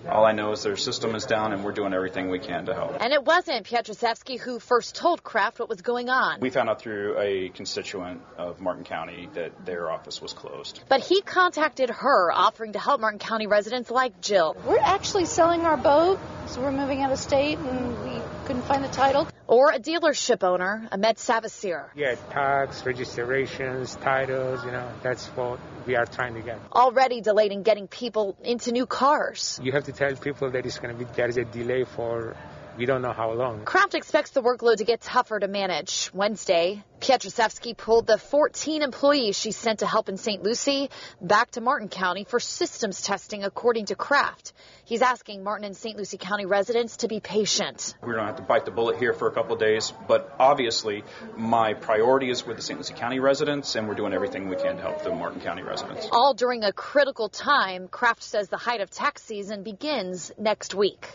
All 0.08 0.24
I 0.24 0.32
know 0.32 0.52
is 0.52 0.62
their 0.62 0.76
system 0.76 1.14
is 1.14 1.24
down 1.24 1.52
and 1.52 1.64
we're 1.64 1.72
doing 1.72 1.92
everything 1.92 2.30
we 2.30 2.38
can 2.38 2.66
to 2.66 2.74
help. 2.74 2.96
And 3.00 3.12
it 3.12 3.24
wasn't 3.24 3.66
Pietruszewski 3.66 4.38
who 4.38 4.58
first 4.58 4.94
told 4.94 5.22
Craft 5.22 5.58
what 5.58 5.68
was 5.68 5.82
going 5.82 6.08
on. 6.08 6.40
We 6.40 6.50
found 6.50 6.68
out 6.68 6.80
through 6.80 7.18
a 7.18 7.48
constituent 7.48 8.22
of 8.38 8.60
Martin 8.60 8.84
County 8.84 9.28
that 9.34 9.64
their 9.64 9.90
office 9.90 10.20
was 10.20 10.32
closed. 10.32 10.82
But 10.88 11.00
he 11.00 11.22
contacted 11.22 11.90
her, 11.90 12.32
offering 12.32 12.72
to 12.72 12.78
help 12.78 13.00
Martin 13.00 13.18
County 13.18 13.33
residents 13.42 13.90
like 13.90 14.20
Jill. 14.20 14.56
We're 14.66 14.78
actually 14.78 15.26
selling 15.26 15.62
our 15.62 15.76
boat, 15.76 16.18
so 16.46 16.60
we're 16.60 16.72
moving 16.72 17.02
out 17.02 17.10
of 17.10 17.18
state 17.18 17.58
and 17.58 18.04
we 18.04 18.20
couldn't 18.46 18.62
find 18.62 18.84
the 18.84 18.88
title. 18.88 19.26
Or 19.46 19.70
a 19.70 19.78
dealership 19.78 20.42
owner, 20.42 20.88
Ahmed 20.90 21.16
Savasir. 21.16 21.88
Yeah, 21.94 22.14
tax, 22.30 22.86
registrations, 22.86 23.96
titles, 23.96 24.64
you 24.64 24.70
know, 24.70 24.88
that's 25.02 25.26
what 25.28 25.58
we 25.86 25.96
are 25.96 26.06
trying 26.06 26.34
to 26.34 26.40
get. 26.40 26.58
Already 26.72 27.20
delayed 27.20 27.52
in 27.52 27.62
getting 27.62 27.88
people 27.88 28.36
into 28.42 28.72
new 28.72 28.86
cars. 28.86 29.60
You 29.62 29.72
have 29.72 29.84
to 29.84 29.92
tell 29.92 30.14
people 30.16 30.50
that 30.50 30.64
it's 30.64 30.78
going 30.78 30.96
to 30.96 31.04
be, 31.04 31.10
there 31.14 31.28
is 31.28 31.36
a 31.36 31.44
delay 31.44 31.84
for 31.84 32.36
we 32.76 32.86
don't 32.86 33.02
know 33.02 33.12
how 33.12 33.32
long. 33.32 33.64
Craft 33.64 33.94
expects 33.94 34.30
the 34.30 34.42
workload 34.42 34.76
to 34.76 34.84
get 34.84 35.00
tougher 35.00 35.38
to 35.38 35.48
manage. 35.48 36.10
Wednesday, 36.12 36.82
Pietruszewski 37.00 37.76
pulled 37.76 38.06
the 38.06 38.18
14 38.18 38.82
employees 38.82 39.38
she 39.38 39.52
sent 39.52 39.80
to 39.80 39.86
help 39.86 40.08
in 40.08 40.16
St. 40.16 40.42
Lucie 40.42 40.90
back 41.20 41.50
to 41.52 41.60
Martin 41.60 41.88
County 41.88 42.24
for 42.24 42.40
systems 42.40 43.02
testing, 43.02 43.44
according 43.44 43.86
to 43.86 43.94
Craft. 43.94 44.52
He's 44.84 45.02
asking 45.02 45.44
Martin 45.44 45.64
and 45.66 45.76
St. 45.76 45.96
Lucie 45.96 46.18
County 46.18 46.46
residents 46.46 46.98
to 46.98 47.08
be 47.08 47.20
patient. 47.20 47.94
We're 48.02 48.14
going 48.14 48.24
to 48.24 48.26
have 48.26 48.36
to 48.36 48.42
bite 48.42 48.64
the 48.64 48.70
bullet 48.70 48.98
here 48.98 49.12
for 49.12 49.28
a 49.28 49.32
couple 49.32 49.54
of 49.54 49.60
days, 49.60 49.92
but 50.08 50.34
obviously 50.38 51.04
my 51.36 51.74
priority 51.74 52.30
is 52.30 52.46
with 52.46 52.56
the 52.56 52.62
St. 52.62 52.78
Lucie 52.78 52.94
County 52.94 53.20
residents, 53.20 53.76
and 53.76 53.86
we're 53.88 53.94
doing 53.94 54.12
everything 54.12 54.48
we 54.48 54.56
can 54.56 54.76
to 54.76 54.82
help 54.82 55.02
the 55.02 55.10
Martin 55.10 55.40
County 55.40 55.62
residents. 55.62 56.08
All 56.10 56.34
during 56.34 56.64
a 56.64 56.72
critical 56.72 57.28
time, 57.28 57.88
Craft 57.88 58.22
says 58.22 58.48
the 58.48 58.56
height 58.56 58.80
of 58.80 58.90
tax 58.90 59.22
season 59.22 59.62
begins 59.62 60.32
next 60.38 60.74
week. 60.74 61.06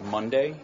Monday, 0.00 0.54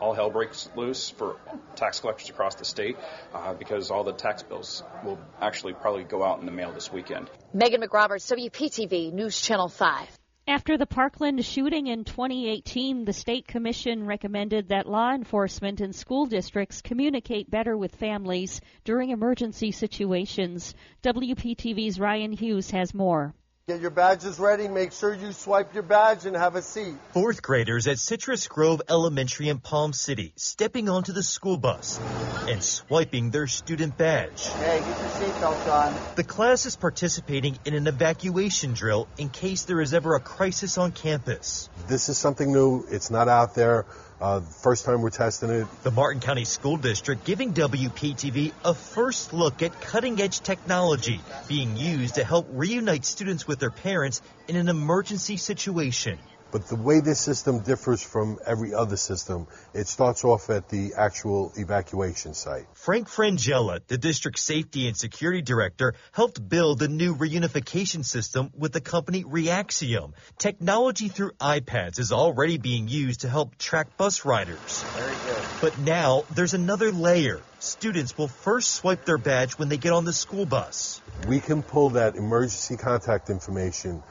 all 0.00 0.14
hell 0.14 0.30
breaks 0.30 0.68
loose 0.76 1.10
for 1.10 1.36
tax 1.76 2.00
collectors 2.00 2.30
across 2.30 2.54
the 2.56 2.64
state 2.64 2.96
uh, 3.34 3.54
because 3.54 3.90
all 3.90 4.04
the 4.04 4.12
tax 4.12 4.42
bills 4.42 4.82
will 5.04 5.18
actually 5.40 5.72
probably 5.72 6.04
go 6.04 6.22
out 6.22 6.40
in 6.40 6.46
the 6.46 6.52
mail 6.52 6.72
this 6.72 6.92
weekend. 6.92 7.28
Meghan 7.54 7.82
McRoberts, 7.82 8.30
WPTV 8.32 9.12
News 9.12 9.40
Channel 9.40 9.68
5. 9.68 10.18
After 10.48 10.78
the 10.78 10.86
Parkland 10.86 11.44
shooting 11.44 11.88
in 11.88 12.04
2018, 12.04 13.04
the 13.04 13.12
State 13.12 13.46
Commission 13.46 14.06
recommended 14.06 14.68
that 14.68 14.88
law 14.88 15.12
enforcement 15.12 15.82
and 15.82 15.94
school 15.94 16.24
districts 16.24 16.80
communicate 16.80 17.50
better 17.50 17.76
with 17.76 17.96
families 17.96 18.62
during 18.84 19.10
emergency 19.10 19.72
situations. 19.72 20.74
WPTV's 21.02 22.00
Ryan 22.00 22.32
Hughes 22.32 22.70
has 22.70 22.94
more. 22.94 23.34
Get 23.68 23.82
your 23.82 23.90
badges 23.90 24.38
ready. 24.38 24.66
Make 24.66 24.92
sure 24.92 25.12
you 25.12 25.30
swipe 25.30 25.74
your 25.74 25.82
badge 25.82 26.24
and 26.24 26.34
have 26.34 26.56
a 26.56 26.62
seat. 26.62 26.94
Fourth 27.12 27.42
graders 27.42 27.86
at 27.86 27.98
Citrus 27.98 28.48
Grove 28.48 28.80
Elementary 28.88 29.50
in 29.50 29.58
Palm 29.58 29.92
City 29.92 30.32
stepping 30.36 30.88
onto 30.88 31.12
the 31.12 31.22
school 31.22 31.58
bus 31.58 32.00
and 32.48 32.62
swiping 32.62 33.30
their 33.30 33.46
student 33.46 33.98
badge. 33.98 34.46
Hey, 34.54 34.78
get 34.78 34.86
your 34.86 34.94
seatbelts 34.94 35.70
on. 35.70 35.94
The 36.16 36.24
class 36.24 36.64
is 36.64 36.76
participating 36.76 37.58
in 37.66 37.74
an 37.74 37.86
evacuation 37.88 38.72
drill 38.72 39.06
in 39.18 39.28
case 39.28 39.64
there 39.64 39.82
is 39.82 39.92
ever 39.92 40.14
a 40.14 40.20
crisis 40.20 40.78
on 40.78 40.92
campus. 40.92 41.68
This 41.88 42.08
is 42.08 42.16
something 42.16 42.50
new. 42.50 42.86
It's 42.90 43.10
not 43.10 43.28
out 43.28 43.54
there. 43.54 43.84
Uh, 44.20 44.40
first 44.40 44.84
time 44.84 45.00
we're 45.00 45.10
testing 45.10 45.48
it. 45.50 45.66
The 45.84 45.92
Martin 45.92 46.20
County 46.20 46.44
School 46.44 46.76
District 46.76 47.24
giving 47.24 47.54
WPTV 47.54 48.52
a 48.64 48.74
first 48.74 49.32
look 49.32 49.62
at 49.62 49.80
cutting 49.80 50.20
edge 50.20 50.40
technology 50.40 51.20
being 51.46 51.76
used 51.76 52.16
to 52.16 52.24
help 52.24 52.48
reunite 52.50 53.04
students 53.04 53.46
with 53.46 53.60
their 53.60 53.70
parents 53.70 54.20
in 54.48 54.56
an 54.56 54.68
emergency 54.68 55.36
situation. 55.36 56.18
But 56.50 56.66
the 56.66 56.76
way 56.76 57.00
this 57.00 57.20
system 57.20 57.60
differs 57.60 58.02
from 58.02 58.38
every 58.46 58.72
other 58.72 58.96
system, 58.96 59.46
it 59.74 59.86
starts 59.86 60.24
off 60.24 60.48
at 60.48 60.70
the 60.70 60.94
actual 60.96 61.52
evacuation 61.56 62.32
site. 62.32 62.66
Frank 62.72 63.08
Frangella, 63.08 63.80
the 63.86 63.98
district 63.98 64.38
safety 64.38 64.88
and 64.88 64.96
security 64.96 65.42
director, 65.42 65.94
helped 66.12 66.46
build 66.48 66.78
the 66.78 66.88
new 66.88 67.14
reunification 67.14 68.02
system 68.02 68.50
with 68.56 68.72
the 68.72 68.80
company 68.80 69.24
Reaxium. 69.24 70.12
Technology 70.38 71.08
through 71.08 71.32
iPads 71.32 71.98
is 71.98 72.12
already 72.12 72.56
being 72.56 72.88
used 72.88 73.20
to 73.20 73.28
help 73.28 73.58
track 73.58 73.98
bus 73.98 74.24
riders. 74.24 74.82
Very 74.96 75.16
good. 75.26 75.44
But 75.60 75.78
now 75.78 76.24
there's 76.34 76.54
another 76.54 76.92
layer. 76.92 77.42
Students 77.58 78.16
will 78.16 78.28
first 78.28 78.70
swipe 78.70 79.04
their 79.04 79.18
badge 79.18 79.58
when 79.58 79.68
they 79.68 79.76
get 79.76 79.92
on 79.92 80.06
the 80.06 80.14
school 80.14 80.46
bus. 80.46 81.02
We 81.26 81.40
can 81.40 81.62
pull 81.62 81.90
that 81.90 82.16
emergency 82.16 82.78
contact 82.78 83.28
information 83.28 84.02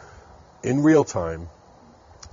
in 0.63 0.83
real 0.83 1.03
time 1.03 1.49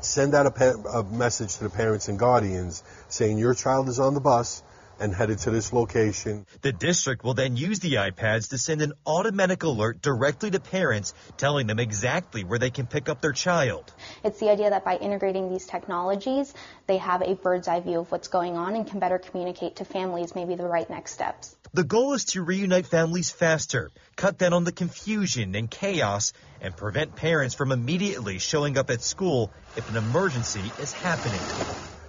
send 0.04 0.34
out 0.34 0.46
a, 0.46 0.50
pa- 0.50 1.00
a, 1.00 1.02
message 1.04 1.56
to 1.56 1.64
the 1.64 1.70
parents 1.70 2.08
and 2.08 2.18
guardians 2.18 2.82
saying 3.08 3.38
your 3.38 3.54
child 3.54 3.88
is 3.88 3.98
on 3.98 4.14
the 4.14 4.20
bus 4.20 4.62
and 5.00 5.14
headed 5.14 5.38
to 5.38 5.50
this 5.50 5.72
location. 5.72 6.46
The 6.62 6.72
district 6.72 7.24
will 7.24 7.34
then 7.34 7.56
use 7.56 7.80
the 7.80 7.94
iPads 7.94 8.50
to 8.50 8.58
send 8.58 8.82
an 8.82 8.92
automatic 9.06 9.62
alert 9.62 10.00
directly 10.02 10.50
to 10.50 10.60
parents 10.60 11.14
telling 11.36 11.66
them 11.66 11.78
exactly 11.78 12.44
where 12.44 12.58
they 12.58 12.70
can 12.70 12.86
pick 12.86 13.08
up 13.08 13.20
their 13.20 13.32
child. 13.32 13.92
It's 14.22 14.40
the 14.40 14.50
idea 14.50 14.70
that 14.70 14.84
by 14.84 14.96
integrating 14.96 15.50
these 15.50 15.66
technologies, 15.66 16.52
they 16.86 16.98
have 16.98 17.22
a 17.22 17.34
bird's 17.34 17.68
eye 17.68 17.80
view 17.80 18.00
of 18.00 18.10
what's 18.10 18.28
going 18.28 18.56
on 18.56 18.74
and 18.76 18.86
can 18.86 19.00
better 19.00 19.18
communicate 19.18 19.76
to 19.76 19.84
families 19.84 20.34
maybe 20.34 20.54
the 20.54 20.66
right 20.66 20.88
next 20.88 21.12
steps. 21.12 21.56
The 21.72 21.84
goal 21.84 22.12
is 22.14 22.26
to 22.26 22.42
reunite 22.42 22.86
families 22.86 23.30
faster, 23.30 23.90
cut 24.14 24.38
down 24.38 24.52
on 24.52 24.62
the 24.62 24.70
confusion 24.70 25.56
and 25.56 25.68
chaos, 25.68 26.32
and 26.60 26.76
prevent 26.76 27.16
parents 27.16 27.54
from 27.54 27.72
immediately 27.72 28.38
showing 28.38 28.78
up 28.78 28.90
at 28.90 29.02
school 29.02 29.50
if 29.76 29.90
an 29.90 29.96
emergency 29.96 30.62
is 30.80 30.92
happening. 30.92 31.40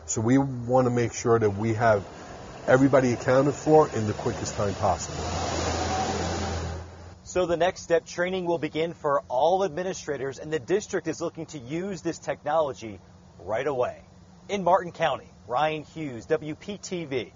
So 0.05 0.21
we 0.21 0.37
want 0.37 0.85
to 0.85 0.91
make 0.91 1.13
sure 1.13 1.39
that 1.39 1.49
we 1.49 1.73
have 1.73 2.05
everybody 2.67 3.13
accounted 3.13 3.53
for 3.53 3.89
in 3.95 4.07
the 4.07 4.13
quickest 4.13 4.55
time 4.55 4.73
possible. 4.75 5.23
So 7.23 7.45
the 7.45 7.57
next 7.57 7.81
step 7.81 8.05
training 8.05 8.45
will 8.45 8.59
begin 8.59 8.93
for 8.93 9.21
all 9.27 9.63
administrators, 9.63 10.39
and 10.39 10.53
the 10.53 10.59
district 10.59 11.07
is 11.07 11.21
looking 11.21 11.45
to 11.47 11.57
use 11.57 12.01
this 12.01 12.19
technology 12.19 12.99
right 13.39 13.67
away. 13.67 13.99
In 14.47 14.63
Martin 14.63 14.91
County, 14.91 15.27
Ryan 15.47 15.83
Hughes, 15.83 16.25
WPTV. 16.27 17.31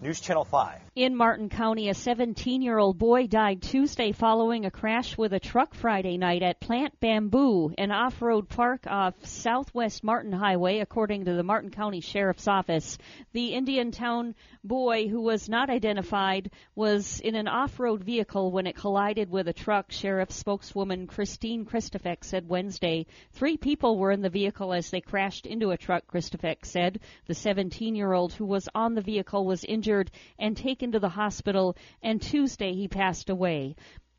News 0.00 0.20
Channel 0.20 0.44
5. 0.44 0.85
In 0.96 1.14
Martin 1.14 1.50
County, 1.50 1.90
a 1.90 1.94
17 1.94 2.62
year 2.62 2.78
old 2.78 2.96
boy 2.96 3.26
died 3.26 3.60
Tuesday 3.60 4.12
following 4.12 4.64
a 4.64 4.70
crash 4.70 5.18
with 5.18 5.34
a 5.34 5.38
truck 5.38 5.74
Friday 5.74 6.16
night 6.16 6.42
at 6.42 6.58
Plant 6.58 6.98
Bamboo, 7.00 7.74
an 7.76 7.90
off 7.90 8.22
road 8.22 8.48
park 8.48 8.86
off 8.86 9.12
Southwest 9.26 10.02
Martin 10.02 10.32
Highway, 10.32 10.78
according 10.78 11.26
to 11.26 11.34
the 11.34 11.42
Martin 11.42 11.70
County 11.70 12.00
Sheriff's 12.00 12.48
Office. 12.48 12.96
The 13.34 13.52
Indiantown 13.52 14.34
boy, 14.64 15.08
who 15.08 15.20
was 15.20 15.50
not 15.50 15.68
identified, 15.68 16.50
was 16.74 17.20
in 17.20 17.34
an 17.34 17.46
off 17.46 17.78
road 17.78 18.02
vehicle 18.02 18.50
when 18.50 18.66
it 18.66 18.74
collided 18.74 19.28
with 19.28 19.48
a 19.48 19.52
truck, 19.52 19.92
Sheriff 19.92 20.30
spokeswoman 20.30 21.08
Christine 21.08 21.66
Christofek 21.66 22.24
said 22.24 22.48
Wednesday. 22.48 23.04
Three 23.32 23.58
people 23.58 23.98
were 23.98 24.12
in 24.12 24.22
the 24.22 24.30
vehicle 24.30 24.72
as 24.72 24.90
they 24.90 25.02
crashed 25.02 25.44
into 25.44 25.72
a 25.72 25.76
truck, 25.76 26.06
Christofek 26.06 26.64
said. 26.64 27.00
The 27.26 27.34
17 27.34 27.94
year 27.94 28.14
old 28.14 28.32
who 28.32 28.46
was 28.46 28.66
on 28.74 28.94
the 28.94 29.02
vehicle 29.02 29.44
was 29.44 29.62
injured 29.62 30.10
and 30.38 30.56
taken 30.56 30.85
to 30.92 31.00
the 31.00 31.08
hospital, 31.08 31.76
and 32.02 32.20
Tuesday 32.20 32.72
he 32.74 32.88
passed 32.88 33.30
away. 33.30 33.76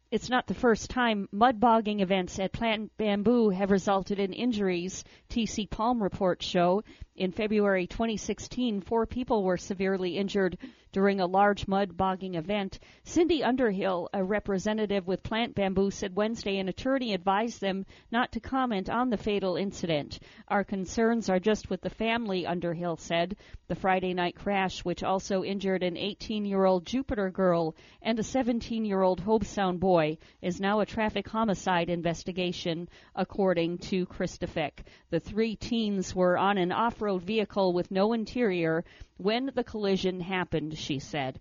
It's 0.09 0.29
not 0.29 0.47
the 0.47 0.53
first 0.53 0.89
time 0.89 1.27
mud 1.31 1.59
bogging 1.59 1.99
events 1.99 2.39
at 2.39 2.53
Plant 2.53 2.95
Bamboo 2.97 3.49
have 3.49 3.71
resulted 3.71 4.19
in 4.19 4.31
injuries, 4.31 5.03
TC 5.29 5.69
Palm 5.69 6.01
reports 6.01 6.45
show. 6.45 6.83
In 7.17 7.31
February 7.31 7.87
2016, 7.87 8.81
four 8.81 9.07
people 9.07 9.43
were 9.43 9.57
severely 9.57 10.17
injured 10.17 10.55
during 10.91 11.19
a 11.19 11.25
large 11.27 11.67
mud 11.67 11.97
bogging 11.97 12.35
event. 12.35 12.79
Cindy 13.03 13.43
Underhill, 13.43 14.09
a 14.13 14.23
representative 14.23 15.05
with 15.05 15.23
Plant 15.23 15.53
Bamboo, 15.53 15.91
said 15.91 16.15
Wednesday 16.15 16.57
an 16.59 16.69
attorney 16.69 17.13
advised 17.13 17.59
them 17.59 17.85
not 18.11 18.31
to 18.31 18.39
comment 18.39 18.89
on 18.89 19.09
the 19.09 19.17
fatal 19.17 19.57
incident. 19.57 20.19
Our 20.47 20.63
concerns 20.63 21.29
are 21.29 21.39
just 21.39 21.69
with 21.69 21.81
the 21.81 21.89
family, 21.89 22.45
Underhill 22.45 22.97
said. 22.97 23.35
The 23.67 23.75
Friday 23.75 24.13
night 24.13 24.35
crash, 24.35 24.85
which 24.85 25.03
also 25.03 25.43
injured 25.43 25.83
an 25.83 25.97
18 25.97 26.45
year 26.45 26.65
old 26.65 26.85
Jupiter 26.85 27.29
girl 27.29 27.75
and 28.01 28.17
a 28.17 28.23
17 28.23 28.85
year 28.85 29.01
old 29.01 29.21
Hobe 29.21 29.43
Sound 29.43 29.79
boy, 29.79 30.17
is 30.41 30.61
now 30.61 30.79
a 30.79 30.85
traffic 30.85 31.27
homicide 31.27 31.89
investigation, 31.89 32.87
according 33.15 33.79
to 33.79 34.05
Christofek. 34.05 34.85
The 35.09 35.19
three 35.19 35.55
teens 35.55 36.15
were 36.15 36.37
on 36.37 36.57
an 36.57 36.71
off 36.71 37.01
road 37.07 37.23
vehicle 37.23 37.71
with 37.71 37.89
no 37.89 38.11
interior 38.11 38.83
when 39.15 39.49
the 39.55 39.63
collision 39.63 40.19
happened, 40.19 40.77
she 40.77 40.99
said. 40.99 41.39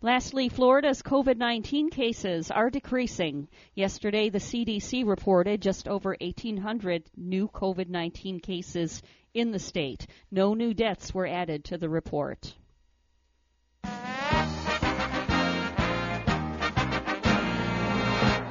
Lastly, 0.00 0.48
Florida's 0.48 1.02
COVID 1.02 1.36
19 1.36 1.90
cases 1.90 2.50
are 2.50 2.70
decreasing. 2.70 3.46
Yesterday, 3.74 4.30
the 4.30 4.38
CDC 4.38 5.06
reported 5.06 5.60
just 5.60 5.86
over 5.86 6.16
1,800 6.18 7.04
new 7.14 7.46
COVID 7.46 7.90
19 7.90 8.40
cases 8.40 9.02
in 9.34 9.50
the 9.50 9.58
state. 9.58 10.06
No 10.30 10.54
new 10.54 10.72
deaths 10.72 11.12
were 11.12 11.26
added 11.26 11.66
to 11.66 11.76
the 11.76 11.90
report. 11.90 12.54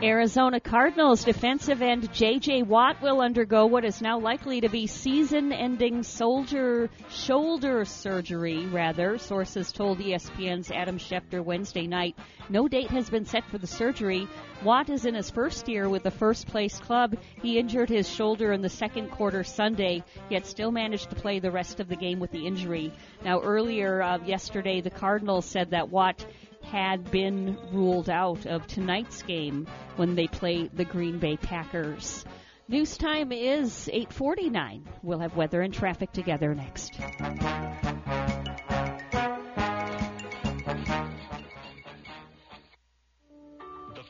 Arizona 0.04 0.60
Cardinals 0.60 1.24
defensive 1.24 1.84
end 1.84 2.12
J.J. 2.12 2.64
Watt 2.64 3.00
will 3.04 3.22
undergo 3.22 3.68
what 3.68 3.86
is 3.86 4.02
now 4.02 4.20
likely 4.20 4.60
to 4.62 4.68
be 4.68 4.88
season-ending 4.88 6.02
soldier 6.02 6.90
shoulder 7.12 7.86
surgery. 7.86 8.66
Rather, 8.66 9.20
sources 9.20 9.72
told 9.72 10.00
ESPN's 10.00 10.72
Adam 10.72 10.98
Schefter 10.98 11.46
Wednesday 11.46 11.86
night. 11.86 12.18
No 12.50 12.68
date 12.68 12.90
has 12.90 13.12
been 13.12 13.26
set 13.26 13.48
for 13.52 13.60
the 13.60 13.68
surgery. 13.68 14.28
Watt 14.64 14.90
is 14.90 15.06
in 15.06 15.14
his 15.14 15.30
first 15.30 15.70
year 15.70 15.88
with 15.88 16.02
the 16.02 16.10
first-place 16.10 16.80
club. 16.80 17.16
He 17.44 17.60
injured 17.60 17.90
his 17.90 18.10
shoulder 18.10 18.54
in 18.54 18.64
the 18.64 18.70
second 18.70 19.12
quarter 19.12 19.44
Sunday, 19.44 20.04
yet 20.32 20.48
still 20.48 20.72
managed 20.72 21.12
to 21.12 21.16
play 21.16 21.38
the 21.38 21.52
rest 21.52 21.80
of 21.80 21.88
the 21.88 21.96
game 21.96 22.20
with 22.20 22.32
the 22.32 22.48
injury. 22.48 22.92
Now, 23.24 23.40
earlier 23.40 24.02
uh, 24.02 24.18
yesterday, 24.26 24.82
the 24.82 24.90
Cardinals 24.90 25.46
said 25.46 25.70
that 25.72 25.90
Watt 25.90 26.26
had 26.64 27.12
been 27.12 27.58
ruled 27.72 28.10
out 28.10 28.46
of 28.46 28.68
tonight's 28.68 29.24
game 29.24 29.68
when 29.96 30.16
they 30.16 30.28
play 30.28 30.70
the 30.74 30.86
Green 30.86 31.20
Bay 31.20 31.38
Packers. 31.38 32.26
News 32.68 32.98
time 32.98 33.32
is 33.34 33.90
8:49. 33.92 34.88
We'll 35.04 35.20
have 35.20 35.36
weather 35.36 35.62
and 35.62 35.74
traffic 35.74 36.12
together 36.14 36.56
next. 36.56 36.94
The 36.94 37.02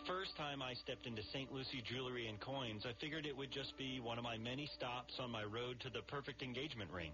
first 0.06 0.38
time 0.38 0.62
I 0.62 0.76
stepped 0.76 1.08
into 1.08 1.24
St. 1.34 1.52
Lucie 1.52 1.82
Jewelry 1.84 2.28
and 2.28 2.40
Coins, 2.40 2.86
I 2.86 2.94
figured 3.02 3.26
it 3.26 3.36
would 3.36 3.52
just 3.52 3.76
be 3.78 4.00
one 4.00 4.20
of 4.20 4.24
my 4.24 4.38
many 4.38 4.68
stops 4.68 5.16
on 5.20 5.32
my 5.32 5.44
road 5.44 5.80
to 5.80 5.90
the 5.90 6.04
perfect 6.04 6.44
engagement 6.44 6.92
ring. 6.92 7.14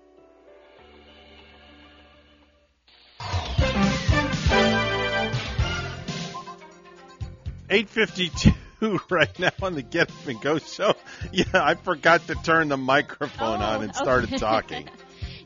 852 7.71 8.99
right 9.09 9.39
now 9.39 9.51
on 9.61 9.75
the 9.75 9.81
Get 9.81 10.09
Up 10.11 10.27
and 10.27 10.41
Go 10.41 10.59
show. 10.59 10.93
Yeah, 11.31 11.45
I 11.53 11.75
forgot 11.75 12.27
to 12.27 12.35
turn 12.35 12.67
the 12.67 12.77
microphone 12.77 13.61
Oh, 13.61 13.65
on 13.65 13.83
and 13.83 13.95
started 13.95 14.27
okay. 14.29 14.37
talking. 14.37 14.89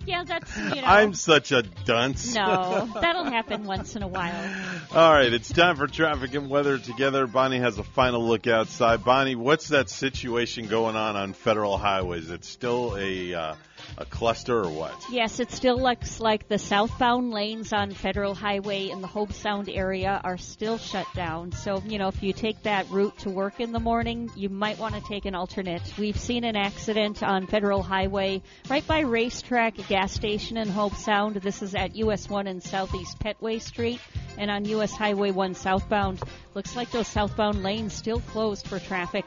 yeah, 0.05 0.23
that's 0.23 0.57
you 0.57 0.81
know. 0.81 0.81
I'm 0.83 1.13
such 1.13 1.51
a 1.51 1.63
dunce. 1.63 2.33
no, 2.35 2.89
that'll 3.01 3.25
happen 3.25 3.65
once 3.65 3.95
in 3.95 4.03
a 4.03 4.07
while. 4.07 4.55
All 4.93 5.13
right, 5.13 5.31
it's 5.31 5.51
time 5.51 5.75
for 5.75 5.87
traffic 5.87 6.33
and 6.33 6.49
weather 6.49 6.77
together. 6.77 7.27
Bonnie 7.27 7.59
has 7.59 7.77
a 7.77 7.83
final 7.83 8.25
look 8.25 8.47
outside. 8.47 9.03
Bonnie, 9.03 9.35
what's 9.35 9.69
that 9.69 9.89
situation 9.89 10.67
going 10.67 10.95
on 10.95 11.15
on 11.15 11.33
federal 11.33 11.77
highways? 11.77 12.29
It's 12.29 12.47
still 12.47 12.95
a 12.97 13.33
uh, 13.33 13.55
a 13.97 14.05
cluster 14.05 14.63
or 14.63 14.69
what? 14.69 14.93
Yes, 15.09 15.39
it 15.39 15.51
still 15.51 15.79
looks 15.79 16.19
like 16.19 16.47
the 16.47 16.57
southbound 16.57 17.31
lanes 17.31 17.73
on 17.73 17.91
Federal 17.91 18.33
Highway 18.33 18.89
in 18.89 19.01
the 19.01 19.07
Hobe 19.07 19.33
Sound 19.33 19.69
area 19.69 20.19
are 20.23 20.37
still 20.37 20.77
shut 20.77 21.07
down. 21.13 21.51
So, 21.51 21.81
you 21.85 21.97
know, 21.97 22.07
if 22.07 22.21
you 22.21 22.33
take 22.33 22.61
that 22.63 22.89
route 22.89 23.17
to 23.19 23.29
work 23.29 23.59
in 23.59 23.71
the 23.71 23.79
morning, 23.79 24.29
you 24.35 24.49
might 24.49 24.79
want 24.79 24.95
to 24.95 25.01
take 25.01 25.25
an 25.25 25.35
alternate. 25.35 25.81
We've 25.97 26.19
seen 26.19 26.43
an 26.43 26.55
accident 26.55 27.23
on 27.23 27.47
Federal 27.47 27.83
Highway 27.83 28.41
right 28.69 28.85
by 28.85 29.01
Racetrack 29.01 29.89
gas 29.95 30.11
station 30.11 30.57
in 30.57 30.67
Hobe 30.67 30.93
Sound. 30.93 31.37
This 31.37 31.61
is 31.61 31.73
at 31.73 31.95
US 31.95 32.29
1 32.29 32.47
and 32.47 32.61
Southeast 32.61 33.17
Petway 33.17 33.61
Street 33.61 34.01
and 34.37 34.51
on 34.51 34.65
US 34.65 34.91
Highway 34.91 35.31
1 35.31 35.53
southbound. 35.55 36.21
Looks 36.53 36.75
like 36.75 36.91
those 36.91 37.07
southbound 37.07 37.63
lanes 37.63 37.93
still 37.93 38.19
closed 38.19 38.67
for 38.67 38.77
traffic. 38.77 39.23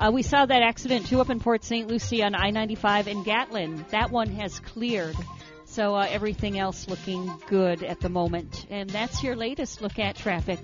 Uh, 0.00 0.10
we 0.12 0.22
saw 0.22 0.44
that 0.44 0.60
accident 0.60 1.06
too 1.06 1.20
up 1.20 1.30
in 1.30 1.38
Port 1.38 1.62
St. 1.62 1.86
Lucie 1.86 2.24
on 2.24 2.34
I-95 2.34 3.06
in 3.06 3.22
Gatlin. 3.22 3.84
That 3.90 4.10
one 4.10 4.30
has 4.30 4.58
cleared. 4.58 5.14
So 5.66 5.94
uh, 5.94 6.08
everything 6.10 6.58
else 6.58 6.88
looking 6.88 7.32
good 7.46 7.84
at 7.84 8.00
the 8.00 8.08
moment. 8.08 8.66
And 8.70 8.90
that's 8.90 9.22
your 9.22 9.36
latest 9.36 9.80
look 9.82 10.00
at 10.00 10.16
traffic. 10.16 10.58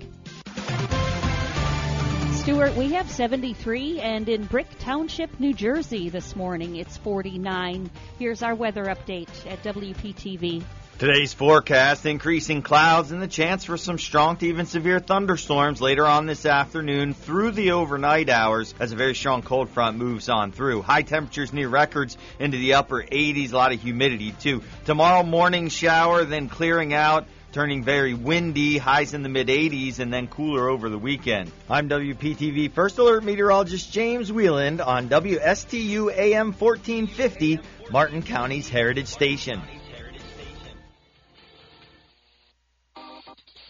Stuart, 2.45 2.75
we 2.75 2.93
have 2.93 3.09
73, 3.09 3.99
and 4.01 4.29
in 4.29 4.45
Brick 4.45 4.67
Township, 4.77 5.39
New 5.39 5.51
Jersey 5.51 6.09
this 6.09 6.35
morning, 6.35 6.75
it's 6.75 6.95
49. 6.97 7.89
Here's 8.19 8.43
our 8.43 8.53
weather 8.53 8.85
update 8.85 9.51
at 9.51 9.63
WPTV. 9.63 10.63
Today's 10.99 11.33
forecast 11.33 12.05
increasing 12.05 12.61
clouds 12.61 13.11
and 13.11 13.19
the 13.19 13.27
chance 13.27 13.63
for 13.63 13.77
some 13.77 13.97
strong 13.97 14.37
to 14.37 14.45
even 14.45 14.67
severe 14.67 14.99
thunderstorms 14.99 15.81
later 15.81 16.05
on 16.05 16.27
this 16.27 16.45
afternoon 16.45 17.15
through 17.15 17.49
the 17.49 17.71
overnight 17.71 18.29
hours 18.29 18.75
as 18.79 18.91
a 18.91 18.95
very 18.95 19.15
strong 19.15 19.41
cold 19.41 19.71
front 19.71 19.97
moves 19.97 20.29
on 20.29 20.51
through. 20.51 20.83
High 20.83 21.01
temperatures 21.01 21.51
near 21.51 21.67
records 21.67 22.15
into 22.39 22.59
the 22.59 22.75
upper 22.75 23.01
80s, 23.01 23.53
a 23.53 23.57
lot 23.57 23.73
of 23.73 23.81
humidity 23.81 24.33
too. 24.39 24.61
Tomorrow 24.85 25.23
morning 25.23 25.69
shower, 25.69 26.23
then 26.25 26.47
clearing 26.47 26.93
out. 26.93 27.25
Turning 27.55 27.83
very 27.83 28.13
windy, 28.13 28.77
highs 28.77 29.13
in 29.13 29.23
the 29.23 29.29
mid 29.29 29.47
80s, 29.47 29.99
and 29.99 30.11
then 30.11 30.27
cooler 30.27 30.67
over 30.67 30.89
the 30.89 30.97
weekend. 30.97 31.49
I'm 31.69 31.87
WPTV 31.87 32.69
First 32.73 32.97
Alert 32.97 33.23
Meteorologist 33.23 33.93
James 33.93 34.29
Wieland 34.29 34.81
on 34.81 35.07
WSTU 35.07 36.13
AM 36.13 36.51
1450, 36.51 37.61
Martin 37.91 38.23
County's 38.23 38.67
Heritage 38.67 39.07
Station. 39.07 39.61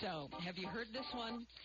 So, 0.02 0.30
have 0.44 0.58
you 0.58 0.68
heard 0.68 0.88
this 0.92 1.06
one? 1.14 1.46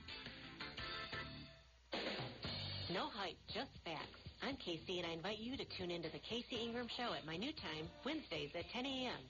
No 2.90 3.08
hype, 3.12 3.36
just 3.52 3.68
facts. 3.84 4.16
I'm 4.40 4.56
Casey, 4.56 4.98
and 5.02 5.06
I 5.06 5.10
invite 5.12 5.38
you 5.38 5.58
to 5.58 5.64
tune 5.76 5.90
into 5.90 6.08
the 6.08 6.20
Casey 6.24 6.56
Ingram 6.64 6.88
Show 6.96 7.12
at 7.12 7.26
my 7.26 7.36
new 7.36 7.52
time, 7.52 7.90
Wednesdays 8.06 8.54
at 8.56 8.64
10 8.72 8.86
a.m. 8.86 9.20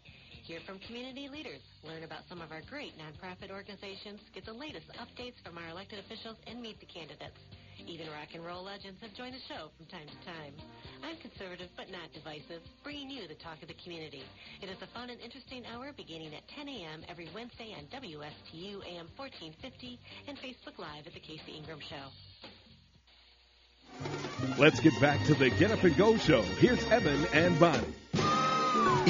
Hear 0.45 0.61
from 0.65 0.79
community 0.87 1.29
leaders, 1.29 1.61
learn 1.83 2.05
about 2.05 2.23
some 2.29 2.41
of 2.41 2.53
our 2.53 2.63
great 2.71 2.93
nonprofit 2.97 3.51
organizations, 3.51 4.21
get 4.33 4.45
the 4.47 4.53
latest 4.53 4.87
updates 5.01 5.43
from 5.45 5.59
our 5.59 5.69
elected 5.69 5.99
officials, 5.99 6.37
and 6.47 6.63
meet 6.63 6.79
the 6.79 6.87
candidates. 6.87 7.41
Even 7.87 8.09
rock 8.09 8.29
and 8.35 8.45
roll 8.45 8.65
legends 8.65 9.01
have 9.01 9.15
joined 9.15 9.35
the 9.35 9.41
show 9.49 9.71
from 9.77 9.87
time 9.87 10.07
to 10.07 10.25
time. 10.25 10.55
Conservative 11.17 11.71
but 11.77 11.91
not 11.91 12.13
divisive, 12.13 12.61
bringing 12.85 13.09
you 13.09 13.27
the 13.27 13.35
talk 13.35 13.63
of 13.63 13.69
the 13.69 13.75
community. 13.83 14.23
It 14.61 14.69
is 14.69 14.77
a 14.83 14.87
fun 14.93 15.09
and 15.09 15.19
interesting 15.21 15.65
hour 15.73 15.93
beginning 15.97 16.35
at 16.35 16.47
10 16.49 16.69
a.m. 16.69 17.03
every 17.09 17.29
Wednesday 17.35 17.75
on 17.77 17.85
WSTU 17.89 18.85
AM 18.85 19.09
1450 19.17 19.99
and 20.29 20.37
Facebook 20.37 20.79
Live 20.79 21.07
at 21.07 21.15
the 21.15 21.21
Casey 21.21 21.57
Ingram 21.57 21.81
Show. 21.81 22.13
Let's 24.59 24.81
get 24.81 24.99
back 25.01 25.25
to 25.27 25.35
the 25.35 25.51
Get 25.51 25.71
Up 25.71 25.83
and 25.83 25.97
Go 25.97 26.17
show. 26.19 26.43
Here's 26.61 26.85
Evan 26.91 27.25
and 27.33 27.59
Bonnie. 27.59 27.95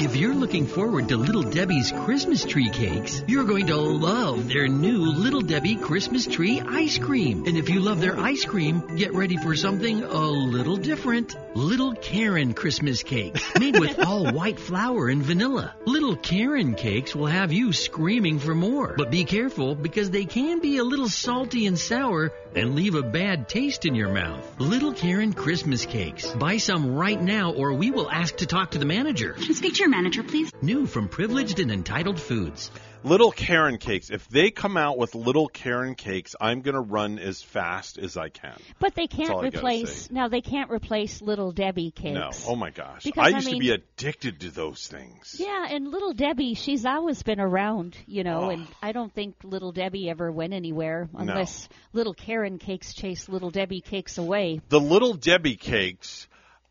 If 0.01 0.15
you're 0.15 0.33
looking 0.33 0.65
forward 0.65 1.09
to 1.09 1.17
Little 1.17 1.43
Debbie's 1.43 1.91
Christmas 1.91 2.45
tree 2.45 2.69
cakes, 2.69 3.21
you're 3.27 3.43
going 3.43 3.67
to 3.67 3.75
love 3.75 4.47
their 4.47 4.69
new 4.69 4.99
Little 4.99 5.41
Debbie 5.41 5.75
Christmas 5.75 6.25
tree 6.25 6.61
ice 6.65 6.97
cream. 6.97 7.43
And 7.45 7.57
if 7.57 7.67
you 7.67 7.81
love 7.81 7.99
their 7.99 8.17
ice 8.17 8.45
cream, 8.45 8.95
get 8.95 9.13
ready 9.13 9.35
for 9.35 9.57
something 9.57 10.01
a 10.01 10.21
little 10.21 10.77
different. 10.77 11.35
Little 11.53 11.95
Karen 11.95 12.53
Christmas 12.53 13.03
cakes, 13.03 13.43
made 13.59 13.77
with 13.77 13.99
all 14.05 14.31
white 14.31 14.57
flour 14.57 15.09
and 15.09 15.21
vanilla. 15.21 15.75
Little 15.85 16.15
Karen 16.15 16.75
cakes 16.75 17.13
will 17.13 17.25
have 17.25 17.51
you 17.51 17.73
screaming 17.73 18.39
for 18.39 18.55
more. 18.55 18.95
But 18.97 19.11
be 19.11 19.25
careful 19.25 19.75
because 19.75 20.09
they 20.11 20.23
can 20.23 20.61
be 20.61 20.77
a 20.77 20.83
little 20.85 21.09
salty 21.09 21.65
and 21.65 21.77
sour 21.77 22.31
and 22.55 22.73
leave 22.73 22.95
a 22.95 23.03
bad 23.03 23.49
taste 23.49 23.85
in 23.85 23.95
your 23.95 24.13
mouth. 24.13 24.45
Little 24.59 24.93
Karen 24.93 25.33
Christmas 25.33 25.85
cakes. 25.85 26.31
Buy 26.31 26.57
some 26.57 26.95
right 26.95 27.21
now 27.21 27.51
or 27.51 27.73
we 27.73 27.91
will 27.91 28.09
ask 28.09 28.37
to 28.37 28.45
talk 28.45 28.71
to 28.71 28.79
the 28.79 28.85
manager. 28.85 29.35
Speak 29.39 29.73
to 29.73 29.79
your 29.79 29.88
manager, 29.89 30.23
please. 30.23 30.51
New 30.61 30.85
from 30.85 31.07
Privileged 31.07 31.59
and 31.59 31.71
Entitled 31.71 32.19
Foods. 32.19 32.71
Little 33.01 33.31
Karen 33.31 33.77
cakes. 33.77 34.09
If 34.09 34.27
they 34.27 34.51
come 34.51 34.75
out 34.75 34.97
with 34.97 35.15
little 35.15 35.47
Karen 35.47 35.95
cakes, 35.95 36.35
I'm 36.41 36.59
going 36.59 36.75
to 36.75 36.81
run 36.81 37.17
as 37.17 37.41
fast 37.41 37.97
as 37.97 38.17
I 38.17 38.27
can. 38.27 38.59
But 38.79 38.93
they 38.93 39.07
can't 39.07 39.29
all 39.29 39.39
I 39.39 39.45
gotta 39.45 39.57
replace. 39.57 40.11
Now 40.11 40.27
they 40.27 40.41
can't 40.41 40.69
replace 40.69 41.21
Little 41.21 41.53
Debbie 41.53 41.91
cakes. 41.91 42.15
No. 42.15 42.31
Oh 42.51 42.57
my 42.57 42.71
gosh. 42.71 43.05
Because, 43.05 43.23
I 43.23 43.27
I 43.27 43.29
used 43.29 43.47
to 43.47 43.53
mean- 43.53 43.61
be 43.61 43.71
addicted 43.71 44.41
to 44.41 44.51
those 44.51 44.85
things. 44.85 45.37
Yeah, 45.39 45.67
and 45.69 45.87
Little 45.87 46.13
Debbie, 46.13 46.55
she's 46.55 46.85
always 46.85 47.23
been 47.23 47.39
around, 47.39 47.95
you 48.05 48.25
know, 48.25 48.43
Oh. 48.45 48.49
and 48.49 48.67
I 48.81 48.91
don't 48.91 49.13
think 49.13 49.35
Little 49.45 49.71
Debbie 49.71 50.09
ever 50.09 50.29
went 50.29 50.51
anywhere 50.51 51.07
unless 51.15 51.69
Little 51.93 52.13
Karen 52.13 52.57
cakes 52.57 52.93
chased 52.93 53.29
Little 53.29 53.49
Debbie 53.49 53.79
cakes 53.81 54.17
away. 54.17 54.59
The 54.67 54.79
little 54.79 55.13
Debbie 55.13 55.55
cakes, 55.55 56.27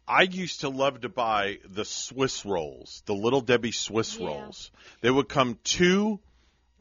I 0.09 0.23
used 0.23 0.61
to 0.61 0.71
love 0.71 1.03
to 1.03 1.09
buy 1.11 1.59
the 1.69 1.85
Swiss 1.85 2.47
rolls, 2.47 3.03
the 3.07 3.15
little 3.15 3.43
Debbie 3.43 3.73
Swiss 3.73 4.17
rolls. 4.19 4.71
They 5.03 5.11
would 5.11 5.29
come 5.29 5.59
two 5.65 6.19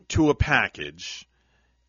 to 0.10 0.30
a 0.30 0.36
package, 0.36 1.28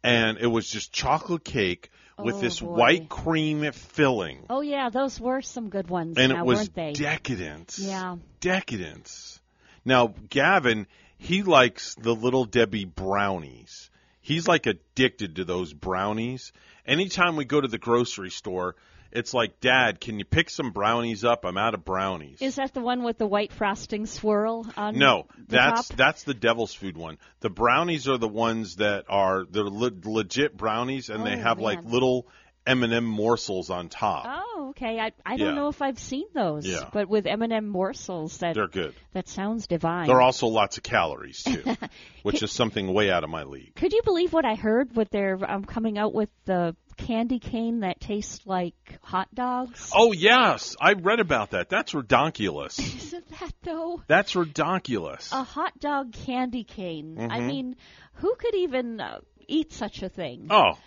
and 0.02 0.39
it 0.39 0.49
was 0.49 0.68
just 0.68 0.92
chocolate 0.92 1.44
cake 1.44 1.91
with 2.18 2.34
Oh, 2.34 2.41
this 2.41 2.58
boy. 2.58 2.67
white 2.67 3.08
cream 3.08 3.70
filling. 3.70 4.44
Oh 4.50 4.60
yeah, 4.62 4.91
those 4.91 5.20
were 5.20 5.41
some 5.41 5.68
good 5.68 5.89
ones. 5.89 6.17
and 6.18 6.33
now, 6.33 6.41
it 6.41 6.47
was 6.47 6.58
weren't 6.58 6.75
they? 6.75 6.92
decadent. 6.94 7.76
Yeah. 7.78 8.17
Decadence. 8.41 9.41
Now, 9.84 10.15
Gavin, 10.28 10.86
he 11.18 11.44
likes 11.44 11.94
the 11.94 12.15
little 12.15 12.44
Debbie 12.44 12.84
brownies. 12.84 13.91
He's 14.20 14.49
like 14.49 14.67
addicted 14.67 15.36
to 15.36 15.44
those 15.44 15.73
brownies. 15.73 16.52
Anytime 16.84 17.36
we 17.36 17.44
go 17.44 17.60
to 17.60 17.68
the 17.68 17.78
grocery 17.78 18.31
store, 18.31 18.75
it's 19.12 19.33
like, 19.35 19.61
Dad, 19.61 20.01
can 20.01 20.19
you 20.19 20.25
pick 20.25 20.51
some 20.51 20.70
brownies 20.73 21.25
up? 21.25 21.45
I'm 21.45 21.57
out 21.57 21.75
of 21.75 21.85
brownies. 21.85 22.39
Is 22.43 22.57
that 22.57 22.75
the 22.75 22.81
one 22.81 23.03
with 23.03 23.19
the 23.19 23.27
white 23.27 23.53
frosting 23.53 24.07
swirl 24.07 24.67
on 24.77 24.99
No, 24.99 25.27
that's 25.49 25.89
top? 25.89 25.97
that's 25.97 26.23
the 26.25 26.35
devil's 26.35 26.75
food 26.75 26.97
one. 26.97 27.19
The 27.41 27.51
brownies 27.51 28.09
are 28.09 28.19
the 28.19 28.28
ones 28.28 28.77
that 28.77 29.05
are 29.09 29.45
they're 29.51 29.65
le- 29.65 29.93
legit 30.05 30.57
brownies, 30.57 31.09
and 31.11 31.25
they 31.25 31.35
Oh, 31.35 31.39
have 31.41 31.59
like 31.61 31.85
little 31.85 32.27
M&M 32.67 33.05
morsels 33.05 33.70
on 33.70 33.89
top. 33.89 34.27
Oh, 34.28 34.67
okay. 34.70 34.99
I 35.01 35.12
I 35.25 35.39
don't 35.39 35.49
Yeah. 35.49 35.55
know 35.55 35.69
if 35.69 35.81
I've 35.81 35.99
seen 35.99 36.27
those. 36.35 36.67
Yeah. 36.67 36.91
But 36.93 37.09
with 37.09 37.27
M&M 37.27 37.67
morsels, 37.67 38.37
that 38.39 38.57
They're 38.57 38.69
good. 38.69 38.95
that 39.15 39.27
sounds 39.27 39.67
divine. 39.67 40.07
There 40.07 40.17
are 40.17 40.20
also 40.20 40.49
lots 40.49 40.77
of 40.77 40.83
calories 40.83 41.43
too, 41.43 41.62
which 42.25 42.43
is 42.43 42.53
something 42.53 42.93
way 42.93 43.11
out 43.11 43.25
of 43.25 43.31
my 43.31 43.45
league. 43.45 43.75
Could 43.75 43.95
you 43.95 44.03
believe 44.05 44.35
what 44.35 44.45
I 44.45 44.55
heard? 44.55 44.95
With 44.95 45.09
their 45.09 45.39
um, 45.51 45.65
coming 45.65 45.97
out 45.97 46.12
with 46.12 46.28
the 46.45 46.77
candy 46.99 47.39
cane 47.39 47.81
that 47.81 48.01
tastes 48.01 48.47
like 48.47 48.75
hot 49.02 49.35
dogs. 49.35 49.91
Oh 49.94 50.12
yes, 50.12 50.77
I 50.81 50.93
read 50.93 51.20
about 51.20 51.51
that. 51.52 51.68
That's 51.70 51.93
redonkulous. 51.93 52.78
Isn't 52.97 53.28
that 53.41 53.52
though? 53.62 54.02
That's 54.07 54.35
redonkulous. 54.35 55.33
A 55.33 55.43
hot 55.43 55.78
dog 55.81 56.12
candy 56.12 56.65
cane. 56.65 57.17
I 57.18 57.39
Mhm. 57.41 57.47
mean, 57.47 57.77
who 58.15 58.35
could 58.35 58.55
even 58.55 59.01
uh, 59.01 59.20
eat 59.47 59.73
such 59.73 60.02
a 60.02 60.09
thing? 60.09 60.49
Oh, 60.51 60.78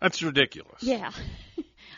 that's 0.00 0.22
ridiculous. 0.22 0.82
Yeah. 0.82 1.10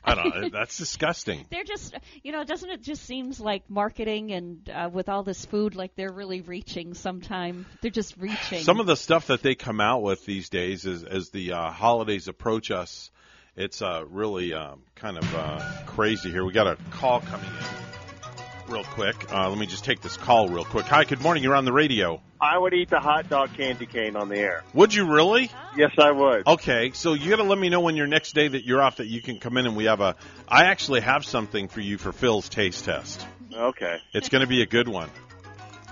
I 0.04 0.14
don't 0.14 0.40
know. 0.40 0.48
That's 0.50 0.76
disgusting. 0.78 1.46
They're 1.50 1.64
just, 1.64 1.92
you 2.22 2.30
know, 2.30 2.44
doesn't 2.44 2.70
it 2.70 2.80
just 2.82 3.02
seems 3.04 3.40
like 3.40 3.68
marketing 3.68 4.30
and 4.30 4.70
uh, 4.70 4.88
with 4.92 5.08
all 5.08 5.24
this 5.24 5.44
food, 5.44 5.74
like 5.74 5.96
they're 5.96 6.12
really 6.12 6.42
reaching 6.42 6.94
sometime. 6.94 7.66
They're 7.82 7.90
just 7.90 8.16
reaching. 8.16 8.62
Some 8.62 8.78
of 8.78 8.86
the 8.86 8.94
stuff 8.96 9.26
that 9.28 9.42
they 9.42 9.56
come 9.56 9.80
out 9.80 10.02
with 10.02 10.24
these 10.24 10.48
days, 10.48 10.86
as 10.86 11.02
as 11.02 11.30
the 11.30 11.52
uh, 11.54 11.70
holidays 11.72 12.28
approach 12.28 12.70
us, 12.70 13.10
it's 13.56 13.80
uh, 13.82 14.04
really 14.10 14.52
um, 14.52 14.82
kind 14.94 15.16
of 15.16 15.34
uh, 15.34 15.60
crazy 15.86 16.30
here. 16.30 16.44
We 16.44 16.52
got 16.52 16.66
a 16.66 16.76
call 16.90 17.20
coming 17.20 17.46
in 17.46 18.72
real 18.72 18.84
quick. 18.84 19.32
Uh, 19.32 19.48
let 19.48 19.58
me 19.58 19.66
just 19.66 19.84
take 19.84 20.00
this 20.00 20.16
call 20.16 20.48
real 20.48 20.64
quick. 20.64 20.86
Hi, 20.86 21.04
good 21.04 21.20
morning. 21.20 21.42
You're 21.42 21.54
on 21.54 21.64
the 21.64 21.72
radio. 21.72 22.20
I 22.40 22.58
would 22.58 22.74
eat 22.74 22.90
the 22.90 23.00
hot 23.00 23.30
dog 23.30 23.54
candy 23.56 23.86
cane 23.86 24.14
on 24.14 24.28
the 24.28 24.36
air. 24.36 24.62
Would 24.74 24.92
you 24.92 25.10
really? 25.10 25.50
Yes, 25.76 25.92
I 25.98 26.10
would. 26.10 26.46
Okay, 26.46 26.90
so 26.92 27.14
you 27.14 27.30
got 27.30 27.36
to 27.36 27.44
let 27.44 27.58
me 27.58 27.70
know 27.70 27.80
when 27.80 27.96
your 27.96 28.06
next 28.06 28.34
day 28.34 28.46
that 28.46 28.64
you're 28.64 28.82
off 28.82 28.96
that 28.96 29.06
you 29.06 29.22
can 29.22 29.38
come 29.38 29.56
in 29.56 29.66
and 29.66 29.76
we 29.76 29.84
have 29.84 30.00
a. 30.00 30.16
I 30.46 30.64
actually 30.64 31.00
have 31.00 31.24
something 31.24 31.68
for 31.68 31.80
you 31.80 31.96
for 31.96 32.12
Phil's 32.12 32.48
taste 32.48 32.84
test. 32.84 33.26
Okay. 33.54 33.96
It's 34.12 34.28
going 34.28 34.42
to 34.42 34.46
be 34.46 34.60
a 34.60 34.66
good 34.66 34.88
one. 34.88 35.08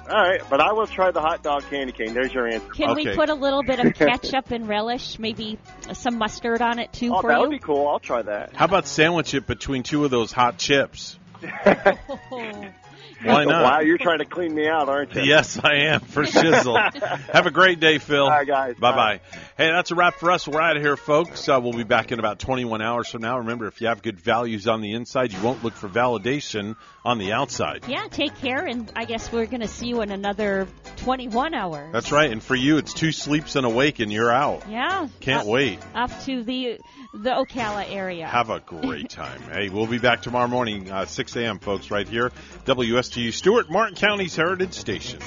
All 0.08 0.14
right, 0.20 0.40
but 0.50 0.60
I 0.60 0.72
will 0.72 0.86
try 0.86 1.10
the 1.12 1.20
hot 1.22 1.42
dog 1.42 1.62
candy 1.70 1.92
cane. 1.92 2.12
There's 2.12 2.32
your 2.32 2.46
answer. 2.46 2.66
Can 2.74 2.94
we 2.94 3.14
put 3.14 3.30
a 3.30 3.34
little 3.34 3.62
bit 3.62 3.80
of 3.80 3.94
ketchup 3.94 4.50
and 4.50 4.68
relish, 4.68 5.18
maybe 5.18 5.58
some 5.94 6.18
mustard 6.18 6.60
on 6.60 6.78
it 6.78 6.92
too 6.92 7.14
Oh, 7.14 7.20
for 7.22 7.28
that 7.30 7.36
you? 7.36 7.40
would 7.42 7.50
be 7.50 7.58
cool. 7.58 7.88
I'll 7.88 7.98
try 8.00 8.20
that. 8.22 8.54
How 8.54 8.66
about 8.66 8.86
sandwich 8.86 9.32
it 9.32 9.46
between 9.46 9.82
two 9.82 10.04
of 10.04 10.10
those 10.10 10.30
hot 10.32 10.58
chips? 10.58 11.18
Oh. 12.30 12.64
Why 13.24 13.44
not? 13.44 13.62
Wow, 13.62 13.80
you're 13.80 13.98
trying 13.98 14.18
to 14.18 14.24
clean 14.24 14.54
me 14.54 14.66
out, 14.68 14.88
aren't 14.88 15.14
you? 15.14 15.22
Yes, 15.22 15.58
I 15.62 15.74
am 15.86 16.00
for 16.00 16.24
shizzle. 16.24 16.76
Have 17.32 17.46
a 17.46 17.50
great 17.50 17.80
day, 17.80 17.98
Phil. 17.98 18.24
All 18.24 18.30
right, 18.30 18.46
guys. 18.46 18.76
Bye 18.76 18.92
bye. 18.92 19.20
Hey, 19.56 19.70
that's 19.70 19.90
a 19.90 19.94
wrap 19.94 20.14
for 20.16 20.30
us. 20.30 20.46
We're 20.48 20.60
out 20.60 20.76
of 20.76 20.82
here, 20.82 20.96
folks. 20.96 21.48
Uh, 21.48 21.60
we'll 21.62 21.72
be 21.72 21.84
back 21.84 22.12
in 22.12 22.18
about 22.18 22.38
21 22.38 22.82
hours 22.82 23.08
from 23.08 23.22
now. 23.22 23.38
Remember, 23.38 23.66
if 23.66 23.80
you 23.80 23.86
have 23.86 24.02
good 24.02 24.20
values 24.20 24.66
on 24.66 24.80
the 24.80 24.92
inside, 24.94 25.32
you 25.32 25.40
won't 25.42 25.62
look 25.64 25.74
for 25.74 25.88
validation 25.88 26.76
on 27.04 27.18
the 27.18 27.32
outside. 27.32 27.84
Yeah, 27.86 28.06
take 28.10 28.34
care, 28.36 28.64
and 28.64 28.90
I 28.96 29.04
guess 29.04 29.30
we're 29.30 29.46
going 29.46 29.60
to 29.60 29.68
see 29.68 29.88
you 29.88 30.00
in 30.02 30.10
another 30.10 30.66
21 30.96 31.54
hours. 31.54 31.92
That's 31.92 32.10
right. 32.12 32.30
And 32.30 32.42
for 32.42 32.54
you, 32.54 32.78
it's 32.78 32.94
two 32.94 33.12
sleeps 33.12 33.56
and 33.56 33.66
awake, 33.66 34.00
and 34.00 34.12
you're 34.12 34.32
out. 34.32 34.64
Yeah. 34.68 35.08
Can't 35.20 35.42
Up- 35.42 35.46
wait. 35.46 35.78
Off 35.94 36.24
to 36.26 36.42
the 36.42 36.78
the 37.12 37.30
Ocala 37.30 37.86
area. 37.88 38.26
Have 38.26 38.50
a 38.50 38.58
great 38.58 39.08
time. 39.08 39.40
hey, 39.52 39.68
we'll 39.68 39.86
be 39.86 39.98
back 39.98 40.22
tomorrow 40.22 40.48
morning, 40.48 40.90
uh, 40.90 41.06
6 41.06 41.36
a.m., 41.36 41.60
folks, 41.60 41.88
right 41.92 42.08
here. 42.08 42.32
WSTU 43.04 43.34
Stuart, 43.34 43.68
Martin 43.68 43.96
County's 43.96 44.34
Heritage 44.34 44.72
Station. 44.72 45.20